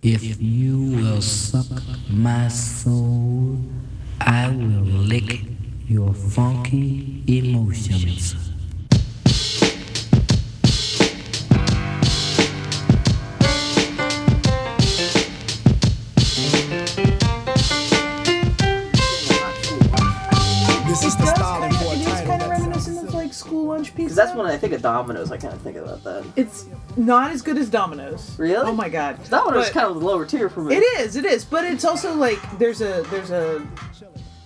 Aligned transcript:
If 0.00 0.40
you 0.40 0.78
will 0.78 1.20
suck 1.20 1.82
my 2.08 2.46
soul, 2.46 3.58
I 4.20 4.46
will 4.46 4.84
lick 4.84 5.40
your 5.88 6.14
funky 6.14 7.24
emotions. 7.26 8.47
That's 24.18 24.34
when 24.36 24.46
I 24.46 24.56
think 24.58 24.72
of 24.74 24.82
Domino's. 24.82 25.30
I 25.32 25.36
kind 25.38 25.54
of 25.54 25.62
think 25.62 25.76
about 25.76 26.02
that. 26.04 26.24
It's 26.36 26.66
not 26.96 27.30
as 27.30 27.40
good 27.40 27.56
as 27.56 27.70
Domino's. 27.70 28.38
Really? 28.38 28.68
Oh 28.68 28.74
my 28.74 28.88
god. 28.88 29.18
Domino's 29.30 29.66
is 29.68 29.72
But 29.72 29.80
kind 29.80 29.86
of 29.94 30.00
the 30.00 30.06
lower 30.06 30.26
tier 30.26 30.48
for 30.50 30.60
me. 30.60 30.74
It 30.76 30.80
is. 31.00 31.16
It 31.16 31.24
is. 31.24 31.44
But 31.44 31.64
it's 31.64 31.84
also 31.84 32.14
like 32.14 32.38
there's 32.58 32.80
a 32.82 33.02
there's 33.10 33.30
a 33.30 33.66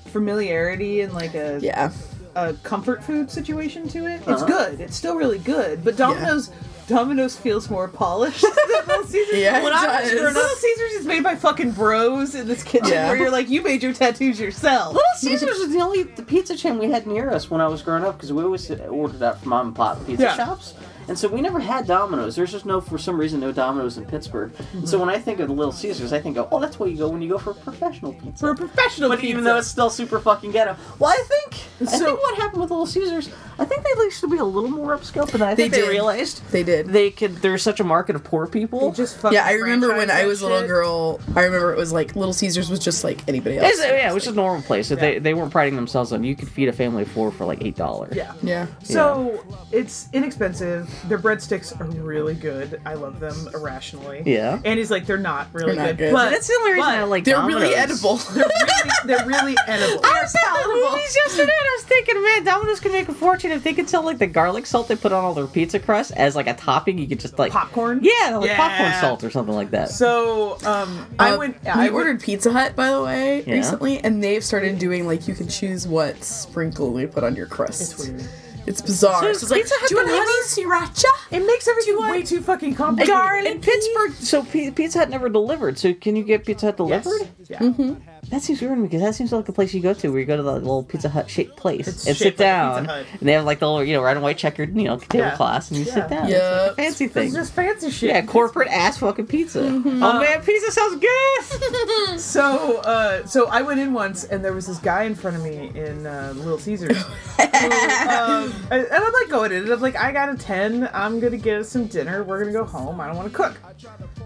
familiarity 0.06 1.00
and 1.00 1.12
like 1.12 1.34
a 1.34 1.58
Yeah. 1.60 1.90
a 2.34 2.54
comfort 2.62 3.02
food 3.02 3.30
situation 3.30 3.88
to 3.88 4.06
it. 4.06 4.20
It's 4.26 4.28
Uh-huh. 4.42 4.46
good. 4.46 4.80
It's 4.80 4.96
still 4.96 5.16
really 5.16 5.38
good. 5.38 5.84
But 5.84 5.96
Domino's 5.96 6.50
Domino's 6.88 7.36
feels 7.36 7.70
more 7.70 7.88
polished 7.88 8.42
than 8.42 8.86
Little 8.86 9.04
Caesars. 9.06 9.38
Yeah, 9.38 9.62
when 9.62 9.72
it 9.72 9.76
I 9.76 10.00
was 10.02 10.10
does. 10.10 10.20
growing 10.20 10.26
up, 10.28 10.34
Little 10.42 10.56
Caesars 10.56 10.92
is 10.92 11.06
made 11.06 11.22
by 11.22 11.34
fucking 11.36 11.72
bros 11.72 12.34
in 12.34 12.46
this 12.48 12.62
kitchen 12.62 12.88
Yeah. 12.88 13.08
where 13.08 13.16
you're 13.16 13.30
like, 13.30 13.48
you 13.48 13.62
made 13.62 13.82
your 13.82 13.92
tattoos 13.92 14.40
yourself. 14.40 14.88
Little 14.94 15.02
Caesars 15.18 15.58
was 15.58 15.72
the 15.72 15.80
only 15.80 16.02
the 16.04 16.22
pizza 16.22 16.56
chain 16.56 16.78
we 16.78 16.90
had 16.90 17.06
near 17.06 17.30
us 17.30 17.50
when 17.50 17.60
I 17.60 17.68
was 17.68 17.82
growing 17.82 18.04
up 18.04 18.16
because 18.16 18.32
we 18.32 18.42
always 18.42 18.70
ordered 18.70 19.22
out 19.22 19.40
from 19.40 19.50
mom 19.50 19.66
and 19.68 19.76
pop 19.76 20.04
pizza 20.06 20.24
Yeah. 20.24 20.36
shops. 20.36 20.74
And 21.08 21.18
so 21.18 21.26
we 21.26 21.40
never 21.40 21.58
had 21.58 21.88
Domino's. 21.88 22.36
There's 22.36 22.52
just 22.52 22.64
no, 22.64 22.80
for 22.80 22.96
some 22.96 23.18
reason, 23.18 23.40
no 23.40 23.50
Domino's 23.50 23.98
in 23.98 24.04
Pittsburgh. 24.04 24.52
And 24.72 24.88
so 24.88 24.96
mhm. 24.96 25.00
when 25.00 25.08
I 25.08 25.18
think 25.18 25.40
of 25.40 25.48
the 25.48 25.52
Little 25.52 25.72
Caesars, 25.72 26.12
I 26.12 26.20
think, 26.20 26.36
of, 26.36 26.46
oh, 26.52 26.60
that's 26.60 26.78
where 26.78 26.88
you 26.88 26.96
go 26.96 27.08
when 27.08 27.20
you 27.20 27.28
go 27.28 27.38
for 27.38 27.50
a 27.50 27.54
professional 27.54 28.12
pizza. 28.12 28.38
For 28.38 28.50
a 28.52 28.54
professional 28.54 29.08
but 29.08 29.18
pizza. 29.18 29.30
even 29.32 29.42
though 29.42 29.58
it's 29.58 29.66
still 29.66 29.90
super 29.90 30.20
fucking 30.20 30.52
ghetto. 30.52 30.76
Well, 31.00 31.10
I 31.10 31.20
think 31.26 31.60
I 31.90 31.96
So- 31.98 32.04
think 32.04 32.20
what 32.20 32.36
happened 32.38 32.60
with 32.62 32.70
Little 32.70 32.86
Caesars, 32.86 33.30
I 33.58 33.64
think 33.64 33.82
they 33.82 33.90
used 34.04 34.20
to 34.20 34.28
be 34.28 34.36
a 34.38 34.44
little 34.44 34.70
more 34.70 34.96
upscale, 34.96 35.30
but 35.30 35.42
I 35.42 35.56
think 35.56 35.72
they, 35.74 35.80
did. 35.80 35.88
realized 35.90 36.48
They 36.52 36.62
did. 36.76 36.86
they 36.88 37.10
could. 37.10 37.36
There's 37.36 37.62
such 37.62 37.80
a 37.80 37.84
market 37.84 38.16
of 38.16 38.24
poor 38.24 38.46
people. 38.46 38.90
They 38.90 38.96
just 38.96 39.18
yeah, 39.30 39.44
I 39.44 39.52
remember 39.52 39.88
when 39.96 40.10
I 40.10 40.26
was 40.26 40.42
a 40.42 40.46
little 40.48 40.66
girl. 40.66 41.20
I 41.36 41.42
remember 41.44 41.72
it 41.72 41.78
was 41.78 41.92
like 41.92 42.14
Little 42.16 42.32
Caesars 42.32 42.70
was 42.70 42.78
just 42.80 43.04
like 43.04 43.26
anybody 43.28 43.58
else. 43.58 43.68
It's, 43.72 43.80
yeah, 43.80 44.10
it 44.10 44.14
was 44.14 44.24
just 44.24 44.34
a 44.34 44.36
normal 44.36 44.62
place. 44.62 44.88
So 44.88 44.94
They 44.96 45.14
Yeah. 45.14 45.18
they 45.20 45.34
weren't 45.34 45.50
priding 45.52 45.76
themselves 45.76 46.12
on 46.12 46.24
you 46.24 46.34
could 46.36 46.48
feed 46.48 46.68
a 46.68 46.72
family 46.72 47.02
of 47.02 47.08
four 47.10 47.30
for 47.30 47.44
like 47.44 47.62
eight 47.64 47.76
dollars. 47.76 48.14
Yeah. 48.16 48.32
Yeah. 48.42 48.66
So 48.82 49.44
it's 49.72 50.08
inexpensive. 50.12 50.88
Their 51.08 51.18
breadsticks 51.18 51.78
are 51.80 51.84
really 52.02 52.34
good. 52.34 52.80
I 52.84 52.94
love 52.94 53.20
them 53.20 53.48
irrationally. 53.54 54.22
Yeah. 54.26 54.60
And 54.64 54.78
he's 54.78 54.90
like, 54.90 55.06
they're 55.06 55.16
not 55.18 55.48
really 55.52 55.74
They're 55.74 55.84
not 55.86 55.88
good. 55.96 55.98
good. 55.98 56.12
But 56.12 56.30
That's 56.30 56.46
the 56.48 56.54
only 56.60 56.72
reason 56.72 56.88
I 56.90 57.02
like 57.04 57.24
They're 57.24 57.36
Domino's. 57.36 57.62
really 57.62 57.74
edible. 57.74 58.16
They're 58.32 58.44
really, 58.46 58.90
they're 59.04 59.26
really 59.26 59.54
edible. 59.66 60.00
I 60.04 60.12
They're 60.12 60.22
was 60.22 60.34
at 60.34 60.62
the 60.62 60.90
movies 60.90 61.16
yesterday 61.24 61.42
and 61.42 61.50
I 61.50 61.76
was 61.76 61.84
thinking, 61.84 62.22
man, 62.22 62.44
Domino's 62.44 62.80
could 62.80 62.92
make 62.92 63.08
a 63.08 63.14
fortune 63.14 63.50
if 63.52 63.62
they 63.64 63.72
could 63.74 63.88
sell 63.88 64.02
like 64.04 64.18
the 64.18 64.26
garlic 64.26 64.66
salt 64.66 64.88
they 64.88 64.96
put 64.96 65.12
on 65.12 65.24
all 65.24 65.34
their 65.34 65.46
pizza 65.46 65.78
crust 65.78 66.12
as 66.12 66.34
like 66.36 66.46
a 66.46 66.54
topping. 66.64 66.98
You 66.98 67.06
could 67.06 67.20
just 67.20 67.38
like 67.38 67.52
Popcorn? 67.52 68.00
Yeah, 68.02 68.36
like 68.36 68.48
Yeah. 68.50 68.56
popcorn 68.56 68.92
salt 69.00 69.24
or 69.24 69.30
something 69.30 69.54
like 69.54 69.70
that. 69.72 69.90
So 69.90 70.58
um, 70.64 71.06
I 71.18 71.30
Uh, 71.32 71.38
went. 71.38 71.62
we 71.62 71.68
I 71.70 71.76
went- 71.84 71.92
ordered 71.94 72.20
Pizza 72.22 72.52
Hut, 72.52 72.74
by 72.76 72.90
the 72.90 73.02
way, 73.02 73.44
Yeah. 73.46 73.54
recently, 73.54 73.98
and 73.98 74.22
they've 74.22 74.44
started 74.44 74.78
doing 74.78 75.06
like 75.06 75.26
you 75.28 75.34
can 75.34 75.48
choose 75.48 75.86
what 75.86 76.22
sprinkle 76.22 76.92
they 76.92 77.06
put 77.06 77.24
on 77.24 77.36
your 77.36 77.46
crust. 77.46 77.82
It's 77.94 78.08
weird. 78.08 78.24
It's 78.64 78.80
bizarre. 78.80 79.20
So 79.20 79.20
So 79.24 79.28
it's 79.30 79.50
like, 79.50 79.62
Pizza 79.62 79.74
Hut 79.80 79.88
do 79.88 79.94
you 79.94 79.98
want 79.98 80.08
delivered? 80.08 80.26
honey 80.28 80.86
sriracha? 80.92 81.36
It 81.36 81.46
makes 81.46 81.66
everything 81.66 81.96
want 81.96 82.10
way 82.12 82.22
too 82.22 82.40
fucking 82.40 82.76
complicated. 82.76 83.12
garlic? 83.12 83.46
in 83.52 83.60
Pittsburgh, 83.60 84.12
so 84.20 84.44
P- 84.44 84.70
Pizza 84.70 85.00
Hut 85.00 85.10
never 85.10 85.28
delivered. 85.28 85.78
So 85.78 85.92
can 85.94 86.14
you 86.14 86.22
get 86.22 86.44
Pizza 86.46 86.66
Hut 86.66 86.76
Yes. 86.88 87.02
delivered? 87.02 87.28
Yeah. 87.48 87.58
Mm-hmm. 87.58 87.94
That 88.30 88.40
seems 88.40 88.60
weird 88.62 88.74
to 88.76 88.80
me 88.80 88.86
because 88.88 89.02
that 89.02 89.14
seems 89.14 89.30
like 89.32 89.48
a 89.48 89.52
place 89.52 89.74
you 89.74 89.80
go 89.80 89.92
to 89.92 90.08
where 90.08 90.20
you 90.20 90.24
go 90.24 90.36
to 90.36 90.42
the 90.42 90.52
little 90.54 90.84
Pizza 90.84 91.08
Hut 91.10 91.28
shaped 91.28 91.56
place 91.56 91.86
It's 91.88 92.06
and 92.06 92.16
sit 92.16 92.36
down, 92.38 92.84
Pizza 92.86 93.04
and 93.20 93.28
they 93.28 93.32
have 93.32 93.44
like 93.44 93.58
the 93.58 93.66
little 93.68 93.84
you 93.84 93.94
know 93.94 94.02
red 94.02 94.16
and 94.16 94.22
white 94.22 94.38
checkered 94.38 94.74
you 94.74 94.84
know 94.84 94.96
tablecloths, 94.96 95.70
and 95.70 95.78
you 95.80 95.84
Yeah. 95.84 95.92
sit 95.94 96.08
down. 96.08 96.28
Yeah. 96.28 96.36
It's 96.36 96.40
like 96.68 96.70
a 96.70 96.74
fancy 96.76 97.04
It's 97.06 97.14
thing. 97.14 97.34
just 97.34 97.52
fancy 97.52 97.90
shit. 97.90 98.10
Yeah, 98.10 98.22
corporate 98.22 98.68
ass 98.68 98.98
fucking 98.98 99.26
pizza. 99.26 99.58
Mm-hmm. 99.60 100.02
Oh 100.02 100.20
man, 100.20 100.40
pizza 100.42 100.70
sounds 100.72 100.98
good. 101.00 102.18
So, 102.20 102.78
uh, 102.78 103.26
so 103.26 103.48
I 103.48 103.62
went 103.62 103.80
in 103.80 103.92
once, 103.92 104.24
and 104.24 104.44
there 104.44 104.52
was 104.52 104.66
this 104.66 104.78
guy 104.78 105.04
in 105.04 105.14
front 105.14 105.36
of 105.36 105.42
me 105.42 105.70
in 105.74 106.06
uh, 106.06 106.32
Little 106.36 106.58
Caesars. 106.58 106.96
who, 107.02 107.42
um, 107.42 108.52
and 108.70 108.86
and 108.86 108.92
I'm 108.92 109.12
like 109.12 109.28
going 109.28 109.50
in, 109.52 109.64
and 109.64 109.72
I'm 109.72 109.80
like, 109.80 109.96
I 109.96 110.12
got 110.12 110.28
a 110.28 110.36
ten. 110.36 110.88
I'm 110.92 111.20
gonna 111.20 111.36
get 111.36 111.58
us 111.60 111.68
some 111.68 111.86
dinner. 111.86 112.22
We're 112.22 112.38
gonna 112.40 112.52
go 112.52 112.64
home. 112.64 113.00
I 113.00 113.06
don't 113.08 113.16
want 113.16 113.30
to 113.30 113.36
cook. 113.36 113.56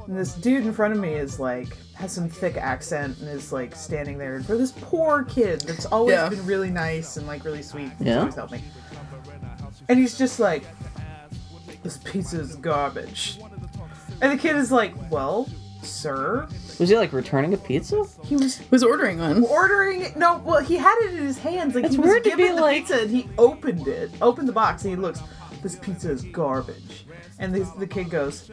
And 0.07 0.17
this 0.17 0.35
dude 0.35 0.65
in 0.67 0.73
front 0.73 0.95
of 0.95 1.01
me 1.01 1.15
is 1.15 1.41
like 1.41 1.69
has 1.97 2.13
some 2.13 2.29
thick 2.29 2.57
accent 2.57 3.19
and 3.21 3.29
is 3.29 3.53
like 3.53 3.75
standing 3.75 4.19
there 4.19 4.41
for 4.43 4.57
this 4.57 4.73
poor 4.73 5.25
kid 5.25 5.61
that's 5.63 5.87
always 5.87 6.13
Yeah. 6.15 6.29
been 6.29 6.45
really 6.47 6.71
nice 6.71 7.17
and 7.17 7.27
like 7.27 7.45
really 7.45 7.63
sweet. 7.63 7.91
He's 7.99 8.07
Yeah. 8.09 8.19
always 8.21 8.35
helped 8.35 8.53
me. 8.53 8.63
And 9.89 9.99
he's 9.99 10.19
just 10.19 10.39
like, 10.39 10.65
this 11.83 11.97
pizza 11.99 12.41
is 12.41 12.57
garbage. 12.57 13.41
And 14.21 14.33
the 14.33 14.37
kid 14.37 14.57
is 14.57 14.71
like, 14.73 14.95
well, 15.11 15.49
sir, 15.83 16.47
Was 16.79 16.89
he 16.91 16.97
like 16.97 17.13
returning 17.13 17.55
a 17.55 17.57
pizza? 17.57 18.05
he 18.25 18.37
was 18.37 18.61
Was 18.71 18.83
ordering 18.83 19.19
one. 19.19 19.45
ordering 19.45 20.03
it. 20.03 20.17
No, 20.17 20.39
well, 20.45 20.61
he 20.63 20.77
had 20.77 20.95
it 21.03 21.15
in 21.15 21.25
his 21.25 21.39
hands. 21.39 21.75
Like 21.75 21.85
It's 21.85 21.95
he 21.95 22.01
was 22.01 22.09
weird 22.09 22.25
to 22.25 22.37
be 22.37 22.49
the 22.49 22.55
like- 22.61 22.77
pizza, 22.87 23.03
and 23.03 23.11
he 23.11 23.29
opened 23.39 23.89
it, 23.89 24.11
opened 24.21 24.49
the 24.49 24.53
box, 24.53 24.85
and 24.85 24.91
he 24.95 24.97
looks. 25.01 25.21
This 25.63 25.77
pizza 25.77 26.11
is 26.11 26.23
garbage. 26.23 27.07
And 27.39 27.55
the, 27.55 27.67
the 27.79 27.87
kid 27.87 28.11
goes, 28.11 28.51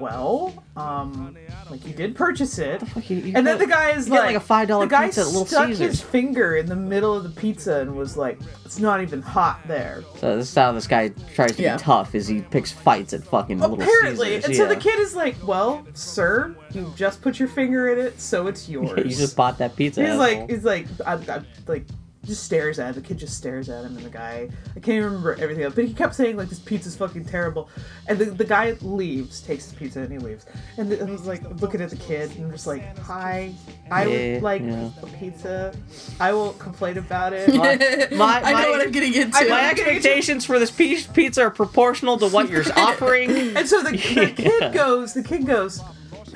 "Well, 0.00 0.64
um, 0.76 1.36
like 1.70 1.86
you 1.86 1.92
did 1.94 2.14
purchase 2.14 2.58
it." 2.58 2.80
Fuck, 2.88 3.08
you- 3.10 3.16
you 3.18 3.32
And 3.34 3.46
then 3.46 3.58
the 3.58 3.66
guy 3.66 3.90
is 3.90 4.08
like, 4.08 4.20
like, 4.34 4.36
a 4.36 4.40
$5 4.40 4.80
the 4.80 4.86
guy 4.86 5.06
pizza 5.06 5.20
at 5.22 5.26
Little 5.28 5.46
stuck 5.46 5.68
Caesars. 5.68 5.78
his 5.86 6.00
finger 6.00 6.56
in 6.56 6.66
the 6.66 6.76
middle 6.76 7.14
of 7.14 7.22
the 7.24 7.30
pizza 7.30 7.80
and 7.80 7.94
was 7.96 8.16
like, 8.16 8.38
"It's 8.64 8.78
not 8.78 9.00
even 9.02 9.22
hot 9.22 9.60
there." 9.66 10.02
So 10.20 10.36
this 10.36 10.48
is 10.48 10.54
how 10.54 10.72
this 10.72 10.86
guy 10.86 11.08
tries 11.34 11.56
to 11.56 11.62
Yeah. 11.62 11.76
be 11.76 11.82
tough. 11.82 12.14
Is 12.14 12.26
he 12.26 12.40
picks 12.42 12.70
fights 12.72 13.12
at 13.12 13.24
fucking 13.24 13.58
Little 13.60 13.80
Apparently, 13.80 14.28
Caesars? 14.28 14.44
and 14.44 14.54
yeah. 14.54 14.60
so 14.62 14.68
the 14.68 14.76
kid 14.76 14.98
is 15.00 15.14
like, 15.16 15.36
"Well, 15.46 15.86
sir, 15.94 16.54
you 16.72 16.92
just 16.96 17.22
put 17.22 17.38
your 17.38 17.48
finger 17.48 17.88
in 17.88 17.98
it, 17.98 18.20
so 18.20 18.46
it's 18.46 18.68
yours." 18.68 18.90
Yeah, 18.96 19.04
you 19.04 19.10
just 19.16 19.36
bought 19.36 19.58
that 19.58 19.76
pizza. 19.76 20.00
He's 20.02 20.10
asshole. 20.10 20.18
like, 20.40 20.50
he's 20.50 20.64
like, 20.64 20.86
I, 21.06 21.12
I, 21.14 21.40
like, 21.66 21.84
just 22.26 22.44
stares 22.44 22.78
at 22.78 22.88
him. 22.88 23.02
The 23.02 23.08
kid 23.08 23.18
just 23.18 23.36
stares 23.36 23.68
at 23.68 23.84
him, 23.84 23.96
and 23.96 24.04
the 24.04 24.10
guy, 24.10 24.48
I 24.70 24.80
can't 24.80 24.88
even 24.96 25.04
remember 25.04 25.34
everything 25.40 25.64
else, 25.64 25.74
but 25.74 25.84
he 25.84 25.94
kept 25.94 26.14
saying 26.14 26.36
like, 26.36 26.48
this 26.48 26.58
pizza's 26.58 26.96
fucking 26.96 27.24
terrible, 27.26 27.68
and 28.08 28.18
the, 28.18 28.26
the 28.26 28.44
guy 28.44 28.76
leaves, 28.82 29.40
takes 29.40 29.64
his 29.64 29.72
pizza, 29.74 30.00
and 30.00 30.12
he 30.12 30.18
leaves, 30.18 30.46
and 30.76 30.90
the, 30.90 31.00
I 31.00 31.04
was 31.10 31.26
like 31.26 31.42
looking 31.60 31.80
at 31.80 31.90
the 31.90 31.96
kid, 31.96 32.36
and 32.36 32.50
just 32.52 32.66
like, 32.66 32.98
hi, 32.98 33.52
I 33.90 34.06
would 34.06 34.42
like 34.42 34.62
yeah. 34.62 34.90
a 35.02 35.06
pizza, 35.18 35.74
I 36.20 36.32
will 36.32 36.52
complain 36.54 36.98
about 36.98 37.32
it. 37.32 37.48
My- 37.54 37.76
my- 38.16 38.42
I 38.42 38.52
know 38.52 38.58
my- 38.62 38.70
what 38.70 38.80
I'm 38.82 38.92
getting 38.92 39.14
into. 39.14 39.48
My 39.48 39.70
expectations 39.70 40.44
for 40.44 40.58
this 40.58 40.70
pi- 40.70 40.98
pizza 41.12 41.42
are 41.42 41.50
proportional 41.50 42.18
to 42.18 42.28
what 42.28 42.48
you're 42.50 42.64
offering. 42.76 43.30
And 43.56 43.68
so 43.68 43.82
the, 43.82 43.90
the 43.92 43.96
Yeah. 44.16 44.30
kid 44.30 44.72
goes, 44.74 45.14
the 45.14 45.22
kid 45.22 45.46
goes, 45.46 45.80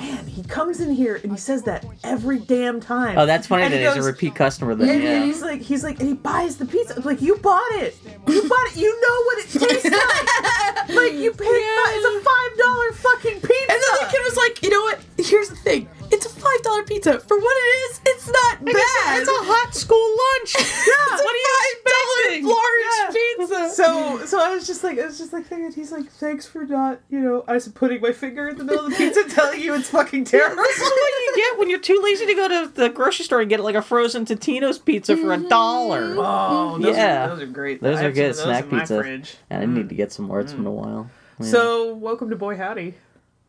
man, 0.00 0.26
he 0.26 0.42
comes 0.44 0.80
in 0.80 0.90
here 0.90 1.16
and 1.22 1.30
he 1.30 1.38
says 1.38 1.62
that 1.64 1.84
every 2.02 2.38
damn 2.38 2.80
time. 2.80 3.18
Oh, 3.18 3.26
that's 3.26 3.46
funny 3.46 3.64
And 3.64 3.74
that 3.74 3.80
he 3.80 3.86
he's 3.86 3.96
a 3.96 4.02
repeat 4.02 4.34
customer. 4.34 4.74
Then 4.74 4.88
And 4.88 5.02
yeah. 5.02 5.22
he's 5.24 5.42
like, 5.42 5.60
he's 5.60 5.84
like, 5.84 6.00
and 6.00 6.08
he 6.08 6.14
buys 6.14 6.56
the 6.56 6.64
pizza. 6.64 6.94
I'm 6.96 7.02
like, 7.02 7.20
you 7.20 7.36
bought 7.36 7.70
it. 7.72 7.94
You 8.26 8.42
bought 8.48 8.66
it. 8.68 8.76
You 8.76 9.00
know 9.00 9.24
what 9.24 9.38
it 9.38 9.48
tastes 9.50 9.84
like. 9.90 10.79
Like 10.94 11.12
you 11.14 11.30
paid. 11.32 11.46
fi- 11.46 11.92
it's 11.96 12.06
a 12.06 12.14
five 12.20 12.52
dollar 12.58 12.92
fucking 12.92 13.40
pizza. 13.40 13.72
And 13.72 13.78
then 13.80 13.92
the 14.00 14.08
kid 14.10 14.20
was 14.24 14.36
like, 14.36 14.62
you 14.62 14.70
know 14.70 14.82
what? 14.82 15.00
Here's 15.18 15.48
the 15.48 15.56
thing. 15.56 15.88
It's 16.10 16.26
a 16.26 16.28
five 16.28 16.62
dollar 16.62 16.82
pizza. 16.82 17.20
For 17.20 17.38
what 17.38 17.56
it 17.56 17.68
is, 17.90 18.00
it's 18.06 18.26
not 18.26 18.64
bad. 18.64 19.20
It's 19.20 19.30
a 19.30 19.42
hot 19.46 19.74
school 19.74 19.98
lunch. 19.98 20.54
yeah, 20.58 21.16
what 21.16 21.34
are 21.34 21.38
you 21.38 21.50
expecting? 21.72 22.46
large 22.46 23.14
Yeah. 23.14 23.20
pizza. 23.36 23.70
So, 23.70 24.26
so 24.26 24.40
I 24.42 24.54
was 24.54 24.66
just 24.66 24.82
like, 24.82 24.98
I 24.98 25.06
was 25.06 25.18
just 25.18 25.32
like 25.32 25.46
thinking. 25.46 25.72
He's 25.72 25.92
like, 25.92 26.10
thanks 26.10 26.46
for 26.46 26.64
not, 26.64 27.00
you 27.10 27.20
know, 27.20 27.44
I 27.46 27.54
was 27.54 27.68
putting 27.68 28.00
my 28.00 28.12
finger 28.12 28.48
in 28.48 28.58
the 28.58 28.64
middle 28.64 28.86
of 28.86 28.90
the 28.90 28.96
pizza, 28.96 29.28
telling 29.28 29.60
you 29.60 29.74
it's 29.74 29.90
fucking 29.90 30.24
terrible. 30.24 30.62
This 30.62 30.76
is 30.76 30.82
what 30.82 31.12
you 31.26 31.32
get 31.36 31.58
when 31.58 31.70
you're 31.70 31.80
too 31.80 32.00
lazy 32.02 32.26
to 32.26 32.34
go 32.34 32.48
to 32.48 32.72
the 32.74 32.88
grocery 32.88 33.24
store 33.24 33.40
and 33.40 33.48
get 33.48 33.60
like 33.60 33.74
a 33.74 33.82
frozen 33.82 34.24
Totino's 34.24 34.78
pizza 34.78 35.16
for 35.16 35.32
a 35.32 35.38
mm-hmm. 35.38 35.48
dollar. 35.48 36.14
Oh, 36.18 36.78
those 36.78 36.96
Yeah. 36.96 37.26
are 37.26 37.28
those 37.28 37.42
are 37.42 37.46
great. 37.46 37.80
Those 37.80 37.98
I 37.98 38.06
are 38.06 38.12
good 38.12 38.30
those 38.30 38.42
snack 38.42 38.64
in 38.64 38.70
my 38.70 38.78
pizza. 38.80 39.00
And 39.00 39.62
I 39.62 39.66
need 39.66 39.88
to 39.88 39.94
mm. 39.94 39.98
get 39.98 40.12
some 40.12 40.26
more. 40.26 40.40
It's 40.40 40.52
been 40.52 40.66
a 40.66 40.70
while. 40.70 40.79
Yeah. 40.86 41.04
So, 41.46 41.94
welcome 41.94 42.30
to 42.30 42.36
Boy 42.36 42.56
Howdy. 42.56 42.94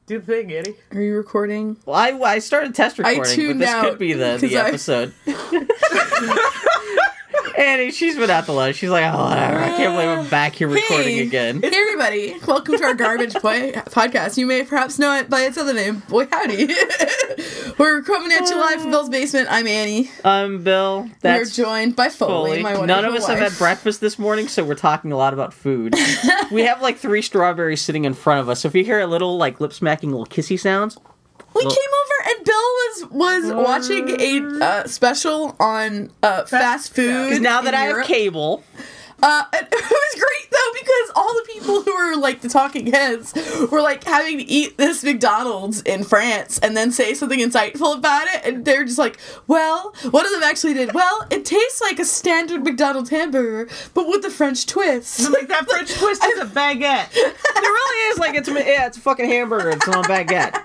Do 0.06 0.20
the 0.20 0.26
thing, 0.26 0.52
Eddie. 0.52 0.76
Are 0.94 1.02
you 1.02 1.16
recording? 1.16 1.78
Well, 1.86 1.96
I, 1.96 2.10
I 2.34 2.40
started 2.40 2.76
test 2.76 2.98
recording, 2.98 3.22
but 3.22 3.30
tuned 3.30 3.62
this 3.62 3.70
out 3.70 3.86
could 3.90 4.00
be 4.00 4.14
the, 4.14 4.38
the 4.38 4.50
'cause 4.50 4.56
I- 4.56 4.68
episode. 4.68 5.14
Annie, 7.62 7.92
she's 7.92 8.16
been 8.18 8.32
out 8.32 8.46
to 8.46 8.54
lunch. 8.54 8.78
She's 8.78 8.90
like, 8.90 9.06
oh, 9.14 9.24
whatever. 9.26 9.60
I 9.60 9.68
can't 9.78 9.94
believe 9.94 10.10
I'm 10.10 10.28
back 10.32 10.56
here 10.56 10.68
recording 10.68 11.18
Hey. 11.18 11.20
again. 11.20 11.62
Hey 11.62 11.70
everybody, 11.72 12.36
welcome 12.48 12.76
to 12.76 12.84
our 12.84 12.96
Garbage 12.96 13.34
Boy 13.42 13.72
podcast. 13.74 14.36
You 14.40 14.48
may 14.48 14.64
perhaps 14.64 14.98
know 14.98 15.16
it 15.16 15.30
by 15.30 15.42
its 15.42 15.60
other 15.60 15.74
name, 15.74 16.02
Boy 16.10 16.26
Howdy. 16.32 16.66
We're 17.78 18.02
coming 18.02 18.32
at 18.32 18.50
you 18.50 18.60
live 18.60 18.82
from 18.82 18.90
Bill's 18.90 19.10
basement. 19.10 19.48
I'm 19.52 19.68
Annie. 19.68 20.10
I'm 20.26 20.64
Bill. 20.64 21.08
That's 21.22 21.56
We're 21.56 21.66
joined 21.66 21.96
by 21.96 22.10
Foley, 22.10 22.64
Foley. 22.64 22.64
my 22.64 22.84
None 22.84 23.06
of 23.06 23.14
us 23.14 23.28
wife. 23.28 23.38
have 23.38 23.52
had 23.52 23.58
breakfast 23.60 24.02
this 24.02 24.18
morning, 24.18 24.48
so 24.48 24.64
we're 24.64 24.74
talking 24.74 25.12
a 25.12 25.18
lot 25.18 25.34
about 25.34 25.54
food. 25.54 25.94
we 26.52 26.64
have 26.64 26.82
like 26.82 26.98
three 26.98 27.22
strawberries 27.22 27.82
sitting 27.82 28.06
in 28.06 28.16
front 28.16 28.40
of 28.42 28.50
us. 28.50 28.62
So 28.62 28.70
if 28.70 28.76
you 28.76 28.84
hear 28.84 29.00
a 29.00 29.08
little 29.08 29.38
like 29.38 29.62
lip 29.62 29.72
smacking, 29.74 30.10
little 30.10 30.26
kissy 30.26 30.60
sounds, 30.60 30.98
We 31.54 31.66
Well- 31.66 31.76
came 31.76 31.94
over 32.02 32.38
and 32.38 32.46
Bill 32.46 32.56
was 32.56 33.06
was 33.12 33.54
watching 33.54 34.22
a 34.22 34.64
uh, 34.66 34.88
special 34.88 35.56
on 35.60 36.12
uh, 36.24 36.46
fast 36.46 36.94
food. 36.94 37.26
Because 37.26 37.40
now 37.42 37.62
that 37.62 37.74
in 37.74 37.80
I 37.80 37.84
have 37.86 38.06
cable, 38.06 38.64
Uh, 39.24 39.44
it 39.54 39.70
was 39.72 40.14
great 40.16 40.50
though 40.50 40.80
because 40.80 41.12
all 41.16 41.32
the 41.36 41.44
people 41.54 41.82
who 41.84 41.94
were 41.96 42.16
like 42.16 42.42
the 42.42 42.50
talking 42.50 42.88
heads 42.88 43.34
were 43.72 43.82
like 43.82 44.04
having 44.04 44.40
to 44.40 44.44
eat 44.46 44.78
this 44.78 45.04
McDonald's 45.04 45.82
in 45.84 46.04
France 46.04 46.58
and 46.64 46.76
then 46.76 46.92
say 46.92 47.14
something 47.14 47.40
insightful 47.40 47.96
about 47.96 48.26
it, 48.34 48.42
and 48.44 48.66
they're 48.66 48.84
just 48.84 48.98
like, 48.98 49.20
"Well, 49.46 49.94
one 50.10 50.26
of 50.26 50.32
them 50.32 50.42
actually 50.44 50.74
did. 50.74 50.94
Well, 50.94 51.28
it 51.30 51.46
tastes 51.46 51.82
like 51.82 52.00
a 52.00 52.06
standard 52.06 52.64
McDonald's 52.64 53.12
hamburger, 53.12 53.70
but 53.94 54.08
with 54.08 54.24
the 54.24 54.32
French 54.32 54.66
twist." 54.66 55.30
like 55.30 55.48
that 55.50 55.70
French 55.70 55.94
twist 55.94 56.24
is 56.24 56.40
a 56.40 56.46
baguette. 56.60 57.10
it 57.14 57.36
really 57.62 58.12
is 58.12 58.18
like 58.18 58.34
it's 58.36 58.48
yeah, 58.50 58.88
it's 58.88 58.98
a 58.98 59.02
fucking 59.02 59.30
hamburger. 59.30 59.70
It's 59.70 59.88
on 59.88 60.04
a 60.04 60.08
baguette. 60.08 60.56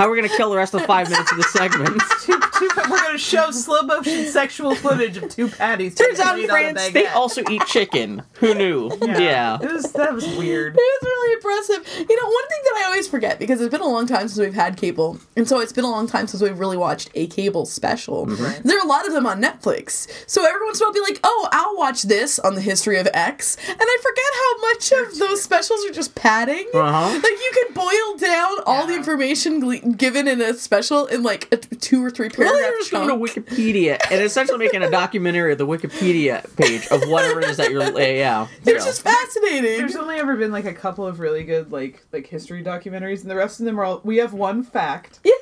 How 0.00 0.06
are 0.06 0.10
we 0.12 0.16
gonna 0.16 0.34
kill 0.34 0.48
the 0.48 0.56
rest 0.56 0.72
of 0.72 0.80
the 0.80 0.86
five 0.86 1.10
minutes 1.10 1.30
of 1.30 1.36
the 1.36 1.44
segment? 1.44 2.00
Two, 2.22 2.40
two, 2.58 2.70
we're 2.90 3.02
gonna 3.02 3.18
show 3.18 3.50
slow 3.50 3.82
motion 3.82 4.24
sexual 4.24 4.74
footage 4.74 5.18
of 5.18 5.28
two 5.28 5.48
patties. 5.48 5.94
Turns 5.94 6.18
out 6.18 6.38
in 6.38 6.46
laid 6.46 6.50
on 6.50 6.76
a 6.76 6.80
France 6.80 6.94
they 6.94 7.06
also 7.08 7.42
eat 7.50 7.66
chicken. 7.66 8.22
Who 8.34 8.54
knew? 8.54 8.90
Yeah. 9.02 9.58
It 9.60 9.70
was 9.70 9.92
that 9.92 10.14
was 10.14 10.26
weird. 10.38 10.74
It 10.74 10.78
was 10.78 11.02
really 11.02 11.32
impressive. 11.34 12.08
You 12.08 12.16
know, 12.16 12.26
one 12.26 12.48
thing 12.48 12.58
that 12.64 12.74
I 12.78 12.84
always 12.86 13.08
forget 13.08 13.38
because 13.38 13.60
it's 13.60 13.70
been 13.70 13.82
a 13.82 13.88
long 13.88 14.06
time 14.06 14.26
since 14.28 14.38
we've 14.38 14.54
had 14.54 14.78
cable, 14.78 15.18
and 15.36 15.46
so 15.46 15.60
it's 15.60 15.72
been 15.72 15.84
a 15.84 15.90
long 15.90 16.06
time 16.06 16.26
since 16.26 16.42
we've 16.42 16.58
really 16.58 16.78
watched 16.78 17.10
a 17.14 17.26
cable 17.26 17.66
special. 17.66 18.24
There 18.24 18.78
are 18.78 18.84
a 18.84 18.88
lot 18.88 19.06
of 19.06 19.12
them 19.12 19.26
on 19.26 19.42
Netflix, 19.42 20.08
so 20.26 20.46
every 20.46 20.64
once 20.64 20.80
in 20.80 20.84
a 20.84 20.86
while, 20.86 20.90
I'll 20.90 20.94
be 20.94 21.12
like, 21.12 21.20
"Oh, 21.24 21.48
I'll 21.52 21.76
watch 21.76 22.04
this 22.04 22.38
on 22.38 22.54
the 22.54 22.62
history 22.62 22.98
of 22.98 23.06
X," 23.12 23.58
and 23.68 23.78
I 23.78 23.98
forget 24.00 24.32
how 24.34 24.60
much 24.60 24.92
of 25.12 25.18
those 25.18 25.42
specials 25.42 25.84
are 25.84 25.92
just 25.92 26.14
padding. 26.14 26.68
Uh-huh. 26.72 27.14
Like 27.14 27.24
you 27.24 27.52
can 27.64 27.74
boil 27.74 28.16
down 28.16 28.58
all 28.64 28.86
the 28.86 28.94
information 28.94 29.60
gle- 29.60 29.89
given 29.92 30.26
in 30.28 30.40
a 30.40 30.54
special 30.54 31.06
in 31.06 31.22
like 31.22 31.48
a 31.52 31.56
t- 31.56 31.76
two 31.76 32.04
or 32.04 32.10
three 32.10 32.28
paragraph 32.28 32.52
Really, 32.54 32.62
you're 32.68 32.78
just 32.78 32.90
going 32.90 33.08
to. 33.08 33.40
Wikipedia 33.40 33.98
and 34.10 34.22
essentially 34.22 34.58
making 34.58 34.82
a 34.82 34.90
documentary 34.90 35.52
of 35.52 35.58
the 35.58 35.66
Wikipedia 35.66 36.44
page 36.56 36.86
of 36.88 37.08
whatever 37.08 37.40
it 37.40 37.50
is 37.50 37.56
that 37.56 37.70
you're. 37.70 37.82
Uh, 37.82 37.98
yeah. 37.98 38.46
It's 38.64 38.84
just 38.84 39.02
fascinating. 39.02 39.78
There's 39.78 39.96
only 39.96 40.16
ever 40.16 40.36
been 40.36 40.52
like 40.52 40.64
a 40.64 40.74
couple 40.74 41.06
of 41.06 41.20
really 41.20 41.44
good 41.44 41.72
like 41.72 42.04
like 42.12 42.26
history 42.26 42.62
documentaries, 42.62 43.22
and 43.22 43.30
the 43.30 43.36
rest 43.36 43.60
of 43.60 43.66
them 43.66 43.78
are 43.80 43.84
all. 43.84 44.00
We 44.04 44.18
have 44.18 44.32
one 44.32 44.62
fact, 44.62 45.20
yeah, 45.24 45.32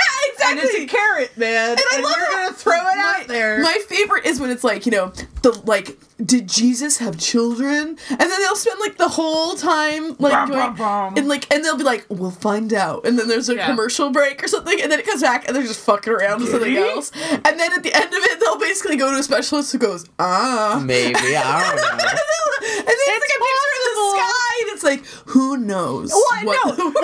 and 0.46 0.58
exactly. 0.58 0.82
it's 0.82 0.92
a 0.92 0.96
carrot, 0.96 1.36
man. 1.36 1.70
And, 1.72 1.80
I 1.92 2.00
love 2.00 2.14
you're 2.16 2.26
it. 2.26 2.32
gonna 2.44 2.54
throw 2.54 2.72
it 2.78 2.96
My- 2.96 3.16
out 3.20 3.28
there. 3.28 3.60
My 3.62 3.78
favorite 3.88 4.24
is 4.26 4.40
when 4.40 4.50
it's 4.50 4.64
like, 4.64 4.86
you 4.86 4.92
know, 4.92 5.12
the 5.42 5.52
like, 5.64 5.96
did 6.24 6.48
Jesus 6.48 6.98
have 6.98 7.16
children? 7.18 7.96
And 8.10 8.18
then 8.20 8.40
they'll 8.40 8.56
spend 8.56 8.80
like 8.80 8.96
the 8.96 9.08
whole 9.08 9.54
time 9.54 10.16
like 10.18 10.32
Bum, 10.32 10.48
going 10.50 10.60
bum, 10.60 10.76
bum. 10.76 11.14
and 11.16 11.28
like 11.28 11.52
and 11.54 11.64
they'll 11.64 11.76
be 11.76 11.84
like, 11.84 12.04
we'll 12.08 12.30
find 12.32 12.72
out. 12.74 13.06
And 13.06 13.18
then 13.18 13.28
there's 13.28 13.48
a 13.48 13.54
Yeah. 13.54 13.66
commercial 13.66 14.10
break 14.10 14.42
or 14.42 14.48
something, 14.48 14.80
and 14.82 14.90
then 14.90 14.98
it 14.98 15.06
comes 15.06 15.22
back 15.22 15.46
and 15.46 15.54
they're 15.56 15.62
just 15.62 15.80
fucking 15.80 16.12
around 16.12 16.40
with 16.40 16.50
something 16.50 16.76
else. 16.76 17.12
And 17.30 17.58
then 17.58 17.72
at 17.72 17.82
the 17.82 17.94
end 17.94 18.06
of 18.12 18.22
it, 18.22 18.40
they'll 18.40 18.58
basically 18.58 18.96
go 18.96 19.12
to 19.12 19.18
a 19.18 19.22
specialist 19.22 19.70
who 19.72 19.78
goes, 19.78 20.06
ah. 20.18 20.82
Maybe 20.84 21.14
I 21.16 21.62
don't 21.66 21.76
know. 21.76 21.82
and 21.90 22.86
then 22.86 22.94
it's, 22.96 23.20
like 23.20 23.36
a 23.36 23.40
picture 23.44 23.74
of 23.78 23.94
the 23.94 24.16
sky, 24.18 24.54
and 24.60 24.70
it's 24.74 24.84
like, 24.84 25.06
who 25.30 25.56
knows? 25.56 26.10
What? 26.12 26.44
what- 26.46 26.78
No. 26.78 26.84
What 26.90 26.94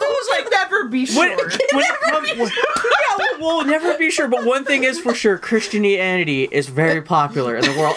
they'll 0.00 0.08
do 0.08 0.16
is 0.20 0.28
like 0.30 0.50
never 0.50 0.88
be 0.88 1.06
sure. 1.06 1.20
When, 1.28 1.36
when 1.38 1.84
it 1.84 2.00
comes, 2.10 2.28
yeah, 2.30 2.46
we'll, 3.18 3.38
we'll 3.58 3.64
never 3.66 3.96
be 3.98 4.10
sure. 4.10 4.26
But 4.28 4.44
one 4.44 4.64
thing 4.64 4.82
is 4.84 4.98
for 4.98 5.14
sure: 5.14 5.38
Christianity 5.38 6.48
is 6.50 6.68
very 6.68 7.02
popular 7.02 7.56
in 7.56 7.62
the 7.64 7.78
world. 7.78 7.96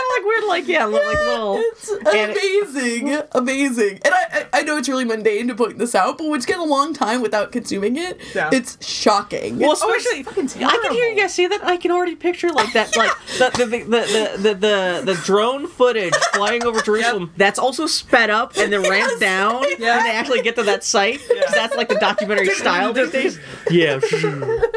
And 0.23 0.39
it's 0.39 0.47
like 0.49 0.65
some 0.65 0.67
kind 0.67 0.67
of 0.67 0.67
like 0.67 0.67
weird, 0.67 0.67
like 0.67 0.67
yeah, 0.67 0.85
li- 0.85 1.05
like 1.05 1.17
little. 1.27 1.57
It's 1.57 1.89
and- 1.89 2.31
amazing, 2.31 3.21
amazing. 3.33 3.99
And 4.05 4.13
I, 4.13 4.23
I, 4.53 4.59
I 4.59 4.61
know 4.63 4.77
it's 4.77 4.89
really 4.89 5.05
mundane 5.05 5.47
to 5.47 5.55
point 5.55 5.77
this 5.77 5.95
out, 5.95 6.17
but 6.17 6.27
when 6.27 6.39
you 6.39 6.45
get 6.45 6.59
a 6.59 6.63
long 6.63 6.93
time 6.93 7.21
without 7.21 7.51
consuming 7.51 7.97
it, 7.97 8.19
Yeah. 8.35 8.49
it's 8.53 8.77
shocking. 8.85 9.59
Well, 9.59 9.71
Oh, 9.81 9.89
it's 9.93 10.05
especially 10.05 10.23
fucking 10.23 10.63
I 10.63 10.71
can 10.77 10.91
hear 10.91 10.91
you 10.91 10.99
terrible. 11.01 11.21
guys 11.21 11.33
say 11.33 11.47
that. 11.47 11.63
I 11.65 11.77
can 11.77 11.91
already 11.91 12.15
picture 12.15 12.49
like 12.49 12.73
that, 12.73 12.95
like 12.97 13.11
the 13.37 13.49
the 13.57 13.65
the 13.65 13.77
the, 13.83 14.37
the, 14.37 14.53
the, 14.55 15.01
the 15.13 15.21
drone 15.25 15.67
footage 15.67 16.13
flying 16.33 16.63
over 16.65 16.81
Jerusalem. 16.81 17.31
That's 17.37 17.59
also 17.59 17.85
sped 17.87 18.29
up 18.29 18.57
and 18.57 18.71
then 18.71 18.81
ramped 18.83 19.11
Yes. 19.11 19.19
down, 19.19 19.63
Yeah. 19.79 19.97
and 19.97 20.05
they 20.05 20.11
actually 20.11 20.41
get 20.41 20.55
to 20.55 20.63
that 20.63 20.83
site. 20.83 21.19
'cause 21.19 21.53
that's 21.53 21.75
like 21.75 21.89
the 21.89 21.95
documentary 21.99 22.49
style 22.49 22.93
these 22.93 23.11
days. 23.11 23.39
Yeah, 23.69 23.99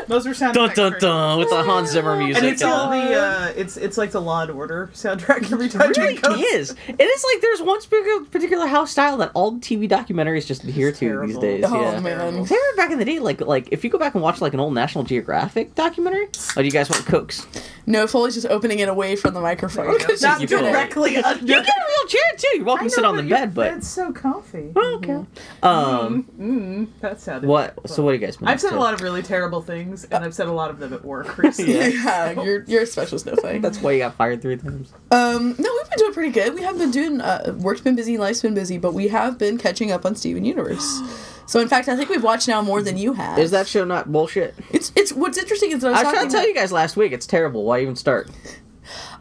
Those 0.07 0.27
were 0.27 0.35
sound 0.35 0.55
dun 0.55 0.71
dun 0.75 0.95
dun 0.99 1.39
with 1.39 1.51
the 1.51 1.63
Hans 1.63 1.91
Zimmer 1.91 2.17
music. 2.17 2.43
And 2.43 2.53
it's 2.53 2.63
all 2.63 2.91
the 2.91 3.15
uh, 3.15 3.53
it's 3.57 3.77
it's 3.77 3.97
like 3.99 4.11
the 4.13 4.21
Law 4.21 4.43
and 4.43 4.51
Order 4.51 4.91
soundtrack 4.95 5.34
every 5.37 5.69
time 5.69 5.91
It 5.91 5.97
really 5.97 6.43
is. 6.43 6.71
It 6.89 7.01
is 7.03 7.25
like 7.33 7.43
there's 7.43 7.63
one 7.63 7.81
particular, 7.81 8.25
particular 8.27 8.67
house 8.67 8.91
style 8.93 9.17
that 9.19 9.31
all 9.35 9.53
TV 9.59 9.89
documentaries 9.89 10.47
just 10.47 10.65
adhere 10.65 10.93
to 10.93 10.99
these 10.99 11.01
terrible. 11.37 11.41
days. 11.41 11.65
oh 11.67 11.81
yeah. 11.81 12.01
man, 12.01 12.19
Remember 12.19 12.57
back 12.77 12.91
in 12.91 12.99
the 12.99 13.05
day, 13.05 13.19
like 13.19 13.41
like 13.41 13.69
if 13.73 13.85
you 13.85 13.91
go 13.91 13.99
back 13.99 14.15
and 14.15 14.23
watch 14.23 14.41
like 14.41 14.55
an 14.55 14.61
old 14.61 14.75
National 14.75 15.05
Geographic 15.05 15.75
documentary, 15.75 16.27
oh, 16.57 16.61
do 16.61 16.65
you 16.65 16.71
guys 16.71 16.89
want 16.91 17.05
cokes? 17.07 17.47
no, 17.87 18.07
Foley's 18.07 18.35
just 18.35 18.47
opening 18.47 18.79
it 18.79 18.89
away 18.89 19.17
from 19.17 19.35
the 19.35 19.41
microphone. 19.41 19.85
There 19.87 19.93
you 19.95 19.99
go. 19.99 20.07
'cause 20.07 20.23
Not 20.23 20.41
she's 20.41 20.51
you 20.51 20.57
good 20.59 20.65
can- 20.65 20.75
at 20.75 20.91
it. 20.91 20.95
directly 20.95 21.17
under. 21.19 21.41
You 21.45 21.63
get 21.63 21.77
a 22.05 22.09
chair 22.09 22.21
too. 22.37 22.49
You're 22.57 22.65
welcome 22.65 22.85
I 22.85 22.89
to 22.89 22.95
sit 22.95 23.05
on 23.05 23.17
the 23.17 23.23
bed, 23.23 23.55
but 23.55 23.73
it's 23.75 23.89
so 23.89 24.13
comfy. 24.13 24.73
Oh, 24.77 24.95
okay. 24.97 25.25
Um, 25.63 26.25
Mm, 26.39 26.89
that 27.01 27.21
sounded. 27.21 27.49
what? 27.49 27.89
So 27.89 28.03
what 28.03 28.11
do 28.13 28.19
you 28.19 28.21
guys? 28.27 28.37
been 28.37 28.49
I've 28.49 28.61
said 28.61 28.71
to? 28.71 28.77
a 28.77 28.81
lot 28.81 28.95
of 28.95 29.01
really 29.03 29.23
terrible 29.23 29.63
things, 29.63 30.05
and 30.05 30.25
I've 30.25 30.35
said 30.35 30.47
a 30.49 30.53
lot 30.53 30.71
of 30.71 30.79
them 30.79 30.93
at 30.93 31.05
work 31.05 31.37
recently. 31.39 31.75
Yeah. 31.75 31.91
Yeah, 32.15 32.43
you're 32.43 32.65
you're 32.65 32.83
a 32.83 32.87
special 32.87 33.19
snowflake. 33.19 33.63
That's 33.63 33.81
why 33.81 33.93
you 33.93 33.99
got 33.99 34.15
fired 34.15 34.43
three 34.43 34.57
times. 34.57 34.93
Um, 35.11 35.55
no, 35.59 35.71
we've 35.73 35.91
been 35.91 35.99
doing 35.99 36.13
pretty 36.13 36.31
good. 36.33 36.55
We 36.55 36.63
have 36.63 36.79
been 36.79 36.91
doing 36.91 37.21
uh, 37.21 37.55
work's 37.59 37.81
been 37.81 37.97
busy, 37.97 38.19
life's 38.19 38.43
been 38.43 38.55
busy, 38.55 38.79
but 38.79 38.95
we 38.95 39.09
have 39.09 39.39
been 39.39 39.59
catching 39.59 39.91
up 39.91 40.05
on 40.07 40.15
Steven 40.15 40.45
Universe. 40.45 41.01
So 41.47 41.61
in 41.61 41.69
fact, 41.69 41.89
I 41.91 41.97
think 41.97 42.09
we've 42.09 42.23
watched 42.23 42.49
now 42.49 42.63
more 42.63 42.81
than 42.81 42.97
you 42.97 43.13
have. 43.13 43.39
Is 43.39 43.51
that 43.51 43.67
show 43.67 43.85
not 43.85 44.11
bullshit? 44.11 44.55
It's 44.71 44.91
it's 44.97 45.13
what's 45.13 45.37
interesting 45.37 45.73
is 45.73 45.83
that 45.83 45.89
I 45.89 45.91
was 45.91 46.01
I 46.01 46.05
was 46.05 46.13
trying 46.15 46.27
to 46.29 46.33
tell 46.33 46.49
you 46.49 46.55
guys 46.55 46.73
last 46.73 46.97
week. 46.97 47.13
It's 47.13 47.27
terrible. 47.27 47.65
Why 47.65 47.83
even 47.83 47.97
start? 47.97 48.31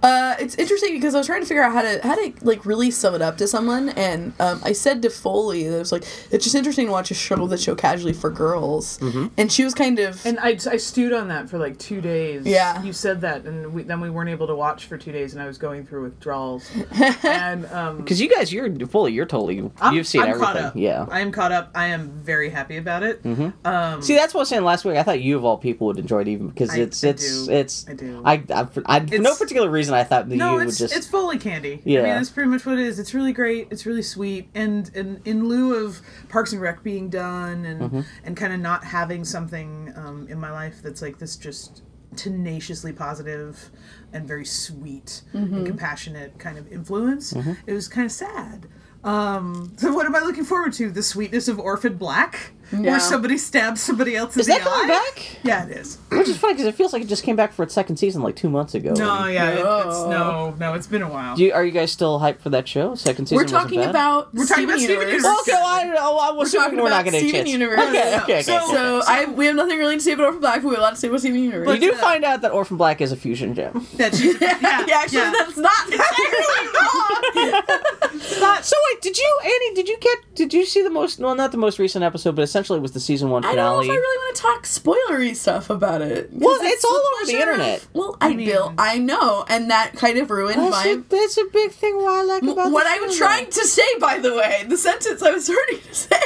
Uh, 0.04 0.36
it's 0.40 0.56
interesting 0.56 0.94
because 0.94 1.16
I 1.16 1.20
was 1.20 1.28
trying 1.28 1.42
to 1.42 1.48
figure 1.48 1.64
out 1.64 1.72
how 1.74 1.82
to 1.82 2.00
how 2.04 2.16
to 2.16 2.34
like 2.42 2.66
really 2.66 2.92
sum 2.92 3.16
it 3.16 3.22
up 3.22 3.38
to 3.38 3.48
someone, 3.48 3.90
and 3.90 4.34
um, 4.40 4.62
I 4.64 4.74
said 4.74 5.02
to 5.04 5.10
Foley 5.10 5.64
that 5.68 5.76
it 5.76 5.80
was 5.80 5.92
like 5.94 6.04
it's 6.30 6.44
just 6.44 6.56
interesting 6.56 6.88
to 6.88 6.92
watch 6.92 7.10
a 7.10 7.14
show 7.14 7.48
that 7.48 7.60
show 7.62 7.74
casually 7.74 8.14
for 8.14 8.30
girls, 8.30 9.00
Mm-hmm. 9.00 9.28
and 9.38 9.52
she 9.52 9.64
was 9.64 9.74
kind 9.74 10.00
of 10.00 10.26
And 10.26 10.40
I, 10.40 10.58
I 10.70 10.78
stewed 10.78 11.14
on 11.14 11.30
that 11.30 11.50
for 11.50 11.58
like 11.58 11.78
two 11.80 12.02
days. 12.02 12.46
Yeah. 12.46 12.84
You 12.84 12.92
said 12.94 13.22
that, 13.22 13.46
and 13.46 13.74
we, 13.74 13.84
then 13.84 14.02
we 14.02 14.10
weren't 14.10 14.30
able 14.30 14.48
to 14.48 14.56
watch 14.56 14.86
for 14.86 14.98
two 14.98 15.12
days, 15.14 15.34
and 15.34 15.42
I 15.42 15.48
was 15.48 15.58
going 15.58 15.86
through 15.86 16.04
withdrawals. 16.04 16.70
and 17.24 17.66
um, 17.68 17.98
Because 17.98 18.20
you 18.22 18.30
guys, 18.30 18.52
you're 18.52 18.70
fully, 18.88 19.14
you're 19.14 19.26
totally, 19.26 19.70
I'm, 19.80 19.94
you've 19.96 20.08
seen 20.08 20.22
I'm 20.22 20.30
everything. 20.30 20.46
Caught 20.54 20.58
up. 20.58 20.74
Yeah. 20.76 21.06
I 21.10 21.22
am 21.22 21.32
caught 21.32 21.52
up. 21.54 21.72
I 21.76 21.88
am 21.88 22.10
very 22.12 22.50
happy 22.50 22.78
about 22.78 23.04
it. 23.04 23.24
Mm-hmm. 23.24 23.66
Um, 23.66 24.02
See, 24.02 24.16
that's 24.16 24.34
what 24.34 24.40
I 24.40 24.44
was 24.44 24.50
saying 24.50 24.64
last 24.64 24.84
week. 24.86 24.98
I 24.98 25.04
thought 25.04 25.22
you 25.22 25.38
of 25.38 25.46
all 25.46 25.58
people 25.58 25.88
would 25.88 25.98
enjoy 26.00 26.22
it 26.22 26.28
even 26.28 26.50
because 26.50 26.72
I- 26.72 26.80
it's 26.80 27.04
I 27.04 27.08
it's 27.10 27.46
do. 27.48 27.52
it's 27.54 27.86
I 27.90 27.94
do. 27.94 28.22
I, 28.26 28.34
I, 28.54 28.68
I 28.86 29.00
for 29.06 29.18
no 29.20 29.36
particular 29.36 29.70
reason 29.70 29.93
I 29.94 30.04
thought 30.04 30.30
that 30.30 30.36
no, 30.36 30.52
you 30.52 30.58
would 30.58 30.68
it's 30.70 30.78
just 30.80 30.96
it's 30.96 31.08
fully 31.08 31.38
candy. 31.38 31.82
Yeah. 31.86 32.00
I 32.00 32.04
mean, 32.04 32.14
that's 32.16 32.30
pretty 32.30 32.50
much 32.50 32.66
what 32.66 32.78
it 32.80 32.86
is. 32.86 33.00
It's 33.00 33.14
really 33.14 33.34
great. 33.34 33.68
It's 33.72 33.86
really 33.86 34.02
sweet. 34.02 34.50
And 34.56 34.90
and 34.96 35.22
in 35.26 35.48
lieu 35.48 35.86
of 35.86 36.02
Parks 36.30 36.52
and 36.54 36.62
Rec 36.62 36.84
being 36.84 37.10
done, 37.10 37.66
and 37.66 37.82
Mm-hmm. 37.82 38.02
and 38.24 38.38
kind 38.38 38.54
of 38.54 38.60
not 38.60 38.84
having 38.84 39.24
something 39.26 39.92
um, 39.96 40.28
in 40.30 40.40
my 40.40 40.52
life 40.52 40.82
that's 40.82 41.02
like 41.02 41.18
this 41.20 41.36
just 41.36 41.82
tenaciously 42.16 42.94
positive 42.94 43.72
and 44.14 44.28
very 44.28 44.46
sweet 44.46 45.22
and 45.34 45.66
compassionate 45.66 46.38
kind 46.38 46.58
of 46.58 46.72
influence, 46.72 47.34
Mm-hmm. 47.34 47.54
it 47.66 47.74
was 47.74 47.88
kind 47.88 48.06
of 48.06 48.12
sad. 48.12 48.68
Um, 49.04 49.74
so 49.78 49.94
what 49.94 50.06
am 50.06 50.16
I 50.16 50.20
looking 50.20 50.44
forward 50.46 50.74
to? 50.74 50.90
The 50.90 51.04
sweetness 51.04 51.48
of 51.48 51.60
Orphan 51.60 51.98
Black, 51.98 52.52
Yeah. 52.72 52.80
where 52.92 53.00
somebody 53.02 53.38
stabs 53.38 53.82
somebody 53.82 54.16
else 54.16 54.36
in 54.36 54.40
is 54.42 54.48
the 54.48 54.54
that 54.54 54.62
coming 54.62 54.88
back? 54.88 55.38
Yeah, 55.44 55.66
it 55.66 55.72
is. 55.78 55.98
Which 56.10 56.30
is 56.30 56.38
funny 56.38 56.54
because 56.54 56.68
it 56.68 56.76
feels 56.76 56.94
like 56.94 57.02
it 57.02 57.10
just 57.10 57.24
came 57.24 57.36
back 57.36 57.52
for 57.52 57.64
its 57.64 57.74
second 57.74 57.98
season 57.98 58.22
like 58.24 58.36
two 58.38 58.50
months 58.50 58.76
ago. 58.76 58.94
No, 58.94 59.26
yeah, 59.28 59.50
it, 59.50 59.54
it's 59.60 59.64
No. 59.66 60.10
no, 60.10 60.56
no. 60.58 60.74
It's 60.74 60.88
been 60.88 61.02
a 61.02 61.10
while. 61.10 61.36
Do 61.36 61.44
you, 61.44 61.52
are 61.54 61.66
you 61.66 61.72
guys 61.72 61.92
still 61.92 62.20
hyped 62.22 62.40
for 62.40 62.50
that 62.52 62.66
show? 62.68 62.96
Second 62.96 63.26
season. 63.26 63.36
we're 63.36 63.44
wasn't 63.44 63.62
talking 63.62 63.80
bad? 63.82 63.90
about 63.90 64.34
We're 64.34 64.46
talking 64.46 64.70
Steven 64.70 64.70
about 64.70 64.80
Steven 64.80 65.08
Universe. 65.10 65.24
Universe. 65.24 65.40
Okay, 65.42 65.52
well, 65.52 65.66
I, 65.66 65.96
oh, 66.00 66.18
I 66.18 66.32
was 66.32 66.52
talking 66.54 66.66
assuming 66.68 66.84
we're 66.84 66.90
not 66.90 67.02
about 67.02 67.12
going 67.12 67.24
to 67.24 67.30
Steven 67.30 67.46
chance. 67.46 67.50
Universe. 67.50 67.80
Okay, 67.80 68.16
okay, 68.16 68.22
okay. 68.24 68.42
So- 68.44 68.68
So 68.72 69.02
I 69.06 69.26
we 69.26 69.46
have 69.48 69.56
nothing 69.58 69.78
really 69.80 69.96
to 69.98 70.02
say 70.02 70.14
about 70.14 70.26
Orphan 70.28 70.40
Black, 70.42 70.62
but 70.62 70.70
we 70.70 70.76
have 70.76 70.80
a 70.80 70.84
lot 70.84 70.90
to 70.92 70.96
say 70.96 71.10
about 71.10 71.20
Steven 71.20 71.44
Universe. 71.44 71.68
you 71.76 71.92
do 71.92 71.94
uh, 71.94 71.98
find 71.98 72.24
out 72.24 72.42
that 72.42 72.52
Orphan 72.54 72.78
Black 72.78 73.02
is 73.02 73.12
a 73.12 73.18
fusion 73.18 73.54
gem. 73.54 73.86
That 73.98 74.16
she's, 74.16 74.40
yeah, 74.42 74.58
yeah, 74.88 75.00
actually, 75.00 75.18
yeah. 75.20 75.32
that's 75.38 75.58
not 75.58 75.88
entirely 75.92 77.52
wrong. 77.52 77.62
It's 78.14 78.40
not 78.40 78.66
So 78.66 78.76
wait, 78.92 79.02
did 79.02 79.18
you, 79.18 79.40
Annie? 79.44 79.74
Did 79.76 79.88
you 79.90 79.98
get? 80.00 80.18
Did 80.36 80.54
you 80.54 80.66
see 80.66 80.82
the 80.82 80.90
most? 80.90 81.20
Well, 81.20 81.36
not 81.36 81.52
the 81.52 81.58
most 81.58 81.80
recent 81.80 82.04
episode, 82.04 82.36
but 82.36 82.42
essentially 82.44 82.78
it 82.80 82.82
was 82.82 82.92
the 82.92 83.00
season 83.00 83.30
one 83.30 83.42
finale. 83.44 83.60
I 83.60 83.64
don't 83.64 83.74
know 83.78 83.82
finale. 83.82 83.88
if 83.88 83.92
I 83.92 84.02
really 84.02 84.18
want 84.26 84.36
to 84.36 84.42
talk 84.42 84.64
spoilery 84.64 85.36
stuff 85.36 85.70
about 85.70 86.02
it. 86.02 86.30
Well, 86.32 86.58
that's 86.60 86.74
it's 86.76 86.86
all 86.86 86.92
over 86.92 87.02
the 87.26 87.32
pleasure 87.34 87.38
of- 87.38 87.50
internet. 87.50 87.88
Well, 87.94 88.18
I 88.22 88.34
mean- 88.34 88.48
Bill, 88.48 88.74
I 88.78 88.98
know, 89.00 89.46
and 89.48 89.70
that 89.72 89.94
kind 89.96 90.18
of 90.18 90.30
ruined 90.30 90.60
That's, 90.60 90.86
my. 90.86 90.92
a, 90.92 90.98
that's 90.98 91.38
a 91.38 91.46
big 91.52 91.72
thing. 91.72 91.96
What 91.98 92.14
I 92.14 92.24
like 92.24 92.44
about 92.44 92.72
what 92.72 92.88
I 92.88 93.00
was 93.00 93.18
trying 93.18 93.46
to 93.48 93.66
say, 93.66 93.84
by 94.00 94.20
the 94.20 94.34
way, 94.34 94.64
the 94.68 94.78
sentence 94.78 95.22
I 95.22 95.32
was 95.32 95.46
starting 95.52 95.80
to 95.80 95.94
say 95.96 96.20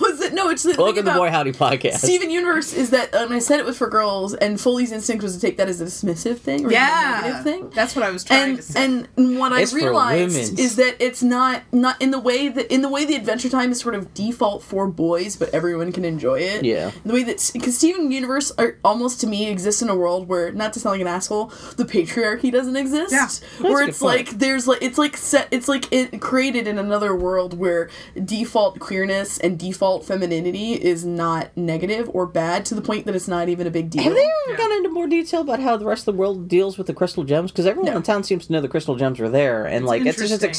was 0.00 0.18
that 0.20 0.32
no, 0.32 0.50
it's 0.50 0.62
the 0.62 0.70
Welcome 0.70 0.86
thing 0.96 1.04
to 1.04 1.10
the 1.12 1.16
Boy 1.18 1.30
Howdy 1.30 1.52
podcast. 1.52 1.98
Steven 1.98 2.30
Universe 2.30 2.72
is 2.72 2.90
that, 2.90 3.14
and 3.14 3.32
I 3.32 3.38
said 3.38 3.60
it 3.60 3.66
was 3.66 3.76
for 3.78 3.88
girls, 3.88 4.34
and 4.34 4.60
Foley's 4.60 4.92
instinct 4.92 5.22
was 5.22 5.34
to 5.34 5.40
take 5.40 5.56
that 5.58 5.68
as 5.68 5.80
a 5.80 5.84
dismissive 5.86 6.38
thing 6.38 6.64
or 6.64 6.70
even 6.70 6.72
a 6.72 6.74
yeah. 6.74 7.20
negative 7.22 7.44
thing. 7.44 7.70
That's 7.70 7.94
what 7.96 8.04
I 8.04 8.10
was 8.10 8.24
trying 8.24 8.50
And 8.50 8.56
to 8.58 8.62
say. 8.62 8.84
and 8.84 9.38
what 9.38 9.52
It's 9.52 9.72
I 9.72 9.78
for 9.78 9.84
realized 9.84 10.58
is 10.58 10.76
that 10.76 10.96
it's 11.10 11.22
not 11.22 11.62
not 11.72 12.00
in 12.00 12.10
the 12.12 12.18
way 12.20 12.48
that 12.48 12.72
in 12.72 12.82
the 12.82 12.88
way 12.88 13.04
the 13.04 13.16
Adventure 13.16 13.48
Time 13.48 13.72
is 13.72 13.80
sort 13.80 13.94
of 13.96 14.14
default 14.14 14.62
for 14.62 14.86
boys, 14.86 15.34
but 15.36 15.48
everyone 15.52 15.90
can 15.92 16.04
enjoy 16.04 16.38
it. 16.40 16.64
Yeah. 16.64 16.92
The 17.04 17.12
way 17.12 17.24
that 17.24 17.50
because 17.52 17.76
Steven 17.76 18.12
Universe 18.12 18.52
are 18.58 18.76
almost 18.84 19.20
to 19.22 19.26
me 19.26 19.48
exists 19.48 19.82
in 19.82 19.88
a 19.88 19.96
world 19.96 20.28
where 20.28 20.52
not 20.52 20.72
to 20.74 20.80
sound 20.80 20.92
like 20.94 21.00
an 21.00 21.06
asshole, 21.08 21.46
the 21.76 21.84
patriarchy 21.84 22.52
doesn't 22.52 22.76
exist. 22.76 23.12
Yeah. 23.12 23.28
Where 23.68 23.82
a 23.82 23.88
it's 23.88 23.98
good 23.98 24.06
point. 24.06 24.16
like 24.28 24.38
there's 24.38 24.68
like 24.68 24.82
it's 24.82 24.98
like 24.98 25.16
set 25.16 25.48
it's 25.50 25.66
like 25.68 25.92
it 25.92 26.20
created 26.20 26.66
in 26.68 26.78
another 26.78 27.14
world 27.16 27.58
where 27.58 27.90
default 28.24 28.78
queerness 28.78 29.38
and 29.38 29.58
default 29.58 30.04
femininity 30.04 30.74
is 30.74 31.04
not 31.04 31.56
negative 31.56 32.08
or 32.14 32.26
bad 32.26 32.64
to 32.66 32.74
the 32.74 32.82
point 32.82 33.06
that 33.06 33.16
it's 33.16 33.28
not 33.28 33.48
even 33.48 33.66
a 33.66 33.70
big 33.70 33.90
deal. 33.90 34.04
Have 34.04 34.14
they 34.14 34.20
ever 34.20 34.30
Yeah. 34.50 34.56
gone 34.56 34.72
into 34.72 34.88
more 34.90 35.06
detail 35.06 35.40
about 35.40 35.60
how 35.60 35.76
the 35.76 35.84
rest 35.86 36.06
of 36.06 36.14
the 36.14 36.18
world 36.20 36.48
deals 36.48 36.78
with 36.78 36.86
the 36.86 36.94
crystal 36.94 37.24
gems? 37.24 37.50
Because 37.50 37.66
everyone 37.66 37.90
No. 37.92 37.96
in 37.96 38.02
town 38.02 38.22
seems 38.24 38.46
to 38.46 38.52
know 38.52 38.60
the 38.60 38.68
crystal 38.68 38.96
gems 38.96 39.18
are 39.20 39.28
there, 39.28 39.64
and 39.66 39.84
It's 39.84 39.86
like 39.86 40.00
it's 40.06 40.18
just 40.18 40.32
interesting. 40.32 40.50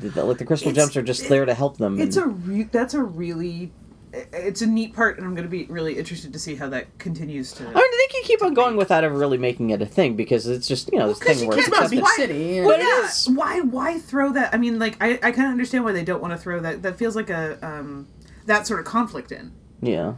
That 0.00 0.24
like 0.26 0.38
the 0.38 0.44
crystal 0.44 0.70
It's- 0.70 0.84
gems 0.84 0.96
are 0.96 1.02
just 1.02 1.24
it- 1.24 1.28
there 1.28 1.44
to 1.44 1.54
help 1.54 1.78
them. 1.78 2.00
It's 2.00 2.16
and- 2.16 2.26
a 2.26 2.28
re- 2.28 2.68
that's 2.70 2.94
a 2.94 3.02
really 3.02 3.70
it's 4.10 4.62
a 4.62 4.66
neat 4.66 4.94
part, 4.94 5.18
and 5.18 5.26
I'm 5.26 5.34
going 5.34 5.44
to 5.44 5.50
be 5.50 5.66
really 5.66 5.98
interested 5.98 6.32
to 6.32 6.38
see 6.38 6.54
how 6.54 6.66
that 6.70 6.86
continues 6.98 7.52
to. 7.52 7.62
I 7.64 7.66
mean, 7.66 7.74
they 7.74 8.06
can 8.10 8.22
keep 8.24 8.42
on 8.42 8.54
going 8.54 8.74
without 8.76 9.04
ever 9.04 9.14
really 9.14 9.36
making 9.36 9.68
it 9.68 9.82
a 9.82 9.86
thing 9.86 10.16
because 10.16 10.46
it's 10.46 10.66
just 10.66 10.90
you 10.92 10.98
know 10.98 11.08
this 11.08 11.18
thing 11.18 11.46
where 11.46 11.58
it's 11.58 11.68
about 11.68 11.84
accepted. 11.92 12.06
city. 12.16 12.60
Well, 12.62 12.70
But 12.70 12.80
yeah. 12.80 13.04
is- 13.04 13.28
Why? 13.28 13.60
Why 13.60 13.98
throw 13.98 14.32
that? 14.32 14.54
I 14.54 14.56
mean, 14.56 14.78
like, 14.78 14.96
I, 15.02 15.12
I 15.22 15.30
kind 15.30 15.44
of 15.46 15.50
understand 15.52 15.84
why 15.84 15.92
they 15.92 16.04
don't 16.04 16.22
want 16.22 16.32
to 16.32 16.38
throw 16.38 16.58
that. 16.60 16.82
That 16.82 16.96
feels 16.96 17.16
like 17.16 17.28
a 17.28 17.58
um, 17.62 18.06
that 18.46 18.66
sort 18.66 18.80
of 18.80 18.86
conflict 18.86 19.30
in. 19.30 19.52
Yeah. 19.82 20.14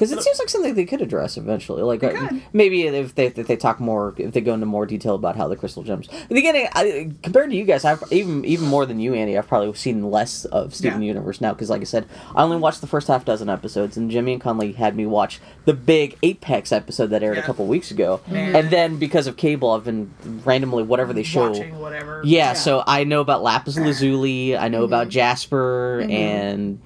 Because 0.00 0.12
it 0.12 0.22
seems 0.22 0.38
like 0.38 0.48
something 0.48 0.74
they 0.74 0.86
could 0.86 1.02
address 1.02 1.36
eventually. 1.36 1.82
Like 1.82 2.02
uh, 2.02 2.30
maybe 2.54 2.84
if 2.86 3.14
they 3.14 3.26
if 3.26 3.46
they 3.46 3.56
talk 3.56 3.80
more, 3.80 4.14
if 4.16 4.32
they 4.32 4.40
go 4.40 4.54
into 4.54 4.64
more 4.64 4.86
detail 4.86 5.14
about 5.14 5.36
how 5.36 5.46
the 5.46 5.56
crystal 5.56 5.82
gems. 5.82 6.08
But 6.26 6.38
again, 6.38 6.68
I, 6.72 7.10
compared 7.22 7.50
to 7.50 7.56
you 7.56 7.64
guys, 7.66 7.84
I've 7.84 8.02
even 8.10 8.42
even 8.46 8.66
more 8.68 8.86
than 8.86 8.98
you, 8.98 9.12
Andy. 9.12 9.36
I've 9.36 9.46
probably 9.46 9.74
seen 9.74 10.10
less 10.10 10.46
of 10.46 10.74
Steven 10.74 11.02
Yeah. 11.02 11.08
Universe 11.08 11.42
now 11.42 11.52
because, 11.52 11.68
like 11.68 11.82
I 11.82 11.84
said, 11.84 12.06
I 12.34 12.42
only 12.42 12.56
watched 12.56 12.80
the 12.80 12.86
first 12.86 13.08
half 13.08 13.26
dozen 13.26 13.50
episodes, 13.50 13.98
and 13.98 14.10
Jimmy 14.10 14.32
and 14.32 14.40
Conley 14.40 14.72
had 14.72 14.96
me 14.96 15.04
watch 15.04 15.38
the 15.66 15.74
big 15.74 16.16
Apex 16.22 16.72
episode 16.72 17.08
that 17.08 17.22
aired 17.22 17.36
a 17.36 17.42
couple 17.42 17.66
weeks 17.66 17.90
ago, 17.90 18.22
Man. 18.26 18.56
and 18.56 18.70
then 18.70 18.96
because 18.96 19.26
of 19.26 19.36
cable, 19.36 19.70
I've 19.72 19.84
been 19.84 20.10
randomly 20.46 20.82
whatever 20.82 21.12
they 21.12 21.24
show. 21.24 21.50
Watching 21.50 21.78
whatever. 21.78 22.22
Yeah, 22.24 22.54
so 22.54 22.82
I 22.86 23.04
know 23.04 23.20
about 23.20 23.42
Lapis 23.42 23.76
Lazuli, 23.78 24.56
I 24.56 24.68
know 24.68 24.84
about 24.84 25.10
Jasper, 25.10 26.00
Mm-hmm. 26.00 26.10
and 26.10 26.80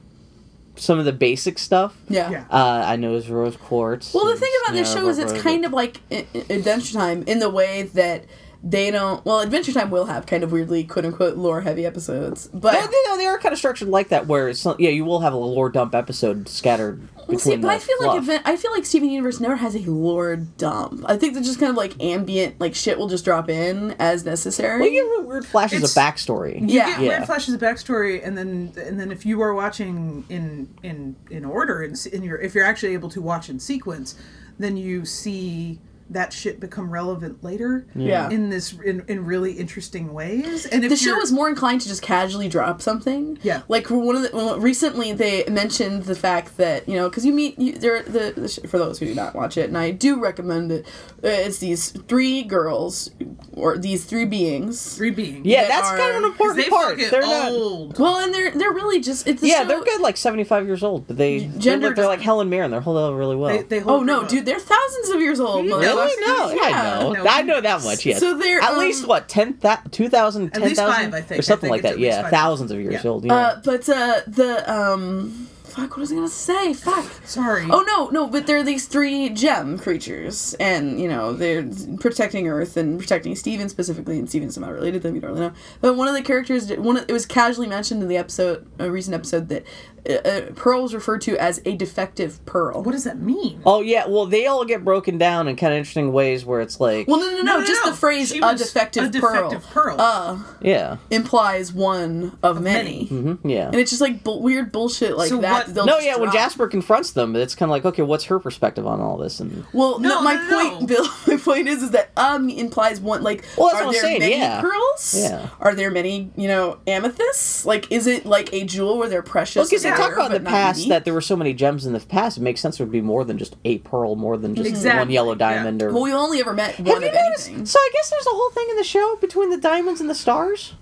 some 0.76 0.98
of 0.98 1.04
the 1.04 1.12
basic 1.12 1.58
stuff. 1.58 1.96
yeah. 2.08 2.30
Yeah. 2.30 2.44
Uh, 2.50 2.84
I 2.86 2.96
know 2.96 3.14
it's 3.16 3.28
Rose 3.28 3.56
Quartz. 3.56 4.12
Well, 4.12 4.26
the 4.26 4.36
thing 4.36 4.50
about 4.64 4.74
this 4.74 4.92
show 4.92 5.08
is 5.08 5.18
it's 5.18 5.32
kind 5.40 5.64
of 5.64 5.72
like 5.72 6.00
I- 6.10 6.26
I- 6.34 6.52
Adventure 6.52 6.92
Time 6.94 7.22
in 7.26 7.38
the 7.38 7.50
way 7.50 7.82
that 7.94 8.24
they 8.66 8.90
don't. 8.90 9.22
Well, 9.26 9.40
Adventure 9.40 9.72
Time 9.72 9.90
will 9.90 10.06
have 10.06 10.24
kind 10.24 10.42
of 10.42 10.50
weirdly 10.50 10.84
quote 10.84 11.04
unquote 11.04 11.36
lore 11.36 11.60
heavy 11.60 11.84
episodes, 11.84 12.48
but 12.48 12.72
But 12.72 12.90
you 12.90 13.08
know, 13.08 13.18
they 13.18 13.26
are 13.26 13.38
kind 13.38 13.52
of 13.52 13.58
structured 13.58 13.88
like 13.88 14.08
that, 14.08 14.26
where 14.26 14.48
it's 14.48 14.64
not, 14.64 14.80
yeah, 14.80 14.88
you 14.90 15.04
will 15.04 15.20
have 15.20 15.32
a 15.34 15.36
lore 15.36 15.68
dump 15.68 15.94
episode 15.94 16.48
scattered 16.48 17.00
between 17.00 17.28
Well, 17.28 17.38
see, 17.38 17.56
but 17.56 17.62
the 17.62 17.68
I 17.74 17.78
feel 17.78 17.96
like 18.00 18.06
fluff. 18.10 18.16
Advent, 18.18 18.42
I 18.46 18.56
feel 18.56 18.72
like 18.72 18.86
Steven 18.86 19.10
Universe 19.10 19.38
never 19.38 19.56
has 19.56 19.74
a 19.74 19.80
lore 19.90 20.36
dump. 20.36 21.04
I 21.06 21.16
think 21.18 21.34
they're 21.34 21.42
just 21.42 21.60
kind 21.60 21.70
of 21.70 21.76
like 21.76 22.02
ambient, 22.02 22.58
like 22.58 22.74
shit 22.74 22.96
will 22.98 23.08
just 23.08 23.24
drop 23.26 23.50
in 23.50 23.92
as 23.98 24.24
necessary. 24.24 24.80
Well, 24.80 24.88
you 24.90 25.02
get 25.02 25.10
real 25.10 25.28
weird 25.28 25.46
flashes 25.46 25.78
It's- 25.82 25.96
of 25.96 26.02
backstory. 26.02 26.60
You 26.60 26.66
Yeah. 26.68 26.86
get 26.86 27.00
Yeah. 27.02 27.08
weird 27.10 27.26
flashes 27.26 27.52
of 27.54 27.60
backstory, 27.60 28.26
and 28.26 28.36
then 28.38 28.72
and 28.76 28.98
then 28.98 29.12
if 29.12 29.26
you 29.26 29.42
are 29.42 29.52
watching 29.54 30.24
in 30.30 30.68
in 30.82 31.16
in 31.30 31.44
order, 31.44 31.82
and 31.82 31.96
in 32.12 32.22
your 32.22 32.38
if 32.38 32.54
you're 32.54 32.64
actually 32.64 32.94
able 32.94 33.10
to 33.10 33.20
watch 33.20 33.50
in 33.50 33.58
sequence, 33.60 34.14
then 34.58 34.76
you 34.78 35.04
see 35.04 35.80
that 36.10 36.32
shit 36.32 36.60
become 36.60 36.90
relevant 36.90 37.42
later. 37.42 37.86
Yeah. 37.94 38.28
In 38.30 38.50
this 38.50 38.72
in, 38.84 39.04
in 39.08 39.24
really 39.24 39.52
interesting 39.52 40.12
ways, 40.12 40.66
and 40.66 40.84
if 40.84 40.90
the 40.90 40.96
show 40.96 41.16
you're- 41.16 41.30
more 41.32 41.48
inclined 41.48 41.80
to 41.80 41.88
just 41.88 42.02
casually 42.02 42.48
drop 42.48 42.82
something. 42.82 43.38
Yeah. 43.42 43.62
Like 43.68 43.88
one 43.90 44.14
of 44.16 44.22
the 44.22 44.30
well, 44.32 44.58
recently 44.60 45.12
they 45.12 45.44
mentioned 45.46 46.04
the 46.04 46.14
fact 46.14 46.56
that 46.58 46.88
you 46.88 46.96
know 46.96 47.08
because 47.08 47.24
you 47.24 47.32
meet 47.32 47.58
you, 47.58 47.72
there 47.78 48.02
the, 48.02 48.32
the 48.36 48.48
sh- 48.48 48.58
for 48.68 48.78
those 48.78 48.98
who 48.98 49.06
do 49.06 49.14
not 49.14 49.34
watch 49.34 49.56
it 49.56 49.68
and 49.68 49.78
I 49.78 49.90
do 49.90 50.20
recommend 50.20 50.70
it. 50.72 50.86
Uh, 51.24 51.28
it's 51.28 51.58
these 51.58 51.90
three 51.90 52.42
girls 52.42 53.10
or 53.54 53.78
these 53.78 54.04
three 54.04 54.26
beings. 54.26 54.96
three 54.96 55.10
beings. 55.10 55.46
Yeah, 55.46 55.62
that 55.62 55.68
that's 55.68 55.88
kind 55.90 56.10
of 56.10 56.16
an 56.16 56.24
important 56.24 56.64
they 56.64 56.68
part. 56.70 56.98
They're 56.98 57.22
not. 57.22 57.50
old. 57.52 57.98
Well, 57.98 58.18
and 58.18 58.32
they're 58.34 58.50
they're 58.50 58.72
really 58.72 59.00
just 59.00 59.26
it's 59.26 59.40
the 59.40 59.48
Yeah, 59.48 59.62
show- 59.62 59.68
they're 59.68 59.82
good, 59.84 60.00
like 60.00 60.16
seventy-five 60.16 60.66
years 60.66 60.82
old, 60.82 61.06
but 61.06 61.16
they 61.16 61.46
they're, 61.46 61.78
like- 61.78 61.96
they're 61.96 62.06
like 62.06 62.20
Helen 62.20 62.50
Mirren. 62.50 62.70
They're 62.70 62.80
holding 62.80 63.04
up 63.04 63.18
really 63.18 63.36
well. 63.36 63.56
They, 63.56 63.62
they 63.62 63.78
hold 63.80 64.02
Oh 64.02 64.04
no, 64.04 64.20
pretty 64.20 64.36
dude, 64.36 64.46
they're 64.46 64.58
thousands 64.60 65.08
of 65.10 65.20
years 65.20 65.40
old. 65.40 65.64
Really? 65.96 66.16
really? 66.16 66.56
No, 66.56 66.62
Yeah. 66.62 66.62
I 66.62 67.02
know. 67.02 67.12
No. 67.12 67.24
I 67.30 67.42
know 67.42 67.60
that 67.60 67.82
much. 67.84 68.04
Yes. 68.06 68.20
So 68.20 68.36
they're, 68.38 68.60
at 68.60 68.72
um, 68.72 68.78
least 68.78 69.06
what 69.06 69.28
10, 69.28 69.58
thou- 69.60 69.78
2,000, 69.90 70.54
At 70.56 70.62
least 70.62 70.76
10,000? 70.76 71.04
five, 71.12 71.14
I 71.14 71.20
think. 71.20 71.38
or 71.38 71.42
something 71.42 71.70
I 71.70 71.72
like 71.72 71.82
that. 71.82 71.88
it's 71.88 71.96
at 71.96 72.00
least 72.02 72.16
Yeah, 72.18 72.28
thousands 72.30 72.70
of 72.70 72.80
years 72.80 73.02
Yeah. 73.04 73.10
old. 73.10 73.24
Yeah. 73.24 73.34
Uh, 73.34 73.60
but 73.64 73.88
uh, 73.88 74.20
the 74.26 74.72
um, 74.72 75.48
fuck, 75.64 75.90
what 75.90 75.98
was 75.98 76.12
I 76.12 76.14
gonna 76.14 76.28
say? 76.28 76.72
Fuck. 76.72 77.04
Sorry. 77.26 77.66
Oh 77.68 77.82
no, 77.82 78.08
no, 78.10 78.28
but 78.28 78.46
they're 78.46 78.62
these 78.62 78.86
three 78.86 79.28
gem 79.30 79.76
creatures, 79.78 80.54
and 80.60 81.00
you 81.00 81.08
know 81.08 81.32
they're 81.32 81.68
protecting 81.98 82.46
Earth 82.48 82.76
and 82.76 82.98
protecting 82.98 83.34
Steven 83.34 83.68
specifically, 83.68 84.18
and 84.18 84.28
Steven's 84.28 84.54
somehow 84.54 84.70
related 84.70 85.02
to 85.02 85.08
them. 85.08 85.14
You 85.16 85.20
don't 85.22 85.30
really 85.32 85.46
know. 85.48 85.52
But 85.80 85.96
one 85.96 86.06
of 86.06 86.14
the 86.14 86.22
characters, 86.22 86.70
one 86.72 86.98
of, 86.98 87.04
it 87.08 87.12
was 87.12 87.26
casually 87.26 87.66
mentioned 87.66 88.02
in 88.02 88.08
the 88.08 88.16
episode, 88.16 88.66
a 88.78 88.88
recent 88.90 89.14
episode, 89.14 89.48
that 89.48 89.64
uh, 90.08 90.12
uh, 90.12 90.40
Pearl 90.54 90.82
was 90.82 90.94
referred 90.94 91.20
to 91.22 91.36
as 91.38 91.60
a 91.64 91.74
defective 91.76 92.44
Pearl. 92.46 92.82
What 92.82 92.92
does 92.92 93.04
that 93.04 93.18
mean? 93.18 93.60
Oh 93.64 93.80
yeah, 93.80 94.06
well 94.06 94.26
they 94.26 94.46
all 94.46 94.64
get 94.64 94.84
broken 94.84 95.18
down 95.18 95.48
in 95.48 95.56
kind 95.56 95.72
of 95.72 95.78
interesting 95.78 96.12
ways 96.12 96.44
where 96.44 96.60
it's 96.60 96.80
like, 96.80 97.08
Well, 97.08 97.18
no, 97.20 97.26
no, 97.30 97.36
no, 97.36 97.42
No, 97.42 97.60
no, 97.60 97.66
just 97.66 97.84
no. 97.84 97.90
the 97.90 97.96
phrase 97.96 98.28
She 98.30 98.38
"a 98.38 98.42
was 98.42 98.60
defective, 98.62 99.04
a 99.04 99.08
defective 99.08 99.62
pearl. 99.70 99.96
Uh, 100.00 100.38
yeah, 100.60 100.96
implies 101.10 101.72
one 101.72 102.36
of, 102.42 102.60
many. 102.60 103.06
many. 103.10 103.34
hmm 103.38 103.48
yeah. 103.48 103.66
And 103.68 103.76
it's 103.76 103.90
just 103.90 104.00
like 104.00 104.22
bu- 104.24 104.38
weird 104.38 104.72
bullshit 104.72 105.16
like 105.16 105.28
So 105.28 105.40
that. 105.40 105.68
what- 105.68 105.86
No, 105.86 105.94
just 105.96 106.06
yeah, 106.06 106.16
when. 106.16 106.32
Jasper 106.32 106.66
confronts 106.68 107.12
them, 107.12 107.36
it's 107.36 107.54
kind 107.54 107.68
of 107.68 107.70
like, 107.70 107.84
okay, 107.84 108.02
what's 108.02 108.24
her 108.24 108.38
perspective 108.40 108.86
on 108.86 109.00
all 109.00 109.16
this? 109.16 109.40
And 109.40 109.64
Well, 109.72 109.98
no, 110.00 110.08
No, 110.08 110.22
my 110.22 110.34
no, 110.34 110.48
no, 110.50 110.58
point, 110.70 110.80
no. 110.80 110.86
Bill. 110.86 111.06
My 111.26 111.36
point 111.36 111.68
is, 111.68 111.82
is 111.82 111.90
that 111.92 112.10
um 112.16 112.48
implies 112.50 113.00
one. 113.00 113.22
Like, 113.22 113.44
Well, 113.56 113.68
that's 113.68 113.80
are 113.82 113.86
what 113.86 113.88
I'm 113.88 113.92
there 113.92 114.02
saying, 114.02 114.20
many 114.20 114.36
yeah. 114.38 114.60
pearls? 114.60 115.14
Yeah. 115.18 115.48
Are 115.60 115.74
there 115.74 115.90
many, 115.90 116.30
you 116.36 116.48
know, 116.48 116.78
amethysts? 116.86 117.64
Like, 117.66 117.90
is 117.92 118.06
it 118.06 118.26
like 118.26 118.52
a 118.52 118.64
jewel 118.64 118.98
where 118.98 119.08
they're 119.08 119.22
precious? 119.22 119.56
well, 119.56 119.64
they 119.96 120.02
talk 120.02 120.12
about 120.14 120.34
in 120.34 120.44
the 120.44 120.50
past 120.50 120.88
that 120.88 121.04
there 121.04 121.14
were 121.14 121.20
so 121.20 121.36
many 121.36 121.54
gems 121.54 121.86
in 121.86 121.92
the 121.92 122.00
past. 122.00 122.36
It 122.38 122.42
makes 122.42 122.60
sense 122.60 122.78
there 122.78 122.86
would 122.86 122.92
be 122.92 123.00
more 123.00 123.24
than 123.24 123.38
just 123.38 123.56
a 123.64 123.78
pearl, 123.78 124.16
more 124.16 124.36
than 124.36 124.54
just 124.54 124.64
one 124.66 124.74
Exactly, 124.74 125.14
yellow 125.14 125.32
yeah. 125.32 125.38
diamond 125.38 125.82
or. 125.82 125.92
Well, 125.92 126.02
we 126.02 126.12
only 126.12 126.40
ever 126.40 126.52
met 126.52 126.74
Have 126.76 126.86
one 126.86 127.02
you 127.02 127.08
of 127.08 127.14
noticed? 127.14 127.48
anything. 127.48 127.66
So 127.66 127.78
I 127.78 127.90
guess 127.92 128.10
there's 128.10 128.26
a 128.26 128.30
whole 128.30 128.50
thing 128.50 128.66
in 128.70 128.76
the 128.76 128.84
show 128.84 129.16
between 129.20 129.50
the 129.50 129.56
diamonds 129.58 130.00
and 130.00 130.08
the 130.10 130.14
stars. 130.14 130.74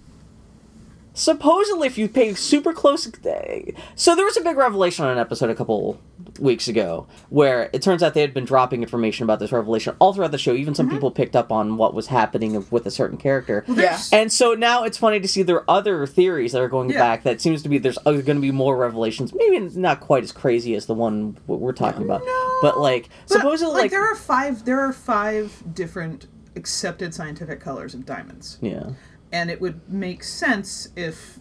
Supposedly, 1.14 1.86
if 1.86 1.98
you 1.98 2.08
pay 2.08 2.34
super 2.34 2.72
close, 2.72 3.10
so 3.94 4.16
there 4.16 4.24
was 4.24 4.36
a 4.36 4.42
big 4.42 4.56
revelation 4.56 5.04
on 5.04 5.12
an 5.12 5.18
episode 5.18 5.50
a 5.50 5.54
couple 5.54 6.00
weeks 6.38 6.68
ago 6.68 7.06
where 7.28 7.68
it 7.72 7.82
turns 7.82 8.02
out 8.02 8.14
they 8.14 8.20
had 8.20 8.32
been 8.32 8.44
dropping 8.44 8.82
information 8.82 9.24
about 9.24 9.38
this 9.38 9.52
revelation 9.52 9.94
all 9.98 10.12
throughout 10.12 10.30
the 10.30 10.38
show. 10.38 10.54
Even 10.54 10.74
some 10.74 10.86
mm-hmm. 10.86 10.96
people 10.96 11.10
picked 11.10 11.36
up 11.36 11.52
on 11.52 11.76
what 11.76 11.92
was 11.92 12.06
happening 12.06 12.64
with 12.70 12.86
a 12.86 12.90
certain 12.90 13.18
character. 13.18 13.64
Yeah. 13.68 13.98
And 14.12 14.32
so 14.32 14.54
now 14.54 14.84
it's 14.84 14.96
funny 14.96 15.20
to 15.20 15.28
see 15.28 15.42
there 15.42 15.56
are 15.56 15.70
other 15.70 16.06
theories 16.06 16.52
that 16.52 16.62
are 16.62 16.68
going 16.68 16.90
Yeah. 16.90 16.98
back 16.98 17.24
that 17.24 17.40
seems 17.40 17.62
to 17.62 17.68
be 17.68 17.78
there's 17.78 17.98
uh, 17.98 18.12
going 18.12 18.24
to 18.24 18.40
be 18.40 18.50
more 18.50 18.76
revelations. 18.76 19.34
Maybe 19.34 19.58
not 19.74 20.00
quite 20.00 20.22
as 20.24 20.32
crazy 20.32 20.74
as 20.74 20.86
the 20.86 20.94
one 20.94 21.36
we're 21.46 21.72
talking 21.72 22.04
about, 22.04 22.22
but 22.62 22.78
like 22.78 23.08
But, 23.28 23.34
supposedly 23.34 23.74
like, 23.74 23.82
like, 23.82 23.90
there 23.90 24.04
are 24.04 24.14
five 24.14 24.64
there 24.64 24.80
are 24.80 24.92
five 24.92 25.62
different 25.74 26.26
accepted 26.56 27.14
scientific 27.14 27.60
colors 27.60 27.94
of 27.94 28.06
diamonds. 28.06 28.58
yeah. 28.60 28.90
And 29.32 29.50
it 29.50 29.60
would 29.60 29.80
make 29.90 30.22
sense 30.22 30.88
if 30.96 31.38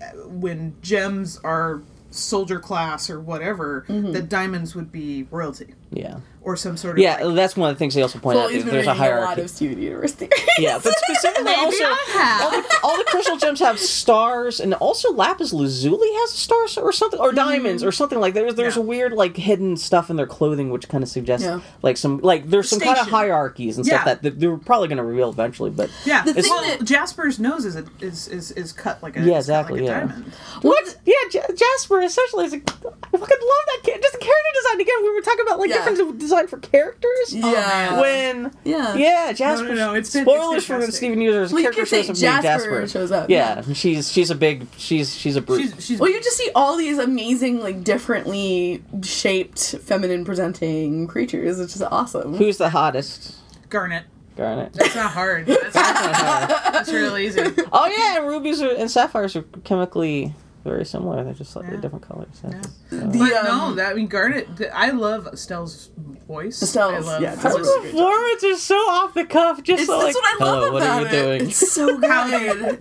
uh, 0.00 0.04
when 0.28 0.76
gems 0.82 1.38
are 1.42 1.82
soldier 2.10 2.60
class 2.60 3.08
or 3.08 3.18
whatever 3.20 3.84
Mm-hmm. 3.88 4.12
that 4.12 4.28
diamonds 4.28 4.74
would 4.74 4.92
be 4.92 5.24
royalty 5.30 5.74
Yeah. 5.92 6.16
or 6.42 6.56
some 6.56 6.76
sort 6.76 6.96
of 6.96 6.98
Yeah, 7.02 7.22
like- 7.22 7.36
that's 7.36 7.56
one 7.56 7.70
of 7.70 7.76
the 7.76 7.78
things 7.78 7.94
they 7.94 8.02
also 8.02 8.18
point 8.18 8.38
out. 8.38 8.48
Chloe's 8.48 8.64
is 8.64 8.64
There's 8.64 8.74
a 8.74 8.76
reading 8.76 8.88
a 8.88 8.92
lot 8.94 8.96
hierarchy. 8.96 9.40
of 9.42 9.50
Steven 9.50 9.80
Universe 9.90 10.12
theories. 10.12 10.40
Yeah, 10.58 10.80
but 10.82 10.92
specifically 11.06 11.44
Maybe 11.44 11.60
also 11.60 11.84
I 11.84 12.04
have. 12.12 12.40
all 12.42 12.50
the, 12.50 12.78
all 12.84 12.96
the 12.98 13.04
crystal 13.04 13.36
gems 13.36 13.60
have 13.60 13.78
stars, 13.78 14.58
and 14.58 14.74
also 14.74 15.12
lapis 15.12 15.52
lazuli 15.52 16.08
has 16.14 16.32
a 16.32 16.36
star 16.36 16.66
or 16.84 16.92
something, 16.92 17.20
or 17.20 17.28
mm-hmm. 17.28 17.36
diamonds 17.36 17.84
or 17.84 17.92
something 17.92 18.18
like. 18.18 18.34
There's 18.34 18.54
there's 18.56 18.76
Yeah. 18.76 18.82
weird 18.82 19.12
like 19.12 19.36
hidden 19.36 19.76
stuff 19.76 20.10
in 20.10 20.16
their 20.16 20.26
clothing, 20.26 20.70
which 20.70 20.88
kind 20.88 21.04
of 21.04 21.08
suggests 21.10 21.46
Yeah. 21.46 21.60
like 21.82 21.96
some 21.96 22.18
like 22.18 22.48
there's 22.48 22.68
some 22.68 22.80
kind 22.80 22.98
of 22.98 23.06
hierarchies 23.08 23.76
and 23.76 23.86
stuff 23.86 24.02
Yeah. 24.06 24.14
that 24.14 24.40
they're 24.40 24.56
probably 24.56 24.88
going 24.88 24.98
to 24.98 25.04
reveal 25.04 25.30
eventually. 25.30 25.70
But 25.70 25.90
yeah 26.04 26.22
The 26.24 26.34
thing 26.34 26.44
well, 26.48 26.62
that- 26.64 26.84
jasper's 26.84 27.38
nose 27.38 27.64
is, 27.64 27.76
a, 27.76 27.84
is 28.00 28.26
is 28.28 28.50
is 28.52 28.72
cut 28.72 29.02
like 29.02 29.16
a 29.16 29.20
Yeah, 29.20 29.36
exactly, 29.38 29.80
like 29.82 29.90
a 29.90 29.92
yeah. 29.92 30.00
diamond 30.06 30.32
what? 30.62 30.96
Yeah, 31.04 31.14
J- 31.30 31.54
Jasper 31.54 32.00
essentially 32.02 32.46
is. 32.46 32.52
A, 32.54 32.56
I 32.56 32.60
fucking 32.60 33.18
love 33.20 33.64
that 33.66 33.80
kid. 33.84 34.00
Just 34.02 34.12
the 34.12 34.18
character 34.18 34.50
design 34.54 34.80
again. 34.80 34.94
We 35.02 35.10
were 35.12 35.20
talking 35.20 35.44
about 35.46 35.58
like 35.60 35.70
Yeah. 35.86 35.94
different 35.94 36.18
design 36.18 36.46
for 36.48 36.58
characters. 36.58 37.10
Yeah. 37.34 37.90
Oh, 37.92 38.00
when 38.00 38.52
Yeah. 38.64 38.94
yeah, 38.94 39.32
Jasper. 39.32 39.68
no, 39.68 39.74
no, 39.74 39.94
it's 39.94 40.12
fan- 40.12 40.24
spoilers 40.24 40.56
it's 40.58 40.66
for 40.66 40.72
fantastic. 40.74 40.94
Steven 40.96 41.20
Universe. 41.20 41.52
Well, 41.52 41.60
you 41.62 41.64
character 41.70 41.80
can 41.82 41.86
say 41.86 41.96
shows 42.02 42.22
up 42.22 42.32
named 42.32 42.42
Jasper 42.42 42.80
Jasper. 42.82 42.98
shows 42.98 43.12
up, 43.12 43.30
Yeah, 43.30 43.62
she's 43.72 44.10
she's 44.12 44.30
a 44.30 44.34
big 44.34 44.66
she's 44.76 45.14
she's 45.16 45.36
a 45.36 45.42
brute. 45.42 45.62
she's 45.74 45.84
she's 45.86 45.98
Well, 46.00 46.10
you 46.10 46.20
just 46.22 46.36
see 46.36 46.50
all 46.54 46.76
these 46.76 46.98
amazing, 46.98 47.60
like, 47.60 47.84
differently 47.84 48.82
shaped, 49.02 49.76
feminine 49.82 50.24
presenting 50.24 51.06
creatures, 51.06 51.58
which 51.58 51.74
is 51.76 51.82
awesome. 51.82 52.34
Who's 52.36 52.58
the 52.58 52.70
hottest? 52.70 53.36
garnet 53.68 54.04
Garnet. 54.36 54.72
That's 54.72 54.94
not 54.94 55.10
hard. 55.10 55.46
That's, 55.46 55.72
that's 55.74 56.90
real 56.92 57.16
easy. 57.18 57.40
Oh 57.72 57.86
yeah, 57.86 58.16
and 58.18 58.26
rubies 58.26 58.62
are, 58.62 58.70
and 58.70 58.90
sapphires 58.90 59.36
are 59.36 59.42
chemically 59.64 60.34
very 60.64 60.84
similar. 60.84 61.22
They're 61.24 61.34
just 61.34 61.52
slightly 61.52 61.74
Yeah. 61.74 61.80
different 61.80 62.06
colors. 62.06 62.28
Yeah. 62.44 62.50
Yeah. 62.50 62.62
So- 62.90 62.96
The- 63.08 63.18
But 63.18 63.32
um, 63.32 63.44
no, 63.46 63.74
that 63.74 63.90
I 63.92 63.94
mean 63.94 64.06
Garnet. 64.06 64.56
th- 64.56 64.70
I 64.74 64.90
love 64.90 65.26
Estelle's 65.32 65.90
voice. 66.28 66.62
Estelle's, 66.62 67.06
I 67.06 67.12
love 67.12 67.22
yeah, 67.22 67.34
her 67.36 67.42
does 67.42 67.54
a 67.54 67.58
voice. 67.58 67.66
really 67.66 67.80
great 67.82 67.92
job. 67.92 68.00
performance 68.00 68.42
is 68.44 68.62
so 68.62 68.74
off 68.76 69.14
the 69.14 69.24
cuff, 69.24 69.62
just 69.62 69.80
It's, 69.80 69.86
so 69.88 70.00
that's 70.00 70.14
like, 70.14 70.14
what 70.14 70.24
I 70.40 70.44
love 70.44 70.58
hello, 70.60 70.72
what 70.72 70.82
are 70.82 71.00
you 71.00 71.06
it. 71.06 71.10
doing? 71.10 71.42
It's 71.48 71.72
so 71.72 71.86
good. 71.98 72.02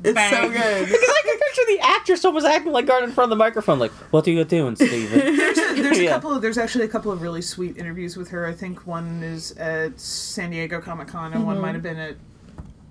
it's 0.03 0.29
so 0.29 0.49
good. 0.49 0.85
Because 0.85 1.09
I 1.09 1.21
can 1.25 1.39
picture 1.39 1.61
the 1.67 1.79
actress 1.81 2.23
almost 2.25 2.45
acting 2.45 2.71
like 2.71 2.85
Garnet 2.85 3.09
in 3.09 3.15
front 3.15 3.25
of 3.31 3.37
the 3.37 3.41
microphone, 3.43 3.79
like, 3.79 3.91
"What 4.11 4.27
are 4.27 4.31
you 4.31 4.43
doing, 4.43 4.75
Steven? 4.75 5.19
There's 5.37 5.57
a, 5.57 5.81
there's 5.81 5.97
a 5.99 6.03
Yeah. 6.03 6.09
couple 6.13 6.31
of 6.33 6.41
there's 6.41 6.57
actually 6.57 6.85
a 6.85 6.89
couple 6.89 7.11
of 7.11 7.21
really 7.21 7.41
sweet 7.41 7.77
interviews 7.77 8.15
with 8.17 8.29
her. 8.29 8.45
I 8.45 8.53
think 8.53 8.85
one 8.87 9.23
is 9.23 9.51
at 9.53 9.99
San 9.99 10.51
Diego 10.51 10.79
Comic 10.81 11.07
Con 11.07 11.33
and 11.33 11.45
one 11.45 11.55
Mm-hmm. 11.55 11.61
might 11.61 11.73
have 11.73 11.83
been 11.83 11.97
at 11.99 12.15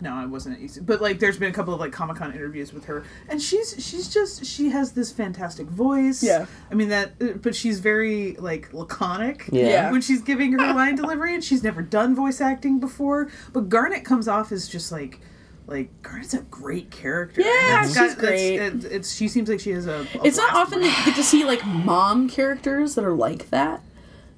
no, 0.01 0.23
it 0.23 0.29
wasn't 0.29 0.57
at 0.59 0.63
EC. 0.63 0.85
But 0.85 1.01
like 1.01 1.19
there's 1.19 1.39
been 1.39 1.51
a 1.51 1.53
couple 1.55 1.75
of 1.75 1.81
like 1.81 1.93
Comic 1.93 2.17
Con 2.17 2.33
interviews 2.33 2.73
with 2.73 2.85
her. 2.87 3.05
And 3.29 3.41
she's 3.41 3.75
she's 3.79 4.09
just 4.09 4.45
she 4.45 4.71
has 4.71 4.93
this 4.93 5.13
fantastic 5.13 5.67
voice. 5.67 6.23
Yeah. 6.23 6.47
I 6.71 6.75
mean 6.75 6.89
that 6.89 7.13
uh, 7.21 7.27
but 7.41 7.55
she's 7.55 7.81
very 7.81 8.35
like 8.37 8.73
laconic 8.73 9.47
Yeah. 9.53 9.67
Yeah. 9.69 9.91
when 9.93 10.01
she's 10.01 10.23
giving 10.23 10.53
her 10.53 10.59
line 10.75 10.95
delivery 10.97 11.35
and 11.35 11.43
she's 11.45 11.63
never 11.63 11.83
done 11.83 12.15
voice 12.15 12.41
acting 12.41 12.81
before. 12.81 13.29
But 13.53 13.69
Garnet 13.69 14.05
comes 14.05 14.29
off 14.29 14.53
as 14.53 14.69
just 14.69 14.91
like 14.93 15.21
like 15.67 15.91
Garnet's 16.03 16.35
a 16.35 16.41
great 16.43 16.91
character. 16.91 17.43
Yeah, 17.43 17.49
And 17.51 17.69
that's 17.71 17.89
she's 17.89 17.95
that's- 17.97 18.15
great. 18.17 18.57
It's, 18.57 18.85
it's 18.87 19.15
she 19.15 19.29
seems 19.29 19.49
like 19.49 19.61
she 19.61 19.71
has 19.71 19.87
a. 19.87 20.01
a 20.15 20.25
It's 20.27 20.37
not 20.37 20.53
often 20.55 20.81
that 20.81 20.99
you 20.99 21.05
get 21.05 21.15
to 21.17 21.23
see 21.23 21.45
like 21.45 21.65
mom 21.65 22.29
characters 22.29 22.97
that 22.97 23.05
are 23.05 23.13
like 23.15 23.51
that. 23.51 23.81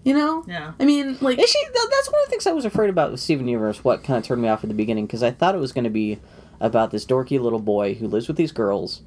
You 0.04 0.14
know? 0.14 0.44
Yeah. 0.48 0.72
I 0.80 0.84
mean, 0.84 1.16
like 1.20 1.38
Is 1.38 1.48
she? 1.48 1.58
That's 1.72 2.10
one 2.10 2.20
of 2.20 2.26
the 2.26 2.30
things 2.30 2.46
I 2.46 2.52
was 2.52 2.64
afraid 2.64 2.90
about 2.90 3.12
with 3.12 3.20
Steven 3.20 3.46
Universe. 3.46 3.84
What 3.84 4.02
kind 4.02 4.18
of 4.18 4.24
turned 4.24 4.42
me 4.42 4.48
off 4.48 4.64
at 4.64 4.68
the 4.68 4.74
beginning 4.74 5.06
because 5.06 5.22
I 5.22 5.30
thought 5.30 5.54
it 5.54 5.58
was 5.58 5.72
going 5.72 5.84
to 5.84 5.90
be 5.90 6.18
about 6.60 6.90
this 6.90 7.04
dorky 7.04 7.40
little 7.40 7.60
boy 7.60 7.94
who 7.94 8.08
lives 8.08 8.26
with 8.26 8.36
these 8.36 8.52
girls, 8.52 9.02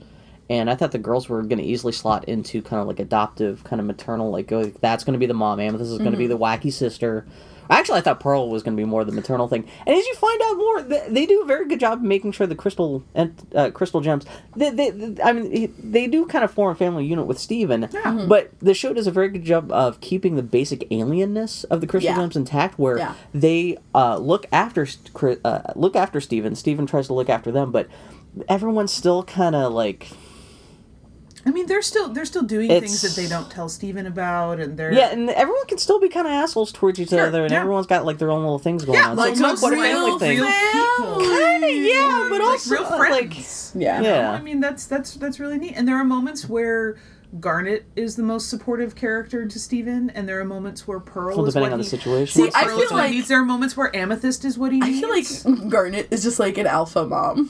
and 0.49 0.69
I 0.69 0.75
thought 0.75 0.91
the 0.91 0.97
girls 0.97 1.27
were 1.27 1.41
going 1.41 1.57
to 1.57 1.63
easily 1.63 1.91
slot 1.91 2.25
into 2.25 2.61
kind 2.61 2.81
of 2.81 2.87
like 2.87 2.99
adoptive, 2.99 3.63
kind 3.65 3.81
of 3.81 3.85
maternal. 3.85 4.31
Like, 4.31 4.47
go 4.47 4.65
that's 4.65 5.03
going 5.03 5.13
to 5.13 5.19
be 5.19 5.25
the 5.25 5.33
mom. 5.33 5.59
Amethyst 5.59 5.91
is 5.91 5.97
going 5.97 6.11
to 6.11 6.17
be 6.17 6.25
mm-hmm. 6.25 6.33
the 6.33 6.39
wacky 6.39 6.71
sister. 6.71 7.25
Actually, 7.69 7.99
I 7.99 8.01
thought 8.01 8.19
Pearl 8.19 8.49
was 8.49 8.63
going 8.63 8.75
to 8.75 8.81
be 8.81 8.85
more 8.85 9.01
of 9.01 9.07
the 9.07 9.13
maternal 9.13 9.47
thing. 9.47 9.67
And 9.85 9.95
as 9.95 10.05
you 10.05 10.13
find 10.15 10.41
out 10.43 10.57
more, 10.57 10.81
they, 10.83 11.05
they 11.09 11.25
do 11.25 11.41
a 11.41 11.45
very 11.45 11.67
good 11.67 11.79
job 11.79 11.99
of 11.99 12.03
making 12.03 12.31
sure 12.33 12.45
the 12.47 12.55
crystal 12.55 13.03
and 13.13 13.35
uh, 13.55 13.71
crystal 13.71 14.01
gems. 14.01 14.25
They, 14.55 14.69
they, 14.69 14.89
they- 14.91 15.21
I 15.23 15.33
mean, 15.33 15.73
they 15.81 16.07
do 16.07 16.25
kind 16.25 16.43
of 16.43 16.51
form 16.51 16.71
a 16.71 16.75
family 16.75 17.05
unit 17.05 17.25
with 17.25 17.39
Steven. 17.39 17.89
Yeah. 17.91 18.25
But 18.27 18.51
the 18.59 18.73
show 18.73 18.93
does 18.93 19.07
a 19.07 19.11
very 19.11 19.29
good 19.29 19.43
job 19.43 19.71
of 19.71 19.99
keeping 20.01 20.35
the 20.35 20.43
basic 20.43 20.81
alienness 20.89 21.65
of 21.65 21.81
the 21.81 21.87
crystal 21.87 22.11
Yeah. 22.11 22.17
gems 22.17 22.35
intact, 22.35 22.77
where 22.77 22.97
Yeah. 22.97 23.13
they 23.33 23.77
uh, 23.93 24.17
look 24.17 24.45
after 24.51 24.85
St- 24.85 25.39
uh, 25.43 25.61
look 25.75 25.95
after 25.95 26.19
Steven. 26.21 26.55
Steven 26.55 26.85
tries 26.85 27.07
to 27.07 27.13
look 27.13 27.29
after 27.29 27.51
them, 27.51 27.71
but 27.71 27.87
everyone's 28.49 28.91
still 28.91 29.23
kind 29.23 29.55
of 29.55 29.71
like 29.73 30.09
I 31.47 31.51
mean, 31.51 31.67
they're 31.67 31.81
still 31.83 32.09
they're 32.09 32.25
still 32.25 32.41
doing 32.41 32.71
It's- 32.71 32.81
things 32.81 33.01
that 33.03 33.21
they 33.21 33.27
don't 33.27 33.49
tell 33.51 33.69
Steven 33.69 34.07
about, 34.07 34.59
and 34.59 34.77
they're 34.77 34.91
yeah, 34.91 35.09
and 35.11 35.29
everyone 35.29 35.65
can 35.67 35.77
still 35.77 35.99
be 35.99 36.09
kind 36.09 36.25
of 36.25 36.33
assholes 36.33 36.71
towards 36.71 36.99
each 36.99 37.09
Sure, 37.09 37.27
other, 37.27 37.43
and 37.43 37.51
yeah. 37.51 37.59
everyone's 37.61 37.85
got 37.87 38.03
like 38.05 38.17
their 38.17 38.31
own 38.31 38.41
little 38.41 38.57
things 38.59 38.83
going 38.83 38.97
Yeah, 38.97 39.09
on. 39.11 39.15
like 39.17 39.27
so 39.27 39.31
it's 39.33 39.39
not 39.41 39.47
most 39.51 39.59
quite 39.59 39.73
a 39.73 39.81
real- 39.81 40.17
family 40.17 40.19
thing. 40.19 40.39
real 40.39 40.47
people. 40.71 41.19
Kinda, 41.19 41.71
yeah, 41.71 42.27
but 42.29 42.39
like 42.39 42.47
also 42.49 42.71
real 42.73 42.83
uh, 42.85 42.97
like 42.97 43.33
friends. 43.33 43.71
yeah. 43.75 43.97
You 43.97 44.03
know? 44.03 44.09
Yeah. 44.15 44.31
I 44.31 44.41
mean, 44.41 44.59
that's 44.59 44.85
that's 44.87 45.13
that's 45.15 45.39
really 45.39 45.57
neat. 45.59 45.73
And 45.75 45.87
there 45.87 45.95
are 45.97 46.03
moments 46.03 46.49
where 46.49 46.97
Garnet 47.39 47.85
is 47.95 48.15
the 48.15 48.23
most 48.23 48.49
supportive 48.49 48.95
character 48.95 49.45
to 49.45 49.59
Steven, 49.59 50.09
and 50.11 50.27
there 50.27 50.39
are 50.39 50.45
moments 50.45 50.87
where 50.87 50.99
Pearl 50.99 51.35
well, 51.37 51.45
is 51.45 51.53
depending 51.53 51.71
what 51.71 51.73
on 51.73 51.79
the 51.79 51.85
situation. 51.85 52.43
See, 52.43 52.51
I 52.55 52.63
Pearl 52.63 52.75
feel 52.77 52.85
is 52.85 52.91
what 52.91 52.97
he 53.01 53.05
like- 53.07 53.11
needs. 53.11 53.27
There 53.27 53.39
are 53.39 53.45
moments 53.45 53.75
where 53.77 53.95
Amethyst 53.95 54.45
is 54.45 54.57
what 54.57 54.71
he 54.71 54.79
needs. 54.79 55.03
I 55.03 55.11
needs. 55.11 55.43
feel 55.43 55.51
like 55.53 55.69
Garnet 55.69 56.07
is 56.11 56.23
just 56.23 56.39
like 56.39 56.57
an 56.57 56.65
alpha 56.65 57.05
mom. 57.05 57.49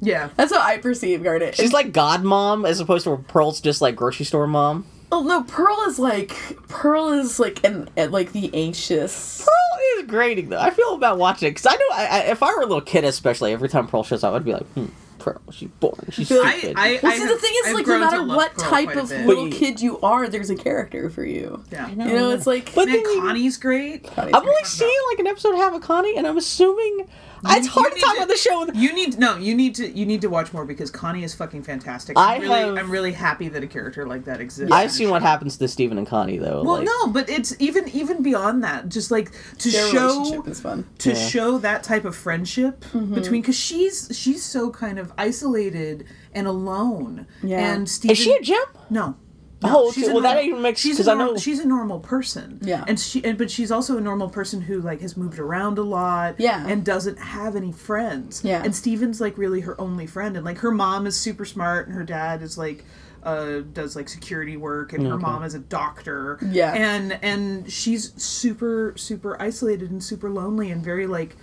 Yeah, 0.00 0.30
That's 0.36 0.52
how 0.52 0.60
I 0.60 0.78
perceive 0.78 1.22
Garnet. 1.22 1.54
She's 1.56 1.72
like 1.72 1.92
God 1.92 2.22
mom 2.22 2.64
as 2.64 2.80
opposed 2.80 3.04
to 3.04 3.16
Pearl's 3.16 3.60
just 3.60 3.80
like 3.80 3.96
grocery 3.96 4.26
store 4.26 4.46
mom. 4.46 4.84
oh 5.12 5.22
no, 5.22 5.42
Pearl 5.44 5.84
is 5.88 5.98
like 5.98 6.30
Pearl 6.68 7.10
is 7.12 7.38
like 7.38 7.64
an 7.64 7.88
like 7.96 8.32
the 8.32 8.50
anxious. 8.54 9.44
Pearl 9.44 9.80
is 9.98 10.06
grating 10.06 10.48
though. 10.50 10.60
I 10.60 10.70
feel 10.70 10.94
about 10.94 11.18
watching 11.18 11.50
because 11.50 11.66
I 11.66 11.74
know 11.74 11.86
I, 11.94 12.06
I, 12.06 12.18
if 12.30 12.42
I 12.42 12.48
were 12.54 12.62
a 12.62 12.66
little 12.66 12.80
kid, 12.80 13.04
especially 13.04 13.52
every 13.52 13.68
time 13.68 13.86
Pearl 13.86 14.02
shows 14.02 14.24
up, 14.24 14.34
I'd 14.34 14.44
be 14.44 14.52
like, 14.52 14.66
hmm, 14.72 14.86
Pearl, 15.26 15.40
she's 15.50 15.68
boring, 15.80 16.08
she's 16.12 16.28
feel 16.28 16.42
I, 16.44 16.58
stupid. 16.58 16.76
I, 16.78 17.00
Well, 17.02 17.12
I 17.12 17.14
see, 17.16 17.20
have- 17.22 17.28
the 17.30 17.36
thing 17.36 17.52
is, 17.64 17.66
I've 17.68 17.74
like, 17.74 17.86
no 17.88 17.98
matter 17.98 18.22
what 18.24 18.54
Pearl 18.54 18.70
type 18.70 18.96
of 18.96 19.10
little 19.10 19.50
kid 19.50 19.80
you 19.80 19.98
are, 20.00 20.28
there's 20.28 20.50
a 20.50 20.56
character 20.56 21.10
for 21.10 21.24
you. 21.24 21.64
yeah. 21.72 21.88
You 21.88 21.96
know, 21.96 22.30
it's 22.30 22.46
like. 22.46 22.72
But 22.74 22.88
And 22.88 22.94
then 22.94 23.20
Connie's 23.20 23.56
great. 23.56 24.04
Connie's 24.04 24.34
I've 24.34 24.42
great. 24.42 24.50
only 24.52 24.64
seen 24.64 24.98
like 25.10 25.18
an 25.18 25.26
episode 25.26 25.54
of 25.54 25.58
have 25.58 25.74
a 25.74 25.80
Connie, 25.80 26.16
and 26.16 26.26
I'm 26.26 26.36
assuming 26.36 27.08
it's 27.48 27.66
hard 27.68 27.92
to 27.94 28.00
talk 28.00 28.14
need 28.14 28.16
about 28.22 28.28
the 28.28 28.36
show. 28.36 28.64
With, 28.66 28.74
You 28.76 28.92
need 28.92 29.18
no. 29.18 29.36
You 29.36 29.54
need 29.54 29.74
to. 29.76 29.88
You 29.88 30.04
need 30.06 30.20
to 30.22 30.28
watch 30.28 30.52
more 30.52 30.64
because 30.64 30.90
Connie 30.90 31.22
is 31.22 31.34
fucking 31.34 31.62
fantastic. 31.62 32.18
I 32.18 32.36
I'm 32.36 32.40
really, 32.42 32.60
have- 32.60 32.76
I'm 32.78 32.90
really 32.90 33.12
happy 33.12 33.48
that 33.48 33.62
a 33.62 33.66
character 33.68 34.06
like 34.06 34.24
that 34.24 34.40
exists. 34.40 34.72
I've 34.72 34.90
seen 34.90 35.10
what 35.10 35.22
happens 35.22 35.56
to 35.58 35.68
Steven 35.68 35.98
and 35.98 36.06
Connie 36.06 36.38
though. 36.38 36.62
Well, 36.64 36.76
like, 36.78 36.86
no, 36.86 37.08
but 37.08 37.28
it's 37.28 37.54
even 37.60 37.88
even 37.90 38.22
beyond 38.22 38.64
that. 38.64 38.88
Just 38.88 39.10
like 39.10 39.30
to 39.58 39.70
Their 39.70 39.88
show 39.90 40.42
is 40.46 40.60
fun. 40.60 40.86
to 40.98 41.10
Yeah. 41.10 41.14
show 41.28 41.58
that 41.58 41.82
type 41.84 42.04
of 42.04 42.14
friendship 42.16 42.84
Mm-hmm. 42.92 43.14
between 43.14 43.42
because 43.42 43.56
she's 43.56 44.08
she's 44.12 44.42
so 44.42 44.70
kind 44.70 44.98
of 44.98 45.12
isolated 45.18 46.04
and 46.34 46.46
alone. 46.46 47.26
Yeah. 47.42 47.72
And 47.74 47.88
Steven, 47.88 48.12
is 48.12 48.18
she 48.18 48.34
a 48.34 48.40
gem? 48.40 48.64
no. 48.90 49.16
Oh, 49.64 49.90
she's 49.90 50.04
okay, 50.04 50.10
a 50.10 50.14
well, 50.14 50.22
that 50.22 50.34
normal- 50.34 50.48
even 50.50 50.62
makes- 50.62 50.80
she's 50.80 50.98
'cause 50.98 51.08
a 51.08 51.12
I 51.12 51.14
nor- 51.14 51.26
know- 51.28 51.36
she's 51.38 51.58
a 51.60 51.66
normal 51.66 51.98
person. 51.98 52.58
Yeah. 52.62 52.84
and 52.86 53.00
she 53.00 53.24
and 53.24 53.38
but 53.38 53.50
she's 53.50 53.72
also 53.72 53.96
a 53.96 54.00
normal 54.02 54.28
person 54.28 54.60
who 54.60 54.82
like 54.82 55.00
has 55.00 55.16
moved 55.16 55.38
around 55.38 55.78
a 55.78 55.82
lot. 55.82 56.34
Yeah. 56.38 56.66
and 56.68 56.84
doesn't 56.84 57.18
have 57.18 57.56
any 57.56 57.72
friends. 57.72 58.42
Yeah. 58.44 58.62
and 58.62 58.74
Steven's 58.74 59.18
like 59.18 59.38
really 59.38 59.60
her 59.62 59.80
only 59.80 60.06
friend, 60.06 60.36
and 60.36 60.44
like 60.44 60.58
her 60.58 60.70
mom 60.70 61.06
is 61.06 61.16
super 61.16 61.46
smart, 61.46 61.86
and 61.88 61.96
her 61.96 62.04
dad 62.04 62.42
is 62.42 62.56
like. 62.58 62.84
Uh, 63.22 63.62
does 63.72 63.96
like 63.96 64.08
security 64.08 64.56
work 64.56 64.92
and 64.92 65.04
her 65.04 65.18
mom 65.18 65.42
is 65.42 65.52
a 65.52 65.58
doctor 65.58 66.38
Yeah. 66.48 66.72
and 66.74 67.18
and 67.22 67.68
she's 67.72 68.12
super 68.22 68.92
super 68.96 69.36
isolated 69.42 69.90
and 69.90 70.00
super 70.00 70.30
lonely 70.30 70.70
and 70.70 70.84
very 70.84 71.08
like 71.08 71.34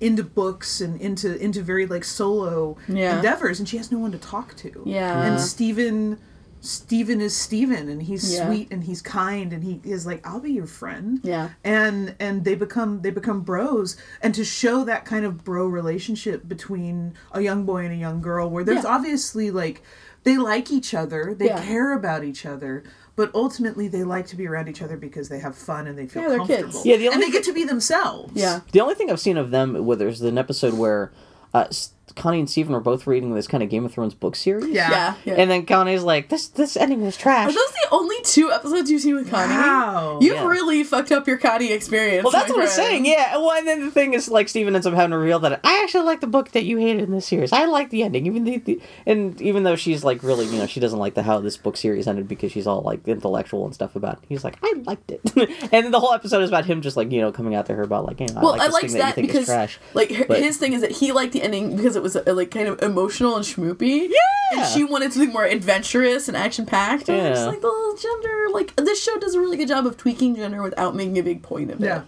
into 0.00 0.22
books 0.22 0.80
and 0.80 1.00
into 1.00 1.36
into 1.42 1.62
very 1.62 1.86
like 1.86 2.04
solo 2.04 2.76
Yeah. 2.88 3.16
endeavors 3.16 3.58
and 3.58 3.68
she 3.68 3.76
has 3.78 3.90
no 3.90 3.98
one 3.98 4.12
to 4.12 4.18
talk 4.18 4.54
to 4.56 4.82
Yeah. 4.86 5.22
and 5.24 5.40
Steven 5.40 6.18
Steven 6.60 7.20
is 7.20 7.36
Steven 7.36 7.88
and 7.88 8.02
he's 8.02 8.34
Yeah. 8.34 8.46
sweet 8.46 8.68
and 8.72 8.82
he's 8.84 9.00
kind 9.00 9.52
and 9.52 9.62
he 9.62 9.80
is 9.84 10.06
like 10.06 10.26
I'll 10.26 10.40
be 10.40 10.52
your 10.52 10.66
friend 10.66 11.20
Yeah. 11.22 11.50
and 11.62 12.14
and 12.18 12.44
they 12.44 12.54
become 12.56 13.02
they 13.02 13.10
become 13.10 13.42
bros 13.42 13.96
and 14.20 14.34
to 14.34 14.44
show 14.44 14.82
that 14.84 15.04
kind 15.04 15.24
of 15.24 15.44
bro 15.44 15.66
relationship 15.66 16.48
between 16.48 17.14
a 17.32 17.40
young 17.40 17.64
boy 17.64 17.84
and 17.84 17.92
a 17.92 17.96
young 17.96 18.20
girl 18.20 18.50
where 18.50 18.64
there's 18.64 18.84
Yeah. 18.84 18.90
obviously 18.90 19.50
like 19.52 19.82
they 20.24 20.36
like 20.36 20.70
each 20.72 20.94
other 20.94 21.32
they 21.36 21.46
Yeah. 21.46 21.64
care 21.64 21.92
about 21.92 22.24
each 22.24 22.44
other 22.44 22.82
but 23.18 23.30
ultimately 23.34 23.88
they 23.88 24.04
like 24.04 24.26
to 24.28 24.36
be 24.36 24.46
around 24.46 24.68
each 24.68 24.80
other 24.80 24.96
because 24.96 25.28
they 25.28 25.40
have 25.40 25.54
fun 25.54 25.86
and 25.88 25.98
they 25.98 26.06
feel 26.06 26.22
Yeah, 26.22 26.28
they're 26.28 26.38
comfortable 26.38 26.72
kids. 26.72 26.86
Yeah, 26.86 26.96
the 26.96 27.08
only 27.08 27.14
and 27.14 27.14
only 27.16 27.26
they 27.26 27.32
get 27.32 27.44
to 27.44 27.52
be 27.52 27.64
themselves 27.64 28.32
Yeah. 28.34 28.60
The 28.72 28.80
only 28.80 28.94
thing 28.94 29.10
I've 29.10 29.20
seen 29.20 29.36
of 29.36 29.50
them, 29.50 29.84
where 29.84 29.96
there's 29.96 30.22
an 30.22 30.38
episode 30.38 30.74
where 30.74 31.10
uh, 31.52 31.66
S- 31.68 31.90
Connie 32.18 32.40
and 32.40 32.50
Steven 32.50 32.72
were 32.74 32.80
both 32.80 33.06
reading 33.06 33.34
this 33.34 33.46
kind 33.46 33.62
of 33.62 33.70
Game 33.70 33.84
of 33.86 33.92
Thrones 33.92 34.12
book 34.14 34.36
series. 34.36 34.66
yeah 34.68 34.90
Yeah. 34.90 35.14
yeah. 35.24 35.34
And 35.34 35.50
then 35.50 35.64
Connie's 35.64 36.02
like, 36.02 36.28
"This 36.28 36.48
this 36.48 36.76
ending 36.76 37.02
was 37.02 37.16
trash." 37.16 37.48
Are 37.48 37.52
those 37.52 37.72
the 37.82 37.88
only 37.92 38.16
two 38.24 38.52
episodes 38.52 38.90
you've 38.90 39.00
seen 39.02 39.14
with 39.14 39.30
Connie? 39.30 39.52
Wow. 39.54 40.18
You've 40.20 40.34
Yeah. 40.36 40.46
really 40.46 40.84
fucked 40.84 41.12
up 41.12 41.26
your 41.26 41.38
Connie 41.38 41.72
experience. 41.72 42.24
well, 42.24 42.32
that's 42.32 42.50
my 42.50 42.56
what 42.56 42.64
I'm 42.64 42.70
saying. 42.70 43.06
Yeah. 43.06 43.36
Well, 43.38 43.52
and 43.52 43.66
then 43.66 43.84
the 43.84 43.90
thing 43.90 44.12
is, 44.14 44.28
like, 44.28 44.48
Steven 44.48 44.74
ends 44.74 44.86
up 44.86 44.94
having 44.94 45.12
to 45.12 45.18
reveal 45.18 45.38
that 45.40 45.60
I 45.64 45.80
actually 45.82 46.04
like 46.04 46.20
the 46.20 46.26
book 46.26 46.50
that 46.52 46.64
you 46.64 46.76
hated 46.78 47.04
in 47.04 47.12
this 47.12 47.26
series. 47.26 47.52
I 47.52 47.64
like 47.66 47.90
the 47.90 48.02
ending, 48.02 48.26
even 48.26 48.44
the, 48.44 48.58
the 48.58 48.80
and 49.06 49.40
even 49.40 49.62
though 49.62 49.76
she's 49.76 50.04
like 50.04 50.22
really, 50.22 50.46
you 50.46 50.58
know, 50.58 50.66
she 50.66 50.80
doesn't 50.80 50.98
like 50.98 51.14
the 51.14 51.22
how 51.22 51.38
this 51.40 51.56
book 51.56 51.76
series 51.76 52.06
ended 52.08 52.28
because 52.28 52.52
she's 52.52 52.66
all 52.66 52.82
like 52.82 53.06
intellectual 53.06 53.64
and 53.64 53.74
stuff 53.74 53.94
about. 53.96 54.14
it. 54.14 54.18
He's 54.28 54.44
like, 54.44 54.56
I 54.62 54.74
liked 54.84 55.10
it, 55.10 55.20
and 55.36 55.84
then 55.84 55.90
the 55.92 56.00
whole 56.00 56.12
episode 56.12 56.42
is 56.42 56.50
about 56.50 56.64
him 56.66 56.82
just 56.82 56.96
like 56.96 57.10
you 57.12 57.20
know 57.20 57.30
coming 57.32 57.54
out 57.54 57.66
to 57.66 57.74
her 57.74 57.82
about 57.82 58.04
like, 58.06 58.20
you 58.20 58.26
know, 58.28 58.40
Well, 58.40 58.54
I 58.54 58.56
like 58.56 58.60
I 58.60 58.66
this 58.66 58.72
liked 58.74 58.86
thing 58.90 58.92
that, 58.94 58.98
that 58.98 59.08
you 59.08 59.14
think 59.14 59.26
because 59.28 59.42
is 59.42 59.54
trash. 59.54 59.78
like 59.94 60.12
her, 60.12 60.24
But- 60.26 60.38
his 60.42 60.56
thing 60.56 60.72
is 60.72 60.80
that 60.80 60.92
he 60.92 61.12
liked 61.12 61.32
the 61.32 61.42
ending 61.42 61.76
because 61.76 61.94
it 61.96 62.02
was 62.02 62.07
uh, 62.16 62.22
like 62.34 62.50
kind 62.50 62.68
of 62.68 62.82
emotional 62.82 63.36
and 63.36 63.44
schmoopy. 63.44 64.08
Yeah. 64.08 64.16
And 64.62 64.66
she 64.68 64.82
wanted 64.84 65.12
something 65.12 65.32
more 65.32 65.44
adventurous 65.44 66.28
and 66.28 66.36
action 66.36 66.64
packed. 66.66 67.08
Yeah. 67.08 67.28
it's 67.28 67.40
Yeah. 67.40 67.46
like 67.46 67.60
the 67.60 67.66
little 67.68 67.96
gender 67.96 68.46
like 68.52 68.74
this 68.76 69.02
show 69.02 69.18
does 69.18 69.34
a 69.34 69.40
really 69.40 69.56
good 69.56 69.68
job 69.68 69.86
of 69.86 69.96
tweaking 69.96 70.36
gender 70.36 70.62
without 70.62 70.94
making 70.96 71.18
a 71.18 71.22
big 71.22 71.42
point 71.42 71.70
of 71.70 71.82
it. 71.82 72.02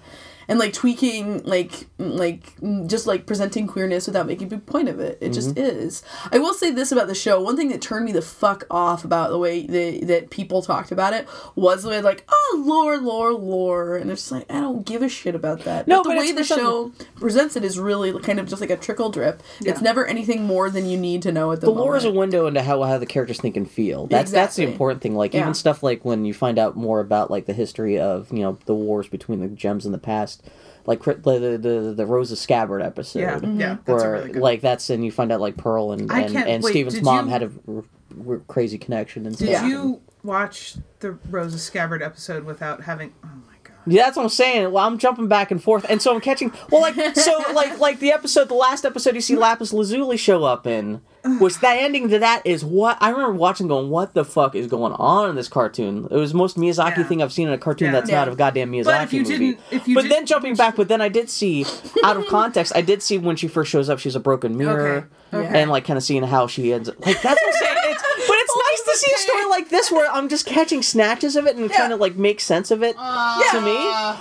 Yeah. 0.50 0.52
And 0.52 0.58
like 0.58 0.72
tweaking 0.72 1.42
like 1.44 1.86
like 1.98 2.52
just 2.86 3.06
like 3.06 3.26
presenting 3.26 3.66
queerness 3.66 4.06
without 4.06 4.26
making 4.26 4.48
a 4.48 4.50
big 4.50 4.66
point 4.66 4.88
of 4.88 4.98
it. 5.00 5.18
It 5.20 5.30
just 5.32 5.50
Mm-hmm. 5.54 5.58
is. 5.86 6.02
I 6.32 6.38
will 6.38 6.54
say 6.54 6.70
this 6.70 6.92
about 6.92 7.06
the 7.08 7.14
show. 7.14 7.40
One 7.40 7.56
thing 7.56 7.68
that 7.68 7.80
turned 7.80 8.04
me 8.04 8.12
the 8.12 8.22
fuck 8.22 8.64
off 8.70 9.04
about 9.04 9.30
the 9.30 9.38
way 9.38 9.66
they, 9.66 10.00
that 10.00 10.30
people 10.30 10.62
talked 10.62 10.92
about 10.92 11.12
it 11.12 11.26
was 11.56 11.82
the 11.82 11.88
way 11.88 12.00
like, 12.02 12.24
oh 12.28 12.62
lore, 12.66 12.98
lore, 12.98 13.32
lore, 13.32 13.96
and 13.96 14.10
it's 14.10 14.22
just 14.22 14.32
like 14.32 14.50
I 14.50 14.60
don't 14.60 14.84
give 14.84 15.02
a 15.02 15.08
shit 15.08 15.34
about 15.34 15.60
that. 15.64 15.86
No, 15.88 15.98
but 16.02 16.10
the 16.10 16.14
but 16.16 16.18
way 16.18 16.32
the 16.32 16.44
show 16.44 16.92
presents 17.16 17.56
it 17.56 17.64
is 17.64 17.78
really 17.78 18.18
kind 18.20 18.38
of 18.40 18.48
just 18.48 18.60
like 18.60 18.70
a 18.70 18.76
trickle 18.76 19.10
drip. 19.10 19.42
It's 19.60 19.80
never 19.80 20.06
anything 20.06 20.44
more 20.44 20.68
than 20.70 20.86
you 20.86 20.98
need 20.98 21.22
to 21.22 21.32
know 21.32 21.52
at 21.52 21.60
the, 21.60 21.66
moment. 21.68 21.78
the 21.78 21.82
lore 21.84 21.96
is 21.96 22.04
a 22.04 22.10
window 22.10 22.46
into 22.46 22.62
how 22.62 22.82
how 22.82 22.98
the 22.98 23.06
characters 23.06 23.40
think 23.40 23.56
and 23.56 23.70
feel. 23.70 24.06
That's 24.06 24.30
that's 24.30 24.56
the 24.56 24.64
important 24.64 25.02
thing. 25.02 25.14
Like 25.14 25.34
Yeah. 25.34 25.40
even 25.42 25.54
stuff 25.54 25.82
like 25.82 26.04
when 26.04 26.24
you 26.24 26.34
find 26.34 26.58
out 26.58 26.76
more 26.76 27.00
about 27.00 27.30
like 27.30 27.46
the 27.46 27.52
history 27.52 27.98
of 27.98 28.32
you 28.32 28.40
know 28.40 28.58
the 28.66 28.74
wars 28.74 29.08
between 29.08 29.40
the 29.40 29.48
gems 29.48 29.86
in 29.86 29.92
the 29.92 29.98
past. 29.98 30.39
Last 30.42 30.86
like 30.86 31.00
cri- 31.00 31.14
the 31.14 31.38
the 31.38 31.58
the, 31.58 31.94
the 31.94 32.06
Rose's 32.06 32.40
Scabbard 32.40 32.82
episode. 32.82 33.20
Yeah, 33.20 33.38
Mm-hmm. 33.38 33.60
yeah, 33.60 33.76
that's 33.84 33.88
a 34.02 34.06
where 34.06 34.12
really 34.12 34.32
good. 34.32 34.42
like 34.42 34.60
that's 34.60 34.90
and 34.90 35.04
you 35.04 35.12
find 35.12 35.30
out 35.30 35.40
like 35.40 35.56
Pearl 35.56 35.92
and 35.92 36.02
and, 36.02 36.32
can't- 36.32 36.48
and 36.48 36.62
wait, 36.64 36.70
Steven's 36.70 37.02
mom 37.02 37.26
you- 37.26 37.30
had 37.32 37.42
a 37.42 37.50
r- 37.68 37.84
r- 38.28 38.38
crazy 38.48 38.78
connection 38.78 39.26
and 39.26 39.36
stuff. 39.36 39.48
Did 39.48 39.64
you 39.68 40.00
watch 40.24 40.76
the 41.00 41.12
Rose's 41.28 41.62
Scabbard 41.62 42.02
episode 42.02 42.44
without 42.44 42.82
having? 42.84 43.12
Oh 43.24 43.28
my 43.28 43.32
god. 43.34 43.49
Yeah, 43.86 44.04
that's 44.04 44.16
what 44.16 44.24
I'm 44.24 44.28
saying. 44.28 44.72
Well, 44.72 44.86
I'm 44.86 44.98
jumping 44.98 45.26
back 45.28 45.50
and 45.50 45.62
forth, 45.62 45.86
and 45.88 46.00
so 46.02 46.14
I'm 46.14 46.20
catching. 46.20 46.52
Well, 46.70 46.82
like 46.82 46.94
so, 47.16 47.38
like 47.54 47.78
like 47.78 47.98
the 48.00 48.12
episode, 48.12 48.48
the 48.48 48.54
last 48.54 48.84
episode 48.84 49.14
you 49.14 49.20
see 49.20 49.36
Lapis 49.36 49.72
Lazuli 49.72 50.16
show 50.18 50.44
up 50.44 50.66
in, 50.66 51.00
was 51.40 51.58
that 51.60 51.78
ending 51.78 52.08
to 52.10 52.18
that 52.18 52.42
is 52.44 52.64
what 52.64 52.98
I 53.00 53.08
remember 53.10 53.32
watching, 53.32 53.68
going, 53.68 53.88
"What 53.90 54.12
the 54.14 54.24
fuck 54.24 54.54
is 54.54 54.66
going 54.66 54.92
on 54.92 55.30
in 55.30 55.36
this 55.36 55.48
cartoon?" 55.48 56.06
It 56.10 56.16
was 56.16 56.32
the 56.32 56.38
most 56.38 56.56
Miyazaki 56.58 56.98
Yeah. 56.98 57.04
thing 57.04 57.22
I've 57.22 57.32
seen 57.32 57.48
in 57.48 57.54
a 57.54 57.58
cartoon 57.58 57.86
Yeah. 57.86 57.92
that's 57.92 58.10
not 58.10 58.28
a 58.28 58.34
goddamn 58.36 58.70
Miyazaki 58.70 58.84
But 58.84 59.02
if 59.04 59.12
you 59.14 59.22
movie. 59.22 59.38
didn't- 59.38 59.58
if 59.70 59.88
you 59.88 59.94
but 59.94 60.02
did- 60.02 60.10
then 60.12 60.26
jumping 60.26 60.54
back, 60.56 60.76
but 60.76 60.88
then 60.88 61.00
I 61.00 61.08
did 61.08 61.30
see, 61.30 61.64
out 62.04 62.16
of 62.18 62.26
context, 62.26 62.72
I 62.76 62.82
did 62.82 63.02
see 63.02 63.16
when 63.18 63.36
she 63.36 63.48
first 63.48 63.70
shows 63.70 63.88
up, 63.88 63.98
she's 63.98 64.14
a 64.16 64.20
broken 64.20 64.56
mirror, 64.56 65.08
Okay. 65.32 65.46
Okay. 65.48 65.62
and 65.62 65.70
like 65.70 65.86
kind 65.86 65.96
of 65.96 66.02
seeing 66.02 66.22
how 66.22 66.46
she 66.46 66.72
ends. 66.72 66.88
Like 66.88 67.22
that's 67.22 67.24
what 67.24 67.38
I'm 67.46 67.52
saying. 67.54 67.76
It's, 67.90 68.02
but 68.28 68.36
it's 68.38 68.56
nice 68.56 68.82
to 68.89 68.89
see 69.00 69.12
a 69.12 69.18
story 69.18 69.44
like 69.46 69.68
this 69.70 69.90
where 69.90 70.10
I'm 70.10 70.28
just 70.28 70.46
catching 70.46 70.82
snatches 70.82 71.36
of 71.36 71.46
it 71.46 71.56
and 71.56 71.70
trying 71.70 71.90
to 71.90 71.96
like 71.96 72.16
make 72.16 72.40
sense 72.40 72.70
of 72.70 72.82
it 72.82 72.94
uh, 72.98 73.42
to 73.52 73.60
me. 73.60 73.74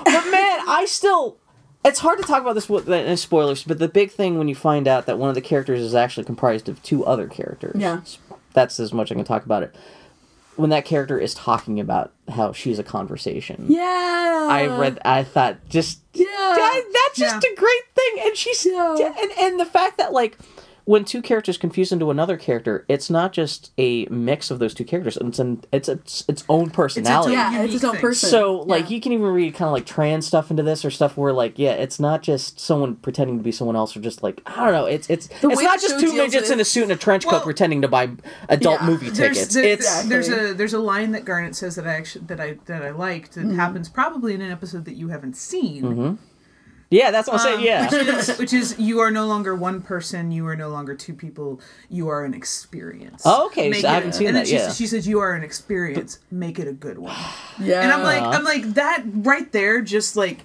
But 0.05 0.31
man, 0.31 0.59
I 0.67 0.85
still. 0.87 1.37
It's 1.85 1.99
hard 1.99 2.17
to 2.19 2.25
talk 2.25 2.41
about 2.41 2.55
this 2.55 2.67
with 2.67 2.89
uh, 2.89 3.15
spoilers, 3.15 3.63
but 3.63 3.79
the 3.79 3.87
big 3.87 4.11
thing 4.11 4.37
when 4.37 4.49
you 4.49 4.55
find 4.55 4.85
out 4.87 5.05
that 5.05 5.17
one 5.17 5.29
of 5.29 5.35
the 5.35 5.41
characters 5.41 5.79
is 5.79 5.95
actually 5.95 6.25
comprised 6.25 6.67
of 6.67 6.83
two 6.83 7.05
other 7.05 7.27
characters. 7.27 7.79
Yeah. 7.79 8.01
That's 8.53 8.79
as 8.81 8.91
much 8.91 9.11
I 9.11 9.15
can 9.15 9.23
talk 9.23 9.45
about 9.45 9.63
it. 9.63 9.73
When 10.57 10.71
that 10.71 10.83
character 10.83 11.17
is 11.17 11.33
talking 11.33 11.79
about 11.79 12.11
how 12.27 12.51
she's 12.51 12.79
a 12.79 12.83
conversation. 12.83 13.67
Yeah. 13.69 14.47
I 14.51 14.67
read. 14.67 14.99
I 15.05 15.23
thought 15.23 15.69
just 15.69 15.99
Yeah. 16.13 16.25
that- 16.25 16.83
that's 16.93 17.17
just 17.19 17.45
Yeah. 17.45 17.51
a 17.53 17.55
great 17.55 17.83
thing, 17.95 18.25
and 18.27 18.35
she's 18.35 18.65
Yeah. 18.65 19.13
and 19.21 19.31
and 19.39 19.59
the 19.59 19.65
fact 19.65 19.97
that 19.99 20.11
like 20.11 20.37
when 20.89 21.05
two 21.05 21.21
characters 21.21 21.55
confuse 21.55 21.91
into 21.91 22.09
another 22.09 22.35
character, 22.35 22.83
it's 22.89 23.11
not 23.11 23.31
just 23.31 23.71
a 23.77 24.05
mix 24.07 24.49
of 24.49 24.57
those 24.57 24.73
two 24.73 24.83
characters. 24.83 25.17
It's 25.21 25.37
an 25.37 25.63
it's 25.71 25.87
its 25.87 26.25
its 26.27 26.43
own 26.49 26.71
personality. 26.71 27.33
own- 27.35 27.37
Yeah, 27.53 27.61
it's 27.61 27.75
its 27.75 27.83
own 27.83 27.89
Unique 27.91 28.01
person. 28.01 28.29
So 28.29 28.61
like 28.61 28.85
Yeah. 28.89 28.95
you 28.95 29.01
can 29.01 29.11
even 29.11 29.27
read 29.27 29.53
kind 29.53 29.67
of 29.67 29.73
like 29.73 29.85
trans 29.85 30.25
stuff 30.25 30.49
into 30.49 30.63
this 30.63 30.83
or 30.83 30.89
stuff 30.89 31.15
where 31.15 31.31
like 31.31 31.59
yeah 31.59 31.73
it's 31.73 31.99
not 31.99 32.23
just 32.23 32.59
someone 32.59 32.95
pretending 32.95 33.37
to 33.37 33.43
be 33.43 33.51
someone 33.51 33.75
else 33.75 33.95
or 33.95 33.99
just 33.99 34.23
like 34.23 34.41
I 34.47 34.63
don't 34.65 34.73
know 34.73 34.85
it's 34.85 35.07
it's 35.11 35.27
The 35.27 35.49
it's 35.51 35.61
not 35.61 35.79
just 35.79 35.99
two 35.99 36.11
midgets 36.13 36.49
in 36.49 36.59
a 36.59 36.65
suit 36.65 36.83
and 36.83 36.91
a 36.91 36.95
trench 36.95 37.25
coat 37.25 37.33
Well- 37.33 37.41
pretending 37.41 37.83
to 37.83 37.87
buy 37.87 38.09
adult 38.49 38.81
Yeah. 38.81 38.87
movie 38.87 39.09
There's 39.11 39.37
tickets. 39.37 39.53
there- 39.53 39.63
it's 39.65 39.85
Exactly. 39.85 40.09
there's 40.09 40.29
a 40.29 40.53
there's 40.55 40.73
a 40.73 40.79
line 40.79 41.11
that 41.11 41.23
Garnet 41.23 41.55
says 41.55 41.75
that 41.75 41.85
I 41.85 41.93
actually 41.93 42.25
that 42.25 42.39
I 42.39 42.57
that 42.65 42.81
I 42.81 42.89
liked 42.89 43.35
that 43.35 43.45
happens 43.53 43.89
probably 43.89 44.33
in 44.33 44.41
an 44.41 44.51
episode 44.51 44.85
that 44.85 44.95
you 44.95 45.09
haven't 45.09 45.37
seen. 45.37 45.83
Mm-hmm. 45.83 46.13
Yeah 46.89 47.11
that's 47.11 47.27
what 47.27 47.35
I'm 47.35 47.39
saying 47.39 47.59
Um, 47.59 47.63
yeah 47.65 47.89
which, 47.89 48.07
is, 48.07 48.37
which 48.37 48.53
is 48.53 48.79
you 48.79 48.99
are 48.99 49.11
no 49.11 49.25
longer 49.27 49.55
one 49.55 49.81
person, 49.81 50.31
you 50.31 50.45
are 50.47 50.55
no 50.55 50.69
longer 50.69 50.95
two 50.95 51.13
people, 51.13 51.61
you 51.89 52.07
are 52.09 52.25
an 52.25 52.33
experience. 52.33 53.23
Oh, 53.25 53.47
okay, 53.47 53.71
so 53.71 53.77
Make 53.77 53.85
I 53.85 53.93
haven't 53.93 54.13
seen 54.13 54.27
and 54.27 54.35
then 54.35 54.43
that, 54.43 54.49
She, 54.49 54.55
yeah. 54.55 54.71
she 54.71 54.87
says 54.87 55.07
you 55.07 55.19
are 55.19 55.33
an 55.33 55.43
experience, 55.43 56.19
make 56.31 56.57
it 56.59 56.67
a 56.67 56.73
good 56.73 56.97
one. 56.97 57.15
yeah. 57.59 57.81
And 57.81 57.91
I'm 57.91 58.03
like. 58.03 58.21
I'm 58.21 58.43
like 58.43 58.63
that 58.75 59.03
right 59.05 59.51
there, 59.51 59.81
just 59.81 60.15
like 60.15 60.39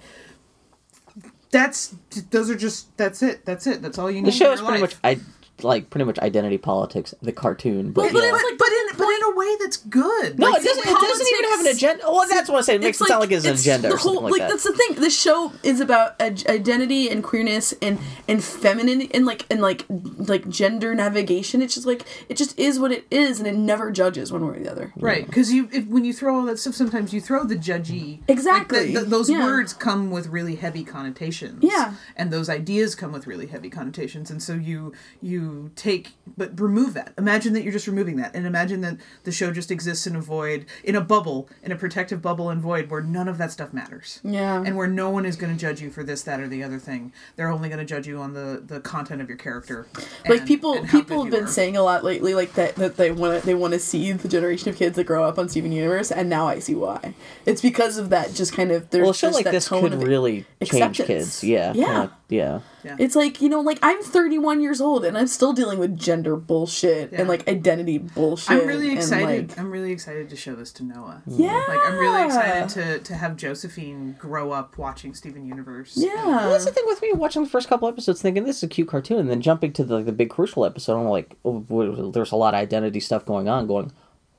that's 1.51 1.95
those 2.31 2.49
are 2.49 2.55
just 2.55 2.95
that's 2.97 3.23
it, 3.23 3.45
that's 3.45 3.65
it, 3.65 3.81
that's 3.81 3.97
all 3.97 4.11
you 4.11 4.21
need. 4.21 4.27
the 4.27 4.31
show 4.35 4.47
in 4.47 4.53
is 4.55 4.61
pretty 4.61 4.81
life. 4.81 4.99
much 5.03 5.17
I 5.19 5.21
like 5.63 5.89
pretty 5.89 6.03
much 6.05 6.19
identity 6.19 6.57
politics 6.57 7.15
the 7.21 7.31
cartoon 7.31 7.91
but, 7.91 8.03
But- 8.03 8.13
but 8.13 8.23
yeah. 8.23 8.29
it's 8.33 8.41
But, 8.43 8.49
like 8.51 8.57
but 8.59 8.67
in 8.67 8.85
but 8.97 9.07
in 9.09 9.23
a 9.23 9.35
way 9.35 9.55
that's 9.61 9.77
good. 9.77 10.39
no, 10.39 10.49
Like, 10.49 10.61
it 10.61 10.65
doesn't. 10.65 10.87
It 10.87 10.99
doesn't 11.01 11.27
even 11.27 11.49
have 11.51 11.59
an 11.61 11.67
agenda. 11.67 12.03
Well, 12.07 12.25
that's 12.29 12.49
what 12.49 12.57
I 12.59 12.61
say. 12.61 12.75
It 12.75 12.81
makes 12.81 12.99
it 13.01 13.07
sound 13.07 13.19
like 13.21 13.31
it's 13.31 13.45
an 13.45 13.51
it's 13.53 13.61
agenda 13.61 13.89
the 13.89 13.95
or 13.95 13.97
something 13.97 14.21
whole- 14.21 14.31
like, 14.31 14.39
that. 14.41 14.49
That's 14.49 14.63
the 14.63 14.71
thing. 14.73 14.95
The 14.95 15.09
show 15.09 15.51
is 15.63 15.79
about 15.81 16.15
ag- 16.21 16.47
identity 16.47 17.09
and 17.09 17.21
queerness 17.23 17.73
and 17.81 17.99
and 18.27 18.41
feminine 18.43 19.01
and 19.13 19.25
like 19.25 19.45
and 19.51 19.61
like 19.61 19.85
like 19.89 20.47
gender 20.49 20.95
navigation. 20.95 21.61
It's 21.61 21.73
just 21.75 21.85
like 21.87 22.03
it 22.29 22.37
just 22.37 22.57
is 22.57 22.79
what 22.79 22.91
it 22.93 23.05
is, 23.11 23.39
and 23.39 23.47
it 23.47 23.55
never 23.55 23.91
judges 23.91 24.31
one 24.31 24.45
way 24.47 24.57
or 24.57 24.59
the 24.63 24.71
other. 24.71 24.93
Right, 24.97 25.25
because 25.25 25.51
you 25.51 25.67
if, 25.73 25.85
when 25.87 26.05
you 26.05 26.13
throw 26.13 26.37
all 26.39 26.45
that 26.45 26.57
stuff, 26.59 26.75
sometimes 26.75 27.13
you 27.13 27.19
throw 27.19 27.43
the 27.43 27.55
judgy. 27.57 28.19
Exactly. 28.29 28.79
Like, 28.79 28.93
the- 28.93 28.99
the- 29.01 29.05
those 29.09 29.29
Yeah. 29.29 29.43
words 29.43 29.73
come 29.73 30.09
with 30.11 30.27
really 30.27 30.55
heavy 30.55 30.83
connotations. 30.83 31.59
Yeah. 31.63 31.93
and 32.15 32.31
those 32.31 32.49
ideas 32.49 32.95
come 32.95 33.11
with 33.11 33.27
really 33.27 33.47
heavy 33.47 33.69
connotations, 33.69 34.29
and 34.31 34.41
so 34.41 34.53
you 34.53 34.93
you 35.21 35.44
take 35.75 36.11
but 36.37 36.59
remove 36.59 36.93
that. 36.95 37.13
Imagine 37.17 37.53
that 37.53 37.63
you're 37.63 37.71
just 37.71 37.87
removing 37.87 38.17
that, 38.17 38.35
and 38.35 38.45
imagine 38.45 38.81
that 38.81 38.97
the 39.23 39.31
show 39.31 39.51
just 39.51 39.71
exists 39.71 40.05
in 40.07 40.15
a 40.15 40.21
void, 40.21 40.65
in 40.83 40.95
a 40.95 41.01
bubble, 41.01 41.47
in 41.63 41.71
a 41.71 41.75
protective 41.75 42.21
bubble 42.21 42.49
and 42.49 42.61
void 42.61 42.89
where 42.89 43.01
none 43.01 43.27
of 43.27 43.37
that 43.37 43.51
stuff 43.51 43.73
matters. 43.73 44.19
Yeah. 44.23 44.61
and 44.65 44.75
where 44.75 44.87
no 44.87 45.09
one 45.09 45.25
is 45.25 45.35
going 45.35 45.53
to 45.53 45.59
judge 45.59 45.81
you 45.81 45.89
for 45.89 46.03
this, 46.03 46.23
that, 46.23 46.39
or 46.39 46.47
the 46.47 46.63
other 46.63 46.79
thing. 46.79 47.13
They're 47.35 47.49
only 47.49 47.69
going 47.69 47.79
to 47.79 47.85
judge 47.85 48.07
you 48.07 48.19
on 48.19 48.33
the 48.33 48.61
the 48.65 48.79
content 48.79 49.21
of 49.21 49.29
your 49.29 49.37
character. 49.37 49.87
like 50.27 50.45
people 50.45 50.73
and 50.73 50.87
how 50.87 50.99
people 50.99 51.23
have 51.23 51.31
been 51.31 51.45
are. 51.45 51.47
saying 51.47 51.77
a 51.77 51.81
lot 51.83 52.03
lately 52.03 52.33
like 52.35 52.53
that 52.53 52.75
that 52.75 52.97
they 52.97 53.11
want 53.11 53.39
to 53.39 53.45
they 53.45 53.55
want 53.55 53.73
to 53.73 53.79
see 53.79 54.11
the 54.11 54.27
generation 54.27 54.69
of 54.69 54.75
kids 54.75 54.95
that 54.95 55.03
grow 55.05 55.23
up 55.23 55.37
on 55.39 55.47
Steven 55.49 55.71
Universe 55.71 56.11
and 56.11 56.29
now 56.29 56.47
I 56.47 56.59
see 56.59 56.75
why 56.75 57.13
it's 57.45 57.61
because 57.61 57.97
of 57.97 58.09
that 58.09 58.33
just 58.33 58.53
kind 58.53 58.71
of 58.71 58.89
there's 58.89 59.01
well, 59.03 59.11
a 59.11 59.13
show 59.13 59.27
just 59.27 59.35
like 59.35 59.45
that 59.45 59.51
this 59.51 59.67
tone 59.67 59.81
could 59.89 60.03
really 60.03 60.45
change 60.63 60.99
acceptance. 60.99 61.07
kids. 61.07 61.43
Yeah. 61.43 61.73
Yeah. 61.73 61.85
kinda- 61.85 62.11
yeah. 62.29 62.59
It's 62.83 63.15
like, 63.15 63.41
you 63.41 63.49
know, 63.49 63.61
like 63.61 63.79
I'm 63.81 64.01
31 64.01 64.61
years 64.61 64.79
old 64.81 65.05
and 65.05 65.17
I'm 65.17 65.27
still 65.27 65.53
dealing 65.53 65.79
with 65.79 65.97
gender 65.97 66.35
bullshit 66.35 67.11
Yeah. 67.11 67.19
and 67.21 67.29
like 67.29 67.47
identity 67.47 67.97
bullshit. 67.97 68.51
I'm 68.61 68.67
really 68.67 68.89
and, 68.89 68.97
excited. 68.97 69.49
like- 69.49 69.59
I'm 69.59 69.71
really 69.71 69.91
excited 69.91 70.29
to 70.29 70.35
show 70.35 70.55
this 70.55 70.71
to 70.73 70.83
Noah. 70.83 71.21
Mm. 71.27 71.39
yeah. 71.39 71.63
Like 71.67 71.79
I'm 71.85 71.97
really 71.97 72.25
excited 72.25 72.69
to 72.69 72.99
to 72.99 73.15
have 73.15 73.35
Josephine 73.37 74.15
grow 74.19 74.51
up 74.51 74.77
watching 74.77 75.13
Steven 75.13 75.45
Universe. 75.45 75.93
Yeah. 75.95 76.13
Well, 76.25 76.49
that's 76.51 76.65
the 76.65 76.71
thing 76.71 76.85
with 76.87 77.01
me 77.01 77.11
watching 77.13 77.43
the 77.43 77.49
first 77.49 77.67
couple 77.67 77.87
episodes, 77.87 78.21
thinking 78.21 78.43
this 78.43 78.57
is 78.57 78.63
a 78.63 78.67
cute 78.67 78.87
cartoon, 78.87 79.17
and 79.19 79.29
then 79.29 79.41
jumping 79.41 79.73
to 79.73 79.83
the, 79.83 80.01
the 80.03 80.11
big 80.11 80.29
crucial 80.29 80.65
episode, 80.65 80.99
I'm 80.99 81.07
like, 81.07 81.35
oh, 81.45 82.11
there's 82.11 82.31
a 82.31 82.35
lot 82.35 82.53
of 82.53 82.59
identity 82.59 82.99
stuff 82.99 83.25
going 83.25 83.47
on. 83.47 83.67
Going, 83.67 83.91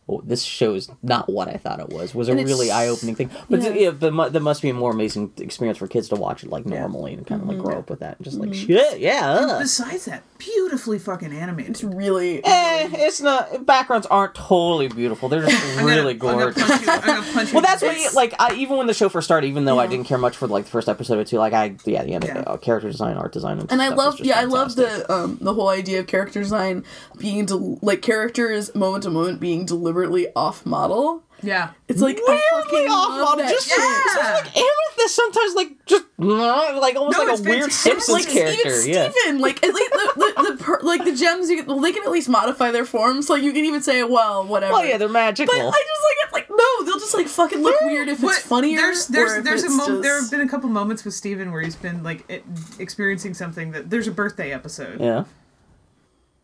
oh, 0.08 0.22
this 0.24 0.42
show 0.42 0.74
is 0.74 0.88
not 1.02 1.28
what 1.28 1.48
I 1.48 1.54
thought 1.56 1.80
it 1.80 1.88
was. 1.88 2.14
Was 2.14 2.28
a 2.28 2.30
And 2.30 2.40
it's- 2.40 2.52
really 2.52 2.70
eye 2.70 2.86
opening 2.88 3.14
thing. 3.16 3.28
But 3.50 3.62
Yeah. 3.62 3.70
yeah, 3.70 3.90
but 3.90 4.12
mu- 4.14 4.28
that 4.30 4.40
must 4.40 4.62
be 4.62 4.68
a 4.68 4.74
more 4.74 4.92
amazing 4.92 5.32
experience 5.38 5.78
for 5.78 5.88
kids 5.88 6.08
to 6.10 6.14
watch 6.16 6.44
it 6.44 6.50
like 6.50 6.64
normally 6.64 7.14
and 7.14 7.26
kind 7.26 7.42
of 7.42 7.48
Mm-hmm. 7.48 7.56
like 7.58 7.66
grow 7.66 7.78
up 7.80 7.90
with 7.90 8.00
that. 8.00 8.20
Just 8.22 8.38
like 8.38 8.54
shit, 8.54 9.00
yeah. 9.00 9.30
uh. 9.30 9.58
Besides 9.58 10.04
that, 10.04 10.22
beautifully 10.38 10.98
fucking 11.00 11.32
animated. 11.32 11.70
It's 11.72 11.82
really. 11.84 12.40
Eh, 12.44 12.88
it's 12.92 13.20
not. 13.20 13.66
Backgrounds 13.66 14.06
aren't 14.06 14.34
totally 14.34 14.86
beautiful. 14.88 15.28
They're 15.28 15.42
just 15.44 15.56
I'm 15.78 15.84
gonna- 15.86 15.96
really 15.96 16.12
I'm 16.12 16.18
gonna 16.18 16.36
gorgeous. 16.52 16.62
punch 16.68 16.82
you- 16.82 16.90
I'm 16.92 17.00
gonna 17.00 17.32
punch 17.32 17.52
Well, 17.52 17.62
that's 17.62 17.82
what 17.82 17.98
you, 17.98 18.08
like. 18.12 18.34
I, 18.38 18.54
even 18.54 18.76
when 18.76 18.86
the 18.86 18.94
show 18.94 19.08
first 19.08 19.26
started, 19.26 19.48
even 19.48 19.64
though 19.64 19.78
I 19.80 19.86
didn't 19.88 20.06
care 20.06 20.18
much 20.18 20.36
for 20.36 20.46
like 20.46 20.64
the 20.66 20.70
first 20.70 20.88
episode 20.88 21.18
or 21.18 21.24
two, 21.24 21.38
like 21.38 21.52
I 21.52 21.74
yeah, 21.84 22.02
the 22.04 22.10
Yeah. 22.10 22.44
uh, 22.46 22.56
character 22.58 22.88
design, 22.88 23.16
art 23.16 23.32
design, 23.32 23.58
and, 23.58 23.72
and 23.72 23.82
I 23.82 23.88
love, 23.88 24.14
is 24.14 24.18
just 24.20 24.28
yeah, 24.28 24.38
I 24.38 24.44
love 24.44 24.76
the 24.76 25.10
um 25.12 25.38
the 25.40 25.52
whole 25.54 25.68
idea 25.68 25.98
of 26.00 26.06
character 26.06 26.40
design 26.40 26.84
being 27.18 27.46
del- 27.46 27.78
like 27.82 28.02
characters 28.02 28.72
moment 28.74 29.02
to 29.04 29.10
moment 29.10 29.40
being 29.40 29.64
deliberately 29.96 30.28
off 30.36 30.66
model. 30.66 31.22
Yeah. 31.42 31.70
It's 31.88 32.00
like 32.00 32.18
weirdly 32.26 32.86
off 32.86 33.38
model. 33.38 33.48
Just. 33.48 33.70
Yeah. 33.70 34.34
like 34.34 34.56
Amethyst 34.56 35.14
sometimes 35.14 35.54
like 35.54 35.86
just 35.86 36.04
like 36.18 36.96
almost 36.96 37.18
No, 37.18 37.24
like 37.24 37.32
it's 37.32 37.40
a 37.40 37.44
weird 37.44 37.60
fantastic. 37.60 37.72
Simpsons 37.72 38.08
like 38.08 38.28
character. 38.28 38.80
even 38.80 38.90
yeah. 38.90 39.10
Steven, 39.10 39.40
like 39.40 39.62
at 39.62 39.74
least 39.74 39.90
the, 39.92 40.12
the, 40.16 40.52
the 40.56 40.64
per, 40.64 40.80
like 40.82 41.04
the 41.04 41.12
gems, 41.14 41.50
you 41.50 41.58
can, 41.58 41.66
well, 41.66 41.80
they 41.80 41.92
can 41.92 42.04
at 42.04 42.10
least 42.10 42.28
modify 42.28 42.70
their 42.70 42.86
forms. 42.86 43.28
Like 43.28 43.42
you 43.42 43.52
can 43.52 43.64
even 43.64 43.82
say, 43.82 44.02
well, 44.02 44.46
whatever. 44.46 44.72
Well, 44.74 44.86
yeah, 44.86 44.96
they're 44.98 45.08
magical. 45.08 45.54
But 45.54 45.60
I 45.60 45.64
just 45.64 45.72
like 45.72 46.16
it's 46.24 46.32
Like 46.32 46.50
no, 46.50 46.84
they'll 46.84 46.98
just 46.98 47.14
like 47.14 47.28
fucking 47.28 47.62
look 47.62 47.80
weird 47.82 48.08
if 48.08 48.20
But 48.20 48.28
it's 48.28 48.38
funnier. 48.40 48.76
There's 48.78 49.08
or 49.08 49.12
there's 49.12 49.32
if 49.34 49.44
there's 49.44 49.62
a 49.62 49.66
it's 49.66 49.76
moment. 49.76 50.02
There 50.02 50.20
have 50.20 50.30
been 50.30 50.40
a 50.40 50.48
couple 50.48 50.70
moments 50.70 51.04
with 51.04 51.14
Steven 51.14 51.52
where 51.52 51.60
he's 51.62 51.76
been 51.76 52.02
like 52.02 52.24
it, 52.30 52.44
experiencing 52.78 53.34
something 53.34 53.72
that 53.72 53.90
there's 53.90 54.08
a 54.08 54.12
birthday 54.12 54.52
episode. 54.52 55.00
yeah. 55.00 55.24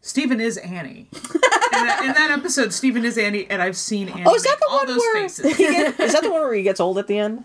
Steven 0.03 0.41
is 0.41 0.57
Annie. 0.59 1.07
in, 1.15 1.41
that, 1.41 2.03
in 2.05 2.13
that 2.13 2.31
episode, 2.33 2.73
Steven 2.73 3.05
is 3.05 3.17
Annie, 3.17 3.49
and 3.49 3.63
I've 3.63 3.77
seen 3.77 4.09
Annie. 4.09 4.25
Oh, 4.27 4.35
is 4.35 4.43
that 4.43 4.59
the 4.59 4.67
all 4.69 4.79
one 4.79 4.87
those 4.89 4.99
where 4.99 5.23
faces? 5.23 5.57
he 5.57 5.65
get, 5.65 6.01
is 6.01 6.13
that 6.13 6.23
the 6.25 6.31
one 6.31 6.41
where 6.43 6.55
he 6.55 6.63
gets 6.65 6.81
old 6.81 6.99
at 6.99 7.07
the 7.07 7.19
end? 7.19 7.45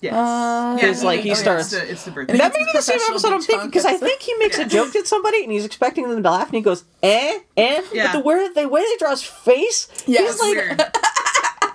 Yes. 0.00 0.12
Uh, 0.14 0.78
yeah, 0.80 0.90
It's 0.90 1.02
like 1.02 1.20
he 1.20 1.30
oh, 1.30 1.32
yeah, 1.32 1.38
starts- 1.38 1.72
It's 1.72 1.82
the, 1.82 1.90
it's 1.90 2.04
the 2.04 2.10
birthday. 2.12 2.32
And 2.34 2.40
That 2.40 2.52
may 2.52 2.60
be 2.64 2.70
the 2.72 2.80
same 2.82 3.00
episode 3.08 3.32
I'm 3.32 3.42
thinking 3.42 3.66
because 3.68 3.84
I 3.84 3.96
think 3.96 4.20
he 4.22 4.32
makes 4.34 4.56
Yeah. 4.56 4.66
a 4.66 4.68
joke 4.68 4.94
at 4.94 5.08
somebody 5.08 5.42
and 5.42 5.50
he's 5.50 5.64
expecting 5.64 6.08
them 6.08 6.22
to 6.22 6.30
laugh 6.30 6.46
and 6.46 6.54
he 6.54 6.60
goes 6.60 6.84
eh 7.02 7.40
eh. 7.56 7.82
Yeah. 7.92 8.12
But 8.12 8.18
the 8.20 8.24
way 8.24 8.48
the 8.54 8.68
way 8.68 8.82
they 8.82 8.96
draw 9.00 9.10
his 9.10 9.24
face, 9.24 9.88
Yeah, 10.06 10.20
he's 10.20 10.38
like 10.40 10.54
weird. 10.54 10.80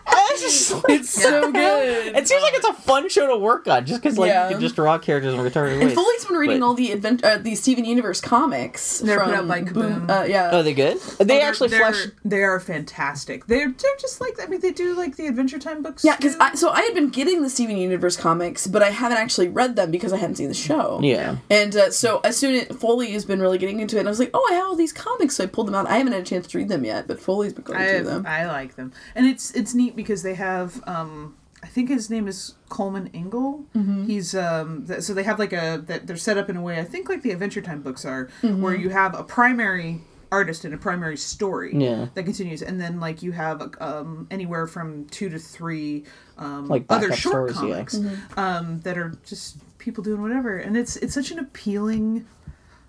it's 0.08 0.72
like, 0.72 0.84
It's 0.90 1.10
so 1.10 1.52
good. 1.52 2.16
It 2.16 2.28
seems 2.28 2.42
like 2.42 2.54
it's 2.54 2.68
a 2.68 2.74
fun 2.74 3.10
show 3.10 3.28
to 3.28 3.38
work 3.38 3.68
on, 3.68 3.86
just 3.86 4.02
because 4.02 4.18
like 4.18 4.30
Yeah. 4.30 4.48
you 4.50 4.56
can 4.56 4.62
just 4.62 4.76
draw 4.76 4.98
characters 4.98 5.34
in 5.34 5.40
retarded 5.40 5.74
And 5.74 5.84
ways. 5.86 5.94
Foley's 5.94 6.26
been 6.26 6.38
reading 6.38 6.60
But- 6.60 6.66
all 6.66 6.74
the 6.74 6.92
advent 6.92 7.24
uh, 7.24 7.38
the 7.38 7.56
Steven 7.56 7.86
Universe 7.86 8.22
comics. 8.22 9.00
They're 9.00 9.20
put 9.24 9.34
out 9.34 9.48
by 9.48 9.62
Boom. 9.62 10.08
Kaboom. 10.08 10.10
Uh, 10.10 10.24
yeah. 10.26 10.50
Oh, 10.52 10.64
they 10.64 10.74
good? 10.74 11.00
They 11.20 11.42
Oh, 11.42 11.46
actually 11.46 11.70
flesh. 11.70 12.08
They 12.26 12.44
are 12.44 12.60
fantastic. 12.60 13.46
They're 13.48 13.72
they're 13.72 13.98
just 14.00 14.20
like 14.22 14.40
I 14.42 14.46
mean 14.48 14.60
they 14.60 14.72
do 14.72 14.94
like 14.96 15.16
the 15.16 15.28
Adventure 15.28 15.60
Time 15.60 15.82
books. 15.82 16.04
Yeah, 16.04 16.16
because. 16.16 16.36
I 16.40 16.56
so 16.56 16.70
I 16.72 16.82
had 16.82 16.94
been 16.94 17.10
getting 17.10 17.42
the 17.42 17.50
Steven 17.50 17.78
Universe 17.78 18.18
comics, 18.18 18.68
but 18.68 18.82
I 18.84 18.90
haven't 18.90 19.18
actually 19.18 19.48
read 19.50 19.76
them 19.76 19.92
because 19.92 20.12
I 20.14 20.18
hadn't 20.18 20.36
seen 20.36 20.48
the 20.50 20.54
show. 20.54 21.00
Yeah. 21.04 21.38
And 21.50 21.76
uh, 21.76 21.92
so 21.92 22.20
as 22.24 22.36
soon 22.38 22.56
as 22.56 22.76
Foley 22.78 23.12
has 23.12 23.24
been 23.26 23.40
really 23.40 23.58
getting 23.58 23.80
into 23.80 23.96
it, 23.98 24.00
and 24.00 24.08
I 24.08 24.12
was 24.12 24.20
like, 24.20 24.32
oh, 24.34 24.48
I 24.52 24.56
have 24.56 24.66
all 24.66 24.76
these 24.76 24.94
comics, 24.94 25.36
so 25.36 25.44
I 25.44 25.48
pulled 25.48 25.68
them 25.68 25.76
out. 25.76 25.88
I 25.88 25.98
haven't 25.98 26.14
had 26.14 26.22
a 26.22 26.26
chance 26.26 26.48
to 26.48 26.58
read 26.58 26.70
them 26.70 26.84
yet, 26.84 27.08
but 27.08 27.20
Foley's 27.20 27.54
been 27.54 27.64
going 27.64 27.80
I 27.80 27.86
through 27.88 27.96
have, 27.98 28.06
them. 28.06 28.26
I 28.28 28.46
like 28.48 28.76
them, 28.76 28.92
and 29.16 29.26
it's 29.28 29.52
it's 29.52 29.74
neat 29.74 29.93
because 29.96 30.24
they 30.24 30.36
have 30.36 30.82
um 30.88 31.36
I 31.62 31.68
think 31.68 31.88
his 31.90 32.10
name 32.10 32.28
is 32.28 32.56
Coleman 32.70 33.10
Engle. 33.14 33.64
Mm-hmm. 33.76 34.06
He's 34.06 34.36
um 34.36 34.86
th- 34.86 35.02
so 35.02 35.14
they 35.14 35.24
have 35.24 35.40
like 35.40 35.54
a 35.54 35.82
that 35.88 36.08
they're 36.08 36.18
set 36.18 36.38
up 36.38 36.50
in 36.50 36.58
a 36.58 36.62
way 36.62 36.80
I 36.80 36.84
think 36.84 37.10
like 37.10 37.22
the 37.22 37.32
Adventure 37.32 37.62
Time 37.62 37.82
books 37.82 38.04
are, 38.06 38.26
Mm-hmm. 38.42 38.62
where 38.62 38.76
you 38.76 38.90
have 38.90 39.18
a 39.18 39.24
primary 39.24 40.02
artist 40.32 40.66
and 40.66 40.74
a 40.74 40.78
primary 40.78 41.16
story 41.16 41.72
Yeah. 41.76 42.08
that 42.16 42.24
continues, 42.24 42.62
and 42.64 42.82
then 42.82 43.00
like 43.00 43.22
you 43.24 43.32
have 43.34 43.74
um 43.80 44.28
anywhere 44.32 44.68
from 44.68 45.06
two 45.06 45.30
to 45.30 45.40
three 45.40 46.04
um 46.38 46.68
Like 46.68 46.86
other 46.90 47.14
short 47.14 47.52
stories, 47.52 47.56
yeah. 47.70 47.76
comics 47.76 47.96
Mm-hmm. 47.96 48.40
um 48.40 48.80
that 48.82 48.98
are 48.98 49.14
just 49.26 49.58
people 49.78 50.04
doing 50.04 50.22
whatever, 50.22 50.58
and 50.58 50.76
it's 50.76 50.96
it's 50.98 51.14
such 51.14 51.32
an 51.32 51.40
appealing. 51.40 52.26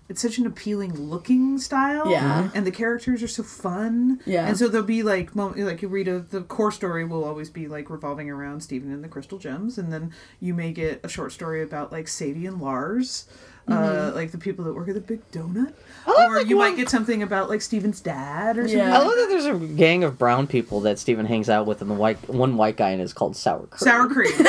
It's 0.07 0.21
such 0.21 0.37
an 0.37 0.45
appealing 0.45 0.93
looking 0.93 1.57
style, 1.57 2.07
Yeah. 2.11 2.49
and 2.53 2.63
the 2.65 2.69
characters 2.71 3.23
are 3.23 3.27
so 3.27 3.41
fun, 3.41 4.19
Yeah. 4.25 4.45
And 4.47 4.55
so 4.55 4.67
there'll 4.67 4.85
be 4.85 5.01
like 5.01 5.35
mom- 5.35 5.55
like 5.57 5.81
you 5.81 5.87
read 5.87 6.07
a 6.07 6.19
the 6.19 6.41
core 6.41 6.71
story 6.71 7.03
will 7.03 7.23
always 7.23 7.49
be 7.49 7.67
like 7.67 7.89
revolving 7.89 8.29
around 8.29 8.61
Steven 8.61 8.91
and 8.91 9.03
the 9.03 9.07
Crystal 9.07 9.39
Gems, 9.39 9.79
and 9.79 9.91
then 9.91 10.11
you 10.39 10.53
may 10.53 10.71
get 10.71 10.99
a 11.03 11.09
short 11.09 11.31
story 11.31 11.63
about 11.63 11.91
like 11.91 12.07
Sadie 12.07 12.45
and 12.45 12.61
Lars, 12.61 13.25
uh, 13.67 14.11
like 14.13 14.29
the 14.31 14.37
people 14.37 14.63
that 14.65 14.75
work 14.75 14.87
at 14.89 14.93
the 14.93 15.01
Big 15.01 15.21
Donut, 15.31 15.73
love, 16.05 16.29
or 16.31 16.35
like, 16.35 16.49
you 16.49 16.57
one- 16.57 16.69
might 16.69 16.77
get 16.77 16.87
something 16.87 17.23
about 17.23 17.49
like 17.49 17.63
Steven's 17.63 17.99
dad 17.99 18.59
or 18.59 18.67
something. 18.67 18.77
Yeah. 18.77 18.99
I 18.99 18.99
love 19.03 19.15
that 19.15 19.27
there's 19.27 19.47
a 19.47 19.55
gang 19.75 20.03
of 20.03 20.19
brown 20.19 20.45
people 20.45 20.81
that 20.81 20.99
Steven 20.99 21.25
hangs 21.25 21.49
out 21.49 21.65
with, 21.65 21.81
and 21.81 21.89
the 21.89 21.95
white 21.95 22.29
one 22.29 22.57
white 22.57 22.77
guy 22.77 22.91
in 22.91 22.99
it 22.99 23.03
is 23.03 23.13
called 23.13 23.35
Sour 23.35 23.65
Cream. 23.65 23.79
Sour 23.79 24.07
cream. 24.07 24.33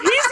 He's 0.00 0.26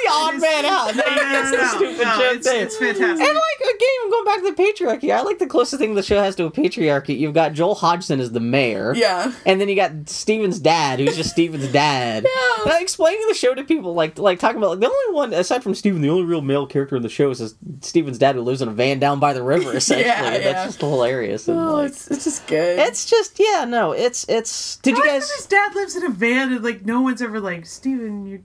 the 0.63 0.69
odd 0.69 0.97
man 0.97 0.97
out. 0.97 0.97
No, 0.97 1.03
no, 1.17 1.51
no, 1.51 1.51
no, 1.63 1.69
stupid 1.77 2.05
no, 2.07 2.19
joke 2.19 2.37
it's, 2.37 2.49
thing. 2.49 2.63
it's 2.63 2.77
fantastic. 2.77 3.27
And 3.27 3.35
like 3.37 3.75
again, 3.75 3.89
I'm 4.05 4.11
going 4.11 4.25
back 4.25 4.37
to 4.43 4.51
the 4.55 4.63
patriarchy, 4.63 5.15
I 5.15 5.23
like 5.23 5.39
the 5.39 5.47
closest 5.47 5.81
thing 5.81 5.95
the 5.95 6.03
show 6.03 6.23
has 6.23 6.35
to 6.37 6.45
a 6.45 6.51
patriarchy. 6.51 7.19
You've 7.19 7.35
got 7.35 7.53
Joel 7.53 7.75
Hodgson 7.75 8.21
as 8.21 8.33
the 8.33 8.41
mayor, 8.41 8.95
Yeah. 8.95 9.33
and 9.45 9.61
then 9.61 9.69
you 9.69 9.77
got 9.77 10.09
Steven's 10.09 10.59
dad, 10.59 10.99
who's 11.01 11.17
just 11.17 11.31
Steven's 11.31 11.69
dad. 11.69 12.25
Yeah. 12.25 12.57
And, 12.63 12.67
like, 12.73 12.83
explaining 12.83 13.27
the 13.29 13.35
show 13.35 13.55
to 13.55 13.65
people, 13.65 13.95
like 13.95 14.19
like 14.19 14.39
talking 14.39 14.59
about 14.59 14.71
like 14.71 14.81
the 14.81 14.87
only 14.91 15.15
one 15.15 15.33
aside 15.33 15.63
from 15.63 15.75
Steven, 15.75 16.01
the 16.03 16.11
only 16.11 16.25
real 16.25 16.43
male 16.43 16.67
character 16.67 16.97
in 16.97 17.03
the 17.03 17.09
show 17.09 17.31
is 17.31 17.39
this 17.39 17.55
Steven's 17.81 18.19
dad 18.19 18.35
who 18.37 18.43
lives 18.43 18.63
in 18.63 18.69
a 18.69 18.73
van 18.73 18.99
down 18.99 19.19
by 19.21 19.33
the 19.33 19.43
river. 19.43 19.73
Essentially, 19.77 20.07
Yeah, 20.09 20.39
that's 20.39 20.65
just 20.67 20.81
hilarious. 20.81 21.49
And 21.49 21.59
Oh, 21.59 21.75
like, 21.75 21.89
it's, 21.89 22.11
it's 22.11 22.25
just 22.25 22.47
good. 22.47 22.79
it's 22.79 23.07
just 23.09 23.39
yeah, 23.39 23.65
no, 23.65 23.93
it's 23.93 24.25
it's. 24.29 24.77
Did 24.79 24.97
you 24.97 25.05
guys? 25.05 25.31
his 25.31 25.47
dad 25.47 25.75
lives 25.75 25.97
in 25.97 26.05
a 26.05 26.11
van 26.11 26.53
and 26.53 26.63
like 26.65 26.85
no 26.85 27.01
one's 27.01 27.21
ever 27.23 27.41
like 27.41 27.67
Steven, 27.67 28.27
you. 28.27 28.43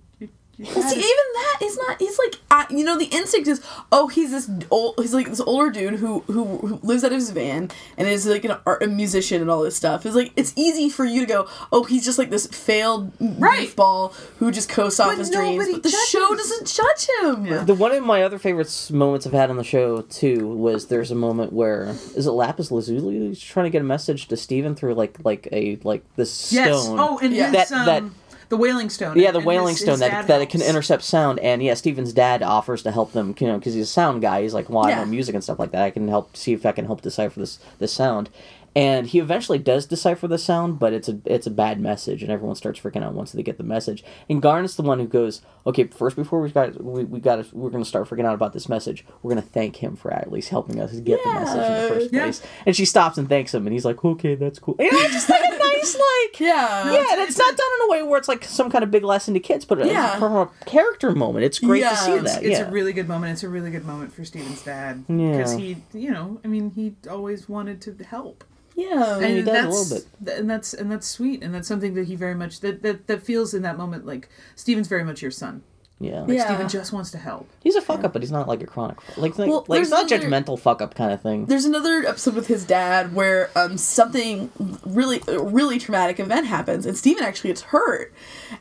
You 0.65 0.74
your 0.74 0.84
See, 0.89 0.95
even 0.95 1.02
is-" 1.02 1.36
that 1.36 1.58
is 1.63 1.78
not. 1.78 2.00
He's 2.00 2.19
like, 2.19 2.36
uh, 2.52 2.65
you 2.69 2.84
know, 2.84 2.97
the 2.97 3.06
instinct 3.06 3.47
is, 3.47 3.62
oh, 3.91 4.08
he's 4.08 4.32
this 4.32 4.50
old. 4.69 4.95
He's 5.00 5.13
like 5.13 5.28
this 5.28 5.39
older 5.41 5.69
dude 5.71 5.95
who 5.95 6.19
who, 6.28 6.58
who 6.58 6.80
lives 6.84 7.04
out 7.04 7.12
of 7.12 7.17
his 7.17 7.32
van 7.32 7.69
and 7.97 8.08
is 8.08 8.26
like 8.26 8.45
an 8.45 8.58
art, 8.65 8.84
a 8.84 8.88
musician 8.88 9.41
and 9.41 9.50
all 9.50 9.62
this 9.63 9.76
stuff. 9.76 10.06
It's 10.06 10.15
like 10.15 10.32
it's 10.36 10.54
easy 10.56 10.89
for 10.89 11.06
you 11.06 11.21
to 11.21 11.26
go, 11.26 11.47
oh, 11.71 11.84
he's 11.84 12.06
just 12.06 12.17
like 12.17 12.30
this 12.30 12.47
failed 12.47 13.12
Right. 13.19 13.76
ball 13.76 14.10
who 14.39 14.52
just 14.52 14.69
coasts 14.69 15.00
off 15.00 15.17
his 15.17 15.30
dreams. 15.30 15.65
But 15.67 15.84
the 15.84 15.89
judges. 15.89 16.08
show 16.10 16.36
doesn't 16.36 16.67
judge 16.67 17.08
him. 17.21 17.45
Yeah. 17.45 17.63
The 17.63 17.74
one 17.74 17.91
of 17.91 18.04
my 18.06 18.24
other 18.24 18.38
favorite 18.39 18.89
moments 18.93 19.26
I've 19.28 19.34
had 19.34 19.50
on 19.50 19.58
the 19.58 19.63
show 19.63 20.02
too 20.02 20.47
was 20.47 20.88
there's 20.88 21.12
a 21.12 21.15
moment 21.15 21.54
where 21.54 21.95
is 22.15 22.28
it 22.28 22.32
Lapis 22.32 22.71
Lazuli 22.71 23.17
who's 23.17 23.41
trying 23.41 23.65
to 23.65 23.69
get 23.69 23.82
a 23.82 23.86
message 23.86 24.28
to 24.28 24.38
Steven 24.38 24.76
through 24.76 24.93
like 24.95 25.17
like 25.24 25.47
a 25.52 25.78
like 25.84 26.04
this 26.15 26.52
Yes. 26.54 26.84
stone. 26.84 27.00
Oh, 27.00 27.19
and 27.19 27.34
Yeah. 27.34 27.52
his, 27.52 27.69
That- 27.69 27.71
um, 27.71 27.86
that- 27.86 28.04
the 28.52 28.58
wailing 28.58 28.90
stone. 28.92 29.18
yeah, 29.18 29.32
the 29.32 29.40
and 29.40 29.48
wailing 29.48 29.70
his- 29.74 29.80
stone 29.82 29.94
his 29.94 30.02
that 30.02 30.28
that 30.28 30.42
it 30.42 30.50
can 30.52 30.62
intercept 30.62 31.02
sound, 31.02 31.40
and 31.40 31.64
yeah, 31.64 31.74
Steven's 31.74 32.14
dad 32.14 32.44
offers 32.44 32.84
to 32.84 32.92
help 32.92 33.14
them, 33.14 33.34
you 33.40 33.48
know, 33.48 33.58
because 33.58 33.74
he's 33.74 33.86
a 33.86 33.92
sound 33.92 34.22
guy. 34.22 34.44
He's 34.44 34.54
like, 34.54 34.70
well, 34.70 34.86
I 34.86 34.90
Yeah. 34.90 34.96
know 35.00 35.06
music 35.06 35.34
and 35.34 35.44
stuff 35.44 35.58
like 35.58 35.72
that. 35.72 35.82
I 35.82 35.90
can 35.90 36.08
help 36.08 36.38
see 36.38 36.54
if 36.54 36.64
I 36.66 36.72
can 36.74 36.86
help 36.86 37.02
decipher 37.02 37.40
this 37.40 37.58
this 37.80 37.92
sound, 37.94 38.30
and 38.76 39.08
he 39.08 39.20
eventually 39.20 39.58
does 39.60 39.86
decipher 39.86 40.28
the 40.28 40.38
sound, 40.38 40.80
but 40.80 40.94
it's 40.94 41.10
a 41.10 41.20
it's 41.26 41.46
a 41.48 41.52
bad 41.52 41.80
message, 41.80 42.24
and 42.24 42.32
everyone 42.32 42.56
starts 42.56 42.80
freaking 42.80 43.04
out 43.04 43.14
once 43.14 43.32
they 43.32 43.44
get 43.44 43.58
the 43.58 43.64
message. 43.64 44.04
And 44.30 44.42
Garnet's 44.42 44.76
the 44.76 44.84
one 44.84 45.00
who 45.00 45.08
goes, 45.08 45.42
okay, 45.68 45.86
first 45.88 46.16
before 46.16 46.40
we 46.42 46.50
got 46.52 46.82
we, 46.84 47.04
we 47.04 47.20
got 47.20 47.52
we're 47.54 47.70
gonna 47.70 47.84
start 47.86 48.08
freaking 48.10 48.26
out 48.26 48.34
about 48.36 48.54
this 48.54 48.70
message. 48.70 49.06
We're 49.22 49.32
gonna 49.32 49.42
thank 49.42 49.78
him 49.78 49.96
for 49.96 50.14
at 50.14 50.32
least 50.32 50.50
helping 50.50 50.80
us 50.80 50.92
get 51.02 51.24
the 51.24 51.34
message 51.34 51.56
in 51.56 51.84
the 51.84 51.90
first 51.90 52.14
Yeah. 52.14 52.22
place. 52.24 52.42
And 52.66 52.76
she 52.76 52.86
stops 52.86 53.18
and 53.18 53.28
thanks 53.28 53.54
him, 53.54 53.68
and 53.68 53.74
he's 53.74 53.86
like, 53.86 54.04
okay, 54.06 54.36
that's 54.36 54.60
cool. 54.60 54.76
And 54.80 54.88
it's 54.92 55.14
just 55.14 55.30
like 55.30 55.42
a 55.44 55.58
nice 55.58 55.96
like. 55.96 56.08
Yeah. 56.40 56.92
Yeah, 56.94 57.06
and 57.12 57.22
it's 57.22 57.38
not 57.38 57.56
done 57.56 57.68
in 57.82 57.88
a 57.88 57.92
way 57.92 58.04
where 58.04 58.18
it's 58.18 58.28
like 58.28 58.44
some 58.46 58.72
kind 58.72 58.84
of 58.84 58.90
big 58.90 59.04
lesson 59.04 59.34
to 59.36 59.40
kids, 59.40 59.64
but 59.66 59.80
it's 59.80 59.90
Yeah. 59.90 60.18
from 60.18 60.34
a 60.36 60.50
character 60.66 61.12
moment. 61.12 61.46
It's 61.46 61.60
great 61.60 61.82
Yeah, 61.82 61.90
to 61.92 61.96
see 61.98 62.12
it's- 62.14 62.36
that. 62.36 62.44
It's 62.44 62.58
yeah. 62.60 62.68
a 62.68 62.72
really 62.72 62.94
good 62.94 63.08
moment. 63.08 63.34
It's 63.34 63.44
a 63.44 63.50
really 63.50 63.70
good 63.70 63.86
moment 63.86 64.12
for 64.14 64.24
Steven's 64.26 64.64
dad 64.64 65.04
Yeah. 65.08 65.32
because 65.32 65.54
he, 65.54 65.78
you 65.94 66.10
know, 66.10 66.40
I 66.44 66.48
mean, 66.48 66.72
he 66.72 66.96
always 67.10 67.48
wanted 67.50 67.80
to 67.82 68.04
help, 68.06 68.44
Yeah. 68.89 69.15
and 69.17 69.26
he 69.26 69.41
does 69.41 69.48
a 69.48 69.52
that's 69.52 69.91
little 69.91 70.06
bit. 70.26 70.38
and 70.39 70.50
that's 70.50 70.74
and 70.74 70.91
that's 70.91 71.08
sweet, 71.08 71.44
and 71.44 71.54
that's 71.54 71.67
something 71.67 71.94
that 71.96 72.08
he 72.08 72.15
very 72.15 72.36
much 72.36 72.60
that 72.62 72.82
that, 72.84 73.08
that 73.08 73.24
feels 73.24 73.54
in 73.54 73.62
that 73.63 73.78
moment 73.78 74.06
like 74.06 74.30
Steven's 74.56 74.88
very 74.88 75.04
much 75.04 75.22
your 75.22 75.32
son. 75.32 75.62
yeah. 76.00 76.22
Like 76.22 76.38
Yeah. 76.38 76.46
Steven 76.48 76.67
just 76.67 76.91
wants 76.91 77.12
to 77.12 77.20
help. 77.20 77.48
He's 77.63 77.76
a 77.76 77.82
fuck 77.82 78.04
up, 78.04 78.12
but 78.13 78.24
he's 78.24 78.32
not 78.32 78.48
like 78.48 78.62
a 78.63 78.65
chronic 78.65 78.98
like 79.17 79.38
like, 79.38 79.48
Well, 79.50 79.65
like 79.67 79.82
it's 79.82 79.91
not 79.91 80.12
another- 80.12 80.28
judgmental 80.28 80.60
fuck 80.60 80.82
up 80.82 80.96
kind 80.96 81.12
of 81.13 81.22
thing. 81.22 81.46
There's 81.46 81.65
another 81.65 82.04
episode 82.08 82.34
with 82.36 82.48
his 82.48 82.65
dad 82.65 83.13
where 83.13 83.52
um 83.56 83.78
something 83.78 84.50
really 84.86 85.22
really 85.28 85.78
traumatic 85.78 86.20
event 86.20 86.48
happens 86.48 86.86
and 86.88 86.98
Steven 86.98 87.24
actually 87.24 87.52
gets 87.52 87.62
hurt. 87.62 88.12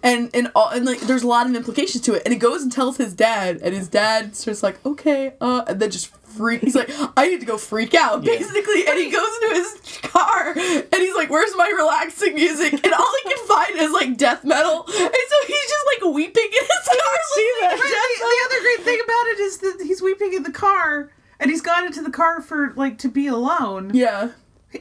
And 0.02 0.30
and 0.34 0.50
all 0.54 0.68
and 0.68 0.84
like 0.84 1.00
there's 1.00 1.22
a 1.22 1.26
lot 1.28 1.48
of 1.48 1.54
implications 1.56 2.02
to 2.04 2.14
it. 2.14 2.22
And 2.26 2.32
he 2.34 2.38
goes 2.38 2.62
and 2.62 2.70
tells 2.70 2.98
his 2.98 3.14
dad 3.14 3.58
and 3.62 3.74
his 3.74 3.88
dad 3.88 4.36
starts 4.36 4.62
like, 4.62 4.76
"Okay, 4.84 5.32
uh," 5.40 5.64
and 5.66 5.80
then 5.80 5.90
just 5.90 6.10
freak 6.30 6.62
he's 6.62 6.74
like, 6.74 6.90
"I 7.16 7.28
need 7.28 7.40
to 7.40 7.46
go 7.46 7.58
freak 7.58 7.94
out." 7.94 8.22
Yeah. 8.24 8.36
Basically, 8.36 8.86
and 8.86 8.98
he 8.98 9.10
goes 9.10 9.28
into 9.42 9.54
his 9.54 9.98
car 10.02 10.52
and 10.56 10.94
he's 10.94 11.14
like, 11.14 11.30
"Where's 11.30 11.54
my 11.56 11.68
relaxing 11.76 12.34
music?" 12.34 12.72
And 12.72 12.92
all 12.92 13.12
he 13.24 13.34
can 13.34 13.46
find 13.46 13.78
is 13.78 13.92
like 13.92 14.16
death 14.16 14.44
metal. 14.44 14.84
And 14.86 14.94
so 14.94 15.36
he's 15.46 15.66
just 15.68 15.86
like 15.86 16.14
weeping 16.14 16.44
in 16.44 16.64
his 16.64 16.88
car. 16.88 17.16
see 17.34 17.52
listening 17.60 17.60
that. 17.60 17.76
to 17.76 17.82
Right, 17.82 18.16
the, 18.18 18.26
the 18.26 18.40
other 18.46 18.62
great 18.62 18.84
thing 18.84 19.00
about 19.04 19.26
it 19.26 19.38
is 19.40 19.58
that 19.58 19.84
he's 19.86 20.02
weeping 20.02 20.32
in 20.34 20.42
the 20.42 20.52
car, 20.52 21.10
and 21.38 21.50
he's 21.50 21.60
gone 21.60 21.86
into 21.86 22.02
the 22.02 22.10
car 22.10 22.40
for 22.40 22.72
like 22.76 22.98
to 22.98 23.08
be 23.08 23.26
alone. 23.26 23.90
Yeah. 23.94 24.30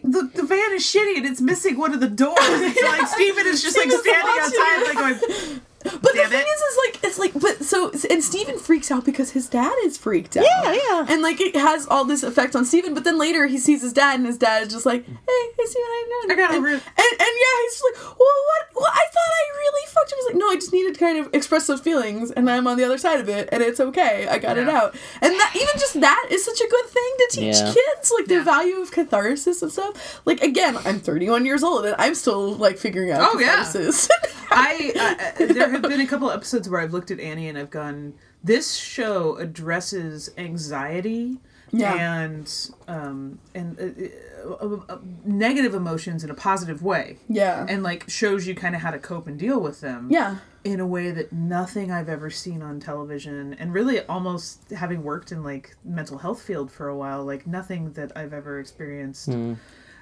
The, 0.04 0.30
the 0.36 0.44
van 0.44 0.72
is 0.74 0.84
shitty 0.84 1.18
and 1.18 1.26
it's 1.26 1.42
missing 1.42 1.76
one 1.76 1.96
of 1.96 2.00
the 2.00 2.10
doors. 2.10 2.38
It's 2.40 2.84
like 2.84 3.08
Steven 3.16 3.48
is 3.48 3.64
just 3.64 3.76
like 3.76 3.90
standing 3.90 4.36
outside, 4.40 4.82
it. 4.82 4.96
like 4.96 5.20
going, 5.20 5.62
But 5.82 5.92
Damn 5.92 6.02
the 6.02 6.30
thing 6.30 6.40
is 6.42 6.44
it. 6.44 6.48
is, 6.48 6.62
is 6.62 6.78
like 6.86 7.00
it's 7.04 7.20
like, 7.20 7.34
but 7.42 7.64
so 7.64 7.92
and 8.10 8.22
Steven 8.24 8.58
freaks 8.60 8.92
out 8.92 9.06
because 9.06 9.32
his 9.32 9.48
dad 9.48 9.74
is 9.86 9.98
freaked 9.98 10.36
out. 10.36 10.44
Yeah, 10.44 10.74
yeah. 10.74 11.06
And 11.08 11.22
like 11.22 11.40
it 11.40 11.56
has 11.56 11.88
all 11.88 12.04
this 12.04 12.22
effect 12.22 12.54
on 12.56 12.66
Steven, 12.66 12.94
but 12.94 13.06
then 13.06 13.18
later 13.18 13.48
he 13.48 13.58
sees 13.58 13.82
his 13.82 13.94
dad, 13.94 14.16
and 14.20 14.26
his 14.26 14.38
dad 14.38 14.64
is 14.64 14.74
just 14.74 14.86
like, 14.86 15.06
"Hey, 15.06 15.14
hey, 15.58 15.66
Steven, 15.66 15.88
how 15.88 16.00
you 16.00 16.22
doing?" 16.28 16.32
I 16.32 16.36
got 16.36 16.50
and, 16.52 16.58
over 16.60 16.68
it. 16.68 16.74
And, 16.74 16.82
and 17.12 17.20
yeah, 17.20 17.56
he's 17.64 17.72
just 17.74 17.84
like, 17.94 18.04
"Well, 18.04 18.18
what? 18.18 18.76
Well, 18.76 18.92
I 18.92 19.06
thought 19.14 19.32
I 19.32 19.58
really 19.58 19.88
fucked 19.88 20.12
him." 20.12 20.18
He's 20.20 20.26
like, 20.28 20.36
"No, 20.36 20.50
I 20.50 20.56
just 20.56 20.74
needed 20.74 20.94
to 20.96 21.00
kind 21.00 21.18
of 21.18 21.34
express 21.34 21.68
those 21.68 21.80
feelings, 21.80 22.32
and 22.32 22.50
I'm 22.52 22.68
on 22.68 22.76
the 22.78 22.84
other 22.84 22.98
side 22.98 23.22
of 23.22 23.30
it, 23.30 23.48
and 23.54 23.64
it's 23.64 23.80
okay. 23.80 24.28
I 24.30 24.38
got 24.38 24.58
it 24.58 24.68
out." 24.68 24.96
And 25.22 25.32
that 25.34 25.52
even 25.56 25.74
just 25.80 26.00
that 26.02 26.28
is 26.30 26.44
such 26.44 26.60
a 26.60 26.68
good 26.68 26.86
thing 26.88 27.12
to 27.20 27.28
teach 27.32 27.56
Yeah. 27.56 27.74
kids, 27.74 28.12
like 28.18 28.26
the 28.26 28.42
value 28.44 28.78
of 28.82 28.92
catharsis 28.92 29.62
and 29.62 29.72
stuff. 29.72 30.22
Like 30.26 30.42
again, 30.44 30.76
I'm 30.84 31.00
31 31.00 31.46
years 31.46 31.64
old, 31.64 31.86
and 31.86 31.96
I'm 31.98 32.16
still 32.16 32.54
like 32.56 32.78
figuring 32.78 33.12
out 33.12 33.22
Oh, 33.34 33.40
yeah. 33.40 33.64
catharsis. 33.64 34.10
I 34.52 34.92
uh, 35.40 35.44
uh, 35.44 35.48
there 35.72 35.82
have 35.82 35.90
been 35.90 36.02
a 36.02 36.08
couple 36.08 36.30
episodes 36.32 36.68
where 36.70 36.82
I've 36.82 36.94
looked 36.94 37.12
at 37.12 37.20
Annie 37.20 37.48
and 37.48 37.58
I've 37.58 37.70
gone, 37.70 38.14
this 38.44 38.76
show 38.76 39.36
addresses 39.38 40.30
anxiety 40.38 41.38
Yeah. 41.72 41.94
and 41.94 42.70
um 42.88 43.40
and 43.54 43.80
uh, 43.80 44.48
uh, 44.50 44.80
uh, 44.90 44.98
negative 45.24 45.76
emotions 45.76 46.24
in 46.24 46.30
a 46.30 46.34
positive 46.34 46.82
way. 46.82 47.18
yeah. 47.28 47.66
And 47.70 47.84
like 47.84 48.10
shows 48.10 48.48
you 48.48 48.56
kind 48.56 48.76
of 48.76 48.82
how 48.82 48.92
to 48.92 49.00
cope 49.00 49.28
and 49.28 49.38
deal 49.38 49.60
with 49.60 49.82
them. 49.82 50.08
yeah. 50.10 50.38
in 50.64 50.80
a 50.80 50.86
way 50.88 51.10
that 51.12 51.32
nothing 51.32 51.90
I've 51.92 52.10
ever 52.10 52.30
seen 52.30 52.62
on 52.62 52.80
television, 52.82 53.54
and 53.60 53.74
really 53.74 54.02
almost 54.08 54.72
having 54.72 55.04
worked 55.04 55.32
in 55.32 55.42
like 55.44 55.76
mental 55.86 56.18
health 56.18 56.42
field 56.42 56.70
for 56.72 56.88
a 56.90 56.96
while, 56.98 57.24
like 57.24 57.48
nothing 57.48 57.94
that 57.94 58.12
I've 58.16 58.34
ever 58.34 58.60
experienced. 58.60 59.30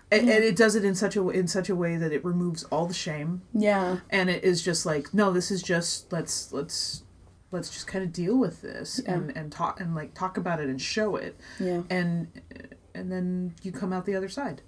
And, 0.09 0.21
and 0.21 0.29
mm-hmm. 0.29 0.43
it 0.43 0.55
does 0.55 0.75
it 0.75 0.85
in 0.85 0.95
such 0.95 1.15
a 1.17 1.29
in 1.29 1.47
such 1.47 1.69
a 1.69 1.75
way 1.75 1.97
that 1.97 2.13
it 2.13 2.23
removes 2.23 2.63
all 2.65 2.85
the 2.85 2.93
shame, 2.93 3.41
Yeah. 3.53 3.99
and 4.09 4.29
it 4.29 4.43
is 4.43 4.61
just 4.61 4.85
like, 4.85 5.13
no, 5.13 5.33
this 5.33 5.51
is 5.51 5.61
just 5.61 6.11
let's 6.13 6.53
let's 6.53 7.03
let's 7.51 7.69
just 7.69 7.87
kind 7.87 8.05
of 8.05 8.13
deal 8.13 8.37
with 8.37 8.61
this 8.61 9.01
Yeah. 9.03 9.13
and 9.15 9.35
and 9.35 9.51
talk 9.51 9.81
and 9.81 9.95
like 9.95 10.13
talk 10.13 10.37
about 10.37 10.61
it 10.61 10.69
and 10.69 10.81
show 10.81 11.17
it, 11.17 11.37
Yeah. 11.59 11.81
and 11.89 12.27
and 12.95 13.11
then 13.11 13.53
you 13.61 13.71
come 13.71 13.93
out 13.93 14.05
the 14.05 14.15
other 14.15 14.29
side. 14.29 14.61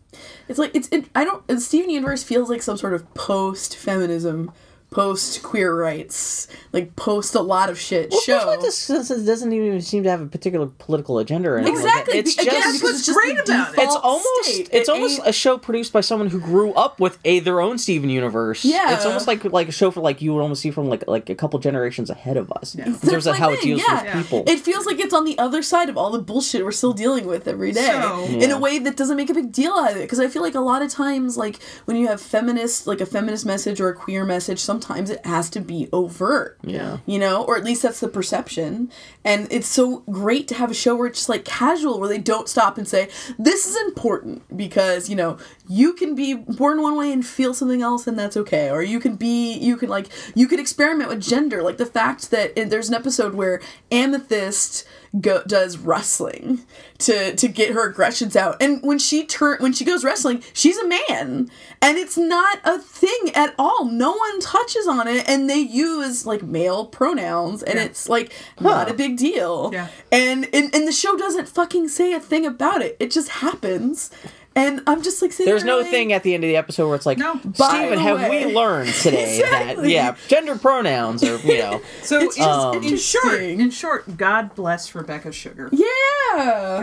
It's 0.47 0.59
like 0.59 0.71
it's. 0.75 0.87
It, 0.89 1.05
I 1.15 1.23
don't. 1.23 1.59
Steven 1.59 1.89
Universe 1.89 2.23
feels 2.23 2.49
like 2.49 2.61
some 2.61 2.77
sort 2.77 2.93
of 2.93 3.11
post 3.13 3.75
feminism 3.75 4.51
post 4.91 5.43
queer 5.43 5.75
rights, 5.75 6.47
like 6.73 6.95
post 6.95 7.35
a 7.35 7.41
lot 7.41 7.69
of 7.69 7.79
shit 7.79 8.09
Well, 8.09 8.21
show. 8.21 8.33
First 8.39 8.47
Light 8.47 8.59
Dis- 8.61 8.87
Dis- 9.09 9.23
doesn't 9.25 9.53
even 9.53 9.81
seem 9.81 10.01
to 10.03 10.09
have 10.09 10.19
a 10.21 10.25
particular 10.25 10.65
political 10.79 11.19
agenda 11.19 11.49
or 11.49 11.57
anything. 11.59 11.75
like. 11.75 11.85
Exactly. 11.85 12.17
It's 12.17 12.37
again, 12.37 12.53
just 12.61 12.81
because 12.81 12.95
it's 12.97 13.05
just 13.05 13.19
great 13.19 13.35
the 13.37 13.43
about 13.43 13.73
it. 13.75 13.79
it's 13.81 13.95
almost 13.95 14.45
state. 14.45 14.69
it's 14.71 14.89
It 14.89 14.91
almost 14.91 15.19
ain't- 15.19 15.27
a 15.27 15.31
show 15.31 15.57
produced 15.59 15.93
by 15.93 16.01
someone 16.01 16.29
who 16.29 16.39
grew 16.39 16.73
up 16.73 16.99
with 16.99 17.19
a 17.23 17.39
their 17.39 17.61
own 17.61 17.77
Steven 17.77 18.09
universe. 18.09 18.65
Yeah. 18.65 18.95
it's 18.95 19.05
almost 19.05 19.27
like 19.27 19.43
like 19.45 19.67
a 19.69 19.71
show 19.71 19.91
for 19.91 20.01
like 20.01 20.21
you 20.23 20.33
would 20.33 20.41
almost 20.41 20.61
see 20.61 20.71
from 20.71 20.89
like 20.89 21.07
like 21.07 21.29
a 21.29 21.35
couple 21.35 21.59
generations 21.59 22.09
ahead 22.09 22.37
of 22.37 22.51
us 22.53 22.73
in 22.73 22.83
That's 22.91 23.07
terms 23.07 23.27
of 23.27 23.33
my 23.33 23.39
how 23.39 23.51
it 23.51 23.61
deals 23.61 23.81
yeah. 23.87 24.03
with 24.17 24.23
people. 24.23 24.43
It 24.47 24.59
feels 24.59 24.85
like 24.87 24.99
it's 24.99 25.13
on 25.13 25.23
the 25.25 25.37
other 25.37 25.61
side 25.61 25.89
of 25.89 25.97
all 25.97 26.09
the 26.09 26.19
bullshit 26.19 26.63
we're 26.65 26.71
still 26.71 26.93
dealing 26.93 27.27
with 27.27 27.47
every 27.47 27.71
day 27.73 27.85
So- 27.87 28.23
in 28.25 28.39
Yeah. 28.41 28.55
a 28.55 28.59
way 28.59 28.79
that 28.79 28.95
doesn't 28.97 29.17
make 29.17 29.29
a 29.29 29.33
big 29.35 29.51
deal 29.51 29.73
out 29.73 29.91
of 29.91 29.97
it. 29.97 30.01
Because 30.01 30.19
I 30.19 30.27
feel 30.27 30.41
like 30.41 30.55
a 30.55 30.59
lot 30.61 30.81
of 30.81 30.89
times, 30.89 31.37
like 31.37 31.59
when 31.85 31.95
you 31.95 32.07
have 32.07 32.19
feminist, 32.19 32.87
like 32.87 33.01
a 33.01 33.05
feminist 33.05 33.45
message 33.45 33.79
or 33.79 33.89
a 33.89 33.93
queer 33.93 34.25
message, 34.25 34.59
sometimes 34.81 35.09
it 35.09 35.25
has 35.25 35.49
to 35.51 35.59
be 35.59 35.89
overt. 35.91 36.57
Yeah. 36.63 36.97
You 37.05 37.19
know, 37.19 37.43
or 37.43 37.57
at 37.57 37.63
least 37.63 37.83
that's 37.83 37.99
the 37.99 38.07
perception. 38.07 38.91
And 39.25 39.47
it's 39.51 39.67
so 39.67 39.99
great 40.09 40.47
to 40.49 40.55
have 40.55 40.71
a 40.71 40.73
show 40.73 40.95
where 40.95 41.07
it's 41.07 41.19
just 41.19 41.29
like 41.29 41.43
casual, 41.45 41.99
where 41.99 42.09
they 42.09 42.17
don't 42.17 42.47
stop 42.47 42.77
and 42.77 42.87
say, 42.87 43.09
this 43.37 43.67
is 43.67 43.75
important 43.87 44.55
because, 44.55 45.09
you 45.09 45.15
know, 45.15 45.37
you 45.71 45.93
can 45.93 46.15
be 46.15 46.33
born 46.33 46.81
one 46.81 46.97
way 46.97 47.11
and 47.13 47.23
feel 47.23 47.53
something 47.53 47.81
else 47.83 48.07
and 48.07 48.17
that's 48.17 48.35
okay. 48.35 48.71
Or 48.71 48.81
you 48.81 48.99
can 48.99 49.15
be, 49.15 49.53
you 49.53 49.77
can 49.77 49.87
like, 49.87 50.07
you 50.33 50.47
can 50.47 50.59
experiment 50.59 51.09
with 51.09 51.21
gender. 51.21 51.61
Like 51.61 51.77
the 51.77 51.85
fact 51.85 52.31
that 52.31 52.55
there's 52.55 52.89
an 52.89 52.95
episode 52.95 53.35
where 53.35 53.61
Amethyst 53.91 54.85
go, 55.21 55.43
does 55.45 55.77
wrestling 55.77 56.61
to 56.99 57.35
to 57.35 57.47
get 57.47 57.71
her 57.73 57.89
aggressions 57.89 58.35
out 58.35 58.61
and 58.61 58.81
when 58.83 58.99
she 58.99 59.25
turn 59.25 59.57
when 59.59 59.73
she 59.73 59.83
goes 59.83 60.03
wrestling 60.03 60.43
she's 60.53 60.77
a 60.77 60.87
man 60.87 61.49
and 61.81 61.97
it's 61.97 62.15
not 62.17 62.59
a 62.63 62.77
thing 62.77 63.31
at 63.33 63.55
all 63.57 63.85
no 63.85 64.11
one 64.11 64.39
touches 64.39 64.87
on 64.87 65.07
it 65.07 65.27
and 65.27 65.49
they 65.49 65.57
use 65.57 66.27
like 66.27 66.43
male 66.43 66.85
pronouns 66.85 67.63
and 67.63 67.79
Yeah. 67.79 67.85
it's 67.85 68.07
like 68.07 68.31
not 68.59 68.87
Huh. 68.87 68.93
a 68.93 68.97
big 68.97 69.17
deal 69.17 69.71
Yeah. 69.73 69.87
and, 70.11 70.47
and 70.53 70.75
and 70.75 70.87
the 70.87 70.91
show 70.91 71.17
doesn't 71.17 71.47
fucking 71.47 71.87
say 71.87 72.13
a 72.13 72.19
thing 72.19 72.45
about 72.45 72.81
it 72.83 72.95
it 72.99 73.09
just 73.09 73.29
happens 73.29 74.11
and 74.59 74.81
i'm 74.87 75.01
just 75.01 75.21
like 75.21 75.31
sitting 75.31 75.49
There's 75.49 75.63
there 75.63 75.73
no 75.75 75.81
like, 75.81 75.89
thing 75.91 76.13
at 76.13 76.23
the 76.23 76.33
end 76.33 76.43
of 76.43 76.47
the 76.49 76.55
episode 76.57 76.87
where 76.87 76.95
it's 76.95 77.05
like, 77.05 77.17
No. 77.17 77.35
By 77.35 77.69
Steven, 77.69 77.99
have 77.99 78.17
way." 78.19 78.45
we 78.45 78.53
learned 78.53 78.93
today 79.01 79.41
that 79.41 79.85
yeah, 79.87 80.15
gender 80.27 80.57
pronouns 80.57 81.23
are 81.23 81.37
you 81.37 81.57
know 81.57 81.81
So 82.03 82.19
It's 82.19 82.37
in, 82.37 82.83
in 82.83 82.97
short, 82.97 83.39
in 83.41 83.69
short, 83.71 84.17
God 84.17 84.53
bless 84.55 84.93
Rebecca 84.93 85.31
Sugar. 85.31 85.69
yeah 85.71 85.85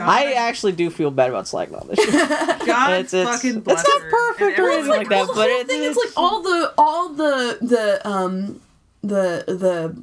I 0.03 0.35
actually 0.37 0.73
do 0.73 0.91
feel 0.91 1.11
bad 1.11 1.31
about 1.31 1.45
slagging 1.45 1.81
on 1.81 1.89
this 1.89 1.99
show. 2.05 2.11
God 2.67 2.91
It's- 2.93 3.15
it's- 3.15 3.37
fucking 3.37 3.59
it's 3.67 3.67
not 3.89 4.03
her. 4.03 4.11
perfect 4.11 4.59
And 4.59 4.67
or 4.67 4.71
anything 4.71 4.91
like 4.91 5.09
that, 5.09 5.17
well, 5.17 5.27
the 5.29 5.33
but 5.35 5.51
whole 5.51 5.61
it- 5.61 5.67
thing 5.69 5.83
is 5.83 5.97
it's- 5.97 6.07
like 6.07 6.12
all 6.17 6.43
the 6.43 6.75
all 6.79 7.09
the 7.11 7.59
the 7.62 8.09
um 8.09 8.61
the 9.03 9.45
the 9.47 9.97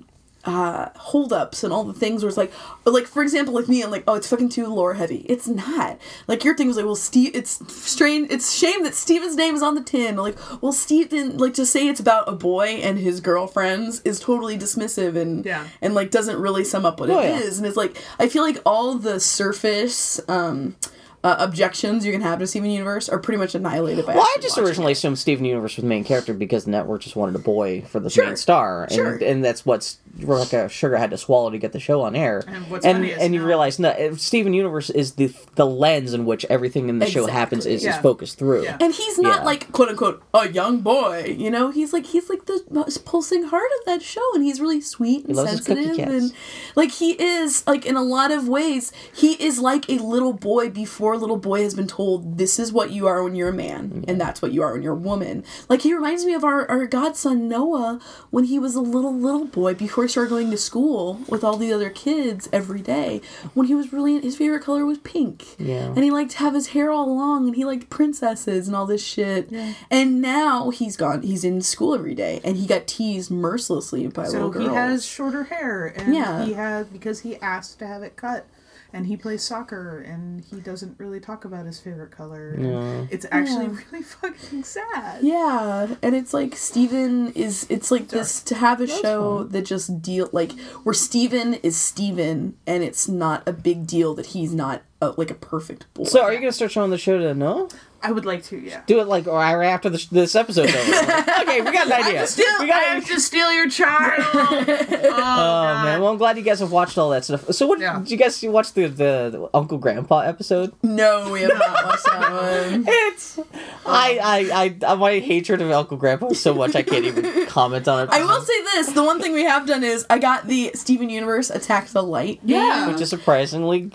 uh 0.45 0.89
holdups 0.97 1.63
and 1.63 1.71
all 1.71 1.85
the 1.85 1.93
things 1.93 2.21
where 2.21 2.27
it's 2.27 2.37
like 2.37 2.51
like 2.85 3.05
for 3.07 3.23
example 3.23 3.53
like 3.53 3.69
me 3.69 3.81
I'm 3.81 3.89
like 3.91 4.03
oh 4.07 4.15
it's 4.15 4.27
fucking 4.29 4.49
too 4.49 4.67
lore 4.67 4.93
heavy 4.95 5.19
it's 5.29 5.47
not 5.47 5.97
like 6.27 6.43
your 6.43 6.53
thing 6.53 6.67
was 6.67 6.75
like 6.75 6.85
well 6.85 6.97
Steve 6.97 7.31
it's 7.33 7.59
strange 7.73 8.29
it's 8.29 8.53
shame 8.53 8.83
that 8.83 8.93
Steven's 8.93 9.37
name 9.37 9.55
is 9.55 9.63
on 9.63 9.75
the 9.75 9.81
tin 9.81 10.17
like 10.17 10.37
well 10.61 10.73
Steven 10.73 11.37
like 11.37 11.53
to 11.53 11.65
say 11.65 11.87
it's 11.87 12.01
about 12.01 12.27
a 12.27 12.33
boy 12.33 12.65
and 12.83 12.99
his 12.99 13.21
girlfriends 13.21 14.01
is 14.01 14.19
totally 14.19 14.57
dismissive 14.57 15.15
and 15.15 15.45
Yeah. 15.45 15.65
and 15.81 15.93
like 15.95 16.11
doesn't 16.11 16.37
really 16.39 16.65
sum 16.65 16.85
up 16.85 16.99
what 16.99 17.09
Oh, 17.09 17.19
it 17.19 17.29
yeah. 17.29 17.39
is 17.39 17.57
and 17.57 17.65
it's 17.65 17.77
like 17.77 17.95
I 18.19 18.27
feel 18.27 18.43
like 18.43 18.57
all 18.65 18.95
the 18.95 19.21
surface 19.21 20.19
um 20.27 20.75
uh, 21.23 21.35
objections 21.39 22.05
you 22.05 22.11
can 22.11 22.21
have 22.21 22.39
to 22.39 22.47
Steven 22.47 22.69
Universe 22.69 23.07
are 23.09 23.17
pretty 23.19 23.37
much 23.37 23.55
annihilated 23.55 24.05
by 24.05 24.13
Well, 24.15 24.23
I 24.23 24.37
just 24.41 24.57
originally 24.57 24.91
it. 24.91 24.97
assumed 24.97 25.17
Steven 25.19 25.45
Universe 25.45 25.77
was 25.77 25.83
the 25.83 25.87
main 25.89 26.03
character 26.03 26.33
because 26.33 26.65
the 26.65 26.71
network 26.71 27.01
just 27.01 27.15
wanted 27.15 27.35
a 27.35 27.39
boy 27.39 27.81
for 27.81 27.99
the 27.99 28.09
Sure. 28.09 28.25
main 28.25 28.35
star, 28.35 28.83
and 28.83 28.91
Sure. 28.91 29.15
and 29.15 29.43
that's 29.43 29.65
what 29.65 29.95
Rebecca 30.19 30.69
Sugar 30.69 30.97
had 30.97 31.11
to 31.11 31.17
swallow 31.17 31.49
to 31.49 31.57
get 31.57 31.71
the 31.71 31.79
show 31.79 32.01
on 32.01 32.15
air. 32.15 32.43
And 32.47 32.69
what's 32.69 32.85
and, 32.85 32.97
funny 32.97 33.11
is 33.11 33.19
and 33.19 33.33
you 33.33 33.43
realize 33.43 33.79
no, 33.79 34.13
Steven 34.17 34.53
Universe 34.53 34.89
is 34.89 35.13
the 35.13 35.31
the 35.55 35.65
lens 35.65 36.13
in 36.13 36.25
which 36.25 36.45
everything 36.49 36.89
in 36.89 36.99
the 36.99 37.05
show 37.07 37.25
happens 37.27 37.65
Exactly. 37.65 37.75
is, 37.75 37.81
is 37.81 37.85
Yeah. 37.87 38.01
focused 38.01 38.37
through. 38.37 38.63
Yeah. 38.63 38.77
And 38.79 38.93
he's 38.93 39.17
not 39.17 39.39
Yeah. 39.39 39.43
like 39.45 39.71
quote 39.71 39.89
unquote 39.89 40.21
a 40.33 40.49
young 40.49 40.79
boy, 40.79 41.35
you 41.37 41.49
know. 41.49 41.71
He's 41.71 41.93
like 41.93 42.05
he's 42.07 42.29
like 42.29 42.45
the 42.45 42.63
most 42.69 43.05
pulsing 43.05 43.43
heart 43.45 43.69
of 43.79 43.85
that 43.85 44.01
show, 44.01 44.21
and 44.33 44.43
he's 44.43 44.59
really 44.59 44.81
sweet 44.81 45.25
and 45.25 45.35
loves 45.35 45.51
sensitive, 45.65 45.95
cats. 45.97 46.11
and 46.11 46.33
like 46.75 46.91
he 46.91 47.11
is 47.13 47.63
like 47.65 47.85
in 47.85 47.95
a 47.95 48.03
lot 48.03 48.31
of 48.31 48.47
ways 48.47 48.91
he 49.13 49.33
is 49.43 49.59
like 49.59 49.89
a 49.89 49.97
little 49.99 50.33
boy 50.33 50.69
before 50.69 51.12
a 51.13 51.17
little 51.17 51.37
boy 51.37 51.61
has 51.63 51.73
been 51.75 51.87
told 51.87 52.37
this 52.37 52.59
is 52.59 52.71
what 52.73 52.91
you 52.91 53.07
are 53.07 53.23
when 53.23 53.35
you're 53.35 53.49
a 53.49 53.53
man, 53.53 54.03
and 54.07 54.19
that's 54.19 54.41
what 54.41 54.51
you 54.51 54.61
are 54.63 54.73
when 54.73 54.81
you're 54.81 54.93
a 54.93 54.95
woman. 54.95 55.43
Like 55.69 55.81
he 55.81 55.93
reminds 55.93 56.25
me 56.25 56.33
of 56.33 56.43
our 56.43 56.69
our 56.69 56.85
godson 56.87 57.47
Noah 57.47 57.99
when 58.31 58.45
he 58.45 58.59
was 58.59 58.75
a 58.75 58.81
little 58.81 59.13
little 59.13 59.45
boy 59.45 59.73
before 59.73 60.03
he 60.03 60.09
started 60.09 60.29
going 60.29 60.51
to 60.51 60.57
school 60.57 61.19
with 61.27 61.43
all 61.43 61.57
the 61.57 61.71
other 61.73 61.89
kids 61.89 62.49
every 62.51 62.81
day. 62.81 63.21
When 63.53 63.67
he 63.67 63.75
was 63.75 63.93
really 63.93 64.19
his 64.19 64.37
favorite 64.37 64.63
color 64.63 64.85
was 64.85 64.97
pink, 64.99 65.45
Yeah. 65.59 65.87
and 65.87 66.03
he 66.03 66.11
liked 66.11 66.31
to 66.31 66.37
have 66.39 66.53
his 66.53 66.67
hair 66.67 66.91
all 66.91 67.15
long 67.15 67.47
and 67.47 67.55
he 67.55 67.65
liked 67.65 67.89
princesses 67.89 68.67
and 68.67 68.75
all 68.75 68.85
this 68.85 69.03
shit. 69.05 69.47
Yeah. 69.51 69.73
And 69.91 70.21
now 70.21 70.69
he's 70.69 70.97
gone. 70.97 71.21
He's 71.21 71.43
in 71.43 71.61
school 71.61 71.93
every 71.95 72.15
day 72.15 72.41
and 72.43 72.57
he 72.57 72.65
got 72.67 72.87
teased 72.87 73.31
mercilessly 73.31 74.07
by 74.07 74.25
So 74.25 74.33
little 74.33 74.49
girls. 74.49 74.65
So 74.65 74.71
he 74.71 74.75
has 74.75 75.05
shorter 75.05 75.43
hair, 75.45 75.93
and 75.95 76.13
Yeah. 76.15 76.45
he 76.45 76.53
has 76.53 76.87
because 76.87 77.21
he 77.21 77.37
asked 77.37 77.79
to 77.79 77.87
have 77.87 78.03
it 78.03 78.15
cut, 78.15 78.45
and 78.93 79.07
he 79.07 79.17
plays 79.17 79.41
soccer, 79.43 79.99
and 80.01 80.43
he 80.45 80.57
doesn't 80.61 80.97
really 80.99 81.19
talk 81.19 81.43
about 81.45 81.65
his 81.65 81.79
favorite 81.79 82.11
color. 82.11 82.51
and 82.53 83.09
It's 83.11 83.25
actually 83.31 83.65
Yeah. 83.65 83.79
really 83.91 84.03
fucking 84.21 84.63
sad. 84.63 85.23
yeah, 85.23 85.95
and 86.01 86.15
it's 86.15 86.33
like 86.33 86.55
Steven 86.55 87.33
is 87.33 87.65
it's 87.69 87.89
like 87.91 88.09
this 88.09 88.41
to 88.43 88.55
have 88.55 88.79
a 88.79 88.87
show 88.87 89.43
that 89.45 89.63
just 89.63 90.01
deal 90.01 90.29
like 90.31 90.51
where 90.83 90.93
Steven 90.93 91.55
is 91.55 91.75
Steven 91.75 92.55
and 92.67 92.83
it's 92.83 93.07
not 93.07 93.47
a 93.47 93.53
big 93.53 93.87
deal 93.87 94.13
that 94.15 94.27
he's 94.27 94.53
not 94.53 94.83
a, 95.09 95.13
like 95.17 95.31
a 95.31 95.35
perfect 95.35 95.91
boy. 95.93 96.05
So, 96.05 96.21
are 96.23 96.31
you 96.33 96.39
gonna 96.39 96.51
start 96.51 96.71
showing 96.71 96.91
the 96.91 96.97
show 96.97 97.17
to 97.17 97.33
Noah? 97.33 97.69
I 98.05 98.11
would 98.11 98.25
like 98.25 98.43
to, 98.45 98.57
yeah. 98.59 98.81
Do 98.85 98.99
it 98.99 99.07
like 99.07 99.27
or 99.27 99.37
right 99.37 99.65
after 99.67 99.89
this 99.89 100.07
this 100.07 100.35
episode's 100.35 100.75
over. 100.75 100.81
okay, 101.41 101.61
we 101.61 101.71
got 101.71 101.87
an 101.87 101.93
idea. 101.93 102.27
we 102.59 102.67
got 102.67 102.83
I 102.83 102.87
have 102.95 103.07
to 103.07 103.17
steal 103.21 103.49
your 103.53 103.69
child. 103.69 104.19
oh, 104.33 105.13
Oh 105.15 105.83
man, 105.85 106.01
well 106.01 106.11
I'm 106.11 106.17
glad 106.17 106.35
you 106.37 106.43
guys 106.43 106.59
have 106.59 106.71
watched 106.73 106.97
all 106.97 107.11
that 107.11 107.23
stuff. 107.23 107.49
So 107.53 107.65
what 107.65 107.79
Yeah. 107.79 107.99
did 107.99 108.11
you 108.11 108.17
guys 108.17 108.43
you 108.43 108.51
watch 108.51 108.73
the, 108.73 108.87
the 108.87 109.29
the 109.31 109.49
Uncle 109.53 109.77
Grandpa 109.77 110.19
episode? 110.19 110.73
no, 110.83 111.31
we 111.31 111.41
have 111.43 111.53
not 111.57 111.85
watched 111.85 112.05
that 112.05 112.31
one. 112.31 112.85
It's 113.05 113.39
I, 113.85 114.19
I 114.21 114.75
I 114.83 114.85
uh, 114.91 114.95
my 114.97 115.19
hatred 115.19 115.61
of 115.61 115.71
Uncle 115.71 115.95
Grandpa 115.95 116.27
is 116.27 116.41
so 116.41 116.53
much 116.53 116.75
I 116.75 116.83
can't 116.83 117.05
even 117.05 117.45
comment 117.47 117.87
on 117.87 118.03
it. 118.03 118.09
I 118.11 118.23
will 118.25 118.41
say 118.41 118.61
this: 118.75 118.91
the 118.91 119.03
one 119.03 119.21
thing 119.21 119.31
we 119.33 119.43
have 119.43 119.65
done 119.65 119.83
is 119.83 120.05
I 120.09 120.19
got 120.19 120.47
the 120.47 120.71
Steven 120.75 121.09
Universe 121.09 121.49
Attack 121.49 121.87
the 121.89 122.03
Light. 122.03 122.41
Yeah. 122.43 122.81
game. 122.85 122.91
which 122.93 123.01
is 123.01 123.09
surprisingly 123.09 123.91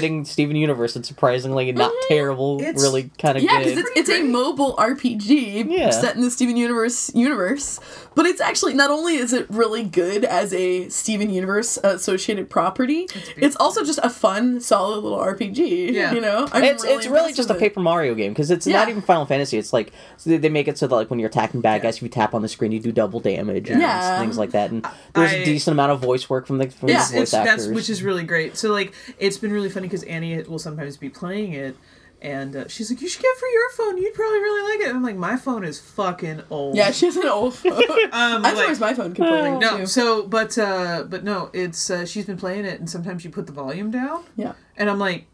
befitting 0.00 0.24
Steven 0.24 0.56
Universe 0.56 0.96
and 0.96 1.04
surprisingly 1.04 1.70
not 1.72 1.92
terrible, 2.08 2.60
It's- 2.60 2.82
really 2.82 3.10
kind 3.18 3.36
of 3.36 3.44
Yeah, 3.44 3.62
good. 3.62 3.74
because 3.76 3.90
it's, 3.96 4.10
it's 4.10 4.10
a 4.10 4.22
mobile 4.22 4.74
RPG 4.78 5.66
Yeah. 5.68 5.90
set 5.90 6.16
in 6.16 6.22
the 6.22 6.30
Steven 6.30 6.56
Universe 6.56 7.10
universe, 7.14 7.78
but 8.14 8.26
it's 8.26 8.40
actually 8.40 8.74
not 8.74 8.90
only 8.90 9.16
is 9.16 9.32
it 9.32 9.46
really 9.50 9.82
good 9.84 10.24
as 10.24 10.52
a 10.54 10.88
Steven 10.88 11.30
Universe 11.30 11.78
associated 11.84 12.48
property, 12.50 13.08
it's, 13.36 13.56
also 13.60 13.84
just 13.84 13.98
a 14.02 14.08
fun, 14.08 14.60
solid 14.60 15.02
little 15.04 15.18
RPG. 15.18 15.92
Yeah. 15.92 16.12
you 16.14 16.20
know, 16.20 16.48
I'm 16.52 16.64
it's 16.64 16.82
it's 16.84 17.06
really 17.06 17.18
impressed 17.30 17.36
just 17.36 17.50
a. 17.50 17.54
Paper 17.60 17.80
Mario 17.80 18.14
game 18.14 18.32
because 18.32 18.50
it's 18.50 18.66
not 18.66 18.88
even 18.88 19.02
Final 19.02 19.26
Fantasy. 19.26 19.58
It's 19.58 19.70
like 19.72 19.92
so 20.16 20.30
they- 20.30 20.38
they 20.38 20.48
make 20.48 20.66
it 20.66 20.78
so 20.78 20.86
that 20.86 20.94
like 20.94 21.10
when 21.10 21.18
you're 21.18 21.28
attacking 21.28 21.60
bad 21.60 21.82
guys, 21.82 21.96
if 21.96 22.02
you 22.02 22.08
tap 22.08 22.32
on 22.34 22.40
the 22.40 22.48
screen, 22.48 22.72
you 22.72 22.80
do 22.80 22.90
double 22.90 23.20
damage 23.20 23.68
and 23.68 23.82
Yeah. 23.82 24.18
things 24.18 24.38
like 24.38 24.52
that. 24.52 24.70
And 24.70 24.82
there's 25.14 25.30
I- 25.32 25.36
a 25.36 25.44
decent 25.44 25.72
amount 25.74 25.92
of 25.92 26.00
voice 26.00 26.30
work 26.30 26.46
from 26.46 26.56
the 26.56 26.68
from 26.70 26.88
Yeah, 26.88 27.04
the 27.06 27.12
voice 27.12 27.22
it's, 27.24 27.34
actors. 27.34 27.66
that's 27.66 27.74
which 27.74 27.90
is 27.90 28.02
really 28.02 28.22
great. 28.22 28.56
So 28.56 28.70
like, 28.72 28.94
it's 29.18 29.36
been 29.36 29.52
really 29.52 29.68
funny 29.68 29.88
because 29.90 30.04
Annie 30.04 30.40
will 30.44 30.58
sometimes 30.58 30.96
be 30.96 31.10
playing 31.10 31.52
it, 31.52 31.76
and 32.22 32.54
uh, 32.54 32.68
she's 32.68 32.90
like, 32.90 33.00
"You 33.00 33.08
should 33.08 33.22
get 33.22 33.28
it 33.28 33.38
for 33.38 33.46
your 33.48 33.70
phone. 33.72 33.98
You'd 34.02 34.14
probably 34.14 34.38
really 34.38 34.72
like 34.72 34.80
it." 34.86 34.88
And 34.88 34.96
I'm 34.98 35.02
like, 35.02 35.16
"My 35.16 35.36
phone 35.36 35.64
is 35.64 35.80
fucking 35.80 36.42
old." 36.50 36.76
Yeah, 36.76 36.90
she 36.90 37.06
has 37.06 37.16
an 37.16 37.26
old 37.26 37.54
phone. 37.54 37.72
Um, 38.12 38.44
I'm 38.44 38.54
like- 38.56 38.80
my 38.80 38.94
phone 38.94 39.14
can 39.14 39.24
play 39.26 39.52
it 39.54 39.58
No, 39.58 39.78
too. 39.78 39.86
so 39.86 40.26
but 40.26 40.56
uh 40.58 41.04
but 41.08 41.22
no, 41.24 41.50
it's 41.52 41.90
uh, 41.90 42.04
she's 42.06 42.26
been 42.26 42.36
playing 42.36 42.64
it, 42.64 42.78
and 42.80 42.88
sometimes 42.90 43.24
you 43.24 43.30
put 43.30 43.46
the 43.46 43.52
volume 43.52 43.90
down, 43.90 44.24
yeah. 44.36 44.52
and 44.76 44.88
I'm 44.90 44.98
like, 44.98 45.26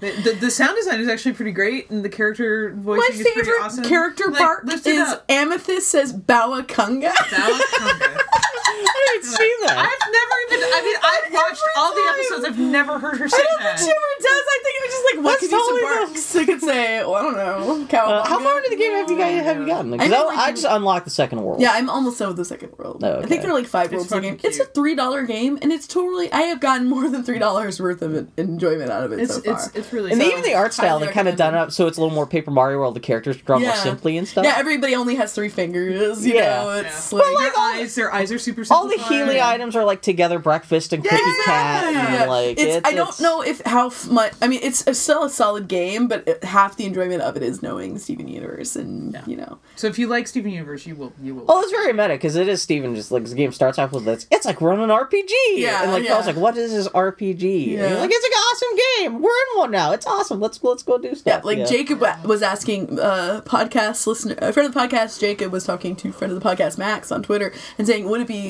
the, 0.00 0.10
the, 0.22 0.32
the 0.40 0.50
sound 0.50 0.74
design 0.76 1.00
is 1.00 1.08
actually 1.08 1.34
pretty 1.34 1.52
great, 1.52 1.88
and 1.90 2.04
the 2.04 2.08
character 2.08 2.74
voicing 2.76 3.00
My 3.00 3.08
is 3.16 3.22
pretty 3.22 3.40
favorite 3.42 3.62
awesome. 3.64 3.84
character 3.84 4.24
Like, 4.28 4.38
part 4.38 4.68
is. 4.86 5.14
Amethyst 5.28 5.88
says 5.88 6.12
Bawakunga. 6.12 7.12
Balakonga. 7.12 8.20
I 8.66 8.72
don't 8.72 9.22
might 9.22 9.24
see 9.24 9.54
that. 9.66 9.76
I've 9.78 10.12
never 10.12 10.34
even. 10.48 10.68
I 10.74 10.80
mean, 10.82 10.96
I've 11.02 11.32
watched 11.32 11.62
all 11.76 11.94
the 11.94 12.02
episodes. 12.14 12.44
I've 12.46 12.58
never 12.58 12.98
heard 12.98 13.16
her 13.18 13.28
say 13.28 13.36
that. 13.36 13.44
I 13.44 13.52
don't 13.52 13.62
that. 13.62 13.78
think 13.78 13.90
she 13.90 13.94
ever 13.94 14.12
does. 14.20 14.44
I 14.54 14.58
think 14.62 14.74
it 14.76 14.82
was 14.84 14.92
just 14.94 15.04
like, 15.14 15.24
what 15.24 15.30
That's 15.30 15.40
could 15.40 15.50
use 15.52 15.66
some 15.66 15.80
totally 15.80 16.06
barks? 16.06 16.36
I 16.36 16.44
could 16.44 16.60
say, 16.60 16.98
well, 17.04 17.14
I 17.14 17.22
don't 17.22 17.36
know. 17.36 17.86
Cowabunga. 17.86 18.08
Uh, 18.08 18.24
how 18.24 18.40
far 18.40 18.56
into 18.58 18.70
the 18.70 18.76
game 18.76 18.92
have 18.92 19.10
you 19.10 19.16
guys 19.18 19.44
have 19.44 19.58
you 19.60 19.66
gotten? 19.66 19.90
Because 19.92 20.10
I 20.10 20.14
I, 20.14 20.18
mean, 20.18 20.26
like- 20.28 20.38
I 20.38 20.50
just 20.52 20.64
unlocked 20.68 21.04
the 21.04 21.10
second 21.10 21.42
world. 21.42 21.60
Yeah, 21.60 21.72
I'm 21.72 21.88
almost 21.90 22.18
done 22.18 22.28
with 22.28 22.36
the 22.36 22.44
second 22.44 22.72
world. 22.78 23.02
Oh, 23.04 23.20
I 23.20 23.26
think 23.26 23.42
there 23.42 23.50
are 23.50 23.54
like 23.54 23.66
five 23.66 23.86
It's 23.86 23.94
worlds 23.94 24.12
in 24.12 24.22
the 24.22 24.28
fucking 24.28 24.36
game. 24.38 24.50
It's 24.50 24.58
a 24.60 24.64
three 24.64 24.94
dollar 24.94 25.24
game, 25.24 25.58
and 25.62 25.72
it's 25.72 25.86
totally. 25.86 26.32
I 26.32 26.42
have 26.42 26.60
gotten 26.60 26.88
more 26.88 27.08
than 27.08 27.22
three 27.22 27.38
dollars 27.38 27.80
worth 27.80 28.02
of 28.02 28.28
enjoyment 28.38 28.90
out 28.90 29.04
of 29.04 29.12
it 29.12 29.20
It's 29.20 29.34
so 29.36 29.42
far. 29.42 29.54
it's 29.54 29.68
it's 29.74 29.92
really. 29.92 30.12
And 30.12 30.20
so- 30.20 30.26
even 30.26 30.42
the 30.42 30.54
art 30.54 30.72
style, 30.72 30.98
they 30.98 31.08
kind 31.08 31.28
of 31.28 31.36
done 31.36 31.54
up 31.54 31.70
so 31.72 31.86
it's 31.86 31.98
a 31.98 32.00
little 32.00 32.14
more 32.14 32.26
Paper 32.26 32.50
Mario, 32.50 32.78
where 32.78 32.86
all 32.86 32.92
the 32.92 33.00
characters 33.00 33.36
draw 33.36 33.58
more 33.58 33.74
simply 33.76 34.16
and 34.18 34.26
stuff. 34.26 34.44
yeah, 34.44 34.54
everybody 34.56 34.94
only 34.94 35.14
has 35.16 35.32
three 35.34 35.48
fingers. 35.48 36.26
You 36.26 36.34
Yeah. 36.34 36.62
know, 36.62 36.70
it's 36.70 37.12
Yeah. 37.12 37.18
like, 37.18 37.24
their 37.26 37.34
like, 37.34 37.58
all- 37.58 37.74
eyes, 37.74 37.94
their 37.94 38.12
eyes 38.14 38.32
are 38.32 38.38
super. 38.38 38.53
All 38.70 38.88
the. 38.88 38.94
Healy 39.04 39.40
items 39.40 39.76
are 39.76 39.84
like 39.84 40.00
together 40.02 40.38
breakfast 40.38 40.92
and 40.92 41.02
cookie 41.04 41.16
cat. 41.44 41.84
And, 41.84 41.94
Yeah. 42.14 42.24
like 42.26 42.58
it's, 42.58 42.76
it's, 42.76 42.88
I 42.88 42.92
don't 42.92 43.08
it's- 43.08 43.20
know 43.20 43.42
if 43.42 43.60
how 43.62 43.88
f- 43.88 44.08
much. 44.08 44.32
I 44.40 44.48
mean, 44.48 44.60
it's, 44.62 44.86
it's 44.86 44.98
still 44.98 45.24
a 45.24 45.30
solid 45.30 45.68
game, 45.68 46.08
but 46.08 46.26
it, 46.26 46.42
half 46.44 46.76
the 46.76 46.84
enjoyment 46.86 47.20
of 47.22 47.36
it 47.36 47.42
is 47.42 47.62
knowing 47.62 47.98
Steven 47.98 48.26
Universe, 48.28 48.76
and 48.76 49.20
you 49.26 49.36
know, 49.36 49.58
So 49.76 49.86
if 49.88 49.98
you 49.98 50.06
like 50.06 50.26
Steven 50.26 50.50
Universe, 50.52 50.86
you 50.86 50.94
will 50.94 51.12
you 51.22 51.34
will. 51.34 51.44
Oh, 51.48 51.60
it's 51.60 51.70
very 51.70 51.92
meta 51.92 52.14
because 52.14 52.36
it 52.36 52.48
is 52.48 52.62
Steven. 52.62 52.94
Just 52.94 53.10
like 53.12 53.24
the 53.24 53.34
game 53.34 53.52
starts 53.52 53.78
off 53.78 53.92
with 53.92 54.04
this. 54.04 54.26
it's 54.30 54.46
like 54.46 54.60
running 54.60 54.84
an 54.84 54.90
RPG. 54.90 55.28
Yeah, 55.56 55.82
and 55.82 55.92
like 55.92 56.04
yeah. 56.04 56.10
Carl's 56.10 56.26
like, 56.26 56.36
what 56.36 56.56
is 56.56 56.72
this 56.72 56.88
RPG? 56.88 57.66
Yeah. 57.72 57.88
you're 57.90 57.98
like, 58.00 58.10
it's 58.12 58.24
an 58.26 58.32
awesome 58.32 58.78
game. 59.12 59.22
We're 59.22 59.30
in 59.30 59.58
one 59.58 59.70
now. 59.70 59.92
It's 59.92 60.06
awesome. 60.06 60.40
Let's 60.40 60.62
let's 60.62 60.82
go 60.82 60.98
do 60.98 61.14
stuff. 61.14 61.22
yeah. 61.26 61.32
stuff. 61.34 61.44
Like 61.44 61.66
Jacob 61.68 62.00
wa- 62.00 62.16
was 62.24 62.42
asking, 62.42 62.98
uh, 62.98 63.42
podcast 63.44 64.06
listener, 64.06 64.34
a 64.38 64.52
friend 64.52 64.66
of 64.68 64.74
the 64.74 64.80
podcast, 64.80 65.20
Jacob 65.20 65.52
was 65.52 65.64
talking 65.64 65.94
to 65.96 66.12
friend 66.12 66.32
of 66.32 66.40
the 66.40 66.48
podcast, 66.48 66.78
Max, 66.78 67.10
on 67.12 67.22
Twitter, 67.22 67.52
and 67.78 67.86
saying, 67.86 68.08
would 68.08 68.20
it 68.20 68.28
be 68.28 68.43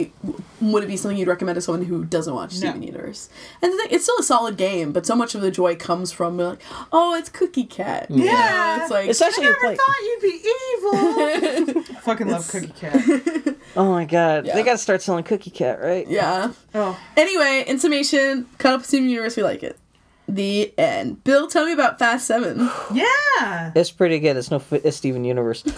would 0.60 0.84
it 0.84 0.86
be 0.86 0.96
something 0.96 1.16
you'd 1.18 1.28
recommend 1.28 1.56
to 1.56 1.60
someone 1.60 1.84
who 1.84 2.04
doesn't 2.04 2.34
watch 2.34 2.52
Steven 2.52 2.82
Universe? 2.82 3.28
And 3.62 3.72
the 3.72 3.76
thing, 3.76 3.88
it's 3.90 4.04
still 4.04 4.18
a 4.18 4.22
solid 4.22 4.56
game, 4.56 4.92
but 4.92 5.04
so 5.06 5.14
much 5.14 5.34
of 5.34 5.40
the 5.40 5.50
joy 5.50 5.76
comes 5.76 6.12
from 6.12 6.36
like, 6.38 6.60
oh, 6.92 7.14
it's 7.14 7.28
Cookie 7.28 7.64
Cat. 7.64 8.10
You 8.10 8.24
know, 8.24 8.32
Yeah. 8.32 8.82
it's 8.82 8.90
like 8.90 9.08
Especially 9.08 9.46
I 9.46 9.50
never 9.50 9.66
like, 9.66 9.78
thought 9.78 9.96
you'd 10.02 10.22
be 10.22 11.74
evil. 11.74 11.82
Fucking 12.02 12.28
love 12.28 12.48
Cookie 12.48 12.66
Cat. 12.80 13.56
oh 13.76 13.90
my 13.90 14.04
god, 14.04 14.46
Yeah. 14.46 14.54
they 14.54 14.62
gotta 14.62 14.78
start 14.78 15.02
selling 15.02 15.24
Cookie 15.24 15.50
Cat, 15.50 15.80
right? 15.80 16.06
yeah. 16.08 16.52
Oh, 16.74 16.98
Anyway, 17.16 17.64
in 17.66 17.78
summation, 17.78 18.46
cut 18.58 18.72
up 18.74 18.84
Steven 18.84 19.08
Universe, 19.08 19.36
we 19.36 19.42
like 19.42 19.62
it. 19.62 19.78
The 20.26 20.72
end. 20.78 21.22
Bill, 21.22 21.46
tell 21.48 21.66
me 21.66 21.72
about 21.72 21.98
Fast 21.98 22.26
Seven. 22.26 22.70
yeah. 22.92 23.72
It's 23.74 23.90
pretty 23.90 24.18
good. 24.20 24.36
It's 24.38 24.50
no 24.50 24.58
fi- 24.58 24.80
it's 24.82 24.96
Steven 24.96 25.22
Universe. 25.24 25.62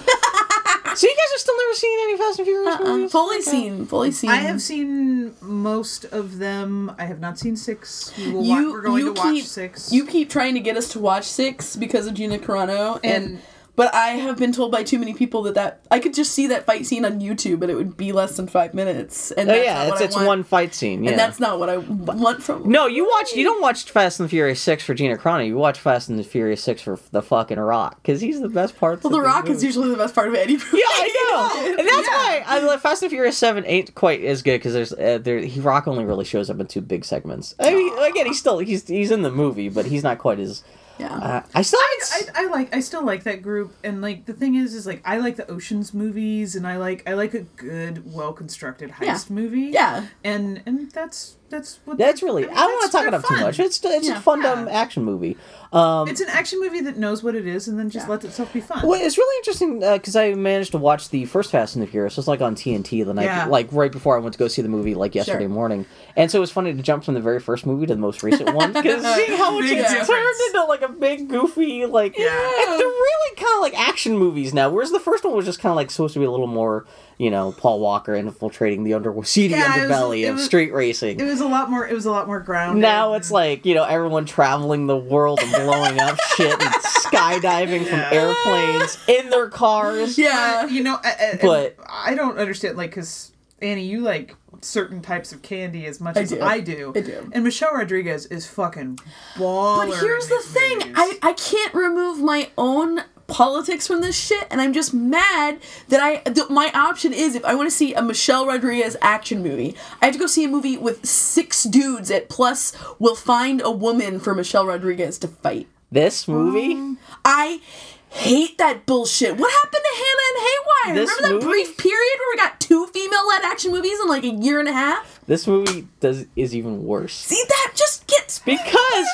so 0.97 1.07
you 1.07 1.15
guys 1.15 1.31
have 1.33 1.41
still 1.41 1.57
never 1.59 1.75
seen 1.75 1.99
any 2.03 2.17
Fast 2.19 2.39
and 2.41 2.47
Furious 2.47 2.75
Uh-uh. 2.81 2.85
movies? 2.97 3.13
Fully 3.13 3.43
seen. 3.43 3.87
Fully 3.87 4.11
seen. 4.13 4.31
I 4.31 4.37
have 4.37 4.61
seen 4.63 5.35
most 5.41 6.05
of 6.07 6.39
them. 6.39 6.93
I 6.99 7.05
have 7.05 7.21
not 7.21 7.39
seen 7.39 7.57
six. 7.57 8.13
We 8.19 8.33
will 8.33 8.43
wa- 8.49 8.59
You, 8.59 8.73
we're 8.73 8.81
going 8.83 9.05
you 9.07 9.15
to 9.15 9.21
watch 9.21 9.35
keep, 9.35 9.45
six. 9.45 9.93
You 9.93 10.07
keep 10.07 10.31
trying 10.31 10.55
to 10.55 10.61
get 10.61 10.77
us 10.77 10.89
to 10.91 10.99
watch 10.99 11.25
six 11.25 11.77
because 11.77 12.07
of 12.07 12.15
Gina 12.15 12.39
Carano, 12.39 12.99
and, 13.05 13.25
And- 13.25 13.39
but 13.77 13.95
I 13.95 14.09
have 14.09 14.37
been 14.39 14.53
told 14.53 14.73
by 14.73 14.83
too 14.83 14.99
many 14.99 15.15
people 15.15 15.43
that 15.43 15.55
that 15.55 15.81
I 15.91 16.01
could 16.01 16.15
just 16.15 16.33
see 16.33 16.47
that 16.49 16.67
fight 16.67 16.87
scene 16.87 17.05
on 17.05 17.21
YouTube, 17.21 17.63
and 17.63 17.71
it 17.71 17.75
would 17.75 17.97
be 17.97 18.11
less 18.13 18.37
than 18.37 18.47
five 18.49 18.75
minutes. 18.75 19.31
And 19.31 19.51
Oh 19.51 19.55
yeah, 19.55 19.93
it's 19.93 20.01
it's 20.01 20.17
one 20.17 20.43
fight 20.43 20.75
scene. 20.75 21.05
Yeah. 21.05 21.11
and 21.11 21.19
that's 21.19 21.39
not 21.39 21.59
what 21.59 21.69
I 21.69 21.77
want 21.79 22.43
from. 22.43 22.69
no, 22.69 22.87
you 22.87 23.05
watch. 23.05 23.33
You 23.35 23.45
don't 23.45 23.61
watch 23.63 23.85
Fast 23.85 24.19
and 24.19 24.25
the 24.27 24.31
Furious 24.31 24.61
Six 24.61 24.83
for 24.85 24.95
Gina 24.95 25.17
Carano. 25.17 25.47
You 25.47 25.57
watch 25.57 25.79
Fast 25.79 26.09
and 26.09 26.19
the 26.19 26.25
Furious 26.25 26.63
Six 26.63 26.83
for 26.83 26.99
the 27.13 27.23
fucking 27.23 27.59
Rock 27.59 28.03
because 28.03 28.21
he's 28.21 28.41
the 28.41 28.49
best 28.49 28.77
part. 28.79 29.05
Well, 29.05 29.11
The 29.13 29.21
Rock 29.21 29.49
is 29.49 29.63
usually 29.63 29.91
the 29.91 29.97
best 29.97 30.15
part 30.15 30.29
of 30.29 30.35
any 30.35 30.55
movie. 30.55 30.67
Yeah, 30.73 30.85
I 30.89 31.63
know, 31.65 31.79
and 31.79 31.89
that's 31.89 32.09
why 32.09 32.43
I 32.47 32.61
like 32.61 32.81
Fast 32.81 33.03
and 33.03 33.11
Furious 33.11 33.37
Seven 33.37 33.65
ain't 33.67 33.95
quite 33.95 34.23
as 34.25 34.43
good 34.43 34.59
because 34.59 34.73
there's 34.73 34.93
uh, 34.93 35.19
there 35.23 35.39
he 35.41 35.61
Rock 35.61 35.87
only 35.87 36.05
really 36.05 36.25
shows 36.25 36.49
up 36.51 36.59
in 36.61 36.67
two 36.67 36.81
big 36.81 37.05
segments. 37.05 37.55
I 37.59 37.75
mean, 37.75 37.99
again, 37.99 38.27
he's 38.27 38.39
still 38.39 38.59
he's 38.59 38.87
he's 38.89 39.11
in 39.11 39.23
the 39.23 39.31
movie, 39.31 39.69
but 39.69 39.87
he's 39.87 40.03
not 40.03 40.19
quite 40.19 40.39
as. 40.39 40.63
Yeah. 40.99 41.15
Uh, 41.15 41.43
I 41.55 41.63
still 41.63 41.81
I. 41.81 42.01
I, 42.13 42.45
I 42.45 42.47
like 42.49 42.75
I 42.75 42.81
still 42.81 43.05
like 43.05 43.25
that 43.25 43.43
group 43.43 43.75
and 43.85 44.01
like 44.01 44.25
the 44.27 44.33
thing 44.33 44.55
is 44.55 44.75
is 44.75 44.87
like 44.87 45.03
I 45.05 45.19
like 45.19 45.37
the 45.37 45.51
oceans 45.51 45.93
movies 45.93 46.57
and 46.57 46.67
I 46.67 46.77
like 46.79 47.09
I 47.09 47.15
like 47.15 47.35
a 47.35 47.43
good 47.43 48.13
well 48.13 48.33
constructed 48.33 48.91
heist 48.91 49.29
movie 49.31 49.71
Yeah. 49.73 50.07
and 50.25 50.63
and 50.67 50.91
that's 50.93 51.37
that's 51.49 51.79
what 51.85 51.99
that's 51.99 52.23
really. 52.23 52.45
I, 52.45 52.47
mean, 52.49 52.55
don't 52.57 52.73
want 52.73 52.87
to 52.87 52.93
talk 52.93 53.07
it 53.07 53.11
they're 53.13 53.21
too 53.39 53.41
much. 53.45 53.61
It's 53.61 53.81
it's 53.85 54.09
Yeah. 54.09 54.19
a 54.19 54.21
fun 54.21 54.43
dumb 54.43 54.69
action 54.69 55.05
movie. 55.05 55.37
Um, 55.73 56.09
it's 56.09 56.21
an 56.21 56.29
action 56.29 56.61
movie 56.61 56.81
that 56.83 56.97
knows 56.97 57.23
what 57.23 57.35
it 57.35 57.47
is 57.47 57.67
and 57.69 57.79
then 57.79 57.91
just 57.91 58.07
Yeah. 58.07 58.11
lets 58.13 58.25
itself 58.25 58.53
be 58.53 58.61
fun 58.61 58.87
Well, 58.87 59.01
it's 59.01 59.19
really 59.19 59.37
interesting 59.39 59.81
because 59.81 60.15
I 60.17 60.33
managed 60.35 60.73
to 60.73 60.79
watch 60.79 61.09
the 61.11 61.25
first 61.27 61.51
Fast 61.51 61.75
and 61.75 61.83
the 61.83 61.87
Furious. 61.89 62.15
It 62.15 62.19
was 62.19 62.29
like 62.29 62.41
on 62.41 62.55
TNT 62.55 63.03
the 63.05 63.13
night, 63.13 63.25
Yeah. 63.25 63.47
like 63.47 63.69
right 63.73 63.91
before 63.93 64.17
I 64.17 64.21
went 64.21 64.33
to 64.35 64.39
go 64.39 64.49
see 64.49 64.63
the 64.63 64.69
movie, 64.69 64.95
like 64.95 65.15
yesterday 65.15 65.41
Sure. 65.45 65.49
morning. 65.49 65.85
And 66.17 66.31
so 66.31 66.39
it 66.39 66.41
was 66.41 66.51
funny 66.53 66.73
to 66.73 66.83
jump 66.83 67.05
from 67.05 67.15
the 67.15 67.21
very 67.21 67.41
first 67.41 67.67
movie 67.67 67.87
to 67.87 67.95
the 67.95 68.01
most 68.01 68.23
recent 68.23 68.55
one 68.55 68.73
because 68.73 69.03
seeing 69.17 69.37
how 69.37 69.51
much 69.51 69.65
Big 69.69 69.79
it's 69.79 69.89
difference. 69.91 70.09
turned 70.09 70.37
into 70.49 70.65
like 70.65 70.83
a 70.83 70.89
big 70.89 71.29
goofy, 71.29 71.85
like 71.85 72.17
Yeah. 72.17 72.27
they're 72.69 72.79
really 72.79 73.37
kind 73.37 73.55
of 73.57 73.61
like 73.61 73.79
action 73.79 74.17
movies 74.17 74.55
now. 74.55 74.71
Whereas 74.71 74.93
the 74.93 75.01
first 75.01 75.25
one 75.25 75.35
was 75.35 75.45
just 75.45 75.61
kind 75.61 75.71
of 75.73 75.77
like 75.77 75.91
supposed 75.91 76.15
to 76.15 76.21
be 76.21 76.25
a 76.27 76.31
little 76.31 76.47
more, 76.47 76.87
you 77.19 77.31
know, 77.31 77.53
Paul 77.53 77.81
Walker 77.81 78.15
infiltrating 78.15 78.85
the 78.85 78.95
under 78.95 79.15
seedy 79.25 79.55
Yeah, 79.55 79.77
it 79.79 79.89
was- 79.89 79.91
underbelly 79.91 80.29
of 80.29 80.35
was- 80.37 80.45
street 80.45 80.73
racing. 80.73 81.19
it 81.19 81.25
was 81.25 81.41
a 81.41 81.47
lot 81.49 81.71
more 81.71 81.87
it 81.87 81.95
was 81.95 82.05
a 82.07 82.11
lot 82.11 82.27
more 82.27 82.41
grounded 82.41 82.83
now 82.83 83.15
it's 83.15 83.31
like 83.31 83.65
you 83.65 83.75
know 83.75 83.85
everyone 83.85 84.27
traveling 84.27 84.87
the 84.87 84.97
world 84.97 85.41
and 85.43 85.51
blowing 85.53 85.99
up 86.01 86.19
shit 86.37 86.53
and 86.53 86.75
skydiving 86.83 87.87
from 87.87 88.01
airplanes 88.13 88.99
in 89.09 89.31
their 89.31 89.49
cars. 89.49 90.19
Yeah. 90.19 90.63
But, 90.63 90.73
you 90.73 90.83
know 90.83 90.99
I, 91.03 91.11
I, 91.35 91.39
But- 91.41 91.77
I 91.89 92.15
don't 92.15 92.39
understand 92.39 92.77
like 92.77 92.91
because 92.91 93.33
Annie 93.63 93.87
you 93.87 94.01
like 94.01 94.35
certain 94.63 95.01
types 95.03 95.33
of 95.33 95.43
candy 95.43 95.87
as 95.87 96.01
much 96.01 96.17
I 96.17 96.21
as 96.21 96.31
do. 96.31 96.41
I 96.43 96.61
do 96.61 96.93
I 96.97 97.01
do. 97.01 97.31
and 97.33 97.45
Michelle 97.45 97.73
Rodriguez 97.73 98.27
is 98.27 98.47
fucking 98.47 98.99
baller 99.37 99.89
But 99.89 99.99
here's 100.01 100.29
the 100.29 100.41
thing 100.41 100.79
movies. 100.79 100.95
I, 100.97 101.19
I 101.23 101.33
can't 101.35 101.75
remove 101.75 102.21
my 102.21 102.51
own 102.59 103.01
politics 103.27 103.87
from 103.87 104.01
this 104.03 104.17
shit 104.19 104.47
and 104.51 104.61
i'm 104.61 104.73
just 104.73 104.95
mad 104.95 105.59
that 105.89 106.01
i 106.01 106.17
th- 106.31 106.49
my 106.49 106.71
option 106.75 107.13
is 107.13 107.35
if 107.35 107.45
i 107.45 107.55
want 107.55 107.69
to 107.69 107.75
see 107.75 107.93
a 107.95 108.01
michelle 108.03 108.47
rodriguez 108.47 108.97
action 109.03 109.43
movie 109.43 109.75
i 110.01 110.07
have 110.07 110.15
to 110.15 110.21
go 110.21 110.27
see 110.27 110.45
a 110.45 110.49
movie 110.49 110.77
with 110.77 111.05
six 111.05 111.65
dudes 111.65 112.11
at 112.11 112.29
plus 112.29 112.73
will 112.99 113.17
find 113.17 113.61
a 113.63 113.71
woman 113.71 114.21
for 114.21 114.35
michelle 114.35 114.67
rodriguez 114.67 115.19
to 115.19 115.29
fight. 115.29 115.67
This 115.91 116.27
movie, 116.29 116.73
Um, 116.75 116.99
i 117.25 117.61
hate 118.09 118.57
that 118.59 118.87
bullshit. 118.87 119.37
What 119.37 119.53
happened 119.53 119.83
to 119.85 119.97
hanna 120.03 120.23
and 120.29 120.47
haywire? 120.49 120.95
This 121.05 121.17
remember 121.17 121.41
that 121.41 121.47
movie? 121.47 121.65
brief 121.65 121.77
period 121.77 122.19
where 122.19 122.31
we 122.33 122.37
got 122.37 122.61
two 122.61 122.87
female-led 122.87 123.43
action 123.43 123.73
movies 123.73 123.99
in 124.01 124.09
like 124.09 124.25
a 124.25 124.29
year 124.31 124.59
and 124.59 124.69
a 124.69 124.73
half? 124.73 125.21
This 125.27 125.47
movie 125.47 125.87
does 126.01 126.27
is 126.35 126.55
even 126.57 126.85
worse. 126.85 127.13
See 127.15 127.43
that 127.49 127.73
just 127.75 128.07
gets 128.07 128.39
because 128.39 129.07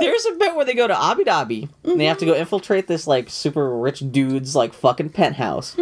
there's 0.00 0.24
a 0.26 0.32
bit 0.32 0.54
where 0.54 0.64
they 0.64 0.74
go 0.74 0.86
to 0.86 1.02
Abu 1.02 1.24
Dhabi 1.24 1.68
and 1.84 2.00
they 2.00 2.06
have 2.06 2.18
to 2.18 2.26
go 2.26 2.34
infiltrate 2.34 2.86
this 2.86 3.06
like 3.06 3.28
super 3.30 3.76
rich 3.76 4.02
dude's 4.10 4.54
like 4.56 4.72
fucking 4.74 5.10
penthouse. 5.10 5.76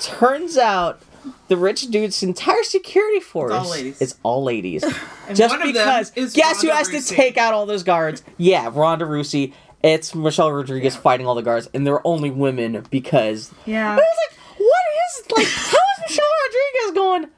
Turns 0.00 0.56
out. 0.58 1.00
The 1.48 1.56
rich 1.56 1.82
dude's 1.90 2.22
entire 2.22 2.62
security 2.62 3.20
force 3.20 3.52
all 3.52 3.68
ladies. 3.68 4.00
is 4.00 4.14
all 4.22 4.42
ladies. 4.42 4.82
Just 5.34 5.52
one 5.54 5.60
of 5.68 5.74
them 5.74 6.02
because 6.12 6.32
guess 6.34 6.62
who 6.62 6.68
has 6.70 6.88
to 6.88 7.02
take 7.02 7.36
out 7.36 7.52
all 7.52 7.66
those 7.66 7.82
guards? 7.82 8.22
Yeah, 8.38 8.70
Ronda 8.72 9.04
Rousey. 9.04 9.52
It's 9.82 10.14
Michelle 10.14 10.50
Rodriguez 10.52 10.96
fighting 10.96 11.26
all 11.26 11.34
the 11.34 11.42
guards, 11.42 11.68
and 11.74 11.86
they're 11.86 12.06
only 12.06 12.30
women 12.30 12.84
because 12.90 13.52
yeah 13.66 13.96
But 13.96 14.04
was 14.04 14.16
like, 14.30 14.38
what 14.58 14.76
is 15.06 15.24
like? 15.36 15.46
How 15.72 15.78
is 15.78 16.08
Michelle 16.08 16.26
Rodriguez 16.46 16.94
going? 16.94 17.30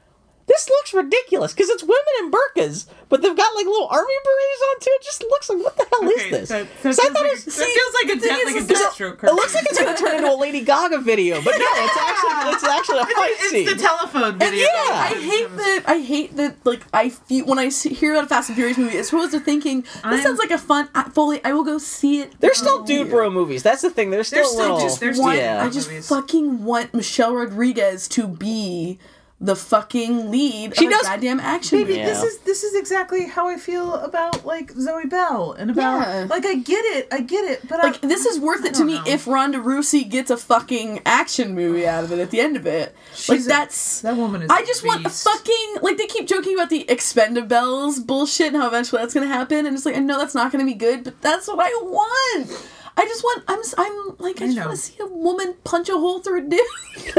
This 0.53 0.69
looks 0.69 0.93
ridiculous 0.93 1.51
because 1.53 1.69
it's 1.69 1.81
women 1.81 2.13
in 2.21 2.29
burqas, 2.31 2.85
but 3.09 3.21
they've 3.23 3.35
got 3.35 3.55
like 3.55 3.65
little 3.65 3.87
army 3.89 4.13
berets 4.23 4.63
on 4.69 4.79
too. 4.81 4.91
It 4.93 5.03
just 5.03 5.21
looks 5.23 5.49
like 5.49 5.57
what 5.63 5.75
the 5.77 5.85
hell 5.89 6.05
Okay, 6.07 6.23
is 6.25 6.31
this? 6.31 6.49
That, 6.49 6.67
that, 6.67 6.83
'Cause 6.83 6.99
I 6.99 7.03
feels 7.03 7.13
thought 7.13 7.23
like, 7.23 7.31
it 7.31 7.33
was- 7.33 7.45
that 7.45 7.51
see, 7.51 7.73
feels 7.73 7.93
like 7.95 8.03
a, 8.03 8.07
thing 8.19 8.29
death, 8.29 8.45
like 8.45 8.55
a 8.55 8.57
is 8.59 8.69
it- 8.69 8.77
Deathstroke 8.77 9.23
it 9.23 9.33
looks 9.33 9.55
like 9.55 9.65
it's 9.65 9.79
gonna 9.79 9.97
turn 9.97 10.15
into 10.17 10.31
a 10.31 10.37
Lady 10.37 10.61
Gaga 10.61 10.99
video, 10.99 11.41
but 11.41 11.57
no, 11.57 11.65
it's 11.65 11.97
actually 12.07 12.53
it's 12.53 12.63
actually 12.63 12.99
a 12.99 13.05
fight 13.07 13.31
it's 13.39 13.49
scene. 13.49 13.65
the 13.65 13.75
telephone 13.75 14.37
video. 14.37 14.67
yeah. 14.67 14.91
I 14.93 15.07
hate 15.19 15.55
that. 15.57 15.83
I 15.87 15.97
hate 15.99 16.35
that. 16.37 16.55
Like 16.65 16.81
I 16.93 17.09
feel 17.09 17.45
when 17.45 17.57
I 17.57 17.69
hear 17.69 18.13
about 18.13 18.25
a 18.25 18.27
Fast 18.27 18.49
and 18.49 18.55
Furious 18.55 18.77
movie, 18.77 18.95
it's 18.97 19.09
supposed 19.09 19.31
to 19.31 19.39
thinking 19.39 19.81
this 19.81 19.91
I'm- 20.03 20.21
sounds 20.21 20.37
like 20.39 20.51
a 20.51 20.59
fun. 20.59 20.87
I, 20.93 21.03
fully, 21.09 21.43
I 21.43 21.53
will 21.53 21.63
go 21.63 21.79
see 21.79 22.19
it. 22.21 22.33
They're 22.39 22.53
still 22.53 22.83
dude 22.83 23.09
bro 23.09 23.31
movies. 23.31 23.63
That's 23.63 23.81
the 23.81 23.89
thing. 23.89 24.11
They're 24.11 24.23
still, 24.23 24.37
They're 24.43 24.45
still 24.45 24.61
little, 24.73 24.79
just- 24.81 24.99
they're 24.99 25.09
want, 25.09 25.33
still- 25.35 25.35
yeah. 25.35 25.63
I 25.65 25.69
just 25.69 25.89
movies. 25.89 26.07
fucking 26.09 26.63
want 26.63 26.93
Michelle 26.93 27.33
Rodriguez 27.33 28.07
to 28.09 28.27
be 28.27 28.99
the 29.43 29.55
fucking 29.57 30.31
lead 30.31 30.73
She 30.77 30.85
of 30.85 30.91
does- 30.93 31.01
a 31.05 31.09
goddamn 31.09 31.39
action 31.41 31.79
Baby, 31.79 31.89
movie. 31.89 31.99
Yeah. 31.99 32.05
this 32.07 32.23
is 32.23 32.37
this 32.39 32.63
is 32.63 32.75
exactly 32.75 33.27
how 33.27 33.49
I 33.49 33.57
feel 33.57 33.95
about 33.95 34.45
like 34.45 34.71
Zoe 34.71 35.05
Bell 35.05 35.51
and 35.59 35.69
about 35.69 35.99
Yeah. 36.07 36.27
like 36.29 36.45
I 36.45 36.55
get 36.55 36.83
it, 36.95 37.09
I 37.11 37.19
get 37.19 37.43
it, 37.51 37.67
but 37.67 37.79
Like 37.83 38.03
I, 38.03 38.07
this 38.07 38.25
is 38.25 38.39
worth 38.39 38.63
I 38.63 38.69
it 38.69 38.73
to 38.75 38.85
me 38.85 38.95
know. 38.99 39.03
if 39.05 39.27
Ronda 39.27 39.57
Rousey 39.59 40.09
gets 40.09 40.31
a 40.31 40.37
fucking 40.37 41.01
action 41.05 41.53
movie 41.55 41.85
out 41.85 42.05
of 42.05 42.11
it 42.13 42.19
at 42.19 42.31
the 42.31 42.39
end 42.39 42.55
of 42.55 42.65
it. 42.65 42.95
like 43.27 43.41
a- 43.41 43.43
that's 43.43 43.99
that 44.01 44.15
woman 44.15 44.43
is. 44.43 44.49
i 44.49 44.63
just 44.63 44.85
want 44.85 45.05
a 45.05 45.09
fucking 45.09 45.75
like 45.81 45.97
they 45.97 46.07
keep 46.07 46.25
joking 46.25 46.53
about 46.53 46.69
the 46.69 46.85
Expendables 46.87 48.05
bullshit 48.07 48.53
and 48.53 48.57
how 48.61 48.67
eventually 48.67 49.01
that's 49.01 49.13
gonna 49.13 49.27
happen, 49.27 49.65
and 49.65 49.75
it's 49.75 49.85
like 49.85 49.97
I 49.97 49.99
know 49.99 50.17
that's 50.19 50.35
not 50.35 50.51
gonna 50.51 50.65
be 50.65 50.73
good, 50.73 51.03
but 51.03 51.21
that's 51.21 51.47
what 51.47 51.59
I 51.59 51.69
want. 51.83 52.49
I 52.95 53.05
just 53.05 53.23
want 53.23 53.43
I'm 53.47 53.59
I'm 53.77 54.15
like 54.19 54.41
I, 54.41 54.45
I 54.45 54.47
just 54.47 54.57
know. 54.57 54.65
want 54.67 54.77
to 54.79 54.85
see 54.85 54.95
a 55.01 55.07
woman 55.07 55.55
punch 55.63 55.89
a 55.89 55.93
hole 55.93 56.19
through 56.19 56.39
a 56.39 56.41
dude. 56.41 56.59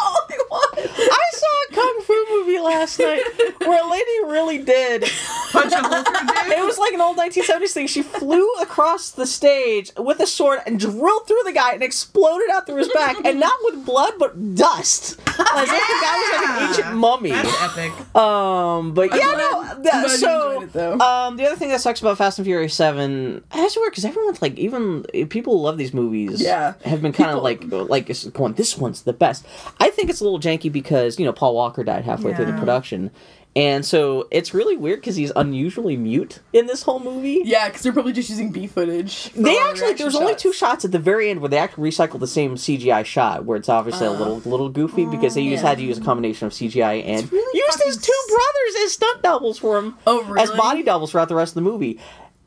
all 0.00 0.26
I 0.30 0.38
want. 0.50 0.78
I 0.78 1.30
saw 1.32 1.46
a 1.70 1.74
kung 1.74 2.00
fu 2.02 2.26
movie 2.30 2.58
last 2.60 2.98
night 2.98 3.22
where 3.60 3.82
a 3.84 3.90
lady 3.90 4.04
really 4.26 4.58
did. 4.58 5.04
Punch 5.52 5.72
a 5.72 5.76
hole 5.78 6.02
through 6.04 6.14
a 6.16 6.44
dude. 6.44 6.58
It 6.58 6.64
was 6.64 6.78
like 6.78 6.92
an 6.92 7.00
old 7.00 7.16
1970s 7.16 7.70
thing. 7.72 7.86
She 7.86 8.02
flew 8.02 8.48
across 8.60 9.10
the 9.10 9.26
stage 9.26 9.90
with 9.96 10.20
a 10.20 10.26
sword 10.26 10.60
and 10.66 10.78
drilled 10.78 11.26
through 11.26 11.42
the 11.44 11.52
guy 11.52 11.72
and 11.74 11.82
exploded 11.82 12.48
out 12.52 12.66
through 12.66 12.76
his 12.76 12.88
back, 12.88 13.16
and 13.24 13.40
not 13.40 13.54
with 13.64 13.84
blood, 13.84 14.14
but 14.18 14.54
dust. 14.54 15.18
As 15.28 15.68
if 15.68 15.86
the 15.86 15.98
guy 16.02 16.16
was 16.18 16.40
like 16.40 16.48
an 16.60 16.68
ancient 16.68 16.96
mummy. 16.96 17.30
That's 17.30 17.62
epic. 17.62 18.16
Um, 18.16 18.94
but 18.94 19.10
yeah, 19.10 19.18
glad- 19.34 19.38
no. 19.38 19.60
I'm 19.62 19.82
that- 19.82 19.92
glad 20.06 20.10
so, 20.10 20.50
enjoyed 20.52 20.68
it, 20.68 20.72
though. 20.72 20.98
um, 21.00 21.36
the 21.36 21.46
other 21.46 21.56
thing 21.56 21.68
that 21.70 21.80
sucks 21.80 22.00
about 22.00 22.18
Fast 22.18 22.38
and 22.38 22.46
Furious 22.46 22.74
Seven, 22.74 23.42
it's 23.54 23.76
weird 23.76 23.90
because 23.92 24.04
everyone's 24.04 24.40
like, 24.42 24.56
even 24.58 24.87
people 25.28 25.56
who 25.58 25.62
love 25.64 25.78
these 25.78 25.94
movies, 25.94 26.40
Yeah. 26.40 26.74
have 26.84 27.02
been 27.02 27.12
kind 27.12 27.30
of 27.30 27.42
like, 27.42 27.64
like 27.70 28.10
it's 28.10 28.24
going, 28.26 28.54
this 28.54 28.76
one's 28.76 29.02
the 29.02 29.12
best. 29.12 29.46
I 29.80 29.90
think 29.90 30.10
it's 30.10 30.20
a 30.20 30.24
little 30.24 30.40
janky 30.40 30.70
because 30.72 31.18
you 31.18 31.24
know 31.24 31.32
Paul 31.32 31.54
Walker 31.54 31.84
died 31.84 32.04
halfway 32.04 32.34
through 32.34 32.46
the 32.46 32.58
production. 32.58 33.10
And 33.56 33.84
so 33.84 34.28
it's 34.30 34.54
really 34.54 34.76
weird 34.76 35.00
because 35.00 35.16
he's 35.16 35.32
unusually 35.34 35.96
mute 35.96 36.38
in 36.52 36.66
this 36.66 36.82
whole 36.82 37.00
movie. 37.00 37.40
Yeah, 37.44 37.66
because 37.66 37.82
they're 37.82 37.92
probably 37.94 38.12
just 38.12 38.28
using 38.30 38.52
B 38.52 38.68
footage. 38.68 39.32
They 39.32 39.58
actually 39.58 39.94
there's 39.94 40.14
only 40.14 40.36
two 40.36 40.52
shots 40.52 40.84
at 40.84 40.92
the 40.92 40.98
very 41.00 41.28
end 41.30 41.40
where 41.40 41.48
they 41.48 41.58
actually 41.58 41.90
recycle 41.90 42.20
the 42.20 42.28
same 42.28 42.54
CGI 42.54 43.04
shot 43.04 43.46
where 43.46 43.56
it's 43.56 43.68
obviously 43.68 44.06
a 44.06 44.12
little 44.12 44.36
little 44.44 44.68
goofy 44.68 45.06
because 45.06 45.34
they 45.34 45.40
used 45.40 45.62
yeah. 45.62 45.70
had 45.70 45.78
to 45.78 45.84
use 45.84 45.98
a 45.98 46.02
combination 46.02 46.46
of 46.46 46.52
CGI 46.52 47.02
and 47.04 47.32
really 47.32 47.58
used 47.58 47.82
his 47.82 47.96
two 47.96 48.12
brothers 48.28 48.84
as 48.84 48.92
stunt 48.92 49.22
doubles 49.22 49.58
for 49.58 49.78
him 49.78 49.96
Oh, 50.06 50.22
really? 50.24 50.40
as 50.42 50.50
body 50.52 50.82
doubles 50.84 51.10
throughout 51.10 51.28
the 51.28 51.34
rest 51.34 51.52
of 51.56 51.64
the 51.64 51.68
movie. 51.68 51.98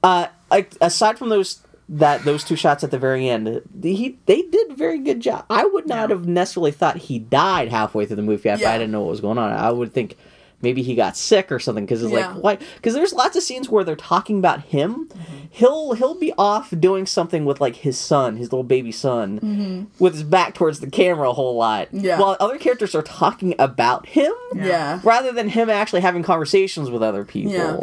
Uh, 0.04 0.28
like 0.50 0.72
aside 0.80 1.18
from 1.18 1.28
those 1.30 1.60
that 1.94 2.24
those 2.24 2.44
two 2.44 2.56
shots 2.56 2.84
at 2.84 2.92
the 2.92 2.98
very 2.98 3.28
end, 3.30 3.62
he 3.84 4.18
they 4.26 4.42
did 4.44 4.72
a 4.72 4.76
very 4.76 4.98
good 5.00 5.20
job. 5.20 5.46
I 5.50 5.66
would 5.66 5.88
not 5.88 6.10
Yeah. 6.10 6.16
have 6.16 6.28
necessarily 6.28 6.72
thought 6.72 6.98
he 6.98 7.20
died 7.20 7.70
halfway 7.70 8.06
through 8.06 8.16
the 8.16 8.22
movie 8.22 8.50
if 8.50 8.60
Yeah. 8.62 8.72
I 8.72 8.78
didn't 8.78 8.92
know 8.92 9.02
what 9.02 9.10
was 9.12 9.22
going 9.22 9.38
on. 9.38 9.52
I 9.52 9.72
would 9.72 9.94
think. 9.94 10.16
Maybe 10.64 10.84
he 10.84 10.94
got 10.94 11.18
sick 11.18 11.52
or 11.52 11.58
something 11.58 11.86
because 11.86 12.04
it's 12.04 12.14
Yeah. 12.14 12.34
like 12.34 12.44
why? 12.44 12.58
Because 12.76 12.94
there's 12.94 13.14
lots 13.14 13.36
of 13.36 13.42
scenes 13.42 13.68
where 13.68 13.84
they're 13.84 13.96
talking 13.96 14.38
about 14.38 14.62
him. 14.66 15.08
Mm-hmm. 15.10 15.36
He'll 15.50 15.94
he'll 15.94 16.14
be 16.20 16.34
off 16.38 16.72
doing 16.80 17.08
something 17.08 17.46
with 17.46 17.60
like 17.60 17.78
his 17.78 17.98
son, 17.98 18.38
his 18.38 18.52
little 18.52 18.62
baby 18.64 18.92
son, 18.92 19.88
with 19.98 20.14
his 20.14 20.22
back 20.22 20.54
towards 20.54 20.80
the 20.80 20.88
camera 20.88 21.32
a 21.32 21.34
whole 21.34 21.56
lot. 21.56 21.88
Mm-hmm. 21.88 22.06
Yeah. 22.06 22.20
While 22.20 22.38
other 22.40 22.60
characters 22.60 22.94
are 22.94 23.02
talking 23.02 23.56
about 23.58 24.06
him, 24.06 24.32
Yeah. 24.56 25.00
rather 25.04 25.32
than 25.32 25.50
him 25.50 25.68
actually 25.72 26.02
having 26.02 26.22
conversations 26.22 26.92
with 26.92 27.02
other 27.02 27.26
people. 27.26 27.54
Yeah. 27.54 27.80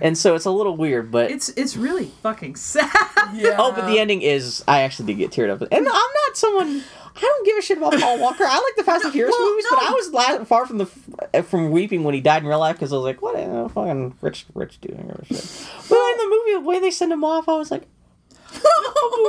And 0.00 0.16
so 0.18 0.34
it's 0.34 0.44
a 0.44 0.50
little 0.50 0.76
weird, 0.76 1.10
but 1.10 1.30
It's 1.30 1.48
it's 1.50 1.76
really 1.76 2.06
fucking 2.22 2.56
sad. 2.56 2.90
Yeah. 3.34 3.56
oh, 3.58 3.72
but 3.72 3.86
the 3.86 3.98
ending 3.98 4.22
is 4.22 4.62
I 4.68 4.82
actually 4.82 5.06
did 5.06 5.18
get 5.18 5.30
teared 5.30 5.50
up, 5.50 5.60
and 5.62 5.72
I'm 5.72 5.84
not 5.84 6.36
someone. 6.36 6.82
I 7.16 7.20
don't 7.20 7.46
give 7.46 7.56
a 7.56 7.62
shit 7.62 7.78
about 7.78 7.98
Paul 7.98 8.18
Walker. 8.20 8.44
I 8.44 8.54
like 8.56 8.76
the 8.76 8.84
Fast 8.84 9.04
and 9.04 9.12
Furious 9.12 9.34
Well, 9.38 9.48
movies, 9.50 9.64
no. 9.70 9.76
but 9.78 9.86
I 9.86 9.90
was 9.92 10.10
la- 10.12 10.44
far 10.44 10.66
from 10.66 10.78
the 10.78 11.42
from 11.44 11.70
weeping 11.70 12.04
when 12.04 12.14
he 12.14 12.20
died 12.20 12.42
in 12.42 12.48
real 12.48 12.58
life 12.58 12.76
because 12.76 12.92
I 12.92 12.96
was 12.96 13.04
like, 13.04 13.22
what 13.22 13.34
a 13.38 13.68
fucking 13.70 14.16
rich 14.20 14.44
rich 14.54 14.78
dude 14.82 14.92
or 14.98 15.24
shit. 15.24 15.68
But 15.88 15.96
in 15.96 16.18
the 16.18 16.28
movie, 16.28 16.52
the 16.52 16.60
way 16.68 16.78
they 16.78 16.90
send 16.90 17.10
him 17.12 17.24
off, 17.24 17.48
I 17.48 17.56
was 17.56 17.70
like, 17.70 17.84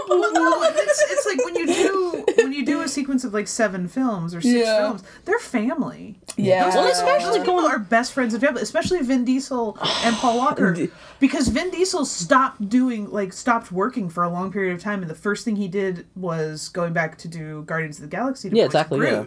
well, 0.09 0.33
no, 0.33 0.63
it's, 0.69 1.03
it's 1.11 1.25
like 1.25 1.43
when 1.45 1.55
you 1.55 1.67
do 1.67 2.25
when 2.37 2.53
you 2.53 2.65
do 2.65 2.81
a 2.81 2.87
sequence 2.87 3.23
of 3.23 3.33
like 3.33 3.47
seven 3.47 3.87
films 3.87 4.33
or 4.33 4.41
six 4.41 4.65
Yeah. 4.65 4.77
films, 4.79 5.03
they're 5.25 5.39
family. 5.39 6.15
Yeah. 6.37 6.65
Those, 6.65 6.75
Well, 6.75 6.83
people- 6.85 6.91
especially 6.91 7.25
those 7.39 7.47
people 7.47 7.61
going- 7.61 7.71
are 7.73 7.79
best 7.79 8.13
friends 8.13 8.33
and 8.33 8.43
family, 8.43 8.61
especially 8.61 9.01
Vin 9.01 9.25
Diesel 9.25 9.77
and 10.03 10.15
Paul 10.17 10.37
Walker, 10.43 10.87
because 11.19 11.47
Vin 11.49 11.69
Diesel 11.71 12.05
stopped 12.05 12.69
doing 12.69 13.09
like 13.11 13.33
stopped 13.33 13.71
working 13.71 14.09
for 14.09 14.23
a 14.23 14.29
long 14.29 14.51
period 14.51 14.73
of 14.75 14.81
time, 14.81 15.01
and 15.01 15.09
the 15.09 15.15
first 15.15 15.43
thing 15.45 15.55
he 15.55 15.67
did 15.67 16.05
was 16.15 16.69
going 16.69 16.93
back 16.93 17.17
to 17.19 17.27
do 17.27 17.63
Guardians 17.63 17.97
of 17.97 18.03
the 18.03 18.07
Galaxy. 18.15 18.49
To 18.49 18.55
Yeah, 18.55 18.63
voice 18.63 18.67
exactly, 18.67 18.99
Groot. 18.99 19.11
yeah. 19.11 19.25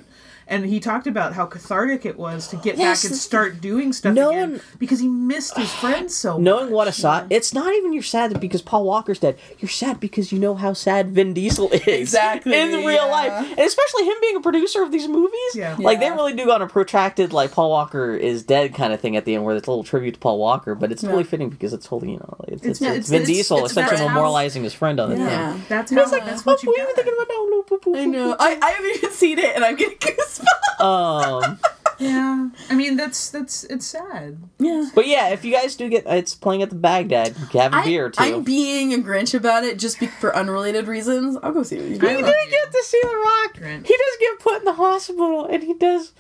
And 0.51 0.67
he 0.67 0.81
talked 0.81 1.07
about 1.07 1.33
how 1.35 1.47
cathartic 1.47 2.05
it 2.05 2.19
was 2.19 2.49
to 2.49 2.57
get 2.57 2.77
Yes, 2.77 3.03
back 3.05 3.11
and 3.11 3.19
start 3.19 3.61
doing 3.61 3.93
stuff 3.93 4.15
No 4.15 4.31
again 4.31 4.51
one- 4.53 4.61
because 4.81 4.99
he 4.99 5.07
missed 5.09 5.57
his 5.57 5.73
friends 5.73 6.15
so 6.15 6.39
knowing 6.39 6.71
what 6.73 6.89
a 6.89 6.91
much. 6.91 6.97
sad. 6.97 7.29
It's 7.31 7.55
not 7.55 7.73
even 7.73 7.93
you're 7.93 8.03
sad 8.03 8.39
because 8.41 8.61
Paul 8.61 8.85
Walker's 8.85 9.21
dead. 9.21 9.39
You're 9.61 9.69
sad 9.69 10.01
because 10.01 10.33
you 10.33 10.39
know 10.41 10.57
how 10.57 10.73
sad 10.73 11.13
Vin 11.13 11.33
Diesel 11.35 11.71
is 11.71 11.81
Exactly, 11.87 12.59
in 12.59 12.71
real 12.85 12.85
yeah. 12.95 13.05
life, 13.05 13.33
and 13.51 13.61
especially 13.61 14.05
him 14.07 14.17
being 14.21 14.37
a 14.37 14.41
producer 14.41 14.83
of 14.83 14.91
these 14.91 15.07
movies. 15.07 15.31
Yeah. 15.55 15.77
like 15.79 16.01
they 16.01 16.11
really 16.11 16.35
do 16.35 16.45
go 16.47 16.53
on 16.53 16.63
a 16.63 16.67
protracted 16.67 17.33
like 17.33 17.53
Paul 17.53 17.71
Walker 17.71 18.15
is 18.17 18.43
dead 18.43 18.75
kind 18.75 18.93
of 18.93 19.01
thing 19.01 19.15
at 19.17 19.25
the 19.25 19.37
end, 19.37 19.45
where 19.45 19.55
it's 19.55 19.69
a 19.69 19.71
little 19.71 19.85
tribute 19.85 20.15
to 20.15 20.21
Paul 20.21 20.39
Walker, 20.39 20.75
but 20.75 20.91
it's 20.91 21.05
really 21.05 21.25
fitting 21.25 21.49
because 21.49 21.73
it's 21.73 21.87
totally 21.87 22.13
you 22.13 22.19
know 22.19 22.37
it's 22.49 22.67
it's, 22.67 22.81
It's- 22.81 22.97
it's, 22.99 23.09
it's- 23.09 23.09
Vin 23.11 23.23
it's- 23.23 23.29
Diesel 23.37 23.59
it's 23.63 23.71
essentially 23.71 24.01
about 24.01 24.09
how- 24.11 24.21
memorializing 24.21 24.63
his 24.65 24.75
friend 24.75 24.99
on 24.99 25.11
the 25.11 25.17
Yeah. 25.17 25.25
yeah. 25.27 25.31
Yeah. 25.55 25.61
That's 25.69 25.93
how. 25.93 26.11
Like 26.11 26.25
that's 26.27 26.41
oh, 26.41 26.51
what 26.51 26.59
oh, 26.59 26.61
you 26.65 26.71
we 26.71 26.77
got. 26.79 26.83
even 26.83 26.95
thinking 26.97 27.15
about 27.17 27.29
no, 27.29 27.45
no, 27.47 27.63
poo, 27.63 27.79
poo, 27.79 27.97
I 27.97 28.05
know. 28.07 28.37
I, 28.41 28.59
I 28.61 28.71
haven't 28.71 28.97
even 28.97 29.11
seen 29.13 29.39
it, 29.39 29.55
and 29.55 29.65
I'm 29.65 29.77
getting 29.77 29.97
goosebumps. 29.99 30.40
Um, 30.81 31.59
Yeah, 31.99 32.49
I 32.71 32.75
mean 32.75 32.97
that's 32.97 33.29
that's 33.29 33.65
it's 33.65 33.85
sad. 33.85 34.39
Yeah. 34.59 34.89
but 34.95 35.07
yeah, 35.07 35.29
if 35.29 35.45
you 35.45 35.53
guys 35.53 35.77
do 35.77 35.91
get 35.91 36.05
it's 36.07 36.35
playing 36.35 36.63
at 36.63 36.71
the 36.71 36.77
Baghdad, 36.77 37.37
have 37.53 37.75
a 37.75 37.77
I, 37.77 37.85
beer 37.85 38.07
or 38.07 38.11
2 38.11 38.23
I'm 38.23 38.43
being 38.43 38.95
a 38.95 38.97
Grinch 38.99 39.35
about 39.35 39.65
it 39.65 39.79
just 39.79 40.01
be- 40.01 40.07
for 40.07 40.35
unrelated 40.35 40.89
reasons. 40.89 41.37
I'll 41.43 41.53
go 41.53 41.63
see 41.63 41.77
it. 41.77 41.83
with 41.83 42.03
you. 42.03 42.09
I 42.09 42.13
He 42.17 42.23
love 42.23 42.33
didn't 42.33 42.45
you. 42.47 42.51
get 42.51 42.73
to 42.73 42.83
see 42.85 43.01
The 43.03 43.09
Rock. 43.09 43.55
Grinch. 43.59 43.87
He 43.87 43.93
does 43.95 44.17
get 44.19 44.39
put 44.41 44.59
in 44.61 44.65
the 44.65 44.73
hospital, 44.73 45.45
and 45.45 45.63
he 45.63 45.75
does. 45.75 46.13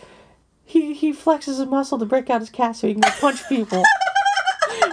He 0.66 0.92
he 0.92 1.14
flexes 1.14 1.56
his 1.56 1.64
muscle 1.66 1.98
to 1.98 2.04
break 2.04 2.28
out 2.28 2.40
his 2.42 2.50
cast 2.50 2.80
so 2.80 2.86
he 2.86 2.92
can 2.92 3.02
punch 3.18 3.40
people. 3.48 3.78
Which 4.68 4.76
is 4.76 4.84
just. 4.84 4.88
Yeah, 4.88 4.92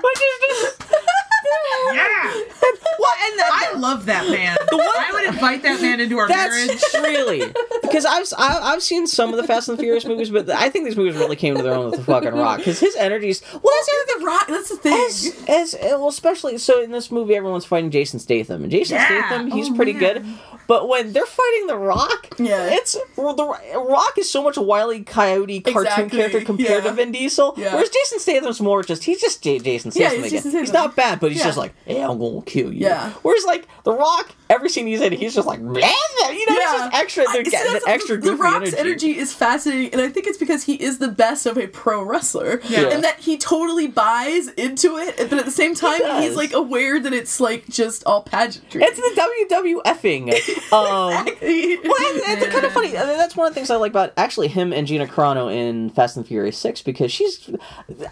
What 3.36 3.64
and 3.74 3.76
I 3.78 3.80
love 3.80 4.06
that 4.06 4.30
man. 4.30 4.58
one- 4.72 4.82
I 4.82 5.12
would 5.14 5.26
invite 5.34 5.64
that 5.64 5.82
man 5.82 6.00
into 6.00 6.18
our 6.18 6.28
marriage. 6.28 6.82
Really 6.98 7.52
because 7.82 8.06
I've 8.06 8.26
I, 8.38 8.60
I've 8.74 8.84
seen 8.84 9.08
some 9.08 9.30
of 9.32 9.38
the 9.38 9.44
Fast 9.44 9.70
and 9.70 9.78
the 9.78 9.82
Furious 9.82 10.06
movies, 10.06 10.30
but 10.30 10.50
I 10.50 10.70
think 10.70 10.86
these 10.86 10.98
movies 10.98 11.16
really 11.16 11.36
came 11.36 11.56
to 11.56 11.64
their 11.64 11.74
own 11.74 11.90
with 11.92 12.00
the 12.00 12.04
fucking 12.06 12.34
Rock 12.34 12.58
because 12.60 12.80
his 12.80 12.96
energies. 12.96 13.42
Well, 13.54 13.62
that's 13.64 13.88
the 13.88 13.96
other 13.96 14.06
thing. 14.06 14.20
The 14.20 14.26
Rock. 14.26 14.48
That's 14.48 14.70
the 14.70 14.76
thing. 14.78 14.94
As, 15.08 15.36
as 15.48 15.76
well, 15.82 16.08
especially 16.10 16.58
so 16.58 16.82
in 16.82 16.92
this 16.92 17.12
movie, 17.12 17.36
everyone's 17.36 17.66
fighting 17.66 17.92
Jason 17.92 18.20
Statham, 18.20 18.64
and 18.64 18.72
Jason 18.72 18.96
Yeah. 18.98 19.06
Statham, 19.08 19.52
he's 19.52 19.70
Oh, 19.70 19.76
pretty 19.76 19.94
man. 19.94 20.00
good. 20.02 20.26
But 20.68 20.88
when 20.90 21.14
they're 21.14 21.26
fighting 21.26 21.68
the 21.68 21.78
Rock, 21.78 22.28
Yeah. 22.38 22.68
it's 22.70 22.98
the 23.16 23.58
Rock 23.76 24.18
is 24.18 24.30
so 24.30 24.44
much 24.44 24.58
a 24.58 24.62
wily 24.62 25.02
coyote 25.04 25.62
cartoon 25.62 25.84
Exactly, 25.86 26.18
character 26.20 26.42
compared 26.42 26.84
yeah. 26.84 26.90
to 26.90 26.96
Vin 26.96 27.12
Diesel. 27.12 27.54
Yeah. 27.58 27.74
Whereas 27.74 27.90
Jason 27.90 28.20
Statham's 28.20 28.60
more 28.62 28.84
just 28.84 29.06
he's 29.06 29.22
just 29.22 29.42
J- 29.42 29.60
Jason 29.60 29.92
Yeah, 29.96 30.10
Statham 30.10 30.24
he's 30.24 30.32
again. 30.34 30.44
Jason 30.44 30.60
He's 30.60 30.74
not 30.74 30.96
bad, 30.96 31.20
but 31.20 31.32
he's 31.32 31.40
Yeah. 31.40 31.46
just 31.46 31.58
like, 31.58 31.74
hey, 31.86 32.02
I'm 32.02 32.20
gonna 32.20 32.42
kill 32.42 32.74
you. 32.74 32.82
Yeah. 32.82 33.12
Whereas 33.22 33.46
like 33.46 33.66
the 33.84 33.94
Rock, 33.94 34.34
every 34.50 34.70
scene 34.70 34.88
he's 34.88 35.02
in, 35.02 35.14
he's 35.14 35.34
just 35.36 35.48
like, 35.48 35.60
blah, 35.60 35.72
blah, 35.74 35.80
you 35.82 36.46
know, 36.46 36.54
he's 36.54 36.72
just 36.72 36.94
extra. 36.94 37.24
They're 37.32 37.46
see, 37.46 37.52
getting 37.52 37.74
that's- 37.74 37.84
an 37.86 37.92
extra 37.92 38.16
the, 38.18 38.22
goofy 38.22 38.38
the 38.38 38.44
Rock's 38.44 38.74
energy. 38.74 38.80
energy. 38.80 39.18
is 39.18 39.34
fascinating, 39.34 39.92
and 39.94 40.02
I 40.02 40.10
think 40.10 40.28
it's 40.28 40.38
because 40.38 40.64
he 40.64 40.76
is 40.76 40.98
the 41.00 41.08
best 41.10 41.46
of 41.46 41.58
a 41.58 41.68
pro 41.68 42.02
wrestler, 42.04 42.60
Yeah. 42.68 42.90
and 42.90 43.04
that 43.04 43.20
he 43.20 43.38
totally 43.38 43.88
buys 43.88 44.48
into 44.50 44.98
it. 44.98 45.16
But 45.30 45.34
at 45.40 45.46
the 45.46 45.52
same 45.52 45.76
time, 45.76 46.00
does. 46.00 46.24
he's 46.24 46.36
like 46.36 46.54
aware 46.54 47.00
that 47.00 47.14
it's 47.14 47.40
like 47.40 47.68
just 47.68 48.04
all 48.06 48.22
pageantry. 48.24 48.82
It's 48.84 48.98
the 48.98 49.56
WWFing. 49.56 50.34
Um, 50.74 51.12
Exactly. 51.28 51.78
Well, 51.78 52.22
and 52.28 52.42
it's 52.42 52.54
kind 52.54 52.66
of 52.66 52.72
funny. 52.74 52.98
I 52.98 53.06
mean, 53.06 53.18
that's 53.18 53.36
one 53.36 53.48
of 53.48 53.52
the 53.54 53.56
things 53.56 53.70
I 53.70 53.78
like 53.78 53.92
about 53.92 54.12
actually 54.18 54.48
him 54.50 54.74
and 54.74 54.86
Gina 54.86 55.08
Carano 55.08 55.54
in 55.54 55.90
Fast 55.92 56.18
and 56.18 56.28
Furious 56.28 56.58
Six 56.58 56.82
because 56.82 57.12
she's 57.12 57.50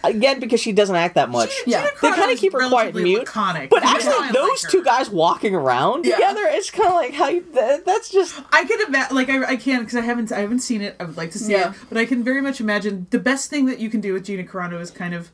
again 0.03 0.39
because 0.39 0.59
she 0.61 0.71
doesn't 0.71 0.95
act 0.95 1.15
that 1.15 1.29
much. 1.29 1.51
Yeah. 1.65 1.81
Gina 1.81 1.91
They 2.01 2.09
kind 2.11 2.31
of 2.31 2.37
keep 2.37 2.53
her 2.53 2.67
quiet 2.69 2.95
and 2.95 3.03
mute. 3.03 3.19
laconic. 3.19 3.69
But 3.69 3.83
actually, 3.83 4.11
why 4.11 4.29
I 4.29 4.31
those 4.31 4.63
like 4.63 4.71
two 4.71 4.83
guys 4.83 5.09
walking 5.09 5.53
around 5.55 6.05
Yeah. 6.05 6.17
Together, 6.29 6.47
it's 6.51 6.71
kind 6.71 6.89
of 6.89 6.95
like 6.95 7.13
how 7.13 7.29
you. 7.29 7.45
That, 7.53 7.85
that's 7.85 8.09
just 8.09 8.39
I 8.51 8.65
can 8.65 8.81
imagine, 8.87 9.15
like 9.15 9.29
I, 9.29 9.43
I 9.51 9.55
can 9.55 9.81
because 9.81 9.95
I 9.95 10.01
haven't 10.01 10.31
I 10.31 10.39
haven't 10.39 10.59
seen 10.59 10.81
it. 10.81 10.95
I 10.99 11.03
would 11.05 11.17
like 11.17 11.31
to 11.31 11.39
see 11.39 11.51
Yeah. 11.53 11.71
it, 11.71 11.77
but 11.89 11.97
I 11.97 12.05
can 12.05 12.23
very 12.23 12.41
much 12.41 12.59
imagine 12.59 13.07
the 13.09 13.19
best 13.19 13.49
thing 13.49 13.65
that 13.67 13.79
you 13.79 13.89
can 13.89 14.01
do 14.01 14.13
with 14.13 14.25
Gina 14.25 14.43
Carano 14.43 14.79
is 14.81 14.91
kind 14.91 15.13
of 15.13 15.31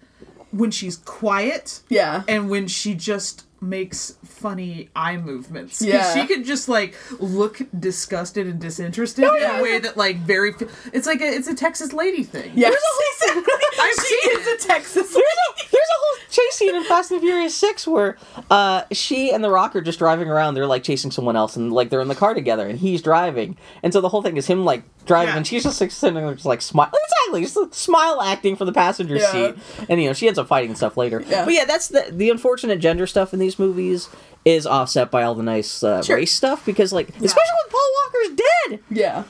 when 0.52 0.70
she's 0.72 0.98
quiet 0.98 1.82
yeah. 1.90 2.24
and 2.28 2.50
when 2.50 2.68
she 2.68 2.94
just 2.94 3.46
makes 3.62 4.18
funny 4.26 4.90
eye 4.96 5.18
movements. 5.18 5.82
Yeah. 5.82 6.14
she 6.14 6.26
could 6.28 6.44
just 6.46 6.68
like 6.68 6.96
look 7.20 7.62
disgusted 7.80 8.48
and 8.48 8.60
disinterested 8.60 9.24
Oh, 9.26 9.36
in 9.36 9.60
a 9.60 9.62
way 9.64 9.80
that 9.80 9.96
like 9.98 10.18
very. 10.18 10.54
It's 10.94 11.06
like 11.08 11.22
a 11.22 11.26
it's 11.26 11.48
a 11.48 11.56
Texas 11.56 11.94
lady 11.94 12.24
thing. 12.24 12.52
Yeah. 12.56 12.70
I've 12.70 12.74
she 14.08 14.22
seen 14.22 14.40
is 14.40 14.48
it. 14.48 14.64
a 14.64 14.68
Texas. 14.68 15.14
there's 15.14 15.16
a 15.16 15.64
there's 15.72 15.74
a 15.90 16.00
whole 16.00 16.18
chase 16.30 16.54
scene 16.56 16.76
in 16.76 16.84
Fast 16.86 17.12
and 17.12 17.22
Furious 17.22 17.56
Six 17.56 17.88
where 17.88 18.18
uh, 18.50 18.84
she 18.92 19.32
and 19.32 19.44
the 19.44 19.50
Rock 19.52 19.76
are 19.76 19.82
just 19.82 20.00
driving 20.00 20.28
around. 20.30 20.56
They're 20.56 20.66
like 20.66 20.84
chasing 20.84 21.12
someone 21.12 21.36
else, 21.36 21.56
and 21.56 21.72
like 21.72 21.90
they're 21.90 22.02
in 22.02 22.08
the 22.08 22.16
car 22.16 22.34
together, 22.34 22.68
and 22.68 22.80
he's 22.80 23.02
driving, 23.02 23.58
and 23.84 23.94
so 23.94 24.02
the 24.02 24.10
whole 24.10 24.22
thing 24.22 24.38
is 24.38 24.48
him 24.48 24.66
like 24.66 24.84
driving, 25.06 25.30
Yeah. 25.34 25.38
and 25.38 25.48
she's 25.48 25.64
just 25.64 25.80
like 25.82 25.92
sitting 25.92 26.16
there, 26.16 26.34
just 26.34 26.46
like 26.46 26.62
smile, 26.62 26.90
exactly, 26.92 27.42
just 27.44 27.58
like, 27.58 27.74
smile 27.74 28.22
acting 28.22 28.56
for 28.56 28.66
the 28.66 28.74
passenger 28.74 29.16
Yeah. 29.16 29.32
seat, 29.32 29.56
and 29.90 30.02
you 30.02 30.08
know 30.08 30.14
she 30.14 30.28
ends 30.28 30.38
up 30.40 30.48
fighting 30.48 30.76
stuff 30.76 30.98
later. 30.98 31.24
Yeah. 31.28 31.46
But 31.46 31.54
yeah, 31.54 31.66
that's 31.66 31.88
the 31.90 32.06
the 32.12 32.30
unfortunate 32.30 32.80
gender 32.80 33.08
stuff 33.08 33.34
in 33.34 33.40
these 33.40 33.58
movies 33.60 34.10
is 34.46 34.66
offset 34.66 35.12
by 35.12 35.24
all 35.24 35.36
the 35.36 35.44
nice 35.44 35.84
uh, 35.84 36.02
Sure. 36.02 36.16
race 36.18 36.34
stuff 36.34 36.66
because 36.66 36.92
like 36.92 37.10
especially 37.10 37.34
when 37.36 37.72
Paul 37.72 37.90
Walker's 38.04 38.42
dead, 38.70 38.80
Yeah. 38.90 39.24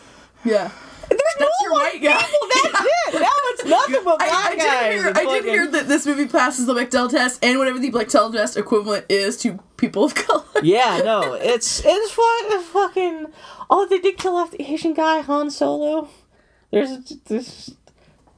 Yeah. 0.46 0.72
There's 1.18 1.40
no 1.40 1.48
your 1.64 1.72
white 1.74 2.02
guy. 2.02 2.22
people. 2.22 2.48
That's 2.50 2.86
it. 2.86 2.92
Now 3.22 3.28
it's 3.44 3.66
nothing 3.66 4.04
but 4.06 4.18
black 4.20 4.32
I, 4.32 4.52
I 4.52 4.56
guys. 4.56 4.94
did 4.94 4.94
hear. 4.94 5.14
I 5.16 5.26
did 5.34 5.44
hear 5.44 5.68
that 5.72 5.88
this 5.90 6.06
movie 6.06 6.28
passes 6.28 6.66
the 6.66 6.74
Bechdel 6.74 7.10
test 7.12 7.44
and 7.44 7.60
whatever 7.60 7.78
the 7.78 7.92
Bechdel 7.92 8.32
test 8.32 8.56
equivalent 8.56 9.06
is 9.10 9.36
to 9.42 9.60
people 9.78 10.04
of 10.06 10.16
color. 10.16 10.44
Yeah, 10.64 11.02
no, 11.04 11.34
it's 11.34 11.82
it's 11.84 12.12
fu- 12.12 12.62
fucking. 12.72 13.26
Oh, 13.70 13.86
they 13.88 14.00
did 14.00 14.18
kill 14.18 14.36
off 14.38 14.52
the 14.52 14.62
Asian 14.64 14.94
guy 14.94 15.20
Han 15.22 15.50
Solo. 15.52 16.08
There's 16.72 17.00
there's 17.26 17.76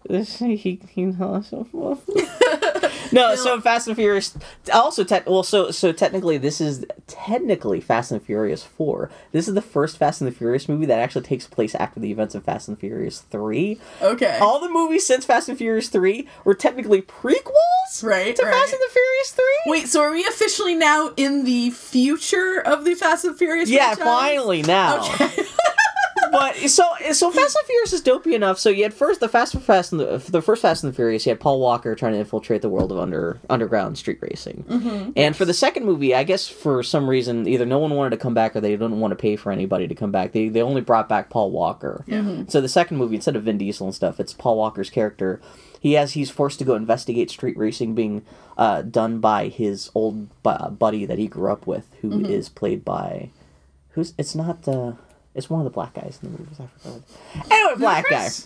he, 0.40 0.56
he, 0.56 0.80
he 0.90 1.06
no, 3.12 3.36
so 3.36 3.62
Fast 3.62 3.88
and 3.88 3.96
Furious. 3.96 4.38
Also, 4.74 5.04
te- 5.04 5.20
well, 5.26 5.44
so 5.44 5.72
so 5.72 5.92
technically, 5.92 6.38
this 6.38 6.60
is 6.60 6.86
technically 7.08 7.80
Fast 7.80 8.12
and 8.12 8.22
Furious 8.22 8.64
Four. 8.64 9.10
This 9.32 9.48
is 9.48 9.54
the 9.54 9.62
first 9.62 9.98
Fast 9.98 10.22
and 10.22 10.28
the 10.28 10.36
Furious 10.36 10.68
movie 10.68 10.86
that 10.88 11.00
actually 11.00 11.24
takes 11.24 11.48
place 11.48 11.76
after 11.76 12.00
the 12.00 12.12
events 12.12 12.36
of 12.36 12.44
Fast 12.44 12.68
and 12.68 12.78
Furious 12.80 13.20
Three. 13.22 13.80
Okay. 14.02 14.38
All 14.42 14.60
the 14.60 14.70
movies 14.70 15.06
since 15.06 15.26
Fast 15.26 15.50
and 15.50 15.58
Furious 15.58 15.90
Three 15.90 16.28
were 16.44 16.56
technically 16.56 17.02
prequels, 17.02 18.04
Right, 18.04 18.36
To 18.36 18.44
right. 18.44 18.54
Fast 18.54 18.74
and 18.74 18.82
the 18.82 18.90
Furious 18.92 19.32
Three. 19.32 19.72
Wait, 19.72 19.88
so 19.88 20.02
are 20.02 20.12
we 20.12 20.26
officially 20.26 20.76
now 20.76 21.12
in 21.16 21.46
the 21.46 21.70
future 21.70 22.62
of 22.66 22.86
the 22.86 22.96
Fast 22.96 23.26
and 23.26 23.38
Furious? 23.38 23.70
yeah, 23.70 23.94
franchise? 23.96 24.04
finally 24.06 24.62
now. 24.64 25.04
Okay. 25.14 25.30
but 26.34 26.56
so 26.70 26.84
so 27.14 27.32
Fast 27.32 27.56
and 27.58 27.66
Furious 27.68 27.94
is 27.94 28.02
dopey 28.02 28.36
enough. 28.36 28.60
So 28.60 28.70
you 28.70 28.84
had 28.84 28.94
first 28.94 29.22
the 29.22 29.30
Fast 29.30 29.54
and 29.54 29.64
Fast 29.64 29.92
and 29.94 30.02
the, 30.02 30.18
the 30.30 30.42
first 30.42 30.62
Fast 30.62 30.84
and 30.84 30.92
the 30.92 30.96
Furious. 30.96 31.26
You 31.26 31.30
had 31.30 31.40
Paul 31.40 31.60
Walker 31.62 31.96
trying 31.96 32.14
to 32.14 32.20
infiltrate 32.20 32.62
the 32.62 32.70
world 32.70 32.92
of 32.92 32.98
under 33.00 33.40
underground 33.50 33.98
street 33.98 34.18
racing. 34.22 34.66
Mm-hmm. 34.68 35.12
And 35.16 35.36
for 35.36 35.46
the 35.46 35.54
second 35.54 35.86
movie, 35.86 36.14
I 36.14 36.24
guess 36.24 36.48
for 36.50 36.84
some 36.84 37.10
reason 37.10 37.48
either 37.48 37.66
no 37.66 37.80
one 37.80 37.92
wanted 37.96 38.10
to 38.12 38.18
come 38.18 38.34
back 38.34 38.56
or 38.56 38.62
they 38.62 38.72
didn't 38.72 39.00
want 39.00 39.12
to 39.12 39.16
pay 39.16 39.36
for 39.36 39.52
anybody 39.52 39.88
to 39.88 39.96
come 39.96 40.12
back. 40.12 40.32
They 40.34 40.50
they 40.50 40.62
only 40.62 40.82
brought 40.82 41.08
back 41.08 41.30
Paul 41.30 41.52
Walker. 41.52 42.04
Mm-hmm. 42.08 42.50
So 42.50 42.60
the 42.60 42.68
second 42.68 42.98
movie 42.98 43.16
instead 43.16 43.36
of 43.36 43.44
Vin 43.44 43.58
Diesel 43.58 43.88
and 43.88 43.96
stuff, 43.96 44.20
it's 44.20 44.34
Paul 44.34 44.58
Walker's 44.58 44.90
character. 44.90 45.40
He 45.80 45.94
has 45.94 46.14
he's 46.14 46.30
forced 46.30 46.60
to 46.60 46.66
go 46.66 46.76
investigate 46.76 47.30
street 47.30 47.58
racing 47.58 47.94
being 47.94 48.24
uh, 48.58 48.84
done 48.84 49.20
by 49.20 49.50
his 49.50 49.92
old 49.94 50.30
bu- 50.42 50.70
buddy 50.70 51.06
that 51.06 51.18
he 51.18 51.28
grew 51.28 51.52
up 51.52 51.68
with, 51.68 51.88
who 52.02 52.26
is 52.26 52.48
Mm-hmm. 52.48 52.56
played 52.56 52.86
by 52.86 53.30
who's 53.92 54.14
it's 54.18 54.34
not 54.34 54.66
uh 54.68 54.94
it's 55.36 55.50
one 55.50 55.60
of 55.60 55.64
the 55.66 55.70
black 55.72 55.94
guys 55.94 56.20
in 56.22 56.32
the 56.32 56.40
movies. 56.40 56.60
I 56.60 56.68
forgot. 56.80 57.52
Anyway, 57.52 57.80
black 57.80 58.06
guy. 58.10 58.28
Ludacris? 58.28 58.46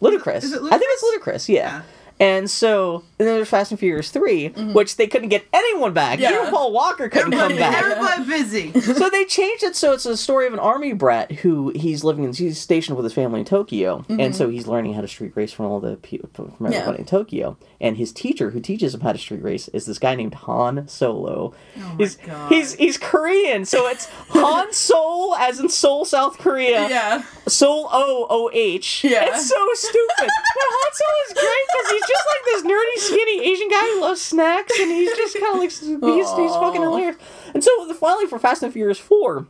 Ludicrous. 0.00 0.44
Is 0.44 0.52
it 0.52 0.62
I 0.62 0.78
think 0.78 0.82
it's 0.84 1.02
Ludacris? 1.02 1.08
ludicrous. 1.12 1.48
Yeah. 1.48 1.56
Yeah. 1.60 1.82
And 2.20 2.50
so 2.50 3.02
and 3.18 3.28
then 3.28 3.36
there's 3.36 3.48
Fast 3.48 3.70
and 3.70 3.78
Furious 3.78 4.10
3 4.10 4.48
mm-hmm. 4.50 4.72
which 4.72 4.96
they 4.96 5.06
couldn't 5.06 5.28
get 5.28 5.44
anyone 5.52 5.92
back. 5.92 6.18
Yeah. 6.18 6.32
Even 6.32 6.50
Paul 6.50 6.72
Walker 6.72 7.08
couldn't 7.08 7.32
come 7.32 7.56
back. 7.56 7.82
Everybody 7.82 8.24
busy. 8.24 8.80
so 8.80 9.08
they 9.10 9.24
changed 9.24 9.62
it 9.62 9.76
so 9.76 9.92
it's 9.92 10.06
a 10.06 10.16
story 10.16 10.46
of 10.46 10.52
an 10.52 10.58
army 10.58 10.92
brat 10.92 11.30
who 11.32 11.70
he's 11.76 12.02
living 12.04 12.24
in 12.24 12.32
he's 12.32 12.58
stationed 12.58 12.96
with 12.96 13.04
his 13.04 13.12
family 13.12 13.40
in 13.40 13.46
Tokyo 13.46 14.04
and 14.08 14.34
so 14.34 14.44
mm-hmm. 14.46 14.54
he's 14.54 14.66
learning 14.66 14.94
how 14.94 15.00
to 15.00 15.08
street 15.08 15.32
race 15.34 15.52
from 15.52 15.66
all 15.66 15.80
the 15.80 15.96
people 15.96 16.28
from 16.34 16.66
everybody 16.66 16.96
Yeah. 16.96 17.00
in 17.00 17.04
Tokyo 17.04 17.56
and 17.80 17.96
his 17.96 18.12
teacher 18.12 18.50
who 18.50 18.60
teaches 18.60 18.94
him 18.94 19.00
how 19.00 19.12
to 19.12 19.18
street 19.18 19.42
race 19.42 19.68
is 19.68 19.86
this 19.86 19.98
guy 19.98 20.14
named 20.14 20.34
Han 20.34 20.88
Solo. 20.88 21.54
Oh 21.76 21.80
my 21.80 21.94
he's, 21.98 22.16
God. 22.16 22.52
he's 22.52 22.74
he's 22.74 22.98
Korean 22.98 23.64
so 23.64 23.86
it's 23.86 24.06
Han 24.30 24.72
Seoul 24.72 25.34
as 25.36 25.60
in 25.60 25.68
Seoul 25.68 26.04
South 26.04 26.38
Korea. 26.38 26.88
yeah. 26.88 27.22
Soul 27.46 27.88
O 27.92 28.26
O 28.30 28.50
H. 28.52 29.04
Yeah. 29.04 29.26
It's 29.28 29.48
so 29.48 29.68
stupid. 29.74 30.08
but 30.18 30.28
Han 30.28 30.92
Solo 30.92 31.18
is 31.28 31.32
great 31.34 31.64
because 31.68 31.90
he's 31.92 32.08
just 32.08 32.24
like 32.32 32.44
this 32.46 32.62
nerdy, 32.62 33.13
skinny 33.14 33.44
Asian 33.44 33.68
guy 33.68 33.80
who 33.80 34.00
loves 34.00 34.20
snacks, 34.20 34.78
and 34.78 34.90
he's 34.90 35.16
just 35.16 35.38
kind 35.38 35.54
of 35.54 35.60
like 35.60 35.70
he's, 35.70 35.80
he's 35.80 36.54
fucking 36.54 36.82
hilarious. 36.82 37.16
And 37.54 37.62
so 37.62 37.92
finally, 37.94 38.26
for 38.26 38.38
Fast 38.38 38.62
and 38.62 38.72
Furious 38.72 38.98
Four. 38.98 39.46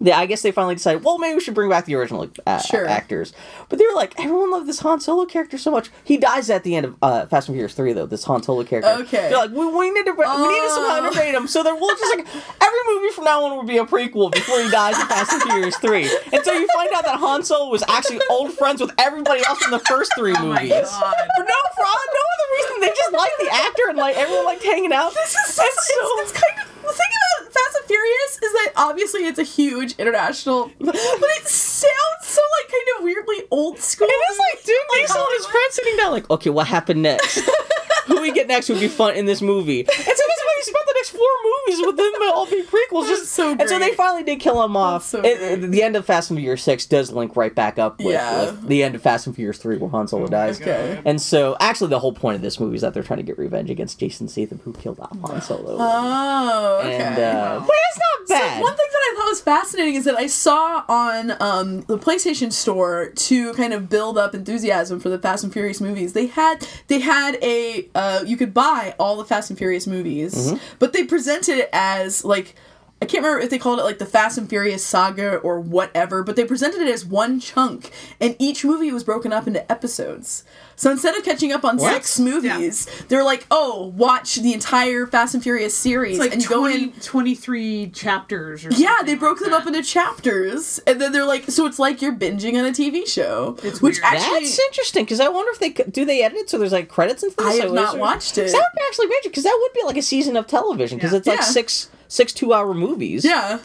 They, 0.00 0.12
I 0.12 0.26
guess 0.26 0.42
they 0.42 0.52
finally 0.52 0.76
decided, 0.76 1.02
well, 1.02 1.18
maybe 1.18 1.34
we 1.34 1.40
should 1.40 1.54
bring 1.54 1.68
back 1.68 1.84
the 1.86 1.96
original 1.96 2.30
uh, 2.46 2.58
Sure. 2.60 2.86
actors. 2.86 3.32
But 3.68 3.80
they 3.80 3.84
were 3.84 3.94
like, 3.96 4.14
everyone 4.20 4.52
loved 4.52 4.68
this 4.68 4.78
Han 4.78 5.00
Solo 5.00 5.26
character 5.26 5.58
so 5.58 5.72
much. 5.72 5.90
He 6.04 6.16
dies 6.16 6.50
at 6.50 6.62
the 6.62 6.76
end 6.76 6.86
of 6.86 6.96
uh, 7.02 7.26
Fast 7.26 7.48
and 7.48 7.56
Furious 7.56 7.74
3, 7.74 7.94
though, 7.94 8.06
this 8.06 8.22
Han 8.24 8.42
Solo 8.44 8.62
character. 8.62 8.90
Okay. 9.02 9.28
They're 9.28 9.38
like, 9.38 9.50
we, 9.50 9.66
we 9.66 9.90
need 9.90 10.04
to 10.06 10.12
we 10.12 10.24
need 10.24 10.62
to 10.62 10.70
somehow 10.70 10.98
Oh. 11.00 11.06
integrate 11.06 11.34
him. 11.34 11.48
So 11.48 11.64
they're 11.64 11.74
we'll 11.74 11.96
just 11.96 12.16
like, 12.16 12.26
every 12.62 12.78
movie 12.94 13.08
from 13.12 13.24
now 13.24 13.42
on 13.44 13.56
will 13.56 13.64
be 13.64 13.78
a 13.78 13.84
prequel 13.84 14.30
before 14.30 14.62
he 14.62 14.70
dies 14.70 14.96
in 15.00 15.06
Fast 15.08 15.32
and 15.32 15.42
Furious 15.42 15.76
3. 15.78 16.08
And 16.32 16.44
so 16.44 16.52
you 16.52 16.68
find 16.74 16.92
out 16.94 17.04
that 17.04 17.16
Han 17.18 17.42
Solo 17.42 17.68
was 17.68 17.82
actually 17.88 18.20
old 18.30 18.52
friends 18.52 18.80
with 18.80 18.92
everybody 18.98 19.44
else 19.46 19.64
in 19.64 19.72
the 19.72 19.80
first 19.80 20.12
three 20.16 20.32
Oh 20.36 20.46
my 20.46 20.62
movies. 20.62 20.70
god. 20.70 21.14
For 21.36 21.42
no, 21.42 21.58
for 21.74 21.82
no 21.82 21.90
other 21.90 22.48
reason. 22.54 22.80
They 22.82 22.88
just 22.96 23.12
liked 23.12 23.34
the 23.40 23.48
actor 23.52 23.82
and 23.88 23.98
like 23.98 24.16
everyone 24.16 24.44
liked 24.44 24.62
hanging 24.62 24.92
out. 24.92 25.12
This 25.14 25.34
is 25.34 25.58
And 25.58 25.66
it's, 25.66 25.90
it's 26.30 26.32
kind 26.40 26.58
of 26.62 26.67
the 26.88 26.94
thing 26.94 27.12
about 27.42 27.52
Fast 27.52 27.76
and 27.76 27.86
Furious 27.86 28.32
is 28.42 28.52
that 28.52 28.72
obviously 28.76 29.26
it's 29.26 29.38
a 29.38 29.44
huge 29.44 29.94
international, 29.98 30.70
but 30.80 30.94
it 30.96 31.46
sounds 31.46 32.22
so 32.22 32.40
like 32.60 32.70
kind 32.72 32.98
of 32.98 33.04
weirdly 33.04 33.44
old 33.50 33.78
school. 33.78 34.08
It 34.10 34.32
is 34.32 34.38
like 34.38 34.64
Dude 34.64 34.76
Diesel 34.94 35.20
and 35.20 35.36
his 35.36 35.46
friends 35.46 35.74
sitting 35.74 35.96
down, 35.96 36.12
like, 36.12 36.28
okay, 36.30 36.50
what 36.50 36.66
happened 36.66 37.02
next? 37.02 37.48
Who 38.06 38.20
we 38.22 38.32
get 38.32 38.48
next 38.48 38.68
would 38.70 38.80
be 38.80 38.88
fun 38.88 39.14
in 39.14 39.26
this 39.26 39.42
movie. 39.42 39.84
So 39.84 40.22
that's 40.58 40.68
why 40.68 40.72
spent 40.72 40.86
the 40.86 40.94
next 40.96 41.10
four 41.10 41.28
movies 41.44 41.86
with 41.86 41.96
them 41.96 42.12
all 42.34 42.46
be 42.46 42.62
prequels. 42.62 43.06
That's 43.08 43.20
Just 43.20 43.32
so 43.32 43.50
And 43.52 43.68
so 43.68 43.78
they 43.78 43.92
finally 43.94 44.22
did 44.24 44.40
kill 44.40 44.62
him 44.62 44.76
off. 44.76 45.04
so 45.04 45.20
It- 45.20 45.38
great. 45.60 45.70
the 45.70 45.82
end 45.82 45.96
of 45.96 46.04
Fast 46.06 46.30
and 46.30 46.38
Furious 46.38 46.62
Six 46.62 46.86
does 46.86 47.10
link 47.12 47.36
right 47.36 47.54
back 47.54 47.78
up 47.78 47.98
with, 47.98 48.12
Yeah. 48.12 48.46
with 48.46 48.68
the 48.68 48.82
end 48.82 48.94
of 48.94 49.02
Fast 49.02 49.26
and 49.26 49.34
Furious 49.36 49.58
Three, 49.58 49.76
where 49.78 49.90
Han 49.90 50.08
Solo 50.08 50.26
dies. 50.26 50.60
Okay. 50.60 51.00
And 51.04 51.20
so, 51.20 51.56
actually, 51.60 51.90
the 51.90 51.98
whole 52.00 52.12
point 52.12 52.36
of 52.36 52.42
this 52.42 52.58
movie 52.60 52.76
is 52.76 52.82
that 52.82 52.94
they're 52.94 53.02
trying 53.02 53.18
to 53.18 53.22
get 53.22 53.38
revenge 53.38 53.70
against 53.70 53.98
Jason 53.98 54.28
Statham, 54.28 54.60
who 54.64 54.72
killed 54.72 55.00
off 55.00 55.16
Han 55.24 55.40
Solo. 55.42 55.76
Oh, 55.78 56.80
okay. 56.84 56.94
and 56.96 57.18
uh, 57.18 57.60
but 57.66 57.74
it's 57.90 57.98
not 57.98 58.28
bad. 58.40 58.56
So 58.56 58.62
one 58.62 58.72
thing 58.76 58.86
that 58.90 58.98
I 58.98 59.14
thought 59.16 59.28
was 59.28 59.40
fascinating 59.40 59.94
is 59.94 60.04
that 60.04 60.16
I 60.16 60.26
saw 60.26 60.84
on 60.88 61.32
um, 61.40 61.80
the 61.82 61.98
PlayStation 61.98 62.52
Store 62.52 63.10
to 63.14 63.52
kind 63.54 63.72
of 63.72 63.88
build 63.88 64.18
up 64.18 64.34
enthusiasm 64.34 65.00
for 65.00 65.08
the 65.08 65.18
Fast 65.18 65.44
and 65.44 65.52
Furious 65.52 65.80
movies. 65.80 66.12
They 66.12 66.26
had 66.26 66.66
they 66.88 66.98
had 67.00 67.36
a 67.42 67.88
uh, 67.94 68.22
you 68.26 68.36
could 68.36 68.52
buy 68.54 68.94
all 68.98 69.16
the 69.16 69.24
Fast 69.24 69.50
and 69.50 69.58
Furious 69.58 69.86
movies, 69.86 70.34
Mm-hmm. 70.34 70.47
But 70.78 70.92
they 70.92 71.04
presented 71.04 71.58
it 71.58 71.70
as 71.72 72.24
like. 72.24 72.54
I 73.00 73.06
can't 73.06 73.22
remember 73.22 73.44
if 73.44 73.50
they 73.50 73.58
called 73.58 73.78
it 73.78 73.84
like 73.84 73.98
the 73.98 74.06
Fast 74.06 74.38
and 74.38 74.48
Furious 74.48 74.84
saga 74.84 75.36
or 75.36 75.60
whatever, 75.60 76.24
but 76.24 76.34
they 76.34 76.44
presented 76.44 76.80
it 76.82 76.88
as 76.92 77.04
one 77.06 77.38
chunk, 77.38 77.92
and 78.20 78.34
each 78.40 78.64
movie 78.64 78.90
was 78.90 79.04
broken 79.04 79.32
up 79.32 79.46
into 79.46 79.70
episodes. 79.70 80.42
So 80.74 80.90
instead 80.90 81.16
of 81.16 81.24
catching 81.24 81.52
up 81.52 81.64
on 81.64 81.76
What? 81.76 81.92
six 81.94 82.18
movies, 82.18 82.86
they're 83.06 83.22
like, 83.22 83.46
"Oh, 83.52 83.92
watch 83.96 84.36
the 84.36 84.52
entire 84.52 85.06
Fast 85.06 85.34
and 85.34 85.42
Furious 85.42 85.74
series 85.76 86.16
It's 86.16 86.20
like 86.20 86.32
and 86.34 86.46
go 86.48 86.66
in." 86.66 86.92
23 87.00 87.90
chapters 87.90 88.64
or 88.66 88.70
Yeah, 88.72 88.96
they 89.04 89.14
broke 89.14 89.40
like 89.40 89.50
them 89.50 89.60
up 89.60 89.66
into 89.68 89.82
chapters, 89.82 90.80
and 90.86 91.00
then 91.00 91.12
they're 91.12 91.24
like, 91.24 91.44
so 91.50 91.66
it's 91.66 91.78
like 91.78 92.02
you're 92.02 92.12
binging 92.14 92.58
on 92.58 92.64
a 92.66 92.72
TV 92.72 93.06
show. 93.06 93.56
It's 93.62 93.80
which 93.80 94.00
weird. 94.02 94.04
actually, 94.14 94.40
That's 94.40 94.58
interesting 94.58 95.04
because 95.04 95.20
I 95.20 95.28
wonder 95.28 95.52
if 95.52 95.60
they 95.60 95.70
do 95.70 96.04
they 96.04 96.22
edit 96.22 96.38
it 96.38 96.50
so 96.50 96.58
there's 96.58 96.72
like 96.72 96.88
credits 96.88 97.22
and 97.22 97.32
things. 97.32 97.48
I 97.48 97.54
have 97.54 97.66
is 97.66 97.72
not 97.72 97.92
there- 97.92 98.00
watched 98.00 98.38
it. 98.38 98.50
That 98.50 98.54
would 98.58 98.76
be 98.76 98.82
actually 98.88 99.06
major 99.06 99.28
because 99.30 99.44
that 99.44 99.56
would 99.60 99.72
be 99.72 99.86
like 99.86 99.96
a 99.96 100.02
season 100.02 100.36
of 100.36 100.46
television 100.48 100.98
because 100.98 101.12
Yeah. 101.12 101.18
it's 101.18 101.26
like 101.28 101.38
Yeah. 101.38 101.44
six 101.44 101.88
six 102.08 102.32
two 102.32 102.52
hour 102.52 102.74
movies. 102.74 103.24
yeah, 103.24 103.60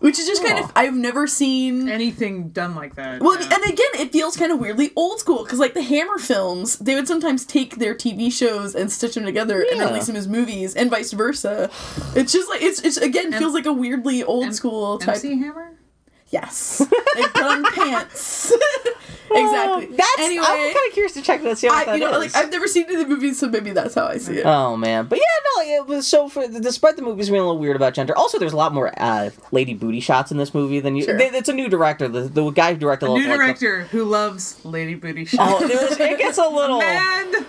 which 0.00 0.18
is 0.18 0.26
just 0.26 0.44
kind 0.44 0.58
of 0.62 0.70
I've 0.76 0.94
never 0.94 1.26
seen. 1.26 1.88
anything 1.88 2.50
done 2.50 2.74
like 2.74 2.94
that. 2.96 3.20
Well, 3.20 3.40
yeah. 3.40 3.54
and 3.54 3.64
again, 3.64 3.86
it 3.94 4.12
feels 4.12 4.36
kind 4.36 4.52
of 4.52 4.58
weirdly 4.60 4.90
old 4.94 5.18
school 5.20 5.42
because, 5.44 5.58
like 5.58 5.74
the 5.74 5.82
Hammer 5.82 6.18
films, 6.18 6.78
they 6.78 6.94
would 6.94 7.08
sometimes 7.08 7.44
take 7.44 7.76
their 7.76 7.94
TV 7.94 8.30
shows 8.32 8.74
and 8.74 8.90
stitch 8.92 9.14
them 9.14 9.24
together 9.24 9.64
and 9.70 9.80
release 9.80 10.06
them 10.06 10.16
as 10.16 10.28
movies, 10.28 10.74
and 10.76 10.90
vice 10.90 11.12
versa. 11.12 11.70
It's 12.14 12.32
just 12.32 12.48
like 12.48 12.62
it's 12.62 12.80
it's 12.82 12.96
again 12.98 13.32
feels 13.32 13.54
like 13.54 13.66
a 13.66 13.72
weirdly 13.72 14.22
old 14.22 14.46
M- 14.46 14.52
school 14.52 14.98
type. 14.98 15.16
MC 15.16 15.38
Hammer. 15.38 15.72
Yes, 16.30 16.80
like 17.16 17.32
gun 17.32 17.64
pants. 17.72 18.52
exactly. 19.30 19.88
Oh, 19.90 19.94
That's 19.96 20.18
anyway. 20.20 20.44
I'm 20.46 20.72
kind 20.74 20.86
of 20.88 20.92
curious 20.94 21.12
to 21.12 21.22
check 21.22 21.42
that. 21.42 21.58
See 21.58 21.68
I, 21.68 21.94
you 21.94 22.00
know, 22.00 22.20
is. 22.20 22.34
like 22.34 22.44
I've 22.44 22.50
never 22.50 22.66
seen 22.66 22.84
it 22.84 22.92
in 22.92 22.98
the 23.00 23.06
movies, 23.06 23.38
so 23.38 23.48
maybe 23.48 23.72
that's 23.72 23.94
how 23.94 24.06
I 24.06 24.16
see 24.16 24.38
it. 24.38 24.46
Oh 24.46 24.74
man, 24.76 25.04
but 25.06 25.18
yeah, 25.18 25.24
no, 25.56 25.62
it 25.74 25.86
was 25.86 26.06
so. 26.06 26.28
For 26.30 26.48
despite 26.48 26.96
the 26.96 27.02
movies 27.02 27.28
being 27.28 27.40
a 27.40 27.44
little 27.44 27.58
weird 27.58 27.76
about 27.76 27.92
gender, 27.92 28.16
also 28.16 28.38
there's 28.38 28.54
a 28.54 28.56
lot 28.56 28.72
more 28.72 28.90
uh, 28.96 29.28
lady 29.52 29.74
booty 29.74 30.00
shots 30.00 30.30
in 30.30 30.38
this 30.38 30.54
movie 30.54 30.80
than 30.80 30.96
you. 30.96 31.04
Sure. 31.04 31.16
they- 31.18 31.26
It's 31.28 31.48
a 31.50 31.52
new 31.52 31.68
director, 31.68 32.08
the, 32.08 32.22
the 32.22 32.50
guy 32.50 32.72
who 32.72 32.78
directed. 32.78 33.06
New 33.08 33.14
like, 33.14 33.24
the- 33.28 33.36
director 33.36 33.82
who 33.84 34.04
loves 34.04 34.64
Lady 34.64 34.94
Booty 34.94 35.22
Oh, 35.22 35.58
Shots. 35.60 35.68
there 35.68 35.88
was, 35.88 36.00
it 36.00 36.18
gets 36.18 36.38
a 36.38 36.48
little. 36.48 36.78
Man 36.78 37.46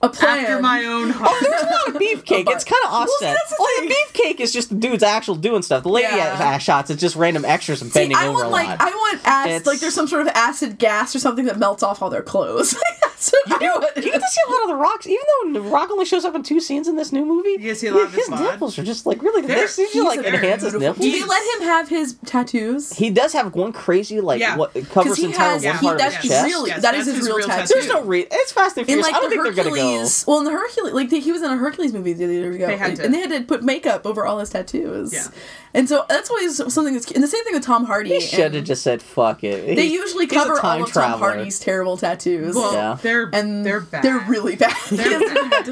a 0.00 0.08
plan. 0.08 0.38
after 0.44 0.60
my 0.62 0.84
own 0.84 1.10
heart. 1.10 1.30
Oh, 1.32 1.38
there's 1.48 1.62
a 1.62 1.66
lot 1.66 1.88
of 1.88 1.94
beefcake. 1.94 2.44
Oh, 2.46 2.52
It's 2.52 2.64
kind 2.72 2.80
of 2.84 2.92
well, 2.92 3.06
see, 3.06 3.12
offset. 3.26 3.36
that's 3.36 3.50
the 3.50 3.56
oh, 3.58 3.80
the 3.82 3.88
thing. 3.88 3.96
beefcake 4.36 4.40
is 4.40 4.52
just 4.52 4.68
the 4.68 4.76
dudes 4.76 5.02
actual 5.02 5.34
doing 5.34 5.62
stuff. 5.62 5.82
The 5.82 5.88
lady 5.88 6.08
Yeah. 6.14 6.36
uh, 6.54 6.58
shots, 6.58 6.90
it's 6.90 7.00
just 7.00 7.16
random 7.16 7.44
extras 7.44 7.82
and 7.82 7.90
See, 7.92 8.00
bending 8.00 8.16
I 8.16 8.26
over 8.26 8.34
want 8.34 8.46
a 8.46 8.50
like 8.50 8.68
lot. 8.68 8.80
I 8.80 8.90
want 8.90 9.20
acid, 9.24 9.50
It's- 9.52 9.66
like 9.66 9.80
there's 9.80 9.94
some 9.94 10.06
sort 10.06 10.22
of 10.22 10.28
acid 10.28 10.78
gas 10.78 11.16
or 11.16 11.18
something 11.18 11.46
that 11.46 11.58
melts 11.58 11.82
off 11.82 12.00
all 12.02 12.10
their 12.10 12.22
clothes. 12.22 12.76
That's 13.02 13.32
what 13.48 13.60
I 13.62 13.66
want. 13.66 13.96
you 13.96 14.02
get 14.12 14.20
to 14.20 14.28
see 14.28 14.40
a 14.46 14.50
lot 14.52 14.62
of 14.62 14.68
the 14.68 14.74
rocks, 14.76 15.06
even 15.08 15.18
though 15.42 15.52
the 15.54 15.60
rock 15.62 15.90
only 15.90 16.04
shows 16.04 16.24
up 16.24 16.36
in 16.36 16.44
two 16.44 16.60
scenes 16.60 16.86
in 16.86 16.94
this 16.94 17.10
new 17.10 17.24
movie. 17.26 17.56
You 17.60 17.74
see 17.74 17.88
a 17.88 17.92
lot 17.94 18.04
of 18.04 18.12
his 18.14 18.28
bod. 18.28 18.40
nipples 18.42 18.78
are 18.78 18.84
just 18.84 19.06
like 19.06 19.20
really. 19.22 19.42
They're- 19.42 19.56
This 19.56 19.74
seems 19.74 19.90
to 19.90 19.98
he's 19.98 20.04
like 20.04 20.20
a 20.20 20.28
enhance 20.34 20.62
his 20.62 20.74
nipples. 20.74 20.98
Do 20.98 21.10
you 21.10 21.26
let 21.26 21.56
him 21.60 21.66
have 21.66 21.88
his 21.88 22.14
tattoos? 22.24 22.92
He 22.92 23.10
does 23.10 23.32
have 23.32 23.54
one 23.56 23.72
crazy 23.72 24.20
like 24.20 24.40
Yeah. 24.40 24.56
what 24.56 24.70
it 24.76 24.88
covers 24.90 25.16
he 25.16 25.24
entire 25.24 25.54
has- 25.54 25.64
one 25.64 25.74
he- 25.78 25.86
part 25.86 26.00
of 26.00 26.14
his 26.14 26.30
chest. 26.30 26.44
really- 26.46 26.70
that's 26.70 26.96
his 26.96 27.06
his 27.16 27.26
real 27.26 27.36
real 27.38 27.46
tattoo. 27.48 27.74
There's 27.74 27.88
no 27.88 28.02
re. 28.04 28.26
It's 28.30 28.52
Fast 28.52 28.76
and 28.78 28.86
Furious. 28.86 29.08
I 29.08 29.10
don't 29.12 29.30
think 29.30 29.42
they're 29.42 29.52
gonna 29.52 29.70
go. 29.74 29.87
Hercules, 29.90 30.24
well, 30.26 30.38
in 30.38 30.44
the 30.44 30.50
Hercules, 30.52 30.92
like 30.92 31.10
he 31.10 31.32
was 31.32 31.42
in 31.42 31.50
a 31.50 31.56
Hercules 31.56 31.92
movie 31.92 32.12
the 32.12 32.24
other 32.24 32.32
years 32.32 32.56
ago, 32.56 32.66
They 32.66 32.76
had 32.76 32.96
to. 32.96 33.04
and 33.04 33.14
they 33.14 33.20
had 33.20 33.30
to 33.30 33.40
put 33.42 33.62
makeup 33.62 34.06
over 34.06 34.26
all 34.26 34.38
his 34.38 34.50
tattoos. 34.50 35.12
Yeah. 35.12 35.26
and 35.74 35.88
so 35.88 36.04
that's 36.08 36.30
always 36.30 36.56
something 36.72 36.94
that's. 36.94 37.10
And 37.10 37.22
the 37.22 37.28
same 37.28 37.44
thing 37.44 37.54
with 37.54 37.62
Tom 37.64 37.84
Hardy. 37.84 38.10
They 38.10 38.20
should 38.20 38.54
have 38.54 38.64
just 38.64 38.82
said 38.82 39.02
fuck 39.02 39.44
it. 39.44 39.76
They 39.76 39.88
He- 39.88 39.94
usually 39.94 40.26
he's 40.26 40.32
cover 40.34 40.54
all 40.54 40.60
time 40.60 40.82
of 40.82 40.92
Tom. 40.92 41.18
Hardy's 41.18 41.58
terrible 41.60 41.96
tattoos. 41.96 42.54
Well, 42.54 42.72
Yeah. 42.72 42.98
they're 43.02 43.30
and 43.32 43.64
they're 43.64 43.80
bad. 43.80 44.02
they're 44.02 44.18
They're 44.18 44.28
really 44.28 44.56
bad. 44.56 44.74
They're 44.90 45.20
bad. 45.20 45.68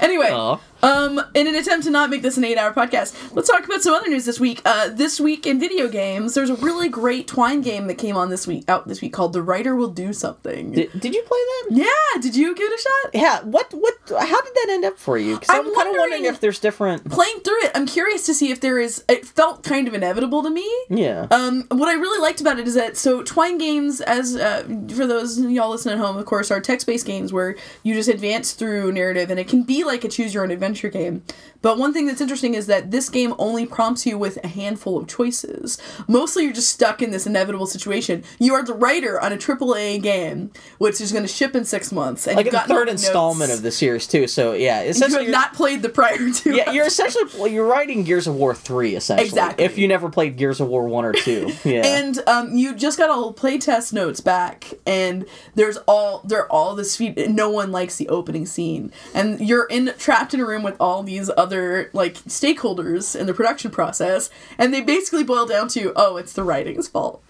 anyway, 0.00 0.30
Aw. 0.30 0.58
um, 0.82 1.20
in 1.34 1.46
an 1.46 1.54
attempt 1.54 1.84
to 1.86 1.90
not 1.90 2.10
make 2.10 2.22
this 2.22 2.36
an 2.36 2.44
eight-hour 2.44 2.72
podcast, 2.74 3.14
let's 3.34 3.48
talk 3.48 3.64
about 3.64 3.82
some 3.82 3.94
other 3.94 4.08
news 4.08 4.24
this 4.24 4.38
week. 4.38 4.60
Uh, 4.64 4.88
this 4.90 5.18
week 5.20 5.46
in 5.46 5.58
video 5.58 5.88
games, 5.88 6.34
there's 6.34 6.50
a 6.50 6.54
really 6.56 6.88
great 6.88 7.26
Twine 7.26 7.60
game 7.62 7.86
that 7.88 7.94
came 7.94 8.16
on 8.16 8.28
this 8.30 8.46
week 8.46 8.64
out 8.68 8.86
this 8.88 9.00
week 9.00 9.12
called 9.12 9.32
"The 9.32 9.42
Writer 9.42 9.74
Will 9.74 9.88
Do 9.90 10.12
Something." 10.12 10.72
Did, 10.72 10.92
did 11.00 11.14
you 11.14 11.22
play 11.22 11.38
that? 11.38 11.66
yeah, 11.76 12.20
did 12.20 12.36
you 12.36 12.54
give 12.54 12.70
it 12.70 12.78
a 12.78 12.82
shot? 12.82 13.10
Yeah. 13.14 13.40
What? 13.42 13.57
What? 13.58 13.74
what 13.74 13.94
How 14.28 14.40
did 14.40 14.54
that 14.54 14.66
end 14.70 14.84
up 14.84 14.98
for 14.98 15.18
you? 15.18 15.34
Because 15.34 15.50
I'm 15.50 15.66
I'm, 15.66 15.74
kind 15.74 15.88
of 15.88 15.96
wondering 15.98 16.26
if 16.26 16.38
there's 16.38 16.60
different. 16.60 17.10
Playing 17.10 17.40
through 17.40 17.64
it, 17.64 17.72
I'm 17.74 17.86
curious 17.86 18.24
to 18.26 18.34
see 18.34 18.52
if 18.52 18.60
there 18.60 18.78
is. 18.78 19.04
It 19.08 19.26
felt 19.26 19.64
kind 19.64 19.88
of 19.88 19.94
inevitable 19.94 20.44
to 20.44 20.50
me. 20.50 20.68
Yeah. 20.88 21.26
Um, 21.32 21.64
what 21.70 21.88
I 21.88 21.94
really 21.94 22.20
liked 22.20 22.40
about 22.40 22.60
it 22.60 22.68
is 22.68 22.74
that 22.74 22.96
so 22.96 23.24
Twine 23.24 23.58
games, 23.58 24.00
as 24.00 24.36
uh, 24.36 24.62
for 24.94 25.08
those 25.08 25.40
y'all 25.40 25.70
listening 25.70 25.94
at 25.94 26.00
home, 26.00 26.16
of 26.16 26.24
course, 26.24 26.52
are 26.52 26.60
text-based 26.60 27.04
games 27.04 27.32
where 27.32 27.56
you 27.82 27.94
just 27.94 28.08
advance 28.08 28.52
through 28.52 28.92
narrative, 28.92 29.28
and 29.28 29.40
it 29.40 29.48
can 29.48 29.64
be 29.64 29.82
like 29.82 30.04
a 30.04 30.08
choose-your-own-adventure 30.08 30.90
game. 30.90 31.24
But 31.60 31.78
one 31.78 31.92
thing 31.92 32.06
that's 32.06 32.20
interesting 32.20 32.54
is 32.54 32.66
that 32.68 32.90
this 32.90 33.08
game 33.08 33.34
only 33.38 33.66
prompts 33.66 34.06
you 34.06 34.16
with 34.18 34.38
a 34.44 34.48
handful 34.48 34.96
of 34.98 35.08
choices. 35.08 35.78
Mostly, 36.06 36.44
you're 36.44 36.52
just 36.52 36.68
stuck 36.70 37.02
in 37.02 37.10
this 37.10 37.26
inevitable 37.26 37.66
situation. 37.66 38.22
You 38.38 38.54
are 38.54 38.62
the 38.62 38.74
writer 38.74 39.20
on 39.20 39.32
a 39.32 39.36
AAA 39.36 40.00
game, 40.02 40.52
which 40.78 41.00
is 41.00 41.10
going 41.12 41.24
to 41.24 41.28
ship 41.32 41.56
in 41.56 41.64
six 41.64 41.90
months, 41.90 42.26
and 42.26 42.36
like 42.36 42.46
you've 42.46 42.52
the 42.52 42.58
gotten 42.58 42.76
third 42.76 42.88
installment 42.88 43.48
notes. 43.50 43.58
of 43.58 43.62
the 43.64 43.70
series 43.72 44.06
too. 44.06 44.26
So 44.28 44.52
yeah, 44.52 44.82
You 44.84 44.90
essentially. 44.90 45.12
have 45.14 45.22
you're- 45.22 45.32
not 45.32 45.54
played 45.54 45.82
the 45.82 45.88
prior 45.88 46.30
two. 46.34 46.54
yeah, 46.54 46.70
you're 46.70 46.86
essentially 46.86 47.24
well, 47.36 47.48
you're 47.48 47.66
writing 47.66 48.04
Gears 48.04 48.26
of 48.28 48.36
War 48.36 48.54
three 48.54 48.94
essentially. 48.94 49.26
Exactly. 49.28 49.64
If 49.64 49.78
you 49.78 49.88
never 49.88 50.08
played 50.08 50.36
Gears 50.36 50.60
of 50.60 50.68
War 50.68 50.86
one 50.88 51.04
or 51.04 51.12
two, 51.12 51.52
yeah. 51.64 51.84
And 51.84 52.20
um, 52.28 52.54
you 52.54 52.74
just 52.74 52.98
got 52.98 53.10
all 53.10 53.34
playtest 53.34 53.92
notes 53.92 54.20
back, 54.20 54.74
and 54.86 55.24
there's 55.56 55.76
all 55.88 56.20
there 56.24 56.46
all 56.52 56.74
this 56.76 56.94
feed. 56.96 57.16
No 57.30 57.50
one 57.50 57.72
likes 57.72 57.96
the 57.96 58.08
opening 58.08 58.46
scene, 58.46 58.92
and 59.12 59.40
you're 59.40 59.64
in 59.66 59.92
trapped 59.98 60.34
in 60.34 60.40
a 60.40 60.46
room 60.46 60.62
with 60.62 60.76
all 60.78 61.02
these 61.02 61.28
other 61.36 61.47
like 61.48 62.14
stakeholders 62.14 63.14
in 63.18 63.26
the 63.26 63.34
production 63.34 63.70
process, 63.70 64.30
and 64.58 64.72
they 64.72 64.80
basically 64.80 65.24
boil 65.24 65.46
down 65.46 65.68
to 65.68 65.92
oh, 65.96 66.16
it's 66.16 66.32
the 66.32 66.42
writing's 66.44 66.88
fault, 66.88 67.22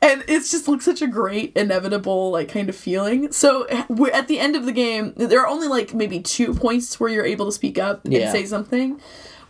and 0.00 0.24
it's 0.28 0.50
just 0.50 0.68
like 0.68 0.82
such 0.82 1.02
a 1.02 1.06
great 1.06 1.52
inevitable 1.56 2.30
like 2.30 2.48
kind 2.48 2.68
of 2.68 2.76
feeling. 2.76 3.30
So 3.32 3.66
at 3.68 4.28
the 4.28 4.38
end 4.38 4.56
of 4.56 4.64
the 4.66 4.72
game, 4.72 5.12
there 5.16 5.40
are 5.40 5.46
only 5.48 5.68
like 5.68 5.94
maybe 5.94 6.20
two 6.20 6.54
points 6.54 6.98
where 7.00 7.10
you're 7.10 7.24
able 7.26 7.46
to 7.46 7.52
speak 7.52 7.78
up 7.78 8.04
and 8.04 8.12
Yeah. 8.14 8.32
say 8.32 8.44
something. 8.46 9.00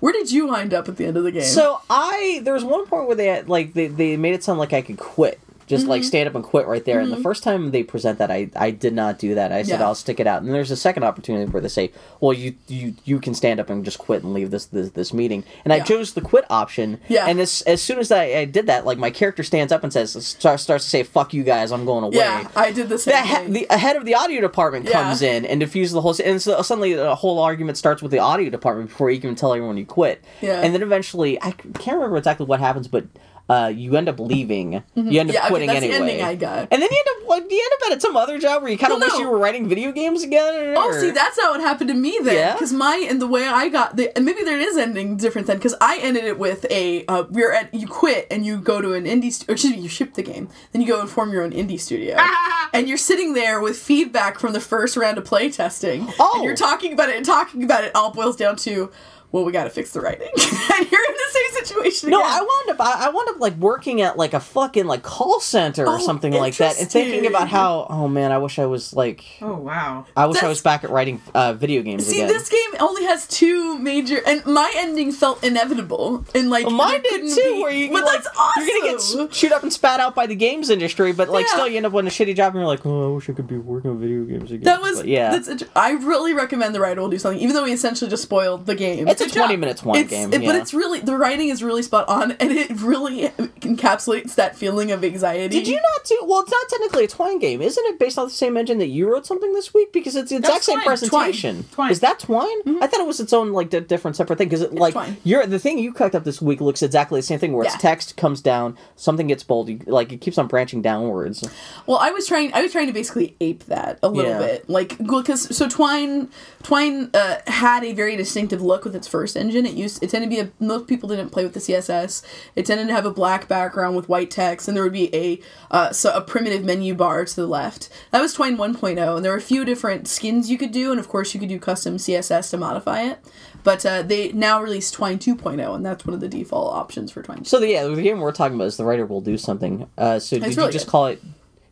Where 0.00 0.12
did 0.12 0.30
you 0.30 0.46
wind 0.48 0.74
up 0.74 0.88
at 0.90 0.98
the 0.98 1.06
end 1.06 1.16
of 1.16 1.24
the 1.24 1.32
game? 1.32 1.42
So 1.42 1.80
I 1.88 2.40
there 2.44 2.52
was 2.54 2.64
one 2.64 2.86
point 2.86 3.06
where 3.06 3.16
they 3.16 3.26
had, 3.28 3.48
like 3.48 3.72
they, 3.72 3.86
they 3.86 4.16
made 4.18 4.34
it 4.34 4.44
sound 4.44 4.58
like 4.58 4.72
I 4.74 4.82
could 4.82 4.98
quit. 4.98 5.40
Just 5.66 5.86
like 5.86 6.02
Mm-hmm. 6.02 6.06
stand 6.08 6.28
up 6.28 6.34
and 6.34 6.44
quit 6.44 6.66
right 6.66 6.84
there. 6.84 7.00
And 7.00 7.10
the 7.12 7.16
first 7.16 7.42
time 7.42 7.70
they 7.72 7.82
present 7.82 8.18
that, 8.18 8.30
I, 8.30 8.48
I 8.54 8.70
did 8.70 8.94
not 8.94 9.18
do 9.18 9.34
that. 9.34 9.50
I 9.52 9.62
said 9.62 9.80
Yeah. 9.80 9.86
I'll 9.86 9.94
stick 9.94 10.20
it 10.20 10.26
out. 10.26 10.42
And 10.42 10.52
there's 10.54 10.70
a 10.70 10.76
second 10.76 11.02
opportunity 11.02 11.50
where 11.50 11.60
they 11.60 11.68
say, 11.68 11.90
"Well, 12.20 12.32
you 12.32 12.54
you 12.68 12.94
you 13.04 13.18
can 13.20 13.34
stand 13.34 13.58
up 13.60 13.68
and 13.70 13.84
just 13.84 13.98
quit 13.98 14.22
and 14.22 14.32
leave 14.32 14.50
this 14.50 14.66
this, 14.66 14.90
this 14.90 15.12
meeting." 15.12 15.44
And 15.64 15.72
I 15.72 15.80
chose 15.80 16.12
the 16.14 16.20
quit 16.20 16.44
option. 16.50 17.00
Yeah. 17.08 17.26
And 17.26 17.40
as 17.40 17.62
as 17.62 17.82
soon 17.82 17.98
as 17.98 18.12
I, 18.12 18.24
I 18.24 18.44
did 18.44 18.66
that, 18.66 18.84
like 18.86 18.98
my 18.98 19.10
character 19.10 19.42
stands 19.42 19.72
up 19.72 19.82
and 19.82 19.92
says 19.92 20.12
starts 20.24 20.62
starts 20.62 20.84
to 20.84 20.90
say, 20.90 21.02
"Fuck 21.02 21.34
you 21.34 21.42
guys, 21.42 21.72
I'm 21.72 21.84
going 21.84 22.04
away." 22.04 22.16
yeah, 22.18 22.48
I 22.54 22.70
did 22.72 22.88
the 22.88 22.98
same 22.98 23.14
the, 23.52 23.60
thing. 23.60 23.66
the 23.68 23.78
head 23.78 23.96
of 23.96 24.04
the 24.04 24.14
audio 24.14 24.40
department 24.40 24.84
Yeah. 24.86 24.92
comes 25.02 25.22
in 25.22 25.44
and 25.44 25.58
diffuses 25.60 25.92
the 25.92 26.00
whole 26.00 26.14
and 26.24 26.40
so 26.40 26.62
suddenly 26.62 26.94
the 26.94 27.14
whole 27.16 27.38
argument 27.40 27.76
starts 27.78 28.02
with 28.02 28.12
the 28.12 28.18
audio 28.18 28.50
department 28.50 28.90
before 28.90 29.10
you 29.10 29.20
can 29.20 29.34
tell 29.34 29.52
everyone 29.52 29.76
you 29.76 29.86
quit 29.86 30.22
Yeah. 30.40 30.60
and 30.62 30.72
then 30.74 30.82
eventually 30.82 31.40
I 31.42 31.50
can't 31.52 31.96
remember 31.96 32.16
exactly 32.18 32.46
what 32.46 32.60
happens 32.60 32.88
but 32.88 33.04
uh, 33.48 33.72
you 33.74 33.96
end 33.96 34.08
up 34.08 34.18
leaving 34.18 34.72
you 34.72 34.78
end 34.78 34.84
up 34.84 34.96
Mm-hmm. 34.96 35.10
Yeah, 35.10 35.22
okay, 35.22 35.48
quitting 35.48 35.68
the 35.68 35.74
anyway 35.76 35.94
ending 35.94 36.22
I 36.22 36.34
got. 36.34 36.68
and 36.70 36.82
then 36.82 36.88
you 36.90 37.04
end 37.06 37.22
up 37.22 37.28
like, 37.28 37.50
you 37.50 37.70
end 37.72 37.82
up 37.84 37.92
at 37.92 38.02
some 38.02 38.16
other 38.16 38.38
job 38.38 38.62
where 38.62 38.70
you 38.72 38.78
kind 38.78 38.92
of 38.92 38.98
Well, 38.98 39.08
wish 39.08 39.14
no. 39.14 39.20
you 39.20 39.28
were 39.30 39.38
writing 39.38 39.68
video 39.68 39.92
games 39.92 40.22
again 40.22 40.74
Oh, 40.76 40.92
see, 41.00 41.10
that's 41.10 41.36
not 41.38 41.52
what 41.52 41.60
happened 41.60 41.88
to 41.88 41.94
me 41.94 42.18
then. 42.22 42.34
Yeah? 42.34 42.52
Because 42.54 42.72
my 42.72 43.06
and 43.08 43.20
the 43.22 43.26
way 43.26 43.46
I 43.46 43.68
got 43.68 43.96
the 43.96 44.14
and 44.16 44.24
maybe 44.24 44.42
there 44.42 44.58
is 44.58 44.76
ending 44.76 45.16
different 45.16 45.46
then. 45.46 45.56
Because 45.58 45.74
I 45.80 45.98
ended 45.98 46.24
it 46.24 46.38
with 46.38 46.66
a 46.70 47.04
uh, 47.06 47.24
we're 47.30 47.52
at 47.52 47.72
you 47.72 47.86
quit 47.86 48.26
and 48.30 48.44
you 48.44 48.58
go 48.58 48.80
to 48.80 48.94
an 48.94 49.04
indie. 49.04 49.32
St- 49.32 49.48
or 49.48 49.52
excuse 49.52 49.74
me, 49.74 49.80
you 49.80 49.88
ship 49.88 50.14
the 50.14 50.22
game. 50.22 50.48
Then 50.72 50.82
you 50.82 50.88
go 50.88 51.00
and 51.00 51.08
form 51.08 51.32
your 51.32 51.42
own 51.42 51.52
indie 51.52 51.78
studio. 51.80 52.16
and 52.72 52.88
you're 52.88 52.98
sitting 52.98 53.34
there 53.34 53.60
with 53.60 53.76
feedback 53.76 54.38
from 54.40 54.52
the 54.54 54.60
first 54.60 54.96
round 54.96 55.18
of 55.18 55.24
play 55.24 55.50
testing. 55.50 56.08
Oh. 56.18 56.32
And 56.36 56.44
you're 56.44 56.56
talking 56.56 56.92
about 56.92 57.08
it 57.10 57.16
and 57.16 57.24
talking 57.24 57.62
about 57.62 57.84
it. 57.84 57.94
All 57.94 58.10
boils 58.10 58.36
down 58.36 58.56
to. 58.56 58.90
Well, 59.36 59.44
we 59.44 59.52
got 59.52 59.64
to 59.64 59.70
fix 59.70 59.90
the 59.90 60.00
writing, 60.00 60.28
and 60.34 60.90
you're 60.90 61.04
in 61.04 61.12
the 61.12 61.30
same 61.30 61.64
situation. 61.66 62.08
no, 62.08 62.20
again. 62.20 62.30
I 62.32 62.40
wound 62.40 62.70
up. 62.70 62.86
I, 62.86 63.06
I 63.06 63.10
wound 63.10 63.28
up 63.28 63.38
like 63.38 63.54
working 63.56 64.00
at 64.00 64.16
like 64.16 64.32
a 64.32 64.40
fucking 64.40 64.86
like 64.86 65.02
call 65.02 65.40
center 65.40 65.84
or 65.84 65.96
Oh, 65.96 65.98
something 65.98 66.32
like 66.32 66.56
that, 66.56 66.80
and 66.80 66.90
thinking 66.90 67.26
about 67.26 67.48
how 67.48 67.86
oh 67.90 68.08
man, 68.08 68.32
I 68.32 68.38
wish 68.38 68.58
I 68.58 68.64
was 68.64 68.94
like 68.94 69.22
Oh 69.42 69.52
wow. 69.58 70.06
I 70.16 70.24
wish 70.24 70.42
I 70.42 70.48
was 70.48 70.62
back 70.62 70.84
at 70.84 70.90
writing 70.90 71.20
uh, 71.34 71.52
video 71.52 71.82
games 71.82 72.06
See, 72.06 72.16
again. 72.22 72.28
this 72.28 72.48
game 72.48 72.80
only 72.80 73.04
has 73.04 73.26
two 73.26 73.78
major, 73.78 74.22
and 74.26 74.42
my 74.46 74.72
ending 74.74 75.12
felt 75.12 75.44
inevitable, 75.44 76.24
and 76.34 76.48
like 76.48 76.64
Well, 76.64 76.74
mine 76.76 77.02
did 77.02 77.34
too, 77.34 77.42
be- 77.56 77.60
where 77.62 77.72
you 77.72 77.92
but 77.92 78.04
like, 78.04 78.22
that's 78.22 78.28
awesome. 78.38 78.62
you're 78.66 78.80
gonna 78.80 78.92
get 79.26 79.34
shoot 79.34 79.52
up 79.52 79.62
and 79.64 79.70
spat 79.72 80.00
out 80.00 80.14
by 80.14 80.26
the 80.26 80.34
games 80.34 80.70
industry, 80.70 81.12
but 81.12 81.28
like 81.28 81.44
Yeah. 81.44 81.52
still 81.52 81.68
you 81.68 81.76
end 81.76 81.84
up 81.84 81.92
with 81.92 82.06
a 82.06 82.10
shitty 82.10 82.34
job, 82.34 82.54
and 82.54 82.60
you're 82.62 82.66
like, 82.66 82.86
oh, 82.86 83.12
I 83.12 83.14
wish 83.14 83.28
I 83.28 83.34
could 83.34 83.46
be 83.48 83.58
working 83.58 83.90
on 83.90 83.98
video 84.00 84.24
games 84.24 84.50
again. 84.50 84.64
That 84.64 84.80
was 84.80 85.00
But, 85.00 85.08
yeah. 85.08 85.36
That's 85.36 85.62
I 85.76 85.90
really 85.92 86.32
recommend 86.32 86.74
the 86.74 86.80
writer 86.80 87.02
will 87.02 87.10
do 87.10 87.18
something, 87.18 87.38
even 87.42 87.54
though 87.54 87.64
we 87.64 87.72
essentially 87.72 88.08
just 88.10 88.22
spoiled 88.22 88.64
the 88.64 88.74
game. 88.74 89.08
It's 89.08 89.20
a 89.20 89.25
Good 89.26 89.34
job. 89.34 89.46
20 89.46 89.56
minute 89.56 89.76
Twine 89.78 89.96
It's- 89.96 90.10
game, 90.10 90.32
it- 90.32 90.44
but 90.46 90.56
it's 90.56 90.72
really 90.74 91.00
the 91.00 91.16
writing 91.16 91.48
is 91.48 91.62
really 91.62 91.82
spot 91.82 92.08
on, 92.08 92.32
and 92.32 92.52
it 92.52 92.70
really 92.80 93.28
encapsulates 93.60 94.34
that 94.36 94.56
feeling 94.56 94.90
of 94.92 95.04
anxiety. 95.04 95.48
Did 95.48 95.68
you 95.68 95.76
not 95.76 96.04
do? 96.04 96.18
Well, 96.24 96.40
it's 96.40 96.50
not 96.50 96.68
technically 96.68 97.04
a 97.04 97.08
Twine 97.08 97.38
game, 97.38 97.60
isn't 97.62 97.84
it? 97.86 97.98
Based 97.98 98.18
on 98.18 98.26
the 98.26 98.30
same 98.32 98.56
engine 98.56 98.78
that 98.78 98.88
you 98.88 99.10
wrote 99.10 99.26
something 99.26 99.52
this 99.52 99.74
week 99.74 99.92
because 99.92 100.16
it's 100.16 100.30
the 100.30 100.36
exact 100.36 100.64
same 100.64 100.80
presentation. 100.80 101.56
Twine, 101.64 101.72
Twine. 101.72 101.90
Is 101.92 102.00
that 102.00 102.18
Twine? 102.18 102.78
I 102.82 102.86
thought 102.86 103.00
it 103.00 103.06
was 103.06 103.20
its 103.20 103.32
own 103.32 103.52
like 103.52 103.70
di- 103.70 103.80
different 103.80 104.16
separate 104.16 104.38
thing 104.38 104.48
because 104.48 104.62
it 104.62 104.74
like 104.74 104.94
you're 105.24 105.46
the 105.46 105.58
thing 105.58 105.78
you 105.78 105.92
cooked 105.92 106.14
up 106.14 106.24
this 106.24 106.40
week 106.42 106.60
looks 106.60 106.82
exactly 106.82 107.18
the 107.20 107.26
same 107.26 107.38
thing 107.38 107.52
where 107.52 107.64
Yeah. 107.64 107.72
it's 107.74 107.82
text 107.82 108.16
comes 108.16 108.40
down, 108.40 108.76
something 108.96 109.26
gets 109.26 109.42
bold, 109.42 109.68
you, 109.68 109.80
like 109.86 110.12
it 110.12 110.20
keeps 110.20 110.38
on 110.38 110.46
branching 110.46 110.82
downwards. 110.82 111.44
Well, 111.86 111.98
I 111.98 112.10
was 112.10 112.26
trying. 112.26 112.52
I 112.54 112.62
was 112.62 112.72
trying 112.72 112.86
to 112.86 112.92
basically 112.92 113.36
ape 113.40 113.64
that 113.66 113.98
a 114.02 114.08
little 114.08 114.30
Yeah. 114.32 114.38
bit, 114.38 114.68
like 114.70 114.98
because 114.98 115.54
so 115.56 115.68
Twine, 115.68 116.28
Twine 116.62 117.10
uh, 117.14 117.36
had 117.46 117.84
a 117.84 117.92
very 117.92 118.16
distinctive 118.16 118.62
look 118.62 118.84
with 118.84 118.94
its 118.94 119.05
first 119.08 119.36
engine. 119.36 119.66
It 119.66 119.74
used 119.74 120.02
it 120.02 120.10
tended 120.10 120.30
to 120.30 120.36
be 120.36 120.40
a 120.40 120.52
most 120.64 120.86
people 120.86 121.08
didn't 121.08 121.30
play 121.30 121.44
with 121.44 121.54
the 121.54 121.60
CSS. 121.60 122.22
It 122.54 122.66
tended 122.66 122.88
to 122.88 122.94
have 122.94 123.06
a 123.06 123.10
black 123.10 123.48
background 123.48 123.96
with 123.96 124.08
white 124.08 124.30
text, 124.30 124.68
and 124.68 124.76
there 124.76 124.84
would 124.84 124.92
be 124.92 125.14
a 125.14 125.40
uh, 125.70 125.92
so 125.92 126.14
a 126.14 126.20
primitive 126.20 126.64
menu 126.64 126.94
bar 126.94 127.24
to 127.24 127.36
the 127.36 127.46
left. 127.46 127.88
That 128.10 128.20
was 128.20 128.32
Twine 128.34 128.56
1.0, 128.56 129.16
and 129.16 129.24
there 129.24 129.32
were 129.32 129.38
a 129.38 129.42
few 129.42 129.64
different 129.64 130.08
skins 130.08 130.50
you 130.50 130.58
could 130.58 130.72
do, 130.72 130.90
and 130.90 131.00
of 131.00 131.08
course 131.08 131.34
you 131.34 131.40
could 131.40 131.48
do 131.48 131.58
custom 131.58 131.96
CSS 131.96 132.50
to 132.50 132.56
modify 132.56 133.02
it. 133.02 133.18
But 133.64 133.84
uh, 133.84 134.02
they 134.02 134.30
now 134.32 134.62
released 134.62 134.94
Twine 134.94 135.18
2.0, 135.18 135.74
and 135.74 135.84
that's 135.84 136.06
one 136.06 136.14
of 136.14 136.20
the 136.20 136.28
default 136.28 136.74
options 136.74 137.10
for 137.10 137.22
Twine. 137.22 137.44
So 137.44 137.58
the, 137.58 137.68
yeah, 137.68 137.84
the 137.84 138.00
game 138.00 138.20
we're 138.20 138.30
talking 138.32 138.54
about 138.54 138.66
is 138.66 138.76
the 138.76 138.84
writer 138.84 139.04
will 139.06 139.20
do 139.20 139.36
something. 139.36 139.88
Uh, 139.98 140.18
so 140.20 140.36
did 140.38 140.46
It's 140.48 140.56
you 140.56 140.70
just 140.70 140.86
good. 140.86 140.90
call 140.90 141.06
it? 141.06 141.22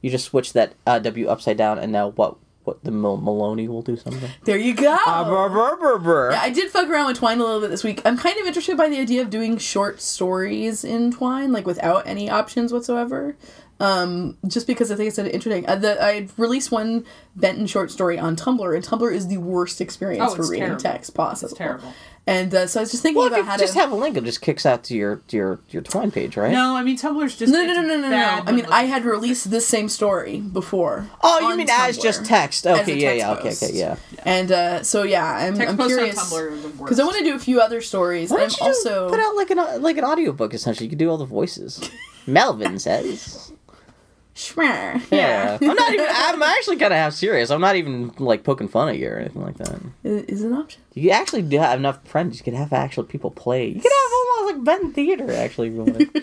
You 0.01 0.11
just 0.11 0.27
switch 0.27 0.53
that 0.55 0.75
uh, 0.87 0.99
W 0.99 1.29
upside 1.29 1.57
down, 1.57 1.79
and 1.79 1.93
now 1.93 2.11
what? 2.11 2.37
What 2.65 2.83
the 2.83 2.91
Mal- 2.91 3.19
Maloney 3.19 3.69
will 3.69 3.83
do 3.83 3.97
something? 3.97 4.31
There 4.45 4.57
you 4.57 4.75
go. 4.75 4.97
Ah, 5.07 5.25
brr, 5.29 5.51
brr, 5.51 5.77
brr, 5.77 5.99
brr. 5.99 6.31
Yeah, 6.33 6.41
I 6.41 6.49
did 6.51 6.71
fuck 6.71 6.89
around 6.89 7.07
with 7.09 7.19
Twine 7.19 7.39
a 7.39 7.45
little 7.45 7.61
bit 7.61 7.69
this 7.71 7.85
week. 7.85 8.01
I'm 8.07 8.17
kind 8.17 8.39
of 8.41 8.47
interested 8.47 8.77
by 8.79 8.89
the 8.89 8.99
idea 8.99 9.21
of 9.21 9.29
doing 9.31 9.59
short 9.59 10.01
stories 10.01 10.83
in 10.83 11.11
Twine, 11.13 11.53
like 11.53 11.67
without 11.67 12.07
any 12.07 12.31
options 12.31 12.73
whatsoever. 12.73 13.37
Um, 13.81 14.39
just 14.47 14.67
because 14.67 14.91
I 14.93 14.97
think 14.97 15.09
it's 15.09 15.19
an 15.19 15.27
interesting. 15.27 15.69
Uh, 15.69 15.77
the, 15.77 16.03
I 16.03 16.29
released 16.39 16.71
one 16.71 17.05
Benton 17.37 17.67
short 17.67 17.91
story 17.91 18.19
on 18.19 18.37
Tumblr, 18.37 18.75
and 18.75 18.85
Tumblr 18.85 19.13
is 19.13 19.27
the 19.29 19.39
worst 19.39 19.81
experience 19.81 20.33
Oh, 20.33 20.37
for 20.37 20.43
reading 20.49 20.61
terrible. 20.69 20.81
text 20.81 21.15
possible. 21.15 21.51
It's 21.51 21.59
terrible. 21.59 21.93
And 22.27 22.55
uh, 22.55 22.67
so 22.67 22.81
I 22.81 22.83
was 22.85 22.91
just 22.91 23.03
thinking 23.03 23.19
Well, 23.19 23.27
about 23.27 23.41
if 23.41 23.47
how 23.47 23.53
you 23.53 23.59
just 23.59 23.75
to. 23.75 23.81
have 23.81 23.93
a 23.93 23.95
link, 23.95 24.17
it 24.17 24.25
just 24.25 24.41
kicks 24.41 24.65
out 24.65 24.83
to 24.85 24.95
your 24.95 25.17
to 25.29 25.37
your 25.37 25.61
your 25.69 25.83
Twine 25.83 26.11
page, 26.11 26.39
right? 26.39 26.53
No, 26.53 26.75
I 26.75 26.83
mean 26.83 26.97
Tumblr's 26.97 27.37
just 27.37 27.53
no, 27.53 27.63
no, 27.67 27.75
no, 27.75 27.83
no, 27.83 27.97
no, 27.97 28.01
no, 28.01 28.09
no. 28.09 28.43
I 28.47 28.51
mean, 28.53 28.65
I 28.71 28.85
had 28.85 29.05
released 29.05 29.51
this 29.51 29.67
same 29.67 29.91
story 29.91 30.41
before. 30.41 31.07
Oh, 31.23 31.39
you 31.41 31.47
on 31.49 31.59
mean 31.59 31.69
as 31.71 31.99
just 31.99 32.25
text? 32.25 32.67
Okay, 32.67 32.95
yeah, 32.97 33.09
text 33.11 33.19
yeah, 33.19 33.33
okay, 33.33 33.43
post. 33.51 33.63
okay, 33.65 33.73
yeah. 33.75 33.97
And 34.25 34.51
uh, 34.51 34.83
so 34.83 35.03
yeah, 35.03 35.23
I'm, 35.27 35.55
Text 35.55 35.73
I'm 35.73 35.77
posts 35.77 35.95
curious 35.97 36.17
Tumblr 36.33 36.41
are 36.41 36.57
the 36.57 36.69
worst. 36.69 36.79
because 36.79 36.99
I 37.01 37.05
want 37.05 37.19
to 37.19 37.25
do 37.25 37.35
a 37.35 37.39
few 37.39 37.61
other 37.61 37.83
stories. 37.83 38.31
Why 38.31 38.39
don't 38.39 38.53
I'm 38.63 38.67
you 38.69 38.73
also 38.73 39.11
put 39.11 39.21
out 39.21 39.37
like 39.37 39.51
an 39.51 39.83
like 39.83 39.99
an 39.99 40.05
audiobook 40.05 40.55
essentially? 40.55 40.87
You 40.87 40.91
could 40.91 40.99
do 40.99 41.11
all 41.11 41.19
the 41.19 41.27
voices. 41.27 41.91
Melvin 42.27 42.79
says. 42.79 43.53
Schmer. 44.35 45.01
Yeah. 45.13 45.59
I'm 45.61 45.67
not 45.75 45.93
even. 45.93 46.07
I'm 46.11 46.43
actually 46.43 46.77
kind 46.77 46.93
of 46.93 46.99
half 46.99 47.13
serious. 47.13 47.51
I'm 47.51 47.61
not 47.61 47.77
even 47.77 48.13
like 48.19 48.43
poking 48.45 48.67
fun 48.69 48.89
at 48.89 48.99
you 48.99 49.09
or 49.11 49.19
anything 49.19 49.43
like 49.43 49.59
that. 49.59 49.79
Is, 50.03 50.25
is 50.25 50.43
an 50.43 50.55
option? 50.55 50.81
You 50.95 51.11
actually 51.11 51.43
do 51.43 51.59
have 51.59 51.79
enough 51.79 52.07
friends. 52.07 52.39
You 52.39 52.45
could 52.45 52.55
have 52.55 52.73
actual 52.73 53.05
people 53.05 53.31
play. 53.31 53.67
You 53.69 53.81
could 53.81 53.93
have 53.93 54.13
almost 54.13 54.55
like 54.55 54.65
Ben 54.65 54.93
Theater. 54.93 55.33
Actually, 55.33 55.73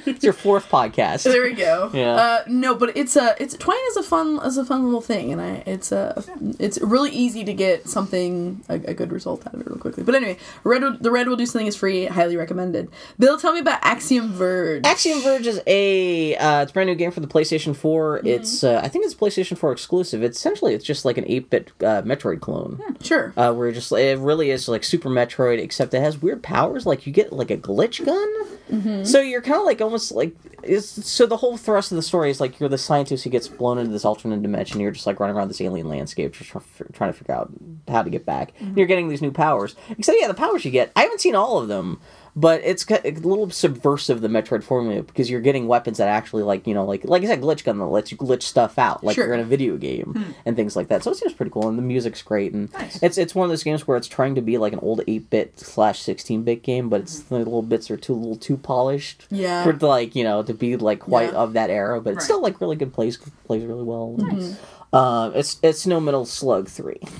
it's 0.05 0.23
your 0.23 0.33
fourth 0.33 0.69
podcast. 0.69 1.23
There 1.23 1.43
we 1.43 1.53
go. 1.53 1.89
Yeah. 2.01 2.13
Uh, 2.15 2.43
no, 2.47 2.73
but 2.73 2.95
it's 2.95 3.15
a 3.15 3.35
it's 3.39 3.55
Twine 3.55 3.77
is 3.89 3.97
a 3.97 4.03
fun 4.03 4.39
is 4.45 4.57
a 4.57 4.63
fun 4.65 4.85
little 4.85 5.01
thing, 5.01 5.31
and 5.31 5.41
I 5.41 5.61
it's 5.65 5.91
a 5.91 6.23
it's 6.57 6.79
really 6.81 7.11
easy 7.11 7.43
to 7.43 7.53
get 7.53 7.87
something 7.87 8.63
a, 8.69 8.75
a 8.75 8.93
good 8.93 9.11
result 9.11 9.45
out 9.45 9.53
of 9.53 9.61
it 9.61 9.67
real 9.67 9.77
quickly. 9.77 10.03
But 10.03 10.15
anyway, 10.15 10.37
Red 10.63 10.99
the 11.01 11.11
Red 11.11 11.27
will 11.27 11.35
do 11.35 11.45
something 11.45 11.67
is 11.67 11.75
free, 11.75 12.05
highly 12.05 12.37
recommended. 12.37 12.89
Bill, 13.19 13.37
tell 13.37 13.53
me 13.53 13.59
about 13.59 13.79
Axiom 13.83 14.31
Verge. 14.31 14.85
Axiom 14.85 15.21
Verge 15.21 15.47
is 15.47 15.61
a 15.67 16.35
uh, 16.37 16.61
it's 16.61 16.71
a 16.71 16.73
brand 16.73 16.87
new 16.87 16.95
game 16.95 17.11
for 17.11 17.19
the 17.19 17.27
PlayStation 17.27 17.75
4 17.75 17.91
4. 17.91 18.21
It's 18.23 18.63
uh, 18.63 18.79
I 18.83 18.87
think 18.87 19.05
it's 19.05 19.13
PlayStation 19.13 19.57
4 19.57 19.71
exclusive. 19.71 20.23
It's 20.23 20.37
essentially 20.37 20.73
it's 20.73 20.85
just 20.85 21.03
like 21.03 21.17
an 21.17 21.25
8-bit 21.25 21.71
uh, 21.81 22.01
Metroid 22.03 22.39
clone. 22.39 22.81
Sure. 23.01 23.33
Uh, 23.35 23.53
where 23.53 23.71
just 23.71 23.91
it 23.91 24.17
really 24.19 24.49
is 24.49 24.60
like 24.67 24.83
Super 24.83 25.09
Metroid, 25.09 25.59
except 25.59 25.93
it 25.93 26.01
has 26.01 26.21
weird 26.21 26.43
powers. 26.43 26.85
Like 26.85 27.05
you 27.05 27.13
get 27.13 27.33
like 27.33 27.51
a 27.51 27.57
glitch 27.57 28.03
gun, 28.05 28.45
mm-hmm. 28.69 29.03
so 29.03 29.19
you're 29.21 29.41
kind 29.41 29.59
of 29.59 29.65
like 29.65 29.81
almost 29.81 30.11
like 30.11 30.35
it's, 30.63 30.87
so 30.87 31.25
the 31.25 31.37
whole 31.37 31.57
thrust 31.57 31.91
of 31.91 31.95
the 31.95 32.01
story 32.01 32.29
is 32.29 32.39
like 32.39 32.59
you're 32.59 32.69
the 32.69 32.77
scientist 32.77 33.23
who 33.23 33.29
gets 33.29 33.47
blown 33.47 33.77
into 33.77 33.91
this 33.91 34.05
alternate 34.05 34.41
dimension. 34.41 34.79
You're 34.79 34.91
just 34.91 35.07
like 35.07 35.19
running 35.19 35.35
around 35.35 35.47
this 35.47 35.61
alien 35.61 35.89
landscape, 35.89 36.33
just 36.33 36.49
trying 36.49 37.11
to 37.11 37.17
figure 37.17 37.35
out 37.35 37.51
how 37.87 38.03
to 38.03 38.09
get 38.09 38.25
back. 38.25 38.53
And 38.59 38.77
you're 38.77 38.87
getting 38.87 39.09
these 39.09 39.21
new 39.21 39.31
powers. 39.31 39.75
Except 39.89 40.17
yeah, 40.19 40.27
the 40.27 40.33
powers 40.33 40.65
you 40.65 40.71
get, 40.71 40.91
I 40.95 41.01
haven't 41.01 41.21
seen 41.21 41.35
all 41.35 41.57
of 41.59 41.67
them. 41.67 41.99
But 42.35 42.61
it's 42.63 42.89
a 42.89 43.01
little 43.11 43.49
subversive 43.49 44.21
the 44.21 44.29
Metroid 44.29 44.63
formula 44.63 45.03
because 45.03 45.29
you're 45.29 45.41
getting 45.41 45.67
weapons 45.67 45.97
that 45.97 46.07
actually 46.07 46.43
like 46.43 46.65
you 46.65 46.73
know 46.73 46.85
like 46.85 47.03
like 47.03 47.23
I 47.23 47.25
said 47.25 47.41
glitch 47.41 47.65
gun 47.65 47.77
that 47.79 47.85
lets 47.85 48.09
you 48.11 48.17
glitch 48.17 48.43
stuff 48.43 48.79
out 48.79 49.03
like 49.03 49.15
Sure. 49.15 49.25
you're 49.25 49.33
in 49.33 49.41
a 49.41 49.43
video 49.43 49.75
game 49.77 50.35
and 50.45 50.55
things 50.55 50.75
like 50.77 50.87
that. 50.87 51.03
So 51.03 51.11
it 51.11 51.17
seems 51.17 51.33
pretty 51.33 51.51
cool 51.51 51.67
and 51.67 51.77
the 51.77 51.81
music's 51.83 52.21
great 52.21 52.53
and 52.53 52.71
Nice. 52.73 53.03
it's 53.03 53.17
it's 53.17 53.35
one 53.35 53.43
of 53.43 53.49
those 53.49 53.63
games 53.63 53.85
where 53.85 53.97
it's 53.97 54.07
trying 54.07 54.35
to 54.35 54.41
be 54.41 54.57
like 54.57 54.71
an 54.71 54.79
old 54.79 55.01
eight 55.07 55.29
bit 55.29 55.59
slash 55.59 55.99
sixteen 55.99 56.43
bit 56.43 56.63
game, 56.63 56.87
but 56.87 57.01
it's 57.01 57.19
the 57.19 57.37
little 57.39 57.61
bits 57.63 57.91
are 57.91 57.97
too 57.97 58.15
little 58.15 58.37
too 58.37 58.55
polished 58.55 59.25
Yeah. 59.29 59.63
for 59.63 59.73
like 59.73 60.15
you 60.15 60.23
know 60.23 60.41
to 60.43 60.53
be 60.53 60.77
like 60.77 60.99
quite 61.01 61.31
Yeah. 61.33 61.39
of 61.39 61.53
that 61.53 61.69
era. 61.69 61.99
But 61.99 62.13
it's 62.13 62.23
still 62.25 62.41
like 62.41 62.61
really 62.61 62.77
good 62.77 62.93
plays 62.93 63.17
plays 63.45 63.65
really 63.65 63.83
well. 63.83 64.15
Nice. 64.17 64.55
Uh, 64.93 65.31
it's 65.35 65.57
it's 65.63 65.85
no 65.85 65.99
Metal 65.99 66.25
Slug 66.25 66.67
three. 66.69 66.99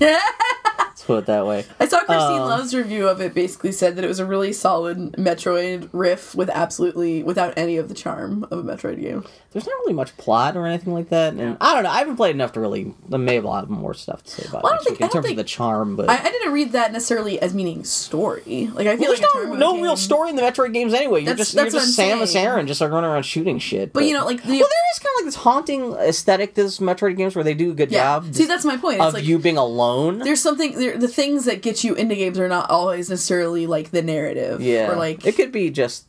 Let's 1.02 1.06
put 1.08 1.18
it 1.18 1.26
that 1.26 1.46
way. 1.46 1.64
I 1.80 1.88
saw 1.88 1.98
Christine 1.98 2.42
Uh, 2.42 2.46
Love's 2.46 2.72
review 2.74 3.08
of 3.08 3.20
it. 3.20 3.34
Basically, 3.34 3.72
said 3.72 3.96
that 3.96 4.04
it 4.04 4.08
was 4.08 4.20
a 4.20 4.24
really 4.24 4.52
solid 4.52 5.14
Metroid 5.14 5.88
riff 5.92 6.32
with 6.36 6.48
absolutely 6.48 7.24
without 7.24 7.54
any 7.56 7.76
of 7.76 7.88
the 7.88 7.94
charm 7.94 8.44
of 8.52 8.60
a 8.60 8.62
Metroid 8.62 9.00
game. 9.00 9.24
There's 9.50 9.66
not 9.66 9.74
really 9.80 9.94
much 9.94 10.16
plot 10.16 10.56
or 10.56 10.64
anything 10.64 10.92
like 10.94 11.08
that, 11.08 11.34
and 11.34 11.56
I 11.60 11.74
don't 11.74 11.82
know. 11.82 11.90
I 11.90 11.98
haven't 11.98 12.16
played 12.16 12.36
enough 12.36 12.52
to 12.52 12.60
really. 12.60 12.94
I 13.12 13.16
may 13.16 13.34
have 13.34 13.42
a 13.44 13.48
lot 13.48 13.68
more 13.68 13.94
stuff 13.94 14.22
to 14.22 14.30
say 14.30 14.48
about 14.48 14.62
Well, 14.62 14.72
I 14.72 14.76
it 14.76 14.78
don't 14.78 14.84
think- 14.84 15.00
in 15.00 15.08
terms 15.08 15.26
think- 15.26 15.32
of 15.32 15.44
the 15.44 15.48
charm, 15.48 15.96
but 15.96 16.08
I, 16.08 16.18
I 16.18 16.30
didn't 16.30 16.52
read 16.52 16.70
that 16.72 16.92
necessarily 16.92 17.40
as 17.42 17.52
meaning 17.52 17.82
story. 17.82 18.70
Like 18.72 18.86
I 18.86 18.96
feel 18.96 19.08
Well, 19.08 19.10
like 19.10 19.20
there's 19.20 19.48
no, 19.48 19.54
no 19.54 19.72
game- 19.74 19.82
real 19.82 19.96
story 19.96 20.30
in 20.30 20.36
the 20.36 20.42
Metroid 20.42 20.72
games 20.72 20.94
anyway. 20.94 21.24
You're 21.24 21.34
just 21.34 21.54
that's 21.54 21.74
you're 21.74 21.80
what 21.82 21.86
just 21.86 21.98
Samus. 21.98 22.36
Aran 22.36 22.68
just 22.68 22.80
like 22.80 22.90
running 22.92 23.10
around 23.10 23.24
shooting 23.24 23.58
shit. 23.58 23.92
But, 23.92 24.04
you 24.04 24.14
know, 24.14 24.24
like 24.24 24.40
the 24.42 24.50
well, 24.50 24.58
there 24.60 24.88
is 24.94 24.98
kind 25.00 25.12
of 25.14 25.18
like 25.20 25.24
this 25.26 25.34
haunting 25.34 25.92
aesthetic 25.94 26.54
to 26.54 26.62
this 26.62 26.78
Metroid 26.78 27.16
games 27.16 27.34
where 27.34 27.42
they 27.44 27.54
do 27.54 27.72
a 27.72 27.74
good 27.74 27.90
yeah. 27.90 28.04
job. 28.20 28.32
See, 28.34 28.44
that's 28.46 28.64
my 28.64 28.76
point. 28.76 28.98
It's 28.98 29.06
of 29.06 29.14
like 29.14 29.24
you 29.24 29.38
being 29.40 29.56
alone. 29.58 30.20
there's 30.20 30.40
something 30.40 30.78
there. 30.78 30.91
The 30.96 31.08
things 31.08 31.44
that 31.46 31.62
get 31.62 31.82
you 31.84 31.94
into 31.94 32.14
games 32.14 32.38
are 32.38 32.48
not 32.48 32.70
always 32.70 33.10
necessarily 33.10 33.66
like 33.66 33.90
the 33.90 34.02
narrative. 34.02 34.60
Yeah, 34.60 34.90
Or 34.90 34.96
like 34.96 35.26
it 35.26 35.36
could 35.36 35.52
be 35.52 35.70
just 35.70 36.06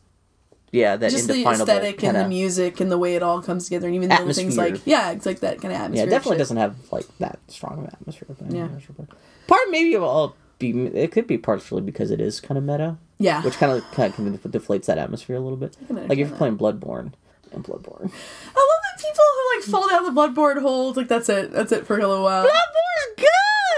yeah 0.72 0.96
that 0.96 1.10
just 1.12 1.28
the 1.28 1.44
aesthetic 1.46 2.02
and 2.02 2.16
the 2.16 2.26
music 2.28 2.80
and 2.80 2.90
the 2.90 2.98
way 2.98 3.14
it 3.14 3.22
all 3.22 3.40
comes 3.42 3.64
together, 3.64 3.86
and 3.86 3.94
even 3.96 4.08
the 4.08 4.16
little 4.16 4.32
things 4.32 4.56
like 4.56 4.80
yeah, 4.84 5.10
it's 5.12 5.26
like 5.26 5.40
that 5.40 5.60
kind 5.60 5.72
of 5.72 5.78
Yeah, 5.78 5.84
atmosphere. 5.84 6.06
it 6.06 6.10
definitely 6.10 6.38
doesn't 6.38 6.56
have 6.56 6.76
like 6.90 7.06
that 7.18 7.38
strong 7.48 7.78
of 7.78 7.84
an 7.84 7.90
atmosphere. 7.92 8.28
Yeah. 8.50 8.68
Part 9.46 9.60
maybe 9.70 9.94
it'll 9.94 10.34
be 10.58 10.70
it 10.86 11.12
could 11.12 11.26
be 11.26 11.38
partially 11.38 11.82
because 11.82 12.10
it 12.10 12.20
is 12.20 12.40
kind 12.40 12.58
of 12.58 12.64
meta. 12.64 12.96
Yeah. 13.18 13.42
Which 13.42 13.54
kind 13.54 13.70
of 13.72 13.88
kind 13.92 14.12
of 14.18 14.40
deflates 14.50 14.86
that 14.86 14.98
atmosphere 14.98 15.36
a 15.36 15.40
little 15.40 15.56
bit. 15.58 15.76
Like 15.88 16.18
if 16.18 16.28
you're 16.28 16.36
playing 16.36 16.58
Bloodborne 16.58 17.12
and 17.52 17.62
Bloodborne. 17.62 18.10
I 18.56 18.58
love 18.58 18.80
that 18.82 18.98
people 18.98 19.22
who 19.34 19.56
like 19.56 19.64
fall 19.66 19.88
down 19.88 20.04
the 20.12 20.20
Bloodborne 20.20 20.60
hole. 20.60 20.88
It's 20.88 20.96
like 20.96 21.06
that's 21.08 21.28
it. 21.28 21.52
That's 21.52 21.70
it 21.70 21.86
for 21.86 21.96
a 21.98 22.08
little 22.08 22.24
while. 22.24 22.42
Bloodborne's 22.44 23.14
good. 23.16 23.28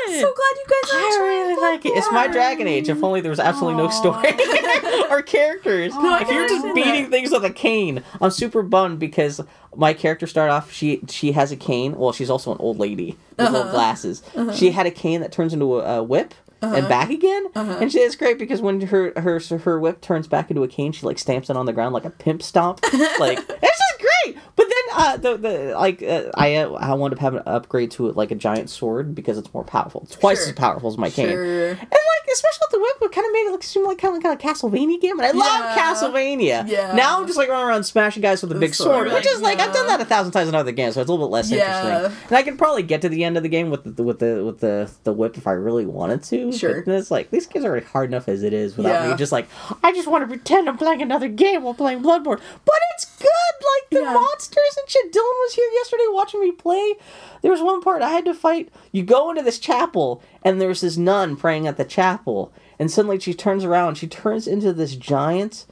So 0.06 0.34
glad 0.34 0.56
you 0.56 0.64
guys 0.68 0.90
I 0.92 1.18
really 1.22 1.60
like 1.60 1.84
it. 1.86 1.90
It's 1.90 2.10
my 2.12 2.26
Dragon 2.28 2.66
Age. 2.66 2.88
If 2.88 3.02
only 3.02 3.20
there 3.20 3.30
was 3.30 3.40
absolutely 3.40 3.82
no 3.82 3.90
story 3.90 4.28
or 5.10 5.22
characters. 5.22 5.92
I 5.94 6.22
if 6.22 6.28
you're 6.28 6.48
just 6.48 6.74
beating 6.74 7.04
that. 7.04 7.10
things 7.10 7.30
with 7.30 7.44
a 7.44 7.50
cane, 7.50 8.02
I'm 8.20 8.30
super 8.30 8.62
bummed 8.62 8.98
because 8.98 9.40
my 9.74 9.92
character 9.94 10.26
started 10.26 10.52
off. 10.52 10.72
She 10.72 11.00
she 11.08 11.32
has 11.32 11.52
a 11.52 11.56
cane. 11.56 11.96
Well, 11.96 12.12
she's 12.12 12.30
also 12.30 12.52
an 12.52 12.58
old 12.60 12.78
lady 12.78 13.16
with 13.36 13.40
Uh-huh. 13.46 13.56
little 13.56 13.72
glasses. 13.72 14.22
She 14.54 14.70
had 14.70 14.86
a 14.86 14.90
cane 14.90 15.20
that 15.20 15.32
turns 15.32 15.52
into 15.52 15.78
a, 15.80 15.98
a 15.98 16.02
whip. 16.02 16.34
And 16.62 16.88
back 16.88 17.10
again, 17.10 17.46
Uh-huh. 17.54 17.78
and 17.80 17.92
she 17.92 18.00
is 18.00 18.16
great 18.16 18.38
because 18.38 18.60
when 18.60 18.80
her 18.80 19.12
her 19.16 19.38
her 19.58 19.78
whip 19.78 20.00
turns 20.00 20.26
back 20.26 20.50
into 20.50 20.62
a 20.64 20.68
cane, 20.68 20.92
she 20.92 21.06
like 21.06 21.18
stamps 21.18 21.48
it 21.50 21.56
on 21.56 21.66
the 21.66 21.72
ground 21.72 21.94
like 21.94 22.04
a 22.04 22.10
pimp 22.10 22.42
stomp. 22.42 22.80
like 23.20 23.38
it's 23.38 23.78
just 23.78 24.00
great. 24.24 24.36
But 24.56 24.66
then 24.66 24.84
uh, 24.94 25.16
the 25.18 25.36
the 25.36 25.74
like 25.78 26.02
uh, 26.02 26.30
I 26.34 26.56
uh, 26.56 26.72
I 26.72 26.94
wanted 26.94 27.16
to 27.16 27.20
have 27.20 27.34
an 27.34 27.42
upgrade 27.46 27.90
to 27.92 28.08
it 28.08 28.16
like 28.16 28.30
a 28.30 28.34
giant 28.34 28.68
sword 28.70 29.14
because 29.14 29.38
it's 29.38 29.52
more 29.54 29.64
powerful. 29.64 30.02
It's 30.04 30.16
twice 30.16 30.38
Sure. 30.40 30.48
as 30.48 30.52
powerful 30.54 30.88
as 30.90 30.98
my 30.98 31.10
cane. 31.10 31.28
Sure. 31.28 31.68
And 31.70 31.78
like, 31.78 32.25
especially 32.36 32.60
with 32.62 32.70
the 32.70 32.78
whip, 32.78 33.10
it 33.10 33.14
kind 33.14 33.26
of 33.26 33.32
made 33.32 33.46
it 33.48 33.50
look 33.52 33.62
seem 33.62 33.84
like 33.84 33.98
kind 33.98 34.16
of 34.16 34.22
like 34.22 34.38
a 34.38 34.46
Castlevania 34.46 35.00
game, 35.00 35.18
and 35.18 35.26
I 35.26 35.30
love 35.32 35.60
Yeah. 35.60 35.76
Castlevania. 35.76 36.68
Yeah. 36.68 36.92
Now 36.94 37.18
I'm 37.18 37.26
just 37.26 37.38
like 37.38 37.48
running 37.48 37.66
around 37.66 37.84
smashing 37.84 38.22
guys 38.22 38.42
with 38.42 38.52
a 38.52 38.54
big 38.54 38.74
sword, 38.74 39.08
sword, 39.08 39.12
which 39.12 39.26
is 39.26 39.40
like 39.40 39.58
I've 39.60 39.72
done 39.72 39.86
that 39.86 40.00
a 40.00 40.04
thousand 40.04 40.32
times 40.32 40.48
in 40.48 40.54
other 40.54 40.72
games, 40.72 40.94
so 40.94 41.00
it's 41.00 41.08
a 41.08 41.12
little 41.12 41.26
bit 41.26 41.32
less 41.32 41.50
Yeah. 41.50 41.96
interesting. 42.02 42.18
And 42.28 42.36
I 42.36 42.42
could 42.42 42.58
probably 42.58 42.82
get 42.82 43.02
to 43.02 43.08
the 43.08 43.24
end 43.24 43.36
of 43.36 43.42
the 43.42 43.48
game 43.48 43.70
with 43.70 43.96
the 43.96 44.02
with 44.02 44.18
the 44.18 44.44
with 44.44 44.60
the 44.60 44.90
the 45.04 45.12
whip 45.12 45.36
if 45.36 45.46
I 45.46 45.52
really 45.52 45.86
wanted 45.86 46.22
to. 46.24 46.52
Sure. 46.52 46.82
But 46.82 46.94
it's 46.94 47.10
like 47.10 47.30
these 47.30 47.46
games 47.46 47.64
are 47.64 47.68
already 47.70 47.86
hard 47.86 48.10
enough 48.10 48.28
as 48.28 48.42
it 48.42 48.52
is 48.52 48.76
without 48.76 49.04
Yeah. 49.04 49.10
me 49.10 49.16
just 49.16 49.32
like 49.32 49.48
I 49.82 49.92
just 49.92 50.08
want 50.08 50.22
to 50.22 50.28
pretend 50.28 50.68
I'm 50.68 50.76
playing 50.78 51.02
another 51.02 51.28
game 51.28 51.62
while 51.62 51.74
playing 51.74 52.02
Bloodborne. 52.02 52.40
But 52.64 52.76
it's 52.94 53.06
good. 53.16 53.30
Like 53.60 53.90
the 53.90 54.00
Yeah. 54.00 54.12
monsters 54.14 54.76
and 54.80 54.88
shit. 54.90 55.12
Dylan 55.12 55.22
was 55.44 55.54
here 55.54 55.68
yesterday 55.74 56.04
watching 56.08 56.40
me 56.40 56.52
play. 56.52 56.94
There 57.42 57.50
was 57.52 57.62
one 57.62 57.80
part 57.80 58.02
I 58.02 58.10
had 58.10 58.24
to 58.26 58.34
fight. 58.34 58.68
You 58.92 59.02
go 59.02 59.30
into 59.30 59.42
this 59.42 59.58
chapel, 59.58 60.22
and 60.42 60.60
there's 60.60 60.80
this 60.82 60.96
nun 60.96 61.36
praying 61.36 61.66
at 61.66 61.76
the 61.76 61.84
chapel, 61.84 62.52
and 62.78 62.90
suddenly 62.90 63.18
she 63.18 63.34
turns 63.34 63.64
around. 63.64 63.96
She 63.96 64.06
turns 64.06 64.46
into 64.46 64.72
this 64.72 64.96
giant, 64.96 65.66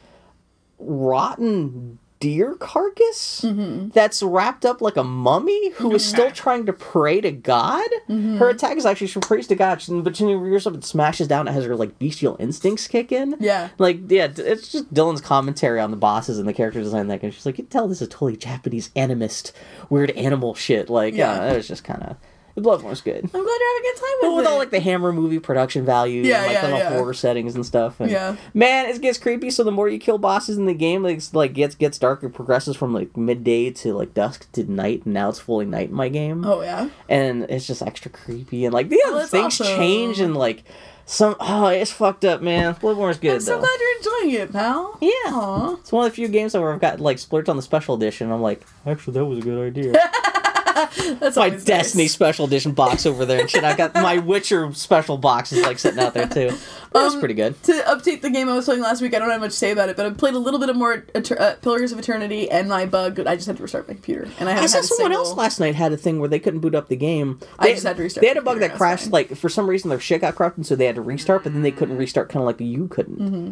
rotten 0.79 1.99
deer 2.25 2.55
carcass 2.55 3.43
mm-hmm. 3.43 3.89
that's 3.91 4.23
wrapped 4.23 4.65
up 4.65 4.81
like 4.81 4.97
a 4.97 5.05
mummy 5.05 5.73
who 5.73 5.95
is 5.95 6.03
still 6.03 6.31
trying 6.31 6.65
to 6.65 6.73
pray 6.73 7.21
to 7.21 7.31
God. 7.31 7.87
Mm-hmm. 8.09 8.39
Her 8.39 8.49
attack 8.49 8.79
is 8.79 8.87
actually 8.87 9.09
she 9.09 9.21
prays 9.21 9.47
to 9.49 9.55
God, 9.55 9.85
but 10.03 10.17
she 10.17 10.25
rears 10.25 10.67
up 10.67 10.73
and 10.73 10.83
smashes 10.83 11.29
down. 11.29 11.47
It 11.49 11.53
has 11.53 11.67
her 11.67 11.77
like 11.77 11.99
bestial 11.99 12.39
instincts 12.41 12.89
kick 12.89 13.13
in. 13.13 13.37
Yeah. 13.41 13.69
Like, 13.77 14.11
yeah, 14.11 14.29
it's 14.35 14.73
just 14.73 14.95
Dylan's 14.95 15.21
commentary 15.21 15.81
on 15.81 15.91
the 15.91 15.99
bosses 15.99 16.39
and 16.39 16.49
the 16.49 16.55
character 16.55 16.81
design. 16.81 17.09
That 17.09 17.23
and 17.23 17.35
she's 17.35 17.45
like, 17.45 17.59
you 17.59 17.65
can 17.65 17.71
tell 17.71 17.89
this 17.89 18.01
is 18.01 18.09
totally 18.09 18.39
Japanese 18.39 18.89
animist, 18.97 19.53
weird 19.91 20.13
animal 20.13 20.55
shit. 20.55 20.89
Like, 20.89 21.13
yeah, 21.13 21.45
Yeah. 21.45 21.53
it 21.53 21.57
was 21.59 21.69
just 21.69 21.85
kind 21.85 22.03
of. 22.05 22.17
The 22.55 22.61
Bloodborne's 22.61 23.01
good. 23.01 23.17
I'm 23.17 23.31
glad 23.31 23.43
you're 23.43 23.43
having 23.43 23.81
a 23.81 23.83
good 23.83 23.97
time 23.97 24.11
with 24.13 24.21
But 24.23 24.35
with, 24.37 24.45
it. 24.45 24.49
all 24.49 24.59
like 24.59 24.71
the 24.71 24.79
Hammer 24.81 25.13
movie 25.13 25.41
production 25.41 25.85
value, 25.85 26.23
Yeah, 26.23 26.37
and, 26.45 26.47
like 26.47 26.53
yeah, 26.55 26.67
the 26.71 26.77
yeah. 26.77 26.89
horror 26.91 27.13
settings 27.15 27.57
and 27.57 27.67
stuff. 27.67 27.99
And, 27.99 28.11
Yeah. 28.13 28.37
man, 28.55 28.87
it 28.89 29.01
gets 29.03 29.19
creepy. 29.19 29.51
So 29.51 29.65
the 29.65 29.73
more 29.73 29.89
you 29.89 29.99
kill 29.99 30.19
bosses 30.19 30.57
in 30.57 30.67
the 30.67 30.75
game, 30.75 31.05
it's 31.05 31.35
like 31.35 31.53
gets 31.53 31.75
gets 31.75 31.99
darker, 31.99 32.29
progresses 32.29 32.77
from 32.77 32.95
like 32.95 33.17
midday 33.17 33.71
to 33.71 33.95
like 33.95 34.15
dusk 34.15 34.51
to 34.53 34.71
night, 34.71 35.03
and 35.05 35.15
now 35.15 35.31
it's 35.31 35.41
fully 35.41 35.67
night 35.67 35.89
in 35.89 35.95
my 35.95 36.09
game 36.09 36.45
oh 36.47 36.63
yeah. 36.63 36.89
and 37.09 37.43
it's 37.51 37.67
just 37.67 37.83
extra 37.83 38.11
creepy 38.11 38.65
and 38.65 38.73
like 38.73 38.89
the 38.89 39.01
Oh, 39.07 39.17
other 39.17 39.27
things 39.27 39.61
awesome. 39.61 39.67
change 39.77 40.21
and 40.21 40.37
like 40.37 40.63
some 41.07 41.35
oh 41.41 41.67
it's 41.67 41.91
fucked 41.91 42.25
up 42.25 42.41
man 42.41 42.75
Bloodborne's 42.77 43.19
good 43.19 43.35
I'm 43.35 43.41
so 43.41 43.55
though 43.57 43.61
glad 43.61 43.79
you're 43.81 43.97
enjoying 44.31 44.43
it, 44.43 44.53
pal. 44.53 44.97
yeah 45.03 45.11
Aw. 45.27 45.75
it's 45.75 45.93
one 45.93 46.07
of 46.07 46.13
the 46.13 46.15
few 46.15 46.29
games 46.29 46.55
where 46.55 46.73
I've 46.73 46.81
got 46.81 47.01
like 47.01 47.19
splurged 47.19 47.49
on 47.49 47.57
the 47.57 47.63
special 47.63 47.95
edition 47.95 48.31
I'm 48.33 48.41
like 48.41 48.63
actually 48.87 49.15
that 49.15 49.25
was 49.27 49.39
a 49.39 49.43
good 49.43 49.67
idea 49.67 49.93
That's 51.21 51.37
my 51.37 51.51
Destiny 51.51 52.05
nice. 52.05 52.13
special 52.13 52.47
edition 52.47 52.73
box 52.73 53.07
over 53.07 53.25
there 53.25 53.41
and 53.41 53.51
shit 53.51 53.65
I've 53.65 53.77
got 53.77 53.95
my 53.95 54.19
Witcher 54.31 54.73
special 54.75 55.19
box 55.19 55.53
is 55.53 55.63
like 55.63 55.79
sitting 55.79 56.01
out 56.01 56.15
there 56.15 56.27
too 56.29 56.57
but 56.93 57.07
it's 57.07 57.15
Um, 57.15 57.21
pretty 57.21 57.35
good 57.35 57.61
To 57.65 57.73
update 57.73 58.21
the 58.23 58.31
game 58.31 58.49
I 58.49 58.55
was 58.55 58.65
playing 58.67 58.81
last 58.83 59.03
week, 59.03 59.15
I 59.15 59.19
don't 59.19 59.31
have 59.31 59.41
much 59.41 59.51
to 59.51 59.57
say 59.57 59.73
about 59.73 59.89
it, 59.89 59.97
but 59.97 60.07
I 60.07 60.11
played 60.11 60.35
a 60.35 60.39
little 60.39 60.61
bit 60.61 60.69
of 60.69 60.77
more 60.77 61.05
uh, 61.15 61.55
Pillars 61.61 61.91
of 61.93 61.99
Eternity, 61.99 62.49
and 62.51 62.69
my 62.69 62.87
bug, 62.87 63.19
I 63.21 63.35
just 63.35 63.47
had 63.49 63.57
to 63.57 63.63
restart 63.63 63.89
my 63.89 63.95
computer, 63.95 64.29
and 64.39 64.49
I 64.49 64.53
I 64.63 64.67
saw 64.67 64.81
someone 64.81 65.11
single... 65.11 65.19
else 65.19 65.35
last 65.35 65.59
night 65.59 65.75
had 65.75 65.93
a 65.93 65.97
thing 65.97 66.21
where 66.21 66.29
they 66.29 66.39
couldn't 66.39 66.61
boot 66.61 66.75
up 66.75 66.89
the 66.89 66.97
game. 66.97 67.41
I 67.59 67.67
They, 67.67 67.73
just 67.75 67.85
had 67.85 67.97
to 67.97 68.03
restart 68.05 68.23
They 68.23 68.29
had 68.29 68.37
a 68.37 68.43
bug 68.43 68.61
that 68.61 68.75
crashed, 68.77 69.11
like 69.11 69.35
for 69.37 69.49
some 69.49 69.69
reason 69.69 69.91
their 69.91 69.99
shit 69.99 70.21
got 70.21 70.37
corrupted, 70.37 70.67
so 70.67 70.77
they 70.77 70.87
had 70.87 70.95
to 70.95 71.03
restart, 71.03 71.43
but 71.43 71.53
then 71.53 71.63
they 71.63 71.73
couldn't 71.73 71.97
restart, 71.97 72.29
kind 72.29 72.43
of 72.43 72.47
like 72.47 72.61
you 72.61 72.87
couldn't. 72.87 73.19
Mm-hmm. 73.19 73.51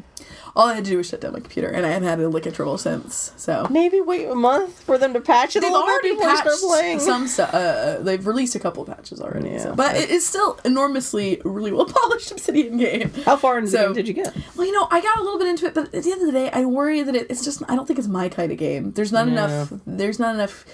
All 0.55 0.69
I 0.69 0.75
had 0.75 0.85
to 0.85 0.91
do 0.91 0.99
was 0.99 1.09
shut 1.09 1.23
down 1.23 1.33
my 1.33 1.41
computer, 1.41 1.69
and 1.69 1.87
I 1.87 1.89
haven't 1.91 2.07
had 2.09 2.21
a 2.21 2.29
lick 2.29 2.45
of 2.45 2.55
trouble 2.55 2.77
since. 2.77 3.33
So 3.37 3.67
Maybe 3.71 4.03
wait 4.03 4.27
a 4.29 4.35
month 4.35 4.83
for 4.83 4.99
them 4.99 5.15
to 5.15 5.21
patch 5.21 5.57
it 5.57 5.61
they've 5.61 5.71
a 5.71 5.73
little 5.73 5.87
bit 5.87 5.93
already 5.93 6.11
before 6.11 6.25
patched 6.29 6.51
start 6.51 6.59
playing. 6.61 7.01
some 7.01 7.27
stuff. 7.27 7.55
Uh, 7.55 7.99
they've 8.01 8.27
released 8.27 8.55
a 8.55 8.59
couple 8.59 8.85
patches 8.85 9.19
already. 9.21 9.49
Yeah. 9.51 9.59
so. 9.63 9.75
But 9.75 9.97
it 9.97 10.11
is 10.11 10.27
still 10.27 10.61
enormously, 10.65 11.41
really 11.45 11.73
well 11.73 11.87
polished 12.03 12.31
Obsidian 12.33 12.77
game. 12.77 13.11
How 13.25 13.37
far 13.37 13.57
into 13.59 13.71
So- 13.71 13.95
did 13.95 14.07
you 14.07 14.13
get? 14.15 14.37
Well, 14.57 14.67
you 14.67 14.73
know, 14.73 14.87
I 14.91 15.01
got 15.01 15.19
a 15.19 15.23
little 15.23 15.39
bit 15.39 15.49
into 15.49 15.65
it, 15.67 15.73
but 15.75 15.95
at 15.95 16.03
the 16.05 16.13
end 16.13 16.21
of 16.21 16.27
the 16.27 16.33
day, 16.33 16.51
I 16.51 16.67
worry 16.67 17.03
that 17.03 17.15
it, 17.15 17.29
it's 17.31 17.45
just. 17.45 17.63
I 17.69 17.75
don't 17.75 17.87
think 17.87 17.99
it's 17.99 18.09
my 18.09 18.29
kind 18.29 18.53
of 18.53 18.59
game. 18.59 18.93
There's 18.93 19.11
not 19.13 19.27
Yeah. 19.29 19.33
enough. 19.33 19.73
There's 19.87 20.19
not 20.19 20.35
enough. 20.35 20.67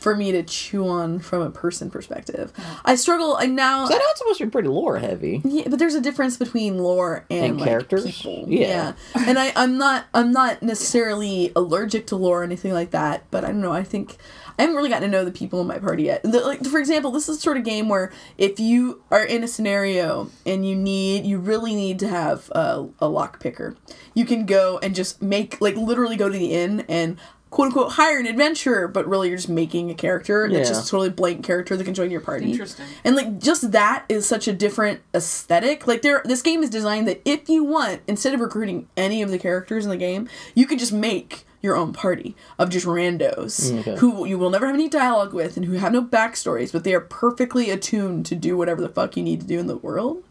For 0.00 0.16
me 0.16 0.32
to 0.32 0.42
chew 0.42 0.88
on 0.88 1.20
from 1.20 1.40
a 1.40 1.50
person 1.50 1.88
perspective, 1.88 2.52
mm. 2.52 2.80
I 2.84 2.96
struggle. 2.96 3.36
I 3.38 3.46
now 3.46 3.86
So 3.86 3.94
I 3.94 3.98
know 3.98 4.04
it's 4.08 4.18
supposed 4.18 4.38
to 4.38 4.46
be 4.46 4.50
pretty 4.50 4.68
lore 4.68 4.98
heavy. 4.98 5.40
Yeah, 5.44 5.68
but 5.68 5.78
there's 5.78 5.94
a 5.94 6.00
difference 6.00 6.36
between 6.36 6.78
lore 6.78 7.24
and, 7.30 7.44
And 7.44 7.60
like, 7.60 7.68
characters? 7.68 8.04
people. 8.04 8.44
Yeah. 8.48 8.94
and 9.14 9.38
I, 9.38 9.52
I'm 9.54 9.78
not, 9.78 10.06
I'm 10.12 10.32
not 10.32 10.62
necessarily 10.62 11.52
allergic 11.54 12.08
to 12.08 12.16
lore 12.16 12.40
or 12.40 12.44
anything 12.44 12.72
like 12.72 12.90
that. 12.90 13.24
But 13.30 13.44
I 13.44 13.48
don't 13.48 13.60
know. 13.60 13.72
I 13.72 13.84
think 13.84 14.16
I 14.58 14.62
haven't 14.62 14.76
really 14.76 14.88
gotten 14.88 15.10
to 15.10 15.16
know 15.16 15.24
the 15.24 15.30
people 15.30 15.60
in 15.60 15.66
my 15.66 15.78
party 15.78 16.04
yet. 16.04 16.22
The, 16.22 16.40
like, 16.40 16.64
for 16.64 16.78
example, 16.78 17.10
this 17.10 17.28
is 17.28 17.36
the 17.36 17.42
sort 17.42 17.56
of 17.56 17.64
game 17.64 17.88
where 17.88 18.10
if 18.38 18.58
you 18.58 19.02
are 19.10 19.24
in 19.24 19.44
a 19.44 19.48
scenario 19.48 20.30
and 20.44 20.66
you 20.68 20.74
need, 20.74 21.24
you 21.24 21.38
really 21.38 21.74
need 21.74 21.98
to 22.00 22.08
have 22.08 22.50
a, 22.50 22.88
a 22.98 23.06
lock 23.06 23.38
picker, 23.38 23.76
you 24.14 24.24
can 24.24 24.46
go 24.46 24.78
and 24.78 24.94
just 24.94 25.20
make, 25.22 25.60
like, 25.60 25.76
literally 25.76 26.16
go 26.16 26.28
to 26.28 26.38
the 26.38 26.52
inn 26.52 26.84
and 26.88 27.18
quote 27.56 27.68
unquote 27.68 27.92
hire 27.92 28.18
an 28.18 28.26
adventurer, 28.26 28.86
but 28.86 29.08
really 29.08 29.28
you're 29.28 29.38
just 29.38 29.48
making 29.48 29.90
a 29.90 29.94
character 29.94 30.46
that's 30.46 30.68
just 30.68 30.86
a 30.86 30.90
totally 30.90 31.08
blank 31.08 31.42
character 31.42 31.74
that 31.74 31.84
can 31.84 31.94
join 31.94 32.10
your 32.10 32.20
party. 32.20 32.50
Interesting. 32.50 32.84
And 33.02 33.16
like 33.16 33.38
just 33.38 33.72
that 33.72 34.04
is 34.10 34.26
such 34.26 34.46
a 34.46 34.52
different 34.52 35.00
aesthetic. 35.14 35.86
Like 35.86 36.02
there 36.02 36.20
this 36.26 36.42
game 36.42 36.62
is 36.62 36.68
designed 36.68 37.08
that 37.08 37.22
if 37.24 37.48
you 37.48 37.64
want, 37.64 38.02
instead 38.06 38.34
of 38.34 38.40
recruiting 38.40 38.88
any 38.94 39.22
of 39.22 39.30
the 39.30 39.38
characters 39.38 39.86
in 39.86 39.90
the 39.90 39.96
game, 39.96 40.28
you 40.54 40.66
could 40.66 40.78
just 40.78 40.92
make 40.92 41.46
your 41.62 41.76
own 41.76 41.94
party 41.94 42.36
of 42.58 42.68
just 42.68 42.84
randos 42.84 43.72
mm, 43.72 43.78
Okay. 43.80 43.96
who 43.96 44.26
you 44.26 44.36
will 44.38 44.50
never 44.50 44.66
have 44.66 44.74
any 44.74 44.90
dialogue 44.90 45.32
with 45.32 45.56
and 45.56 45.64
who 45.64 45.72
have 45.72 45.92
no 45.92 46.02
backstories, 46.04 46.72
but 46.72 46.84
they 46.84 46.92
are 46.92 47.00
perfectly 47.00 47.70
attuned 47.70 48.26
to 48.26 48.34
do 48.34 48.58
whatever 48.58 48.82
the 48.82 48.90
fuck 48.90 49.16
you 49.16 49.22
need 49.22 49.40
to 49.40 49.46
do 49.46 49.58
in 49.58 49.66
the 49.66 49.78
world. 49.78 50.22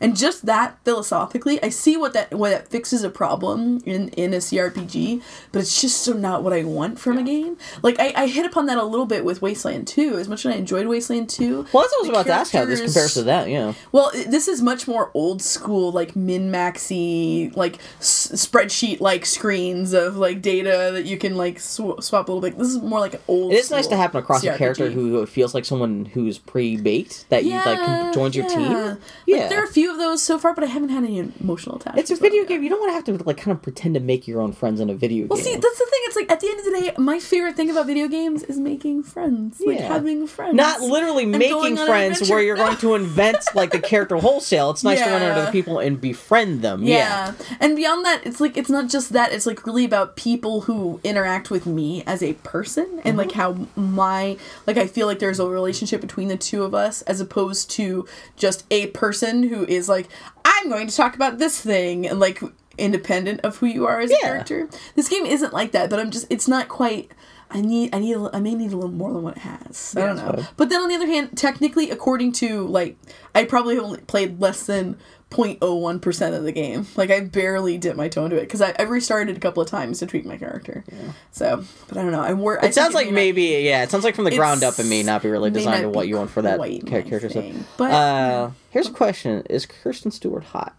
And 0.00 0.16
just 0.16 0.46
that 0.46 0.78
philosophically, 0.84 1.62
I 1.62 1.68
see 1.70 1.96
what 1.96 2.12
that 2.14 2.32
what 2.34 2.50
that 2.50 2.68
fixes 2.68 3.02
a 3.02 3.10
problem 3.10 3.80
in 3.84 4.08
in 4.10 4.32
a 4.34 4.38
CRPG, 4.38 5.22
but 5.52 5.60
it's 5.60 5.80
just 5.80 6.02
so 6.02 6.12
not 6.12 6.42
what 6.42 6.52
I 6.52 6.64
want 6.64 6.98
from 6.98 7.18
a 7.18 7.22
game. 7.22 7.56
Like 7.82 7.98
I, 7.98 8.12
I 8.16 8.26
hit 8.26 8.46
upon 8.46 8.66
that 8.66 8.78
a 8.78 8.84
little 8.84 9.06
bit 9.06 9.24
with 9.24 9.42
Wasteland 9.42 9.86
2. 9.88 10.16
As 10.18 10.28
much 10.28 10.46
as 10.46 10.54
I 10.54 10.56
enjoyed 10.58 10.86
Wasteland 10.86 11.28
2. 11.30 11.66
Well, 11.72 11.82
that's 11.82 11.92
what 11.92 11.96
I 11.96 12.00
was 12.00 12.08
about 12.10 12.26
to 12.26 12.32
ask 12.32 12.52
how 12.52 12.64
this 12.64 12.80
compares 12.80 13.14
to 13.14 13.22
that. 13.24 13.48
Yeah. 13.48 13.74
well, 13.92 14.10
this 14.14 14.48
is 14.48 14.62
much 14.62 14.86
more 14.86 15.10
old 15.14 15.42
school, 15.42 15.90
like 15.92 16.14
min 16.16 16.50
maxy, 16.50 17.50
like 17.54 17.78
s- 17.98 18.30
spreadsheet 18.34 19.00
like 19.00 19.26
screens 19.26 19.92
of 19.92 20.16
like 20.16 20.40
data 20.42 20.90
that 20.92 21.04
you 21.06 21.18
can 21.18 21.36
like 21.36 21.58
sw- 21.58 21.98
swap 22.00 22.28
a 22.28 22.32
little 22.32 22.40
bit. 22.40 22.56
This 22.58 22.68
is 22.68 22.80
more 22.82 23.00
like 23.00 23.14
an 23.14 23.20
old. 23.28 23.52
It 23.52 23.56
is 23.56 23.70
nice 23.70 23.86
to 23.88 23.96
happen 23.96 24.18
across 24.18 24.44
a 24.44 24.56
character 24.56 24.90
who 24.90 25.24
feels 25.26 25.54
like 25.54 25.64
someone 25.64 26.04
who's 26.06 26.38
pre-baked 26.38 27.28
that 27.30 27.44
you 27.44 27.52
like 27.54 28.14
joins 28.14 28.34
your 28.36 28.48
team. 28.48 28.70
yeah. 28.70 28.94
Yeah. 29.26 29.36
Like, 29.38 29.48
there 29.50 29.60
are 29.60 29.64
a 29.64 29.68
few 29.72 29.87
of 29.90 29.98
those 29.98 30.22
so 30.22 30.38
far, 30.38 30.54
but 30.54 30.64
I 30.64 30.68
haven't 30.68 30.90
had 30.90 31.04
any 31.04 31.18
emotional 31.18 31.76
attachment. 31.76 31.98
It's 31.98 32.10
a 32.10 32.16
video 32.16 32.44
game. 32.44 32.62
You 32.62 32.70
don't 32.70 32.80
want 32.80 32.90
to 32.90 32.94
have 32.94 33.18
to 33.18 33.24
like 33.24 33.36
kind 33.36 33.56
of 33.56 33.62
pretend 33.62 33.94
to 33.94 34.00
make 34.00 34.26
your 34.28 34.40
own 34.40 34.52
friends 34.52 34.80
in 34.80 34.90
a 34.90 34.94
video 34.94 35.26
Well, 35.26 35.36
game. 35.36 35.44
see, 35.44 35.54
that's 35.54 35.78
the 35.78 35.86
thing. 35.90 36.00
It's 36.04 36.16
like 36.16 36.30
at 36.32 36.40
the 36.40 36.48
end 36.48 36.58
of 36.60 36.64
the 36.64 36.70
day, 36.72 36.92
my 36.98 37.18
favorite 37.18 37.56
thing 37.56 37.70
about 37.70 37.86
video 37.86 38.08
games 38.08 38.42
is 38.44 38.58
making 38.58 39.02
friends, 39.02 39.60
like 39.60 39.78
having 39.80 40.26
friends. 40.26 40.54
Not 40.54 40.80
literally 40.80 41.24
and 41.24 41.32
making 41.32 41.50
going 41.52 41.72
on 41.74 41.80
an 41.80 41.86
friends 41.86 42.30
where 42.30 42.40
you're 42.40 42.56
No. 42.56 42.66
going 42.66 42.76
to 42.78 42.94
invent 42.94 43.38
like 43.54 43.70
the 43.70 43.80
character 43.80 44.16
wholesale. 44.16 44.70
It's 44.70 44.84
nice 44.84 44.98
to 45.00 45.06
run 45.06 45.22
Yeah. 45.22 45.30
into 45.30 45.46
the 45.46 45.52
people 45.52 45.78
and 45.78 46.00
befriend 46.00 46.62
them. 46.62 46.82
Yeah. 46.82 46.96
Yeah. 46.98 47.32
And 47.60 47.76
beyond 47.76 48.04
that, 48.04 48.26
it's 48.26 48.40
like 48.40 48.56
it's 48.56 48.70
not 48.70 48.88
just 48.88 49.12
that, 49.12 49.32
it's 49.32 49.46
like 49.46 49.64
really 49.66 49.84
about 49.84 50.16
people 50.16 50.62
who 50.62 51.00
interact 51.04 51.50
with 51.50 51.66
me 51.66 52.02
as 52.06 52.22
a 52.22 52.32
person 52.34 53.00
and 53.04 53.16
like 53.16 53.28
mm-hmm. 53.30 53.64
how 53.64 53.80
my 53.80 54.36
like 54.66 54.76
I 54.76 54.86
feel 54.86 55.06
like 55.06 55.18
there's 55.20 55.38
a 55.38 55.46
relationship 55.46 56.00
between 56.00 56.26
the 56.28 56.36
two 56.36 56.64
of 56.64 56.74
us 56.74 57.02
as 57.02 57.20
opposed 57.20 57.70
to 57.72 58.06
just 58.36 58.64
a 58.70 58.88
person 58.88 59.44
who 59.44 59.64
is 59.66 59.77
like 59.86 60.08
I'm 60.46 60.70
going 60.70 60.86
to 60.86 60.96
talk 60.96 61.14
about 61.14 61.36
this 61.38 61.60
thing 61.60 62.06
and 62.06 62.18
like 62.18 62.42
independent 62.78 63.40
of 63.42 63.58
who 63.58 63.66
you 63.66 63.86
are 63.86 64.00
as 64.00 64.10
a 64.10 64.16
character. 64.18 64.70
This 64.94 65.08
game 65.10 65.26
isn't 65.26 65.52
like 65.52 65.72
that, 65.72 65.90
but 65.90 65.98
I'm 65.98 66.10
just 66.10 66.26
it's 66.30 66.48
not 66.48 66.68
quite 66.68 67.12
I 67.50 67.60
need 67.60 67.94
I 67.94 67.98
need 67.98 68.14
a, 68.14 68.30
I 68.32 68.40
may 68.40 68.54
need 68.54 68.72
a 68.72 68.76
little 68.76 68.90
more 68.90 69.12
than 69.12 69.22
what 69.22 69.36
it 69.36 69.42
has. 69.42 69.94
I 69.96 70.06
don't 70.06 70.16
know. 70.16 70.44
But 70.56 70.68
then 70.68 70.80
on 70.80 70.88
the 70.88 70.94
other 70.94 71.06
hand, 71.06 71.36
technically 71.36 71.90
according 71.90 72.32
to 72.32 72.66
like 72.66 72.96
I 73.34 73.44
probably 73.44 73.78
only 73.78 74.00
played 74.00 74.40
less 74.40 74.64
than 74.64 74.98
0.01% 75.30 76.36
of 76.36 76.42
the 76.44 76.52
game. 76.52 76.86
Like 76.96 77.10
I 77.10 77.20
barely 77.20 77.76
dipped 77.78 77.96
my 77.96 78.08
toe 78.08 78.24
into 78.24 78.36
it 78.36 78.40
because 78.42 78.62
I, 78.62 78.74
I 78.78 78.82
restarted 78.82 79.36
a 79.36 79.40
couple 79.40 79.62
of 79.62 79.68
times 79.68 79.98
to 79.98 80.06
tweak 80.06 80.24
my 80.24 80.36
character. 80.38 80.84
So, 81.32 81.64
but 81.88 81.98
I 81.98 82.02
don't 82.02 82.12
know. 82.12 82.20
I 82.22 82.32
wor- 82.32 82.56
It 82.56 82.60
think 82.62 82.74
sounds 82.74 82.94
like 82.94 83.06
may 83.06 83.10
not- 83.10 83.14
maybe 83.16 83.42
yeah. 83.64 83.82
It 83.82 83.90
sounds 83.90 84.04
like 84.04 84.14
from 84.14 84.24
the 84.24 84.34
ground 84.36 84.62
up, 84.62 84.78
it 84.78 84.86
may 84.86 85.02
not 85.02 85.22
be 85.22 85.28
really 85.28 85.50
designed 85.50 85.82
to 85.82 85.90
what 85.90 86.08
you 86.08 86.16
want 86.16 86.30
for 86.30 86.42
that 86.42 86.56
quite 86.58 86.86
cha- 86.86 86.90
my 86.94 87.02
character 87.02 87.28
thing. 87.28 87.64
But 87.76 87.90
Uh, 87.92 88.50
here's 88.70 88.88
a 88.88 88.92
question: 88.92 89.42
Is 89.50 89.66
Kirsten 89.66 90.10
Stewart 90.10 90.44
hot? 90.44 90.74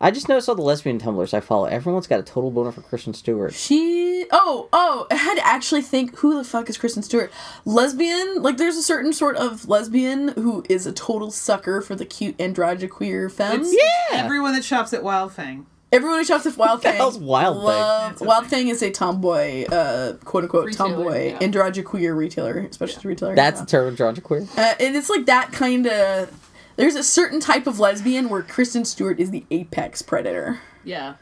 I 0.00 0.12
just 0.12 0.28
noticed 0.28 0.48
all 0.48 0.54
the 0.54 0.62
lesbian 0.62 0.98
tumblers 0.98 1.34
I 1.34 1.40
follow. 1.40 1.64
Everyone's 1.64 2.06
got 2.06 2.20
a 2.20 2.22
total 2.22 2.52
boner 2.52 2.70
for 2.70 2.82
Kristen 2.82 3.14
Stewart. 3.14 3.52
She 3.52 4.26
oh 4.30 4.68
oh 4.72 5.06
I 5.10 5.14
had 5.16 5.34
to 5.36 5.46
actually 5.46 5.82
think 5.82 6.16
who 6.18 6.36
the 6.36 6.44
fuck 6.44 6.68
is 6.70 6.78
Kristen 6.78 7.02
Stewart 7.02 7.32
lesbian 7.64 8.42
like 8.42 8.56
there's 8.58 8.76
a 8.76 8.82
certain 8.82 9.12
sort 9.12 9.36
of 9.36 9.68
lesbian 9.68 10.28
who 10.28 10.64
is 10.68 10.86
a 10.86 10.92
total 10.92 11.30
sucker 11.30 11.80
for 11.80 11.94
the 11.94 12.04
cute 12.04 12.36
androgyny 12.38 12.88
queer 12.90 13.28
femmes 13.28 13.72
It's 13.72 13.82
Yeah. 14.12 14.18
everyone 14.24 14.52
that 14.54 14.64
shops 14.64 14.92
at 14.92 15.02
Wildfang. 15.02 15.64
everyone 15.92 16.18
who 16.18 16.24
shops 16.24 16.46
at 16.46 16.56
Wild 16.56 16.78
the 16.82 16.88
Fang 16.88 16.96
hell's 16.96 17.18
Wildfang? 17.18 17.62
love- 17.64 18.12
It's 18.12 18.20
a 18.20 18.24
Wild 18.24 18.46
thing. 18.46 18.66
Fang 18.66 18.68
is 18.68 18.82
a 18.82 18.90
tomboy 18.90 19.64
uh 19.66 20.14
quote 20.24 20.44
unquote 20.44 20.66
Retailer, 20.66 20.88
tomboy 20.94 21.28
yeah. 21.30 21.38
androgyny 21.38 21.84
queer 21.84 22.14
retailer 22.14 22.68
specialty 22.72 23.08
retailer 23.08 23.34
That's 23.34 23.58
yeah. 23.60 23.64
the 23.64 23.70
term 23.70 23.96
Georgia 23.96 24.20
queer. 24.20 24.46
Uh, 24.56 24.74
and 24.80 24.94
it's 24.96 25.10
like 25.10 25.26
that 25.26 25.52
kind 25.52 25.86
of. 25.86 26.30
There's 26.78 26.94
a 26.94 27.02
certain 27.02 27.40
type 27.40 27.66
of 27.66 27.78
lesbian 27.80 28.28
where 28.30 28.40
Kristen 28.42 28.84
Stewart 28.84 29.18
is 29.20 29.30
the 29.32 29.44
apex 29.50 30.00
predator. 30.00 30.60
Yeah. 30.84 31.14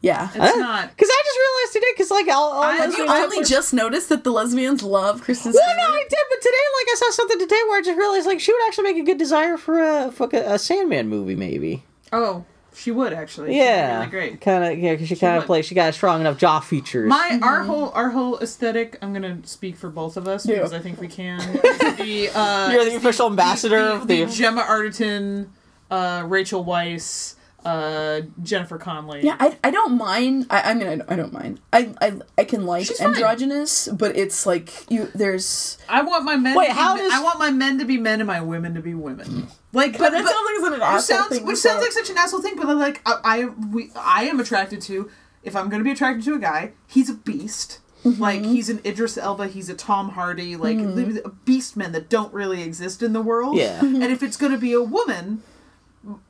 Yeah. 0.00 0.30
It's 0.34 0.56
not. 0.56 0.88
Because 0.90 1.08
I 1.12 1.22
just 1.24 1.38
realized 1.38 1.72
today. 1.74 1.86
Because 1.94 2.10
like 2.10 2.28
all, 2.28 2.50
all 2.52 2.62
I- 2.62 2.76
Have 2.76 2.92
you 2.94 3.06
only 3.06 3.20
tumblers- 3.36 3.48
just 3.48 3.74
noticed 3.74 4.08
that 4.08 4.24
the 4.24 4.30
lesbians 4.32 4.82
love 4.82 5.20
Kristen 5.22 5.52
Well, 5.52 5.62
Stewart? 5.62 5.76
no, 5.76 5.94
I 5.94 6.04
did, 6.08 6.18
but 6.30 6.40
today, 6.40 6.56
like, 6.78 6.86
I 6.90 6.94
saw 6.96 7.10
something 7.10 7.38
today 7.38 7.60
where 7.68 7.78
I 7.78 7.82
just 7.82 7.98
realized, 7.98 8.26
like, 8.26 8.40
she 8.40 8.52
would 8.52 8.62
actually 8.66 8.84
make 8.84 8.96
a 8.96 9.04
good 9.04 9.18
desire 9.18 9.56
for 9.58 9.80
a 9.80 10.10
fuck 10.10 10.32
a, 10.34 10.54
a 10.54 10.58
Sandman 10.58 11.08
movie, 11.08 11.36
maybe. 11.36 11.84
Oh, 12.12 12.44
she 12.74 12.90
would 12.90 13.12
actually. 13.12 13.48
She'd 13.48 13.58
be 13.58 13.64
Yeah, 13.64 13.98
really 13.98 14.10
great. 14.10 14.40
Kind 14.40 14.64
of, 14.64 14.78
yeah, 14.78 14.92
because 14.92 15.08
she 15.08 15.16
kind 15.16 15.38
of 15.38 15.44
plays. 15.44 15.66
She 15.66 15.74
got 15.74 15.90
a 15.90 15.92
strong 15.92 16.20
enough 16.20 16.38
jaw 16.38 16.60
features. 16.60 17.08
My 17.08 17.38
our 17.42 17.62
whole 17.64 17.90
our 17.90 18.10
whole 18.10 18.38
aesthetic. 18.38 18.98
I'm 19.02 19.12
gonna 19.12 19.38
speak 19.44 19.76
for 19.76 19.90
both 19.90 20.16
of 20.16 20.26
us 20.28 20.46
Yeah. 20.46 20.56
because 20.56 20.72
I 20.72 20.78
think 20.78 21.00
we 21.00 21.08
can. 21.08 21.38
the 21.38 22.30
uh, 22.34 22.70
You're 22.72 22.84
the 22.84 22.96
official 22.96 23.26
ambassador 23.26 23.82
the, 23.84 23.92
of 23.94 24.06
the 24.08 24.24
the. 24.24 24.32
Gemma 24.32 24.62
Arterton, 24.62 25.48
uh, 25.90 26.24
Rachel 26.26 26.64
Weisz, 26.64 27.34
uh, 27.64 28.22
Jennifer 28.42 28.78
Connelly. 28.78 29.20
Yeah, 29.22 29.36
I, 29.38 29.56
I 29.62 29.70
don't 29.70 29.96
mind. 29.96 30.46
I, 30.50 30.70
I 30.70 30.74
mean, 30.74 30.88
I 30.88 30.96
don't, 30.96 31.10
I 31.12 31.16
don't 31.16 31.32
mind. 31.32 31.60
I, 31.72 31.94
I 32.00 32.12
I 32.38 32.44
can 32.44 32.64
like 32.66 32.86
She's 32.86 32.98
fine. 32.98 33.08
androgynous, 33.14 33.88
but 33.88 34.16
it's 34.16 34.46
like 34.46 34.90
you. 34.90 35.08
There's. 35.14 35.78
I 35.88 36.02
want 36.02 36.24
my 36.24 36.36
men. 36.36 36.56
Wait, 36.56 36.66
to 36.68 36.72
how 36.72 36.94
men- 36.94 37.04
does- 37.04 37.12
I 37.12 37.22
want 37.22 37.38
my 37.38 37.50
men 37.50 37.78
to 37.78 37.84
be 37.84 37.98
men 37.98 38.20
and 38.20 38.26
my 38.26 38.40
women 38.40 38.74
to 38.74 38.80
be 38.80 38.94
women. 38.94 39.48
Like, 39.72 39.96
But 39.98 40.10
that 40.12 40.18
sounds 40.26 40.28
like 40.28 40.54
it's 40.56 40.64
an 40.66 40.72
which 40.72 40.82
asshole 40.82 41.00
sounds 41.00 41.28
thing 41.38 41.46
which 41.46 41.56
to 41.56 41.60
sounds 41.60 41.78
say. 41.78 41.82
like 41.84 41.92
such 41.92 42.10
an 42.10 42.18
asshole 42.18 42.42
thing. 42.42 42.56
But 42.56 42.76
like, 42.76 43.00
I 43.06 43.18
I, 43.24 43.44
we, 43.46 43.90
I 43.96 44.24
am 44.24 44.38
attracted 44.40 44.80
to. 44.82 45.10
If 45.42 45.56
I'm 45.56 45.68
gonna 45.70 45.82
be 45.84 45.90
attracted 45.92 46.24
to 46.26 46.34
a 46.34 46.38
guy, 46.38 46.72
he's 46.86 47.08
a 47.10 47.14
beast. 47.14 47.78
Mm-hmm. 48.04 48.20
Like 48.20 48.44
he's 48.44 48.68
an 48.68 48.80
Idris 48.84 49.16
Elba, 49.16 49.46
he's 49.46 49.68
a 49.68 49.74
Tom 49.74 50.10
Hardy, 50.10 50.56
like 50.56 50.76
the- 50.78 51.32
beast 51.44 51.76
men 51.76 51.92
that 51.92 52.08
don't 52.10 52.32
really 52.34 52.62
exist 52.62 53.02
in 53.02 53.12
the 53.12 53.22
world. 53.22 53.56
Yeah. 53.56 53.78
and 53.80 54.02
if 54.04 54.22
it's 54.22 54.36
gonna 54.36 54.58
be 54.58 54.72
a 54.72 54.82
woman, 54.82 55.42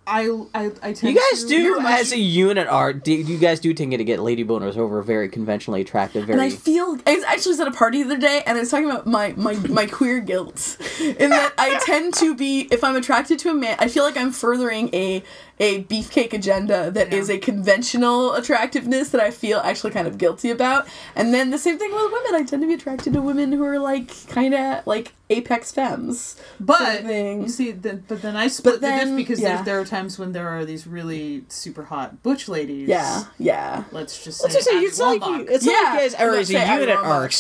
I 0.07 0.29
I, 0.55 0.73
I 0.83 0.93
tend 0.93 1.15
You 1.15 1.21
guys 1.31 1.43
to- 1.45 1.49
do, 1.49 1.81
much- 1.81 2.01
as 2.01 2.13
a 2.13 2.19
unit, 2.19 2.67
are 2.67 2.93
do 2.93 3.13
you 3.13 3.39
guys 3.39 3.61
do 3.61 3.73
tend 3.73 3.99
to 3.99 4.05
get 4.05 4.19
lady 4.21 4.45
boners 4.45 4.77
over 4.77 5.01
very 5.03 5.29
conventionally 5.29 5.81
attractive, 5.83 6.29
And 6.29 6.41
I 6.41 6.51
feel 6.51 6.99
I 7.07 7.15
was 7.15 7.25
actually 7.25 7.51
was 7.53 7.61
at 7.61 7.69
a 7.69 7.73
party 7.73 8.03
the 8.03 8.07
other 8.15 8.19
day, 8.19 8.43
and 8.47 8.57
I 8.59 8.61
was 8.61 8.71
talking 8.71 8.91
about 8.91 9.07
my 9.07 9.33
my 9.37 9.55
my 9.69 9.87
queer 9.87 10.19
guilt, 10.21 10.77
in 11.01 11.31
that 11.31 11.53
I 11.57 11.79
tend 11.87 12.15
to 12.15 12.35
be 12.35 12.67
if 12.71 12.83
I'm 12.83 12.97
attracted 12.97 13.39
to 13.41 13.51
a 13.51 13.55
man, 13.55 13.77
I 13.79 13.87
feel 13.89 14.03
like 14.05 14.17
I'm 14.17 14.33
furthering 14.33 14.93
a 14.93 15.23
a 15.63 15.85
beefcake 15.85 16.33
agenda 16.33 16.91
that 16.91 17.13
is 17.13 17.29
Yeah. 17.29 17.37
a 17.37 17.39
conventional 17.39 18.35
attractiveness 18.35 19.11
that 19.11 19.21
I 19.21 19.31
feel 19.31 19.61
actually 19.61 19.93
kind 19.93 20.09
of 20.09 20.19
guilty 20.19 20.51
about. 20.51 20.89
And 21.15 21.33
then 21.33 21.51
the 21.51 21.59
same 21.59 21.79
thing 21.79 21.93
with 21.93 22.03
women, 22.13 22.35
I 22.35 22.43
tend 22.43 22.63
to 22.63 22.67
be 22.69 22.75
attracted 22.75 23.13
to 23.13 23.23
women 23.23 23.53
who 23.53 23.63
are 23.65 23.79
like 23.79 24.11
kind 24.29 24.55
of 24.55 24.85
like 24.87 25.13
apex 25.31 25.71
femmes. 25.71 26.35
But 26.59 26.79
sort 26.79 27.01
of 27.03 27.07
thing. 27.07 27.43
you 27.43 27.49
see, 27.49 27.71
then, 27.71 28.03
but 28.09 28.23
then 28.23 28.35
I 28.35 28.49
split 28.49 28.81
the 28.81 28.89
then- 28.89 29.09
diff 29.09 29.17
because 29.17 29.41
yeah. 29.41 29.57
there, 29.57 29.65
there 29.65 29.81
are 29.81 29.85
times 29.85 30.19
when 30.19 30.33
there 30.33 30.49
are 30.49 30.65
these 30.65 30.85
really 30.85 31.45
super 31.49 31.85
hot 31.85 32.25
butch 32.25 32.49
ladies. 32.49 32.89
Yeah, 32.89 33.25
yeah. 33.39 33.85
Let's 33.93 34.25
just 34.25 34.41
say. 34.41 34.45
Let's 34.45 34.57
just 34.57 34.69
say 34.69 34.79
it's 34.81 34.99
like 34.99 35.21
Walmart. 35.23 35.39
you, 35.39 35.47
it's 35.49 35.65
like 35.65 35.77
you 35.77 35.83
guys 35.83 36.15
are 36.15 36.33
let's 36.33 36.51
as 36.51 36.57
a 36.57 36.75
unit 36.81 36.97
are 36.97 37.21
that. 37.23 37.33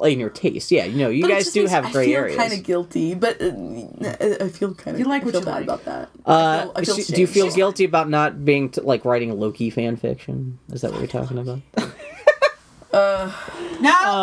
Exclusive 0.00 0.12
in 0.12 0.20
your 0.20 0.30
taste. 0.30 0.70
Yeah, 0.70 0.84
you 0.84 0.98
know, 0.98 1.08
you 1.10 1.22
But 1.22 1.28
guys 1.28 1.50
do 1.52 1.60
makes- 1.62 1.72
have 1.72 1.92
gray 1.92 2.14
areas. 2.14 2.38
I 2.38 2.42
feel 2.42 2.48
kind 2.48 2.60
of 2.60 2.66
guilty, 2.66 3.14
but 3.14 3.40
uh, 3.42 4.44
I 4.44 4.48
feel 4.48 4.74
kind 4.74 4.94
of. 4.94 4.98
You 4.98 5.04
like 5.06 5.22
I 5.22 5.24
what 5.26 5.32
feel 5.32 5.40
you 5.40 5.46
bad 5.46 5.54
like. 5.54 5.62
about 5.64 5.84
that. 5.84 6.08
Uh, 6.26 6.32
I 6.32 6.62
feel, 6.62 6.72
I 6.76 6.84
feel 6.84 6.96
sh- 7.04 7.06
do 7.08 7.20
you 7.20 7.26
feel 7.26 7.46
shamed. 7.46 7.56
guilty 7.56 7.84
about 7.84 8.08
not 8.08 8.44
being 8.44 8.70
t- 8.70 8.80
like 8.80 9.04
writing 9.04 9.38
Loki 9.38 9.70
fan 9.70 9.96
fiction? 9.96 10.58
Is 10.72 10.80
that 10.82 10.90
what 10.92 11.00
you're 11.00 11.08
talking 11.08 11.38
about? 11.38 11.60
Now, 12.92 14.14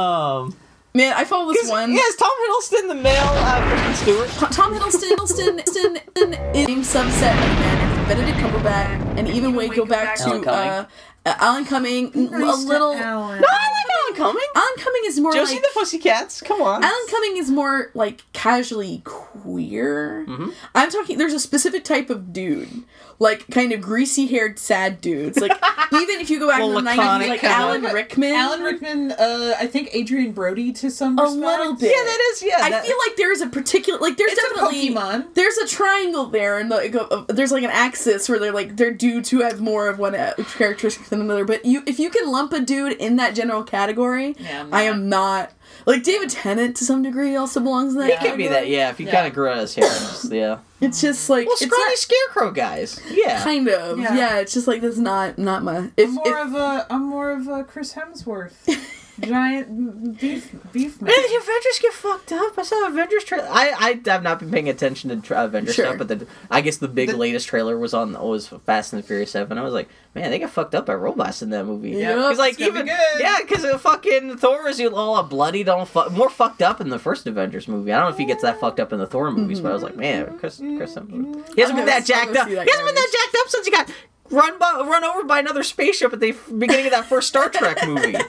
um, 0.42 0.56
Man, 0.94 1.14
I 1.16 1.26
follow 1.26 1.54
this 1.54 1.70
one. 1.70 1.94
yes, 1.94 2.16
Tom 2.16 2.32
Hiddleston, 2.32 2.88
the 2.88 2.96
male 2.96 3.22
uh, 3.24 3.70
Kristen 3.70 3.94
Stewart. 4.28 4.52
Tom 4.52 4.74
Hiddleston, 4.74 5.12
Hiddleston, 5.12 5.64
Hiddleston 6.14 6.56
is 6.56 6.68
a 6.96 6.98
subset 6.98 7.32
of 7.32 7.60
men. 7.60 8.08
Benedict 8.08 8.38
Cumberbatch, 8.38 9.18
and 9.18 9.28
even 9.28 9.54
when 9.54 9.70
we 9.70 9.76
go 9.76 9.86
back 9.86 10.16
to 10.18 10.24
Alan 10.24 10.42
Cumming. 10.42 10.70
uh, 10.70 10.74
uh, 10.74 10.86
Alan 11.40 11.66
Cumming, 11.66 12.12
a 12.16 12.18
nice 12.18 12.64
to 12.64 12.68
little. 12.68 12.94
Alan. 12.94 13.42
No, 13.42 13.48
I 13.50 13.72
like 13.72 13.86
Alan 13.98 14.16
Cumming. 14.16 14.48
Alan 14.56 14.76
Cumming 14.78 15.02
is 15.06 15.20
more 15.20 15.34
Josie 15.34 15.56
like. 15.56 15.64
the 15.64 15.70
Pussycats. 15.74 16.42
Come 16.42 16.62
on. 16.62 16.84
Alan 16.84 17.08
Cumming 17.10 17.38
is 17.38 17.50
more 17.52 17.92
like 17.94 18.24
casually 18.34 19.02
queer. 19.04 20.26
Mm-hmm. 20.28 20.50
I'm 20.76 20.90
talking. 20.90 21.18
There's 21.18 21.34
a 21.34 21.40
specific 21.40 21.84
type 21.84 22.10
of 22.10 22.34
dude, 22.34 22.84
like 23.20 23.48
kind 23.50 23.72
of 23.72 23.82
greasy-haired, 23.82 24.60
sad 24.60 25.02
dudes. 25.02 25.40
Like 25.40 25.52
even 25.94 26.20
if 26.22 26.30
you 26.30 26.40
go 26.40 26.48
back 26.50 26.62
to 26.62 26.68
the 26.72 26.82
'90s, 26.82 27.28
like 27.30 27.42
kind 27.42 27.54
Alan 27.54 27.82
Rickman. 27.84 28.34
Alan 28.34 28.62
Rickman, 28.62 29.12
uh, 29.14 29.54
I 29.60 29.68
think 29.68 29.90
Adrien 29.96 30.32
Brody 30.34 30.72
to 30.74 30.92
some 30.92 31.18
A 31.18 31.24
respect. 31.24 31.42
little 31.42 31.74
bit. 31.76 31.92
yeah, 31.96 32.04
that 32.04 32.20
is. 32.32 32.44
Yeah, 32.44 32.58
I 32.62 32.70
that- 32.70 32.86
feel 32.86 32.98
like 33.08 33.16
there's 33.18 33.42
a 33.42 33.48
particular 33.48 34.00
like 34.00 34.18
there's 34.18 34.32
It's 34.34 34.42
a 34.44 34.56
definitely 34.56 34.90
Pokemon. 34.90 35.34
there's 35.34 35.58
a 35.58 35.68
triangle 35.68 36.26
there 36.28 36.60
and 36.60 36.70
like 36.70 36.94
a, 36.96 37.06
a- 37.06 37.34
there's 37.34 37.52
like 37.52 37.64
an 37.64 37.72
axis 37.72 38.30
where 38.30 38.40
they're 38.40 38.52
like 38.54 38.76
they're 38.78 38.94
dudes 38.94 39.30
who 39.30 39.42
have 39.42 39.60
more 39.60 39.88
of 39.90 39.98
one 40.00 40.14
uh, 40.16 40.34
characteristic 40.58 41.06
than 41.08 41.20
than 41.20 41.28
another. 41.28 41.46
But 41.46 41.66
you, 41.66 41.82
if 41.88 42.00
you 42.00 42.10
can 42.12 42.32
lump 42.32 42.54
a 42.54 42.60
dude 42.60 42.94
in 42.94 43.16
that 43.16 43.34
general 43.34 43.64
category, 43.64 44.36
Yeah, 44.40 44.62
I'm 44.62 44.74
I 44.74 44.86
not. 44.86 44.94
am 44.94 45.10
not. 45.10 45.52
Like 45.88 46.04
David 46.04 46.30
Tennant 46.30 46.76
to 46.78 46.84
some 46.86 47.02
degree 47.02 47.36
also 47.38 47.60
belongs 47.62 47.94
in 47.96 48.02
that. 48.02 48.20
He 48.20 48.28
could 48.28 48.38
be 48.38 48.48
that, 48.50 48.68
yeah. 48.68 48.90
If 48.90 48.98
he 48.98 49.06
Yeah. 49.06 49.12
kind 49.12 49.28
of 49.28 49.34
grew 49.34 49.48
out 49.48 49.58
his 49.60 49.74
hair, 49.74 49.88
just, 49.88 50.32
yeah. 50.32 50.58
It's 50.82 51.02
just 51.02 51.30
like 51.30 51.48
Well, 51.48 51.54
it's 51.60 51.66
scrawny 51.66 51.84
not 51.90 51.98
scarecrow 51.98 52.52
guys. 52.52 53.02
Yeah. 53.10 53.42
kind 53.44 53.68
of 53.70 53.98
Yeah. 54.00 54.14
yeah. 54.16 54.38
It's 54.40 54.54
just 54.54 54.68
like 54.68 54.82
that's 54.82 54.98
not 54.98 55.38
not 55.40 55.64
my. 55.64 55.90
If, 55.98 56.10
I'm 56.10 56.14
more 56.16 56.28
if 56.28 56.48
of 56.48 56.54
a 56.56 56.88
I'm 56.92 57.04
more 57.08 57.32
of 57.32 57.48
a 57.48 57.64
Chris 57.64 57.94
Hemsworth, 57.94 58.52
giant 59.22 60.20
beef 60.20 60.52
beef 60.72 61.02
man. 61.02 61.12
The 61.16 61.36
Avengers 61.38 61.80
get 61.82 61.94
fucked 61.94 62.32
up. 62.32 62.58
I 62.58 62.64
saw 62.64 62.88
Avengers 62.88 63.24
trailer. 63.24 63.48
I, 63.50 63.72
I 64.06 64.10
have 64.10 64.24
not 64.24 64.40
been 64.40 64.52
paying 64.52 64.70
attention 64.70 65.10
to 65.10 65.16
tra- 65.18 65.46
Avengers 65.46 65.76
Sure. 65.76 65.86
stuff, 65.86 65.98
but 65.98 66.08
the, 66.08 66.28
I 66.52 66.62
guess 66.62 66.78
the 66.78 66.88
big 66.88 67.10
The- 67.10 67.18
latest 67.18 67.48
trailer 67.48 67.78
was 67.78 67.94
on 67.94 68.14
was 68.14 68.48
Fast 68.66 68.94
and 68.94 69.02
the 69.02 69.08
Furious 69.08 69.32
Seven. 69.32 69.58
I 69.58 69.62
was 69.64 69.74
like, 69.74 69.90
man, 70.16 70.32
they 70.32 70.40
got 70.40 70.52
fucked 70.52 70.76
up 70.76 70.86
by 70.86 70.94
robots 70.94 71.42
in 71.42 71.50
that 71.52 71.66
movie. 71.66 71.92
Yeah. 71.92 72.16
Because 72.16 72.38
like 72.38 72.60
It's 72.60 72.68
gonna 72.68 72.84
be 72.84 72.90
good. 72.90 73.20
yeah, 73.20 73.38
because 73.42 73.66
fucking 73.82 74.38
Thor 74.38 74.68
is 74.68 74.80
all 74.82 75.22
bloodied, 75.24 75.70
all 75.70 75.86
fu- 75.86 76.10
more 76.12 76.30
fucked 76.30 76.62
up 76.62 76.80
in 76.82 76.90
the 76.90 77.00
first 77.00 77.26
Avengers 77.28 77.68
movie. 77.68 77.92
I 77.92 77.98
don't 77.98 78.06
know 78.10 78.12
if 78.14 78.18
he 78.18 78.26
gets 78.26 78.44
that 78.44 78.60
fucked 78.60 78.80
up 78.80 78.94
in 78.94 79.00
the 79.00 79.08
Thor 79.08 79.32
movies, 79.32 79.60
but 79.62 79.72
I 79.72 79.74
was 79.74 79.84
like, 79.84 79.96
man, 79.96 80.38
Chris 80.38 80.58
Chris 80.58 80.94
Hemsworth. 80.96 81.56
He 81.56 81.62
hasn't 81.62 81.78
been 81.78 81.86
that 81.88 82.06
jacked 82.06 82.36
up. 82.36 82.48
see 82.48 82.54
He 82.54 82.58
hasn't 82.58 82.86
been 82.86 82.96
that 82.96 83.12
jacked 83.32 83.38
up 83.44 83.50
since 83.50 83.66
he 83.66 83.72
got 83.72 83.92
run 84.30 84.60
by, 84.60 84.72
run 84.86 85.04
over 85.04 85.24
by 85.24 85.40
another 85.40 85.64
spaceship 85.64 86.12
at 86.14 86.20
the 86.20 86.36
beginning 86.58 86.86
of 86.86 86.92
that 86.92 87.06
first 87.06 87.30
Star 87.30 87.50
Trek 87.50 87.78
movie. 87.88 88.16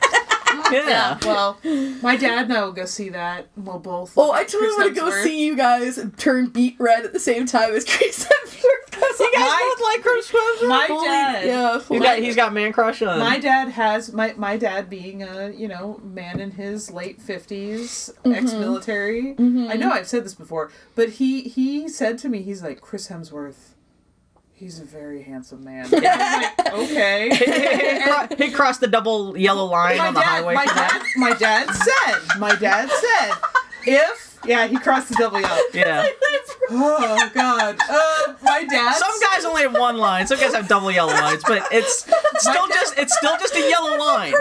Yeah. 0.73 1.19
Well, 1.25 1.59
my 2.03 2.17
dad 2.17 2.45
and 2.45 2.53
I 2.53 2.63
will 2.65 2.73
go 2.73 2.85
see 2.85 3.09
that. 3.11 3.47
We'll 3.57 3.79
both. 3.79 4.13
oh, 4.19 4.33
I 4.33 4.45
totally 4.45 4.69
want 4.77 4.95
to 4.95 5.01
go 5.01 5.11
see 5.23 5.45
you 5.45 5.57
guys 5.57 5.99
turn 6.19 6.49
beat 6.49 6.77
red 6.79 7.05
at 7.07 7.13
the 7.15 7.21
same 7.21 7.47
time 7.47 7.73
as 7.75 7.85
Chris 7.85 8.25
Hemsworth. 8.27 8.91
Cause 8.91 9.21
You 9.21 9.31
guys 9.33 9.41
My- 9.41 9.75
both 9.77 9.85
like 9.87 10.03
Chris 10.03 10.31
Hemsworth? 10.31 10.69
My 10.69 10.87
fully- 10.89 11.07
dad. 11.07 11.47
yeah, 11.47 11.75
He's 11.75 11.83
fully- 11.85 12.01
got, 12.01 12.19
he's 12.19 12.37
got 12.37 12.53
man 12.53 12.73
crush 12.73 13.01
on. 13.03 13.19
My 13.19 13.39
dad 13.39 13.69
has 13.71 14.13
my 14.13 14.35
my 14.37 14.57
dad 14.59 14.91
being 14.91 15.23
a 15.23 15.51
you 15.51 15.69
know 15.69 16.01
man 16.05 16.39
in 16.41 16.51
his 16.53 16.91
late 16.91 17.19
50s 17.21 18.11
Mm-hmm. 18.13 18.33
ex-military. 18.33 19.31
I 19.39 19.77
know 19.77 19.91
I've 19.91 20.09
said 20.09 20.25
this 20.25 20.35
before, 20.35 20.71
but 20.95 21.11
he 21.11 21.43
he 21.43 21.89
said 21.89 22.19
to 22.19 22.29
me 22.29 22.43
he's 22.43 22.63
like 22.63 22.81
Chris 22.81 23.09
Hemsworth. 23.09 23.68
He's 24.59 24.81
a 24.81 24.85
very 24.85 25.23
handsome 25.23 25.63
man. 25.65 25.89
Like, 25.91 26.73
okay. 26.75 27.31
he, 27.35 28.03
cro- 28.03 28.47
he 28.47 28.51
crossed 28.53 28.81
the 28.81 28.89
double 28.89 29.37
yellow 29.39 29.65
line 29.67 29.99
my 29.99 30.09
on 30.09 30.15
the 30.15 30.21
dad, 30.21 30.27
highway. 30.27 30.55
my 30.55 30.67
dad, 30.67 31.03
my 31.17 31.33
dad 31.35 31.71
said, 31.73 32.39
my 32.39 32.55
dad 32.57 32.91
said, 32.91 33.33
if 33.87 34.39
yeah, 34.45 34.67
he 34.67 34.77
crossed 34.79 35.09
the 35.09 35.15
double 35.17 35.41
yellow. 35.41 35.61
Yeah. 35.73 36.07
Oh 36.71 37.31
God. 37.35 37.77
Uh, 37.89 38.35
my 38.43 38.65
dad. 38.65 38.95
Some 38.97 39.21
guys 39.21 39.45
only 39.45 39.63
have 39.63 39.73
one 39.75 39.97
line. 39.99 40.27
Some 40.27 40.39
guys 40.39 40.55
have 40.55 40.69
double 40.69 40.91
yellow 40.91 41.13
lines, 41.13 41.43
but 41.47 41.67
it's 41.73 42.05
still 42.39 42.67
dad- 42.69 42.75
just 42.75 42.99
it's 42.99 43.17
still 43.17 43.37
just 43.39 43.55
a 43.55 43.69
yellow 43.69 43.97
line. 44.05 44.35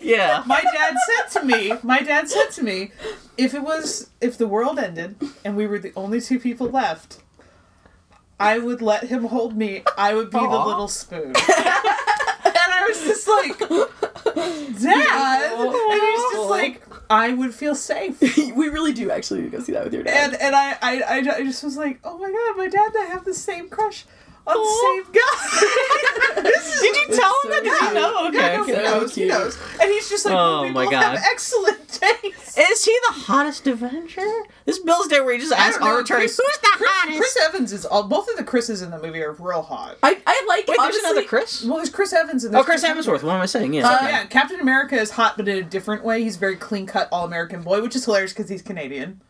Yeah. 0.00 0.42
my 0.46 0.60
dad 0.62 0.94
said 1.06 1.40
to 1.40 1.46
me, 1.46 1.74
my 1.82 2.00
dad 2.00 2.28
said 2.28 2.50
to 2.52 2.62
me, 2.62 2.92
if 3.36 3.54
it 3.54 3.62
was 3.62 4.10
if 4.20 4.38
the 4.38 4.46
world 4.46 4.78
ended 4.78 5.16
and 5.44 5.56
we 5.56 5.66
were 5.66 5.78
the 5.78 5.92
only 5.96 6.20
two 6.20 6.38
people 6.40 6.68
left, 6.68 7.18
I 8.44 8.58
would 8.58 8.82
let 8.82 9.04
him 9.04 9.24
hold 9.24 9.56
me. 9.56 9.82
I 9.96 10.14
would 10.14 10.30
be 10.30 10.38
the 10.38 10.46
little 10.66 10.88
spoon. 10.88 11.28
and 11.34 11.34
I 11.36 12.84
was 12.88 13.00
just 13.02 13.26
like, 13.26 13.58
Dad, 13.58 15.52
and 15.52 15.72
he's 15.72 16.32
just 16.32 16.50
like, 16.50 16.82
I 17.08 17.32
would 17.32 17.54
feel 17.54 17.74
safe. 17.74 18.20
we 18.36 18.68
really 18.68 18.92
do 18.92 19.10
actually 19.10 19.48
go 19.48 19.60
see 19.60 19.72
that 19.72 19.84
with 19.84 19.94
your 19.94 20.02
dad. 20.02 20.32
And 20.32 20.42
and 20.42 20.54
I, 20.54 20.76
I 20.82 21.00
I 21.02 21.16
I 21.36 21.44
just 21.44 21.62
was 21.62 21.76
like, 21.76 22.00
oh 22.04 22.18
my 22.18 22.30
god, 22.30 22.56
my 22.56 22.68
dad 22.68 22.94
and 22.94 23.08
I 23.08 23.12
have 23.12 23.24
the 23.24 23.34
same 23.34 23.68
crush 23.68 24.04
on 24.46 24.56
the 24.56 25.02
same 25.04 25.12
guy. 25.12 26.42
this 26.42 26.74
is 26.74 26.80
Did 26.82 26.96
you 26.96 27.16
tell 27.16 27.34
him 27.44 27.50
that? 27.50 27.62
Did 27.62 27.72
Yeah. 27.80 27.88
you 27.88 27.94
know? 27.94 28.28
Okay. 28.28 28.36
Yeah, 28.54 28.60
okay. 28.60 28.74
he 28.74 28.82
knows. 28.82 29.14
He 29.14 29.24
knows. 29.26 29.58
And 29.80 29.90
he's 29.90 30.08
just 30.08 30.24
like, 30.26 30.34
Oh 30.36 30.62
we 30.62 30.70
my 30.70 30.84
both 30.84 30.92
God. 30.92 31.02
have 31.18 31.24
excellent 31.30 31.88
taste. 31.88 32.58
Is 32.58 32.84
he 32.84 32.96
the 33.08 33.12
hottest 33.14 33.66
Avenger? 33.66 34.26
This 34.64 34.78
Bill's 34.78 35.08
Day 35.08 35.20
where 35.20 35.34
he 35.34 35.40
just 35.40 35.52
asks 35.52 35.82
arbitrary, 35.82 36.22
who's 36.22 36.36
the 36.36 36.42
Chris, 36.62 36.90
hottest? 36.92 37.18
Chris 37.18 37.38
Evans 37.42 37.72
is 37.72 37.86
all. 37.86 38.04
Both 38.04 38.28
of 38.28 38.36
the 38.36 38.44
Chris's 38.44 38.82
in 38.82 38.90
the 38.90 38.98
movie 38.98 39.22
are 39.22 39.32
real 39.32 39.62
hot. 39.62 39.96
I, 40.02 40.20
I 40.26 40.44
like 40.48 40.66
Wait, 40.68 40.76
there's 40.78 40.96
another 40.96 41.24
Chris? 41.24 41.64
Well, 41.64 41.76
there's 41.76 41.90
Chris 41.90 42.12
Evans 42.12 42.44
and 42.44 42.54
Oh, 42.54 42.62
there's 42.62 42.82
Chris 42.82 42.84
Hemsworth. 42.84 43.22
What 43.22 43.34
am 43.34 43.40
I 43.40 43.46
saying? 43.46 43.74
Yeah. 43.74 43.88
Uh, 43.88 43.96
okay. 43.96 44.06
Yeah, 44.08 44.24
Captain 44.26 44.60
America 44.60 44.96
is 44.96 45.10
hot, 45.12 45.36
but 45.36 45.48
in 45.48 45.58
a 45.58 45.62
different 45.62 46.04
way. 46.04 46.22
He's 46.22 46.36
very 46.36 46.56
clean 46.56 46.86
cut, 46.86 47.08
all 47.10 47.24
American 47.24 47.62
boy, 47.62 47.80
which 47.82 47.96
is 47.96 48.04
hilarious 48.04 48.32
because 48.32 48.48
he's 48.48 48.62
Canadian. 48.62 49.20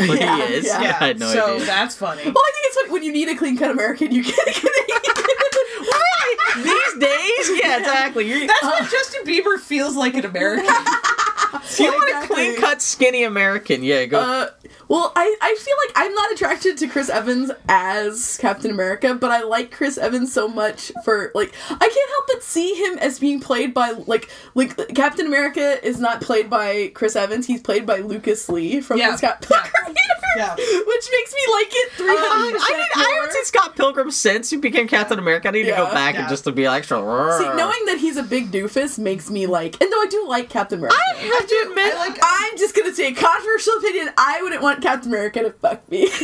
But 0.08 0.18
Yeah, 0.20 0.46
he 0.46 0.54
is. 0.54 0.64
yeah. 0.66 0.78
I 1.00 1.06
had 1.08 1.18
no 1.18 1.32
so 1.32 1.54
idea. 1.56 1.66
that's 1.66 1.94
funny. 1.96 2.22
Well, 2.24 2.34
I 2.38 2.50
think 2.54 2.66
it's 2.66 2.76
funny 2.76 2.90
when 2.92 3.02
you 3.02 3.12
need 3.12 3.28
a 3.28 3.36
clean 3.36 3.56
cut 3.58 3.70
American, 3.70 4.12
you 4.12 4.22
get 4.24 4.38
a 4.38 4.52
Canadian. 4.52 5.00
These 6.64 6.98
days, 6.98 7.60
yeah, 7.62 7.78
exactly. 7.78 8.26
You're, 8.28 8.46
That's 8.46 8.62
what 8.62 8.90
Justin 8.90 9.24
Bieber 9.24 9.58
feels 9.58 9.94
like 9.96 10.14
an 10.14 10.24
American. 10.24 10.66
you 10.66 11.84
want 11.92 12.24
a 12.24 12.26
clean 12.26 12.56
cut, 12.56 12.82
skinny 12.82 13.22
American? 13.22 13.82
Yeah, 13.84 14.04
go. 14.06 14.18
Uh, 14.20 14.50
well, 14.90 15.12
I, 15.14 15.36
I 15.40 15.56
feel 15.58 15.76
like 15.86 15.92
I'm 16.04 16.12
not 16.14 16.32
attracted 16.32 16.76
to 16.78 16.88
Chris 16.88 17.08
Evans 17.08 17.50
as 17.68 18.36
Captain 18.38 18.70
America, 18.72 19.14
but 19.14 19.30
I 19.30 19.42
like 19.44 19.70
Chris 19.70 19.96
Evans 19.96 20.32
so 20.32 20.48
much 20.48 20.90
for 21.04 21.30
like 21.34 21.54
I 21.68 21.78
can't 21.78 22.10
help 22.10 22.26
but 22.26 22.42
see 22.42 22.74
him 22.74 22.98
as 22.98 23.18
being 23.20 23.38
played 23.40 23.72
by 23.72 23.92
like 23.92 24.28
like 24.54 24.76
Captain 24.94 25.26
America 25.26 25.78
is 25.86 26.00
not 26.00 26.20
played 26.20 26.50
by 26.50 26.90
Chris 26.94 27.14
Evans, 27.16 27.46
he's 27.46 27.62
played 27.62 27.86
by 27.86 27.98
Lucas 28.00 28.48
Lee 28.48 28.80
from 28.80 28.98
Yeah, 28.98 29.12
the 29.12 29.18
Scott 29.18 29.46
yeah, 29.48 29.62
Pilgrim 29.62 29.96
universe, 29.96 30.36
yeah. 30.36 30.54
which 30.56 31.08
makes 31.12 31.32
me 31.34 31.40
like 31.52 31.68
it 31.70 31.92
three 31.92 32.10
um, 32.10 32.16
I, 32.16 32.28
hundred 32.28 32.60
I, 32.60 32.66
didn't, 32.68 32.96
I 33.06 33.14
haven't 33.14 33.32
seen 33.32 33.44
Scott 33.44 33.76
Pilgrim 33.76 34.10
since 34.10 34.50
he 34.50 34.56
became 34.56 34.88
Captain 34.88 35.18
America. 35.20 35.48
I 35.48 35.50
need 35.52 35.64
to 35.64 35.70
go 35.70 35.86
back 35.92 36.14
Yeah. 36.14 36.20
and 36.22 36.28
just 36.28 36.44
to 36.44 36.52
be 36.52 36.66
extra. 36.66 36.98
See, 37.38 37.44
knowing 37.56 37.84
that 37.86 37.98
he's 38.00 38.16
a 38.16 38.22
big 38.24 38.50
doofus 38.50 38.98
makes 38.98 39.30
me 39.30 39.46
like, 39.46 39.80
and 39.80 39.92
though 39.92 40.00
I 40.02 40.06
do 40.10 40.26
like 40.26 40.48
Captain 40.50 40.78
America, 40.80 40.96
I 41.00 41.14
have 41.20 41.46
to 41.46 41.66
admit, 41.68 41.94
I 41.94 41.98
like- 41.98 42.18
I'm 42.20 42.58
just 42.58 42.74
gonna 42.74 42.92
say 42.92 43.12
controversial 43.12 43.74
opinion. 43.78 44.10
I 44.18 44.42
wouldn't 44.42 44.62
want 44.62 44.79
Captain 44.80 45.10
America 45.10 45.42
to 45.42 45.50
fuck 45.52 45.88
me. 45.90 46.08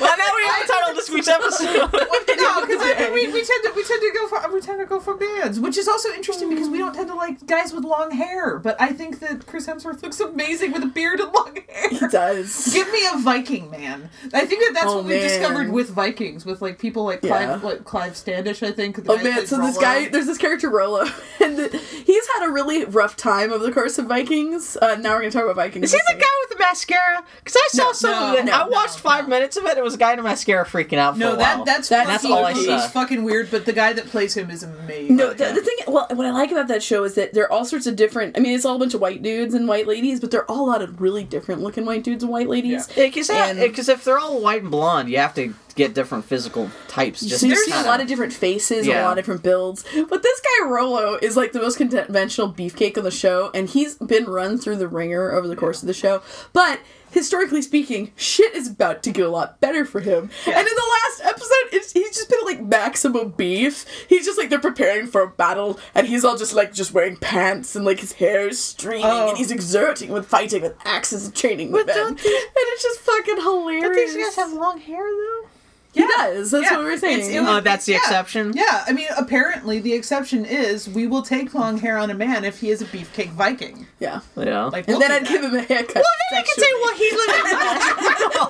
well, 0.00 0.16
now 0.18 0.30
we 0.36 0.46
have 0.46 0.64
a 0.64 0.66
title 0.68 0.94
this 0.94 1.10
week's 1.10 1.28
episode. 1.28 1.66
no, 1.92 2.60
because 2.62 2.80
I 2.82 3.10
mean, 3.12 3.12
we, 3.12 3.32
we 3.32 3.44
tend 3.44 3.64
to 3.64 3.72
we 3.76 3.84
tend 3.84 4.00
to 4.00 4.12
go 4.14 4.28
for 4.28 4.52
we 4.52 4.60
tend 4.60 4.80
to 4.80 4.86
go 4.86 4.98
for 5.00 5.14
bands, 5.16 5.60
which 5.60 5.76
is 5.78 5.86
also 5.88 6.08
interesting 6.14 6.48
because 6.48 6.68
we 6.68 6.78
don't 6.78 6.94
tend 6.94 7.08
to 7.08 7.14
like 7.14 7.46
guys 7.46 7.72
with 7.72 7.84
long 7.84 8.10
hair. 8.10 8.58
But 8.58 8.80
I 8.80 8.92
think 8.92 9.20
that 9.20 9.46
Chris 9.46 9.66
Hemsworth 9.66 10.02
looks 10.02 10.18
amazing 10.20 10.72
with 10.72 10.82
a 10.82 10.86
beard 10.86 11.20
and 11.20 11.32
long 11.32 11.56
hair. 11.68 11.88
he 11.90 12.06
does. 12.08 12.72
Give 12.72 12.90
me 12.92 13.00
a 13.12 13.18
Viking 13.18 13.70
man. 13.70 14.10
I 14.32 14.44
think 14.46 14.64
that 14.64 14.72
that's 14.74 14.86
Oh, 14.88 14.96
what 14.96 15.04
we 15.06 15.18
discovered 15.20 15.70
with 15.70 15.90
Vikings, 15.90 16.44
with 16.46 16.60
like 16.62 16.78
people 16.78 17.04
like 17.04 17.20
Yeah. 17.22 17.28
Clive, 17.46 17.64
like 17.64 17.84
Clive 17.84 18.16
Standen. 18.16 18.62
I 18.62 18.72
think. 18.72 19.04
the 19.04 19.12
Oh 19.12 19.16
man, 19.16 19.34
played 19.34 19.48
so 19.48 19.56
this 19.58 19.76
Rollo. 19.76 19.80
guy, 19.80 20.08
there's 20.08 20.26
this 20.26 20.38
character 20.38 20.70
Rollo, 20.70 21.02
and 21.40 21.56
the, 21.58 21.68
he's 22.04 22.26
had 22.34 22.46
a 22.48 22.50
really 22.50 22.84
rough 22.84 23.16
time 23.16 23.52
over 23.52 23.64
the 23.64 23.72
course 23.72 23.98
of 23.98 24.06
Vikings. 24.06 24.76
Uh, 24.80 24.96
now 24.96 25.14
we're 25.14 25.20
gonna 25.20 25.30
talk 25.30 25.44
about 25.44 25.56
Vikings. 25.56 25.84
Is 25.84 25.92
he 25.92 25.98
the 26.08 26.16
a 26.18 26.20
guy 26.20 26.26
with 26.42 26.57
the 26.57 26.57
mascara? 26.58 27.24
Because 27.42 27.56
I 27.56 27.68
saw 27.72 27.84
No, 27.86 27.92
some 27.92 28.10
no, 28.12 28.32
of 28.32 28.34
it. 28.40 28.44
no, 28.46 28.52
I 28.52 28.68
watched 28.68 28.96
no, 28.96 29.10
five 29.10 29.24
no. 29.24 29.30
minutes 29.30 29.56
of 29.56 29.64
it. 29.66 29.78
It 29.78 29.84
was 29.84 29.94
a 29.94 29.98
guy 29.98 30.12
in 30.12 30.18
a 30.18 30.22
mascara 30.22 30.64
freaking 30.64 30.98
out 30.98 31.14
for 31.14 31.20
No, 31.20 31.32
a 31.34 31.36
that 31.36 31.56
while. 31.58 31.64
that's 31.64 31.88
That's 31.88 32.24
all 32.24 32.44
I 32.44 32.52
saw. 32.52 32.76
he's 32.80 32.86
fucking 32.90 33.24
weird. 33.24 33.50
But 33.50 33.64
the 33.66 33.72
guy 33.72 33.92
that 33.92 34.06
plays 34.06 34.36
him 34.36 34.50
is 34.50 34.62
amazing. 34.62 35.16
No, 35.16 35.30
the, 35.32 35.52
the 35.52 35.60
thing. 35.62 35.76
Well, 35.86 36.06
what 36.10 36.26
I 36.26 36.30
like 36.30 36.50
about 36.50 36.68
that 36.68 36.82
show 36.82 37.04
is 37.04 37.14
that 37.14 37.34
there 37.34 37.44
are 37.44 37.52
all 37.52 37.64
sorts 37.64 37.86
of 37.86 37.96
different. 37.96 38.36
I 38.36 38.40
mean, 38.40 38.54
it's 38.54 38.64
all 38.64 38.76
a 38.76 38.78
bunch 38.78 38.94
of 38.94 39.00
white 39.00 39.22
dudes 39.22 39.54
and 39.54 39.66
white 39.68 39.86
ladies, 39.86 40.20
but 40.20 40.30
they're 40.30 40.50
all 40.50 40.66
a 40.66 40.68
lot 40.70 40.82
of 40.82 41.00
really 41.00 41.24
different 41.24 41.60
looking 41.62 41.84
white 41.86 42.04
dudes 42.04 42.22
and 42.22 42.32
white 42.32 42.48
ladies. 42.48 42.88
Yeah. 42.96 43.52
Because 43.54 43.88
if 43.88 44.04
they're 44.04 44.18
all 44.18 44.40
white 44.40 44.62
and 44.62 44.70
blonde, 44.70 45.08
you 45.08 45.18
have 45.18 45.34
to 45.34 45.54
get 45.78 45.94
different 45.94 46.24
physical 46.26 46.70
types. 46.88 47.20
Just 47.20 47.40
so 47.40 47.46
you 47.46 47.54
to 47.54 47.58
see 47.60 47.70
a 47.70 47.74
kinda- 47.74 47.88
lot 47.88 48.00
of 48.02 48.06
different 48.06 48.32
faces, 48.34 48.86
a 48.86 49.02
lot 49.02 49.12
of 49.12 49.16
different 49.16 49.42
builds. 49.42 49.84
But 50.10 50.22
this 50.22 50.40
guy 50.40 50.66
Rollo 50.68 51.18
is 51.22 51.36
like 51.36 51.52
the 51.52 51.60
most 51.60 51.78
conventional 51.78 52.52
beefcake 52.52 52.98
on 52.98 53.04
the 53.04 53.10
show, 53.10 53.50
and 53.54 53.68
he's 53.70 53.94
been 53.94 54.26
run 54.26 54.58
through 54.58 54.76
the 54.76 54.88
ringer 54.88 55.32
over 55.32 55.48
the 55.48 55.56
course 55.56 55.80
of 55.82 55.86
the 55.86 55.94
show. 55.94 56.20
But 56.52 56.80
historically 57.10 57.62
speaking, 57.62 58.12
shit 58.16 58.54
is 58.54 58.68
about 58.68 59.02
to 59.02 59.10
get 59.10 59.24
a 59.24 59.30
lot 59.30 59.60
better 59.60 59.84
for 59.86 60.00
him. 60.00 60.28
And 60.46 60.56
in 60.68 60.74
the 60.74 60.90
last 61.06 61.22
episode, 61.24 61.68
it's, 61.72 61.92
he's 61.92 62.14
just 62.14 62.28
been 62.28 62.40
like 62.44 62.60
maximum 62.62 63.30
beef. 63.30 63.86
He's 64.08 64.26
just 64.26 64.36
like 64.38 64.50
they're 64.50 64.58
preparing 64.60 65.06
for 65.06 65.22
a 65.22 65.28
battle, 65.28 65.78
and 65.94 66.06
he's 66.06 66.24
all 66.24 66.36
just 66.36 66.54
like 66.54 66.74
just 66.74 66.92
wearing 66.92 67.16
pants 67.16 67.74
and 67.76 67.84
like 67.84 68.00
his 68.00 68.12
hair 68.12 68.48
is 68.48 68.58
streaming, 68.62 69.06
Oh. 69.06 69.28
and 69.30 69.38
he's 69.38 69.50
exerting 69.50 70.10
with 70.10 70.26
fighting 70.26 70.62
with 70.62 70.74
axes 70.84 71.24
and 71.26 71.34
training 71.34 71.70
with 71.72 71.86
men. 71.86 71.96
don't 71.96 72.10
And 72.10 72.18
it's 72.20 72.82
just 72.82 73.00
fucking 73.00 73.36
hilarious. 73.36 73.84
I 73.84 73.94
think 74.14 74.24
guys 74.24 74.36
have 74.36 74.52
long 74.52 74.78
hair 74.78 74.98
though. 74.98 75.48
He 75.94 76.00
does. 76.06 76.50
That's 76.50 76.70
Yeah, 76.70 76.76
what 76.76 76.84
we're 76.84 76.98
saying. 76.98 77.34
it 77.34 77.40
was- 77.40 77.48
Oh, 77.48 77.60
that's 77.60 77.86
the 77.86 77.92
yeah. 77.92 77.98
exception. 77.98 78.52
Yeah, 78.54 78.84
I 78.86 78.92
mean, 78.92 79.08
apparently 79.16 79.80
the 79.80 79.94
exception 79.94 80.44
is 80.44 80.88
we 80.88 81.06
will 81.06 81.22
take 81.22 81.54
long 81.54 81.78
hair 81.78 81.96
on 81.98 82.10
a 82.10 82.14
man 82.14 82.44
if 82.44 82.60
he 82.60 82.70
is 82.70 82.82
a 82.82 82.84
beefcake 82.84 83.30
Viking. 83.30 83.86
yeah. 83.98 84.20
Yeah. 84.36 84.64
Like, 84.66 84.86
And 84.86 84.98
we'll 84.98 85.00
then 85.00 85.10
I'd 85.12 85.22
that. 85.24 85.28
give 85.28 85.42
him 85.42 85.54
a 85.54 85.62
haircut. 85.62 85.94
well, 85.96 86.04
then 86.30 86.40
you 86.40 86.44
can 86.44 86.62
say, 86.62 86.72
well, 86.82 86.94
he's 86.94 87.12
living. 87.12 87.52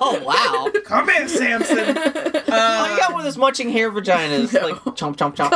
oh 0.01 0.20
wow. 0.24 0.80
Come 0.84 1.09
in, 1.11 1.28
Samson. 1.28 1.97
Uh, 2.49 2.89
you 2.91 2.97
got 2.99 3.12
one 3.12 3.20
of 3.20 3.24
those 3.24 3.36
munching 3.36 3.68
hair 3.70 3.91
vaginas, 3.93 4.53
No. 4.55 4.61
like 4.68 4.76
chomp 4.97 5.16
chomp 5.16 5.36
chomp, 5.36 5.51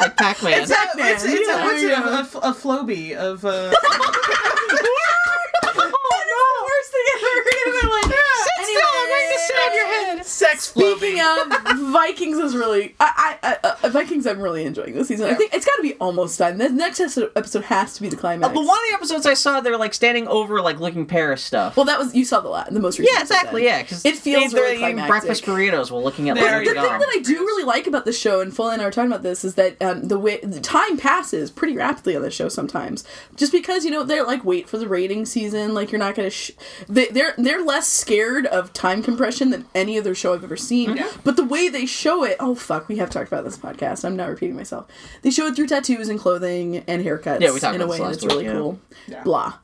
like 0.00 0.16
Pac-Man. 0.18 0.60
it's 0.62 0.70
a, 0.70 0.74
Pac-Man, 0.74 1.14
it's, 1.14 1.24
it's, 1.24 1.48
yeah. 1.48 1.62
a, 1.62 1.64
what's 1.64 1.82
it, 1.82 1.88
Yeah. 1.88 2.04
a, 2.04 2.46
a, 2.46 2.50
a 2.50 2.54
Floby 2.54 3.14
of. 3.16 3.42
Uh, 3.44 3.72
oh 5.64 6.20
no! 6.28 6.42
Worst 6.66 6.90
thing 6.92 7.06
ever. 7.14 7.24
You're 7.64 7.90
like, 7.90 8.10
Sit 8.76 8.84
still, 8.84 9.00
I'm 9.00 9.08
going 9.08 9.32
to 9.32 9.38
sit 9.38 9.56
on 9.56 9.74
your 9.74 9.86
head. 9.86 10.26
Sex 10.26 10.64
Speaking 10.68 11.20
of 11.20 11.78
Vikings 11.92 12.38
is 12.38 12.54
really 12.56 12.94
I, 13.00 13.36
I, 13.42 13.58
I 13.62 13.74
uh, 13.84 13.88
Vikings 13.90 14.26
I'm 14.26 14.40
really 14.40 14.64
enjoying 14.64 14.94
this 14.94 15.08
season. 15.08 15.28
I 15.28 15.34
think 15.34 15.54
it's 15.54 15.64
got 15.64 15.76
to 15.76 15.82
be 15.82 15.94
almost 15.94 16.38
done. 16.38 16.58
The 16.58 16.68
next 16.68 17.00
episode 17.00 17.30
episode 17.36 17.64
has 17.64 17.94
to 17.94 18.02
be 18.02 18.08
the 18.08 18.16
climax. 18.16 18.52
But 18.52 18.64
one 18.64 18.76
of 18.78 18.84
the 18.90 18.94
episodes 18.94 19.26
I 19.26 19.34
saw, 19.34 19.60
they're 19.60 19.76
like 19.78 19.94
standing 19.94 20.26
over 20.28 20.60
like 20.60 20.80
looking 20.80 21.06
Paris 21.06 21.42
stuff. 21.42 21.76
well, 21.76 21.86
that 21.86 21.98
was 21.98 22.14
you 22.14 22.24
saw 22.24 22.40
the 22.40 22.48
la- 22.48 22.64
the 22.64 22.80
most 22.80 22.98
recent. 22.98 23.14
yeah, 23.16 23.22
exactly. 23.22 23.62
then. 23.62 23.78
Yeah, 23.78 23.82
because 23.82 24.04
It 24.04 24.16
feels 24.16 24.52
they're 24.52 24.62
really 24.62 24.78
climactic. 24.78 25.08
breakfast 25.10 25.44
burritos 25.44 25.90
while 25.90 26.02
looking 26.02 26.28
at 26.28 26.34
There 26.36 26.44
Larry 26.44 26.64
the 26.66 26.74
you 26.74 26.80
thing 26.80 26.98
that 26.98 27.08
I 27.08 27.20
do 27.22 27.34
really 27.38 27.64
like 27.64 27.86
about 27.86 28.04
the 28.04 28.12
show, 28.12 28.40
and 28.40 28.54
Full 28.54 28.68
and 28.70 28.82
I 28.82 28.84
were 28.84 28.90
talking 28.90 29.10
about 29.10 29.22
this, 29.22 29.44
is 29.44 29.54
that 29.54 29.80
um, 29.82 30.08
the 30.08 30.18
way 30.18 30.38
the 30.40 30.60
time 30.60 30.96
passes 30.96 31.50
pretty 31.50 31.76
rapidly 31.76 32.16
on 32.16 32.22
the 32.22 32.30
show 32.30 32.48
sometimes. 32.48 33.04
Just 33.36 33.52
because 33.52 33.84
you 33.84 33.90
know 33.90 34.02
they're 34.02 34.24
like 34.26 34.44
wait 34.44 34.68
for 34.68 34.78
the 34.78 34.88
rating 34.88 35.24
season, 35.26 35.72
like 35.74 35.92
you're 35.92 35.98
not 35.98 36.14
gonna. 36.14 36.30
Sh- 36.30 36.52
they, 36.88 37.06
they're 37.08 37.34
they're 37.38 37.62
less 37.64 37.86
scared 37.86 38.46
of 38.46 38.65
time 38.72 39.02
compression 39.02 39.50
than 39.50 39.66
any 39.74 39.98
other 39.98 40.14
show 40.14 40.34
I've 40.34 40.44
ever 40.44 40.56
seen. 40.56 40.96
Yeah. 40.96 41.10
But 41.24 41.36
the 41.36 41.44
way 41.44 41.68
they 41.68 41.86
show 41.86 42.24
it, 42.24 42.36
oh 42.40 42.54
fuck, 42.54 42.88
we 42.88 42.96
have 42.98 43.10
talked 43.10 43.28
about 43.28 43.44
this 43.44 43.58
podcast. 43.58 44.04
I'm 44.04 44.16
not 44.16 44.28
repeating 44.28 44.56
myself. 44.56 44.86
They 45.22 45.30
show 45.30 45.46
it 45.46 45.56
through 45.56 45.68
tattoos 45.68 46.08
and 46.08 46.18
clothing 46.18 46.78
and 46.86 47.04
haircuts. 47.04 47.40
Yeah, 47.40 47.52
we 47.52 47.60
talked 47.60 47.74
in 47.74 47.80
a 47.80 47.84
about 47.84 48.00
way 48.00 48.08
this 48.08 48.16
that's 48.18 48.26
really 48.26 48.44
yeah. 48.44 48.52
cool. 48.52 48.80
Yeah. 49.06 49.22
Blah. 49.22 49.54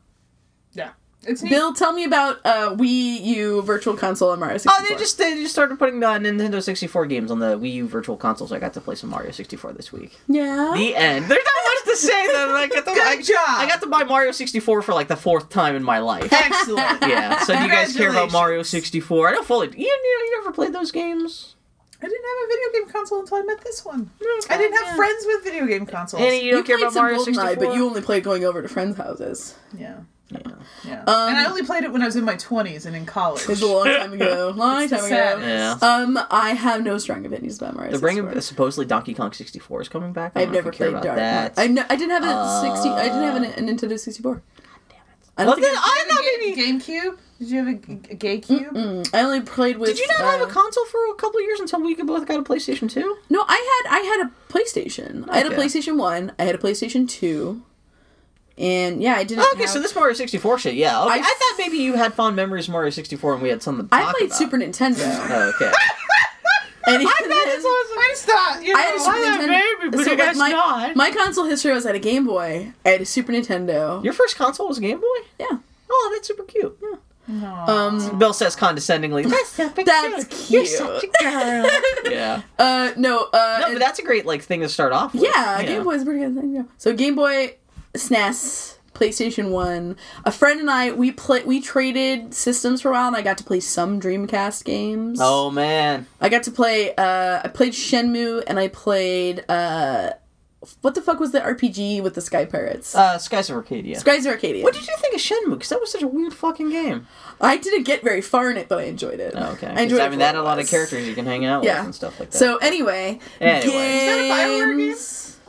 Yeah. 1.24 1.30
It's 1.30 1.42
neat. 1.42 1.50
Bill, 1.50 1.72
tell 1.72 1.92
me 1.92 2.04
about 2.04 2.40
uh, 2.44 2.74
Wii 2.74 3.20
U 3.24 3.62
Virtual 3.62 3.96
Console 3.96 4.32
and 4.32 4.40
Mario 4.40 4.58
64. 4.58 4.74
Oh, 4.78 4.88
they 4.88 4.98
just 4.98 5.18
they 5.18 5.34
just 5.34 5.52
started 5.52 5.78
putting 5.78 6.02
uh, 6.02 6.14
Nintendo 6.18 6.62
64 6.62 7.06
games 7.06 7.30
on 7.30 7.38
the 7.38 7.58
Wii 7.58 7.72
U 7.74 7.88
Virtual 7.88 8.16
Console, 8.16 8.48
so 8.48 8.56
I 8.56 8.58
got 8.58 8.72
to 8.74 8.80
play 8.80 8.94
some 8.96 9.10
Mario 9.10 9.30
64 9.30 9.72
this 9.74 9.92
week. 9.92 10.18
yeah. 10.26 10.72
The 10.76 10.96
end. 10.96 11.26
There's 11.26 11.44
not 11.44 11.64
much 11.66 11.84
to 11.84 11.96
say. 11.96 12.26
Though. 12.26 12.54
I 12.56 12.66
got 12.68 12.84
to, 12.86 12.92
Good 12.92 13.06
I, 13.06 13.22
job. 13.22 13.36
I 13.46 13.66
got 13.68 13.80
to 13.82 13.86
buy 13.88 14.02
Mario 14.04 14.32
64 14.32 14.82
for 14.82 14.94
like 14.94 15.08
the 15.08 15.16
fourth 15.16 15.48
time 15.48 15.74
in 15.76 15.82
my 15.84 15.98
life. 16.00 16.32
Excellent. 16.32 17.02
Yeah. 17.12 17.38
So 17.40 17.54
do 17.56 17.62
you 17.62 17.68
guys 17.68 17.96
care 17.96 18.10
about 18.10 18.32
Mario 18.32 18.62
64? 18.62 19.28
I 19.28 19.32
don't 19.32 19.46
fully. 19.46 19.68
You, 19.68 19.74
you, 19.86 19.86
you 19.86 20.38
never 20.40 20.52
played 20.52 20.72
those 20.72 20.90
games? 20.92 21.54
I 22.00 22.06
didn't 22.06 22.24
have 22.24 22.44
a 22.44 22.48
video 22.48 22.80
game 22.80 22.92
console 22.92 23.20
until 23.20 23.38
I 23.38 23.42
met 23.42 23.60
this 23.62 23.84
one. 23.84 24.10
I 24.50 24.56
didn't 24.58 24.74
have 24.74 24.86
Yeah. 24.88 24.96
friends 24.96 25.24
with 25.26 25.44
video 25.44 25.66
game 25.66 25.86
consoles. 25.86 26.20
Annie, 26.22 26.40
you 26.40 26.46
You 26.46 26.52
don't 26.52 26.66
care 26.66 26.78
about 26.78 26.94
Mario 26.94 27.18
64? 27.22 27.56
but 27.56 27.74
you 27.76 27.86
only 27.86 28.00
played 28.02 28.24
going 28.24 28.44
over 28.44 28.60
to 28.60 28.68
friends' 28.68 28.96
houses. 28.96 29.54
yeah. 29.76 29.98
Yeah. 30.32 30.52
Yeah. 30.84 31.00
Um, 31.02 31.28
and 31.28 31.36
I 31.38 31.44
only 31.48 31.62
played 31.64 31.84
it 31.84 31.92
when 31.92 32.02
I 32.02 32.06
was 32.06 32.16
in 32.16 32.24
my 32.24 32.34
20s 32.36 32.86
and 32.86 32.96
in 32.96 33.06
college. 33.06 33.42
It 33.42 33.48
was 33.48 33.62
a 33.62 33.66
long 33.66 33.84
time 33.86 34.12
ago. 34.12 34.52
Long 34.56 34.82
It's 34.82 34.90
the 34.90 34.96
time 34.98 35.38
ago. 35.38 35.46
Yeah. 35.46 35.78
Um, 35.80 36.18
I 36.30 36.50
have 36.50 36.82
no 36.82 36.98
strong 36.98 37.24
opinions 37.26 37.58
about 37.58 37.74
Mario. 37.74 37.90
They're 37.92 38.00
bringing 38.00 38.22
64. 38.24 38.40
supposedly 38.42 38.86
Donkey 38.86 39.14
Kong 39.14 39.32
64 39.32 39.82
is 39.82 39.88
coming 39.88 40.12
back. 40.12 40.32
I 40.34 40.40
I've 40.42 40.46
don't 40.46 40.52
know 40.54 40.58
if 40.58 40.64
never 40.64 40.74
you 40.74 40.78
played 40.78 40.90
about 40.90 41.02
Dark. 41.04 41.16
that. 41.16 41.52
I 41.56 41.66
know. 41.68 41.84
I 41.88 41.96
didn't 41.96 42.10
have 42.10 42.24
a 42.24 42.60
sixty. 42.60 42.88
I 42.88 43.04
didn't 43.04 43.22
have 43.22 43.42
a, 43.42 43.60
a 43.60 43.62
Nintendo 43.62 43.98
sixty 43.98 44.22
four. 44.22 44.42
I 45.36 45.44
don't 45.44 45.46
Well, 45.46 45.54
think 45.56 45.66
then 45.66 45.76
I, 45.76 45.80
I 45.80 46.04
Did 46.04 46.10
you 46.10 46.14
have 46.16 46.24
a 46.26 46.66
maybe. 46.66 46.78
GameCube? 46.78 47.18
Did 47.38 47.50
you 47.50 47.58
have 47.64 47.68
a, 47.68 48.14
Gay 48.14 48.38
Cube? 48.38 48.74
Mm, 48.74 49.14
I 49.14 49.22
only 49.22 49.40
played 49.40 49.78
with. 49.78 49.88
Did 49.90 49.98
you 49.98 50.06
not 50.08 50.18
have 50.18 50.40
uh, 50.42 50.44
a 50.44 50.46
console 50.48 50.84
for 50.86 50.98
a 51.10 51.14
couple 51.14 51.40
of 51.40 51.44
years 51.46 51.58
until 51.58 51.80
we 51.82 51.94
both 51.94 52.26
got 52.26 52.38
a 52.38 52.42
PlayStation 52.42 52.88
2? 52.90 53.16
No, 53.30 53.44
I 53.48 53.82
had 53.84 53.98
I 53.98 54.00
had 54.02 54.26
a 54.26 54.52
PlayStation. 54.52 55.24
I 55.28 55.38
had 55.38 55.46
a 55.46 55.56
PlayStation 55.56 55.96
One. 55.96 56.32
I 56.38 56.44
had 56.44 56.54
a 56.54 56.58
PlayStation 56.58 57.08
Two. 57.08 57.62
And 58.62 59.02
yeah, 59.02 59.14
I 59.16 59.24
didn't. 59.24 59.42
Oh, 59.44 59.50
okay, 59.54 59.62
have- 59.62 59.70
so 59.70 59.80
this 59.80 59.94
Mario 59.94 60.14
64 60.14 60.58
shit, 60.60 60.74
yeah. 60.74 61.02
Okay. 61.02 61.14
I, 61.14 61.16
I- 61.18 61.20
thought 61.22 61.54
maybe 61.58 61.78
you 61.78 61.94
had 61.96 62.14
fond 62.14 62.36
memories 62.36 62.68
of 62.68 62.72
Mario 62.72 62.90
64 62.90 63.34
and 63.34 63.42
we 63.42 63.48
had 63.48 63.62
something 63.62 63.88
to 63.88 63.94
I 63.94 64.10
played 64.12 64.26
about. 64.26 64.36
Super 64.38 64.56
Nintendo. 64.56 65.02
Oh, 65.30 65.52
okay. 65.56 65.72
and 66.86 67.02
even 67.02 67.06
I 67.08 67.26
then- 67.28 67.62
just 68.10 68.24
thought, 68.26 68.62
you 68.62 68.72
know, 68.72 68.78
I 68.78 68.82
had 68.82 68.94
a 68.94 69.00
Super 69.00 69.16
I 69.16 69.20
Nintendo. 69.20 69.80
baby, 69.80 69.96
but 69.96 70.04
so, 70.04 70.14
like, 70.14 70.36
my, 70.36 70.48
not. 70.50 70.96
my 70.96 71.10
console 71.10 71.44
history 71.44 71.72
was 71.72 71.86
at 71.86 71.94
a 71.94 71.98
Game 71.98 72.24
Boy. 72.26 72.72
I 72.84 72.88
had 72.88 73.00
a 73.00 73.04
Super 73.06 73.32
Nintendo. 73.32 74.02
Your 74.04 74.12
first 74.12 74.36
console 74.36 74.68
was 74.68 74.78
a 74.78 74.80
Game 74.80 75.00
Boy? 75.00 75.06
yeah. 75.40 75.58
Oh, 75.90 76.10
that's 76.14 76.26
super 76.28 76.44
cute. 76.44 76.78
Yeah. 77.28 77.64
Um. 77.66 78.18
Bill 78.18 78.32
says 78.32 78.56
condescendingly, 78.56 79.24
that's 79.28 79.48
super 79.50 79.82
That's 79.86 80.24
cute. 80.24 80.30
cute. 80.30 80.50
You're 80.50 80.66
such 80.66 81.04
a 81.04 81.06
girl. 81.22 81.70
yeah. 82.12 82.42
Uh. 82.58 82.92
No. 82.96 83.28
Uh. 83.32 83.58
No, 83.60 83.72
but 83.72 83.78
that's 83.78 83.98
a 83.98 84.02
great 84.02 84.24
like 84.26 84.42
thing 84.42 84.60
to 84.60 84.68
start 84.68 84.92
off 84.92 85.12
with. 85.14 85.22
yeah. 85.22 85.60
you 85.60 85.66
Game 85.66 85.84
Boy 85.84 85.92
is 85.94 86.02
a 86.02 86.04
pretty 86.04 86.20
good 86.20 86.34
thing. 86.34 86.54
Yeah. 86.54 86.62
So 86.78 86.94
Game 86.94 87.14
Boy, 87.14 87.56
SNES, 87.94 88.76
PlayStation 88.94 89.50
One. 89.50 89.96
A 90.24 90.32
friend 90.32 90.60
and 90.60 90.70
I 90.70 90.92
we 90.92 91.10
play 91.12 91.42
we 91.44 91.60
traded 91.60 92.34
systems 92.34 92.80
for 92.82 92.88
a 92.90 92.92
while, 92.92 93.08
and 93.08 93.16
I 93.16 93.22
got 93.22 93.38
to 93.38 93.44
play 93.44 93.60
some 93.60 94.00
Dreamcast 94.00 94.64
games. 94.64 95.18
Oh 95.22 95.50
man. 95.50 96.06
I 96.20 96.28
got 96.28 96.42
to 96.44 96.50
play. 96.50 96.94
Uh. 96.96 97.40
I 97.44 97.48
played 97.48 97.72
Shenmue, 97.72 98.44
and 98.46 98.58
I 98.58 98.68
played. 98.68 99.44
Uh. 99.48 100.12
What 100.80 100.94
the 100.94 101.02
fuck 101.02 101.18
was 101.18 101.32
the 101.32 101.40
RPG 101.40 102.04
with 102.04 102.14
the 102.14 102.20
Sky 102.20 102.44
Pirates? 102.44 102.94
Uh 102.94 103.18
Skies 103.18 103.50
of 103.50 103.56
Arcadia. 103.56 103.98
Skies 103.98 104.28
Arcadia. 104.28 104.62
what 104.62 104.72
did 104.74 104.86
you 104.86 104.94
think 104.98 105.12
of 105.12 105.20
Shenmue? 105.20 105.54
Because 105.54 105.70
that 105.70 105.80
was 105.80 105.90
such 105.90 106.02
a 106.02 106.06
weird 106.06 106.32
fucking 106.32 106.70
game. 106.70 107.08
I 107.40 107.56
didn't 107.56 107.82
get 107.82 108.04
very 108.04 108.20
far 108.20 108.48
in 108.48 108.56
it, 108.56 108.68
but 108.68 108.78
I 108.78 108.82
enjoyed 108.84 109.18
it. 109.18 109.32
Oh, 109.36 109.52
okay. 109.54 109.66
I 109.66 109.80
enjoyed 109.82 109.98
it. 110.00 110.04
I 110.04 110.08
mean, 110.08 110.20
that 110.20 110.26
had 110.26 110.36
a 110.36 110.42
lot 110.44 110.60
of 110.60 110.68
characters 110.68 111.08
you 111.08 111.16
can 111.16 111.26
hang 111.26 111.44
out 111.44 111.64
Yeah. 111.64 111.78
with 111.78 111.86
and 111.86 111.94
stuff 111.96 112.20
like 112.20 112.30
that. 112.30 112.38
So 112.38 112.58
anyway, 112.58 113.18
Anyway. 113.40 113.74
Is 113.74 114.06
that 114.06 114.18
a 114.20 114.30
Bioware 114.30 114.76
game? 114.78 114.94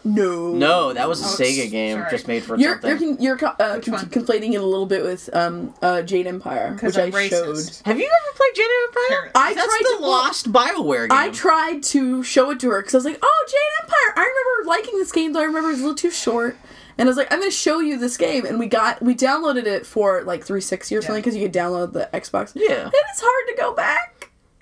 Games. 0.04 0.16
No. 0.18 0.52
no, 0.54 0.94
that 0.94 1.08
was 1.08 1.22
a 1.22 1.26
Oh, 1.26 1.28
Sega 1.44 1.70
game 1.72 1.98
sorry. 2.00 2.12
just 2.12 2.28
made 2.28 2.44
for 2.44 2.58
You're 2.58 2.80
something. 2.82 2.90
you're 2.90 2.98
con- 3.00 3.22
you're 3.24 3.38
co- 3.38 3.64
uh, 3.64 3.80
con- 3.80 4.10
conflating 4.10 4.54
it 4.54 4.58
a 4.62 4.66
little 4.66 4.86
bit 4.86 5.04
with 5.04 5.30
um 5.34 5.74
uh 5.82 6.02
Jade 6.02 6.28
Empire, 6.28 6.78
which 6.82 6.98
I'm 6.98 7.14
I 7.16 7.28
showed. 7.30 7.58
Have 7.86 8.00
you 8.00 8.06
ever 8.06 8.36
played 8.38 8.56
Jade 8.56 8.66
Empire? 8.88 9.04
Apparently. 9.08 9.32
I 9.36 9.54
That's 9.54 9.66
tried 9.68 9.82
the 9.92 9.98
to 9.98 10.10
lost 10.10 10.52
Bioware 10.52 11.10
game. 11.10 11.18
I 11.18 11.30
tried 11.30 11.84
to 11.84 12.24
show 12.24 12.52
it 12.52 12.60
to 12.62 12.70
her 12.70 12.82
because 12.82 12.94
I 12.94 12.98
was 12.98 13.06
like, 13.06 13.20
"Oh, 13.22 13.46
Jade 13.48 13.84
Empire! 13.84 14.14
I 14.18 14.22
remember 14.30 14.70
liking 14.70 15.00
this 15.00 15.12
game, 15.12 15.34
though 15.34 15.42
I 15.42 15.46
remember 15.46 15.70
it 15.70 15.74
was 15.74 15.80
a 15.82 15.84
little 15.84 15.96
too 15.96 16.12
short." 16.12 16.58
And 16.96 17.08
I 17.08 17.10
was 17.10 17.18
like, 17.18 17.32
"I'm 17.34 17.40
going 17.40 17.50
to 17.50 17.56
show 17.58 17.80
you 17.80 17.98
this 17.98 18.18
game," 18.18 18.46
and 18.46 18.60
we 18.60 18.68
got 18.68 19.02
we 19.02 19.16
downloaded 19.16 19.66
it 19.66 19.84
for 19.86 20.22
like 20.24 20.42
360 20.44 20.96
or 20.96 21.02
something 21.02 21.22
because 21.22 21.36
you 21.36 21.42
could 21.42 21.54
download 21.54 21.94
the 21.94 22.08
Xbox. 22.14 22.52
Yeah. 22.54 22.84
and 22.84 22.94
it's 22.94 23.20
hard 23.24 23.48
to 23.48 23.56
go 23.60 23.74
back. 23.74 24.13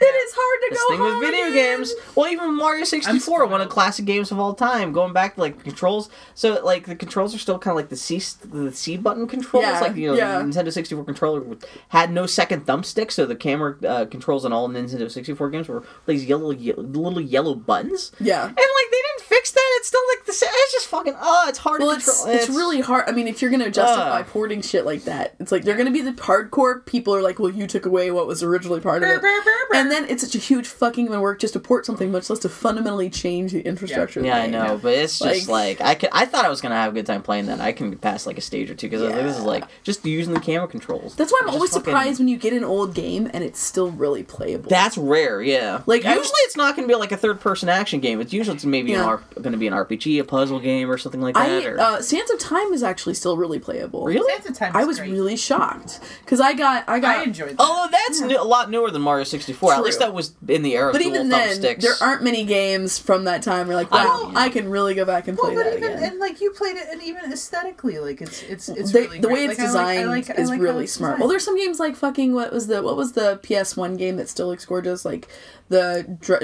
It 0.01 0.05
is 0.05 0.33
hard 0.35 0.61
to 0.61 0.75
go 0.75 0.75
over 0.75 0.75
This 0.75 0.83
go. 0.83 0.89
thing 0.89 1.19
with 1.19 1.29
video 1.31 1.47
again. 1.51 1.77
games. 1.77 1.93
Well, 2.15 2.27
even 2.31 2.55
Mario 2.57 2.83
64, 2.85 3.45
one 3.45 3.61
of 3.61 3.67
the 3.69 3.73
classic 3.73 4.05
games 4.05 4.31
of 4.31 4.39
all 4.39 4.53
time, 4.53 4.91
going 4.93 5.13
back 5.13 5.35
to 5.35 5.41
like 5.41 5.63
controls. 5.63 6.09
So 6.33 6.63
like 6.63 6.87
the 6.87 6.95
controls 6.95 7.35
are 7.35 7.37
still 7.37 7.59
kind 7.59 7.71
of 7.73 7.75
like 7.77 7.89
the 7.89 7.95
C 7.95 8.19
the 8.43 8.71
C 8.71 8.97
button 8.97 9.27
controls. 9.27 9.63
Yeah, 9.65 9.79
like 9.79 9.95
you 9.95 10.07
know, 10.07 10.13
yeah. 10.15 10.39
the 10.39 10.43
Nintendo 10.45 10.71
64 10.73 11.05
controller 11.05 11.43
had 11.89 12.11
no 12.11 12.25
second 12.25 12.65
thumbstick, 12.65 13.11
so 13.11 13.25
the 13.25 13.35
camera 13.35 13.75
uh, 13.87 14.05
controls 14.05 14.43
on 14.45 14.51
all 14.53 14.67
Nintendo 14.69 15.09
64 15.09 15.49
games 15.49 15.67
were 15.67 15.83
these 16.05 16.25
yellow, 16.25 16.51
ye- 16.51 16.73
little 16.73 17.21
yellow 17.21 17.53
buttons. 17.55 18.11
Yeah. 18.19 18.43
And 18.45 18.55
like 18.55 18.57
they 18.91 18.97
didn't 18.97 19.27
fix 19.27 19.51
that. 19.51 19.67
It's 19.75 19.87
still 19.87 20.01
like 20.17 20.25
the 20.25 20.33
same. 20.33 20.49
It's 20.51 20.73
just 20.73 20.87
fucking. 20.87 21.15
Oh, 21.21 21.45
it's 21.47 21.59
hard 21.59 21.79
Well, 21.81 21.91
to 21.91 21.97
it's, 21.97 22.05
control. 22.21 22.35
it's 22.35 22.49
really 22.49 22.81
hard. 22.81 23.05
I 23.07 23.11
mean, 23.11 23.27
if 23.27 23.41
you're 23.41 23.51
gonna 23.51 23.69
justify 23.71 24.21
Ugh. 24.21 24.27
porting 24.27 24.61
shit 24.61 24.85
like 24.85 25.03
that, 25.03 25.35
it's 25.39 25.51
like 25.51 25.63
they're 25.63 25.77
gonna 25.77 25.91
be 25.91 26.01
the 26.01 26.11
hardcore 26.13 26.85
people 26.85 27.13
are 27.15 27.21
like, 27.21 27.39
well, 27.39 27.49
you 27.51 27.67
took 27.67 27.85
away 27.85 28.09
what 28.11 28.27
was 28.27 28.41
originally 28.43 28.79
part 28.81 29.03
of 29.03 29.09
it, 29.09 29.21
brr, 29.21 29.41
brr, 29.43 29.51
brr. 29.69 29.77
And 29.91 30.05
then 30.05 30.09
it's 30.11 30.23
such 30.23 30.35
a 30.35 30.39
huge 30.39 30.67
fucking 30.67 31.07
amount 31.07 31.17
of 31.17 31.21
work 31.23 31.39
just 31.39 31.53
to 31.53 31.59
port 31.59 31.85
something, 31.85 32.11
much 32.11 32.29
less 32.29 32.39
to 32.39 32.49
fundamentally 32.49 33.09
change 33.09 33.51
the 33.51 33.61
infrastructure. 33.61 34.19
of 34.19 34.23
the 34.23 34.29
Yeah, 34.29 34.37
I 34.37 34.41
game. 34.43 34.51
know, 34.51 34.79
but 34.81 34.93
it's 34.93 35.19
just 35.19 35.49
Like- 35.49 35.79
like, 35.79 35.87
I 35.89 35.95
could. 35.95 36.09
I 36.11 36.25
thought 36.25 36.45
I 36.45 36.49
was 36.49 36.61
gonna 36.61 36.75
have 36.75 36.91
a 36.91 36.95
good 36.95 37.05
time 37.05 37.21
playing 37.21 37.47
that. 37.47 37.59
I 37.59 37.71
can 37.71 37.97
pass 37.97 38.25
like 38.25 38.37
a 38.37 38.41
stage 38.41 38.69
or 38.69 38.75
two 38.75 38.87
because 38.89 39.01
this 39.13 39.37
is 39.37 39.43
like 39.43 39.63
just 39.83 40.05
using 40.05 40.33
the 40.33 40.39
camera 40.39 40.67
controls. 40.67 41.15
That's 41.15 41.31
why 41.31 41.39
I'm 41.41 41.47
It's 41.49 41.55
always 41.55 41.69
just 41.71 41.79
fucking- 41.85 41.93
surprised 41.93 42.19
when 42.19 42.27
you 42.27 42.37
get 42.37 42.53
an 42.53 42.63
old 42.63 42.93
game 42.93 43.29
and 43.33 43.43
it's 43.43 43.59
still 43.59 43.89
really 43.91 44.23
playable. 44.23 44.69
That's 44.69 44.97
rare, 44.97 45.41
yeah. 45.41 45.81
Like, 45.85 46.05
I- 46.05 46.15
usually 46.15 46.39
it's 46.45 46.55
not 46.57 46.75
going 46.75 46.87
to 46.87 46.91
be 46.93 46.97
like 46.97 47.11
a 47.11 47.17
third-person 47.17 47.69
action 47.69 47.99
game. 47.99 48.21
It's 48.21 48.33
usually 48.33 48.55
it's 48.55 48.65
maybe 48.65 48.93
an 48.93 49.01
R- 49.01 49.21
going 49.41 49.51
to 49.53 49.57
be 49.57 49.67
an 49.67 49.73
RPG, 49.73 50.19
a 50.19 50.23
puzzle 50.23 50.59
game, 50.59 50.89
or 50.89 50.97
something 50.97 51.21
like 51.21 51.35
that. 51.35 51.49
I 51.49 51.65
or... 51.65 51.79
uh, 51.79 52.01
Sands 52.01 52.31
of 52.31 52.39
Time 52.39 52.73
is 52.73 52.83
actually 52.83 53.13
still 53.15 53.37
really 53.37 53.59
playable. 53.59 54.05
really? 54.05 54.29
Sands 54.31 54.47
of 54.49 54.57
Time 54.57 54.71
I 54.75 54.85
was 54.85 54.99
great. 54.99 55.11
really 55.11 55.35
shocked 55.35 55.99
because 56.23 56.39
I 56.39 56.53
got 56.53 56.83
I 56.87 56.99
got 56.99 57.17
I 57.19 57.23
enjoyed 57.23 57.51
that. 57.57 57.59
Although 57.59 57.89
that's 57.91 58.21
new, 58.21 58.39
a 58.39 58.43
lot 58.43 58.69
newer 58.69 58.91
than 58.91 59.01
Mario 59.01 59.23
64. 59.23 59.73
At 59.81 59.83
True. 59.83 59.85
least 59.87 59.99
that 59.99 60.13
was 60.13 60.33
in 60.47 60.61
the 60.63 60.75
era 60.75 60.87
of 60.87 60.93
But 60.93 61.01
dual 61.01 61.13
even 61.15 61.29
then, 61.29 61.57
thumbsticks. 61.59 61.81
there 61.81 61.93
aren't 62.01 62.23
many 62.23 62.43
games 62.45 62.97
from 62.97 63.25
that 63.25 63.41
time. 63.41 63.67
Where 63.67 63.75
like, 63.75 63.91
I 63.91 64.05
wow, 64.05 64.29
know. 64.31 64.39
I, 64.39 64.49
can 64.49 64.69
really 64.69 64.93
go 64.93 65.05
back 65.05 65.27
and 65.27 65.37
Well, 65.37 65.47
play 65.51 65.55
but 65.55 65.63
that 65.65 65.77
even 65.77 65.93
again. 65.93 66.03
and 66.11 66.19
like 66.19 66.39
you 66.41 66.51
played 66.51 66.77
it, 66.77 66.87
and 66.91 67.01
even 67.03 67.31
aesthetically, 67.31 67.99
like 67.99 68.21
it's 68.21 68.43
it's 68.43 68.69
it's 68.69 68.91
They- 68.91 69.01
really 69.01 69.19
the 69.19 69.27
great. 69.27 69.47
way 69.49 69.53
it's 69.53 69.59
Like, 69.59 69.67
I 69.69 69.71
like- 69.73 69.75
I 69.75 69.93
designed 69.95 70.09
like- 70.09 70.29
I 70.29 70.41
is 70.41 70.49
like 70.49 70.57
how 70.59 70.63
really 70.63 70.87
smart. 70.87 71.11
designed. 71.13 71.19
Well, 71.21 71.29
there's 71.29 71.43
some 71.45 71.57
games 71.57 71.79
like 71.79 71.95
fucking 71.95 72.33
what 72.33 72.51
was 72.53 72.67
the 72.67 72.81
what 72.81 72.95
was 72.95 73.11
the 73.13 73.39
PS1 73.43 73.97
game 73.97 74.17
that 74.17 74.29
still 74.29 74.47
looks 74.47 74.65
gorgeous, 74.65 75.03
like 75.05 75.27
the 75.69 76.05
dr- 76.19 76.41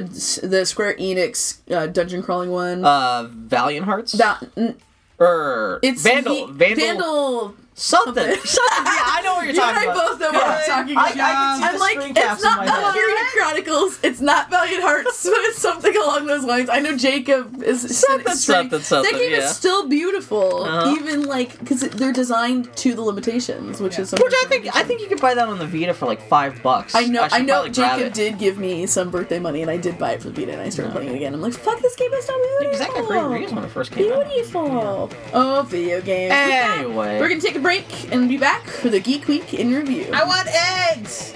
the 0.50 0.66
Square 0.66 0.96
Enix 0.98 1.58
uh, 1.72 1.88
dungeon 1.88 2.24
crawling 2.24 2.52
one. 2.52 2.84
uh, 2.86 3.28
Valiant 3.32 3.86
Hearts. 3.86 4.14
that 4.14 4.44
n- 4.58 4.78
or 5.20 5.80
it's 5.82 6.02
Vandal. 6.04 6.48
V- 6.48 6.54
Vandal. 6.54 6.86
Vandal. 6.86 7.56
Something. 7.80 8.16
something. 8.24 8.46
something. 8.46 8.86
Yeah, 8.86 9.04
I 9.06 9.22
know 9.24 9.36
what 9.36 9.46
you're 9.46 9.54
talking 9.54 9.84
about. 9.84 9.86
You 9.86 9.90
and 9.90 9.90
talking 9.90 9.90
I 9.90 9.94
about. 9.94 10.10
both 10.10 10.20
know 10.20 10.32
what 10.32 10.48
I'm 10.48 10.58
Good 10.58 10.66
talking 10.66 10.98
I, 10.98 11.02
I 11.02 11.10
about. 11.12 11.14
can 11.14 11.58
see 11.62 11.64
I'm 11.68 11.74
the 11.74 11.80
like, 11.80 11.98
it's 12.10 12.20
caps 12.20 12.42
in 12.42 12.50
not 12.50 12.58
my 12.58 12.66
the 12.66 12.72
head. 12.72 12.82
Valkyria 12.82 13.16
Chronicles. 13.38 14.00
It's 14.04 14.20
not 14.22 14.50
Valiant 14.50 14.82
Hearts, 14.84 15.24
but 15.24 15.34
it's 15.46 15.62
something 15.62 15.96
along 15.96 16.26
those 16.26 16.44
lines. 16.44 16.70
I 16.70 16.80
know 16.80 16.98
Jacob 16.98 17.62
is 17.64 17.82
Something, 18.00 18.32
is- 18.34 18.44
something, 18.44 18.80
something, 18.82 19.12
That 19.12 19.20
game 19.20 19.32
yeah. 19.32 19.38
is 19.46 19.56
still 19.56 19.88
beautiful, 19.88 20.64
Uh-huh. 20.64 20.96
even 21.00 21.24
like 21.26 21.60
because 21.60 21.82
they're 21.82 22.12
designed 22.14 22.76
to 22.78 22.96
the 22.96 23.02
limitations, 23.04 23.80
which 23.80 24.00
is 24.00 24.10
something. 24.10 24.26
Which 24.26 24.34
I 24.44 24.48
think 24.48 24.76
I 24.76 24.84
think 24.84 25.02
you 25.02 25.08
could 25.08 25.22
buy 25.22 25.36
that 25.36 25.48
on 25.48 25.60
the 25.60 25.68
Vita 25.68 25.94
for 25.94 26.08
like 26.08 26.22
five 26.28 26.62
bucks. 26.64 26.96
I 26.96 27.06
know. 27.06 27.22
I, 27.22 27.28
should 27.28 27.46
know. 27.46 27.54
probably 27.62 27.72
grab 27.74 27.98
Jacob 28.00 28.08
it. 28.08 28.14
did 28.16 28.40
give 28.40 28.58
me 28.58 28.88
some 28.88 29.12
birthday 29.12 29.38
money, 29.38 29.62
and 29.62 29.70
I 29.70 29.78
did 29.78 30.00
buy 30.00 30.14
it 30.14 30.22
for 30.24 30.30
the 30.30 30.34
Vita, 30.42 30.54
and 30.54 30.62
I 30.62 30.70
started 30.70 30.94
playing 30.94 31.10
it 31.12 31.16
again. 31.16 31.34
I'm 31.36 31.42
like, 31.42 31.54
fuck, 31.54 31.80
this 31.80 31.96
game 31.96 32.12
is 32.14 32.26
so 32.26 32.34
beautiful. 32.36 32.66
Because 32.66 32.80
that 32.80 32.90
got 32.96 33.06
great 33.08 33.24
reviews 33.24 33.54
when 33.54 33.64
it 33.64 33.70
first 33.70 33.92
came 33.92 34.12
out. 34.14 34.28
Beautiful. 34.28 35.12
Oh, 35.34 35.64
video 35.68 36.02
games. 36.02 36.32
With 36.32 36.50
that, 36.50 36.78
Anyway. 36.80 37.20
we're 37.20 37.30
gonna 37.30 37.40
take 37.42 37.56
a 37.56 37.60
break 37.68 38.14
and 38.14 38.30
be 38.30 38.38
back 38.38 38.66
for 38.66 38.88
the 38.88 38.98
Geek 38.98 39.28
Week 39.28 39.54
in 39.54 39.74
review. 39.74 40.10
I 40.14 40.24
want 40.24 40.48
eggs. 40.96 41.34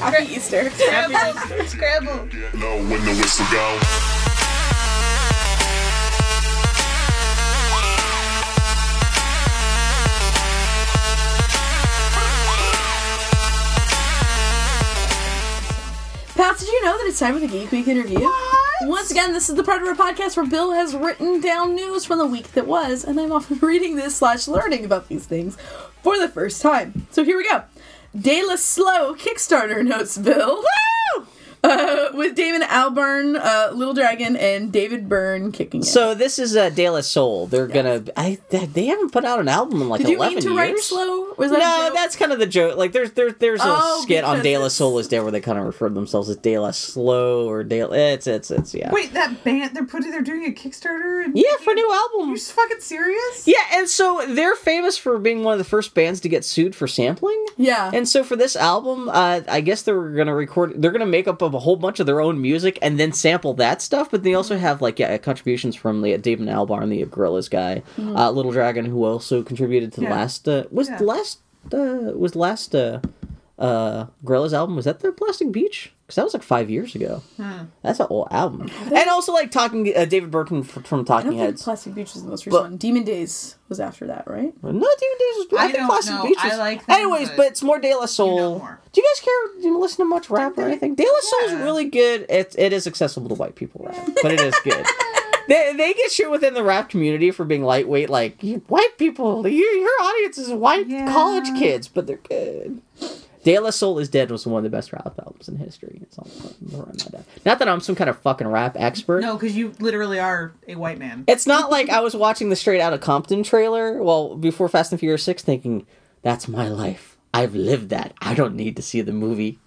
Happy 0.00 0.24
Easter. 0.24 0.70
Scrabble. 0.70 1.66
Scrabble. 1.68 2.26
Know 2.58 2.82
when 2.90 3.00
Pat, 16.40 16.56
did 16.56 16.68
you 16.68 16.82
know 16.86 16.96
that 16.96 17.06
it's 17.06 17.18
time 17.18 17.34
for 17.34 17.40
the 17.40 17.46
Geek 17.46 17.70
Week 17.70 17.86
interview? 17.86 18.26
Once 18.84 19.10
again, 19.10 19.34
this 19.34 19.50
is 19.50 19.56
the 19.56 19.62
part 19.62 19.82
of 19.82 19.88
our 19.88 19.94
podcast 19.94 20.38
where 20.38 20.46
Bill 20.46 20.72
has 20.72 20.94
written 20.94 21.38
down 21.38 21.74
news 21.74 22.06
from 22.06 22.16
the 22.16 22.24
week 22.24 22.52
that 22.52 22.66
was, 22.66 23.04
and 23.04 23.20
I'm 23.20 23.30
often 23.30 23.58
reading 23.62 23.96
this 23.96 24.16
slash 24.16 24.48
learning 24.48 24.86
about 24.86 25.08
these 25.08 25.26
things 25.26 25.58
for 26.02 26.18
the 26.18 26.30
first 26.30 26.62
time. 26.62 27.06
So 27.10 27.24
here 27.24 27.36
we 27.36 27.46
go. 27.46 27.64
De 28.18 28.42
La 28.42 28.56
Slow 28.56 29.14
Kickstarter 29.14 29.84
notes, 29.84 30.16
Bill. 30.16 30.64
Woo! 31.18 31.26
Uh, 31.62 32.08
with 32.14 32.34
Damon 32.34 32.62
Albarn, 32.62 33.36
uh, 33.38 33.72
Little 33.74 33.92
Dragon, 33.94 34.34
and 34.36 34.72
David 34.72 35.08
Byrne 35.08 35.52
kicking 35.52 35.82
it. 35.82 35.84
So 35.84 36.14
this 36.14 36.38
is 36.38 36.56
uh, 36.56 36.70
De 36.70 36.88
La 36.88 37.00
Soul. 37.02 37.46
They're 37.46 37.66
gonna. 37.66 38.02
I 38.16 38.38
they 38.50 38.86
haven't 38.86 39.12
put 39.12 39.24
out 39.24 39.40
an 39.40 39.48
album 39.48 39.82
in 39.82 39.88
like 39.88 40.00
did 40.00 40.08
you 40.08 40.16
eleven 40.16 40.34
mean 40.36 40.42
to 40.42 40.48
years. 40.50 40.56
write 40.58 40.78
slow? 40.78 41.34
Was 41.36 41.50
that 41.50 41.58
No, 41.58 41.86
joke? 41.88 41.94
that's 41.94 42.16
kind 42.16 42.32
of 42.32 42.38
the 42.38 42.46
joke. 42.46 42.76
Like, 42.78 42.92
there's 42.92 43.12
there's 43.12 43.34
there's 43.36 43.60
a 43.60 43.64
Oh, 43.66 44.00
skit 44.02 44.24
on 44.24 44.36
because 44.38 44.44
De 44.44 44.58
La 44.58 44.68
Soul 44.68 44.98
is 44.98 45.08
there 45.08 45.22
where 45.22 45.32
they 45.32 45.40
kind 45.40 45.58
of 45.58 45.64
refer 45.64 45.88
to 45.88 45.94
themselves 45.94 46.28
as 46.30 46.36
De 46.36 46.58
La 46.58 46.70
Slow 46.70 47.48
or 47.48 47.62
De. 47.62 47.84
La, 47.84 47.94
it's 47.94 48.26
it's 48.26 48.50
it's 48.50 48.74
yeah. 48.74 48.90
Wait, 48.92 49.12
that 49.12 49.44
band, 49.44 49.74
they're 49.76 49.84
putting, 49.84 50.10
they're 50.10 50.22
doing 50.22 50.46
a 50.46 50.50
Kickstarter? 50.50 51.24
And 51.24 51.36
Yeah, 51.36 51.56
for 51.62 51.72
a 51.72 51.74
new 51.74 51.82
You 51.82 51.92
album. 52.20 52.36
fucking 52.36 52.80
serious? 52.80 53.46
Yeah, 53.46 53.54
and 53.74 53.88
so 53.88 54.24
they're 54.28 54.56
famous 54.56 54.96
for 54.98 55.18
being 55.18 55.42
one 55.44 55.52
of 55.52 55.58
the 55.58 55.64
first 55.64 55.94
bands 55.94 56.20
to 56.20 56.28
get 56.28 56.44
sued 56.44 56.74
for 56.74 56.86
sampling. 56.86 57.44
yeah. 57.56 57.90
And 57.92 58.08
so 58.08 58.22
for 58.24 58.36
this 58.36 58.56
album, 58.56 59.08
uh, 59.08 59.40
I 59.48 59.60
guess 59.60 59.82
they're 59.82 60.10
gonna 60.10 60.34
record. 60.34 60.80
They're 60.80 60.90
gonna 60.92 61.06
make 61.06 61.28
up 61.28 61.42
of 61.50 61.54
a 61.54 61.58
whole 61.58 61.76
bunch 61.76 62.00
of 62.00 62.06
their 62.06 62.20
own 62.20 62.40
music 62.40 62.78
and 62.80 62.98
then 62.98 63.12
sample 63.12 63.52
that 63.54 63.82
stuff. 63.82 64.10
But 64.10 64.22
they 64.22 64.34
also 64.34 64.56
have 64.56 64.80
like 64.80 64.98
yeah 64.98 65.18
contributions 65.18 65.74
from 65.76 66.00
the 66.02 66.16
David 66.18 66.48
Albarn, 66.48 66.88
the 66.90 67.04
Gorillaz 67.04 67.50
guy, 67.50 67.82
uh, 67.98 68.30
Little 68.30 68.52
Dragon, 68.52 68.84
who 68.86 69.04
also 69.04 69.42
contributed 69.42 69.92
to 69.94 70.00
the 70.00 70.08
last. 70.08 70.48
Uh, 70.48 70.64
was 70.70 70.88
Yeah. 70.88 70.98
the 70.98 71.04
last 71.04 71.38
uh, 71.74 72.12
was 72.16 72.32
the 72.32 72.38
last 72.38 72.74
uh, 72.74 73.00
uh, 73.60 74.06
Gorillaz 74.24 74.52
album? 74.52 74.74
Was 74.76 74.86
that 74.86 75.00
the 75.00 75.12
Plastic 75.12 75.52
Beach? 75.52 75.92
Because 76.06 76.16
that 76.16 76.24
was 76.24 76.34
like 76.34 76.42
five 76.42 76.68
years 76.70 76.96
ago. 76.96 77.22
That's 77.82 78.00
an 78.00 78.08
old 78.10 78.26
album. 78.32 78.68
And 78.86 79.08
also 79.08 79.32
like 79.32 79.52
talking 79.52 79.92
uh, 79.96 80.06
David 80.06 80.32
Burton 80.32 80.60
f- 80.60 80.84
from 80.84 81.00
I 81.00 81.04
Talking 81.04 81.30
don't 81.30 81.38
think 81.38 81.38
Heads. 81.50 81.62
Plastic 81.62 81.94
Beach 81.94 82.16
is 82.16 82.24
the 82.24 82.28
most 82.30 82.44
But- 82.46 82.50
recent 82.52 82.62
one. 82.64 82.76
Demon 82.78 83.04
Days 83.04 83.54
was 83.68 83.78
after 83.78 84.08
that, 84.08 84.26
right? 84.26 84.52
No, 84.60 84.70
Demon 84.72 84.80
Days 84.80 85.36
was. 85.36 85.46
I, 85.56 85.66
I 85.66 85.72
think 85.72 85.86
Plastic 85.86 86.14
know. 86.16 86.24
Beach 86.24 86.36
I 86.40 86.56
like 86.56 86.84
them, 86.86 86.96
Anyways, 86.98 87.28
but 87.28 87.36
but 87.36 87.46
it's 87.46 87.62
more 87.62 87.78
De 87.78 87.94
La 87.94 88.06
Soul. 88.06 88.36
know 88.36 88.58
more. 88.58 88.80
Do 88.92 89.00
you 89.00 89.06
guys 89.14 89.20
care? 89.24 89.60
Do 89.62 89.68
you 89.68 89.78
listen 89.78 89.98
to 89.98 90.04
much 90.08 90.30
rap 90.30 90.52
or 90.58 90.62
they- 90.62 90.70
anything? 90.72 90.96
De 90.96 91.04
La 91.04 91.20
Soul 91.20 91.40
is 91.44 91.52
yeah. 91.52 91.62
really 91.62 91.84
good. 91.84 92.26
It 92.28 92.56
it 92.58 92.72
is 92.72 92.88
accessible 92.88 93.28
to 93.28 93.34
white 93.36 93.54
people 93.54 93.84
rap, 93.88 94.08
but 94.22 94.32
it 94.32 94.40
is 94.40 94.54
good. 94.64 94.84
They, 95.48 95.72
they 95.76 95.94
get 95.94 96.12
shit 96.12 96.30
within 96.30 96.54
the 96.54 96.62
rap 96.62 96.90
community 96.90 97.32
for 97.32 97.44
being 97.44 97.64
lightweight, 97.64 98.08
like 98.08 98.40
white 98.68 98.96
people. 98.98 99.48
You, 99.48 99.64
your 99.64 99.90
audience 100.06 100.38
is 100.38 100.50
white 100.50 100.86
Yeah. 100.88 101.10
college 101.10 101.48
kids, 101.58 101.88
but 101.88 102.06
they're 102.06 102.18
good. 102.18 102.80
De 103.42 103.58
La 103.58 103.70
Soul 103.70 103.98
is 103.98 104.08
Dead 104.08 104.30
was 104.30 104.46
one 104.46 104.64
of 104.64 104.70
the 104.70 104.76
best 104.76 104.92
rap 104.92 105.18
albums 105.18 105.48
in 105.48 105.56
history. 105.56 105.98
It's 106.02 106.18
all 106.18 106.28
Not 107.44 107.58
that 107.58 107.68
I'm 107.68 107.80
some 107.80 107.94
kind 107.94 108.10
of 108.10 108.18
fucking 108.18 108.46
rap 108.46 108.76
expert. 108.78 109.22
No, 109.22 109.34
because 109.34 109.56
you 109.56 109.72
literally 109.78 110.18
are 110.18 110.52
a 110.68 110.74
white 110.74 110.98
man. 110.98 111.24
It's 111.26 111.46
not 111.46 111.70
like 111.70 111.88
I 111.88 112.00
was 112.00 112.14
watching 112.14 112.50
the 112.50 112.56
Straight 112.56 112.80
Outta 112.80 112.98
Compton 112.98 113.42
trailer, 113.42 114.02
well, 114.02 114.36
before 114.36 114.68
Fast 114.68 114.92
and 114.92 115.00
Furious 115.00 115.22
6, 115.22 115.42
thinking, 115.42 115.86
that's 116.22 116.48
my 116.48 116.68
life. 116.68 117.16
I've 117.32 117.54
lived 117.54 117.88
that. 117.90 118.12
I 118.20 118.34
don't 118.34 118.56
need 118.56 118.76
to 118.76 118.82
see 118.82 119.00
the 119.00 119.12
movie. 119.12 119.58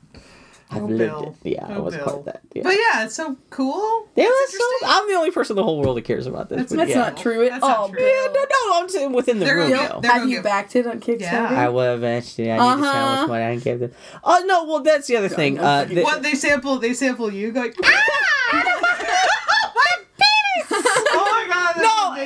I've 0.75 0.81
Oh, 0.83 0.85
lived 0.85 0.97
Bill. 0.97 1.35
it. 1.43 1.51
Yeah, 1.51 1.65
I 1.67 1.75
Oh, 1.75 1.81
was 1.83 1.95
Bill. 1.95 2.03
part 2.05 2.17
of 2.19 2.25
that. 2.25 2.41
Yeah. 2.53 2.63
But 2.63 2.73
yeah, 2.73 3.05
it's 3.05 3.15
so 3.15 3.35
cool. 3.49 4.07
yeah, 4.15 4.23
That's 4.25 4.51
that's 4.51 4.57
so. 4.57 4.87
I'm 4.87 5.07
the 5.07 5.15
only 5.15 5.31
person 5.31 5.53
in 5.53 5.57
the 5.57 5.63
whole 5.63 5.81
world 5.81 5.97
that 5.97 6.03
cares 6.05 6.27
about 6.27 6.49
this. 6.49 6.57
That's- 6.57 6.71
but 6.71 6.77
That's 6.77 6.89
yeah. 6.91 6.97
not 6.97 7.17
true 7.17 7.43
at 7.45 7.51
That's 7.51 7.61
not 7.61 7.77
all. 7.77 7.89
true. 7.89 8.01
Yeah, 8.01 8.27
no, 8.33 8.41
no, 8.41 8.81
I'm 8.81 8.89
saying 8.89 9.11
within 9.13 9.39
the 9.39 9.45
They're 9.45 9.55
room, 9.57 9.71
gonna 9.71 9.99
though. 10.01 10.07
Have 10.09 10.27
you 10.29 10.37
get- 10.37 10.43
backed 10.43 10.75
it 10.75 10.87
on 10.87 10.99
Kickstarter? 10.99 11.21
Yeah. 11.21 11.49
I 11.65 11.69
will 11.69 11.93
eventually. 11.95 12.51
I 12.51 12.57
need 12.57 12.81
to 12.81 12.81
see 12.81 12.87
how 12.87 12.93
Uh-huh. 13.03 13.15
much 13.21 13.27
money 13.29 13.43
I 13.45 13.51
can 13.51 13.59
give 13.59 13.79
them. 13.79 13.91
Oh, 14.23 14.43
no, 14.45 14.63
well, 14.65 14.79
that's 14.81 15.07
the 15.07 15.15
other 15.17 15.29
thing. 15.29 15.55
no 15.55 15.61
Uh, 15.63 15.81
fucking- 15.81 15.95
the- 15.97 16.03
What 16.03 16.23
they 16.23 16.33
sample? 16.35 16.77
They 16.79 16.93
sample 16.93 17.31
you 17.31 17.51
going. 17.51 17.73
oh 17.77 17.81
my 18.53 18.63
god! 18.63 18.85
That's 20.69 20.85
No, 20.85 20.92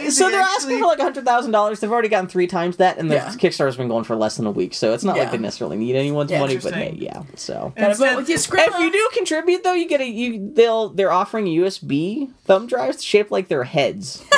amazing, 0.01 0.11
so 0.11 0.29
they're 0.29 0.39
actually. 0.41 0.55
asking 0.75 0.79
for 0.79 0.85
like 0.87 0.99
hundred 0.99 1.25
thousand 1.25 1.51
dollars. 1.51 1.79
They've 1.79 1.91
already 1.91 2.09
gotten 2.09 2.27
three 2.29 2.47
times 2.47 2.77
that, 2.77 2.97
and 2.97 3.09
the 3.11 3.15
Yeah. 3.15 3.29
Kickstarter's 3.29 3.77
been 3.77 3.87
going 3.87 4.03
for 4.03 4.15
less 4.15 4.37
than 4.37 4.45
a 4.45 4.51
week. 4.51 4.73
So 4.73 4.93
it's 4.93 5.03
not 5.03 5.17
like 5.17 5.25
Yeah. 5.27 5.31
they 5.31 5.37
necessarily 5.37 5.77
need 5.77 5.95
anyone's 5.95 6.31
Yeah, 6.31 6.39
money, 6.39 6.57
but 6.57 6.73
hey, 6.73 6.89
interesting. 6.89 7.03
yeah. 7.05 7.23
So 7.35 7.73
Gotta 7.77 7.95
vote 7.95 8.15
with 8.17 8.29
your 8.29 8.37
if 8.39 8.79
you 8.79 8.91
do 8.91 9.09
contribute, 9.13 9.63
though, 9.63 9.73
you 9.73 9.87
get 9.87 10.01
a 10.01 10.05
you. 10.07 10.51
They'll 10.53 10.89
they're 10.89 11.11
offering 11.11 11.45
USB 11.45 12.29
thumb 12.45 12.67
drives 12.67 13.03
shaped 13.03 13.31
like 13.31 13.47
their 13.47 13.63
heads. 13.63 14.23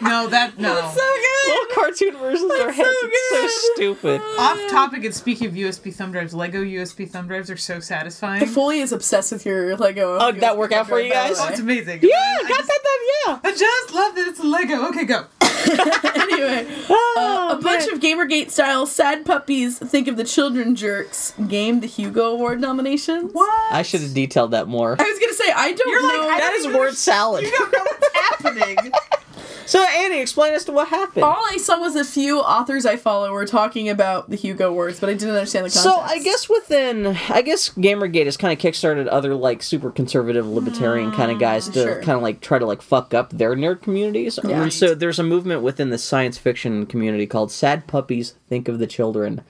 No, 0.00 0.26
that 0.28 0.58
no. 0.58 0.74
so 0.74 0.94
good. 0.94 1.48
Little 1.48 1.74
cartoon 1.74 2.16
versions 2.18 2.50
of 2.50 2.58
their 2.58 2.72
heads. 2.72 2.88
so 2.88 3.06
it's 3.08 3.30
so 3.30 3.68
good. 3.76 3.96
stupid. 4.00 4.20
Off 4.38 4.70
topic 4.70 5.04
and 5.04 5.14
speaking 5.14 5.46
of 5.48 5.54
USB 5.54 5.94
thumb 5.94 6.12
drives, 6.12 6.34
Lego 6.34 6.62
USB 6.62 7.08
thumb 7.08 7.26
drives 7.26 7.50
are 7.50 7.56
so 7.56 7.80
satisfying. 7.80 8.40
The 8.40 8.46
Foley 8.46 8.80
is 8.80 8.92
obsessed 8.92 9.32
with 9.32 9.46
your 9.46 9.76
Lego. 9.76 10.18
Oh, 10.20 10.32
did 10.32 10.42
that 10.42 10.58
work 10.58 10.72
out 10.72 10.88
for 10.88 11.00
you 11.00 11.12
guys? 11.12 11.36
oh, 11.38 11.48
it's 11.48 11.60
amazing. 11.60 12.00
Yeah, 12.02 12.10
I, 12.14 12.42
got 12.42 12.48
just, 12.48 12.66
that. 12.68 12.80
That 13.26 13.40
I 13.42 13.50
just 13.50 13.94
love 13.94 14.14
that 14.14 14.28
it's 14.28 14.38
a 14.38 14.44
Lego. 14.44 14.86
Okay, 14.88 15.04
go. 15.04 15.24
anyway, 16.14 16.66
yeah. 16.68 16.84
Oh, 16.88 17.56
a 17.58 17.62
bunch 17.62 17.88
of 17.90 17.98
Gamergate 17.98 18.50
style 18.50 18.86
sad 18.86 19.24
puppies 19.26 19.78
think 19.78 20.06
of 20.06 20.16
the 20.16 20.22
children 20.24 20.76
jerks 20.76 21.32
game 21.48 21.80
the 21.80 21.86
Hugo 21.88 22.32
Award 22.32 22.60
nominations. 22.60 23.32
What? 23.32 23.72
I 23.72 23.82
should 23.82 24.02
have 24.02 24.14
detailed 24.14 24.52
that 24.52 24.68
more. 24.68 24.96
I 24.98 25.02
was 25.02 25.18
gonna 25.18 25.32
say 25.32 25.50
I 25.52 25.72
don't 25.72 25.88
You're 25.90 26.02
like, 26.02 26.16
know. 26.16 26.28
I 26.28 26.38
That 26.38 26.50
don't 26.50 26.60
is 26.60 26.76
word 26.76 26.86
under- 26.88 26.92
salad. 26.92 27.44
You 27.44 27.50
don't 27.50 27.72
know 27.72 27.84
what's 27.84 28.14
happening. 28.14 28.92
So 29.66 29.84
Annie, 29.84 30.20
explain 30.20 30.54
as 30.54 30.64
to 30.66 30.72
what 30.72 30.88
happened. 30.88 31.24
All 31.24 31.42
I 31.50 31.56
saw 31.58 31.78
was 31.80 31.96
a 31.96 32.04
few 32.04 32.40
authors 32.40 32.86
I 32.86 32.96
follow 32.96 33.32
were 33.32 33.46
talking 33.46 33.88
about 33.88 34.30
the 34.30 34.36
Hugo 34.36 34.68
Awards, 34.70 35.00
but 35.00 35.08
I 35.10 35.14
didn't 35.14 35.34
understand 35.34 35.66
the 35.66 35.70
context. 35.70 35.82
So 35.82 35.98
I 35.98 36.22
guess 36.22 36.48
within, 36.48 37.06
I 37.28 37.42
guess 37.42 37.70
Gamergate 37.70 38.26
has 38.26 38.36
kind 38.36 38.52
of 38.52 38.58
kickstarted 38.64 39.08
other 39.10 39.34
like 39.34 39.62
super 39.62 39.90
conservative 39.90 40.46
libertarian 40.46 41.10
kind 41.12 41.30
of 41.30 41.36
mm, 41.38 41.40
guys 41.40 41.66
to 41.68 41.72
Sure. 41.82 42.02
kind 42.02 42.16
of 42.16 42.22
like 42.22 42.40
try 42.40 42.58
to 42.58 42.66
like 42.66 42.80
fuck 42.82 43.12
up 43.12 43.30
their 43.30 43.54
nerd 43.54 43.82
communities. 43.82 44.38
Yeah. 44.44 44.62
And 44.62 44.72
so 44.72 44.94
there's 44.94 45.18
a 45.18 45.24
movement 45.24 45.62
within 45.62 45.90
the 45.90 45.98
science 45.98 46.38
fiction 46.38 46.86
community 46.86 47.26
called 47.26 47.50
"Sad 47.50 47.86
Puppies 47.86 48.34
Think 48.48 48.68
of 48.68 48.78
the 48.78 48.86
Children." 48.86 49.42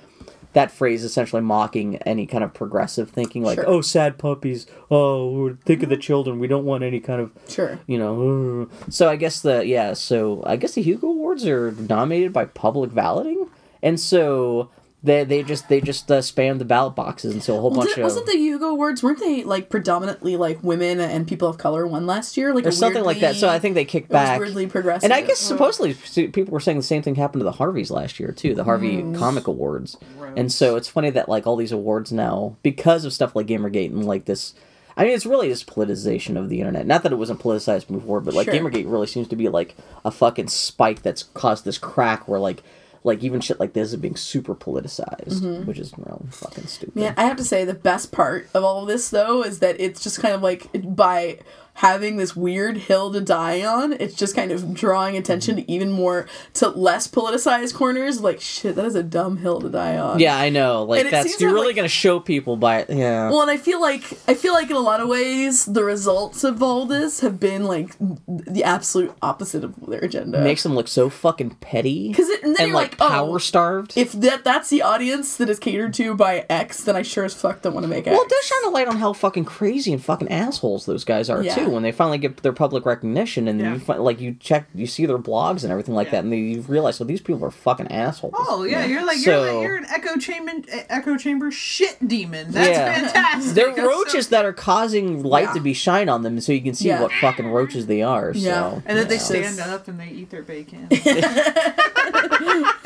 That 0.57 0.71
phrase 0.71 1.05
essentially 1.05 1.43
mocking 1.43 1.97
any 1.99 2.25
kind 2.25 2.43
of 2.43 2.55
progressive 2.55 3.11
thinking, 3.11 3.43
like 3.43 3.57
Sure. 3.57 3.69
"Oh, 3.69 3.83
sad 3.83 4.17
puppies! 4.17 4.67
Oh, 4.91 5.55
think 5.67 5.83
of 5.83 5.91
the 5.91 5.99
children. 5.99 6.39
We 6.39 6.47
don't 6.49 6.65
want 6.65 6.83
any 6.83 6.99
kind 6.99 7.21
of 7.21 7.31
sure. 7.47 7.79
you 7.87 7.99
know." 7.99 8.15
uh." 8.63 8.91
So 8.91 9.07
I 9.11 9.17
guess 9.17 9.41
the 9.43 9.67
yeah, 9.67 9.93
so 9.93 10.43
I 10.47 10.57
guess 10.57 10.73
the 10.73 10.81
Hugo 10.81 11.09
Awards 11.09 11.47
are 11.47 11.73
nominated 11.73 12.33
by 12.33 12.47
public 12.47 12.95
balloting, 12.95 13.49
and 13.83 14.01
so 14.01 14.71
they 15.07 15.25
they 15.25 15.43
just 15.43 15.69
they 15.71 15.81
just 15.81 16.11
uh, 16.13 16.19
spam 16.19 16.59
the 16.59 16.65
ballot 16.67 16.95
boxes, 16.95 17.33
and 17.33 17.43
so 17.43 17.57
a 17.57 17.61
whole 17.61 17.71
Well, 17.71 17.81
bunch 17.81 17.95
did, 17.95 17.99
of 18.01 18.05
wasn't 18.05 18.27
the 18.27 18.37
Hugo 18.37 18.67
Awards 18.67 19.03
weren't 19.03 19.21
they 19.21 19.43
like 19.45 19.71
predominantly 19.71 20.37
like 20.37 20.63
women 20.63 21.01
and 21.01 21.27
people 21.27 21.49
of 21.49 21.57
color 21.59 21.87
won 21.87 22.07
last 22.07 22.37
year? 22.37 22.53
Like 22.53 22.67
or 22.67 22.71
something 22.71 23.05
like 23.05 23.21
that. 23.21 23.37
So 23.37 23.49
I 23.49 23.59
think 23.59 23.75
they 23.75 23.85
kicked 23.85 24.11
back. 24.11 24.39
weirdly 24.39 24.67
progressive. 24.67 25.05
And 25.05 25.13
I 25.15 25.23
guess 25.23 25.39
supposedly 25.39 25.95
people 26.29 26.53
were 26.53 26.61
saying 26.61 26.77
the 26.77 26.83
same 26.83 27.03
thing 27.03 27.15
happened 27.15 27.41
to 27.41 27.45
the 27.45 27.53
Harveys 27.53 27.91
last 27.91 28.21
year 28.21 28.33
too, 28.33 28.55
the 28.55 28.65
Harvey 28.65 28.97
Mm. 29.03 29.17
Comic 29.17 29.47
Awards. 29.47 29.97
And 30.37 30.53
so 30.53 30.77
it's 30.77 30.89
funny 30.89 31.09
that 31.11 31.29
like 31.29 31.47
all 31.47 31.57
these 31.57 31.73
awards 31.73 32.13
now, 32.13 32.57
because 32.63 33.05
of 33.05 33.13
stuff 33.13 33.35
like 33.35 33.47
Gamergate 33.47 33.91
and 33.91 34.05
like 34.05 34.27
this, 34.27 34.55
I 34.97 35.05
mean, 35.05 35.13
it's 35.15 35.27
really 35.27 35.49
just 35.49 35.67
politicization 35.67 36.39
of 36.39 36.49
the 36.49 36.59
internet. 36.61 36.87
Not 36.87 37.03
that 37.03 37.13
it 37.13 37.17
wasn't 37.17 37.41
politicized 37.41 37.87
before, 37.89 38.21
but 38.21 38.35
like 38.35 38.47
Sure. 38.47 38.55
Gamergate 38.55 38.91
really 38.91 39.07
seems 39.07 39.29
to 39.29 39.37
be 39.37 39.49
like 39.49 39.77
a 40.05 40.11
fucking 40.11 40.49
spike 40.49 41.03
that's 41.03 41.23
caused 41.23 41.65
this 41.65 41.79
crack 41.79 42.27
where 42.29 42.41
like 42.41 42.63
like 43.07 43.23
even 43.23 43.41
shit 43.41 43.61
like 43.61 43.73
this 43.73 43.93
is 43.93 43.97
being 43.97 44.17
super 44.17 44.55
politicized, 44.55 45.65
which 45.65 45.79
is 45.79 45.93
real 45.97 46.27
fucking 46.31 46.67
stupid. 46.67 46.91
Mm-hmm. 46.91 47.01
Yeah, 47.01 47.15
I 47.17 47.25
have 47.25 47.37
to 47.37 47.45
say 47.45 47.65
the 47.65 47.73
best 47.73 48.11
part 48.11 48.49
of 48.53 48.65
all 48.65 48.83
of 48.83 48.89
this 48.89 49.11
though 49.11 49.45
is 49.45 49.61
that 49.61 49.81
it's 49.81 50.03
just 50.03 50.21
kind 50.21 50.35
of 50.35 50.43
like 50.43 50.69
by 50.95 51.39
having 51.77 52.17
this 52.17 52.35
weird 52.35 52.77
hill 52.77 53.13
to 53.13 53.21
die 53.21 53.65
on, 53.65 53.93
it's 53.95 54.15
just 54.15 54.35
kind 54.35 54.51
of 54.51 54.75
drawing 54.75 55.17
attention 55.17 55.57
to 55.57 55.71
even 55.71 55.91
more 55.93 56.27
to 56.55 56.69
less 56.69 57.07
politicized 57.07 57.75
corners. 57.75 58.21
Like 58.21 58.41
shit, 58.41 58.77
that 58.77 58.85
is 58.85 58.95
a 58.95 59.03
dumb 59.03 59.37
hill 59.39 59.61
to 59.61 59.69
die 59.69 59.97
on. 59.99 60.19
Yeah, 60.19 60.37
I 60.37 60.49
know. 60.49 60.85
Like 60.85 61.05
And 61.05 61.13
that's 61.13 61.39
you're 61.41 61.51
to, 61.51 61.55
really 61.55 61.69
like- 61.69 61.77
gonna 61.77 61.89
show 61.89 62.19
people 62.21 62.57
by 62.57 62.85
yeah. 62.89 63.31
Well, 63.31 63.43
and 63.43 63.51
I 63.51 63.57
feel 63.59 63.81
like 63.81 64.05
I 64.27 64.35
feel 64.35 64.53
like 64.55 64.71
in 64.71 64.77
a 64.77 64.81
lot 64.81 65.01
of 65.01 65.09
ways 65.09 65.65
the 65.67 65.85
results 65.85 66.45
of 66.45 66.63
all 66.63 66.87
this 66.87 67.21
have 67.21 67.39
been 67.39 67.65
like 67.65 67.95
the 68.27 68.65
absolute 68.65 69.13
opposite 69.23 69.63
of 69.65 69.75
their 69.87 70.01
agenda. 70.01 70.41
makes 70.41 70.63
them 70.63 70.75
look 70.75 70.89
so 70.89 71.11
fucking 71.11 71.51
petty 71.61 72.13
'Cause 72.13 72.29
it- 72.29 72.43
and 72.43 72.59
and 72.59 72.73
like, 72.73 72.99
like, 72.99 73.03
oh, 73.03 73.09
power 73.13 73.39
starved. 73.39 73.93
if 73.97 74.13
that 74.13 74.45
that's 74.45 74.71
the 74.71 74.81
audience 74.83 75.37
that 75.37 75.51
is 75.51 75.59
catered 75.59 75.93
to 75.95 76.15
by 76.15 76.47
X, 76.49 76.83
then 76.85 76.97
I 76.97 77.03
sure 77.03 77.25
as 77.25 77.35
fuck 77.35 77.61
don't 77.63 77.75
want 77.75 77.85
to 77.85 77.89
make 77.89 78.07
X. 78.07 78.15
well, 78.15 78.23
it 78.25 78.29
does 78.31 78.45
shine 78.47 78.65
a 78.67 78.71
light 78.71 78.89
on 78.89 78.97
how 78.97 79.13
fucking 79.13 79.45
crazy 79.45 79.93
and 79.93 80.03
fucking 80.03 80.29
assholes 80.29 80.87
those 80.87 81.05
guys 81.05 81.29
are 81.29 81.43
Yeah. 81.43 81.55
too. 81.55 81.66
Too 81.67 81.71
when 81.73 81.83
they 81.83 81.93
finally 81.93 82.19
get 82.19 82.39
their 82.39 82.53
public 82.53 82.87
recognition 82.87 83.49
and 83.49 83.61
Yeah. 83.61 83.75
you 83.75 83.79
fi- 83.79 83.97
like 83.97 84.21
you 84.21 84.37
check 84.41 84.69
you 84.75 84.87
see 84.87 85.07
their 85.07 85.19
blogs 85.19 85.63
and 85.63 85.71
everything 85.73 85.95
like 85.95 86.07
Yeah. 86.09 86.13
that 86.13 86.25
and 86.25 86.33
then 86.33 86.39
you 86.41 86.61
realize 86.63 86.99
well 87.01 87.07
these 87.07 87.21
people 87.21 87.45
are 87.45 87.51
fucking 87.51 87.91
assholes. 87.93 88.35
Oh 88.37 88.65
yeah, 88.65 88.85
you're 88.85 89.05
like 89.05 89.19
So- 89.19 89.45
you're 89.45 89.53
like 89.55 89.63
you're 89.63 89.77
an 89.77 89.87
echo 89.87 90.17
chamber 90.19 90.53
echo 90.89 91.17
chamber 91.17 91.51
shit 91.51 91.97
demon. 92.07 92.53
That's 92.53 92.69
Yeah. 92.71 92.95
fantastic. 93.03 93.55
They're 93.55 93.75
roaches 93.87 94.27
so- 94.27 94.31
that 94.37 94.45
are 94.45 94.53
causing 94.53 95.23
light 95.23 95.45
Yeah. 95.49 95.53
to 95.55 95.61
be 95.61 95.73
shined 95.75 96.09
on 96.11 96.23
them 96.23 96.41
so 96.41 96.53
you 96.53 96.61
can 96.63 96.75
see 96.75 96.89
Yeah. 96.89 97.01
what 97.03 97.13
fucking 97.13 97.47
roaches 97.49 97.87
they 97.87 98.03
are. 98.03 98.33
Yeah. 98.35 98.53
So 98.71 98.83
and 98.87 98.99
then 98.99 99.09
they 99.09 99.15
yeah. 99.17 99.21
stand 99.21 99.61
up 99.61 99.89
and 99.89 99.99
they 100.01 100.09
eat 100.09 100.31
their 100.31 100.43
bacon. 100.43 100.89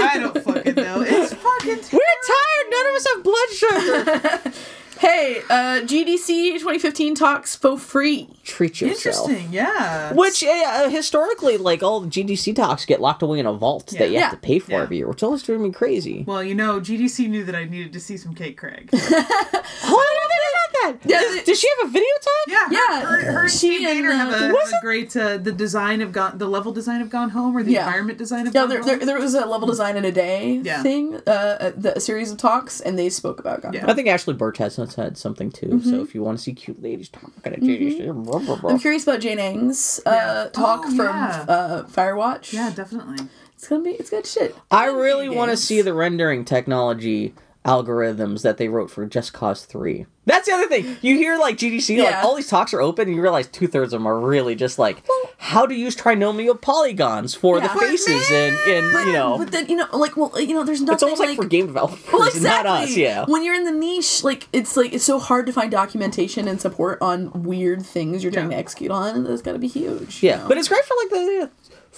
I 0.02 0.18
don't 0.18 0.42
fucking 0.42 0.74
know. 0.74 1.02
It's 1.02 1.34
fucking. 1.34 1.78
We're 1.92 2.16
tired. 2.26 2.66
None 2.70 2.86
of 2.86 2.94
us 2.96 3.06
have 3.14 3.22
blood 3.24 3.50
sugar. 3.50 4.52
Hey, 5.00 5.40
uh, 5.48 5.80
GDC 5.86 6.58
2015 6.58 7.14
talks 7.14 7.56
for 7.56 7.78
free. 7.78 8.28
Treat 8.44 8.82
yourself. 8.82 9.30
Interesting, 9.30 9.50
yeah. 9.52 10.12
Which 10.12 10.44
uh, 10.44 10.90
historically, 10.90 11.56
like 11.56 11.82
all 11.82 12.00
the 12.00 12.08
GDC 12.08 12.54
talks 12.54 12.84
get 12.84 13.00
locked 13.00 13.22
away 13.22 13.38
in 13.38 13.46
a 13.46 13.52
vault 13.54 13.86
that 13.98 14.08
you 14.08 14.16
Yeah. 14.16 14.20
have 14.28 14.30
to 14.32 14.36
pay 14.36 14.58
for 14.58 14.72
Yeah. 14.72 14.82
every 14.82 14.98
year, 14.98 15.08
which 15.08 15.22
always 15.22 15.42
drove 15.42 15.62
me 15.62 15.70
crazy. 15.72 16.24
Well, 16.26 16.42
you 16.44 16.54
know, 16.54 16.80
GDC 16.80 17.28
knew 17.28 17.44
that 17.44 17.54
I 17.54 17.64
needed 17.64 17.94
to 17.94 18.00
see 18.00 18.18
some 18.18 18.34
Kate 18.34 18.58
Craig. 18.58 18.90
Oh, 18.92 18.98
I 18.98 19.08
didn't 19.08 19.94
know 19.94 20.69
that. 20.82 20.96
Yeah, 21.04 21.20
Does, 21.20 21.42
does 21.44 21.60
she 21.60 21.68
have 21.78 21.88
a 21.88 21.90
video 21.92 22.08
talk? 22.22 22.46
Yeah, 22.48 22.68
Yeah, 22.70 23.00
Her, 23.02 23.32
her 23.32 23.42
and 23.42 23.50
she 23.50 23.56
Steve 23.58 23.88
and, 23.88 23.98
Vader 23.98 24.12
have 24.12 24.32
uh, 24.32 24.36
a, 24.36 24.38
have 24.38 24.52
was 24.52 24.72
a 24.72 24.80
great 24.82 25.16
uh, 25.16 25.36
the 25.38 25.52
design 25.52 26.00
of 26.00 26.12
gone 26.12 26.38
the 26.38 26.46
level 26.48 26.72
design 26.72 27.00
of 27.00 27.10
Gone 27.10 27.30
Home 27.30 27.56
or 27.56 27.62
the 27.62 27.72
Yeah. 27.72 27.84
environment 27.86 28.18
design 28.18 28.46
of 28.46 28.54
Yeah, 28.54 28.60
Gone 28.62 28.68
there, 28.70 28.78
Home. 28.78 28.86
there, 28.88 28.98
there 29.06 29.18
was 29.18 29.34
a 29.34 29.46
level 29.46 29.66
design 29.68 29.96
in 29.96 30.04
a 30.04 30.12
day 30.12 30.60
Yeah. 30.64 30.82
thing, 30.82 31.16
uh, 31.26 31.72
a, 31.84 31.88
a 31.96 32.00
series 32.00 32.30
of 32.30 32.38
talks, 32.38 32.80
and 32.80 32.98
they 32.98 33.08
spoke 33.10 33.40
about 33.40 33.62
Gone 33.62 33.72
Yeah. 33.72 33.80
Home. 33.82 33.90
I 33.90 33.94
think 33.94 34.08
Ashly 34.08 34.36
Burch 34.36 34.58
has 34.58 34.76
had 34.76 35.16
something 35.18 35.50
too. 35.50 35.66
Mm-hmm. 35.66 35.90
So 35.90 36.02
if 36.02 36.14
you 36.14 36.22
want 36.22 36.38
to 36.38 36.42
see 36.42 36.52
cute 36.52 36.82
ladies 36.82 37.08
talking 37.08 37.32
at 37.44 37.60
GDC, 37.60 38.06
blah, 38.24 38.38
blah, 38.38 38.56
blah. 38.56 38.70
I'm 38.70 38.78
curious 38.78 39.02
about 39.04 39.20
Jane 39.20 39.38
Ng's 39.38 40.00
uh, 40.06 40.10
Yeah. 40.10 40.48
talk 40.52 40.82
Oh, 40.86 40.90
from 40.96 41.16
yeah. 41.16 41.44
uh, 41.48 41.82
Firewatch. 41.84 42.52
yeah, 42.52 42.70
definitely. 42.70 43.26
it's 43.54 43.68
gonna 43.68 43.82
be 43.82 43.90
it's 43.90 44.08
good 44.10 44.26
shit. 44.26 44.54
I 44.70 44.86
really 44.86 45.28
want 45.28 45.50
to 45.50 45.56
see 45.56 45.82
the 45.82 45.92
rendering 45.92 46.44
technology 46.44 47.34
algorithms 47.64 48.42
that 48.42 48.56
they 48.56 48.68
wrote 48.68 48.90
for 48.90 49.04
Just 49.06 49.32
Cause 49.32 49.64
3. 49.66 50.06
That's 50.26 50.46
the 50.46 50.54
other 50.54 50.66
thing. 50.68 50.96
You 51.02 51.16
hear 51.16 51.36
like 51.38 51.56
GDC, 51.56 52.02
like 52.02 52.14
all 52.24 52.36
these 52.36 52.46
talks 52.48 52.72
are 52.72 52.80
open, 52.80 53.08
and 53.08 53.16
you 53.16 53.22
realize 53.22 53.48
two 53.48 53.66
thirds 53.66 53.92
of 53.92 54.00
them 54.00 54.06
are 54.06 54.18
really 54.18 54.54
just 54.54 54.78
like 54.78 55.02
how 55.38 55.66
to 55.66 55.74
use 55.74 55.96
trinomial 55.96 56.60
polygons 56.60 57.34
for 57.34 57.58
Yeah. 57.58 57.66
the 57.66 57.74
But 57.74 57.82
faces, 57.88 58.30
and 58.30 58.56
and 58.66 59.06
you 59.08 59.12
know, 59.12 59.38
But 59.38 59.50
then 59.50 59.66
you 59.68 59.76
know, 59.76 59.86
like, 59.92 60.16
well, 60.16 60.32
you 60.40 60.54
know, 60.54 60.62
there's 60.62 60.80
nothing 60.82 60.94
it's 60.94 61.02
almost 61.02 61.20
like, 61.20 61.30
like 61.30 61.36
for 61.36 61.46
game 61.46 61.66
developers, 61.66 61.98
Well, 62.12 62.28
exactly. 62.28 62.70
not 62.70 62.82
us. 62.84 62.96
Yeah. 62.96 63.24
When 63.26 63.42
you're 63.44 63.54
in 63.54 63.64
the 63.64 63.72
niche, 63.72 64.22
like 64.22 64.46
it's 64.52 64.76
like 64.76 64.92
it's 64.92 65.04
so 65.04 65.18
hard 65.18 65.46
to 65.46 65.52
find 65.52 65.70
documentation 65.70 66.46
and 66.46 66.60
support 66.60 66.98
on 67.02 67.42
weird 67.42 67.82
things 67.84 68.22
you're 68.22 68.30
trying 68.32 68.50
Yeah. 68.50 68.56
to 68.56 68.60
execute 68.60 68.90
on, 68.92 69.16
and 69.16 69.26
that's 69.26 69.42
got 69.42 69.52
to 69.52 69.58
be 69.58 69.68
huge. 69.68 70.22
you 70.22 70.28
Yeah, 70.30 70.36
know? 70.38 70.48
but 70.48 70.58
it's 70.58 70.68
great 70.68 70.84
for 70.84 70.94
like 71.02 71.10
the 71.10 71.50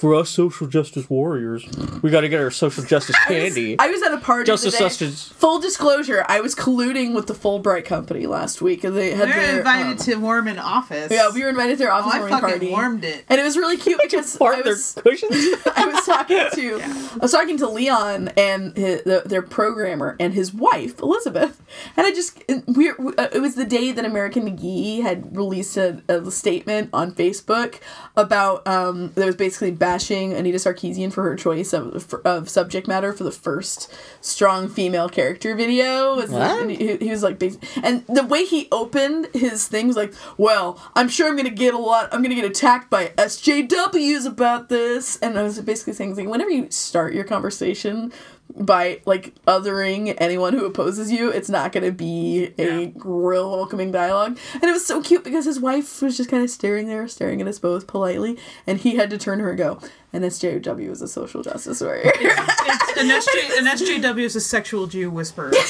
for 0.03 0.17
us 0.17 0.31
social 0.31 0.67
justice 0.67 1.09
warriors. 1.09 1.65
We 2.03 2.11
got 2.11 2.23
to 2.23 2.29
get 2.29 2.41
our 2.41 2.51
social 2.51 2.83
justice 2.83 3.15
I 3.25 3.31
was- 3.33 3.39
candy. 3.55 3.77
I 3.79 3.87
was 3.87 4.03
at 4.03 4.13
a 4.13 4.19
party. 4.19 4.47
Justice. 4.49 4.77
Justice. 4.77 5.29
Full 5.29 5.61
disclosure, 5.61 6.25
I 6.29 6.41
was 6.41 6.57
colluding 6.57 7.15
with 7.15 7.29
the 7.29 7.35
Fullbright 7.35 7.85
company 7.85 8.27
last 8.27 8.61
week, 8.61 8.83
and 8.83 8.97
they 8.97 9.11
had 9.13 9.29
They're 9.29 9.37
their 9.47 9.59
invited 9.59 9.93
um, 10.01 10.05
to 10.07 10.17
warm 10.17 10.49
an 10.49 10.59
office. 10.59 11.13
Yeah, 11.13 11.31
we 11.33 11.45
were 11.45 11.51
invited 11.51 11.75
to 11.75 11.85
their 11.85 11.93
Oh, 11.93 11.99
office 11.99 12.15
I 12.15 12.29
fucking 12.31 12.41
party, 12.41 12.71
warmed 12.71 13.05
it. 13.05 13.25
and 13.29 13.41
it 13.41 13.45
was 13.45 13.57
really 13.57 13.77
cute 13.77 14.01
because 14.03 14.37
Fart 14.37 14.57
I 14.57 14.69
was. 14.69 14.99
I 15.07 15.87
was 15.87 16.05
talking 16.05 16.47
to 16.55 16.81
I 17.15 17.19
was 17.21 17.31
talking 17.31 17.57
to 17.59 17.69
Leon 17.69 18.31
and 18.37 18.77
his, 18.77 19.03
the, 19.05 19.23
their 19.25 19.43
programmer 19.43 20.17
and 20.19 20.35
his 20.35 20.53
wife 20.53 20.99
Elizabeth, 21.01 21.63
and 21.97 22.07
I 22.07 22.11
just 22.11 22.43
we 22.67 22.91
uh, 22.91 23.29
it 23.33 23.41
was 23.41 23.55
the 23.55 23.65
day 23.65 23.93
that 23.93 24.05
American 24.05 24.43
McGee 24.49 25.03
had 25.03 25.37
released 25.37 25.77
a, 25.77 26.03
a 26.09 26.29
statement 26.33 26.91
on 26.93 27.13
Facebook 27.13 27.77
about 28.17 28.67
um 28.67 29.13
that 29.15 29.27
was 29.27 29.37
basically 29.37 29.71
bashing 29.93 30.33
Anita 30.33 30.57
Sarkeesian 30.57 31.13
for 31.13 31.23
her 31.25 31.37
choice 31.37 31.75
of 31.75 32.03
for, 32.03 32.27
of 32.27 32.49
subject 32.49 32.89
matter 32.89 33.13
for 33.13 33.25
the 33.25 33.31
first 33.31 33.93
strong 34.23 34.67
female 34.69 35.07
character 35.09 35.55
video. 35.55 36.17
What? 36.17 36.31
and 36.33 36.71
he, 36.71 36.97
he 36.97 37.11
was 37.11 37.23
like, 37.23 37.43
and 37.83 38.07
the 38.07 38.25
way 38.25 38.47
he 38.47 38.69
opened 38.73 39.29
his 39.35 39.69
thing 39.69 39.89
was 39.89 39.97
like, 39.97 40.15
well, 40.39 40.81
I'm 40.95 41.09
sure 41.09 41.29
I'm 41.29 41.37
gonna 41.37 41.51
get 41.51 41.75
a 41.75 41.79
lot. 41.79 42.09
I'm 42.11 42.23
gonna 42.23 42.35
get 42.35 42.47
attacked 42.47 42.89
by 42.89 43.09
SJWs 43.19 44.27
about 44.27 44.71
this, 44.71 45.19
and 45.19 45.39
I 45.39 45.43
was 45.43 45.61
basically 45.61 45.93
saying, 45.93 46.17
like, 46.17 46.27
whenever 46.27 46.51
you 46.51 46.71
start 46.71 47.13
your 47.13 47.25
conversation 47.25 48.13
by 48.57 49.01
like 49.07 49.35
othering 49.47 50.15
anyone 50.19 50.53
who 50.53 50.65
opposes 50.65 51.11
you, 51.11 51.31
it's 51.31 51.49
not 51.49 51.73
gonna 51.73 51.91
be 51.93 52.53
a 52.59 52.81
Yeah. 52.83 52.91
real 53.05 53.51
welcoming 53.51 53.91
dialogue. 53.93 54.39
And 54.55 54.65
it 54.65 54.73
was 54.73 54.85
so 54.87 55.01
cute 55.03 55.25
because 55.25 55.45
his 55.45 55.59
wife 55.61 56.03
was 56.03 56.17
just 56.17 56.31
kind 56.31 56.43
of 56.43 56.51
staring 56.51 56.87
there, 56.87 57.07
staring 57.09 57.41
at 57.41 57.49
us 57.49 57.59
both 57.59 57.87
politely, 57.87 58.39
and 58.67 58.79
he 58.79 58.97
had 58.97 59.11
to 59.11 59.19
turn 59.19 59.41
her 59.41 59.51
and 59.51 59.59
go, 59.59 59.79
and 60.13 60.25
SJW 60.25 60.91
is 60.91 61.01
a 61.03 61.09
social 61.09 61.43
justice 61.43 61.81
warrior. 61.81 62.13
It's 62.15 63.01
an, 63.01 63.09
SJ, 63.09 63.59
an 63.59 63.67
SJW 63.67 64.25
is 64.25 64.37
a 64.37 64.41
sexual 64.41 64.87
Jew 64.87 65.11
whisperer. 65.11 65.53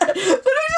But 0.00 0.16
it 0.16 0.26
was 0.36 0.69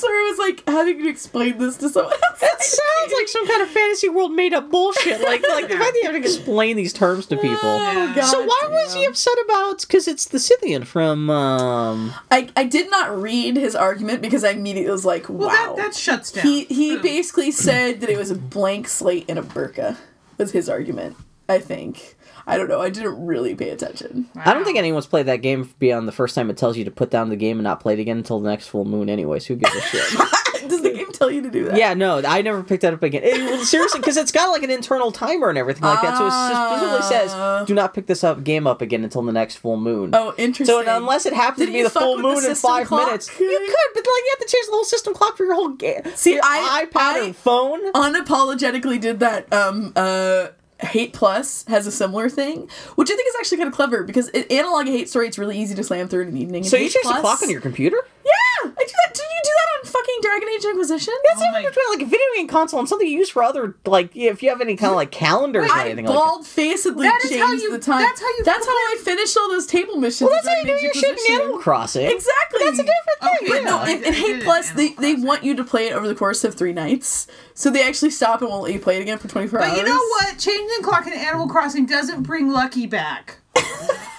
just 0.00 0.04
one 0.04 0.12
of 0.12 0.18
those 0.18 0.18
moments 0.18 0.18
where 0.18 0.20
it 0.20 0.30
was 0.30 0.38
like 0.38 0.68
having 0.68 0.98
to 1.04 1.08
explain 1.08 1.58
this 1.58 1.76
to 1.78 1.88
someone 1.88 2.12
else. 2.12 2.40
That 2.40 2.62
sounds 2.62 3.12
like 3.12 3.28
some 3.28 3.46
kind 3.46 3.62
of 3.62 3.68
fantasy 3.68 4.08
world 4.08 4.32
made 4.32 4.54
up 4.54 4.70
bullshit. 4.70 5.20
Like, 5.20 5.42
like 5.48 5.68
the 5.68 5.76
fact 5.76 5.92
that 5.92 6.00
you 6.02 6.04
have 6.04 6.12
to 6.12 6.18
explain 6.18 6.76
these 6.76 6.92
terms 6.92 7.26
to 7.26 7.36
people. 7.36 7.58
Oh, 7.62 8.12
God 8.14 8.24
so 8.24 8.44
why 8.44 8.68
was 8.70 8.94
he 8.94 9.04
upset 9.04 9.34
about? 9.44 9.80
Because 9.80 10.08
it's 10.08 10.26
the 10.26 10.38
Scythian 10.38 10.84
from. 10.84 11.30
um 11.30 12.14
I, 12.30 12.48
I 12.56 12.64
did 12.64 12.90
not 12.90 13.20
read 13.20 13.56
his 13.56 13.74
argument 13.74 14.22
because 14.22 14.44
I 14.44 14.50
immediately 14.50 14.90
was 14.90 15.04
like, 15.04 15.28
wow. 15.28 15.46
Well, 15.46 15.76
that, 15.76 15.76
that 15.76 15.94
shuts 15.94 16.32
down. 16.32 16.44
he 16.46 16.64
he 16.64 16.96
basically 16.98 17.50
said 17.50 18.00
that 18.00 18.10
it 18.10 18.18
was 18.18 18.30
a 18.30 18.36
blank 18.36 18.88
slate 18.88 19.26
and 19.28 19.38
a 19.38 19.42
burqa 19.42 19.96
was 20.36 20.52
his 20.52 20.68
argument. 20.68 21.16
I 21.48 21.58
think. 21.58 22.16
I 22.48 22.56
don't 22.56 22.68
know. 22.68 22.80
I 22.80 22.88
didn't 22.90 23.24
really 23.26 23.54
pay 23.54 23.70
attention. 23.70 24.28
I 24.36 24.54
don't 24.54 24.64
think 24.64 24.78
anyone's 24.78 25.06
played 25.06 25.26
that 25.26 25.42
game 25.42 25.72
beyond 25.78 26.08
the 26.08 26.12
first 26.12 26.34
time 26.34 26.48
it 26.50 26.56
tells 26.56 26.76
you 26.76 26.84
to 26.84 26.90
put 26.90 27.10
down 27.10 27.28
the 27.28 27.36
game 27.36 27.58
and 27.58 27.64
not 27.64 27.80
play 27.80 27.92
it 27.92 27.98
again 28.00 28.16
until 28.18 28.40
the 28.40 28.48
next 28.48 28.68
full 28.68 28.84
moon. 28.84 29.08
Anyways, 29.08 29.46
who 29.46 29.54
gives 29.56 29.74
a 29.76 29.80
shit? 29.82 30.02
Does 30.68 30.82
the 30.82 30.90
game 30.90 31.10
tell 31.12 31.30
you 31.30 31.40
to 31.42 31.50
do 31.50 31.64
that? 31.66 31.76
yeah, 31.78 31.94
no, 31.94 32.20
I 32.26 32.42
never 32.42 32.62
picked 32.62 32.82
that 32.82 32.92
up 32.92 33.02
again. 33.02 33.22
It, 33.24 33.38
well, 33.38 33.64
seriously, 33.64 34.00
because 34.00 34.16
it's 34.18 34.32
got 34.32 34.50
like 34.50 34.62
an 34.62 34.70
internal 34.70 35.10
timer 35.12 35.48
and 35.48 35.56
everything 35.56 35.82
like 35.84 36.02
that, 36.02 36.18
so 36.18 36.26
it 36.26 36.30
specifically 36.30 36.98
Ah. 37.00 37.60
says 37.60 37.66
do 37.68 37.74
not 37.74 37.94
pick 37.94 38.06
this 38.06 38.22
up 38.24 38.44
game 38.44 38.66
up 38.66 38.82
again 38.82 39.02
until 39.04 39.22
the 39.22 39.32
next 39.32 39.56
full 39.56 39.76
moon. 39.78 40.10
Oh, 40.12 40.34
interesting. 40.36 40.66
So 40.66 40.84
unless 40.96 41.24
it 41.26 41.32
happens 41.32 41.60
Did 41.60 41.66
to 41.66 41.72
be 41.72 41.82
the 41.82 41.90
full 41.90 42.16
with 42.16 42.22
the 42.24 42.28
moon 42.42 42.44
in 42.50 42.54
five 42.56 42.86
clock? 42.86 43.06
minutes, 43.06 43.28
you 43.40 43.46
could, 43.48 43.94
but 43.94 44.00
like 44.00 44.06
you 44.06 44.36
have 44.38 44.46
to 44.46 44.52
change 44.52 44.66
the 44.66 44.72
whole 44.72 44.84
system 44.84 45.14
clock 45.14 45.36
for 45.38 45.44
your 45.44 45.54
whole 45.54 45.70
game. 45.70 46.02
See, 46.16 46.34
your 46.34 46.42
I- 46.44 46.86
iPad 46.86 46.96
I- 47.00 47.18
and 47.26 47.36
phone. 47.36 47.92
unapologetically 47.92 49.00
did 49.00 49.20
that 49.20 49.50
um 49.52 49.92
uh 49.96 50.48
Hate 50.80 51.12
Plus 51.12 51.64
has 51.66 51.86
a 51.86 51.92
similar 51.92 52.28
thing, 52.28 52.68
which 52.94 53.10
I 53.10 53.16
think 53.16 53.28
is 53.28 53.34
actually 53.38 53.58
kind 53.58 53.68
of 53.68 53.74
clever 53.74 54.04
because 54.04 54.28
it, 54.28 54.50
analog 54.50 54.86
hate 54.86 55.08
story 55.08 55.26
it's 55.26 55.38
really 55.38 55.58
easy 55.58 55.74
to 55.74 55.82
slam 55.82 56.08
through 56.08 56.22
in 56.22 56.28
an 56.28 56.36
evening. 56.36 56.64
So 56.64 56.76
you 56.76 56.88
change 56.88 57.04
the 57.04 57.20
clock 57.20 57.42
on 57.42 57.50
your 57.50 57.60
computer? 57.60 57.96
Yeah, 58.24 58.70
I 58.78 58.84
do 58.84 58.92
that. 59.04 59.17
Did 59.48 59.50
you 59.50 59.54
do 59.54 59.56
that 59.56 59.78
on 59.78 59.92
fucking 59.92 60.18
Dragon 60.22 60.48
Age 60.54 60.64
Inquisition? 60.64 61.14
That's 61.24 61.40
Oh 61.40 61.44
the 61.46 61.52
my- 61.52 61.62
difference 61.62 61.76
between 61.76 61.98
like 61.98 62.06
a 62.06 62.10
video 62.10 62.26
game 62.36 62.48
console 62.48 62.80
and 62.80 62.88
something 62.88 63.08
you 63.08 63.18
use 63.18 63.30
for 63.30 63.42
other 63.42 63.76
like 63.86 64.14
if 64.16 64.42
you 64.42 64.48
have 64.50 64.60
any 64.60 64.76
kind 64.76 64.90
of 64.90 64.96
like 64.96 65.10
calendars 65.10 65.70
or 65.70 65.74
I 65.74 65.86
anything 65.86 66.06
like 66.06 66.14
that. 66.14 66.20
bald 66.20 66.46
facedly 66.46 67.06
That 67.08 67.20
is 67.24 67.30
changed 67.30 67.44
how 67.44 67.52
you- 67.52 67.70
the 67.72 67.78
time. 67.78 68.02
that's 68.02 68.20
how 68.20 68.28
you 68.28 68.44
That's 68.44 68.66
how 68.66 68.72
I 68.72 68.96
finished 69.02 69.36
all 69.38 69.48
those 69.48 69.66
table 69.66 69.96
missions. 69.96 70.28
Well, 70.30 70.38
that's 70.42 70.48
how 70.48 70.54
you 70.60 70.76
do 70.78 70.82
your 70.84 70.94
shit 70.94 71.18
in 71.28 71.34
Animal 71.40 71.58
Crossing. 71.58 72.06
Exactly. 72.10 72.64
That's 72.64 72.78
a 72.78 72.82
different 72.82 73.20
thing. 73.40 73.48
Okay, 73.48 73.58
yeah. 73.64 73.70
No, 73.70 73.78
I- 73.78 73.88
in, 73.90 73.90
I 73.90 73.92
in 73.96 74.02
did 74.02 74.14
Hate 74.14 74.36
it 74.36 74.44
Plus, 74.44 74.70
they, 74.72 74.88
they 74.94 75.14
want 75.14 75.44
you 75.44 75.54
to 75.56 75.64
play 75.64 75.88
it 75.88 75.92
over 75.92 76.06
the 76.08 76.14
course 76.14 76.44
of 76.44 76.54
three 76.54 76.72
nights. 76.72 77.26
So 77.54 77.70
they 77.70 77.86
actually 77.86 78.10
stop 78.10 78.40
and 78.42 78.50
won't 78.50 78.64
let 78.64 78.72
you 78.72 78.80
play 78.80 78.96
it 78.96 79.02
again 79.02 79.18
for 79.18 79.28
24 79.28 79.60
hours. 79.60 79.70
But 79.70 79.76
you 79.78 79.84
know 79.84 79.96
what? 79.98 80.38
Changing 80.38 80.68
the 80.78 80.82
clock 80.84 81.06
in 81.06 81.12
Animal 81.12 81.48
Crossing 81.48 81.86
doesn't 81.86 82.22
bring 82.22 82.50
Lucky 82.50 82.86
back. 82.86 83.38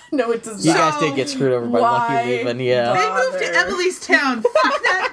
No, 0.14 0.32
it 0.32 0.44
does 0.44 0.66
not. 0.66 0.72
You 0.72 0.74
not. 0.80 0.94
guys 0.94 1.02
did 1.02 1.16
get 1.16 1.30
screwed 1.30 1.52
over 1.54 1.68
by 1.68 1.80
Why? 1.82 2.16
Lucky 2.16 2.38
leaving, 2.44 2.60
yeah. 2.66 2.94
They 2.94 3.10
moved 3.24 3.40
to 3.46 3.52
Bother. 3.54 3.68
Emily's 3.68 4.00
town. 4.00 4.42
Fuck 4.42 4.54
that 4.84 5.12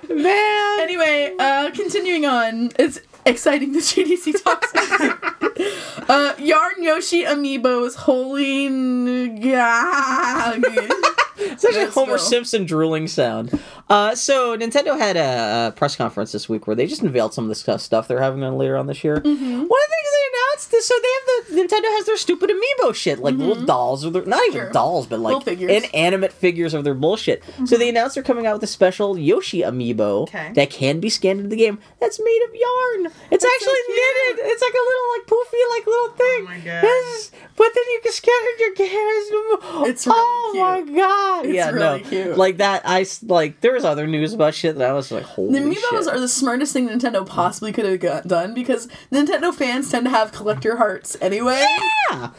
dog. 0.08 0.16
Man. 0.18 0.80
Anyway, 0.80 1.34
uh, 1.38 1.70
continuing 1.72 2.24
on, 2.26 2.70
it's 2.78 3.00
exciting 3.26 3.72
the 3.72 3.80
GDC 3.80 4.42
talks. 4.42 4.72
uh, 6.08 6.34
Yarn 6.38 6.82
Yoshi 6.82 7.24
Amiibos 7.24 7.96
Holy 7.96 8.68
Ngag. 8.68 10.64
It's 11.38 11.64
actually 11.64 11.80
a 11.82 11.84
Let's 11.84 11.94
Homer 11.94 12.12
go. 12.12 12.16
Simpson 12.16 12.64
drooling 12.64 13.06
sound. 13.08 13.58
Uh, 13.90 14.14
so 14.14 14.56
Nintendo 14.56 14.98
had 14.98 15.16
a, 15.16 15.68
a 15.68 15.72
press 15.76 15.94
conference 15.96 16.32
this 16.32 16.48
week 16.48 16.66
where 16.66 16.74
they 16.74 16.86
just 16.86 17.02
unveiled 17.02 17.34
some 17.34 17.44
of 17.44 17.48
the 17.48 17.54
stuff- 17.54 17.82
stuff 17.82 18.08
they're 18.08 18.20
having 18.22 18.42
on 18.42 18.56
later 18.56 18.76
on 18.76 18.86
this 18.86 19.04
year. 19.04 19.20
Mm-hmm. 19.20 19.52
One 19.52 19.62
of 19.62 19.68
the 19.68 20.05
announced 20.56 20.70
this. 20.70 20.86
So 20.86 20.94
they 21.02 21.08
have 21.08 21.48
the 21.48 21.54
Nintendo 21.62 21.84
has 21.96 22.06
their 22.06 22.16
stupid 22.16 22.50
amiibo 22.50 22.94
shit, 22.94 23.18
like 23.18 23.34
little 23.34 23.64
dolls 23.64 24.04
or 24.04 24.10
their 24.10 24.24
not 24.24 24.40
even 24.48 24.56
Mm-hmm. 24.56 24.56
Sure. 24.66 24.72
dolls, 24.72 25.06
but 25.06 25.20
like 25.20 25.42
figures. 25.44 25.70
Mm-hmm. 25.70 25.94
inanimate 25.94 26.32
figures 26.32 26.72
of 26.74 26.84
their 26.84 26.94
bullshit. 26.94 27.42
So 27.66 27.76
they 27.76 27.88
announced 27.90 28.14
they're 28.14 28.22
coming 28.24 28.46
out 28.46 28.54
with 28.54 28.62
a 28.62 28.66
special 28.68 29.18
Yoshi 29.18 29.60
amiibo 29.60 30.22
Okay. 30.22 30.52
that 30.54 30.70
can 30.70 31.00
be 31.00 31.10
scanned 31.10 31.40
into 31.40 31.50
the 31.50 31.56
game. 31.56 31.78
That's 32.00 32.18
made 32.18 32.42
of 32.48 32.54
yarn. 32.54 33.12
It's 33.30 33.44
so 33.44 33.50
actually 33.54 33.80
cute. 33.86 33.96
knitted. 33.96 34.46
It's 34.46 34.62
like 34.62 34.72
a 34.72 34.84
little 34.86 35.08
like 35.16 35.26
poofy 35.26 35.62
like 35.76 35.86
little 35.86 36.08
thing. 36.16 36.44
my 36.44 36.58
God. 36.60 36.86
But 37.56 37.68
then 37.74 37.84
you 37.92 38.00
can 38.02 38.12
scan 38.12 38.34
it 38.36 38.52
in 38.52 38.66
your 38.66 38.74
game. 38.76 39.86
It's 39.90 40.06
really 40.06 40.18
oh 40.18 40.54
my 40.58 40.80
god! 40.82 41.46
It's 41.46 41.54
yeah, 41.54 41.70
really 41.70 42.02
no, 42.02 42.08
cute. 42.08 42.36
like 42.38 42.58
that. 42.58 42.82
I 42.84 43.06
like 43.22 43.60
there 43.62 43.72
was 43.72 43.84
other 43.84 44.06
news 44.06 44.32
about 44.34 44.54
shit 44.54 44.76
that 44.78 44.88
I 44.90 44.92
was 44.92 45.10
like, 45.10 45.22
holy 45.24 45.58
The 45.58 45.64
amiibos 45.66 46.04
shit. 46.04 46.08
are 46.08 46.20
the 46.20 46.28
smartest 46.28 46.72
thing 46.72 46.88
Nintendo 46.88 47.26
possibly 47.26 47.72
could 47.72 47.84
have 47.86 48.00
got 48.00 48.28
done 48.28 48.52
because 48.54 48.88
Nintendo 49.12 49.54
fans 49.54 49.90
tend 49.90 50.04
to 50.04 50.10
have 50.10 50.32
collector 50.46 50.76
hearts 50.76 51.16
anyway. 51.20 51.64
Yeah, 52.10 52.14
and 52.14 52.22
like, 52.22 52.30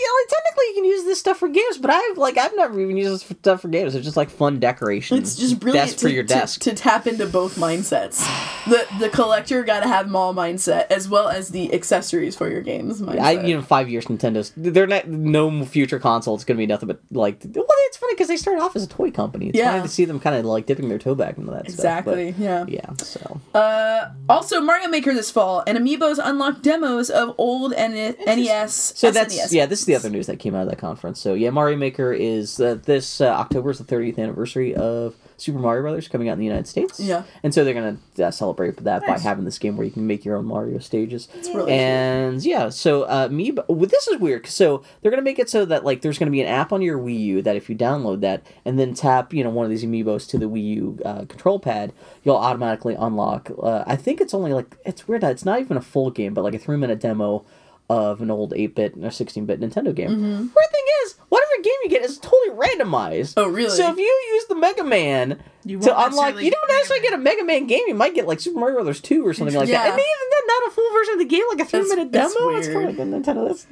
you 0.00 0.06
know, 0.06 0.12
like 0.20 0.28
technically 0.28 0.64
you 0.68 0.74
can 0.74 0.84
use 0.84 1.04
this 1.04 1.20
stuff 1.20 1.38
for 1.38 1.48
games, 1.48 1.78
but 1.78 1.90
I've 1.92 2.18
like 2.18 2.36
I've 2.36 2.54
never 2.56 2.80
even 2.80 2.96
used 2.96 3.12
this 3.14 3.22
for 3.22 3.34
stuff 3.34 3.60
for 3.62 3.68
games. 3.68 3.94
It's 3.94 4.04
just 4.04 4.16
like 4.16 4.30
fun 4.30 4.58
decoration. 4.58 5.18
It's 5.18 5.36
just 5.36 5.60
brilliant 5.60 5.90
desk 5.90 5.98
for 6.00 6.08
to, 6.08 6.14
your 6.14 6.24
to- 6.24 6.28
desk. 6.34 6.60
To, 6.62 6.74
tap 6.74 7.06
into 7.06 7.26
both 7.26 7.54
mindsets. 7.56 8.18
The 8.66 8.84
the 8.98 9.08
collector 9.08 9.62
got 9.62 9.80
to 9.84 9.88
have 9.88 10.08
mall 10.08 10.34
mindset 10.34 10.90
as 10.90 11.08
well 11.08 11.28
as 11.28 11.50
the 11.50 11.72
accessories 11.72 12.34
for 12.34 12.48
your 12.50 12.62
games 12.62 13.00
mindset. 13.00 13.20
I 13.20 13.42
you 13.44 13.54
know 13.54 13.62
five 13.62 13.88
years 13.88 14.06
Nintendo's 14.06 14.52
they're 14.56 14.88
not 14.88 15.06
no 15.08 15.64
future 15.64 16.00
console. 16.00 16.34
It's 16.34 16.44
gonna 16.44 16.58
be 16.58 16.66
nothing 16.66 16.88
but 16.88 17.00
like 17.12 17.38
well 17.44 17.64
it's 17.68 17.96
funny 17.96 18.14
because 18.14 18.26
they 18.28 18.36
started 18.36 18.60
off 18.60 18.74
as 18.74 18.82
a 18.82 18.88
toy 18.88 19.12
company. 19.12 19.50
It's 19.50 19.58
Yeah. 19.58 19.70
funny 19.70 19.82
to 19.82 19.88
see 19.88 20.04
them 20.04 20.18
kind 20.18 20.34
of 20.34 20.44
like 20.44 20.66
dipping 20.66 20.88
their 20.88 20.98
toe 20.98 21.14
back 21.14 21.38
into 21.38 21.52
that 21.52 21.66
Exactly, 21.66 22.32
stuff. 22.32 22.38
but- 22.38 22.44
yeah. 22.44 22.64
yeah. 22.68 22.92
So 22.98 23.40
Uh, 23.54 24.08
also, 24.28 24.60
Mario 24.60 24.88
Maker 24.88 25.14
this 25.14 25.30
fall, 25.30 25.62
and 25.66 25.78
Amiibos 25.78 26.18
unlock 26.22 26.60
demos 26.62 27.08
of 27.10 27.34
old 27.38 27.72
N- 27.72 28.14
NES. 28.26 28.92
So 28.96 29.10
that's 29.10 29.34
SNES 29.36 29.52
yeah. 29.52 29.66
This 29.66 29.80
is 29.80 29.86
the 29.86 29.94
other 29.94 30.10
news 30.10 30.26
that 30.26 30.38
came 30.38 30.54
out 30.54 30.62
of 30.62 30.70
that 30.70 30.78
conference. 30.78 31.20
So 31.20 31.34
yeah, 31.34 31.50
Mario 31.50 31.76
Maker 31.76 32.12
is 32.12 32.60
uh, 32.60 32.78
this 32.84 33.20
uh, 33.20 33.26
October 33.26 33.70
is 33.70 33.78
the 33.78 33.84
30th 33.84 34.18
anniversary 34.18 34.74
of 34.74 35.16
Super 35.36 35.58
Mario 35.58 35.82
Brothers 35.82 36.08
coming 36.08 36.28
out 36.28 36.34
in 36.34 36.38
the 36.38 36.44
United 36.44 36.66
States. 36.66 36.98
Yeah. 36.98 37.24
and 37.42 37.52
so 37.54 37.64
they're 37.64 37.74
gonna 37.74 37.98
uh, 38.22 38.30
celebrate 38.30 38.76
that 38.84 39.06
by 39.06 39.18
having 39.18 39.44
this 39.44 39.58
game 39.58 39.76
where 39.76 39.84
you 39.84 39.92
can 39.92 40.06
make 40.06 40.24
your 40.24 40.36
own 40.36 40.46
Mario 40.46 40.78
stages. 40.78 41.28
It's 41.34 41.48
really 41.48 41.72
and 41.72 42.44
yeah, 42.44 42.68
so 42.70 43.02
uh, 43.04 43.28
me. 43.30 43.52
Well, 43.68 43.86
this 43.88 44.06
is 44.08 44.18
weird. 44.18 44.46
So 44.46 44.82
they're 45.00 45.10
gonna 45.10 45.22
make 45.22 45.38
it 45.38 45.50
so 45.50 45.64
that 45.66 45.84
like 45.84 46.00
there's 46.02 46.18
gonna 46.18 46.30
be 46.30 46.40
an 46.40 46.48
app 46.48 46.72
on 46.72 46.82
your 46.82 46.98
Wii 46.98 47.18
U 47.20 47.42
that 47.42 47.56
if 47.56 47.68
you 47.68 47.76
download 47.76 48.20
that 48.20 48.46
and 48.64 48.78
then 48.78 48.94
tap 48.94 49.34
you 49.34 49.44
know 49.44 49.50
one 49.50 49.64
of 49.64 49.70
these 49.70 49.84
amiibos 49.84 50.28
to 50.30 50.38
the 50.38 50.46
Wii 50.46 50.64
U 50.76 50.98
uh, 51.04 51.24
control 51.26 51.58
pad, 51.58 51.92
you'll 52.24 52.36
automatically 52.36 52.94
unlock. 52.94 53.50
Uh, 53.62 53.84
I 53.86 53.96
think 53.96 54.20
it's 54.20 54.34
only 54.34 54.52
like 54.52 54.76
it's 54.84 55.06
weird. 55.06 55.20
that 55.22 55.32
It's 55.32 55.44
not 55.44 55.60
even 55.60 55.76
a 55.76 55.82
full 55.82 56.10
game, 56.10 56.34
but 56.34 56.44
like 56.44 56.54
a 56.54 56.58
three 56.58 56.76
minute 56.76 57.00
demo 57.00 57.44
of 57.88 58.20
an 58.20 58.30
old 58.30 58.52
8-bit 58.52 58.94
or 58.94 59.08
16-bit 59.10 59.60
Nintendo 59.60 59.94
game. 59.94 60.10
Mm-hmm. 60.10 60.36
Weird 60.38 60.70
thing 60.72 60.84
is, 61.04 61.14
whatever 61.28 61.50
game 61.62 61.74
you 61.84 61.90
get 61.90 62.02
is 62.02 62.18
totally 62.18 62.50
randomized. 62.50 63.34
Oh, 63.36 63.48
really? 63.48 63.70
So 63.70 63.90
if 63.90 63.96
you 63.96 64.04
use 64.34 64.46
the 64.46 64.56
Mega 64.56 64.82
Man 64.82 65.40
You 65.64 65.80
to 65.80 66.04
unlock, 66.04 66.40
you 66.42 66.50
don't 66.50 66.70
actually 66.80 67.00
get 67.00 67.12
a 67.12 67.18
Mega 67.18 67.44
Man 67.44 67.66
game. 67.66 67.82
You 67.86 67.94
might 67.94 68.14
get 68.14 68.26
like 68.26 68.40
Super 68.40 68.58
Mario 68.58 68.76
Brothers 68.76 69.00
2 69.00 69.24
or 69.26 69.32
something 69.34 69.54
like 69.54 69.68
that. 69.68 69.72
Yeah. 69.72 69.82
And 69.84 69.92
even 69.92 70.00
then, 70.30 70.46
not 70.46 70.68
a 70.68 70.70
full 70.72 70.92
version 70.92 71.12
of 71.14 71.18
the 71.20 71.24
game, 71.26 71.42
like 71.48 71.60
a 71.60 71.64
three-minute 71.64 72.12
that's 72.12 72.34
demo. 72.34 72.56
It's 72.56 72.66
kind 72.66 72.78
weird. 72.78 72.90
of 72.90 72.98
like 72.98 73.08
Nintendo. 73.08 73.48
That's 73.48 73.66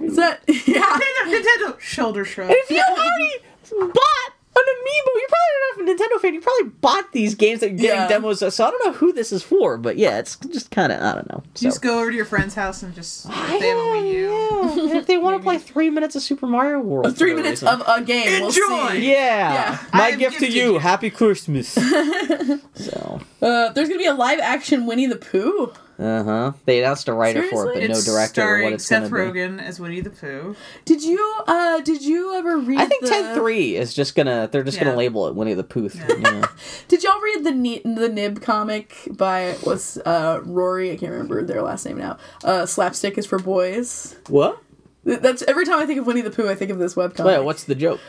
Is 0.00 0.16
that 0.16 0.42
yeah? 0.48 0.82
Nintendo, 0.82 1.42
Nintendo 1.42 1.80
shoulder 1.80 2.24
shrug. 2.24 2.48
And 2.50 2.56
if 2.58 2.70
you 2.70 2.82
already 2.82 3.30
bought 3.92 4.31
an 4.60 4.74
amiibo, 4.74 5.10
you're 5.16 5.28
probably 5.28 5.84
not 5.86 5.98
a 5.98 6.04
Nintendo 6.04 6.20
fan. 6.20 6.34
You 6.34 6.40
probably 6.40 6.68
bought 6.80 7.12
these 7.12 7.34
games 7.34 7.60
that 7.60 7.70
you're 7.70 7.78
getting 7.78 8.00
Yeah. 8.02 8.08
demos 8.08 8.42
of. 8.42 8.52
So 8.52 8.66
I 8.66 8.70
don't 8.70 8.84
know 8.86 8.92
who 8.92 9.12
this 9.12 9.32
is 9.32 9.42
for, 9.42 9.78
but 9.78 9.96
yeah, 9.96 10.18
it's 10.18 10.36
just 10.36 10.70
kind 10.70 10.92
of 10.92 11.00
I 11.02 11.14
don't 11.14 11.28
know. 11.30 11.42
So. 11.54 11.62
just 11.64 11.80
go 11.82 12.00
over 12.00 12.10
to 12.10 12.16
your 12.16 12.24
friend's 12.26 12.54
house 12.54 12.82
and 12.82 12.94
just 12.94 13.26
I 13.30 13.54
if 13.54 13.60
they 13.60 13.68
have 13.68 13.78
a 13.78 13.80
Wii 13.80 14.12
U. 14.12 14.88
yeah. 14.88 14.96
If 14.98 15.06
they 15.06 15.16
want 15.18 15.38
to 15.38 15.42
play 15.44 15.58
three 15.58 15.90
minutes 15.90 16.16
of 16.16 16.22
Super 16.22 16.46
Mario 16.46 16.80
World, 16.80 17.16
Three 17.16 17.34
minutes 17.34 17.62
reason. 17.62 17.80
of 17.80 17.88
a 17.88 18.02
game. 18.04 18.40
We'll 18.42 18.48
Enjoy! 18.48 18.90
see. 19.00 19.10
yeah. 19.10 19.52
Yeah. 19.52 19.78
My 19.94 20.12
gift 20.12 20.38
to 20.40 20.48
you, 20.50 20.72
you. 20.74 20.78
Happy 20.78 21.10
Christmas. 21.10 21.68
so, 22.74 23.20
Uh, 23.40 23.70
there's 23.72 23.88
gonna 23.88 23.98
be 23.98 24.06
a 24.06 24.14
live 24.14 24.38
action 24.40 24.86
Winnie 24.86 25.06
the 25.06 25.16
Pooh. 25.16 25.72
Uh 25.98 26.24
huh. 26.24 26.52
They 26.64 26.78
announced 26.82 27.06
a 27.08 27.12
writer 27.12 27.42
for 27.48 27.70
it, 27.70 27.74
but 27.74 27.82
It's 27.82 28.06
no 28.06 28.12
director 28.12 28.40
or 28.40 28.44
starring 28.44 28.64
what 28.64 28.72
it's 28.74 28.86
Seth 28.86 29.10
going 29.10 29.26
to 29.28 29.32
be. 29.32 29.38
Rogen 29.40 29.62
as 29.62 29.78
Winnie 29.78 30.00
the 30.00 30.10
Pooh. 30.10 30.56
Did 30.84 31.02
you 31.04 31.34
uh 31.46 31.80
did 31.80 32.02
you 32.02 32.34
ever 32.34 32.56
read? 32.58 32.80
I 32.80 32.86
think 32.86 33.02
the, 33.02 33.08
ten 33.10 33.34
three 33.34 33.76
is 33.76 33.92
just 33.94 34.14
gonna. 34.14 34.48
They're 34.50 34.62
just 34.64 34.78
Yeah. 34.78 34.84
gonna 34.84 34.96
label 34.96 35.28
it 35.28 35.34
Winnie 35.34 35.54
the 35.54 35.64
Pooh. 35.64 35.90
Yeah. 35.94 36.46
Did 36.88 37.02
y'all 37.04 37.20
read 37.20 37.44
the 37.44 37.50
Ni- 37.52 37.82
the 37.84 38.08
Nib 38.08 38.40
comic 38.42 38.96
by 39.10 39.52
what's 39.64 39.96
uh 39.98 40.40
Rory? 40.44 40.90
I 40.92 40.96
can't 40.96 41.12
remember 41.12 41.42
their 41.44 41.62
last 41.62 41.84
name 41.86 41.98
now. 41.98 42.16
Uh, 42.42 42.66
Slapstick 42.66 43.18
is 43.18 43.26
for 43.26 43.38
boys. 43.38 44.16
what? 44.28 44.58
That's 45.04 45.42
every 45.42 45.64
time 45.66 45.78
I 45.80 45.86
think 45.86 45.98
of 46.00 46.06
Winnie 46.06 46.20
the 46.22 46.30
Pooh, 46.30 46.48
I 46.48 46.54
think 46.54 46.70
of 46.70 46.78
this 46.78 46.94
webcomic. 46.94 47.24
Wait, 47.26 47.40
what's 47.44 47.64
the 47.64 47.74
joke? 47.74 48.00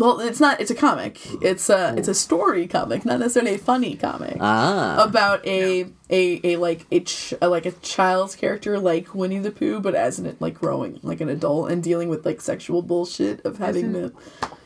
Well, 0.00 0.18
it's 0.20 0.40
not. 0.40 0.62
It's 0.62 0.70
a 0.70 0.74
comic. 0.74 1.20
It's 1.42 1.68
a 1.68 1.94
it's 1.94 2.08
a 2.08 2.14
story 2.14 2.66
comic, 2.66 3.04
not 3.04 3.20
necessarily 3.20 3.56
a 3.56 3.58
funny 3.58 3.96
comic. 3.96 4.38
Ah. 4.40 5.04
about 5.04 5.46
a, 5.46 5.92
a 6.08 6.40
a 6.42 6.56
like 6.56 6.86
a, 6.90 7.00
ch- 7.00 7.34
a 7.42 7.48
like 7.50 7.66
a 7.66 7.72
child's 7.72 8.34
character 8.34 8.78
like 8.78 9.14
Winnie 9.14 9.40
the 9.40 9.50
Pooh, 9.50 9.78
but 9.78 9.94
as 9.94 10.18
an 10.18 10.24
it 10.24 10.40
like 10.40 10.54
growing 10.54 11.00
like 11.02 11.20
an 11.20 11.28
adult 11.28 11.70
and 11.70 11.82
dealing 11.82 12.08
with 12.08 12.24
like 12.24 12.40
sexual 12.40 12.80
bullshit 12.80 13.44
of 13.44 13.58
having 13.58 13.92
the. 13.92 14.12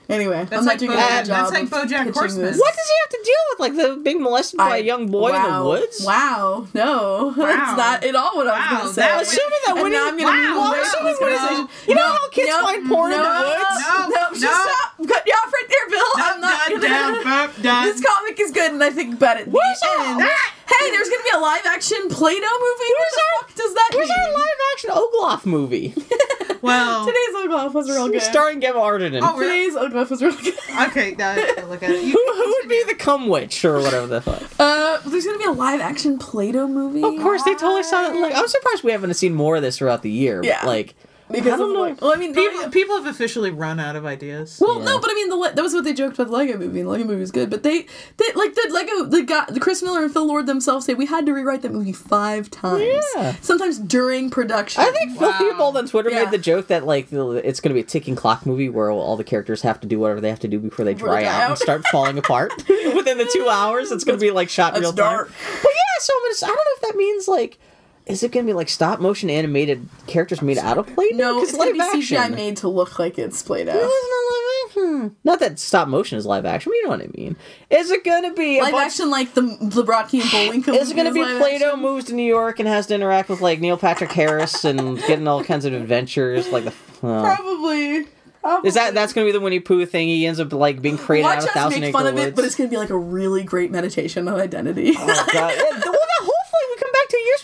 Anyway, 0.08 0.36
I'm 0.38 0.48
not 0.50 0.64
like 0.66 0.78
doing 0.78 0.90
Bo- 0.92 0.96
a 0.98 1.00
good 1.00 1.26
that's 1.32 1.50
like 1.50 1.62
of 1.64 1.70
BoJack 1.70 2.12
Horseman. 2.12 2.44
this. 2.44 2.58
What 2.58 2.74
does 2.76 2.86
he 2.88 2.94
have 3.02 3.10
to 3.10 3.20
deal 3.24 3.42
with? 3.50 3.58
Like 3.60 3.74
the 3.76 4.00
being 4.04 4.22
molested 4.22 4.58
by 4.58 4.74
I- 4.74 4.76
a 4.78 4.82
young 4.84 5.08
boy 5.10 5.32
in 5.34 5.42
the 5.52 5.64
woods? 5.64 6.04
Wow, 6.04 6.66
no, 6.74 7.30
that's 7.36 7.76
not 7.78 8.04
at 8.04 8.14
all 8.14 8.36
what 8.36 8.46
I 8.46 8.52
was 8.52 8.68
going 8.68 8.88
to 8.88 8.94
say. 8.94 9.00
that- 9.00 9.22
Assuming 9.22 9.60
that 9.64 9.72
And 9.76 9.82
Winnie, 9.82 9.96
now 9.96 10.08
I'm 10.08 10.18
gonna 10.18 10.28
Wow, 10.28 10.48
move 10.52 10.56
wow, 10.60 10.68
away 10.68 10.80
assuming 10.84 11.06
this 11.12 11.20
Winnie's- 11.20 11.40
conversation. 11.40 11.88
you 11.88 11.94
know 11.94 12.02
how 12.12 12.28
kids 12.30 12.48
no, 12.50 12.62
find 12.62 12.88
porn 12.88 13.12
in 13.12 13.18
the 13.18 13.24
woods? 13.24 13.80
No, 13.80 14.08
No, 14.12 14.22
just 14.36 14.42
no. 14.44 14.52
stop. 14.52 15.08
Cut 15.08 15.22
you 15.26 15.32
off 15.40 15.52
right 15.52 15.68
there, 15.72 15.86
Bill. 15.88 16.12
I'm 16.16 16.40
not 16.40 16.68
done, 16.68 16.80
gonna. 16.80 16.88
down, 16.88 17.12
burp, 17.24 17.62
done. 17.62 17.84
This 17.88 18.00
comic 18.04 18.40
is 18.40 18.50
good, 18.50 18.72
and 18.72 18.84
I 18.84 18.90
think 18.90 19.14
about 19.14 19.40
it. 19.40 19.48
Where's 19.48 19.80
the 19.80 19.88
our- 19.88 20.20
Hey, 20.20 20.90
there's 20.90 21.08
gonna 21.08 21.22
be 21.24 21.36
a 21.36 21.40
live 21.40 21.64
action 21.66 22.08
Play-Doh 22.10 22.44
movie. 22.44 22.92
What 22.92 23.08
the 23.08 23.22
our- 23.24 23.40
fuck 23.48 23.54
does 23.56 23.72
that 23.74 23.90
Where's 23.94 24.08
mean? 24.08 24.18
our 24.20 24.32
live 24.36 24.60
action 24.72 24.90
Ogloff 24.90 25.46
movie? 25.46 25.94
Well, 26.64 27.06
Today's 27.06 27.34
Ogloff 27.46 27.74
was 27.74 27.88
real 27.90 28.08
good. 28.08 28.22
Starring 28.22 28.60
Gemma 28.60 28.80
Arterton. 28.80 29.20
Oh, 29.22 29.36
really? 29.38 29.70
Today's 29.70 29.76
Ogloff 29.92 30.10
was 30.10 30.22
real 30.22 30.34
good. 30.36 30.54
okay, 30.88 31.14
now 31.16 31.30
I 31.32 31.62
look 31.68 31.82
at 31.82 31.90
it. 31.90 32.02
You, 32.04 32.12
who, 32.12 32.42
who 32.42 32.56
would 32.60 32.68
be 32.68 32.82
the 32.86 32.94
cum 32.94 33.28
witch 33.28 33.64
or 33.64 33.80
whatever 33.80 34.06
the 34.06 34.20
fuck? 34.20 34.42
Uh, 34.58 34.98
there's 35.08 35.24
gonna 35.26 35.38
be 35.38 35.44
a 35.44 35.50
live 35.52 35.80
action 35.80 36.18
Play-Doh 36.18 36.66
movie. 36.68 37.02
Of 37.02 37.20
course, 37.22 37.42
they 37.44 37.54
totally 37.54 37.82
saw 37.82 38.10
it. 38.10 38.16
Like, 38.20 38.34
I'm 38.34 38.48
surprised 38.48 38.82
we 38.84 38.92
haven't 38.92 39.14
seen 39.14 39.34
more 39.34 39.56
of 39.56 39.62
this 39.62 39.78
throughout 39.78 40.02
the 40.02 40.10
year. 40.10 40.40
but, 40.40 40.46
Yeah. 40.48 40.66
like, 40.66 40.94
because 41.30 41.54
I 41.54 41.56
don't 41.56 41.72
know. 41.72 41.80
like- 41.80 42.00
well, 42.02 42.12
I 42.12 42.16
mean, 42.16 42.34
people, 42.34 42.62
the- 42.62 42.70
people 42.70 42.96
have 42.96 43.06
officially 43.06 43.50
run 43.50 43.80
out 43.80 43.96
of 43.96 44.04
ideas. 44.04 44.58
Well, 44.60 44.78
Yeah. 44.78 44.84
no, 44.84 44.98
but 45.00 45.10
I 45.10 45.14
mean, 45.14 45.28
the 45.30 45.50
that 45.54 45.62
was 45.62 45.72
what 45.74 45.84
they 45.84 45.92
joked 45.92 46.14
about 46.16 46.26
the 46.28 46.32
Lego 46.36 46.52
movie, 46.58 46.80
and 46.80 46.86
the 46.86 46.90
Lego 46.92 47.04
movie 47.04 47.20
was 47.20 47.30
good. 47.30 47.48
But 47.50 47.62
they, 47.62 47.86
they 48.18 48.32
like 48.34 48.54
the 48.54 48.68
Lego, 48.70 49.04
the 49.04 49.22
guy, 49.22 49.44
the 49.48 49.60
Chris 49.60 49.82
Miller 49.82 50.02
and 50.04 50.12
Phil 50.12 50.26
Lord 50.26 50.46
themselves 50.46 50.86
say 50.86 50.94
we 50.94 51.06
had 51.06 51.24
to 51.26 51.32
rewrite 51.32 51.62
that 51.62 51.72
movie 51.72 51.92
five 51.92 52.50
times. 52.50 53.02
Yeah. 53.16 53.34
Sometimes 53.40 53.78
during 53.78 54.30
production. 54.30 54.82
I 54.82 54.90
think 54.90 55.18
Phil 55.18 55.30
Wow. 55.30 55.38
Theobald 55.38 55.76
on 55.76 55.86
Twitter 55.86 56.10
Yeah. 56.10 56.24
made 56.24 56.30
the 56.30 56.38
joke 56.38 56.66
that 56.68 56.84
like 56.86 57.08
it's 57.12 57.60
going 57.60 57.70
to 57.70 57.74
be 57.74 57.80
a 57.80 57.84
ticking 57.84 58.16
clock 58.16 58.44
movie 58.46 58.68
where 58.68 58.90
all 58.90 59.16
the 59.16 59.24
characters 59.24 59.62
have 59.62 59.80
to 59.80 59.86
do 59.86 59.98
whatever 59.98 60.20
they 60.20 60.30
have 60.30 60.40
to 60.40 60.48
do 60.48 60.58
before 60.58 60.84
they 60.84 60.94
dry 60.94 61.22
they 61.22 61.26
out, 61.28 61.50
and 61.50 61.58
start 61.58 61.84
falling 61.88 62.18
apart 62.18 62.52
within 62.94 63.18
the 63.18 63.28
two 63.32 63.48
hours. 63.48 63.90
It's 63.92 64.04
going 64.04 64.18
to 64.18 64.22
be 64.24 64.30
like 64.30 64.48
shot 64.48 64.72
That's 64.74 64.82
real 64.82 64.92
time. 64.92 65.12
dark. 65.12 65.28
But 65.62 65.70
yeah, 65.74 66.00
so 66.00 66.12
I'm 66.14 66.22
gonna, 66.22 66.52
I 66.52 66.54
don't 66.54 66.56
know 66.56 66.72
if 66.76 66.80
that 66.82 66.96
means 66.96 67.28
like. 67.28 67.58
Is 68.06 68.22
it 68.22 68.32
going 68.32 68.44
to 68.44 68.50
be 68.50 68.54
like 68.54 68.68
stop 68.68 69.00
motion 69.00 69.30
animated 69.30 69.88
characters 70.06 70.42
made 70.42 70.58
out 70.58 70.76
of 70.76 70.86
Play-Doh? 70.88 71.16
no, 71.16 71.42
it's 71.42 71.52
gonna 71.56 71.72
be 71.72 71.78
live 71.78 71.92
CGI 71.94 72.34
made 72.34 72.58
to 72.58 72.68
look 72.68 72.98
like 72.98 73.18
it's 73.18 73.42
Play-Doh. 73.42 73.72
It's 73.72 74.76
not 74.76 74.82
live 74.82 74.94
action. 75.00 75.16
Not 75.24 75.40
that 75.40 75.58
stop 75.58 75.88
motion 75.88 76.18
is 76.18 76.26
live 76.26 76.44
action, 76.44 76.70
but 76.70 76.76
you 76.76 76.82
know 76.84 76.90
what 76.90 77.00
I 77.00 77.08
mean. 77.16 77.36
Is 77.70 77.90
it 77.90 78.04
going 78.04 78.24
to 78.24 78.34
be 78.34 78.60
Live 78.60 78.72
bunch- 78.72 78.86
action 78.86 79.08
like 79.10 79.32
the 79.34 79.56
the 79.60 79.84
Rocky 79.84 80.20
and 80.20 80.30
Bullwinkle. 80.30 80.74
Is 80.74 80.90
it 80.90 80.94
going 80.94 81.06
to 81.06 81.12
be 81.14 81.22
action? 81.22 81.80
moves 81.80 82.04
to 82.06 82.14
New 82.14 82.22
York 82.26 82.58
and 82.58 82.68
has 82.68 82.86
to 82.88 82.94
interact 82.94 83.28
with 83.30 83.40
like 83.40 83.60
Neil 83.60 83.78
Patrick 83.78 84.12
Harris 84.12 84.64
and 84.64 84.98
getting 85.06 85.26
all 85.26 85.42
kinds 85.42 85.64
of 85.64 85.72
adventures? 85.72 86.48
Like 86.48 86.64
the 86.64 86.70
uh, 87.06 87.22
Probably. 87.22 88.06
Probably. 88.42 88.68
is 88.68 88.74
that 88.74 88.92
that's 88.92 89.14
going 89.14 89.26
to 89.26 89.32
be 89.32 89.32
the 89.38 89.42
Winnie 89.42 89.60
Pooh 89.60 89.86
thing? 89.86 90.08
He 90.08 90.26
ends 90.26 90.38
up 90.40 90.52
like 90.52 90.82
being 90.82 90.98
created 90.98 91.24
Watch 91.24 91.36
out 91.38 91.42
of 91.44 91.48
us 91.48 91.54
Thousand 91.54 91.80
make 91.80 91.92
fun 91.92 92.06
of 92.06 92.14
Woods. 92.14 92.26
it, 92.26 92.36
but 92.36 92.44
it's 92.44 92.54
gonna 92.54 92.68
be 92.68 92.76
like 92.76 92.90
a 92.90 92.98
really 92.98 93.42
great 93.42 93.70
meditation 93.70 94.28
on 94.28 94.38
identity. 94.38 94.92
Oh, 94.94 95.06
God. 95.32 95.54
Yeah, 95.54 95.62
well, 95.62 95.72
then 95.72 95.80
hopefully 95.82 96.62
we 96.68 96.76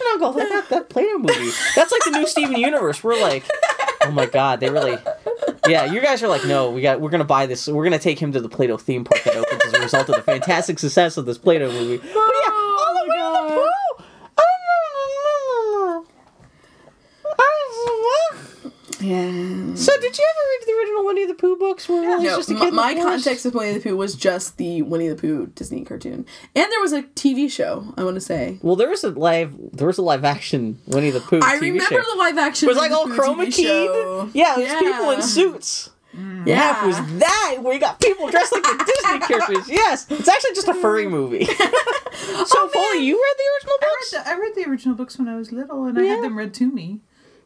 now 0.04 0.12
and 0.12 0.20
go, 0.20 0.32
that, 0.32 0.68
that, 0.68 0.88
Play-Doh 0.88 1.18
movie. 1.18 1.50
That's 1.76 1.92
like 1.92 2.02
the 2.04 2.10
new 2.10 2.26
Steven 2.26 2.56
Universe. 2.56 3.02
We're 3.04 3.20
like, 3.20 3.44
oh 4.02 4.10
my 4.12 4.26
god, 4.26 4.60
they 4.60 4.70
really. 4.70 4.98
Yeah, 5.68 5.84
you 5.84 6.00
guys 6.00 6.22
are 6.22 6.28
like, 6.28 6.44
no, 6.44 6.70
we 6.70 6.80
got, 6.80 7.00
we're 7.00 7.10
gonna 7.10 7.24
buy 7.24 7.46
this. 7.46 7.68
We're 7.68 7.84
gonna 7.84 7.98
take 7.98 8.18
him 8.18 8.32
to 8.32 8.40
the 8.40 8.48
Play-Doh 8.48 8.78
theme 8.78 9.04
park 9.04 9.22
that 9.24 9.36
opens 9.36 9.62
as 9.66 9.72
a 9.74 9.80
result 9.80 10.08
of 10.08 10.16
the 10.16 10.22
fantastic 10.22 10.78
success 10.78 11.16
of 11.16 11.26
this 11.26 11.38
Play-Doh 11.38 11.70
movie. 11.70 11.98
But 11.98 12.06
yeah, 12.06 12.52
all 12.52 12.94
the 12.94 13.00
Oh 13.00 13.08
way 13.08 13.08
my 13.08 13.16
to 13.16 13.22
the 13.22 13.38
God. 13.38 13.50
Pooh. 13.50 14.04
I 14.38 14.42
don't 14.42 16.04
know. 16.04 16.06
Yeah. 19.00 19.74
So 19.74 19.92
did 20.00 20.18
you 20.18 20.24
ever 20.30 20.44
read 20.50 20.66
the 20.66 20.72
original 20.78 21.06
Winnie 21.06 21.26
the 21.26 21.34
Pooh 21.34 21.56
books? 21.56 21.88
Where 21.88 22.02
Willie's 22.02 22.22
No, 22.24 22.36
just 22.36 22.50
a 22.50 22.52
m- 22.54 22.58
kid 22.58 22.68
in 22.68 22.74
the 22.74 22.76
my 22.76 22.94
context 22.94 23.44
with 23.44 23.54
Winnie 23.54 23.72
the 23.78 23.80
Pooh 23.80 23.96
was 23.96 24.14
just 24.14 24.56
the 24.58 24.82
Winnie 24.82 25.08
the 25.08 25.16
Pooh 25.16 25.46
Disney 25.54 25.84
cartoon, 25.84 26.26
and 26.54 26.72
there 26.72 26.80
was 26.80 26.92
a 26.92 27.02
TV 27.02 27.50
show. 27.50 27.92
I 27.96 28.04
want 28.04 28.16
to 28.16 28.20
say. 28.20 28.58
Well, 28.62 28.76
there 28.76 28.88
was 28.90 29.02
a 29.04 29.10
live, 29.10 29.54
there 29.72 29.86
was 29.86 29.98
a 29.98 30.02
live 30.02 30.24
action 30.24 30.78
Winnie 30.86 31.10
the 31.10 31.20
Pooh. 31.20 31.40
I 31.42 31.56
TV 31.56 31.60
remember 31.72 32.02
show. 32.02 32.10
the 32.12 32.18
live 32.18 32.38
action. 32.38 32.68
It 32.68 32.72
was 32.72 32.78
like 32.78 32.90
all 32.92 33.04
Winnie 33.04 33.16
the 33.16 33.22
Pooh 33.22 33.34
chroma 33.34 33.46
TV 33.46 33.52
keyed. 33.54 34.34
Yeah, 34.34 34.58
it 34.58 34.62
was 34.64 34.82
people 34.82 35.10
in 35.10 35.18
Yeah. 35.18 35.24
suits. 35.24 35.90
Yeah, 36.12 36.42
Yeah, 36.44 36.84
it 36.84 36.86
was 36.88 36.96
that 37.20 37.58
where 37.62 37.72
you 37.72 37.78
got 37.78 38.00
people 38.00 38.28
dressed 38.28 38.52
like 38.52 38.64
the 38.64 38.84
Disney 39.02 39.18
characters. 39.28 39.68
Yes, 39.68 40.06
it's 40.10 40.28
actually 40.28 40.54
just 40.54 40.66
a 40.66 40.74
furry 40.74 41.06
mm. 41.06 41.10
movie. 41.10 41.44
so, 41.44 41.54
oh, 41.54 42.70
Foley, 42.72 43.04
you 43.04 43.14
read 43.14 43.34
the 43.38 43.44
original 43.54 43.74
I 43.80 43.86
books? 43.86 44.12
read, 44.12 44.24
the, 44.24 44.28
I 44.28 44.38
read 44.38 44.52
the 44.56 44.70
original 44.70 44.94
books 44.96 45.18
when 45.18 45.28
I 45.28 45.36
was 45.36 45.52
little, 45.52 45.84
and 45.84 45.96
I 45.96 46.02
had 46.02 46.24
them 46.24 46.36
read 46.36 46.52
to 46.54 46.70
me. 46.70 47.00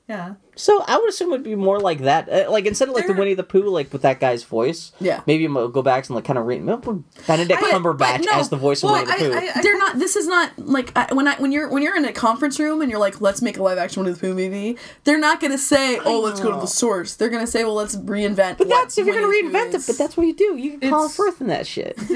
Yeah. 0.08 0.34
So 0.56 0.82
I 0.86 0.96
would 0.98 1.08
assume 1.08 1.32
it'd 1.32 1.42
be 1.44 1.54
more 1.54 1.80
like 1.80 2.00
that. 2.00 2.28
Uh, 2.28 2.50
like 2.50 2.66
instead 2.66 2.88
of 2.88 2.94
like 2.94 3.06
the 3.06 3.12
They're- 3.12 3.18
Winnie 3.20 3.34
the 3.34 3.42
Pooh, 3.42 3.68
like 3.68 3.92
with 3.92 4.02
that 4.02 4.20
guy's 4.20 4.44
voice. 4.44 4.92
Yeah. 5.00 5.20
Maybe 5.26 5.44
I'm 5.44 5.54
gonna 5.54 5.68
go 5.68 5.82
back 5.82 6.06
and 6.06 6.14
like 6.14 6.24
kind 6.24 6.38
of 6.38 6.46
read 6.46 6.64
Benedict 6.64 7.60
But- 7.60 7.70
Cumberbatch 7.72 8.20
no, 8.24 8.32
as 8.38 8.48
the 8.48 8.56
voice 8.56 8.82
of 8.82 8.90
well, 8.90 9.04
Winnie 9.04 9.18
the 9.18 9.30
Pooh. 9.30 9.36
I- 9.36 9.52
I- 9.56 9.62
They're 9.62 9.78
not. 9.78 9.98
This 9.98 10.16
is 10.16 10.26
not 10.26 10.52
like 10.58 10.92
I, 10.96 11.12
when 11.14 11.26
I 11.28 11.36
when 11.36 11.52
you're 11.52 11.68
when 11.68 11.82
you're 11.82 11.96
in 11.96 12.04
a 12.04 12.12
conference 12.12 12.58
room 12.58 12.80
and 12.82 12.90
you're 12.90 13.00
like, 13.00 13.20
let's 13.20 13.42
make 13.42 13.56
a 13.58 13.62
live 13.62 13.78
action 13.78 14.02
Winnie 14.02 14.14
the 14.14 14.20
Pooh 14.20 14.34
movie. 14.34 14.76
They're 15.04 15.18
not 15.18 15.40
gonna 15.40 15.58
say, 15.58 15.98
oh, 15.98 16.20
let's 16.20 16.40
go 16.40 16.52
to 16.52 16.60
the 16.60 16.66
source. 16.66 17.14
They're 17.16 17.28
gonna 17.30 17.46
say, 17.46 17.64
well, 17.64 17.74
let's 17.74 17.96
reinvent. 17.96 18.58
but 18.58 18.68
that's 18.68 18.96
if 18.98 19.06
you're 19.06 19.14
gonna 19.14 19.28
Winnie 19.28 19.48
the 19.48 19.50
Pooh 19.50 19.58
reinvent 19.58 19.74
it. 19.74 19.82
But 19.86 19.98
that's 19.98 20.16
what 20.16 20.26
you 20.26 20.34
do. 20.34 20.56
You 20.56 20.78
can 20.78 20.90
call 20.90 21.04
It's- 21.06 21.16
Firth 21.16 21.40
in 21.40 21.48
that 21.48 21.66
shit. 21.66 21.98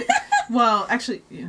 Well, 0.50 0.86
actually, 0.88 1.22
yeah. 1.30 1.48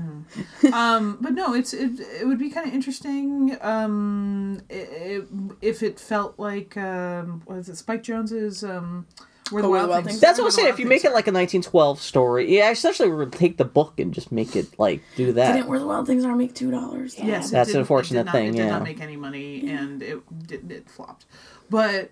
um, 0.73 1.19
but 1.21 1.31
no, 1.31 1.53
it's 1.53 1.73
it, 1.73 2.01
it 2.19 2.27
would 2.27 2.37
be 2.37 2.49
kind 2.49 2.67
of 2.67 2.73
interesting 2.73 3.55
um, 3.61 4.59
i 4.69 4.73
i 4.75 5.21
if 5.61 5.81
it 5.83 6.01
felt 6.01 6.37
like 6.37 6.75
um, 6.79 7.41
what 7.45 7.57
is 7.59 7.69
it, 7.69 7.75
Spike 7.77 8.03
Jonze's 8.03 8.63
um, 8.63 9.05
Where 9.51 9.61
the 9.61 9.67
Oh, 9.67 9.71
Wild, 9.71 9.89
Wild 9.89 10.03
Things. 10.05 10.15
Things 10.15 10.21
That's 10.21 10.39
what 10.39 10.45
I'm 10.45 10.47
the 10.47 10.51
saying. 10.53 10.67
If 10.69 10.79
you 10.79 10.85
Things 10.85 10.89
make 10.89 11.05
it 11.05 11.13
like 11.13 11.27
a 11.27 11.31
1912 11.31 12.01
story, 12.01 12.55
yeah, 12.55 12.71
essentially 12.71 13.09
we 13.09 13.15
would 13.17 13.33
take 13.33 13.57
the 13.57 13.65
book 13.65 13.99
and 13.99 14.13
just 14.13 14.31
make 14.31 14.55
it 14.55 14.77
like 14.79 15.01
do 15.15 15.33
that. 15.33 15.53
Didn't 15.53 15.67
Where 15.67 15.79
the 15.79 15.87
Wild 15.87 16.07
Things 16.07 16.25
Are 16.25 16.35
make 16.35 16.53
two 16.55 16.71
dollars? 16.71 17.15
Yes, 17.17 17.49
it 17.49 17.51
That's 17.51 17.69
an 17.69 17.73
didn't- 17.73 17.79
unfortunate 17.81 18.19
did 18.19 18.25
not- 18.25 18.31
thing, 18.33 18.47
It 18.49 18.51
did 18.51 18.57
yeah. 18.59 18.69
not 18.69 18.83
make 18.83 19.01
any 19.01 19.15
money, 19.17 19.69
and 19.69 20.01
it 20.03 20.47
did, 20.47 20.71
it 20.71 20.89
flopped. 20.89 21.25
But 21.69 22.11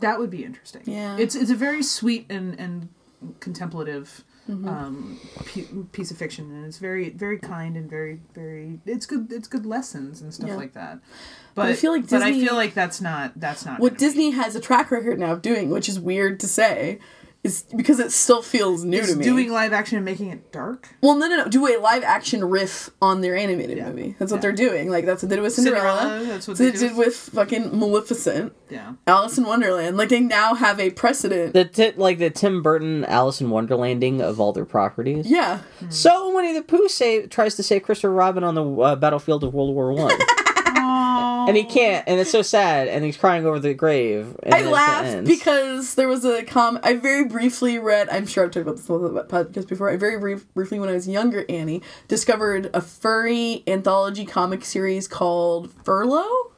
that 0.00 0.18
would 0.18 0.30
be 0.30 0.44
interesting. 0.44 0.82
Yeah. 0.86 1.16
it's 1.18 1.34
it's 1.34 1.50
a 1.50 1.54
very 1.56 1.82
sweet 1.82 2.26
and 2.30 2.58
and 2.58 2.88
contemplative 3.40 4.24
Mm-hmm. 4.50 4.68
um, 4.68 5.20
pe- 5.46 5.66
piece 5.92 6.10
of 6.10 6.16
fiction, 6.16 6.50
and 6.50 6.66
it's 6.66 6.78
very 6.78 7.10
very 7.10 7.38
kind 7.38 7.76
and 7.76 7.88
very 7.88 8.20
very 8.34 8.80
it's 8.84 9.06
good 9.06 9.32
it's 9.32 9.46
good 9.48 9.64
lessons 9.64 10.20
and 10.20 10.34
stuff 10.34 10.48
Yeah. 10.48 10.56
like 10.56 10.72
that. 10.72 10.98
But, 11.54 11.66
I 11.66 11.74
feel 11.74 11.92
like 11.92 12.02
Disney, 12.02 12.18
but 12.18 12.26
I 12.26 12.32
feel 12.32 12.54
like 12.54 12.74
that's 12.74 13.00
not 13.00 13.32
that's 13.38 13.64
not 13.66 13.78
What 13.80 13.90
gonna 13.90 13.98
be- 13.98 14.04
Disney 14.06 14.30
has 14.30 14.56
a 14.56 14.60
track 14.60 14.90
record 14.90 15.18
now 15.18 15.32
of 15.32 15.42
doing, 15.42 15.70
which 15.70 15.88
is 15.88 16.00
weird 16.00 16.40
to 16.40 16.46
say, 16.48 16.98
is 17.42 17.64
because 17.74 17.98
it 18.00 18.12
still 18.12 18.42
feels 18.42 18.84
new 18.84 18.98
is 18.98 19.12
to 19.12 19.16
me. 19.16 19.24
doing 19.24 19.50
live 19.50 19.72
action 19.72 19.96
and 19.96 20.04
making 20.04 20.28
it 20.28 20.52
dark. 20.52 20.88
well, 21.00 21.14
no, 21.16 21.26
no, 21.26 21.36
no. 21.36 21.48
Do 21.48 21.66
a 21.66 21.80
live 21.80 22.02
action 22.02 22.44
riff 22.44 22.90
on 23.00 23.22
their 23.22 23.34
animated 23.34 23.78
Yeah. 23.78 23.88
movie. 23.88 24.14
That's 24.18 24.30
what 24.30 24.38
Yeah. 24.38 24.42
they're 24.42 24.52
doing. 24.52 24.90
Like 24.90 25.06
that's 25.06 25.22
what 25.22 25.30
they 25.30 25.36
did 25.36 25.42
with 25.42 25.54
Cinderella. 25.54 26.00
Cinderella, 26.02 26.24
that's 26.26 26.48
what 26.48 26.58
they 26.58 26.66
they 26.66 26.70
did 26.72 26.80
did 26.90 26.96
with 26.98 27.16
fucking 27.16 27.78
Maleficent, 27.78 28.52
Yeah. 28.68 28.92
Alice 29.06 29.38
in 29.38 29.44
Wonderland. 29.44 29.96
Like 29.96 30.10
they 30.10 30.20
now 30.20 30.54
have 30.54 30.78
a 30.78 30.90
precedent. 30.90 31.54
The 31.54 31.64
ti 31.64 31.92
like 31.96 32.18
the 32.18 32.28
Tim 32.30 32.62
Burton 32.62 33.04
Alice 33.06 33.40
in 33.40 33.48
Wonderlanding 33.48 34.20
of 34.20 34.38
all 34.38 34.52
their 34.52 34.66
properties. 34.66 35.26
yeah. 35.26 35.60
So 35.88 36.34
Winnie 36.34 36.52
the 36.52 36.62
Pooh 36.62 36.88
say 36.88 37.26
tries 37.26 37.54
to 37.56 37.62
save 37.62 37.84
Christopher 37.84 38.12
Robin 38.12 38.44
on 38.44 38.54
the 38.54 38.64
uh, 38.64 38.96
battlefield 38.96 39.44
of 39.44 39.54
World 39.54 39.74
War 39.74 39.92
One, 39.94 40.14
And 41.48 41.56
he 41.56 41.64
can't, 41.64 42.06
and 42.08 42.20
it's 42.20 42.30
so 42.30 42.42
sad, 42.42 42.88
and 42.88 43.04
he's 43.04 43.16
crying 43.16 43.46
over 43.46 43.58
the 43.58 43.74
grave. 43.74 44.36
And 44.42 44.54
I 44.54 44.62
laughed 44.62 45.24
because 45.26 45.94
there 45.94 46.08
was 46.08 46.24
a 46.24 46.44
com. 46.44 46.78
I 46.82 46.94
very 46.94 47.24
briefly 47.24 47.78
read. 47.78 48.08
I'm 48.10 48.26
sure 48.26 48.44
I've 48.44 48.50
talked 48.50 48.62
about 48.62 48.76
this 48.76 48.88
on 48.90 49.14
the 49.14 49.24
podcast 49.24 49.68
before. 49.68 49.90
I 49.90 49.96
very 49.96 50.18
brief, 50.18 50.52
briefly, 50.54 50.78
when 50.78 50.88
I 50.88 50.92
was 50.92 51.08
younger, 51.08 51.44
Annie 51.48 51.82
discovered 52.08 52.70
a 52.74 52.80
furry 52.80 53.62
anthology 53.66 54.24
comic 54.24 54.64
series 54.64 55.08
called 55.08 55.70
Furrlough, 55.84 56.52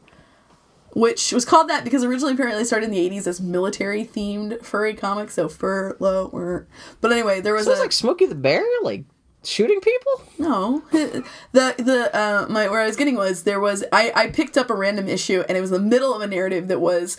which 0.95 1.33
was 1.33 1.45
called 1.45 1.69
that 1.69 1.85
because 1.85 2.05
originally 2.05 2.35
apparently 2.35 2.65
started 2.65 2.87
in 2.87 2.93
the 2.93 3.11
80s 3.11 3.27
as 3.27 3.41
military 3.41 4.05
themed 4.05 4.65
furry 4.65 4.95
comics. 4.95 5.35
So 5.35 5.49
Furrlough, 5.49 6.67
but 7.01 7.13
anyway, 7.13 7.41
there 7.41 7.55
was 7.55 7.67
a 7.67 7.71
like 7.73 7.93
Smokey 7.93 8.27
the 8.27 8.35
Bear, 8.35 8.65
like 8.83 9.05
shooting 9.44 9.81
people. 9.81 10.23
no, 10.39 10.82
the 10.93 11.24
the 11.52 12.10
uh 12.16 12.47
my 12.48 12.69
where 12.69 12.81
I 12.81 12.86
was 12.86 12.97
getting 12.97 13.16
was 13.16 13.43
there 13.44 13.60
was 13.60 13.85
I 13.93 14.12
I 14.14 14.27
picked 14.28 14.56
up 14.56 14.70
a 14.70 14.74
random 14.74 15.09
issue 15.09 15.43
and 15.48 15.59
it 15.59 15.60
was 15.60 15.70
the 15.70 15.81
middle 15.81 16.14
of 16.14 16.23
a 16.23 16.27
narrative 16.27 16.69
that 16.69 16.81
was 16.81 17.16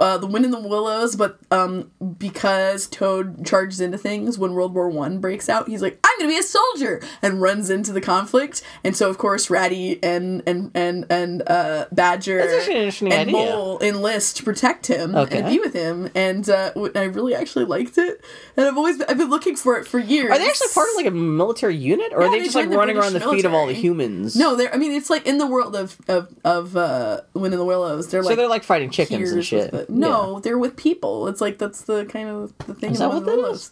uh 0.00 0.18
the 0.18 0.26
wind 0.26 0.44
in 0.44 0.50
the 0.50 0.60
willows, 0.60 1.16
but 1.16 1.38
um 1.50 1.90
because 2.18 2.86
Toad 2.88 3.44
charges 3.46 3.80
into 3.80 3.98
things 3.98 4.38
when 4.38 4.52
World 4.52 4.74
War 4.74 4.88
One 4.88 5.18
breaks 5.18 5.48
out, 5.48 5.68
he's 5.68 5.82
like 5.82 5.98
I'm 6.04 6.18
gonna 6.18 6.30
be 6.30 6.38
a 6.38 6.42
soldier 6.42 7.02
and 7.22 7.40
runs 7.42 7.70
into 7.70 7.92
the 7.92 8.00
conflict, 8.00 8.62
and 8.84 8.96
so 8.96 9.08
of 9.10 9.18
course 9.18 9.50
Ratty 9.50 10.02
and 10.02 10.42
and 10.46 10.70
and 10.74 11.06
and 11.10 11.42
uh 11.48 11.86
Badger 11.92 12.38
That's 12.38 12.66
an 12.66 12.72
interesting 12.72 13.12
and 13.12 13.28
idea. 13.30 13.32
Mole 13.32 13.78
enlist 13.82 14.36
to 14.38 14.42
protect 14.44 14.86
him 14.86 15.14
Okay. 15.14 15.38
and 15.38 15.48
be 15.48 15.58
with 15.58 15.72
him, 15.74 16.10
and 16.14 16.48
uh, 16.48 16.68
w- 16.70 16.92
I 16.94 17.04
really 17.04 17.34
actually 17.34 17.64
liked 17.64 17.98
it, 17.98 18.20
and 18.56 18.66
I've 18.66 18.76
always 18.76 19.00
I've 19.02 19.18
been 19.18 19.30
looking 19.30 19.56
for 19.56 19.76
it 19.78 19.86
for 19.86 19.98
years. 19.98 20.30
Are 20.30 20.38
they 20.38 20.46
actually 20.46 20.68
part 20.74 20.88
of 20.90 20.96
like 20.96 21.06
a 21.06 21.10
military 21.10 21.61
unit, 21.70 22.12
or 22.12 22.20
Yeah, 22.22 22.26
are 22.28 22.30
they, 22.30 22.38
they 22.38 22.44
just 22.44 22.56
like 22.56 22.70
the 22.70 22.76
running 22.76 22.96
around 22.96 23.12
the 23.12 23.20
British 23.20 23.36
feet 23.38 23.44
of 23.44 23.54
all 23.54 23.66
the 23.66 23.72
humans? 23.74 24.36
No, 24.36 24.56
they're. 24.56 24.72
I 24.74 24.76
mean, 24.78 24.92
it's 24.92 25.10
like 25.10 25.26
in 25.26 25.38
the 25.38 25.46
world 25.46 25.74
of 25.76 25.96
of 26.08 26.28
of 26.44 26.76
uh, 26.76 27.20
Wind 27.34 27.54
in 27.54 27.58
the 27.58 27.64
Willows. 27.66 28.08
They're 28.08 28.22
so 28.22 28.28
like 28.30 28.36
they're 28.36 28.48
like 28.48 28.64
fighting 28.64 28.90
chickens 28.90 29.30
and 29.32 29.44
shit. 29.44 29.70
the- 29.70 29.86
no, 29.88 30.40
they're 30.40 30.58
with 30.58 30.76
people. 30.76 31.28
It's 31.28 31.40
like 31.40 31.58
that's 31.58 31.82
the 31.82 32.04
kind 32.06 32.28
of 32.28 32.56
the 32.66 32.74
thing. 32.74 32.92
Is 32.92 32.98
that 32.98 33.08
Wind 33.10 33.24
what 33.26 33.30
in 33.32 33.36
the 33.36 33.42
that 33.42 33.48
Willows. 33.48 33.70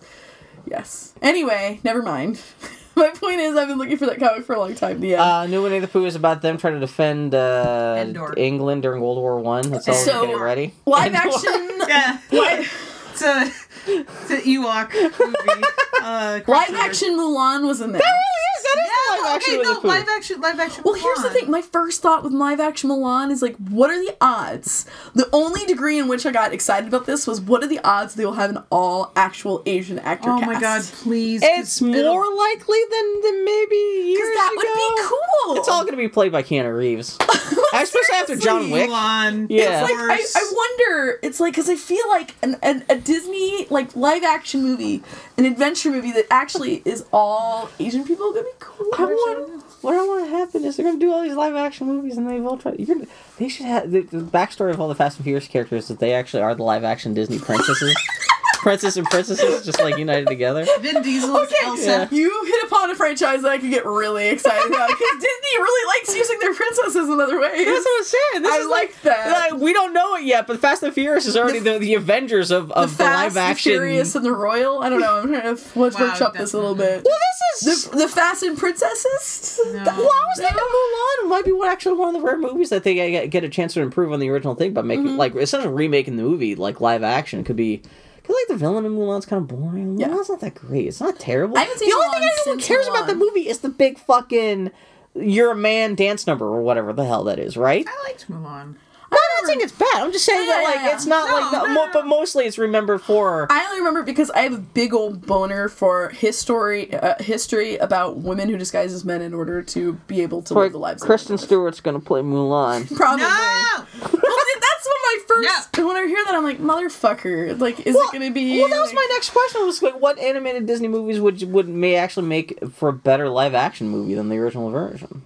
Yes. 0.67 1.15
Anyway, 1.23 1.81
never 1.85 2.03
mind. 2.03 2.41
My 2.97 3.11
point 3.11 3.41
is, 3.41 3.57
I've 3.57 3.69
been 3.69 3.79
looking 3.79 3.97
for 3.97 4.07
that 4.07 4.19
comic 4.19 4.45
for 4.45 4.55
a 4.55 4.59
long 4.59 4.75
time. 4.75 5.03
Yeah. 5.03 5.23
Uh, 5.23 5.47
New 5.47 5.62
Winnie 5.62 5.79
the 5.79 5.89
Pooh 5.89 6.05
is 6.05 6.17
about 6.17 6.43
them 6.43 6.59
trying 6.59 6.75
to 6.75 6.81
defend 6.81 7.35
uh, 7.35 7.95
Endor. 7.99 8.35
England 8.37 8.83
during 8.83 9.01
World 9.01 9.17
War 9.19 9.39
One. 9.41 9.71
That's 9.71 9.89
all 9.89 9.95
So- 9.95 10.21
getting 10.27 10.41
ready. 10.41 10.75
live 10.87 11.07
Endor. 11.15 11.19
action. 11.19 11.71
Yeah. 11.89 12.19
Live, 12.31 13.09
It's 13.12 13.23
a 13.23 13.51
it's 13.91 14.31
an 14.31 14.41
Ewok 14.41 14.93
movie. 14.93 15.65
Uh, 16.03 16.41
live 16.47 16.75
action 16.75 17.11
Mulan 17.19 17.67
was 17.67 17.81
in 17.81 17.93
there. 17.93 18.01
Yes, 18.03 18.62
that 18.62 18.83
is 18.83 18.89
Yeah, 18.89 19.17
the 19.17 19.23
live 19.23 19.37
action 19.37 19.55
okay, 19.55 19.62
no, 19.62 19.81
live 19.89 20.09
action, 20.09 20.41
live 20.41 20.61
action. 20.61 20.83
Well, 20.85 20.95
here's 20.95 21.23
the 21.23 21.31
thing. 21.31 21.51
My 21.51 21.61
first 21.62 22.01
thought 22.03 22.23
with 22.25 22.33
live 22.33 22.59
action 22.61 22.89
Mulan 22.91 23.31
is 23.31 23.43
like, 23.43 23.57
what 23.57 23.91
are 23.91 23.99
the 23.99 24.17
odds? 24.21 24.87
The 25.15 25.29
only 25.33 25.65
degree 25.67 25.99
in 25.99 26.09
which 26.09 26.25
I 26.25 26.31
got 26.33 26.53
excited 26.55 26.89
about 26.89 27.07
this 27.07 27.27
was 27.27 27.41
what 27.41 27.62
are 27.62 27.67
the 27.67 27.81
odds 27.85 28.15
they 28.15 28.25
will 28.25 28.33
have 28.35 28.51
an 28.51 28.62
all 28.71 29.12
actual 29.17 29.62
Asian 29.67 29.99
actor 29.99 30.31
Oh 30.31 30.39
cast? 30.39 30.47
my 30.47 30.61
god, 30.61 30.83
please! 31.03 31.43
It's 31.43 31.81
'cause 31.81 31.89
it'll- 31.89 32.15
more 32.15 32.35
likely 32.35 32.79
than, 32.91 33.21
than 33.23 33.45
maybe 33.45 33.77
years 33.77 34.19
Because 34.21 34.35
that 34.35 34.53
would 34.57 34.62
be 34.62 35.03
ago. 35.03 35.09
cool. 35.45 35.57
It's 35.57 35.69
all 35.69 35.83
going 35.83 35.93
to 35.93 35.99
be 35.99 36.09
played 36.09 36.33
by 36.33 36.43
Keanu 36.43 36.77
Reeves, 36.77 37.19
especially 37.75 38.15
after 38.17 38.37
John 38.37 38.71
Wick. 38.71 38.89
Mulan. 38.89 39.47
Yeah. 39.51 39.83
It's 39.85 39.93
like 39.93 40.11
I, 40.11 40.41
I 40.41 40.53
wonder. 40.55 41.19
It's 41.23 41.41
like 41.41 41.53
because 41.53 41.69
I 41.69 41.77
feel 41.77 42.09
like 42.09 42.35
an, 42.43 42.57
an, 42.62 42.85
a 42.89 42.97
Disney 42.97 43.67
like 43.71 43.80
live 43.94 44.23
action 44.23 44.62
movie, 44.62 45.02
an 45.36 45.44
adventure 45.44 45.90
movie 45.90 46.12
that 46.12 46.27
actually 46.31 46.82
is 46.85 47.05
all 47.12 47.70
Asian 47.78 48.05
people 48.05 48.32
gonna 48.32 48.44
be 48.44 48.51
cool. 48.59 48.86
I 48.98 49.05
want. 49.05 49.65
What 49.82 49.94
I 49.94 50.07
want 50.07 50.27
to 50.27 50.31
happen 50.31 50.65
is 50.65 50.77
they're 50.77 50.93
to 50.93 50.98
do 50.98 51.11
all 51.11 51.23
these 51.23 51.35
live 51.35 51.55
action 51.55 51.86
movies, 51.86 52.19
and 52.19 52.28
they've 52.28 52.44
all 52.44 52.59
tried. 52.59 52.78
You're 52.78 52.98
they 53.39 53.48
should 53.48 53.66
have 53.66 53.90
the, 53.90 54.02
the 54.02 54.19
backstory 54.19 54.70
of 54.70 54.81
all 54.81 54.89
the 54.89 54.94
Fast 54.94 55.16
and 55.16 55.24
Furious 55.24 55.48
characters 55.48 55.89
that 55.89 55.98
they 56.01 56.12
actually 56.12 56.43
are 56.43 56.55
the 56.55 56.62
live 56.62 56.85
action 56.85 57.15
Disney 57.15 57.39
princesses, 57.39 57.97
princess 58.62 58.97
and 58.97 59.07
princesses, 59.07 59.65
just 59.65 59.81
like 59.81 59.97
united 59.99 60.27
together. 60.27 60.66
Vin 60.81 61.03
Diesel 61.03 61.37
Okay, 61.37 61.55
Elsa. 61.65 62.09
you 62.11 62.45
hit 62.47 62.65
upon 62.65 62.91
a 62.91 62.95
franchise 62.95 63.43
that 63.43 63.51
I 63.51 63.59
could 63.59 63.70
get 63.70 63.85
really 63.87 64.28
excited 64.28 64.66
about 64.70 64.89
because 64.89 65.11
Disney 65.15 65.59
really 65.59 65.99
likes 65.99 66.15
using 66.16 66.39
their 66.41 66.55
princesses 66.55 67.09
in 67.09 67.20
other 67.20 67.41
ways. 67.41 67.66
That's 67.66 67.85
what 67.85 67.99
I'm 67.99 68.05
saying. 68.05 68.43
This 68.43 68.53
I 68.53 68.57
is 68.59 68.69
like 68.69 69.03
that. 69.03 69.51
Like, 69.53 69.61
we 69.61 69.73
don't 69.73 69.93
know 69.93 70.15
it 70.16 70.24
yet, 70.24 70.47
but 70.47 70.61
Fast 70.61 70.82
and 70.82 70.93
Furious 70.95 71.27
is 71.27 71.37
already 71.37 71.59
the, 71.59 71.78
the, 71.78 71.95
Avengers 71.95 72.51
of, 72.51 72.70
of 72.73 72.91
the, 72.97 73.05
Fast, 73.05 73.35
live 73.35 73.37
action. 73.37 73.73
the 73.73 73.78
Furious, 73.78 74.15
and 74.15 74.24
the 74.24 74.32
Royal. 74.32 74.82
I 74.82 74.89
don't 74.89 75.01
know. 75.01 75.19
I'm 75.20 75.28
trying 75.28 75.43
to 75.43 75.49
let's 75.78 75.99
Wow, 75.99 76.07
workshop 76.09 76.35
this 76.35 76.53
a 76.53 76.57
little 76.59 76.74
bit. 76.74 77.05
well, 77.05 77.16
this 77.62 77.66
is. 77.77 77.85
The, 77.91 77.97
the 77.99 78.09
Fast 78.09 78.43
and 78.43 78.57
Princesses. 78.59 79.61
No. 79.66 79.73
That- 79.85 79.97
well, 79.97 80.07
I 80.11 80.24
was 80.28 80.39
thinking 80.39 80.57
Mulan 80.57 81.28
might 81.31 81.45
be 81.45 81.53
one, 81.53 81.69
actually 81.69 81.97
one 81.97 82.15
of 82.15 82.20
the 82.20 82.27
rare 82.27 82.39
movies 82.39 82.70
that 82.70 82.85
they 82.85 82.95
get, 82.95 83.31
get 83.31 83.45
a 83.45 83.49
chance 83.49 83.74
to 83.74 83.81
improve 83.82 84.12
on 84.12 84.20
the 84.20 84.28
original 84.31 84.55
thing 84.55 84.73
by 84.74 84.82
making 84.82 85.01
Mm-hmm. 85.01 85.16
like 85.16 85.35
essentially 85.35 85.73
remaking 85.73 86.16
the 86.16 86.23
movie 86.23 86.55
like 86.55 86.81
live 86.81 87.03
action. 87.03 87.43
Could 87.45 87.57
be. 87.57 87.82
Cause 88.31 88.36
like 88.43 88.48
the 88.48 88.57
villain 88.65 88.85
in 88.86 88.93
Mulan's 88.93 89.27
kind 89.27 89.43
of 89.43 89.48
boring. 89.48 89.98
Yeah. 89.98 90.09
Mulan's 90.09 90.28
not 90.28 90.40
that 90.40 90.55
great. 90.55 90.86
It's 90.86 91.01
not 91.01 91.19
terrible. 91.19 91.59
I 91.59 91.62
haven't 91.62 91.78
seen 91.78 91.89
the 91.90 91.97
only 91.97 92.09
Mulan 92.09 92.20
thing 92.20 92.31
anyone 92.47 92.61
cares 92.61 92.86
about 92.86 93.07
the 93.07 93.15
movie 93.15 93.48
is 93.48 93.59
the 93.59 93.69
big 93.69 93.98
fucking 93.98 94.70
"You're 95.15 95.52
a 95.52 95.57
Man" 95.57 95.94
dance 95.97 96.27
number 96.27 96.47
or 96.47 96.61
whatever 96.62 96.93
the 96.93 97.05
hell 97.05 97.24
that 97.24 97.39
is, 97.39 97.57
right? 97.57 97.85
I 97.89 98.09
liked 98.09 98.31
Mulan. 98.31 98.77
No, 99.12 99.19
I'm 99.19 99.43
not 99.43 99.47
saying 99.49 99.61
it's 99.62 99.73
bad. 99.73 99.89
I'm 100.03 100.12
just 100.12 100.24
saying 100.24 100.47
that 100.47 100.62
like 100.62 100.77
yeah, 100.77 100.87
yeah. 100.87 100.95
it's 100.95 101.07
not 101.07 101.28
No, 101.28 101.35
like, 101.35 101.53
no, 101.69 101.74
no, 101.87 101.93
but 101.93 102.07
mostly 102.07 102.47
it's 102.47 102.59
remembered 102.59 103.03
for. 103.03 103.49
I 103.51 103.65
only 103.66 103.78
remember 103.78 104.03
because 104.05 104.31
I 104.31 104.41
have 104.43 104.53
a 104.53 104.59
big 104.59 104.95
old 104.95 105.27
boner 105.27 105.69
for 105.69 106.11
history, 106.11 106.95
uh, 106.95 107.15
history 107.20 107.77
about 107.78 108.19
women 108.19 108.49
who 108.49 108.57
disguise 108.57 108.93
as 108.93 109.05
men 109.05 109.20
in 109.20 109.35
order 109.35 109.62
to 109.62 109.95
be 110.07 110.20
able 110.23 110.43
to 110.43 110.55
live 110.55 110.73
the 110.73 110.78
lives. 110.78 111.03
they 111.03 111.07
Kristen 111.07 111.37
live. 111.37 111.41
Stewart's 111.45 111.81
gonna 111.81 111.99
play 112.01 112.20
Mulan. 112.20 112.87
probably. 112.97 113.23
No. 113.24 113.87
well, 114.01 114.11
th- 114.12 114.61
that's 114.61 114.87
what 114.87 114.99
my 115.03 115.19
first 115.27 115.49
Yeah. 115.77 115.85
when 115.85 115.97
I 115.97 116.07
hear 116.07 116.24
that, 116.27 116.35
I'm 116.37 116.45
like, 116.45 116.59
motherfucker. 116.61 117.59
Like, 117.59 117.85
is 117.87 117.95
Well, 117.97 118.09
it 118.09 118.12
gonna 118.12 118.31
be? 118.31 118.61
Well, 118.61 118.69
that 118.69 118.78
was 118.81 118.91
like- 118.91 118.95
my 118.97 119.07
next 119.11 119.31
question. 119.31 119.66
Was 119.66 119.82
like, 119.82 120.01
what 120.01 120.19
animated 120.20 120.66
Disney 120.66 120.87
movies 120.87 121.19
would 121.20 121.43
would 121.51 121.69
may 121.69 121.97
actually 121.97 122.28
make 122.28 122.59
for 122.74 122.91
a 122.91 122.93
better 122.93 123.28
live 123.28 123.55
action 123.55 123.89
movie 123.89 124.15
than 124.15 124.28
the 124.28 124.37
original 124.37 124.70
version? 124.70 125.23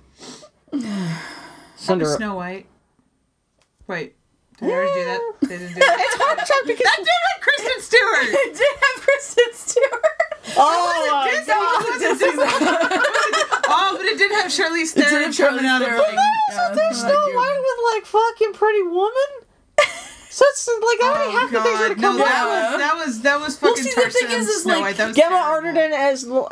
Cinder- 1.77 2.06
Snow 2.16 2.36
White. 2.36 2.66
Wait, 3.86 4.15
did 4.59 4.69
they 4.69 4.73
already 4.74 4.94
do 4.94 5.05
that? 5.05 5.20
They 5.43 5.59
didn't 5.59 5.74
do 5.74 5.81
that. 5.81 5.97
It's 6.01 6.16
hard 6.16 6.39
to 6.39 6.44
track 6.44 6.65
because 6.66 6.86
that 6.89 6.98
did 7.05 7.20
have 7.28 7.40
Kristen 7.43 7.78
Stewart. 7.85 8.28
It 8.44 8.52
did 8.56 8.74
have 8.81 8.97
Kristen 9.05 9.51
Stewart. 9.52 10.05
oh 10.56 11.09
my 11.11 11.31
Disney. 11.31 11.47
god! 11.52 11.85
It 11.85 12.01
wasn't 12.01 12.20
Disney. 12.20 12.44
oh, 13.69 13.94
but 13.97 14.06
it 14.06 14.19
did 14.19 14.32
have 14.32 14.51
Charlize 14.51 14.93
Theron. 14.93 15.09
It 15.09 15.11
did 15.11 15.23
have 15.24 15.35
Charlize 15.35 15.65
out 15.65 15.82
of 15.82 15.89
Theron. 15.89 16.01
like, 16.01 16.15
Yeah, 16.15 16.73
There's 16.74 17.02
thank 17.02 17.12
Snow. 17.12 17.36
White 17.36 17.61
with 17.61 17.81
like 17.94 18.05
fucking 18.06 18.52
Pretty 18.55 18.82
Woman. 18.82 19.31
So 20.35 20.44
it's 20.51 20.66
like 20.66 20.98
already 21.01 21.31
half 21.31 21.51
the 21.52 21.61
things 21.62 21.78
that 21.78 21.89
God, 21.90 22.01
come 22.01 22.19
no, 22.19 22.24
out. 22.24 22.28
that 22.28 22.48
was 22.48 22.81
that 22.81 22.97
was 23.06 23.20
that 23.23 23.40
was 23.40 23.62
Well, 23.62 23.70
fucking 23.77 23.85
see, 23.85 23.94
the 23.94 24.11
thing 24.11 24.31
is, 24.32 24.48
is, 24.48 24.62
Snow 24.65 24.74
like, 24.74 24.82
White. 24.82 24.97
That 24.97 25.06
was 25.06 25.16
Gemma 25.16 25.36
terrible. 25.36 25.70
Arterton 25.70 25.90
as 25.93 26.24
little 26.27 26.51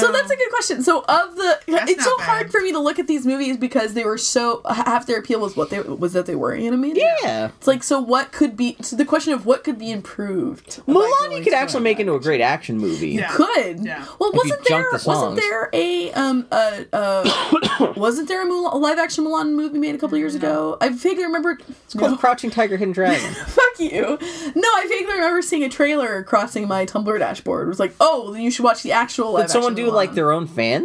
So 0.00 0.12
that's 0.12 0.30
a 0.30 0.36
good 0.36 0.50
question. 0.50 0.82
So 0.82 1.00
of 1.08 1.34
the, 1.36 1.58
That's 1.66 1.90
it's 1.90 2.04
so 2.04 2.16
bad. 2.18 2.24
hard 2.24 2.52
for 2.52 2.60
me 2.60 2.70
to 2.72 2.78
look 2.78 2.98
at 3.00 3.08
these 3.08 3.26
movies 3.26 3.56
because 3.56 3.94
they 3.94 4.04
were 4.04 4.16
so 4.18 4.62
half 4.70 5.06
their 5.06 5.18
appeal 5.18 5.40
was 5.40 5.56
what 5.56 5.70
they 5.70 5.80
was 5.80 6.12
that 6.12 6.26
they 6.26 6.36
were 6.36 6.52
animated. 6.52 7.02
Yeah. 7.22 7.50
It's 7.58 7.66
like 7.66 7.82
so 7.82 8.00
what 8.00 8.30
could 8.32 8.56
be 8.56 8.76
so 8.80 8.94
the 8.96 9.04
question 9.04 9.32
of 9.32 9.44
what 9.44 9.64
could 9.64 9.78
be 9.78 9.90
improved. 9.90 10.80
Mulan 10.86 11.36
you 11.36 11.42
could 11.42 11.52
actually 11.54 11.82
make 11.82 11.98
into 11.98 12.14
a 12.14 12.20
great 12.20 12.40
action 12.40 12.78
movie. 12.78 13.10
Yeah. 13.10 13.32
Could 13.32 13.84
Yeah. 13.84 14.04
well 14.20 14.30
If 14.30 14.36
wasn't 14.36 14.64
there 14.68 14.86
the 14.92 15.02
wasn't 15.06 15.36
there 15.36 15.68
a 15.72 16.12
um 16.12 16.46
uh 16.52 16.84
uh 16.92 17.92
wasn't 17.96 18.28
there 18.28 18.42
a, 18.42 18.46
Mulan, 18.50 18.72
a 18.72 18.76
live 18.76 18.98
action 18.98 19.24
Mulan 19.24 19.52
movie 19.54 19.78
made 19.78 19.94
a 19.94 19.98
couple 19.98 20.16
years 20.16 20.34
ago? 20.34 20.76
I 20.80 20.90
vaguely 20.90 21.24
remember 21.24 21.58
It's 21.84 21.94
called 21.94 22.18
Crouching 22.18 22.50
Tiger, 22.50 22.76
Hidden 22.76 22.92
Dragon. 22.92 23.32
Fuck 23.46 23.80
you. 23.80 24.18
No, 24.54 24.68
I 24.68 24.86
vaguely 24.88 25.14
remember 25.14 25.42
seeing 25.42 25.64
a 25.64 25.68
trailer 25.68 26.22
crossing 26.22 26.68
my 26.68 26.86
Tumblr 26.86 27.18
dashboard. 27.18 27.66
It 27.66 27.68
was 27.68 27.80
like, 27.80 27.94
oh, 28.00 28.32
then 28.32 28.42
you 28.42 28.50
should 28.50 28.64
watch 28.64 28.82
the 28.82 28.92
actual 28.92 29.32
live 29.32 29.46
Did 29.46 29.52
someone 29.72 29.80
action 29.80 29.90
do 29.90 29.90
like 29.90 30.14
their 30.14 30.32
own 30.32 30.46
fan 30.46 30.82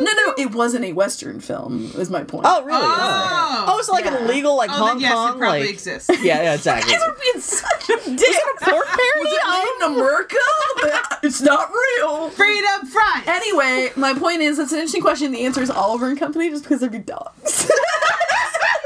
No, 0.00 0.10
no, 0.12 0.34
it 0.36 0.52
wasn't 0.52 0.84
a 0.84 0.92
Western 0.92 1.38
film. 1.40 1.92
Is 1.96 2.10
my 2.10 2.24
point. 2.24 2.44
Oh, 2.48 2.64
really? 2.64 2.78
Oh. 2.82 3.64
Oh, 3.68 3.78
it's 3.78 3.88
like 3.88 4.04
Yeah. 4.04 4.16
an 4.16 4.24
illegal 4.24 4.56
like 4.56 4.70
Oh, 4.70 4.74
Hong 4.74 4.88
then 4.88 5.00
yes, 5.00 5.12
Kong 5.12 5.36
it 5.36 5.38
probably 5.38 5.60
like. 5.60 5.70
exists. 5.70 6.10
Yeah, 6.22 6.42
yeah, 6.42 6.54
exactly. 6.54 6.92
You 6.92 7.00
were 7.06 7.16
being 7.22 7.40
such 7.40 7.88
a 7.90 7.96
dick. 8.16 8.36
pork 8.60 8.86
parody 8.86 9.20
Was 9.20 9.32
it 9.32 9.46
made 9.50 9.86
in 9.86 9.92
America? 9.96 10.36
it's 11.22 11.40
not 11.40 11.70
real. 11.72 12.30
Freedom 12.30 12.86
fries. 12.86 13.22
Anyway, 13.26 13.90
my 13.96 14.14
point 14.14 14.40
is, 14.42 14.58
it's 14.58 14.72
an 14.72 14.78
interesting 14.78 15.02
question. 15.02 15.30
The 15.32 15.44
answer 15.46 15.62
is 15.62 15.70
Oliver 15.70 16.08
and 16.08 16.18
Company, 16.18 16.50
just 16.50 16.64
because 16.64 16.80
they're 16.80 16.90
good 16.90 17.06
dogs. 17.06 17.70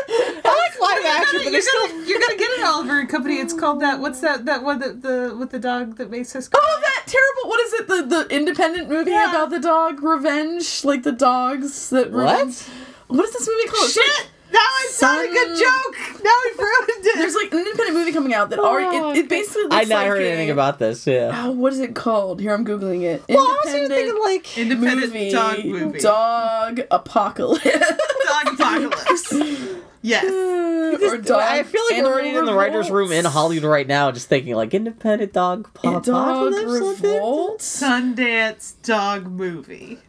I 0.09 0.43
like 0.45 0.81
live 0.81 1.05
action, 1.21 1.41
but 1.45 1.53
you're, 1.53 1.61
still. 1.61 1.89
gonna, 1.89 2.05
you're 2.07 2.21
gonna 2.21 2.39
get 2.39 2.59
an 2.59 2.65
Oliver 2.65 3.01
and 3.01 3.09
Company. 3.09 3.37
It's 3.39 3.53
called 3.53 3.81
that. 3.81 4.01
What's 4.01 4.21
that? 4.21 4.47
That 4.47 4.63
one 4.63 4.79
that 4.81 5.03
the 5.03 5.37
with 5.39 5.51
the 5.51 5.59
dog 5.59 5.97
that 5.97 6.11
makes 6.11 6.35
us. 6.35 6.49
oh, 6.55 6.81
that 6.83 7.03
terrible! 7.07 7.49
What 7.51 7.61
is 7.61 7.73
it? 7.75 7.87
The 7.89 8.03
the 8.27 8.35
independent 8.35 8.89
movie 8.89 9.11
Yeah. 9.11 9.31
about 9.31 9.51
the 9.51 9.61
dog 9.61 10.03
revenge, 10.03 10.85
like 10.85 11.03
the 11.03 11.13
dogs 11.13 11.91
that. 11.91 12.11
What? 12.11 12.69
What 13.09 13.25
is 13.25 13.33
this 13.33 13.47
movie 13.49 13.69
called? 13.69 13.89
It's 13.89 13.97
like- 13.97 14.07
Shit! 14.07 14.31
Now 14.51 14.61
it's 14.85 15.03
not 15.03 15.23
a 15.23 15.29
good 15.29 15.59
joke. 15.59 16.23
Now 16.25 16.33
we 16.45 16.65
ruined 16.65 17.07
it. 17.07 17.17
There's 17.19 17.35
like 17.35 17.53
an 17.53 17.59
independent 17.59 17.93
movie 17.99 18.13
coming 18.13 18.33
out 18.33 18.49
that 18.49 18.59
oh, 18.59 18.65
already 18.65 18.97
it, 19.19 19.25
it 19.25 19.29
basically 19.29 19.65
looks 19.65 19.77
I 19.77 19.83
not 19.85 19.91
like 19.91 20.07
heard 20.07 20.23
a- 20.23 20.27
anything 20.31 20.49
about 20.51 20.79
this. 20.79 21.07
Yeah. 21.07 21.33
Oh, 21.45 21.51
what 21.51 21.75
is 21.75 21.81
it 21.81 21.95
called? 21.95 22.41
Here 22.41 22.55
I'm 22.55 22.65
googling 22.65 23.03
it. 23.03 23.23
Well, 23.29 23.41
I 23.41 23.61
was 23.67 23.75
even 23.75 23.89
thinking 23.91 24.19
like. 24.25 24.57
Independent 24.57 25.13
movie, 25.13 25.31
dog 25.31 25.65
movie. 25.67 25.99
Dog 26.01 26.81
apocalypse. 26.91 27.63
Dog 27.65 28.55
apocalypse. 28.55 29.35
yes. 30.03 30.25
or 31.03 31.19
dog. 31.19 31.41
I 31.41 31.63
feel 31.63 31.83
like 31.91 31.93
we're 31.93 31.97
animal 31.99 32.13
already 32.13 32.29
in 32.37 32.45
the 32.45 32.55
writers' 32.55 32.91
room 32.91 33.13
in. 33.13 33.25
Hollywood 33.25 33.69
right 33.69 33.87
now, 33.87 34.11
just 34.11 34.29
thinking 34.29 34.55
like 34.55 34.73
independent 34.75 35.33
dog 35.33 35.73
pop 35.75 36.05
Dog 36.05 36.53
apocalypse. 36.53 37.03
revolt. 37.03 37.61
Sundance 37.61 38.75
dog 38.83 39.27
movie. 39.27 39.99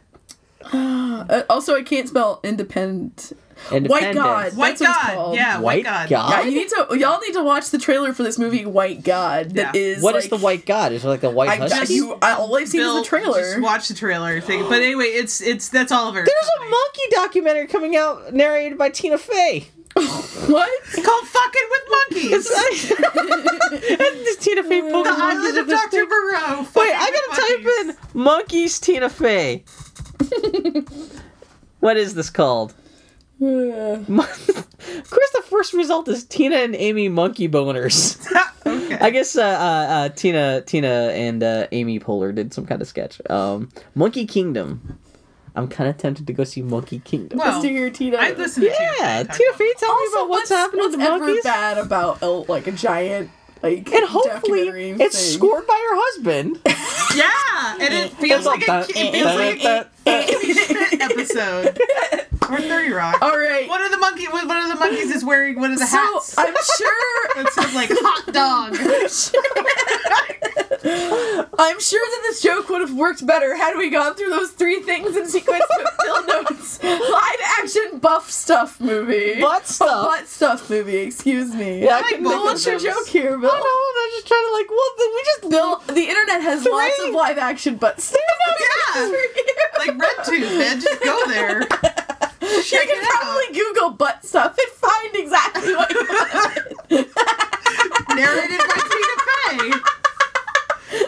Uh, 0.72 1.42
also, 1.48 1.74
I 1.74 1.82
can't 1.82 2.06
spell 2.08 2.38
independent. 2.44 3.32
White 3.70 4.14
God. 4.14 4.52
White 4.54 4.54
That's 4.54 4.56
what 4.56 4.70
it's 4.70 4.80
God. 4.82 5.14
called. 5.14 5.34
Yeah, 5.36 5.54
White 5.58 5.62
White, 5.62 5.84
God. 5.84 6.08
God? 6.08 6.30
Yeah, 6.30 6.42
you 6.50 6.54
need 6.58 6.68
to. 6.68 6.98
Y'all 6.98 7.20
need 7.20 7.32
to 7.34 7.42
watch 7.42 7.70
the 7.70 7.78
trailer 7.78 8.12
for 8.12 8.22
this 8.22 8.38
movie, 8.38 8.64
White 8.66 9.02
God. 9.04 9.50
That 9.50 9.74
Yeah. 9.74 9.80
is. 9.80 10.02
What 10.02 10.16
is 10.16 10.24
like, 10.24 10.30
the 10.30 10.44
white 10.44 10.66
god? 10.66 10.92
Is 10.92 11.04
it 11.04 11.08
like 11.08 11.20
the 11.20 11.30
white 11.30 11.50
I, 11.50 11.56
husky? 11.56 11.78
just, 11.78 11.92
you, 11.92 12.18
I, 12.22 12.32
all 12.34 12.54
I've 12.56 12.68
seen 12.68 12.80
Bill, 12.80 12.96
is 12.98 13.02
the 13.04 13.08
trailer. 13.08 13.40
Just 13.40 13.60
watch 13.60 13.88
the 13.88 13.94
trailer. 13.94 14.40
Thing. 14.40 14.62
But 14.68 14.82
anyway, 14.82 15.04
it's 15.04 15.40
it's 15.40 15.68
that's 15.68 15.92
Oliver. 15.92 16.18
There's 16.24 16.50
a 16.58 16.70
monkey 16.70 17.02
documentary 17.10 17.66
coming 17.66 17.96
out 17.96 18.32
narrated 18.32 18.78
by 18.78 18.88
Tina 18.90 19.18
Fey. 19.18 19.68
what? 19.94 20.70
It's 20.84 21.04
called 21.04 21.26
Fucking 21.28 21.68
with 21.70 21.84
Monkeys. 21.90 22.50
This 23.70 24.36
Tina 24.36 24.62
Fey 24.62 24.80
poking 24.80 25.02
the 25.04 25.10
monkeys 25.10 25.56
Island 25.56 25.58
of 25.58 25.68
Dr. 25.68 26.06
Moreau. 26.06 26.66
Wait, 26.76 26.92
I 26.94 27.10
gotta 27.10 27.40
type 27.40 27.66
in 28.14 28.20
monkeys 28.20 28.78
Tina 28.78 29.08
Fey. 29.08 29.64
what 31.80 31.96
is 31.96 32.14
this 32.14 32.30
called? 32.30 32.74
Of 33.40 35.10
course, 35.10 35.30
the 35.32 35.42
first 35.48 35.72
result 35.72 36.08
is 36.08 36.24
Tina 36.24 36.56
and 36.56 36.74
Amy 36.74 37.08
monkey 37.08 37.48
boners. 37.48 38.18
okay. 38.66 38.98
I 38.98 39.10
guess 39.10 39.36
uh, 39.36 39.42
uh, 39.42 39.44
uh, 39.44 40.08
Tina, 40.10 40.62
Tina, 40.62 41.10
and 41.14 41.42
uh, 41.42 41.66
Amy 41.70 42.00
Poehler 42.00 42.34
did 42.34 42.52
some 42.52 42.66
kind 42.66 42.82
of 42.82 42.88
sketch. 42.88 43.20
Um, 43.30 43.70
Monkey 43.94 44.26
Kingdom. 44.26 44.98
I'm 45.54 45.68
kind 45.68 45.88
of 45.90 45.96
tempted 45.98 46.26
to 46.26 46.32
go 46.32 46.44
see 46.44 46.62
Monkey 46.62 47.00
Kingdom. 47.00 47.38
Well, 47.38 47.52
Let's 47.52 47.64
hear 47.64 47.90
Tina. 47.90 48.16
I 48.18 48.32
listen 48.32 48.62
to 48.64 48.68
yeah, 48.70 49.22
Tina 49.24 49.26
Fey. 49.26 49.36
Tina 49.36 49.50
talk 49.50 49.58
Fey, 49.58 49.72
tell 49.78 49.94
me 49.96 50.06
about 50.12 50.28
what's, 50.28 50.50
happening 50.50 50.80
what's 50.80 50.94
to 50.94 50.98
the 50.98 51.04
ever 51.04 51.24
monkeys. 51.26 51.44
bad 51.44 51.78
about 51.78 52.22
a, 52.22 52.28
like 52.28 52.66
a 52.66 52.72
giant 52.72 53.30
like 53.62 53.92
And 53.92 54.08
hopefully, 54.08 54.64
documentary 54.64 54.90
it's 54.92 55.18
thing? 55.20 55.38
scored 55.38 55.66
by 55.66 55.74
her 55.74 55.96
husband. 56.00 56.58
Yeah, 57.16 57.74
and 57.80 57.92
it 57.92 58.12
feels 58.12 58.46
like 58.46 58.62
a, 58.68 58.86
it 58.88 59.12
feels 59.12 59.34
like 59.34 59.64
a 59.64 59.88
Kimmy 60.06 60.54
Schmidt 62.50 62.60
episode 62.62 62.66
or 62.66 62.68
Thirty 62.68 62.92
Rock. 62.92 63.22
All 63.22 63.38
right. 63.38 63.68
One 63.68 63.82
of 63.84 63.90
the 63.90 63.98
monkey, 63.98 64.26
one 64.28 64.50
of 64.56 64.68
the 64.68 64.76
monkeys 64.76 65.10
is 65.10 65.24
wearing 65.24 65.58
one 65.58 65.72
of 65.72 65.78
the 65.78 65.86
so 65.86 65.96
hats. 65.96 66.34
I'm 66.38 66.54
sure 66.76 66.96
It 67.36 67.48
says 67.52 67.74
like 67.74 67.90
hot 67.92 68.32
dog. 68.32 68.76
I'm 71.58 71.80
sure 71.80 72.00
that 72.00 72.20
this 72.22 72.42
joke 72.42 72.68
would 72.70 72.80
have 72.80 72.94
worked 72.94 73.26
better 73.26 73.54
had 73.56 73.76
we 73.76 73.90
gone 73.90 74.14
through 74.14 74.30
those 74.30 74.50
three 74.50 74.80
things 74.82 75.16
in 75.16 75.28
sequence. 75.28 75.64
But 75.68 75.86
Bill 76.04 76.26
notes 76.26 76.82
live 76.82 77.40
action 77.58 77.98
buff 77.98 78.30
stuff 78.30 78.80
movie. 78.80 79.40
Butt 79.40 79.62
Oh, 79.62 79.64
stuff. 79.64 80.06
butt 80.06 80.28
stuff 80.28 80.70
movie. 80.70 80.96
Excuse 80.98 81.54
me. 81.54 81.82
Yeah, 81.84 81.90
I 81.90 82.00
like 82.00 82.04
couldn't 82.06 82.24
Bill, 82.24 82.44
what's 82.44 82.66
your 82.66 82.78
joke 82.78 83.06
here, 83.06 83.38
Bill? 83.38 83.50
I 83.50 83.54
don't 83.54 83.60
know, 83.60 84.02
I'm 84.02 84.10
just 84.16 84.26
trying 84.26 84.46
to 84.46 84.52
like, 84.52 84.70
well, 84.70 84.90
then 84.98 85.08
we 85.14 85.22
just 85.24 85.50
Bill, 85.50 85.94
the 85.94 86.08
internet 86.08 86.40
has 86.42 86.64
lots 86.64 86.98
of 87.04 87.14
live 87.14 87.38
action 87.38 87.76
butt 87.76 88.00
stuff. 88.00 88.20
Yeah. 88.96 89.08
like 89.78 89.90
RedTube, 89.96 90.58
man. 90.58 90.80
Just 90.80 91.02
go 91.02 91.26
there. 91.28 91.62
you 92.42 92.62
Check 92.62 92.88
can 92.88 93.04
out. 93.04 93.10
probably 93.20 93.54
Google 93.54 93.90
butt 93.90 94.24
stuff 94.24 94.56
and 94.58 94.72
find 94.72 95.14
exactly 95.16 95.74
what 95.74 95.90
you 95.92 96.06
want. 96.08 97.08
Narrated 98.16 98.60
by 98.66 98.78
Tina 98.90 99.16
Fey 99.26 99.72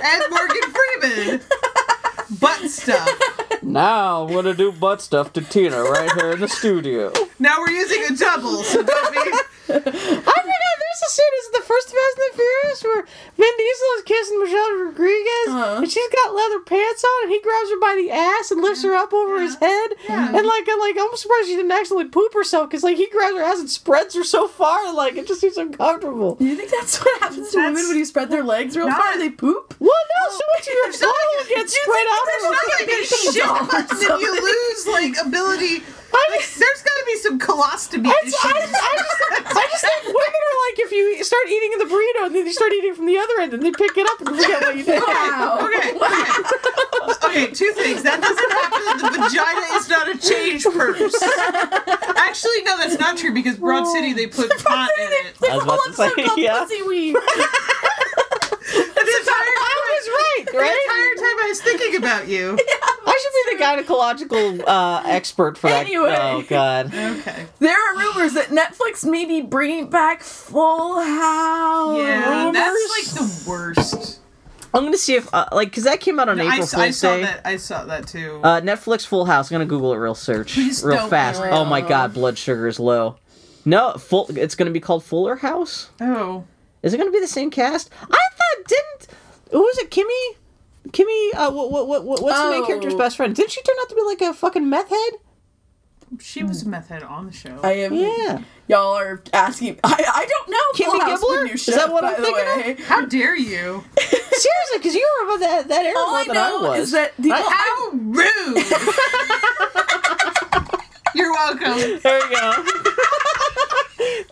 and 0.05 0.23
Morgan 0.31 0.67
Freeman. 0.73 1.41
Butt 2.41 2.71
stuff. 2.71 3.09
Now 3.63 4.25
I'm 4.27 4.33
gonna 4.33 4.55
do 4.55 4.73
butt 4.73 5.01
stuff 5.01 5.33
to 5.35 5.41
Tina 5.41 5.83
right 5.83 6.11
here 6.13 6.33
in 6.33 6.41
the 6.41 6.49
studio. 6.49 7.13
Now 7.39 7.61
we're 7.61 7.71
using 7.71 8.03
a 8.11 8.17
double, 8.17 8.63
so 8.65 8.83
don't 8.83 9.13
be. 9.13 9.19
I 9.73 9.79
forgot 9.79 9.85
there's 9.87 11.03
a 11.07 11.11
scene 11.11 11.35
is 11.41 11.51
the 11.53 11.63
first 11.65 11.89
Fast 11.89 12.19
and 12.19 12.27
the 12.33 12.37
Furious 12.37 12.85
where 12.85 13.03
Vin 13.39 13.55
Diesel 13.57 13.89
is 13.97 14.03
kissing 14.05 14.41
Michelle 14.43 14.73
Rodriguez 14.85 15.49
Uh-huh. 15.49 15.75
and 15.79 15.91
she's 15.91 16.09
got 16.13 16.35
leather 16.35 16.61
pants 16.61 17.05
on 17.05 17.23
and 17.25 17.33
he 17.33 17.41
grabs 17.41 17.71
her 17.71 17.81
by 17.81 17.95
the 17.97 18.11
ass 18.11 18.51
and 18.51 18.61
lifts 18.61 18.83
her 18.83 18.93
up 18.95 19.15
over 19.15 19.41
his 19.41 19.55
head 19.57 19.91
and 20.09 20.47
like 20.47 20.67
I'm 20.69 20.81
like 20.81 20.97
I'm 20.99 21.17
surprised 21.17 21.47
she 21.47 21.57
didn't 21.57 21.71
accidentally 21.73 22.11
poop 22.11 22.35
herself 22.35 22.69
because 22.69 22.83
like 22.83 22.97
he 22.99 23.09
grabs 23.09 23.37
her 23.37 23.43
ass 23.43 23.61
and 23.61 23.71
spreads 23.71 24.15
her 24.17 24.25
so 24.25 24.49
far 24.49 24.85
and 24.87 24.97
like 24.97 25.15
it 25.17 25.27
just 25.29 25.41
seems 25.41 25.57
uncomfortable. 25.57 26.37
You 26.41 26.57
think 26.57 26.71
that's 26.71 26.99
what 26.99 27.23
happens 27.23 27.51
to 27.53 27.59
women 27.59 27.87
when 27.89 27.97
you 27.97 28.05
spread 28.05 28.29
their 28.31 28.43
legs 28.45 28.77
real 28.77 28.89
not- 28.89 29.01
far? 29.01 29.17
They 29.19 29.31
poop? 29.31 29.75
Well, 29.79 29.91
no, 29.91 30.37
so 30.37 30.45
much 30.59 30.67
of 30.67 30.75
your 30.75 30.85
There's 30.91 31.01
not 31.01 31.15
butthole 31.15 31.39
gonna- 31.49 31.55
gets 31.63 31.73
spread 31.81 32.07
out. 32.11 32.25
There's 32.27 32.43
not 32.51 32.65
gonna 32.69 32.87
be 32.87 33.05
shit 33.05 33.52
much 33.61 33.89
that 33.89 34.19
you 34.21 34.31
lose 34.33 34.87
like 34.89 35.15
ability. 35.27 35.85
I 36.15 36.27
Like, 36.31 36.41
just, 36.41 36.59
there's 36.61 36.83
gotta 36.85 37.05
be 37.07 37.17
some 37.25 37.39
colostomy 37.41 38.05
I, 38.07 38.13
issues. 38.23 38.33
just, 38.37 38.45
I, 38.45 38.51
I, 38.53 38.61
just, 38.61 39.57
I 39.57 39.65
just 39.73 39.81
think 39.81 40.05
women 40.13 40.41
are 40.45 40.59
like 40.69 40.79
if 40.85 40.93
you 40.93 41.25
start 41.25 41.49
eating 41.49 41.73
in 41.73 41.79
the 41.81 41.87
burrito 41.89 42.27
and 42.27 42.35
then 42.37 42.45
you 42.47 42.53
start 42.53 42.73
eating 42.73 42.95
from 42.95 43.07
the 43.07 43.17
other 43.17 43.41
end 43.41 43.55
and 43.55 43.63
they 43.63 43.71
pick 43.73 43.97
it 43.97 44.05
up 44.07 44.21
and 44.21 44.29
forget 44.37 44.61
what 44.61 44.77
you 44.77 44.85
did. 44.85 45.01
Wow. 45.01 45.65
Okay, 45.65 45.97
okay. 45.97 47.47
Okay, 47.47 47.47
two 47.55 47.73
things. 47.73 48.03
That 48.03 48.21
doesn't 48.21 48.51
happen. 48.53 48.83
The 49.01 49.11
vagina 49.25 49.67
is 49.81 49.89
not 49.89 50.09
a 50.13 50.17
change 50.21 50.65
purse. 50.65 51.17
Actually, 52.21 52.63
no, 52.65 52.77
that's 52.77 52.99
not 53.01 53.17
true 53.17 53.33
because 53.33 53.57
Broad 53.57 53.87
City 53.87 54.13
they 54.13 54.27
put 54.27 54.51
pot 54.63 54.91
in 55.01 55.09
it. 55.25 55.35
They 55.41 55.49
I 55.49 55.55
was 55.57 55.65
about 55.65 55.81
to 55.87 55.93
say, 55.95 56.09
some 56.13 56.27
called 56.27 56.39
yeah. 56.39 56.61
pussy 56.61 56.83
weed. 56.83 57.17
The 58.73 59.19
entire 59.19 59.57
I 59.59 59.75
was 59.83 60.09
right, 60.09 60.45
the 60.47 60.59
entire 60.59 61.15
time 61.17 61.39
I 61.45 61.47
was 61.49 61.61
thinking 61.61 61.97
about 61.97 62.29
you. 62.29 62.57
I 62.59 62.97
should 63.23 63.51
be 63.51 63.57
the 63.57 63.65
gynecological 63.65 64.65
uh, 64.67 65.03
expert 65.07 65.57
for 65.59 65.69
that. 65.71 65.87
Anyway. 65.87 66.17
Oh 66.19 66.43
god. 66.49 66.87
Okay. 66.95 67.47
There 67.59 67.77
are 67.77 67.99
rumors 67.99 68.35
that 68.35 68.49
Netflix 68.49 69.09
may 69.09 69.25
be 69.25 69.41
bringing 69.41 69.89
back 69.91 70.23
Full 70.23 71.01
House. 71.01 71.99
Yeah, 71.99 72.45
Rumors? 72.47 72.55
that's 72.55 73.17
like 73.17 73.29
the 73.29 73.51
worst. 73.51 74.19
I'm 74.75 74.85
gonna 74.85 74.97
see 74.97 75.15
if 75.17 75.33
uh, 75.35 75.47
like 75.53 75.69
because 75.71 75.85
that 75.85 76.01
came 76.01 76.19
out 76.19 76.29
on 76.31 76.41
I, 76.41 76.45
April 76.45 76.63
s- 76.63 76.75
I 76.75 76.85
Fool's 76.87 76.99
saw 76.99 77.17
Day. 77.17 77.23
that. 77.23 77.41
I 77.47 77.57
saw 77.57 77.85
that 77.85 78.07
too. 78.07 78.41
Uh, 78.43 78.61
Netflix 78.63 79.07
Full 79.07 79.27
House. 79.27 79.51
I'm 79.51 79.55
gonna 79.57 79.67
Google 79.67 79.93
it 79.93 79.99
real 79.99 80.15
search, 80.15 80.55
Please 80.55 80.83
real 80.83 80.97
don't. 80.97 81.11
fast. 81.11 81.41
Oh. 81.43 81.51
Oh 81.51 81.65
my 81.67 81.81
god, 81.83 82.15
blood 82.15 82.39
sugar 82.39 82.67
is 82.67 82.81
low. 82.81 83.17
No, 83.65 83.93
full. 83.95 84.27
It's 84.37 84.55
gonna 84.55 84.71
be 84.71 84.81
called 84.81 85.05
Fuller 85.05 85.37
House. 85.37 85.91
oh, 86.01 86.45
Is 86.83 86.95
it 86.95 86.99
gonna 86.99 87.11
be 87.11 87.21
the 87.21 87.29
same 87.29 87.51
cast? 87.51 87.91
I 88.01 88.07
thought 88.07 88.67
didn't. 88.67 89.19
Who 89.53 89.61
was 89.61 89.79
it? 89.79 89.91
Kimmy. 89.91 90.37
Kimmy. 90.89 91.31
Uh, 91.35 91.51
what, 91.53 91.71
what, 91.71 91.87
what, 91.87 92.23
what's 92.23 92.39
the 92.41 92.51
main 92.51 92.63
Oh. 92.63 92.67
character's 92.67 92.95
best 92.95 93.17
friend? 93.17 93.35
Didn't 93.35 93.51
she 93.53 93.63
turn 93.63 93.77
out 93.81 93.89
to 93.89 93.95
be 93.95 94.03
like 94.03 94.21
a 94.21 94.33
fucking 94.35 94.69
meth 94.69 94.89
head? 94.91 95.13
she 96.21 96.43
was 96.45 96.63
a 96.63 96.69
meth 96.69 96.89
head 96.89 97.03
on 97.03 97.25
the 97.25 97.33
show. 97.33 97.59
I 97.63 97.73
am. 97.73 97.95
Yeah. 97.95 98.43
Y'all 98.69 98.95
are 98.99 99.23
asking. 99.33 99.81
I, 99.83 99.93
I 99.93 100.27
don't 100.27 100.51
know. 100.51 100.59
Kimmy 100.75 100.91
Full 100.91 101.01
House, 101.01 101.21
the 101.21 101.27
Gibbler? 101.27 101.45
new 101.47 101.53
Is 101.55 101.65
that 101.67 101.91
what 101.91 102.03
by 102.03 102.11
I'm 102.15 102.17
the 102.21 102.27
thinking 102.27 102.49
of? 102.73 102.79
way. 102.79 102.85
How 102.85 103.07
dare 103.07 103.35
you? 103.35 103.83
Seriously, 103.99 104.77
because 104.79 104.95
you 104.95 105.09
were 105.21 105.27
about 105.29 105.41
that 105.41 105.69
that 105.69 105.85
era 105.87 105.95
All 105.99 106.11
more 106.11 106.19
I 106.21 106.25
than 106.25 106.35
know 106.35 106.65
I 106.67 106.69
was. 106.79 106.81
is 106.89 106.91
that 106.93 107.15
the 107.19 107.33
I- 107.33 107.41
How 107.41 107.91
rude! 107.93 108.67
You're 111.15 111.33
welcome. 111.33 111.79
There 112.03 112.19
you 112.19 112.31
go. 112.31 112.53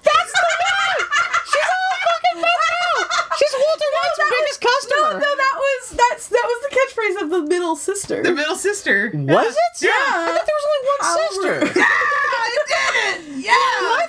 That's 0.01 0.32
the 0.32 0.43
one. 0.43 1.01
She's 1.47 1.68
all 1.70 1.97
fucking 2.05 2.39
meth 2.40 2.64
out. 2.81 3.05
She's 3.39 3.49
Walter 3.61 3.91
White's 3.95 4.19
that 4.19 4.31
biggest 4.31 4.61
No, 4.62 4.70
customer. 4.70 5.12
no, 5.20 5.31
that 5.37 5.55
was 5.57 5.82
that's 5.97 6.28
that 6.28 6.47
was 6.47 6.59
the 6.65 6.73
catchphrase 6.77 7.23
of 7.24 7.31
the 7.31 7.43
middle 7.43 7.77
sister. 7.77 8.23
The 8.23 8.32
middle 8.32 8.57
sister. 8.57 9.11
Was 9.15 9.55
it? 9.55 9.85
Yeah. 9.85 9.91
I 9.93 10.32
thought 10.32 10.47
there 10.47 10.59
was 10.61 10.66
only 10.70 10.82
one 10.89 11.01
How 11.01 11.16
sister. 11.16 11.81
Yeah, 11.81 11.87
I 11.87 12.49
did 12.53 13.31
it. 13.37 13.45
Yeah. 13.45 13.53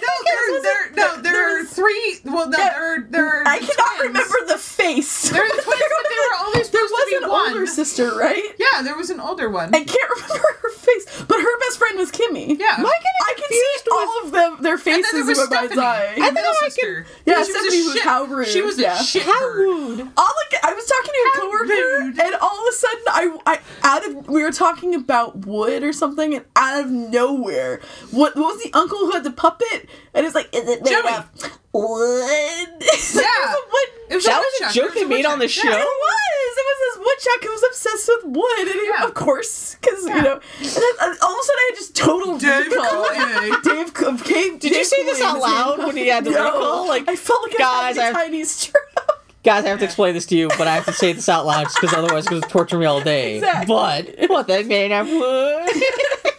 No, 0.01 0.07
there, 0.25 0.61
there, 0.61 0.91
no, 0.95 1.21
there 1.21 1.59
are 1.61 1.65
three. 1.65 2.17
Well, 2.25 2.49
no, 2.49 2.57
Yeah. 2.57 2.69
there, 2.69 2.95
are, 2.95 2.99
there 3.09 3.27
are. 3.27 3.47
I 3.47 3.59
cannot 3.59 3.97
twins. 3.97 4.01
remember 4.13 4.37
the 4.47 4.57
face. 4.57 5.29
There 5.29 5.41
are 5.43 5.47
the 5.55 5.61
twins, 5.61 5.81
but 5.81 6.09
they 6.09 6.15
were 6.17 6.47
only 6.47 6.63
there 6.71 6.81
was 6.81 6.91
to 6.91 7.05
be 7.09 7.15
an 7.23 7.29
one. 7.29 7.49
older 7.53 7.67
sister, 7.67 8.15
right? 8.17 8.43
Yeah, 8.59 8.81
there 8.81 8.95
was 8.97 9.09
an 9.09 9.19
older 9.19 9.49
one. 9.49 9.73
I 9.75 9.83
can't 9.83 10.09
remember 10.15 10.47
her 10.61 10.69
face, 10.71 11.05
but 11.27 11.39
her 11.39 11.59
best 11.59 11.77
friend 11.77 11.97
was 11.97 12.11
Kimmy. 12.11 12.57
Yeah. 12.59 12.75
Am 12.77 12.85
I, 12.85 12.89
I 12.91 13.33
can 13.33 13.43
see 13.49 13.61
confused 13.61 13.85
with- 13.85 13.93
all 13.93 14.25
of 14.25 14.31
them, 14.31 14.57
their 14.63 14.77
faces 14.77 15.11
there 15.11 15.21
in 15.21 15.27
my 15.27 15.33
mind's 15.33 15.73
Stephanie, 15.73 15.81
eye. 15.81 16.13
the 16.15 16.31
middle 16.33 16.53
sister. 16.61 17.05
Yeah, 17.25 17.33
she 17.35 17.39
was 17.39 17.49
Stephanie 17.49 17.83
was 17.85 17.93
shit- 17.93 18.03
how 18.03 18.23
rude, 18.25 18.47
She 18.47 18.61
was 18.61 18.77
a 18.79 18.81
yeah. 18.81 18.97
shit 18.97 19.23
How 19.23 19.39
bird. 19.39 19.40
Rude. 19.47 19.99
all 20.17 20.33
like 20.51 20.63
I 20.63 20.73
was 20.73 20.85
talking 20.85 21.11
to 21.11 21.19
a 21.19 21.31
How 21.33 21.41
coworker, 21.41 22.03
rude. 22.05 22.19
and 22.19 22.35
all 22.35 22.59
of 22.59 22.65
a 22.69 22.71
sudden, 22.73 23.03
I, 23.07 23.37
I 23.45 23.59
out 23.83 24.07
of 24.07 24.27
we 24.27 24.43
were 24.43 24.51
talking 24.51 24.95
about 24.95 25.45
wood 25.45 25.83
or 25.83 25.93
something, 25.93 26.33
and 26.35 26.45
out 26.55 26.85
of 26.85 26.91
nowhere, 26.91 27.81
what, 28.11 28.35
what 28.35 28.55
was 28.55 28.63
the 28.63 28.71
uncle 28.73 28.97
who 28.99 29.11
had 29.11 29.23
the 29.23 29.31
puppet? 29.31 29.89
And 30.13 30.25
it's 30.25 30.35
like, 30.35 30.49
is 30.53 30.67
it 30.67 30.83
made 30.83 30.91
Joey. 30.91 31.13
of 31.13 31.59
wood? 31.73 32.69
Yeah. 32.81 32.81
it 32.81 33.15
was 33.15 33.15
a 33.15 33.67
wood. 33.71 33.89
It 34.11 34.15
was 34.15 34.25
That 34.25 34.43
a 34.43 34.63
was 34.65 34.71
a 34.75 34.79
joke 34.79 34.93
they 34.93 35.05
made 35.05 35.25
on 35.25 35.39
the 35.39 35.47
show? 35.47 35.69
Yeah. 35.69 35.77
It 35.79 35.85
was. 35.85 36.17
It 36.53 36.65
was 36.67 36.79
this 36.79 37.07
woodchuck 37.07 37.43
who 37.43 37.51
was 37.51 37.63
obsessed 37.69 38.09
with 38.09 38.35
wood, 38.35 38.59
and 38.67 38.79
he, 38.81 38.87
Yeah. 38.87 39.05
of 39.05 39.13
course, 39.13 39.77
because 39.79 40.05
Yeah. 40.05 40.15
you 40.17 40.21
know. 40.21 40.33
And 40.59 40.67
then 40.67 40.93
uh, 40.99 41.15
all 41.21 41.31
of 41.33 41.39
a 41.39 41.43
sudden, 41.43 41.59
I 41.59 41.69
had 41.71 41.75
just 41.77 41.95
total 41.95 42.37
Dave 42.37 42.67
recall. 42.67 43.05
Coulier. 43.05 43.63
Dave, 43.63 43.93
Co- 43.93 44.17
Dave. 44.17 44.59
Did 44.59 44.71
you 44.75 44.83
say 44.83 45.05
this 45.05 45.21
out 45.21 45.39
loud 45.39 45.79
when 45.79 45.95
he 45.95 46.07
had 46.07 46.25
the 46.25 46.31
no, 46.31 46.43
recall? 46.45 46.87
Like, 46.87 47.07
I 47.07 47.15
felt 47.15 47.41
like 47.43 47.57
guys, 47.57 47.97
I 47.97 48.03
had 48.03 48.15
I- 48.15 48.21
a 48.21 48.25
tiny 48.25 48.43
stroke. 48.43 48.83
Guys, 49.43 49.65
I 49.65 49.69
have 49.69 49.79
to 49.79 49.85
explain 49.85 50.13
this 50.13 50.27
to 50.27 50.35
you, 50.37 50.49
but 50.49 50.67
I 50.67 50.75
have 50.75 50.85
to 50.85 50.93
say 50.93 51.13
this 51.13 51.27
out 51.27 51.45
loud 51.47 51.67
because 51.73 51.93
otherwise 51.95 52.19
it's 52.25 52.29
going 52.29 52.41
to 52.43 52.47
torture 52.49 52.77
me 52.77 52.85
all 52.85 53.01
day. 53.01 53.37
Exactly. 53.37 53.73
But 53.75 54.29
what 54.29 54.47
that 54.47 54.67
man 54.67 54.91
of 54.91 55.07
wood. 55.09 55.83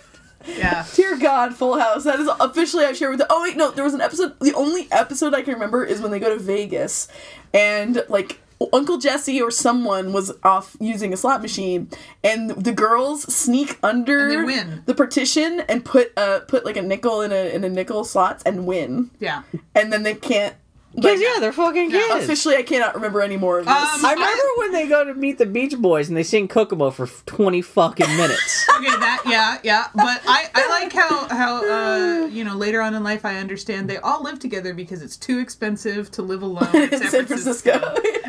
Yeah. 0.45 0.85
Dear 0.95 1.17
God, 1.19 1.55
Full 1.55 1.79
House. 1.79 2.03
That 2.03 2.19
is 2.19 2.29
officially 2.41 2.85
I've 2.85 2.97
shared 2.97 3.13
with. 3.13 3.21
The, 3.21 3.27
oh 3.31 3.43
wait, 3.45 3.57
no, 3.57 3.71
there 3.71 3.85
was 3.85 3.95
an 3.95 4.01
episode. 4.01 4.39
The 4.41 4.53
only 4.55 4.89
episode 4.91 5.35
I 5.35 5.43
can 5.43 5.55
remember 5.55 5.85
is 5.85 6.01
when 6.01 6.11
they 6.11 6.19
go 6.19 6.37
to 6.37 6.43
Vegas, 6.43 7.07
and 7.55 8.05
like 8.09 8.41
Uncle 8.73 8.99
Jesse 8.99 9.41
or 9.41 9.53
someone 9.53 10.13
was 10.13 10.33
off 10.43 10.77
using 10.81 11.13
a 11.13 11.17
slot 11.17 11.43
machine, 11.43 11.89
and 12.25 12.51
the 12.51 12.73
girls 12.73 13.23
sneak 13.33 13.79
under 13.85 14.19
And 14.19 14.31
they 14.33 14.37
win. 14.45 14.83
the 14.87 14.95
partition 14.97 15.61
and 15.69 15.85
put 15.85 16.13
uh 16.17 16.41
put 16.41 16.65
like 16.65 16.77
a 16.77 16.83
nickel 16.83 17.21
in 17.23 17.31
a 17.31 17.55
in 17.55 17.63
a 17.63 17.69
nickel 17.69 18.03
slots 18.03 18.43
and 18.43 18.67
win, 18.67 19.13
Yeah. 19.21 19.43
and 19.77 19.93
then 19.93 20.03
they 20.03 20.15
can't. 20.15 20.57
Because, 20.95 21.21
yeah, 21.21 21.37
they're 21.41 21.53
fucking 21.53 21.91
Yeah. 21.91 22.01
kids. 22.09 22.25
Officially, 22.25 22.57
I 22.57 22.63
cannot 22.63 22.95
remember 22.95 23.23
any 23.23 23.37
more 23.37 23.59
of 23.59 23.67
this. 23.67 23.75
Um, 23.75 24.05
I 24.05 24.13
remember 24.13 24.43
when 24.59 24.73
they 24.73 24.87
go 24.87 25.05
to 25.05 25.15
meet 25.15 25.39
the 25.39 25.47
Beach 25.47 25.77
Boys 25.77 26.09
and 26.09 26.17
they 26.17 26.23
sing 26.23 26.49
Kokomo 26.49 26.91
for 26.91 27.07
20 27.27 27.63
fucking 27.63 28.17
minutes. 28.17 28.67
Okay, 28.83 28.87
that 28.99 29.23
yeah, 29.27 29.59
yeah. 29.63 29.87
But 29.95 30.23
I, 30.27 30.49
I 30.57 30.69
like 30.69 30.93
how 30.93 31.29
how 31.29 31.63
uh 31.65 32.27
you 32.33 32.43
know 32.43 32.57
later 32.57 32.81
on 32.83 32.95
in 32.95 33.05
life 33.05 33.25
I 33.25 33.37
understand 33.37 33.89
they 33.89 33.99
all 33.99 34.25
live 34.25 34.41
together 34.41 34.75
because 34.75 35.03
it's 35.03 35.17
too 35.17 35.39
expensive 35.39 36.11
to 36.13 36.23
live 36.23 36.43
alone 36.43 36.69
in 36.75 36.93
in 36.93 37.09
San 37.09 37.27
Francisco. 37.27 37.79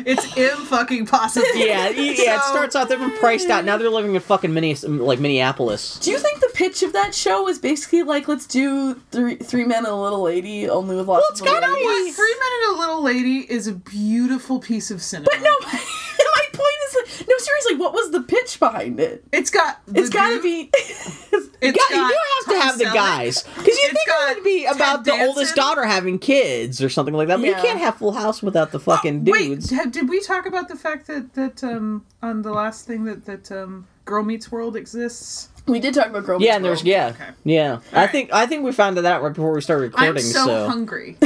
It's 0.06 0.24
fucking 0.68 1.06
possible. 1.06 1.46
yeah, 1.56 1.86
y- 1.88 2.14
yeah, 2.16 2.36
it 2.36 2.42
starts 2.42 2.76
out, 2.76 2.88
they've 2.88 2.98
been 3.00 3.16
priced 3.18 3.48
out. 3.50 3.64
Now 3.64 3.78
they're 3.78 3.88
living 3.90 4.14
in 4.14 4.20
fucking 4.20 4.54
mini, 4.54 4.74
like 4.76 5.18
Minneapolis. 5.18 5.98
Do 5.98 6.12
you 6.12 6.18
think 6.18 6.38
the 6.40 6.50
pitch 6.54 6.82
of 6.84 6.92
that 6.92 7.14
show 7.16 7.48
is 7.48 7.58
basically 7.58 8.04
like 8.04 8.28
let's 8.28 8.46
do 8.46 8.94
three 9.10 9.34
three 9.36 9.64
men 9.64 9.78
and 9.78 9.88
a 9.88 9.96
little 9.96 10.22
lady 10.22 10.68
only 10.68 10.94
with 10.94 11.08
lots 11.08 11.20
Well, 11.20 11.30
of 11.30 11.32
it's 11.32 11.40
little 11.42 11.60
gotta 11.60 11.74
be- 11.74 11.88
ladies? 11.88 12.14
Three 12.16 12.34
Men 12.38 12.50
and 12.68 12.76
a 12.76 12.78
Little 12.80 13.02
Lady 13.02 13.38
is 13.50 13.66
a 13.66 13.72
beautiful 13.74 14.58
piece 14.60 14.90
of 14.90 15.02
cinema. 15.02 15.28
But 15.32 15.40
no, 15.42 15.54
my 15.62 16.46
point 16.52 16.78
is 16.86 16.92
that 17.18 17.24
no, 17.28 17.36
seriously, 17.38 17.76
what 17.76 17.92
was 17.92 18.10
the 18.10 18.20
pitch 18.22 18.58
behind 18.60 19.00
it? 19.00 19.24
it's 19.32 19.50
got. 19.50 19.78
It's 19.94 20.10
got 20.10 20.30
to 20.30 20.42
be. 20.42 20.70
It's 20.72 21.48
you 21.62 21.72
got 21.72 21.88
do 21.90 21.96
have 21.96 22.44
to 22.46 22.52
Tom 22.52 22.60
have 22.60 22.78
the 22.78 22.84
guys. 22.84 23.42
Because 23.42 23.66
you 23.66 23.72
It's 23.72 23.92
think 23.92 23.96
it 23.96 24.08
got 24.08 24.34
would 24.36 24.44
be 24.44 24.64
Ted 24.64 24.76
about 24.76 25.04
the 25.04 25.12
oldest 25.12 25.54
daughter 25.54 25.84
having 25.84 26.18
kids 26.18 26.82
or 26.82 26.88
something 26.88 27.14
like 27.14 27.28
that. 27.28 27.36
But 27.38 27.46
Yeah. 27.48 27.56
you 27.56 27.62
can't 27.62 27.78
have 27.80 27.96
Full 27.96 28.12
House 28.12 28.42
without 28.42 28.70
the 28.72 28.80
fucking 28.80 29.24
Wait, 29.24 29.48
dudes. 29.48 29.68
did 29.90 30.08
we 30.08 30.20
talk 30.20 30.46
about 30.46 30.68
the 30.68 30.76
fact 30.76 31.06
that 31.06 31.32
that 31.34 31.64
um 31.64 32.04
on 32.22 32.42
the 32.42 32.50
last 32.52 32.86
thing 32.86 33.04
that 33.04 33.24
that 33.26 33.50
um 33.52 33.86
Girl 34.04 34.22
Meets 34.22 34.52
World 34.52 34.76
exists? 34.76 35.48
we 35.66 35.80
did 35.80 35.94
talk 35.94 36.08
about 36.08 36.26
girl. 36.26 36.40
Yeah, 36.42 36.48
Meets 36.48 36.56
and 36.56 36.64
there's 36.66 36.78
World. 36.80 36.86
yeah, 36.86 37.06
Okay. 37.14 37.30
yeah. 37.44 37.78
I 37.92 37.96
right. 38.02 38.10
think 38.10 38.32
I 38.32 38.46
think 38.46 38.64
we 38.64 38.72
found 38.72 38.96
that 38.98 39.04
out 39.06 39.22
right 39.22 39.32
before 39.32 39.52
we 39.54 39.60
started 39.62 39.84
recording. 39.92 40.16
I'm 40.16 40.20
so, 40.20 40.68
hungry. 40.68 41.16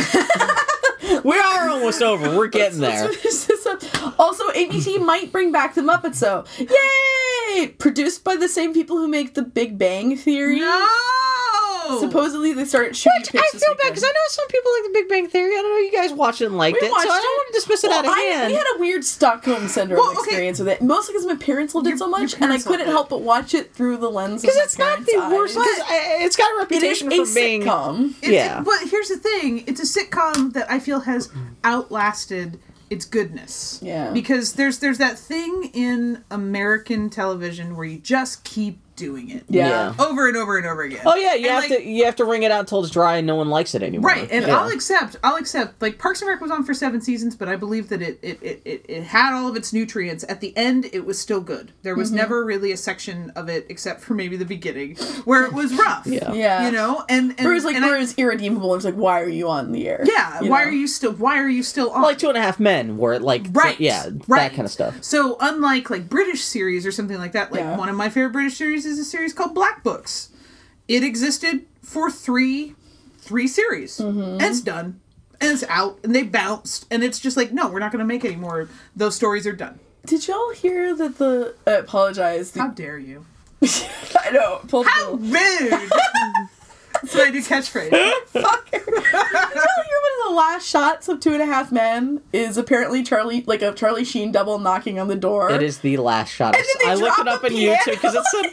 we 1.24 1.38
are 1.38 1.68
almost 1.68 2.02
over. 2.02 2.36
We're 2.36 2.48
getting 2.48 2.80
Let's 2.80 3.00
there. 3.02 3.12
finish 3.12 3.44
this 3.46 3.66
up. 3.66 4.18
Also, 4.18 4.48
ABC 4.50 5.00
might 5.04 5.32
bring 5.32 5.52
back 5.52 5.74
the 5.74 5.80
Muppets. 5.82 6.16
So, 6.16 6.44
yay! 6.58 7.68
Produced 7.68 8.24
by 8.24 8.36
the 8.36 8.48
same 8.48 8.72
people 8.74 8.96
who 8.98 9.08
make 9.08 9.34
The 9.34 9.42
Big 9.42 9.78
Bang 9.78 10.16
Theory. 10.16 10.60
no. 10.60 10.86
Oh. 11.90 12.00
Supposedly, 12.00 12.52
they 12.52 12.64
start 12.64 12.94
shooting. 12.94 13.20
Which 13.20 13.30
pitch 13.32 13.40
I 13.40 13.48
this 13.52 13.64
feel 13.64 13.74
bad 13.76 13.88
because 13.90 14.04
I 14.04 14.08
know 14.08 14.26
some 14.28 14.46
people 14.48 14.70
like 14.76 14.84
The 14.84 14.90
Big 14.92 15.08
Bang 15.08 15.28
Theory. 15.28 15.52
I 15.52 15.62
don't 15.62 15.70
know 15.70 15.78
you 15.78 15.92
guys 15.92 16.12
watched 16.12 16.40
it 16.42 16.46
and 16.46 16.56
liked 16.58 16.78
We 16.80 16.86
it, 16.86 16.90
so 16.90 16.94
I 16.94 16.98
watched 16.98 17.06
don't 17.08 17.16
it. 17.18 17.38
want 17.38 17.46
to 17.48 17.52
dismiss 17.54 17.84
it 17.84 17.88
Well, 17.90 17.98
out 18.00 18.04
of 18.04 18.10
I, 18.12 18.20
hand. 18.20 18.52
we 18.52 18.56
had 18.56 18.66
a 18.76 18.78
weird 18.78 19.04
Stockholm 19.04 19.68
syndrome 19.76 19.98
Well, 20.00 20.10
okay. 20.10 20.20
experience 20.20 20.58
with 20.58 20.68
it, 20.68 20.82
mostly 20.82 21.14
because 21.14 21.26
my 21.26 21.36
parents 21.36 21.74
loved 21.74 21.86
it 21.86 21.98
so 21.98 22.08
much, 22.08 22.34
and 22.34 22.44
I 22.44 22.46
parents 22.48 22.66
couldn't 22.66 22.88
it. 22.88 22.90
help 22.90 23.08
but 23.08 23.22
watch 23.22 23.54
it 23.54 23.72
through 23.74 23.96
the 23.98 24.10
lens. 24.10 24.42
Because 24.42 24.56
of 24.56 24.60
my 24.60 24.64
it's 24.64 24.78
not 24.78 25.06
the 25.06 25.34
worst. 25.34 25.56
eyes. 25.56 25.64
Because 25.64 25.86
it's 26.26 26.36
got 26.36 26.50
a 26.50 26.62
It 26.74 26.82
is 26.82 27.02
reputation 27.02 27.12
a 27.12 27.24
for 27.26 27.34
being. 27.34 27.62
sitcom. 27.62 28.14
It- 28.22 28.32
Yeah. 28.32 28.60
But 28.60 28.80
here's 28.90 29.08
the 29.08 29.16
thing: 29.16 29.64
it's 29.66 29.80
a 29.80 30.04
sitcom 30.04 30.52
that 30.52 30.70
I 30.70 30.78
feel 30.80 31.00
has 31.00 31.30
outlasted 31.64 32.58
its 32.90 33.04
goodness. 33.04 33.78
Yeah. 33.82 34.10
Because 34.10 34.54
there's 34.54 34.78
there's 34.78 34.98
that 34.98 35.18
thing 35.18 35.70
in 35.74 36.24
American 36.30 37.10
television 37.10 37.76
where 37.76 37.86
you 37.86 37.98
just 37.98 38.44
keep 38.44 38.80
doing 38.98 39.30
it. 39.30 39.44
Yeah. 39.48 39.94
Over 39.98 40.28
and 40.28 40.36
over 40.36 40.58
and 40.58 40.66
over 40.66 40.82
again. 40.82 41.00
Oh 41.06 41.14
yeah, 41.16 41.34
you 41.34 41.46
And, 41.48 41.54
have 41.62 41.70
like, 41.70 41.78
to 41.80 41.88
you 41.88 42.04
have 42.04 42.16
to 42.16 42.24
wring 42.24 42.42
it 42.42 42.50
out 42.50 42.60
until 42.60 42.82
it's 42.82 42.90
dry 42.90 43.16
and 43.16 43.26
no 43.26 43.36
one 43.36 43.48
likes 43.48 43.74
it 43.74 43.82
anymore. 43.82 44.10
Right, 44.10 44.28
and 44.30 44.46
Yeah. 44.46 44.58
I'll 44.58 44.68
accept. 44.68 45.16
I'll 45.24 45.36
accept. 45.36 45.80
Like 45.80 45.98
Parks 45.98 46.20
and 46.20 46.28
Rec 46.28 46.40
was 46.40 46.50
on 46.50 46.64
for 46.64 46.74
seven 46.74 47.00
seasons, 47.00 47.34
but 47.36 47.48
I 47.48 47.56
believe 47.56 47.88
that 47.88 48.02
it 48.02 48.18
it, 48.22 48.38
it, 48.42 48.62
it 48.64 48.84
it 48.88 49.02
had 49.04 49.32
all 49.32 49.48
of 49.48 49.56
its 49.56 49.72
nutrients. 49.72 50.24
At 50.28 50.40
the 50.40 50.54
end, 50.56 50.86
it 50.92 51.06
was 51.06 51.18
still 51.18 51.40
good. 51.40 51.72
There 51.82 51.94
was 51.94 52.08
mm-hmm. 52.08 52.18
never 52.18 52.44
really 52.44 52.72
a 52.72 52.76
section 52.76 53.30
of 53.36 53.48
it, 53.48 53.66
except 53.68 54.00
for 54.02 54.14
maybe 54.14 54.36
the 54.36 54.44
beginning, 54.44 54.96
where 55.24 55.44
it 55.44 55.52
was 55.52 55.72
rough. 55.74 56.06
Yeah. 56.06 56.32
Yeah. 56.32 56.66
you 56.66 56.72
know, 56.72 57.04
and 57.08 57.30
and 57.38 57.40
Where 57.40 57.52
it 57.52 57.54
was 57.54 57.64
like, 57.64 57.76
where 57.76 57.94
I- 57.94 57.96
it 57.96 58.00
was 58.00 58.14
irredeemable. 58.18 58.72
It 58.72 58.76
was 58.76 58.84
like, 58.84 58.94
why 58.94 59.20
are 59.20 59.28
you 59.28 59.48
on 59.48 59.72
the 59.72 59.88
air? 59.88 60.02
yeah. 60.04 60.42
You 60.42 60.50
Why 60.50 60.64
know? 60.64 60.70
are 60.70 60.72
you 60.72 60.86
still? 60.88 61.12
Why 61.12 61.38
are 61.38 61.48
you 61.48 61.62
still 61.62 61.90
on? 61.90 62.02
like 62.02 62.18
Two 62.18 62.28
and 62.28 62.36
a 62.36 62.40
Half 62.42 62.58
Men, 62.60 62.96
where 62.96 63.12
it 63.14 63.22
like 63.22 63.46
Right. 63.52 63.78
yeah, 63.80 64.06
right. 64.26 64.48
that 64.48 64.52
kind 64.54 64.66
of 64.66 64.70
stuff. 64.72 64.96
So 65.02 65.36
unlike 65.40 65.90
like 65.90 66.08
British 66.08 66.42
series 66.42 66.84
or 66.86 66.90
something 66.92 67.18
like 67.18 67.32
that, 67.32 67.52
like 67.52 67.60
Yeah. 67.60 67.76
one 67.76 67.88
of 67.88 67.96
my 67.96 68.08
favorite 68.08 68.32
British 68.32 68.56
series 68.56 68.86
is 68.88 68.98
a 68.98 69.04
series 69.04 69.32
called 69.32 69.54
Black 69.54 69.82
Books. 69.82 70.30
It 70.88 71.04
existed 71.04 71.66
for 71.82 72.10
three 72.10 72.74
three 73.18 73.46
series. 73.46 73.98
Mm-hmm. 73.98 74.20
And 74.20 74.42
it's 74.42 74.60
done. 74.60 75.00
And 75.40 75.52
it's 75.52 75.64
out. 75.64 75.98
And 76.02 76.14
they 76.14 76.22
bounced. 76.22 76.86
And 76.90 77.04
it's 77.04 77.20
just 77.20 77.36
like, 77.36 77.52
no, 77.52 77.68
we're 77.68 77.78
not 77.78 77.92
gonna 77.92 78.04
make 78.04 78.24
any 78.24 78.36
more. 78.36 78.68
Those 78.96 79.14
stories 79.14 79.46
are 79.46 79.52
done. 79.52 79.78
Did 80.06 80.26
y'all 80.26 80.52
hear 80.52 80.96
that 80.96 81.18
the? 81.18 81.54
I 81.66 81.72
apologize. 81.72 82.54
How 82.54 82.68
dare 82.68 82.98
you? 82.98 83.26
I 83.62 84.30
know. 84.32 84.60
How 84.84 85.14
rude! 85.14 85.90
That's 87.02 87.14
my 87.14 87.30
new 87.30 87.40
catchphrase. 87.42 87.90
Fuck. 88.26 88.70
Did 88.70 88.82
y'all 88.86 89.22
one 89.54 89.62
of 89.62 90.28
the 90.28 90.34
last 90.34 90.68
shots 90.68 91.08
of 91.08 91.20
Two 91.20 91.32
and 91.32 91.42
a 91.42 91.46
Half 91.46 91.72
Men 91.72 92.20
is 92.32 92.56
apparently 92.56 93.02
Charlie, 93.02 93.42
like 93.46 93.62
a 93.62 93.72
Charlie 93.72 94.04
Sheen 94.04 94.32
double 94.32 94.58
knocking 94.58 94.98
on 94.98 95.08
the 95.08 95.16
door. 95.16 95.50
It 95.50 95.62
is 95.62 95.78
the 95.78 95.96
last 95.98 96.30
shot. 96.30 96.54
And 96.54 96.64
then 96.64 96.86
they 96.86 96.92
I 96.92 96.94
looked 96.94 97.18
it 97.18 97.28
up 97.28 97.42
a 97.42 97.46
on 97.46 97.52
YouTube 97.52 97.90
because 97.92 98.14
it's 98.14 98.30
said 98.30 98.44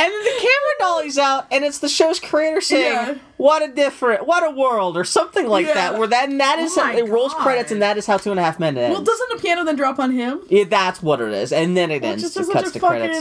And 0.00 0.12
then 0.12 0.24
the 0.24 0.30
camera 0.38 0.74
dolly's 0.78 1.18
out, 1.18 1.46
and 1.50 1.64
it's 1.64 1.80
the 1.80 1.88
show's 1.88 2.20
creator 2.20 2.60
saying, 2.60 2.84
Yeah. 2.92 3.14
"What 3.36 3.62
a 3.62 3.68
different, 3.72 4.28
what 4.28 4.44
a 4.46 4.50
world," 4.50 4.96
or 4.96 5.02
something 5.02 5.48
like 5.48 5.66
Yeah. 5.66 5.74
that. 5.74 5.98
Where 5.98 6.06
that 6.06 6.28
and 6.28 6.38
that 6.40 6.56
oh 6.60 6.64
is 6.64 6.78
Oh 6.78 6.84
my 6.84 6.94
it 6.94 7.08
rolls 7.08 7.32
God. 7.34 7.42
credits, 7.42 7.72
and 7.72 7.82
that 7.82 7.98
is 7.98 8.06
how 8.06 8.16
Two 8.16 8.30
and 8.30 8.38
a 8.38 8.42
Half 8.44 8.60
Men 8.60 8.78
ends. 8.78 8.94
Well, 8.94 9.02
doesn't 9.04 9.28
the 9.30 9.42
piano 9.42 9.64
then 9.64 9.74
drop 9.74 9.98
on 9.98 10.12
him? 10.12 10.40
yeah, 10.48 10.64
that's 10.68 11.02
what 11.02 11.20
it 11.20 11.32
is, 11.32 11.52
and 11.52 11.76
then 11.76 11.90
it 11.90 12.02
Which 12.02 12.10
ends. 12.10 12.24
is 12.24 12.36
It 12.36 12.40
just 12.40 12.52
cuts 12.52 12.64
such 12.66 12.80
the 12.80 12.86
a 12.86 12.88
credits. 12.88 13.18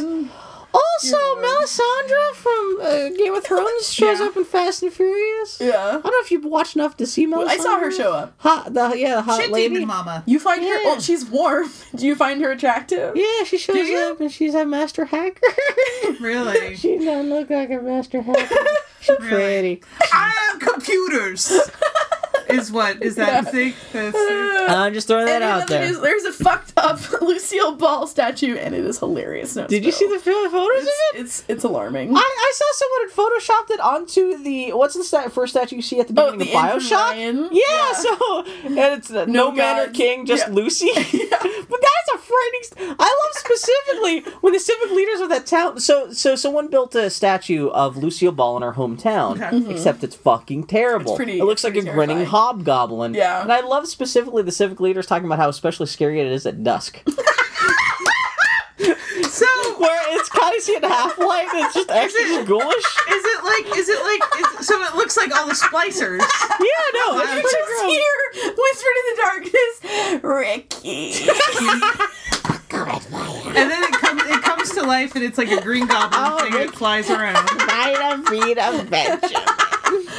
Also. 0.77 1.17
Melisandre 1.17 2.33
from 2.33 2.79
uh, 2.81 3.09
Game 3.17 3.33
of 3.33 3.43
Thrones 3.43 3.91
shows 3.93 4.19
Yeah. 4.19 4.25
up 4.27 4.37
in 4.37 4.45
Fast 4.45 4.83
and 4.83 4.91
Furious. 4.93 5.59
Yeah. 5.61 5.77
I 5.87 5.91
don't 5.93 6.03
know 6.05 6.11
if 6.19 6.31
you've 6.31 6.45
watched 6.45 6.75
enough 6.75 6.97
to 6.97 7.05
see 7.07 7.25
Melisandre. 7.27 7.47
I 7.47 7.57
saw 7.57 7.79
her 7.79 7.91
show 7.91 8.13
up. 8.13 8.33
Hot, 8.37 8.73
the 8.73 8.93
yeah, 8.97 9.15
the 9.15 9.21
hot 9.23 9.41
Shit 9.41 9.51
lady. 9.51 9.69
demon 9.75 9.87
mama. 9.87 10.23
You 10.25 10.39
find 10.39 10.61
her? 10.61 10.67
Yeah. 10.67 10.95
Oh, 10.95 10.99
she's 10.99 11.25
warm. 11.25 11.69
Do 11.95 12.05
you 12.05 12.15
find 12.15 12.41
her 12.41 12.51
attractive? 12.51 13.15
Yeah, 13.15 13.43
she 13.45 13.57
shows 13.57 13.89
up 13.91 14.19
and 14.21 14.31
she's 14.31 14.53
a 14.55 14.65
master 14.65 15.05
hacker. 15.05 15.41
Really? 16.19 16.75
she 16.75 16.97
doesn't 16.97 17.29
look 17.29 17.49
like 17.49 17.69
a 17.69 17.79
master 17.81 18.21
hacker. 18.21 18.55
She's 19.07 19.19
Really? 19.19 19.77
pretty. 19.77 19.83
I 20.13 20.49
have 20.51 20.59
computers. 20.59 21.51
is 22.49 22.71
what 22.71 23.03
is 23.03 23.15
that 23.15 23.43
the 23.45 23.51
thing? 23.51 23.73
That's, 23.91 24.15
uh, 24.15 24.65
I'm 24.69 24.93
just 24.93 25.07
throwing 25.07 25.25
that 25.25 25.41
And 25.41 25.43
out 25.43 25.67
there. 25.67 25.83
there's, 25.85 25.99
there's 25.99 26.23
a 26.23 26.31
fucked 26.31 26.71
up 26.77 26.99
Lucille 27.21 27.75
Ball 27.75 28.07
statue, 28.07 28.55
and 28.55 28.73
it 28.73 28.85
is 28.85 28.99
hilarious. 28.99 29.55
No, 29.57 29.67
Did 29.67 29.83
you 29.83 29.91
see 29.91 30.07
the 30.07 30.17
pho- 30.19 30.49
photos 30.49 30.83
of 30.83 30.87
it? 30.87 31.19
it's 31.21 31.43
it's 31.49 31.63
alarming. 31.65 32.15
I, 32.15 32.19
I 32.19 32.53
saw 32.55 32.65
someone 32.73 33.01
had 33.01 33.15
photoshopped 33.17 33.73
it 33.75 33.79
onto 33.81 34.43
the 34.43 34.71
what's 34.73 34.93
the 34.95 35.03
sta- 35.03 35.27
first 35.29 35.53
statue 35.53 35.75
you 35.77 35.81
see 35.81 35.99
at 35.99 36.07
the 36.07 36.13
Oh, 36.21 36.31
beginning 36.31 36.53
the 36.53 36.57
of 36.57 36.63
Andrew 36.63 36.87
Bioshock? 36.89 37.49
Yeah, 37.51 37.63
Yeah. 37.67 37.93
so 37.93 38.45
and 38.65 38.77
it's 38.97 39.11
uh, 39.11 39.25
no, 39.25 39.49
No 39.49 39.51
manner 39.51 39.85
gods. 39.87 39.97
king, 39.97 40.25
just 40.25 40.47
Yeah. 40.47 40.53
Lucy. 40.53 40.89
but 40.95 41.03
that's 41.03 42.09
a 42.15 42.17
frightening. 42.17 42.63
St- 42.63 42.95
I 42.97 43.03
love 43.03 43.33
specifically 43.33 44.21
when 44.41 44.53
the 44.53 44.59
civic 44.59 44.91
leaders 44.91 45.19
of 45.19 45.29
that 45.29 45.45
town. 45.45 45.79
So 45.81 46.13
so 46.13 46.35
someone 46.37 46.69
built 46.69 46.95
a 46.95 47.09
statue 47.09 47.67
of 47.69 47.97
Lucille 47.97 48.31
Ball 48.31 48.55
in 48.57 48.63
her 48.63 48.73
hometown, 48.73 48.96
Okay. 49.33 49.41
Mm-hmm. 49.57 49.71
except 49.71 50.03
it's 50.03 50.15
fucking 50.15 50.65
terrible. 50.67 51.11
It's 51.13 51.17
pretty- 51.17 51.39
it 51.39 51.43
looks 51.43 51.63
it's 51.63 51.75
like 51.75 51.75
a 51.75 51.81
pretty 51.81 51.93
grinning 51.95 52.25
hobgoblin. 52.25 53.13
Yeah. 53.13 53.41
and 53.41 53.51
I 53.51 53.61
love 53.61 53.87
specifically 53.87 54.43
the 54.43 54.51
civic 54.51 54.79
leaders 54.79 55.05
talking 55.07 55.25
about 55.25 55.39
how 55.39 55.49
especially 55.49 55.85
scary 55.87 56.19
it 56.19 56.27
is 56.27 56.45
at 56.45 56.63
dusk. 56.63 57.01
so 59.29 59.45
Where 59.79 60.01
it's 60.19 60.29
kind 60.29 60.55
of 60.55 60.61
seeing 60.61 60.81
half 60.83 61.17
light, 61.17 61.47
it's 61.53 61.73
just 61.73 61.89
extra 61.91 62.43
ghoulish. 62.45 62.75
is 63.09 63.23
it 63.25 63.43
like 63.43 63.77
is 63.77 63.89
it 63.89 64.01
like 64.03 64.21
is, 64.59 64.67
so 64.67 64.81
it 64.83 64.95
looks 64.95 65.17
like 65.17 65.35
all 65.35 65.47
the 65.47 65.53
splicers. 65.53 66.19
Yeah, 66.19 66.85
no, 66.93 67.19
it's 67.19 67.33
You 67.33 67.41
pretty 67.41 67.57
just 67.57 67.67
gross. 67.67 67.91
hear 67.91 68.13
whispered 68.57 68.97
in 68.99 69.05
the 69.09 69.15
darkness, 69.23 70.23
Ricky. 70.23 71.13
And 73.57 73.71
then 73.71 73.81
it 73.83 73.91
comes 73.93 74.21
it 74.23 74.41
comes 74.67 74.79
to 74.81 74.87
life 74.87 75.15
and 75.15 75.23
it's 75.23 75.37
like 75.37 75.51
a 75.51 75.61
green 75.61 75.87
goblin 75.87 76.11
Oh, 76.23 76.37
thing 76.37 76.47
and 76.47 76.55
it 76.55 76.67
Rick. 76.67 76.75
flies 76.75 77.09
around. 77.09 77.47
Vita 77.49 78.21
Vita 78.25 78.83
Venture. 78.85 79.39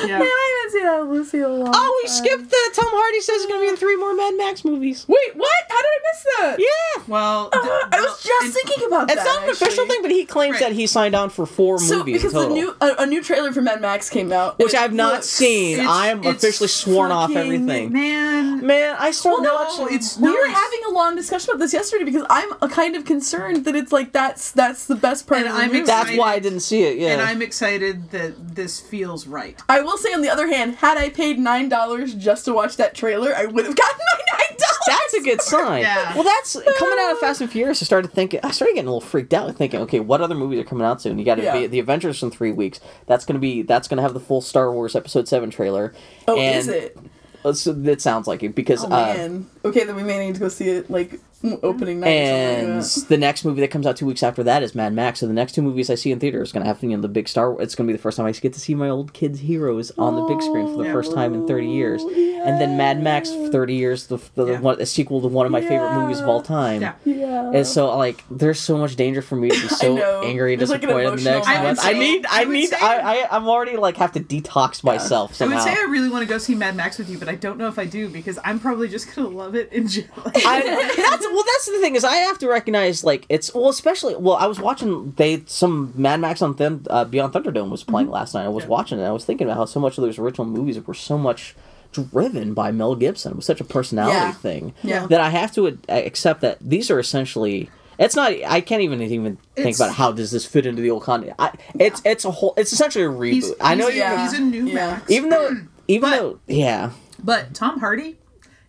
Yeah. 0.07 0.19
Man, 0.19 0.23
I 0.29 0.65
haven't 0.65 0.73
seen 0.73 0.85
that 0.85 1.05
Lucille. 1.11 1.55
in 1.57 1.61
a 1.61 1.65
long 1.65 1.73
Oh, 1.77 2.01
we 2.03 2.09
time. 2.09 2.16
skipped 2.16 2.51
the 2.51 2.57
Tom 2.73 2.87
Hardy 2.89 3.20
says 3.20 3.37
it's 3.43 3.47
gonna 3.47 3.61
be 3.61 3.69
in 3.69 3.77
three 3.77 3.97
more 3.97 4.15
Mad 4.15 4.35
Max 4.37 4.65
movies. 4.65 5.05
Wait, 5.09 5.19
what? 5.35 5.51
How 5.69 5.77
did 5.77 5.87
I 5.87 6.01
miss 6.12 6.25
that? 6.39 6.57
Yeah. 6.61 7.03
Well, 7.09 7.51
Uh, 7.53 7.61
th- 7.62 7.73
I 7.93 8.01
was 8.01 8.23
just 8.23 8.45
and- 8.45 8.55
thinking 8.55 8.87
about 8.87 9.11
It's 9.11 9.16
that. 9.16 9.27
It's 9.27 9.35
not 9.35 9.43
an 9.45 9.51
official 9.51 9.87
thing, 9.87 10.03
but 10.03 10.11
he 10.11 10.25
claims 10.25 10.53
Right. 10.55 10.61
that 10.69 10.73
he 10.73 10.87
signed 10.87 11.15
on 11.15 11.31
for 11.31 11.47
four 11.47 11.79
So 11.81 11.99
movies 11.99 12.19
because 12.23 12.33
total. 12.33 12.49
the 12.51 12.55
new 12.55 12.77
a, 12.81 12.95
a 13.03 13.07
new 13.07 13.23
trailer 13.23 13.53
for 13.53 13.61
Mad 13.61 13.81
Max 13.83 14.09
came 14.09 14.33
out, 14.33 14.59
which 14.59 14.75
I've 14.75 14.93
not 14.95 15.15
looks- 15.15 15.27
seen. 15.29 15.81
I 15.81 16.09
am 16.09 16.25
officially 16.25 16.69
sworn 16.69 17.11
off 17.12 17.35
everything. 17.35 17.93
Man, 17.93 18.38
Man, 18.69 18.97
I 18.99 19.12
started 19.12 19.45
no, 19.45 19.55
watching. 19.55 19.95
it's 19.97 20.19
We 20.19 20.28
no, 20.28 20.35
were 20.35 20.47
having 20.47 20.81
a 20.89 20.90
long 20.90 21.16
discussion 21.16 21.51
about 21.51 21.61
this 21.61 21.73
yesterday 21.73 22.05
because 22.05 22.27
I'm 22.28 22.53
a 22.61 22.69
kind 22.69 22.97
of 22.97 23.07
concerned 23.07 23.65
that 23.65 23.74
it's 23.74 23.93
like 23.93 24.12
that's 24.12 24.53
that's 24.53 24.85
the 24.86 24.95
best 24.95 25.27
part 25.27 25.40
And 25.40 25.49
of 25.49 25.55
the 25.55 25.61
I'm 25.62 25.66
movie. 25.69 25.81
excited- 25.81 26.09
That's 26.09 26.19
why 26.19 26.35
I 26.35 26.39
didn't 26.39 26.61
see 26.61 26.82
it. 26.82 26.99
Yeah. 26.99 27.12
and 27.15 27.23
I'm 27.23 27.40
excited 27.40 28.11
that 28.11 28.55
this 28.57 28.78
feels 28.78 29.27
right. 29.27 29.59
I 29.70 29.81
will 29.81 29.97
say, 29.97 30.12
on 30.12 30.20
the 30.20 30.28
other 30.28 30.49
hand, 30.49 30.77
had 30.77 30.99
I 30.99 31.09
paid 31.09 31.39
nine 31.39 31.70
dollars 31.70 32.15
just 32.15 32.45
to 32.45 32.53
watch 32.53 32.77
that 32.77 32.95
trailer, 32.95 33.35
I 33.35 33.47
would 33.47 33.65
have 33.65 33.74
gotten 33.74 33.99
my 33.99 34.20
nine 34.39 34.59
dollars. 34.59 34.78
that's 34.86 35.15
a 35.15 35.20
good 35.23 35.40
sign. 35.40 35.81
Yeah. 35.82 36.15
Well, 36.15 36.24
that's 36.24 36.53
coming 36.78 36.99
out 37.01 37.12
of 37.12 37.19
Fast 37.20 37.40
and 37.40 37.51
Furious. 37.51 37.82
I 37.82 37.86
started 37.86 38.12
thinking. 38.12 38.40
I 38.43 38.51
started 38.51 38.74
getting 38.74 38.89
a 38.89 38.93
little 38.93 39.01
freaked 39.09 39.32
out, 39.32 39.55
thinking, 39.57 39.81
okay, 39.81 40.01
what 40.01 40.20
other 40.20 40.35
movies 40.35 40.61
are 40.61 40.65
coming 40.65 40.85
out 40.85 41.01
soon? 41.01 41.19
You 41.19 41.24
got 41.24 41.36
to 41.36 41.43
Yeah. 41.43 41.59
be 41.59 41.66
the 41.69 41.78
Avengers 41.78 42.23
in 42.23 42.31
three 42.31 42.53
weeks. 42.53 42.81
That's 43.07 43.24
gonna 43.24 43.39
be. 43.39 43.62
That's 43.62 43.89
gonna 43.89 44.03
have 44.03 44.12
the 44.15 44.20
full 44.20 44.43
Star 44.43 44.70
Wars 44.73 44.95
Episode 44.95 45.27
Seven 45.27 45.49
trailer. 45.51 45.95
Oh, 46.27 46.39
and, 46.39 46.59
is 46.59 46.69
it? 46.69 46.97
Uh, 47.44 47.52
So 47.52 47.73
that 47.73 48.01
sounds 48.01 48.27
like 48.27 48.43
it 48.43 48.55
because. 48.55 48.85
Oh 48.85 48.86
uh, 48.86 48.90
man. 48.90 49.47
Okay, 49.65 49.85
then 49.85 49.97
we 49.97 50.02
may 50.02 50.19
need 50.24 50.35
to 50.35 50.40
go 50.40 50.48
see 50.48 50.69
it 50.69 50.90
like 50.90 51.20
opening 51.62 52.01
night. 52.01 52.09
and 52.09 52.77
like 52.82 53.09
the 53.09 53.16
next 53.16 53.44
movie 53.44 53.60
that 53.60 53.70
comes 53.70 53.86
out 53.86 53.97
two 53.97 54.06
weeks 54.06 54.23
after 54.23 54.43
that 54.44 54.62
is 54.62 54.74
Mad 54.74 54.93
Max. 54.93 55.20
So 55.20 55.27
the 55.27 55.32
next 55.32 55.52
two 55.55 55.62
movies 55.62 55.90
I 55.90 55.94
see 55.94 56.10
in 56.12 56.19
theater 56.20 56.43
is 56.43 56.52
going 56.52 56.62
to 56.65 56.69
have 56.69 56.82
you 56.82 56.90
know 56.90 57.01
the 57.01 57.09
big 57.09 57.28
Star. 57.28 57.60
It's 57.60 57.74
going 57.74 57.86
to 57.86 57.93
be 57.93 57.97
the 57.97 58.02
first 58.02 58.16
time 58.16 58.27
I 58.27 58.32
get 58.32 58.52
to 58.55 58.60
see 58.60 58.74
my 58.74 58.89
old 58.89 59.12
kids' 59.12 59.40
heroes 59.40 59.90
on 59.98 60.15
the 60.16 60.23
big 60.23 60.43
screen 60.43 60.66
for 60.66 60.78
the 60.78 60.85
Yeah. 60.85 60.93
first 60.93 61.12
time 61.15 61.35
in 61.35 61.47
thirty 61.47 61.69
years. 61.69 62.02
And 62.02 62.60
then 62.60 62.77
Mad 62.77 63.02
Max, 63.02 63.31
for 63.31 63.48
thirty 63.48 63.74
years, 63.74 64.06
the 64.06 64.19
the, 64.35 64.47
Yeah. 64.47 64.60
one, 64.60 64.81
a 64.81 64.86
sequel 64.86 65.20
to 65.23 65.28
one 65.28 65.47
of 65.47 65.52
my 65.52 65.60
favorite 65.60 65.94
movies 65.94 66.20
of 66.20 66.28
all 66.28 66.43
time. 66.43 66.82
Yeah. 66.82 66.94
Yeah. 67.05 67.51
And 67.52 67.66
so, 67.66 67.97
like, 67.97 68.24
there's 68.31 68.59
so 68.60 68.77
much 68.78 68.97
danger 68.97 69.23
for 69.23 69.36
me 69.36 69.48
to 69.51 69.60
be 69.60 69.69
so 69.69 70.23
angry 70.23 70.52
and 70.55 70.60
There's, 70.60 70.70
like, 70.70 70.82
an 70.82 70.89
disappointed 70.89 71.19
the 71.20 71.31
next 71.31 71.48
I 71.48 71.60
would 71.60 71.66
month. 71.69 71.81
I 71.82 71.93
need, 71.93 72.27
I, 72.27 72.40
I 72.40 72.44
need, 72.44 72.66
say- 72.69 72.77
I, 72.81 73.23
I, 73.24 73.36
I'm 73.36 73.48
already 73.48 73.77
like 73.77 73.97
have 73.97 74.12
to 74.12 74.20
detox 74.20 74.82
myself 74.85 75.40
I 75.43 75.47
would 75.47 75.60
say 75.62 75.73
I 75.73 75.86
really 75.90 76.09
want 76.09 76.23
to 76.23 76.28
go 76.28 76.39
see 76.39 76.55
Mad 76.55 76.77
Max 76.77 76.98
with 76.98 77.09
you, 77.10 77.19
but 77.19 77.28
I 77.28 77.35
don't 77.35 77.59
know 77.59 77.69
if 77.69 77.78
I 77.78 77.85
do 77.85 78.09
because 78.09 78.39
I'm 78.44 78.59
probably 78.60 78.89
just 78.89 79.15
gonna 79.15 79.28
love 79.28 79.55
it 79.55 79.70
and 79.73 79.82
enjoy. 79.82 80.05
I, 80.24 80.93
that's 81.10 81.27
well. 81.33 81.45
That's 81.47 81.67
the 81.67 81.79
thing 81.81 81.95
is 81.97 82.05
I 82.05 82.17
have 82.17 82.39
to 82.39 82.49
recognize 82.49 83.05
like 83.05 83.27
it's 83.29 83.55
well, 83.55 83.69
especially 83.69 84.15
well. 84.17 84.37
I 84.37 84.47
was 84.47 84.59
watching 84.61 85.13
they 85.17 85.43
some 85.47 85.93
Mad 85.97 86.21
Max 86.21 86.43
on 86.43 86.55
Thun, 86.55 86.87
uh, 86.91 87.05
Beyond 87.05 87.33
Thunderdome 87.33 87.71
was 87.71 87.85
playing 87.85 88.11
last 88.11 88.35
night. 88.35 88.45
I 88.45 88.49
was 88.49 88.65
Yeah. 88.65 88.71
watching 88.71 88.99
it. 88.99 89.05
I 89.05 89.13
was 89.13 89.25
thinking 89.25 89.47
about 89.47 89.57
how 89.57 89.65
so 89.65 89.81
much 89.81 89.99
of 89.99 90.03
those 90.05 90.19
original 90.19 90.47
movies 90.47 90.79
were 90.87 90.95
so 90.95 91.17
much 91.19 91.55
driven 91.93 92.55
by 92.55 92.71
Mel 92.71 92.95
Gibson. 92.95 93.33
It 93.33 93.37
was 93.37 93.47
such 93.47 93.61
a 93.61 93.65
personality 93.65 94.15
Yeah. 94.17 94.33
thing 94.33 94.75
Yeah. 94.83 95.07
that 95.07 95.21
I 95.21 95.31
have 95.31 95.53
to 95.55 95.67
uh, 95.69 95.73
accept 95.89 96.41
that 96.43 96.59
these 96.61 96.91
are 96.91 96.99
essentially. 96.99 97.71
It's 97.99 98.15
not. 98.15 98.33
I 98.47 98.61
can't 98.61 98.83
even 98.83 99.03
even 99.03 99.39
think 99.57 99.69
It's- 99.75 99.81
about 99.81 99.95
how 99.95 100.13
does 100.13 100.31
this 100.31 100.45
fit 100.45 100.67
into 100.67 100.83
the 100.83 100.91
old 100.91 101.03
content. 101.03 101.33
I, 101.39 101.53
It's 101.79 102.01
it's 102.05 102.25
a 102.25 102.31
whole. 102.31 102.55
It's 102.57 102.73
essentially 102.73 103.05
a 103.05 103.09
reboot. 103.09 103.33
He's, 103.33 103.53
I 103.61 103.75
know 103.75 103.89
he's, 103.89 103.97
yeah. 103.97 104.23
he's 104.31 104.39
a 104.39 104.43
new 104.43 104.67
Yeah. 104.67 104.75
Max, 104.75 105.11
Even 105.11 105.31
though, 105.31 105.57
even 105.89 106.11
But- 106.11 106.17
though, 106.17 106.39
yeah. 106.47 106.91
but 107.25 107.55
Tom 107.55 107.81
Hardy 107.81 108.17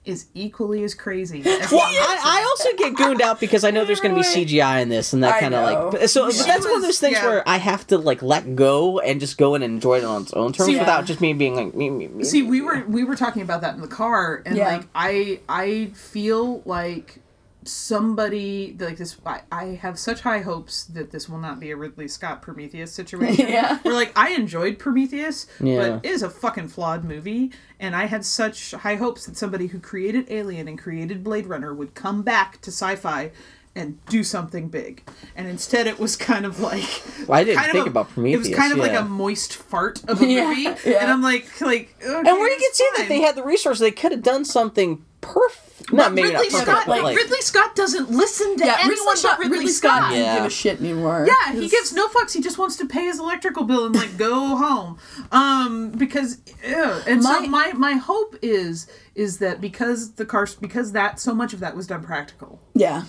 is 0.05 0.27
equally 0.33 0.83
as 0.83 0.95
crazy. 0.95 1.41
As 1.45 1.71
Well, 1.71 1.81
I, 1.83 2.17
I 2.23 2.43
also 2.49 2.75
get 2.77 2.95
gooned 2.95 3.21
out 3.21 3.39
because 3.39 3.63
I 3.63 3.71
know 3.71 3.83
there's 3.85 3.99
going 3.99 4.15
to 4.15 4.21
be 4.21 4.25
CGI 4.25 4.81
in 4.81 4.89
this 4.89 5.13
and 5.13 5.23
that 5.23 5.39
kind 5.39 5.53
of 5.53 5.65
know. 5.69 5.89
like. 5.99 6.07
So, 6.09 6.25
but 6.27 6.33
She 6.35 6.43
that's 6.45 6.65
one 6.65 6.77
of 6.77 6.81
those 6.81 6.99
things 6.99 7.17
yeah. 7.17 7.27
where 7.27 7.47
I 7.47 7.57
have 7.57 7.85
to 7.87 7.97
like 7.97 8.21
let 8.23 8.55
go 8.55 8.99
and 8.99 9.19
just 9.19 9.37
go 9.37 9.55
and 9.55 9.63
enjoy 9.63 9.97
it 9.99 10.03
on 10.05 10.23
its 10.23 10.33
own 10.33 10.53
terms 10.53 10.67
See, 10.67 10.79
without 10.79 11.01
yeah. 11.01 11.05
just 11.05 11.21
me 11.21 11.33
being 11.33 11.55
like 11.55 11.75
me. 11.75 11.89
me, 11.89 12.07
me 12.07 12.23
See, 12.23 12.41
we 12.43 12.61
were 12.61 12.83
we 12.87 13.03
were 13.03 13.15
talking 13.15 13.41
about 13.41 13.61
that 13.61 13.75
in 13.75 13.81
the 13.81 13.87
car, 13.87 14.41
and 14.45 14.55
Yeah. 14.55 14.77
like 14.77 14.87
I 14.95 15.41
I 15.49 15.91
feel 15.93 16.61
like 16.65 17.19
somebody 17.65 18.75
like 18.79 18.97
this. 18.97 19.17
I, 19.25 19.41
I 19.51 19.63
have 19.81 19.97
such 19.99 20.21
high 20.21 20.39
hopes 20.39 20.83
that 20.85 21.11
this 21.11 21.27
will 21.29 21.39
not 21.39 21.59
be 21.59 21.71
a 21.71 21.75
Ridley 21.75 22.07
Scott 22.07 22.41
Prometheus 22.41 22.91
situation. 22.91 23.47
yeah 23.49 23.79
we're 23.83 23.93
like 23.93 24.11
I 24.17 24.29
enjoyed 24.31 24.79
Prometheus, 24.79 25.47
Yeah. 25.59 25.77
but 25.99 26.05
it 26.05 26.09
is 26.11 26.23
a 26.23 26.29
fucking 26.29 26.69
flawed 26.69 27.03
movie, 27.03 27.51
and 27.79 27.95
I 27.95 28.05
had 28.05 28.25
such 28.25 28.71
high 28.71 28.95
hopes 28.95 29.25
that 29.25 29.37
somebody 29.37 29.67
who 29.67 29.79
created 29.79 30.27
Alien 30.29 30.67
and 30.67 30.77
created 30.77 31.23
Blade 31.23 31.47
Runner 31.47 31.73
would 31.73 31.93
come 31.95 32.21
back 32.21 32.61
to 32.61 32.71
sci-fi. 32.71 33.31
And 33.75 34.03
do 34.07 34.23
something 34.23 34.67
big, 34.67 35.03
and 35.35 35.47
instead 35.47 35.85
it 35.85 35.99
was 35.99 36.17
kind 36.17 36.43
of 36.45 36.59
like 36.59 37.03
Well, 37.27 37.39
I 37.39 37.43
didn't 37.45 37.63
think 37.71 37.85
a- 37.85 37.89
about 37.89 38.09
prometheus 38.09 38.47
It 38.47 38.49
was 38.49 38.57
kind 38.57 38.73
of 38.73 38.79
like 38.79 38.93
a 38.93 39.03
moist 39.05 39.53
fart 39.55 40.03
of 40.09 40.19
a 40.21 40.25
movie, 40.25 40.63
yeah. 40.63 40.97
and 41.01 41.09
I'm 41.11 41.21
like, 41.21 41.61
like, 41.61 41.95
okay, 42.03 42.13
and 42.17 42.25
where 42.25 42.49
you 42.51 42.57
can 42.57 42.73
see 42.73 42.89
that 42.97 43.05
they 43.07 43.21
had 43.21 43.35
the 43.35 43.43
resources, 43.43 43.79
they 43.79 43.91
could 43.91 44.11
have 44.11 44.23
done 44.23 44.43
something 44.43 45.05
perfect. 45.21 45.65
Not 45.91 45.97
But 46.09 46.13
maybe 46.13 46.27
Ridley 46.29 46.49
not 46.49 46.51
perfect, 46.51 46.69
Scott, 46.71 46.83
but 46.85 46.91
like, 46.97 47.03
like 47.03 47.17
Ridley 47.17 47.41
Scott 47.41 47.75
doesn't 47.75 48.11
listen 48.11 48.57
to 48.57 48.65
Yeah, 48.65 48.75
anyone 48.81 48.89
Ridley 48.89 49.05
but 49.05 49.17
Scott, 49.17 49.39
Ridley, 49.39 49.57
Ridley 49.57 49.71
Scott 49.71 49.97
Scott. 49.97 50.09
didn't 50.11 50.25
Yeah. 50.25 50.35
give 50.35 50.45
a 50.45 50.49
shit 50.49 50.79
anymore. 50.79 51.27
Yeah, 51.27 51.53
he 51.53 51.67
gives 51.67 51.93
no 51.93 52.07
fucks. 52.09 52.33
He 52.33 52.41
just 52.41 52.57
wants 52.59 52.75
to 52.77 52.85
pay 52.85 53.05
his 53.05 53.19
electrical 53.19 53.63
bill 53.63 53.85
and 53.87 53.95
like 53.95 54.15
go 54.17 54.33
home. 54.57 54.97
Um, 55.31 55.89
because 55.91 56.37
ew. 56.67 56.83
and 57.07 57.23
so 57.23 57.39
My- 57.41 57.47
my 57.47 57.73
my 57.73 57.93
hope 57.93 58.35
is 58.43 58.87
is 59.15 59.39
that 59.39 59.61
because 59.61 60.11
the 60.13 60.25
car 60.25 60.47
because 60.61 60.91
that 60.91 61.19
so 61.19 61.33
much 61.33 61.53
of 61.53 61.59
that 61.61 61.75
was 61.75 61.87
done 61.87 62.03
practical 62.03 62.59
Yeah. 62.75 63.03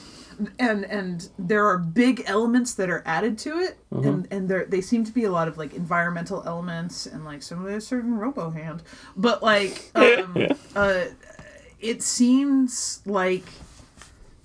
and 0.58 0.84
and 0.86 1.28
there 1.38 1.66
are 1.66 1.76
big 1.76 2.22
elements 2.26 2.72
that 2.74 2.88
are 2.88 3.02
added 3.04 3.36
to 3.38 3.58
it 3.58 3.76
and 3.90 4.26
and 4.30 4.48
there 4.48 4.64
they 4.64 4.80
seem 4.80 5.04
to 5.04 5.12
be 5.12 5.24
a 5.24 5.30
lot 5.30 5.48
of 5.48 5.58
like 5.58 5.74
environmental 5.74 6.42
elements 6.46 7.04
and 7.04 7.24
like 7.26 7.42
some 7.42 7.64
of 7.64 7.70
a 7.70 7.78
certain 7.80 8.16
robo 8.16 8.48
hand 8.50 8.82
but 9.16 9.42
like 9.42 9.90
um 9.94 10.34
uh 10.74 11.04
it 11.80 12.02
seems 12.02 13.00
like 13.06 13.44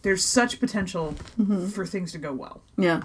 there's 0.02 0.24
such 0.24 0.60
potential 0.60 1.16
mm-hmm. 1.40 1.68
for 1.68 1.86
things 1.86 2.12
to 2.12 2.20
go 2.20 2.32
well 2.32 2.62
Yeah. 2.78 3.04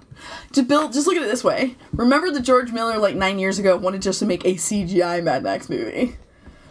To 0.52 0.62
build, 0.62 0.92
just 0.92 1.06
look 1.06 1.16
at 1.16 1.22
it 1.22 1.30
this 1.30 1.42
way. 1.42 1.76
Remember 1.92 2.30
that 2.30 2.42
George 2.42 2.72
Miller, 2.72 2.98
like 2.98 3.16
nine 3.16 3.38
years 3.38 3.58
ago, 3.58 3.76
wanted 3.76 4.02
just 4.02 4.18
to 4.18 4.26
make 4.26 4.44
a 4.44 4.54
CGI 4.54 5.22
Mad 5.22 5.42
Max 5.42 5.70
movie. 5.70 6.16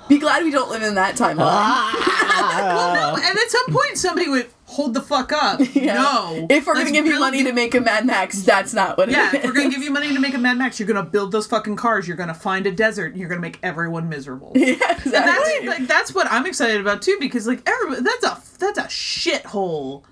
Be 0.10 0.18
glad 0.18 0.44
we 0.44 0.52
don't 0.52 0.70
live 0.70 0.82
in 0.82 0.96
that 0.96 1.16
timeline. 1.16 1.38
Ah. 1.48 2.62
well, 2.76 2.94
no, 3.18 3.22
and 3.24 3.38
at 3.38 3.50
some 3.50 3.66
point 3.74 3.98
somebody 3.98 4.28
would 4.30 4.48
hold 4.66 4.94
the 4.94 5.02
fuck 5.02 5.32
up. 5.32 5.60
Yeah. 5.74 5.94
No. 5.94 6.48
If 6.50 6.68
we're 6.68 6.74
gonna 6.74 6.92
give 6.92 7.06
you 7.06 7.20
money 7.20 7.44
to 7.44 7.54
make 7.54 7.74
a 7.76 7.80
Mad 7.82 8.06
Max, 8.06 8.42
that's 8.42 8.74
not 8.74 8.98
what 8.98 9.10
it 9.10 9.12
is. 9.12 9.18
Yeah, 9.18 9.36
if 9.36 9.44
we're 9.46 9.54
gonna 9.54 9.70
give 9.70 9.82
you 9.84 9.92
money 9.92 10.14
to 10.14 10.20
make 10.20 10.34
a 10.34 10.38
Mad 10.38 10.58
Max, 10.58 10.80
you're 10.80 10.88
gonna 10.88 11.04
build 11.04 11.32
those 11.32 11.48
fucking 11.48 11.76
cars. 11.76 12.08
You're 12.08 12.18
gonna 12.18 12.34
find 12.34 12.66
a 12.66 12.72
desert. 12.72 13.12
And 13.12 13.18
you're 13.20 13.30
gonna 13.30 13.40
make 13.42 13.60
everyone 13.64 14.10
miserable. 14.10 14.52
yeah, 14.56 14.74
And 14.90 14.98
exactly. 15.00 15.12
that's 15.14 15.66
like 15.80 15.88
that's 15.88 16.14
what 16.16 16.28
I'm 16.32 16.46
excited 16.46 16.82
about 16.82 17.02
too, 17.02 17.18
because 17.20 17.46
like 17.48 17.62
everybody, 17.70 18.02
that's 18.02 18.24
a 18.26 18.58
that's 18.60 18.78
a 18.80 18.84
shithole 18.84 20.04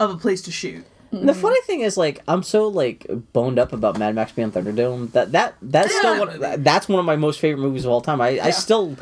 of 0.00 0.10
a 0.10 0.16
place 0.16 0.42
to 0.42 0.50
shoot. 0.50 0.84
The 1.12 1.32
funny 1.32 1.60
thing 1.62 1.80
is, 1.80 1.96
like, 1.96 2.20
I'm 2.28 2.42
so 2.42 2.68
like 2.68 3.06
boned 3.32 3.58
up 3.58 3.72
about 3.72 3.98
Mad 3.98 4.14
Max 4.14 4.32
Beyond 4.32 4.52
Thunderdome 4.52 5.12
that 5.12 5.32
that 5.32 5.54
that's 5.62 5.90
Yeah. 5.94 5.98
still 6.00 6.18
one. 6.26 6.62
That's 6.62 6.88
one 6.88 6.98
of 6.98 7.06
my 7.06 7.16
most 7.16 7.40
favorite 7.40 7.62
movies 7.62 7.86
of 7.86 7.90
all 7.90 8.02
time. 8.02 8.20
I, 8.20 8.38
I 8.40 8.50
still 8.50 8.96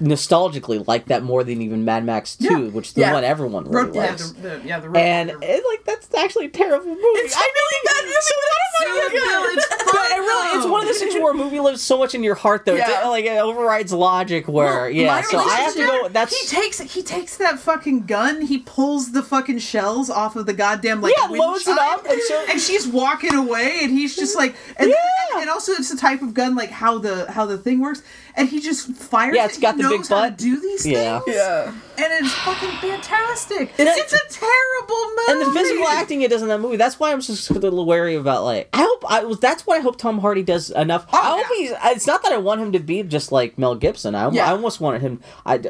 nostalgically 0.00 0.86
like 0.86 1.06
that 1.06 1.22
more 1.22 1.44
than 1.44 1.60
even 1.62 1.84
Mad 1.84 2.04
Max 2.04 2.36
Two, 2.36 2.44
Yeah. 2.66 2.70
which 2.70 2.88
is 2.88 2.92
the 2.94 3.02
Yeah. 3.02 3.12
one 3.12 3.24
everyone 3.24 3.64
really 3.64 3.86
Road, 3.86 3.94
yeah, 3.94 4.00
likes. 4.10 4.30
the, 4.32 4.40
the, 4.40 4.60
yeah, 4.64 4.80
the 4.80 4.88
road 4.88 4.96
and 4.96 5.28
warrior. 5.30 5.44
it, 5.56 5.64
like 5.68 5.84
that's 5.84 6.12
actually 6.14 6.46
a 6.46 6.50
terrible 6.50 6.86
movie. 6.86 7.00
It's, 7.02 7.34
I 7.36 7.40
know 7.40 7.46
you 7.70 7.80
got 7.84 7.96
So 8.00 8.88
movie, 8.88 9.14
good. 9.16 9.22
but 9.40 9.52
It's 9.54 9.66
it's 9.82 9.92
fun, 9.92 10.06
it 10.12 10.18
really, 10.20 10.58
it's 10.58 10.66
one 10.66 10.80
of 10.82 10.86
those 10.88 10.98
things 10.98 11.14
where 11.14 11.32
a 11.32 11.34
movie 11.34 11.60
lives 11.60 11.82
so 11.82 11.98
much 11.98 12.14
in 12.14 12.22
your 12.22 12.34
heart, 12.34 12.64
though. 12.64 12.74
It's, 12.74 12.88
Yeah. 12.88 13.06
like 13.08 13.24
it 13.26 13.38
overrides 13.38 13.92
logic. 13.92 14.48
Where 14.48 14.82
Well, 14.82 14.90
yeah, 14.90 15.20
so 15.22 15.38
I 15.38 15.54
have 15.56 15.74
to 15.74 15.78
go. 15.86 16.08
That's 16.08 16.34
he 16.38 16.46
takes 16.46 16.78
he 16.78 17.02
takes 17.02 17.36
that 17.36 17.58
fucking 17.58 18.06
gun. 18.06 18.40
He 18.42 18.58
pulls 18.58 19.12
the 19.12 19.22
fucking 19.22 19.58
shells 19.58 20.08
off 20.10 20.34
of 20.36 20.46
the 20.46 20.54
goddamn 20.54 21.02
like 21.02 21.14
Yeah, 21.18 21.26
loads 21.26 21.66
it 21.68 21.78
up, 21.78 22.06
and 22.08 22.20
so- 22.22 22.44
and 22.50 22.60
she's 22.60 22.86
walking 22.86 23.34
away, 23.34 23.80
and 23.82 23.90
he's 23.90 24.16
just 24.16 24.34
like, 24.36 24.54
and, 24.76 24.88
Yeah. 24.88 25.40
and 25.40 25.50
also 25.50 25.72
it's 25.72 25.90
the 25.90 25.96
type 25.96 26.22
of 26.22 26.32
gun 26.34 26.54
like 26.54 26.70
how 26.70 26.98
the 26.98 27.30
how 27.30 27.44
the 27.46 27.58
thing 27.58 27.80
works, 27.80 28.02
and 28.36 28.48
he 28.48 28.60
just 28.60 28.92
fires. 28.92 29.34
Yeah, 29.36 29.46
it's 29.46 29.58
it. 29.58 29.60
got 29.60 29.76
He 29.76 29.82
the 29.82 29.88
big 29.88 29.98
knows 30.00 30.08
how 30.08 30.24
to 30.24 30.30
butt. 30.30 30.38
do 30.38 30.60
these 30.60 30.86
Yeah. 30.86 31.20
things. 31.20 31.36
Yeah. 31.36 31.72
and 31.98 32.24
it's 32.24 32.32
fucking 32.32 32.70
fantastic. 32.80 33.72
And 33.78 33.88
It's, 33.88 34.12
it- 34.12 34.20
a 34.20 34.32
terrible 34.32 35.06
movie. 35.16 35.32
and 35.32 35.40
the 35.42 35.52
physical 35.60 35.86
acting 35.88 36.22
it 36.22 36.30
does 36.30 36.40
in 36.42 36.48
that 36.48 36.60
movie. 36.60 36.76
That's 36.76 36.98
why 36.98 37.12
I'm 37.12 37.20
just 37.20 37.50
a 37.50 37.54
little 37.54 37.84
wary 37.84 38.14
about 38.14 38.44
like. 38.44 38.68
I 38.72 38.82
hope 38.82 39.04
I 39.10 39.24
was. 39.24 39.38
That's 39.40 39.66
why 39.66 39.76
I 39.76 39.80
hope 39.80 39.96
Tom 39.98 40.18
Hardy 40.18 40.42
does 40.42 40.70
enough. 40.70 41.06
Oh, 41.12 41.18
I 41.18 41.26
hope 41.42 41.46
yeah. 41.50 41.56
he's. 41.88 41.96
It's 41.96 42.06
not 42.06 42.22
that 42.22 42.32
I 42.32 42.38
want 42.38 42.60
him 42.60 42.72
to 42.72 42.78
be 42.78 43.02
just 43.02 43.32
like 43.32 43.58
Mel 43.58 43.74
Gibson. 43.74 44.14
I, 44.14 44.30
Yeah. 44.30 44.46
I 44.48 44.52
almost 44.52 44.80
wanted 44.80 45.02
him. 45.02 45.20
I 45.44 45.60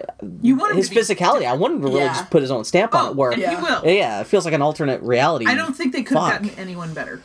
You 0.42 0.54
want 0.56 0.76
his 0.76 0.88
to 0.88 0.94
be 0.94 1.00
physicality. 1.00 1.46
I 1.46 1.54
want 1.54 1.74
him 1.74 1.80
to 1.82 1.86
really 1.88 2.00
Yeah. 2.00 2.08
just 2.08 2.30
put 2.30 2.42
his 2.42 2.50
own 2.50 2.64
stamp 2.64 2.94
on 2.94 3.06
Oh, 3.06 3.10
it. 3.10 3.16
Where 3.16 3.30
and 3.32 3.40
Yeah. 3.42 3.56
he 3.56 3.62
will. 3.62 3.92
yeah, 3.92 4.20
it 4.20 4.26
feels 4.28 4.44
like 4.44 4.54
an 4.54 4.62
alternate 4.62 5.02
reality. 5.02 5.46
I 5.46 5.54
don't 5.54 5.74
think 5.76 5.92
they 5.92 6.02
could 6.02 6.16
have 6.18 6.42
gotten 6.42 6.50
anyone 6.58 6.94
better. 6.94 7.20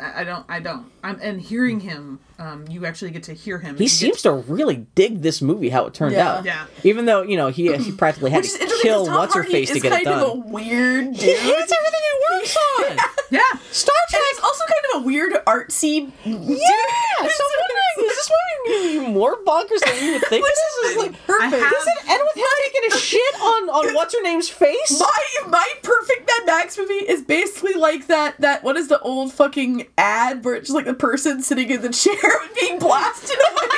I, 0.00 0.22
I 0.22 0.24
don't. 0.24 0.44
I 0.48 0.58
don't. 0.60 0.86
I'm, 1.02 1.18
and 1.20 1.40
hearing 1.40 1.80
him, 1.80 2.20
um, 2.38 2.64
you 2.68 2.86
actually 2.86 3.10
get 3.10 3.24
to 3.24 3.32
hear 3.32 3.58
him. 3.58 3.76
He 3.76 3.88
seems 3.88 4.16
get 4.22 4.22
to 4.22 4.32
really 4.32 4.86
dig 4.94 5.22
this 5.22 5.42
movie 5.42 5.68
how 5.68 5.86
it 5.86 5.94
turned 5.94 6.12
Yeah. 6.14 6.32
out. 6.38 6.44
Yeah. 6.44 6.66
Even 6.84 7.06
though 7.06 7.22
you 7.22 7.36
know 7.36 7.48
he 7.48 7.74
he 7.76 7.92
practically 8.02 8.30
had 8.30 8.44
to 8.44 8.78
kill 8.82 9.06
what's 9.06 9.34
her 9.34 9.44
face 9.44 9.70
to 9.70 9.76
is 9.76 9.82
get 9.82 9.92
it 9.92 10.04
kind 10.04 10.08
of 10.08 10.22
a 10.22 10.40
done. 10.40 10.50
weird 10.50 11.04
dude. 11.06 11.16
He 11.20 11.30
hates 11.32 11.72
everything 11.72 12.00
he 12.02 12.36
works 12.38 12.56
on. 12.78 12.96
Yeah. 13.30 13.40
Star 13.70 13.94
And 13.94 14.10
Trek. 14.10 14.22
he's 14.32 14.40
also 14.44 14.64
kind 14.64 14.80
of 14.94 15.02
a 15.02 15.06
weird 15.06 15.32
artsy. 15.46 16.10
Yeah. 16.24 16.66
So 17.28 17.44
I'm 17.44 17.60
wondering, 17.62 18.10
is 18.10 18.16
this 18.16 18.30
movie 18.30 18.98
gonna 18.98 19.06
be 19.06 19.12
more 19.12 19.36
bonkers 19.44 19.80
than 19.84 20.04
you 20.04 20.12
would 20.12 20.22
think? 20.28 20.42
Which 20.44 20.52
this 20.54 20.84
is 20.84 20.90
is 20.90 20.96
like. 20.98 21.26
perfect. 21.26 21.54
I 21.54 21.56
have- 21.58 21.70
Does 21.72 21.86
it 21.86 22.10
end 22.10 22.22
with 22.22 22.36
him 22.36 22.46
taking 22.64 22.92
a 22.92 22.96
shit 23.00 23.34
on 23.40 23.68
on 23.70 23.94
what's 23.94 24.14
her 24.14 24.22
name's 24.22 24.48
face? 24.48 25.00
My 25.00 25.48
my 25.48 25.68
perfect 25.82 26.26
Mad 26.26 26.46
Max 26.46 26.76
movie 26.78 26.92
is 26.94 27.22
basically 27.22 27.74
like 27.74 28.06
that 28.08 28.34
that 28.40 28.62
what 28.62 28.76
is 28.76 28.88
the 28.88 29.00
old 29.00 29.32
fucking 29.32 29.86
ad 29.96 30.44
where 30.44 30.54
it's 30.54 30.68
just 30.68 30.74
like 30.74 30.86
the 30.92 30.98
person 30.98 31.42
sitting 31.42 31.70
in 31.70 31.82
the 31.82 31.88
chair 31.88 32.14
being 32.60 32.78
blasted 32.78 33.38
away. 33.50 33.68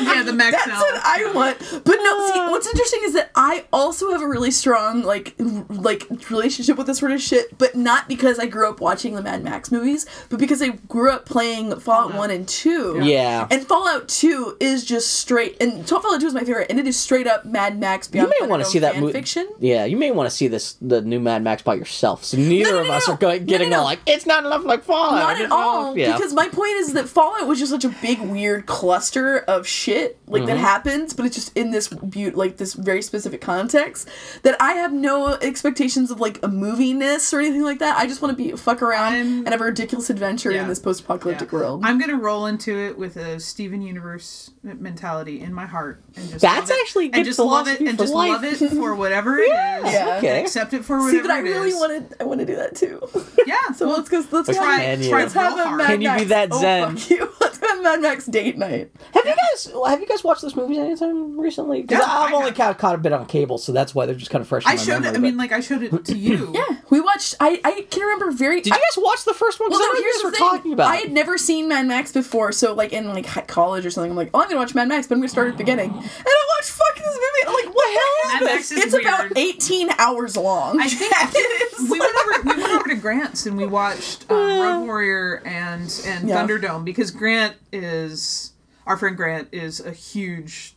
Yeah, 0.00 0.22
the 0.22 0.32
Max 0.32 0.56
That's 0.56 0.68
now. 0.68 0.80
what 0.80 1.00
I 1.04 1.30
want. 1.34 1.58
But 1.84 1.96
no, 1.96 2.26
see, 2.28 2.38
uh. 2.38 2.50
what's 2.50 2.66
interesting 2.66 3.00
is 3.04 3.14
that 3.14 3.30
I 3.34 3.64
also 3.72 4.10
have 4.12 4.22
a 4.22 4.28
really 4.28 4.50
strong 4.50 5.02
like 5.02 5.34
like 5.68 6.06
relationship 6.30 6.78
with 6.78 6.86
this 6.86 6.98
sort 6.98 7.12
of 7.12 7.20
shit, 7.20 7.58
but 7.58 7.74
not 7.74 8.08
because 8.08 8.38
I 8.38 8.46
grew 8.46 8.68
up 8.68 8.80
watching 8.80 9.14
the 9.14 9.22
Mad 9.22 9.44
Max 9.44 9.70
movies, 9.70 10.06
but 10.30 10.38
because 10.38 10.62
I 10.62 10.68
grew 10.68 11.10
up 11.10 11.26
playing 11.26 11.78
Fallout 11.80 12.14
One 12.14 12.30
and 12.30 12.48
Two. 12.48 13.00
Yeah. 13.02 13.46
And 13.50 13.66
Fallout 13.66 14.08
Two 14.08 14.56
is 14.60 14.84
just 14.84 15.14
straight, 15.16 15.60
and 15.60 15.86
Fallout 15.86 16.20
Two 16.20 16.28
is 16.28 16.34
my 16.34 16.44
favorite, 16.44 16.70
and 16.70 16.78
it 16.78 16.86
is 16.86 16.98
straight 16.98 17.26
up 17.26 17.44
Mad 17.44 17.78
Max 17.78 18.08
You 18.12 18.30
may 18.40 18.46
want 18.46 18.62
to 18.64 18.70
see 18.70 18.78
that 18.78 18.98
movie. 18.98 19.12
fiction. 19.12 19.48
Yeah, 19.58 19.84
you 19.84 19.96
may 19.96 20.12
want 20.12 20.30
to 20.30 20.34
see 20.34 20.48
this 20.48 20.76
the 20.80 21.02
new 21.02 21.20
Mad 21.20 21.42
Max 21.42 21.62
by 21.62 21.74
yourself. 21.74 22.24
So 22.24 22.38
neither 22.38 22.72
no, 22.72 22.80
of 22.80 22.86
no, 22.86 22.92
us 22.94 23.08
no. 23.08 23.14
are 23.14 23.18
going, 23.18 23.44
getting 23.44 23.70
no, 23.70 23.76
no. 23.76 23.80
all 23.80 23.84
like 23.84 24.00
it's 24.06 24.24
not 24.24 24.46
enough 24.46 24.64
like 24.64 24.84
Fallout. 24.84 25.18
Not 25.18 25.40
at 25.40 25.50
all, 25.50 25.96
yeah. 25.96 26.12
because 26.12 26.27
my 26.32 26.48
point 26.48 26.72
is 26.76 26.92
that 26.94 27.08
Fallout 27.08 27.46
was 27.46 27.58
just 27.58 27.70
such 27.72 27.84
a 27.84 27.88
big 28.02 28.20
weird 28.20 28.66
cluster 28.66 29.38
of 29.38 29.66
shit 29.66 30.18
like 30.26 30.42
Mm-hmm. 30.42 30.50
that 30.50 30.56
happens, 30.58 31.14
but 31.14 31.26
it's 31.26 31.34
just 31.34 31.56
in 31.56 31.70
this 31.70 31.88
beau- 31.88 32.30
like 32.34 32.56
this 32.58 32.74
very 32.74 33.02
specific 33.02 33.40
context 33.40 34.08
that 34.42 34.56
I 34.60 34.72
have 34.74 34.92
no 34.92 35.34
expectations 35.34 36.10
of 36.10 36.20
like 36.20 36.38
a 36.38 36.48
moviness 36.48 37.32
or 37.32 37.40
anything 37.40 37.62
like 37.62 37.78
that. 37.80 37.96
I 37.98 38.06
just 38.06 38.20
want 38.22 38.36
to 38.36 38.42
be 38.42 38.52
fuck 38.56 38.82
around 38.82 39.14
I'm- 39.14 39.38
and 39.38 39.48
have 39.48 39.60
a 39.60 39.64
ridiculous 39.64 40.10
adventure 40.10 40.50
Yeah. 40.52 40.62
in 40.62 40.68
this 40.68 40.78
post-apocalyptic 40.78 41.50
Yeah. 41.52 41.58
world. 41.58 41.80
I'm 41.84 41.98
gonna 41.98 42.16
roll 42.18 42.46
into 42.46 42.76
it 42.78 42.98
with 42.98 43.16
a 43.16 43.40
Steven 43.40 43.82
Universe 43.82 44.50
mentality 44.62 45.40
in 45.40 45.52
my 45.54 45.66
heart, 45.66 46.02
and 46.16 46.28
just 46.28 46.40
That's 46.42 46.70
actually 46.70 47.08
good 47.08 47.16
and 47.18 47.24
just 47.26 47.38
love 47.38 47.68
it 47.68 47.80
and 47.80 47.98
just 47.98 48.12
life. 48.12 48.30
love 48.30 48.44
it 48.44 48.56
for 48.70 48.94
whatever 48.94 49.38
it 49.38 49.42
is. 49.50 49.92
Yeah. 49.92 50.16
Okay. 50.18 50.28
And 50.28 50.38
accept 50.46 50.74
it 50.74 50.84
for 50.84 50.98
whatever. 50.98 51.10
See, 51.10 51.16
whatever 51.22 51.42
but 51.42 51.48
I 51.48 51.54
really 51.56 51.68
is. 51.70 51.74
want 51.76 52.10
to. 52.10 52.22
I 52.22 52.24
want 52.24 52.40
to 52.40 52.46
do 52.46 52.56
that 52.56 52.76
too. 52.76 53.00
Yeah. 53.46 53.56
So 53.74 53.88
let's 53.88 54.08
go. 54.08 54.24
Let's 54.30 54.46
But 54.48 54.56
try- 54.56 54.78
can 54.78 55.02
you? 55.02 55.08
try 55.10 55.22
Let's 55.22 55.34
have 55.34 55.56
a 55.58 55.64
hard. 55.64 55.78
Mad 55.78 55.86
Can 55.88 56.00
you 56.00 56.08
be 56.18 56.24
that 56.24 56.48
oh, 56.52 56.60
zen? 56.60 56.96
Fuck 56.96 57.10
you. 57.10 57.32
Let's 57.68 57.76
have 57.76 57.80
a 57.80 57.82
Mad 57.82 58.00
Max 58.02 58.26
date 58.26 58.56
night. 58.58 58.90
Have 59.14 59.26
you 59.26 59.34
guys 59.34 59.72
have 59.86 60.00
you 60.00 60.06
guys 60.06 60.24
watched 60.24 60.42
this 60.42 60.56
movie 60.56 60.78
anytime 60.78 61.38
recently? 61.38 61.82
Because 61.82 61.98
Yeah, 62.00 62.06
I've 62.12 62.32
I 62.32 62.36
only 62.36 62.52
caught, 62.52 62.78
caught 62.78 62.94
a 62.94 62.98
bit 62.98 63.12
on 63.12 63.26
cable, 63.26 63.58
so 63.58 63.72
that's 63.72 63.94
why 63.94 64.06
they're 64.06 64.14
just 64.14 64.30
kind 64.30 64.42
of 64.42 64.48
fresh. 64.48 64.64
In 64.64 64.70
I 64.70 64.74
my 64.76 64.82
showed 64.82 64.96
it. 64.98 65.00
memory, 65.02 65.16
I 65.16 65.20
mean, 65.20 65.36
like 65.36 65.52
I 65.52 65.60
showed 65.60 65.82
it 65.82 66.04
to 66.06 66.16
you. 66.16 66.52
Yeah, 66.58 66.80
we 66.90 67.00
watched. 67.00 67.34
I 67.40 67.60
I 67.64 67.86
can 67.90 68.02
remember 68.02 68.30
very. 68.30 68.56
did 68.60 68.66
you 68.66 68.72
guys 68.72 68.96
watch 68.96 69.24
the 69.24 69.34
first 69.34 69.60
one? 69.60 69.70
Well, 69.70 69.78
no, 69.80 69.84
I 69.86 70.00
here's 70.00 70.22
the 70.22 70.30
thing. 70.30 70.38
talking 70.48 70.72
about. 70.72 70.88
I 70.90 70.96
had 70.96 71.12
never 71.12 71.36
seen 71.38 71.68
Mad 71.68 71.86
Max 71.86 72.10
before, 72.12 72.52
so 72.52 72.72
like 72.74 72.92
in 72.92 73.08
like 73.08 73.26
hi- 73.26 73.42
college 73.42 73.84
or 73.86 73.90
something, 73.90 74.10
I'm 74.10 74.16
like, 74.16 74.30
oh, 74.34 74.40
I'm 74.42 74.48
gonna 74.48 74.60
watch 74.60 74.74
Mad 74.74 74.88
Max, 74.88 75.06
but 75.06 75.14
I'm 75.14 75.20
gonna 75.20 75.28
start 75.28 75.48
at 75.48 75.54
the 75.54 75.58
beginning, 75.58 75.90
and 75.90 76.00
I 76.26 76.44
watched 76.58 76.70
fucking 76.70 77.02
this 77.02 77.14
movie. 77.14 77.48
I'm 77.48 77.66
like, 77.66 77.74
what 77.74 77.86
the 77.94 78.00
hell 78.00 78.40
Mad 78.40 78.44
Max 78.54 78.68
this? 78.70 78.78
is 78.86 78.94
It's 78.94 79.04
about 79.04 79.32
18 79.36 79.90
hours 79.98 80.36
long. 80.36 80.80
I 80.80 80.88
think 80.88 81.12
It 81.34 81.72
is 81.80 81.90
we 81.90 82.00
went 82.00 82.14
over 82.16 82.42
we 82.56 82.62
went 82.62 82.72
over 82.74 82.88
to 82.88 82.94
Grant's 82.96 83.46
and 83.46 83.56
we 83.56 83.66
watched 83.66 84.30
um, 84.30 84.36
Road 84.60 84.84
Warrior 84.86 85.42
and 85.44 85.82
and 86.06 86.28
Yeah. 86.28 86.36
Thunderdome 86.46 86.84
because 86.84 87.10
Grant 87.10 87.54
is 87.72 88.52
our 88.86 88.96
friend 88.96 89.16
Grant 89.16 89.48
is 89.52 89.80
a 89.80 89.92
huge 89.92 90.74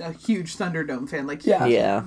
a 0.00 0.12
huge 0.12 0.56
Thunderdome 0.56 1.08
fan. 1.08 1.26
Like 1.26 1.44
Yeah. 1.44 1.66
yeah. 1.66 2.04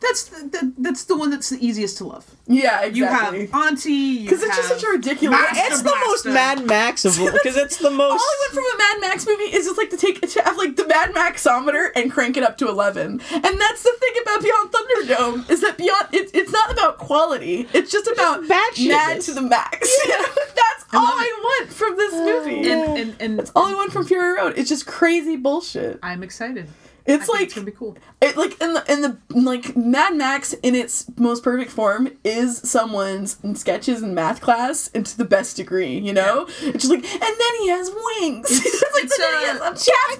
that's 0.00 0.24
the, 0.24 0.48
the 0.48 0.72
that's 0.78 1.04
the 1.04 1.16
one 1.16 1.30
that's 1.30 1.50
the 1.50 1.64
easiest 1.64 1.98
to 1.98 2.04
love. 2.04 2.26
Yeah, 2.46 2.84
You 2.84 3.06
have 3.06 3.34
Auntie. 3.54 4.22
Because 4.22 4.42
it's 4.42 4.56
just 4.56 4.68
such 4.68 4.82
a 4.82 4.88
ridiculous. 4.88 5.40
Master 5.40 5.72
It's 5.72 5.82
the 5.82 5.96
most 6.06 6.26
Mad 6.26 6.66
Max 6.66 7.04
of 7.04 7.16
because 7.16 7.56
it's 7.56 7.78
the 7.78 7.90
most. 7.90 8.12
All 8.12 8.18
I 8.18 8.36
want 8.40 8.52
from 8.52 8.64
a 8.64 8.78
Mad 8.78 9.08
Max 9.08 9.26
movie 9.26 9.44
is 9.44 9.66
just 9.66 9.78
like 9.78 9.90
to 9.90 9.96
take 9.96 10.20
to 10.20 10.42
have 10.42 10.56
like 10.56 10.76
the 10.76 10.86
Mad 10.86 11.14
Maxometer 11.14 11.90
and 11.96 12.10
crank 12.10 12.36
it 12.36 12.42
up 12.42 12.58
to 12.58 12.68
eleven. 12.68 13.20
And 13.30 13.60
that's 13.60 13.82
the 13.82 13.96
thing 14.00 14.22
about 14.22 14.42
Beyond 14.42 14.72
Thunderdome 14.72 15.50
is 15.50 15.60
that 15.60 15.78
Beyond 15.78 16.08
it, 16.12 16.30
it's 16.34 16.52
not 16.52 16.72
about 16.72 16.98
quality. 16.98 17.68
It's 17.72 17.90
just 17.90 18.06
about 18.06 18.46
bad 18.48 18.74
shit 18.74 18.88
mad 18.88 19.20
to 19.22 19.34
the 19.34 19.42
max. 19.42 19.96
that's 20.08 20.84
all 20.92 21.02
love 21.02 21.14
I 21.16 21.40
want 21.42 21.72
from 21.72 21.96
this 21.96 22.12
movie. 22.12 22.70
And 22.70 22.98
and, 22.98 23.38
and 23.38 23.50
all 23.54 23.66
I 23.66 23.74
want 23.74 23.92
from 23.92 24.04
Fury 24.06 24.36
Road. 24.36 24.54
It's 24.56 24.68
just 24.68 24.86
crazy 24.86 25.36
bullshit. 25.36 25.98
I'm 26.02 26.22
excited. 26.22 26.68
It's 27.06 27.24
I 27.24 27.26
think 27.26 27.28
like 27.34 27.42
it's 27.44 27.54
gonna 27.54 27.66
be 27.66 27.72
cool. 27.72 27.98
it 28.22 28.34
like 28.36 28.58
in 28.62 28.72
the 28.72 28.90
in 28.90 29.02
the 29.02 29.18
like 29.28 29.76
Mad 29.76 30.16
Max 30.16 30.54
in 30.54 30.74
its 30.74 31.04
most 31.18 31.42
perfect 31.42 31.70
form 31.70 32.08
is 32.24 32.56
someone's 32.58 33.36
sketches 33.60 34.02
in 34.02 34.14
math 34.14 34.40
class 34.40 34.88
and 34.94 35.04
to 35.04 35.16
the 35.18 35.26
best 35.26 35.56
degree, 35.56 35.98
you 35.98 36.14
know? 36.14 36.46
It's 36.62 36.84
just 36.84 36.90
like 36.90 37.04
and 37.04 37.20
then 37.20 37.54
he 37.60 37.68
has 37.68 37.90
wings. 37.90 38.46
it's 38.50 38.82
like 38.94 39.04
It's, 39.04 39.18
then 39.18 39.38
he 39.40 39.44
has 39.46 39.56
a 39.60 39.90
chaff 39.90 40.18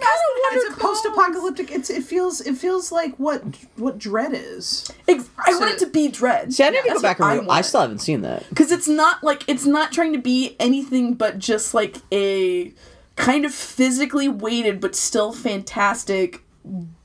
It's 0.52 0.77
a 0.77 0.78
post-apocalyptic. 0.81 1.70
It's 1.73 1.89
it 1.89 2.05
feels 2.05 2.43
it 2.43 2.56
feels 2.59 2.93
like 2.93 3.16
what 3.19 3.43
what 3.77 3.98
Dredd 3.98 4.32
is. 4.35 4.90
Ex- 5.09 5.31
I 5.39 5.52
So- 5.52 5.61
want 5.61 5.73
it 5.73 5.78
to 5.78 5.86
be 5.86 6.11
Dredd. 6.11 6.52
See, 6.52 6.65
I 6.65 6.69
need 6.69 6.82
to 6.82 6.90
go 6.90 7.01
back 7.01 7.19
and 7.19 7.40
re- 7.40 7.47
I, 7.48 7.62
still 7.62 7.81
haven't 7.81 8.01
seen 8.01 8.20
that. 8.23 8.47
because 8.51 8.70
it's 8.70 8.89
not 8.89 9.24
like 9.24 9.43
it's 9.48 9.65
not 9.65 9.90
trying 9.90 10.12
to 10.12 10.19
be 10.19 10.55
anything 10.61 11.15
but 11.15 11.39
just 11.39 11.73
like 11.73 11.97
a 12.12 12.74
kind 13.16 13.44
of 13.47 13.55
physically 13.55 14.28
weighted 14.28 14.81
but 14.81 14.94
still 14.94 15.32
fantastic 15.32 16.43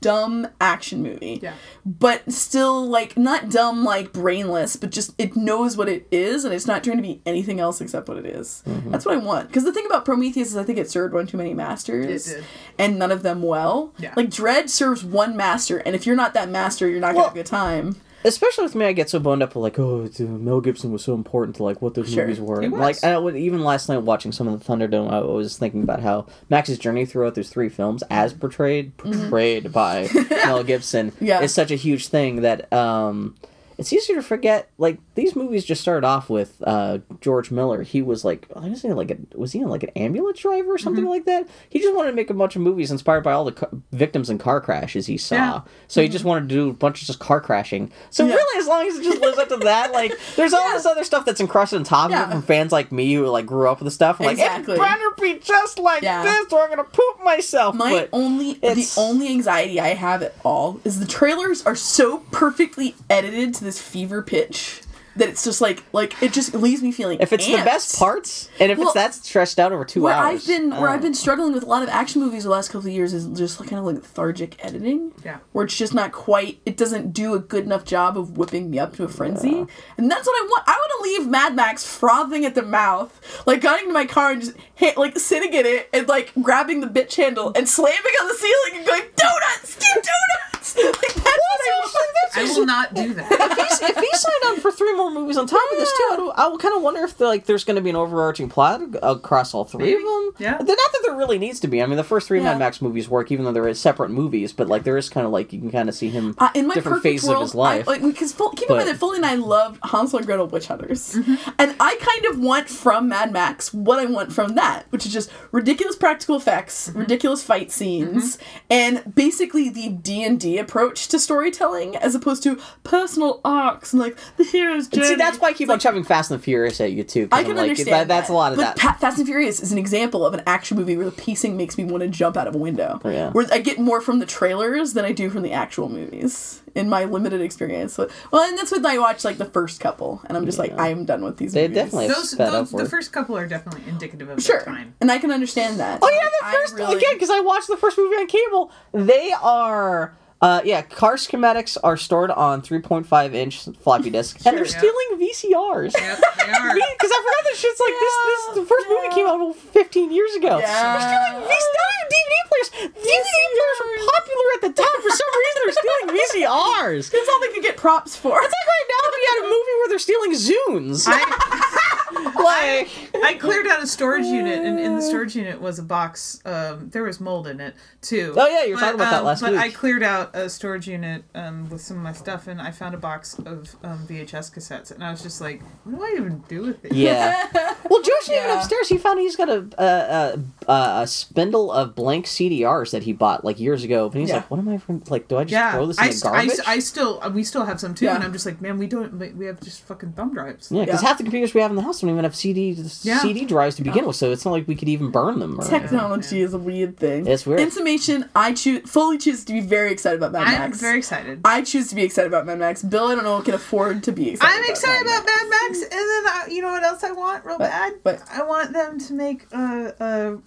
dumb 0.00 0.48
action 0.60 1.02
movie 1.02 1.38
Yeah. 1.42 1.52
but 1.84 2.32
still 2.32 2.86
like 2.88 3.18
not 3.18 3.50
dumb 3.50 3.84
like 3.84 4.10
brainless 4.12 4.76
but 4.76 4.90
just 4.90 5.12
it 5.18 5.36
knows 5.36 5.76
what 5.76 5.86
it 5.88 6.08
is 6.10 6.44
and 6.46 6.54
it's 6.54 6.66
not 6.66 6.82
trying 6.82 6.96
to 6.96 7.02
be 7.02 7.20
anything 7.26 7.60
else 7.60 7.80
except 7.82 8.08
what 8.08 8.16
it 8.16 8.24
is. 8.24 8.62
Mm-hmm. 8.66 8.90
that's 8.90 9.04
what 9.04 9.14
i 9.14 9.18
want 9.18 9.48
because 9.48 9.64
the 9.64 9.72
thing 9.72 9.84
about 9.84 10.06
prometheus 10.06 10.48
is 10.48 10.56
i 10.56 10.62
think 10.64 10.78
it 10.78 10.90
served 10.90 11.12
one 11.12 11.26
too 11.26 11.36
many 11.36 11.52
masters 11.52 12.28
It 12.30 12.36
did. 12.36 12.44
and 12.78 12.98
none 12.98 13.10
of 13.12 13.22
them 13.22 13.42
well 13.42 13.92
Yeah. 13.98 14.14
like 14.16 14.30
Dredd 14.30 14.70
serves 14.70 15.04
one 15.04 15.36
master 15.36 15.76
and 15.78 15.94
if 15.94 16.06
you're 16.06 16.16
not 16.16 16.32
that 16.34 16.48
master 16.48 16.88
you're 16.88 17.00
not 17.00 17.08
gonna 17.08 17.16
Well- 17.18 17.24
have 17.26 17.34
a 17.36 17.40
good 17.40 17.46
time 17.46 17.96
especially 18.24 18.64
with 18.64 18.74
me, 18.74 18.84
I 18.86 18.92
get 18.92 19.08
so 19.10 19.18
boned 19.18 19.42
up 19.42 19.50
with 19.54 19.62
like, 19.62 19.78
oh, 19.78 20.04
uh, 20.18 20.22
Mel 20.22 20.60
Gibson 20.60 20.92
was 20.92 21.02
so 21.04 21.14
important 21.14 21.56
to 21.56 21.62
like 21.64 21.80
what 21.82 21.94
those 21.94 22.10
Sure. 22.12 22.24
movies 22.26 22.40
were. 22.40 22.66
Like, 22.68 23.02
I 23.04 23.18
even 23.30 23.62
last 23.64 23.88
night 23.88 23.98
watching 23.98 24.32
some 24.32 24.48
of 24.48 24.58
the 24.58 24.64
Thunderdome, 24.64 25.10
I 25.10 25.20
was 25.20 25.56
thinking 25.56 25.82
about 25.82 26.00
how 26.00 26.26
Max's 26.48 26.78
journey 26.78 27.06
throughout 27.06 27.34
those 27.34 27.48
three 27.50 27.68
films, 27.68 28.02
as 28.10 28.32
portrayed 28.32 28.96
portrayed 28.96 29.72
by 29.72 30.08
Mel 30.30 30.62
Gibson, 30.64 31.12
Yeah. 31.20 31.40
is 31.40 31.54
such 31.54 31.70
a 31.70 31.76
huge 31.76 32.08
thing 32.08 32.42
that 32.42 32.72
um, 32.72 33.36
it's 33.78 33.92
easier 33.92 34.16
to 34.16 34.22
forget. 34.22 34.68
Like 34.78 34.98
these 35.20 35.36
movies 35.36 35.64
just 35.64 35.80
started 35.80 36.06
off 36.06 36.28
with 36.30 36.60
uh, 36.66 36.98
George 37.20 37.50
Miller. 37.50 37.82
He 37.82 38.02
was 38.02 38.24
like, 38.24 38.46
I 38.56 38.68
was 38.68 38.80
saying 38.80 38.96
like, 38.96 39.10
a, 39.10 39.18
was 39.36 39.52
he 39.52 39.60
in 39.60 39.68
like 39.68 39.82
an 39.82 39.90
ambulance 39.96 40.40
driver 40.40 40.72
or 40.72 40.78
something 40.78 41.04
like 41.04 41.26
that? 41.26 41.46
He 41.68 41.78
just 41.78 41.94
wanted 41.94 42.10
to 42.10 42.16
make 42.16 42.30
a 42.30 42.34
bunch 42.34 42.56
of 42.56 42.62
movies 42.62 42.90
inspired 42.90 43.22
by 43.22 43.32
all 43.32 43.44
the 43.44 43.52
ca- 43.52 43.68
victims 43.92 44.30
in 44.30 44.38
car 44.38 44.60
crashes 44.60 45.06
he 45.06 45.16
saw. 45.16 45.34
Yeah. 45.36 45.60
So 45.88 46.02
he 46.02 46.08
just 46.08 46.24
wanted 46.24 46.48
to 46.48 46.54
do 46.54 46.70
a 46.70 46.72
bunch 46.72 47.00
of 47.02 47.06
just 47.06 47.18
car 47.20 47.40
crashing. 47.40 47.92
So 48.10 48.26
Yeah. 48.26 48.34
really, 48.34 48.58
as 48.58 48.66
long 48.66 48.86
as 48.86 48.96
it 48.98 49.04
just 49.04 49.20
lives 49.20 49.38
up 49.38 49.48
to 49.50 49.56
that, 49.58 49.92
like 49.92 50.12
there's 50.36 50.52
all 50.52 50.68
this 50.72 50.86
other 50.86 51.04
stuff 51.04 51.24
that's 51.24 51.40
encrusted 51.40 51.78
on 51.78 51.84
top 51.84 52.10
of 52.10 52.16
it 52.28 52.32
from 52.32 52.42
fans 52.42 52.72
like 52.72 52.90
me 52.90 53.14
who 53.14 53.26
like 53.26 53.46
grew 53.46 53.68
up 53.68 53.78
with 53.78 53.84
the 53.86 53.90
stuff. 53.90 54.20
I'm 54.20 54.28
Exactly. 54.30 54.76
Like, 54.76 54.90
it 54.90 54.94
better 54.98 55.10
be 55.34 55.38
just 55.40 55.78
like 55.78 56.02
Yeah. 56.02 56.22
this, 56.22 56.52
or 56.52 56.62
I'm 56.62 56.70
gonna 56.70 56.84
poop 56.84 57.22
myself. 57.24 57.74
My 57.74 57.90
but 57.90 58.08
only 58.12 58.54
the 58.54 58.90
only 58.96 59.28
anxiety 59.28 59.78
I 59.78 59.88
have 59.94 60.22
at 60.22 60.34
all 60.44 60.80
is 60.84 60.98
the 61.00 61.06
trailers 61.06 61.64
are 61.66 61.76
so 61.76 62.18
perfectly 62.30 62.94
edited 63.08 63.54
to 63.54 63.64
this 63.64 63.80
fever 63.80 64.22
pitch 64.22 64.80
that 65.16 65.28
it's 65.28 65.44
just 65.44 65.60
like 65.60 65.82
like 65.92 66.20
it 66.22 66.32
just 66.32 66.54
leaves 66.54 66.82
me 66.82 66.92
feeling 66.92 67.18
if 67.20 67.32
it's 67.32 67.46
the 67.46 67.56
best 67.56 67.98
parts, 67.98 68.48
and 68.58 68.70
if 68.70 68.78
Well, 68.78 68.88
it's 68.88 68.94
that 68.94 69.14
stretched 69.14 69.58
out 69.58 69.72
over 69.72 69.84
two 69.84 70.02
where 70.02 70.14
hours, 70.14 70.42
I've 70.42 70.46
been 70.46 70.70
where 70.70 70.88
I've 70.88 71.00
oh. 71.00 71.02
been 71.02 71.14
struggling 71.14 71.52
with 71.52 71.62
a 71.62 71.66
lot 71.66 71.82
of 71.82 71.88
action 71.88 72.20
movies 72.20 72.44
the 72.44 72.50
last 72.50 72.68
couple 72.68 72.88
of 72.88 72.94
years 72.94 73.12
is 73.12 73.26
just 73.38 73.58
kind 73.58 73.78
of 73.78 73.84
like 73.84 73.96
lethargic 73.96 74.64
editing. 74.64 75.12
Yeah. 75.24 75.38
Where 75.52 75.64
it's 75.64 75.76
just 75.76 75.94
not 75.94 76.12
quite 76.12 76.60
it 76.64 76.76
doesn't 76.76 77.12
do 77.12 77.34
a 77.34 77.38
good 77.38 77.64
enough 77.64 77.84
job 77.84 78.16
of 78.16 78.36
whipping 78.36 78.70
me 78.70 78.78
up 78.78 78.94
to 78.96 79.04
a 79.04 79.08
frenzy. 79.08 79.66
And 79.96 80.10
that's 80.10 80.26
what 80.26 80.42
I 80.42 80.46
want. 80.46 80.64
I 80.66 80.72
want 80.72 80.92
to 80.98 81.10
leave 81.10 81.28
Mad 81.28 81.54
Max 81.54 81.86
frothing 81.86 82.44
at 82.44 82.54
the 82.54 82.62
mouth, 82.62 83.44
like 83.46 83.60
going 83.60 83.86
to 83.86 83.92
my 83.92 84.06
car 84.06 84.32
and 84.32 84.42
just 84.42 84.56
hit, 84.74 84.96
like 84.96 85.18
sitting 85.18 85.52
in 85.52 85.66
it 85.66 85.88
and 85.92 86.08
like 86.08 86.32
grabbing 86.40 86.80
the 86.80 86.86
bitch 86.86 87.16
handle 87.16 87.52
and 87.54 87.68
slamming 87.68 88.12
on 88.20 88.28
the 88.28 88.34
ceiling 88.34 88.78
and 88.78 88.86
going 88.86 89.02
donuts, 89.16 89.74
give 89.76 90.02
donuts. 90.02 90.59
Like 90.76 91.14
that's 91.14 91.24
what 91.24 91.60
I 91.60 91.80
want. 91.80 91.90
I 92.36 92.44
will 92.44 92.66
not 92.66 92.94
do 92.94 93.12
that. 93.14 93.30
if 93.32 93.58
he's 93.58 93.80
if 93.90 93.96
he 93.96 94.08
signed 94.16 94.42
on 94.46 94.60
for 94.60 94.70
three 94.70 94.94
more 94.96 95.10
movies 95.10 95.36
on 95.36 95.46
top 95.46 95.60
of 95.72 95.78
this 95.78 95.90
too, 95.92 96.32
I, 96.36 96.44
I 96.44 96.48
will 96.48 96.58
kind 96.58 96.74
of 96.76 96.82
wonder 96.82 97.02
if 97.04 97.18
like 97.20 97.46
there's 97.46 97.64
going 97.64 97.76
to 97.76 97.82
be 97.82 97.90
an 97.90 97.96
overarching 97.96 98.48
plot 98.48 98.80
across 99.02 99.52
all 99.52 99.64
three 99.64 99.94
of 99.94 100.00
them. 100.02 100.30
Yeah. 100.38 100.56
They're 100.58 100.76
not 100.76 100.92
that 100.92 101.02
there 101.06 101.16
really 101.16 101.38
needs 101.38 101.58
to 101.60 101.68
be. 101.68 101.82
I 101.82 101.86
mean, 101.86 101.96
the 101.96 102.04
first 102.04 102.28
three 102.28 102.38
Yeah. 102.38 102.44
Mad 102.52 102.58
Max 102.60 102.80
movies 102.80 103.08
work, 103.08 103.30
even 103.32 103.44
though 103.44 103.52
they're 103.52 103.74
separate 103.74 104.10
movies. 104.10 104.52
But 104.52 104.68
like, 104.68 104.84
there 104.84 104.96
is 104.96 105.08
kind 105.08 105.26
of 105.26 105.32
like 105.32 105.52
you 105.52 105.58
can 105.60 105.70
kind 105.72 105.88
of 105.88 105.94
see 105.94 106.08
him 106.08 106.34
Uh, 106.38 106.50
in 106.54 106.66
my 106.68 106.74
different 106.74 106.98
perfect 106.98 107.12
phases 107.14 107.28
world, 107.28 107.42
of 107.42 107.48
his 107.48 107.54
life. 107.54 107.88
I, 107.88 107.92
like 107.92 108.02
because 108.02 108.32
Fol- 108.32 108.50
keep 108.50 108.70
in 108.70 108.76
mind 108.76 108.88
that 108.88 108.96
Foley 108.96 109.16
and 109.16 109.26
I 109.26 109.34
love 109.34 109.78
Hansel 109.82 110.18
and 110.18 110.26
Gretel 110.26 110.46
Witch 110.46 110.66
Hunters, 110.68 111.14
Mm-hmm. 111.14 111.50
and 111.58 111.74
I 111.80 111.96
kind 112.00 112.26
of 112.34 112.40
want 112.40 112.68
from 112.68 113.08
Mad 113.08 113.32
Max 113.32 113.74
what 113.74 113.98
I 113.98 114.06
want 114.06 114.32
from 114.32 114.54
that, 114.54 114.86
which 114.90 115.04
is 115.04 115.12
just 115.12 115.30
ridiculous 115.52 115.96
practical 115.96 116.36
effects, 116.36 116.88
Mm-hmm. 116.90 117.00
ridiculous 117.00 117.42
fight 117.42 117.72
scenes, 117.72 118.38
and 118.70 119.02
basically 119.14 119.68
the 119.68 119.88
D 119.88 120.22
and 120.22 120.38
D 120.38 120.58
approach 120.60 121.08
to 121.08 121.18
storytelling, 121.18 121.96
as 121.96 122.14
opposed 122.14 122.42
to 122.44 122.58
personal 122.84 123.40
arcs 123.44 123.92
and 123.92 124.00
like 124.00 124.16
the 124.36 124.44
hero's 124.44 124.86
journey. 124.88 125.06
See, 125.08 125.14
that's 125.16 125.38
why 125.40 125.48
I 125.48 125.52
keep 125.52 125.68
on 125.70 125.78
shoving 125.80 126.04
Fast 126.04 126.30
and 126.30 126.38
the 126.38 126.44
Furious 126.44 126.80
at 126.80 126.92
you 126.92 127.02
too. 127.02 127.26
'cause 127.28 127.36
I 127.36 127.40
I'm 127.40 127.46
can 127.46 127.56
like, 127.56 127.70
understand 127.70 127.88
that, 127.94 128.08
that's 128.08 128.28
a 128.28 128.32
lot 128.32 128.52
of 128.52 128.58
but 128.58 128.76
that. 128.76 129.00
Fast 129.00 129.18
and 129.18 129.26
Furious 129.26 129.60
is 129.60 129.72
an 129.72 129.78
example 129.78 130.24
of 130.24 130.34
an 130.34 130.42
action 130.46 130.76
movie 130.76 130.96
where 130.96 131.06
the 131.06 131.12
pacing 131.12 131.56
makes 131.56 131.76
me 131.76 131.84
want 131.84 132.02
to 132.02 132.08
jump 132.08 132.36
out 132.36 132.46
of 132.46 132.54
a 132.54 132.58
window. 132.58 133.00
Oh, 133.04 133.08
Yeah. 133.10 133.30
Where 133.30 133.46
I 133.52 133.58
get 133.58 133.78
more 133.80 134.00
from 134.00 134.18
the 134.20 134.26
trailers 134.26 134.92
than 134.92 135.04
I 135.04 135.12
do 135.12 135.30
from 135.30 135.42
the 135.42 135.52
actual 135.52 135.88
movies 135.88 136.62
in 136.74 136.88
my 136.88 137.04
limited 137.04 137.40
experience. 137.40 137.94
So, 137.94 138.08
well, 138.30 138.48
and 138.48 138.56
that's 138.56 138.70
when 138.70 138.84
I 138.86 138.96
watch 138.98 139.24
like 139.24 139.38
the 139.38 139.44
first 139.44 139.80
couple, 139.80 140.20
and 140.26 140.36
I'm 140.36 140.46
just 140.46 140.58
like, 140.58 140.78
I 140.78 140.88
am 140.88 141.04
done 141.04 141.22
with 141.24 141.36
these. 141.38 141.52
They 141.52 141.62
movies. 141.62 141.74
definitely 141.76 142.08
Those, 142.08 142.30
sped 142.30 142.52
those 142.52 142.70
the 142.70 142.88
first 142.88 143.12
couple 143.12 143.36
are 143.36 143.46
definitely 143.46 143.82
indicative 143.88 144.28
of 144.28 144.40
Sure, 144.42 144.58
their 144.58 144.66
time. 144.66 144.94
and 145.00 145.10
I 145.10 145.18
can 145.18 145.30
understand 145.32 145.80
that. 145.80 145.98
Oh 146.02 146.08
yeah, 146.10 146.28
the 146.50 146.56
first 146.58 146.74
really- 146.76 146.96
again 146.96 147.14
because 147.14 147.30
I 147.30 147.40
watched 147.40 147.66
the 147.68 147.76
first 147.76 147.98
movie 147.98 148.14
on 148.16 148.26
cable. 148.28 148.70
They 148.92 149.32
are. 149.42 150.14
Uh, 150.40 150.60
yeah, 150.64 150.80
car 150.80 151.16
schematics 151.16 151.76
are 151.84 151.96
stored 151.98 152.30
on 152.30 152.62
3.5 152.62 153.34
inch 153.34 153.60
floppy 153.80 154.08
disks, 154.16 154.46
and 154.46 154.56
they're 154.56 154.64
yeah. 154.64 154.78
stealing 154.78 155.08
VCRs. 155.20 155.92
Yep, 155.92 156.18
they 156.36 156.52
are. 156.56 156.74
Because 156.74 157.12
I 157.12 157.18
forgot 157.20 157.42
that 157.44 157.56
shit's 157.56 157.80
like 157.80 157.96
this. 158.00 158.14
This 158.24 158.42
the 158.56 158.66
first 158.66 158.86
movie 158.88 159.14
came 159.14 159.26
out 159.26 159.54
15 159.54 160.12
years 160.12 160.34
ago. 160.36 160.58
Yeah. 160.58 160.96
They're 160.96 161.04
stealing 161.04 161.44
VCRs. 161.44 161.88
DVD 162.10 162.34
players. 162.48 162.68
DVD 162.90 163.38
players 163.52 163.78
were 163.84 164.00
popular 164.08 164.46
at 164.56 164.62
the 164.64 164.72
time. 164.82 164.98
For 165.04 165.12
some 165.12 165.30
reason, 165.36 165.60
they're 165.60 165.78
stealing 165.78 166.06
VCRs. 166.16 167.10
That's 167.10 167.28
all 167.28 167.40
they 167.40 167.52
could 167.52 167.62
get 167.62 167.76
props 167.76 168.16
for. 168.16 168.40
It's 168.40 168.54
like 168.56 168.68
right 168.72 168.88
now 168.88 169.02
if 169.12 169.14
you 169.20 169.26
had 169.28 169.38
a 169.44 169.48
movie 169.52 169.74
where 169.78 169.88
they're 169.92 169.98
stealing 170.08 170.32
Zunes. 170.32 171.04
I, 171.06 171.20
like, 172.14 172.88
I 173.24 173.36
cleared 173.38 173.66
out 173.66 173.82
a 173.82 173.86
storage 173.86 174.26
unit, 174.26 174.58
and 174.64 174.78
in 174.78 174.96
the 174.96 175.02
storage 175.02 175.36
unit 175.36 175.60
was 175.60 175.78
a 175.78 175.82
box. 175.82 176.40
Um, 176.44 176.90
there 176.90 177.02
was 177.04 177.20
mold 177.20 177.46
in 177.46 177.60
it 177.60 177.74
too. 178.02 178.34
Oh, 178.36 178.48
yeah, 178.48 178.64
you 178.64 178.74
were 178.74 178.80
talking 178.80 178.94
about 178.96 179.10
that 179.10 179.20
um, 179.20 179.26
last 179.26 179.40
but 179.42 179.52
week. 179.52 179.60
I 179.60 179.70
cleared 179.70 180.02
out 180.02 180.34
a 180.34 180.48
storage 180.50 180.88
unit 180.88 181.24
um, 181.34 181.68
with 181.70 181.80
some 181.80 181.96
of 181.96 182.02
my 182.02 182.12
stuff, 182.12 182.46
and 182.46 182.60
I 182.60 182.70
found 182.70 182.94
a 182.94 182.98
box 182.98 183.38
of 183.40 183.76
um, 183.82 184.06
VHS 184.08 184.52
cassettes, 184.54 184.90
and 184.90 185.02
I 185.04 185.10
was 185.10 185.22
just 185.22 185.40
like, 185.40 185.62
"What 185.84 185.98
do 185.98 186.04
I 186.04 186.14
even 186.20 186.38
do 186.48 186.62
with 186.62 186.84
it?" 186.84 186.92
yeah. 186.92 187.46
Well, 187.90 188.02
Josh 188.02 188.28
even 188.30 188.50
upstairs, 188.50 188.88
he 188.88 188.98
found 188.98 189.18
he's 189.18 189.34
got 189.34 189.48
a 189.48 189.66
a, 189.76 190.38
a 190.70 191.00
a 191.02 191.06
spindle 191.08 191.72
of 191.72 191.96
blank 191.96 192.26
CDRs 192.26 192.92
that 192.92 193.02
he 193.02 193.12
bought 193.12 193.44
like 193.44 193.58
years 193.58 193.82
ago. 193.82 194.06
and 194.06 194.14
he's 194.14 194.28
Yeah. 194.28 194.36
like, 194.36 194.50
"What 194.50 194.58
am 194.60 194.68
I 194.68 194.78
from? 194.78 195.02
Like, 195.08 195.26
do 195.26 195.36
I 195.38 195.42
just 195.44 195.52
Yeah, 195.52 195.72
throw 195.72 195.86
this 195.86 195.98
in 195.98 196.04
I, 196.04 196.08
the 196.08 196.12
st- 196.14 196.34
I, 196.34 196.46
garbage?" 196.46 196.64
I 196.68 196.78
still 196.78 197.18
uh, 197.22 197.30
we 197.30 197.42
still 197.42 197.64
have 197.64 197.80
some 197.80 197.94
too, 197.94 198.04
Yeah. 198.04 198.14
and 198.14 198.22
I'm 198.22 198.32
just 198.32 198.46
like, 198.46 198.60
man, 198.60 198.78
we 198.78 198.86
don't 198.86 199.14
we 199.36 199.46
have 199.46 199.60
just 199.60 199.82
fucking 199.82 200.12
thumb 200.12 200.32
drives. 200.32 200.70
yeah, 200.70 200.84
because 200.84 201.02
Yeah. 201.02 201.08
half 201.08 201.18
the 201.18 201.24
computers 201.24 201.52
we 201.52 201.60
have 201.62 201.70
in 201.70 201.76
the 201.76 201.82
house 201.82 201.99
don't 202.00 202.10
even 202.10 202.24
have 202.24 202.34
CD 202.36 202.76
Yeah. 203.02 203.20
CD 203.20 203.44
drives 203.44 203.76
to 203.76 203.82
begin 203.82 204.06
with, 204.06 204.16
so 204.16 204.30
it's 204.32 204.44
not 204.44 204.52
like 204.52 204.66
we 204.68 204.74
could 204.74 204.88
even 204.88 205.10
burn 205.10 205.38
them. 205.38 205.60
Or, 205.60 205.64
Technology 205.68 206.40
is 206.42 206.54
a 206.54 206.58
weird 206.58 206.96
thing. 206.98 207.26
It's 207.26 207.46
weird. 207.46 207.60
In 207.60 207.70
summation, 207.70 208.28
I 208.34 208.52
choose 208.52 208.88
fully 208.90 209.18
choose 209.18 209.44
to 209.44 209.52
be 209.52 209.60
very 209.60 209.92
excited 209.92 210.18
about 210.18 210.32
Mad 210.32 210.46
I'm 210.46 210.52
Max. 210.70 210.80
very 210.80 210.98
excited. 210.98 211.40
I 211.44 211.62
choose 211.62 211.88
to 211.88 211.94
be 211.94 212.02
excited 212.02 212.28
about 212.28 212.46
Mad 212.46 212.58
Max. 212.58 212.82
Bill, 212.82 213.06
I 213.08 213.14
don't 213.14 213.24
know, 213.24 213.36
what 213.36 213.44
can 213.44 213.54
afford 213.54 214.02
to 214.04 214.12
be 214.12 214.30
excited. 214.30 214.52
I'm 214.52 214.60
about 214.60 214.70
excited 214.70 215.06
Mad 215.06 215.22
about 215.22 215.26
Mad 215.26 215.50
Max, 215.50 215.82
and 215.82 215.90
then 215.92 216.26
uh, 216.26 216.44
you 216.48 216.62
know 216.62 216.72
what 216.72 216.82
else 216.82 217.04
I 217.04 217.12
want 217.12 217.44
real 217.44 217.58
What? 217.58 217.70
bad? 217.70 217.92
But 218.02 218.22
I 218.30 218.42
want 218.42 218.72
them 218.72 218.98
to 218.98 219.12
make 219.14 219.46
a 219.52 219.94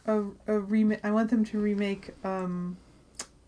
a 0.06 0.14
a, 0.14 0.24
a 0.56 0.60
remake. 0.60 1.00
I 1.04 1.12
want 1.12 1.30
them 1.30 1.44
to 1.46 1.60
remake. 1.60 2.10
Um, 2.24 2.78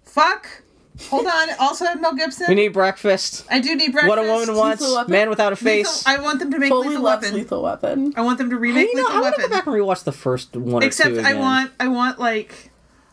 fuck. 0.03 0.61
Hold 1.09 1.27
on. 1.27 1.49
Also, 1.59 1.85
Mel 1.95 2.13
Gibson. 2.15 2.45
we 2.49 2.55
need 2.55 2.69
breakfast. 2.69 3.45
I 3.51 3.59
do 3.59 3.75
need 3.75 3.91
breakfast. 3.91 4.09
What 4.09 4.17
a 4.17 4.23
woman 4.23 4.55
wants. 4.55 4.81
Lethal 4.81 4.95
Weapon? 4.95 5.11
Man 5.11 5.29
without 5.29 5.51
a 5.51 5.55
Lethal- 5.55 5.65
face. 5.65 6.03
I 6.07 6.19
want 6.19 6.39
them 6.39 6.51
to 6.51 6.59
make 6.59 6.69
Fully 6.69 6.89
Lethal 6.89 7.03
loves 7.03 7.23
Weapon. 7.23 7.37
Lethal 7.37 7.63
Weapon. 7.63 8.13
I 8.15 8.21
want 8.21 8.37
them 8.37 8.49
to 8.49 8.55
Hey, 8.55 8.61
remake 8.61 8.87
you 8.89 8.95
know, 8.95 9.01
Lethal 9.03 9.17
I 9.17 9.21
want 9.21 9.35
to 9.35 9.41
go 9.41 9.49
back 9.49 9.67
and 9.67 9.75
rewatch 9.75 10.03
the 10.05 10.11
first 10.11 10.55
one 10.55 10.83
or 10.83 10.85
Except 10.85 11.09
two 11.15 11.19
I 11.21 11.33
want 11.33 11.71
I 11.79 11.87
want 11.89 12.19
like 12.19 12.71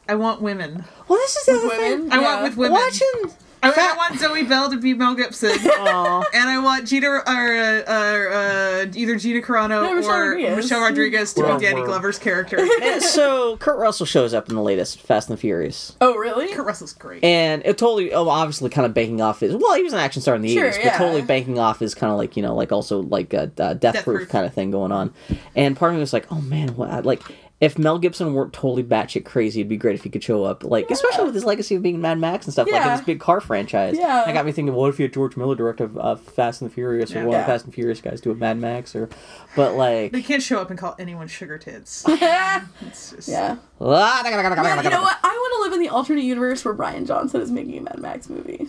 I 0.08 0.14
want 0.14 0.40
women. 0.42 0.84
Well, 1.08 1.18
this 1.18 1.36
is 1.36 1.46
the 1.46 1.52
other 1.52 1.68
women? 1.68 2.02
thing. 2.02 2.12
I 2.12 2.20
Yeah. 2.20 2.22
want 2.22 2.42
with 2.44 2.56
women. 2.56 2.72
Watching. 2.72 3.32
I, 3.62 3.70
I 3.92 3.96
want 3.96 4.18
Zoe 4.18 4.42
Bell 4.44 4.70
to 4.70 4.76
be 4.78 4.94
Mel 4.94 5.14
Gibson. 5.14 5.50
Aw. 5.64 6.24
And 6.34 6.48
I 6.48 6.58
want 6.58 6.86
Gina, 6.86 7.08
or 7.08 7.20
uh, 7.20 7.82
uh, 7.86 7.92
uh, 7.92 8.86
either 8.94 9.16
Gina 9.16 9.40
Carano 9.40 9.82
No, 9.82 9.94
Michelle 9.94 10.10
or 10.10 10.28
Rodriguez. 10.30 10.56
Michelle 10.56 10.80
Rodriguez 10.80 11.32
to 11.34 11.42
Well, 11.42 11.58
be 11.58 11.64
Danny 11.66 11.76
we're- 11.80 11.86
Glover's 11.86 12.18
character. 12.18 12.58
And 12.82 13.02
so 13.02 13.56
Kurt 13.58 13.78
Russell 13.78 14.06
shows 14.06 14.34
up 14.34 14.48
in 14.48 14.56
the 14.56 14.62
latest 14.62 15.00
Fast 15.00 15.28
and 15.28 15.36
the 15.38 15.40
Furious. 15.40 15.96
Oh, 16.00 16.16
really? 16.16 16.48
Kurt 16.52 16.66
Russell's 16.66 16.92
great. 16.92 17.22
And 17.22 17.62
it 17.64 17.78
totally, 17.78 18.12
oh, 18.12 18.28
obviously, 18.28 18.68
kind 18.70 18.86
of 18.86 18.94
banking 18.94 19.20
off 19.20 19.40
his. 19.40 19.54
Well, 19.54 19.74
he 19.74 19.82
was 19.82 19.92
an 19.92 20.00
action 20.00 20.22
star 20.22 20.34
in 20.34 20.42
the 20.42 20.52
Sure, 20.52 20.70
80s, 20.70 20.78
yeah. 20.78 20.90
but 20.98 21.04
totally 21.04 21.22
banking 21.22 21.58
off 21.58 21.78
his 21.80 21.94
kind 21.94 22.10
of 22.12 22.18
like, 22.18 22.36
you 22.36 22.42
know, 22.42 22.54
like 22.54 22.72
also 22.72 23.02
like 23.02 23.32
a, 23.32 23.42
uh 23.58 23.74
death, 23.74 23.80
Death 23.80 24.04
proof 24.04 24.16
Proof. 24.18 24.28
kind 24.28 24.44
of 24.46 24.52
thing 24.54 24.70
going 24.70 24.92
on. 24.92 25.12
And 25.54 25.76
part 25.76 25.90
of 25.92 25.96
me 25.96 26.00
was 26.00 26.12
like, 26.12 26.26
oh 26.32 26.40
man, 26.40 26.74
what, 26.76 27.04
like, 27.06 27.22
if 27.62 27.78
Mel 27.78 27.96
Gibson 27.96 28.34
weren't 28.34 28.52
totally 28.52 28.82
batshit 28.82 29.24
crazy, 29.24 29.60
it'd 29.60 29.68
be 29.68 29.76
great 29.76 29.94
if 29.94 30.02
he 30.02 30.10
could 30.10 30.24
show 30.24 30.42
up. 30.42 30.64
Like, 30.64 30.90
especially 30.90 31.26
with 31.26 31.34
his 31.34 31.44
legacy 31.44 31.76
of 31.76 31.82
being 31.82 32.00
Mad 32.00 32.18
Max 32.18 32.44
and 32.44 32.52
stuff, 32.52 32.66
like 32.68 32.82
in 32.82 32.88
this 32.88 33.00
big 33.02 33.20
car 33.20 33.40
franchise. 33.40 33.96
Yeah. 33.96 34.24
That 34.26 34.32
got 34.32 34.44
me 34.44 34.50
thinking, 34.50 34.74
what 34.74 34.88
if 34.88 34.98
you 34.98 35.04
had 35.04 35.12
George 35.14 35.36
Miller 35.36 35.54
direct 35.54 35.80
a 35.80 35.84
uh, 35.96 36.16
Fast 36.16 36.60
and 36.60 36.68
the 36.68 36.74
Furious, 36.74 37.12
or 37.12 37.18
Yeah. 37.18 37.24
one 37.24 37.28
of 37.28 37.32
Yeah. 37.34 37.46
the 37.46 37.52
Fast 37.52 37.64
and 37.66 37.72
Furious 37.72 38.00
guys 38.00 38.20
do 38.20 38.32
a 38.32 38.34
Mad 38.34 38.58
Max, 38.58 38.96
or. 38.96 39.08
But 39.54 39.74
like. 39.74 40.10
They 40.10 40.22
can't 40.22 40.42
show 40.42 40.58
up 40.60 40.70
and 40.70 40.78
call 40.78 40.96
anyone 40.98 41.28
sugar 41.28 41.56
tits. 41.56 42.04
yeah. 42.20 42.64
It's 42.80 43.12
just, 43.12 43.28
Yeah, 43.28 43.56
Ah, 43.80 44.24
you 44.26 44.90
know 44.90 45.02
what? 45.02 45.18
I 45.22 45.28
want 45.28 45.54
to 45.56 45.62
live 45.62 45.72
in 45.72 45.80
the 45.80 45.88
alternate 45.88 46.24
universe 46.24 46.64
where 46.64 46.74
Rian 46.74 47.06
Johnson 47.06 47.40
is 47.40 47.52
making 47.52 47.78
a 47.78 47.82
Mad 47.82 48.00
Max 48.00 48.28
movie. 48.28 48.66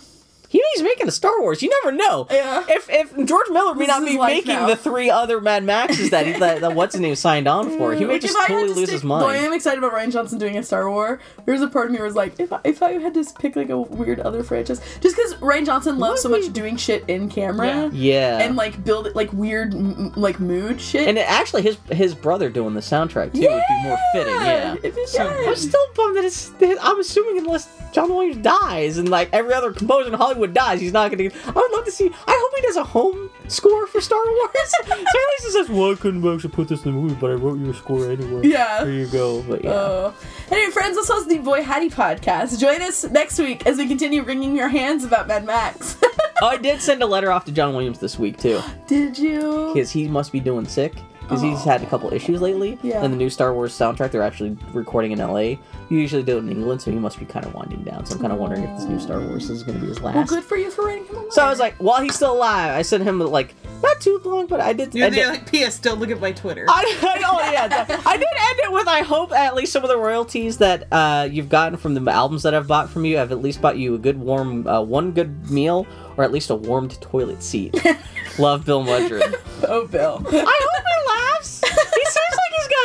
He 0.53 0.63
he's 0.75 0.83
making 0.83 1.07
a 1.07 1.11
Star 1.11 1.41
Wars. 1.41 1.63
You 1.63 1.69
never 1.83 1.91
know. 1.97 2.27
Yeah. 2.29 2.63
If 2.69 2.87
if 2.87 3.25
George 3.27 3.49
Miller 3.49 3.73
may 3.73 3.79
This 3.85 3.87
not 3.87 4.05
be 4.05 4.17
making 4.19 4.53
now. 4.53 4.67
the 4.67 4.75
three 4.75 5.09
other 5.09 5.41
Mad 5.41 5.63
Maxes 5.63 6.11
that 6.11 6.27
he 6.27 6.33
that, 6.39 6.61
that 6.61 6.75
what's 6.75 6.93
his 6.93 7.01
name 7.01 7.15
signed 7.15 7.47
on 7.47 7.75
for, 7.75 7.93
he 7.93 8.01
mm, 8.03 8.07
may 8.07 8.13
Like, 8.13 8.21
just 8.21 8.37
totally 8.37 8.67
to 8.67 8.73
lose 8.75 8.77
stick- 8.89 8.89
his 8.93 9.01
Though 9.01 9.15
I 9.15 9.33
mind. 9.33 9.45
am 9.47 9.53
excited 9.53 9.79
about 9.83 9.93
Rian 9.97 10.11
Johnson 10.13 10.37
doing 10.37 10.55
a 10.57 10.61
Star 10.63 10.87
Wars. 10.91 11.19
There's 11.45 11.61
a 11.61 11.67
part 11.67 11.87
of 11.87 11.91
me 11.91 11.97
where 11.97 12.05
was 12.05 12.15
like, 12.15 12.39
if 12.39 12.53
I, 12.53 12.59
if 12.63 12.83
I 12.83 12.91
had 12.99 13.15
to 13.15 13.25
pick 13.39 13.55
like 13.55 13.69
a 13.71 13.77
weird 13.81 14.19
other 14.19 14.43
franchise, 14.43 14.79
just 15.01 15.15
because 15.15 15.33
Rian 15.41 15.65
Johnson 15.65 15.97
loves 15.97 16.21
so 16.21 16.29
much 16.29 16.53
doing 16.53 16.77
shit 16.77 17.03
in 17.07 17.29
camera 17.29 17.89
Yeah. 17.91 18.37
and 18.39 18.55
like 18.55 18.83
build 18.83 19.15
like 19.15 19.33
weird 19.33 19.73
like 20.15 20.39
mood 20.39 20.79
shit. 20.79 21.07
And 21.07 21.17
actually, 21.17 21.63
his 21.63 21.77
his 21.89 22.13
brother 22.13 22.51
doing 22.51 22.75
the 22.75 22.79
soundtrack 22.81 23.33
too 23.33 23.39
would 23.41 23.63
be 23.67 23.83
more 23.83 23.97
fitting. 24.13 24.33
Yeah. 24.35 24.75
it'd 24.83 25.09
So. 25.09 25.27
I'm 25.27 25.55
still 25.55 25.81
bummed 25.95 26.17
that 26.17 26.25
it's. 26.25 26.51
I'm 26.61 26.99
assuming 26.99 27.39
unless 27.39 27.67
John 27.91 28.09
Williams 28.13 28.37
dies 28.43 28.97
and 28.97 29.09
like 29.09 29.29
every 29.33 29.53
other 29.53 29.71
composer 29.71 30.09
in 30.09 30.13
Hollywood 30.13 30.42
dies, 30.47 30.81
he's 30.81 30.91
not 30.93 31.11
gonna. 31.11 31.29
I 31.45 31.51
would 31.51 31.71
love 31.71 31.85
to 31.85 31.91
see. 31.91 32.07
I 32.27 32.37
hope 32.41 32.55
he 32.55 32.61
does 32.63 32.75
a 32.75 32.83
home 32.83 33.29
score 33.47 33.87
for 33.87 34.01
Star 34.01 34.19
Wars. 34.25 34.49
so 34.53 34.91
at 34.91 34.99
least 34.99 35.43
he 35.45 35.49
says, 35.51 35.69
"Well, 35.69 35.91
I 35.91 35.95
couldn't 35.95 36.27
actually 36.33 36.49
put 36.51 36.67
this 36.67 36.83
in 36.85 36.93
the 36.93 36.97
movie, 36.99 37.15
but 37.15 37.29
I 37.31 37.33
wrote 37.35 37.59
you 37.59 37.69
a 37.69 37.73
score 37.73 38.09
anyway." 38.11 38.47
Yeah. 38.47 38.83
There 38.83 38.93
you 38.93 39.07
go. 39.07 39.41
But 39.43 39.63
yeah. 39.63 39.71
Uh, 39.71 40.13
anyway, 40.51 40.71
friends, 40.71 40.95
this 40.95 41.09
was 41.09 41.27
the 41.27 41.37
Boy 41.39 41.63
Hattie 41.63 41.89
podcast. 41.89 42.59
Join 42.59 42.81
us 42.81 43.03
next 43.05 43.39
week 43.39 43.65
as 43.65 43.77
we 43.77 43.87
continue 43.87 44.23
wringing 44.23 44.55
your 44.55 44.67
hands 44.69 45.03
about 45.03 45.27
Mad 45.27 45.45
Max. 45.45 45.97
oh, 46.41 46.47
I 46.47 46.57
did 46.57 46.81
send 46.81 47.01
a 47.03 47.05
letter 47.05 47.31
off 47.31 47.45
to 47.45 47.51
John 47.51 47.73
Williams 47.73 47.99
this 47.99 48.17
week 48.19 48.37
too, 48.37 48.59
Did 48.87 49.17
you? 49.17 49.71
because 49.73 49.91
he 49.91 50.07
must 50.07 50.31
be 50.31 50.39
doing 50.39 50.67
sick. 50.67 50.93
Because 51.21 51.41
he's 51.41 51.63
had 51.63 51.81
a 51.81 51.85
couple 51.85 52.13
issues 52.13 52.41
lately. 52.41 52.77
Yeah. 52.83 53.01
And 53.01 53.13
the 53.13 53.17
new 53.17 53.29
Star 53.29 53.53
Wars 53.53 53.71
soundtrack, 53.71 54.11
they're 54.11 54.21
actually 54.21 54.57
recording 54.73 55.13
in 55.13 55.19
LA. 55.19 55.55
You 55.93 55.99
usually 55.99 56.23
do 56.23 56.37
it 56.37 56.39
in 56.39 56.49
England, 56.49 56.81
so 56.81 56.89
he 56.89 56.97
must 56.97 57.19
be 57.19 57.25
kind 57.25 57.45
of 57.45 57.53
winding 57.53 57.83
down. 57.83 58.03
So 58.07 58.15
I'm 58.15 58.21
kind 58.21 58.33
of 58.33 58.39
wondering 58.39 58.63
if 58.63 58.77
this 58.77 58.85
new 58.85 58.99
Star 58.99 59.19
Wars 59.19 59.47
is 59.51 59.61
going 59.61 59.77
to 59.77 59.81
be 59.81 59.89
his 59.89 60.01
last. 60.01 60.15
Well, 60.15 60.25
good 60.25 60.43
for 60.43 60.57
you 60.57 60.71
for 60.71 60.85
writing 60.85 61.05
him 61.05 61.17
a 61.17 61.31
So 61.31 61.45
I 61.45 61.49
was 61.51 61.59
like, 61.59 61.75
while 61.75 62.01
he's 62.01 62.15
still 62.15 62.33
alive, 62.33 62.71
I 62.71 62.81
sent 62.81 63.03
him 63.03 63.19
like 63.19 63.53
not 63.83 64.01
too 64.01 64.19
long, 64.25 64.47
but 64.47 64.59
I 64.59 64.73
did. 64.73 64.95
You're 64.95 65.05
I 65.05 65.09
there 65.11 65.25
did, 65.25 65.41
like, 65.41 65.51
P.S. 65.51 65.77
Don't 65.77 65.99
look 65.99 66.09
at 66.09 66.19
my 66.19 66.31
Twitter. 66.31 66.65
I, 66.67 66.97
I 67.03 67.19
know, 67.19 67.51
yeah. 67.51 68.01
I 68.07 68.17
did 68.17 68.25
end 68.27 68.59
it 68.63 68.71
with 68.71 68.87
I 68.87 69.01
hope 69.01 69.33
at 69.33 69.53
least 69.53 69.71
some 69.71 69.83
of 69.83 69.89
the 69.89 69.97
royalties 69.99 70.57
that 70.57 70.87
uh, 70.91 71.27
you've 71.29 71.49
gotten 71.49 71.77
from 71.77 71.93
the 71.93 72.11
albums 72.11 72.41
that 72.41 72.55
I've 72.55 72.67
bought 72.67 72.89
from 72.89 73.05
you 73.05 73.17
have 73.17 73.31
at 73.31 73.43
least 73.43 73.61
bought 73.61 73.77
you 73.77 73.93
a 73.93 73.99
good 73.99 74.17
warm, 74.17 74.65
uh, 74.65 74.81
one 74.81 75.11
good 75.11 75.51
meal, 75.51 75.85
or 76.17 76.23
at 76.23 76.31
least 76.31 76.49
a 76.49 76.55
warmed 76.55 76.99
toilet 77.01 77.43
seat. 77.43 77.79
Love 78.39 78.65
Bill 78.65 78.83
Mudron. 78.83 79.35
oh, 79.67 79.85
Bill. 79.85 80.23
I 80.27 80.59
hope 80.63 80.83
he 80.87 81.09
laughs. 81.09 81.61
He 81.61 81.69
seems 81.69 81.85
like 81.85 81.93
he's 82.03 82.12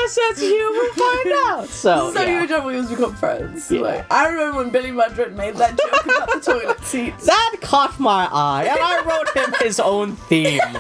got 0.00 0.10
sense 0.10 0.38
of 0.38 0.48
humor. 0.48 0.88
Find 0.94 1.32
out. 1.46 1.68
So, 1.68 2.12
So 2.12 2.22
you 2.22 2.38
and 2.38 2.48
John 2.48 2.64
Williams 2.64 2.90
become 2.90 3.14
friends. 3.16 3.70
Yeah. 3.70 3.80
Like, 3.80 4.12
I 4.12 4.28
remember 4.28 4.58
when 4.58 4.70
Billy 4.70 4.90
Mudrick 4.90 5.32
made 5.34 5.56
that 5.56 5.78
joke 5.78 6.04
about 6.06 6.32
the 6.32 6.40
toilet 6.52 6.84
seats. 6.84 7.26
that 7.26 7.56
caught 7.60 7.98
my 8.00 8.28
eye, 8.32 8.64
and 8.70 8.78
I 8.80 9.02
wrote 9.04 9.28
him 9.36 9.54
his 9.60 9.80
own 9.80 10.16
theme. 10.16 10.60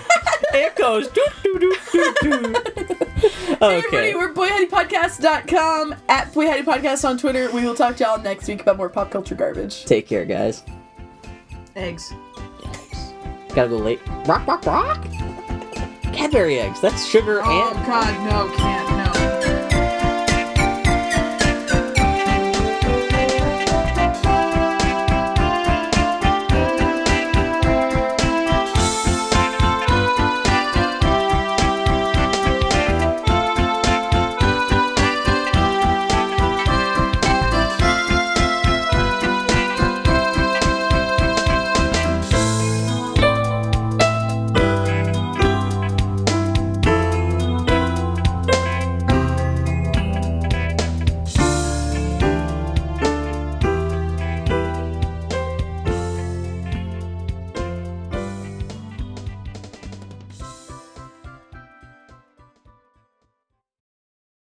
It 0.50 0.76
goes 0.76 1.08
doo 1.08 1.26
doo 1.42 1.58
doo 1.58 1.76
doo 1.92 2.14
doo. 2.22 2.54
Hey 3.18 3.54
Okay. 3.60 3.76
everybody, 3.76 4.14
we're 4.14 4.32
boyhattypodcast.com, 4.32 5.94
at 6.08 6.32
boyhattypodcast 6.32 7.06
on 7.06 7.18
Twitter. 7.18 7.50
We 7.50 7.64
will 7.64 7.74
talk 7.74 7.96
to 7.96 8.04
y'all 8.04 8.18
next 8.20 8.48
week 8.48 8.62
about 8.62 8.78
more 8.78 8.88
pop 8.88 9.10
culture 9.10 9.34
garbage. 9.34 9.84
Take 9.84 10.06
care, 10.08 10.24
guys. 10.24 10.62
Eggs. 11.76 12.14
Gotta 13.54 13.68
go 13.68 13.76
late. 13.76 14.00
Rock, 14.26 14.46
rock, 14.46 14.64
rock. 14.64 15.02
Cadbury 16.14 16.60
eggs. 16.60 16.80
That's 16.80 17.04
sugar 17.06 17.40
Oh 17.44 17.68
and 17.76 17.86
God, 17.86 18.30
no, 18.30 18.56
can't. 18.56 18.87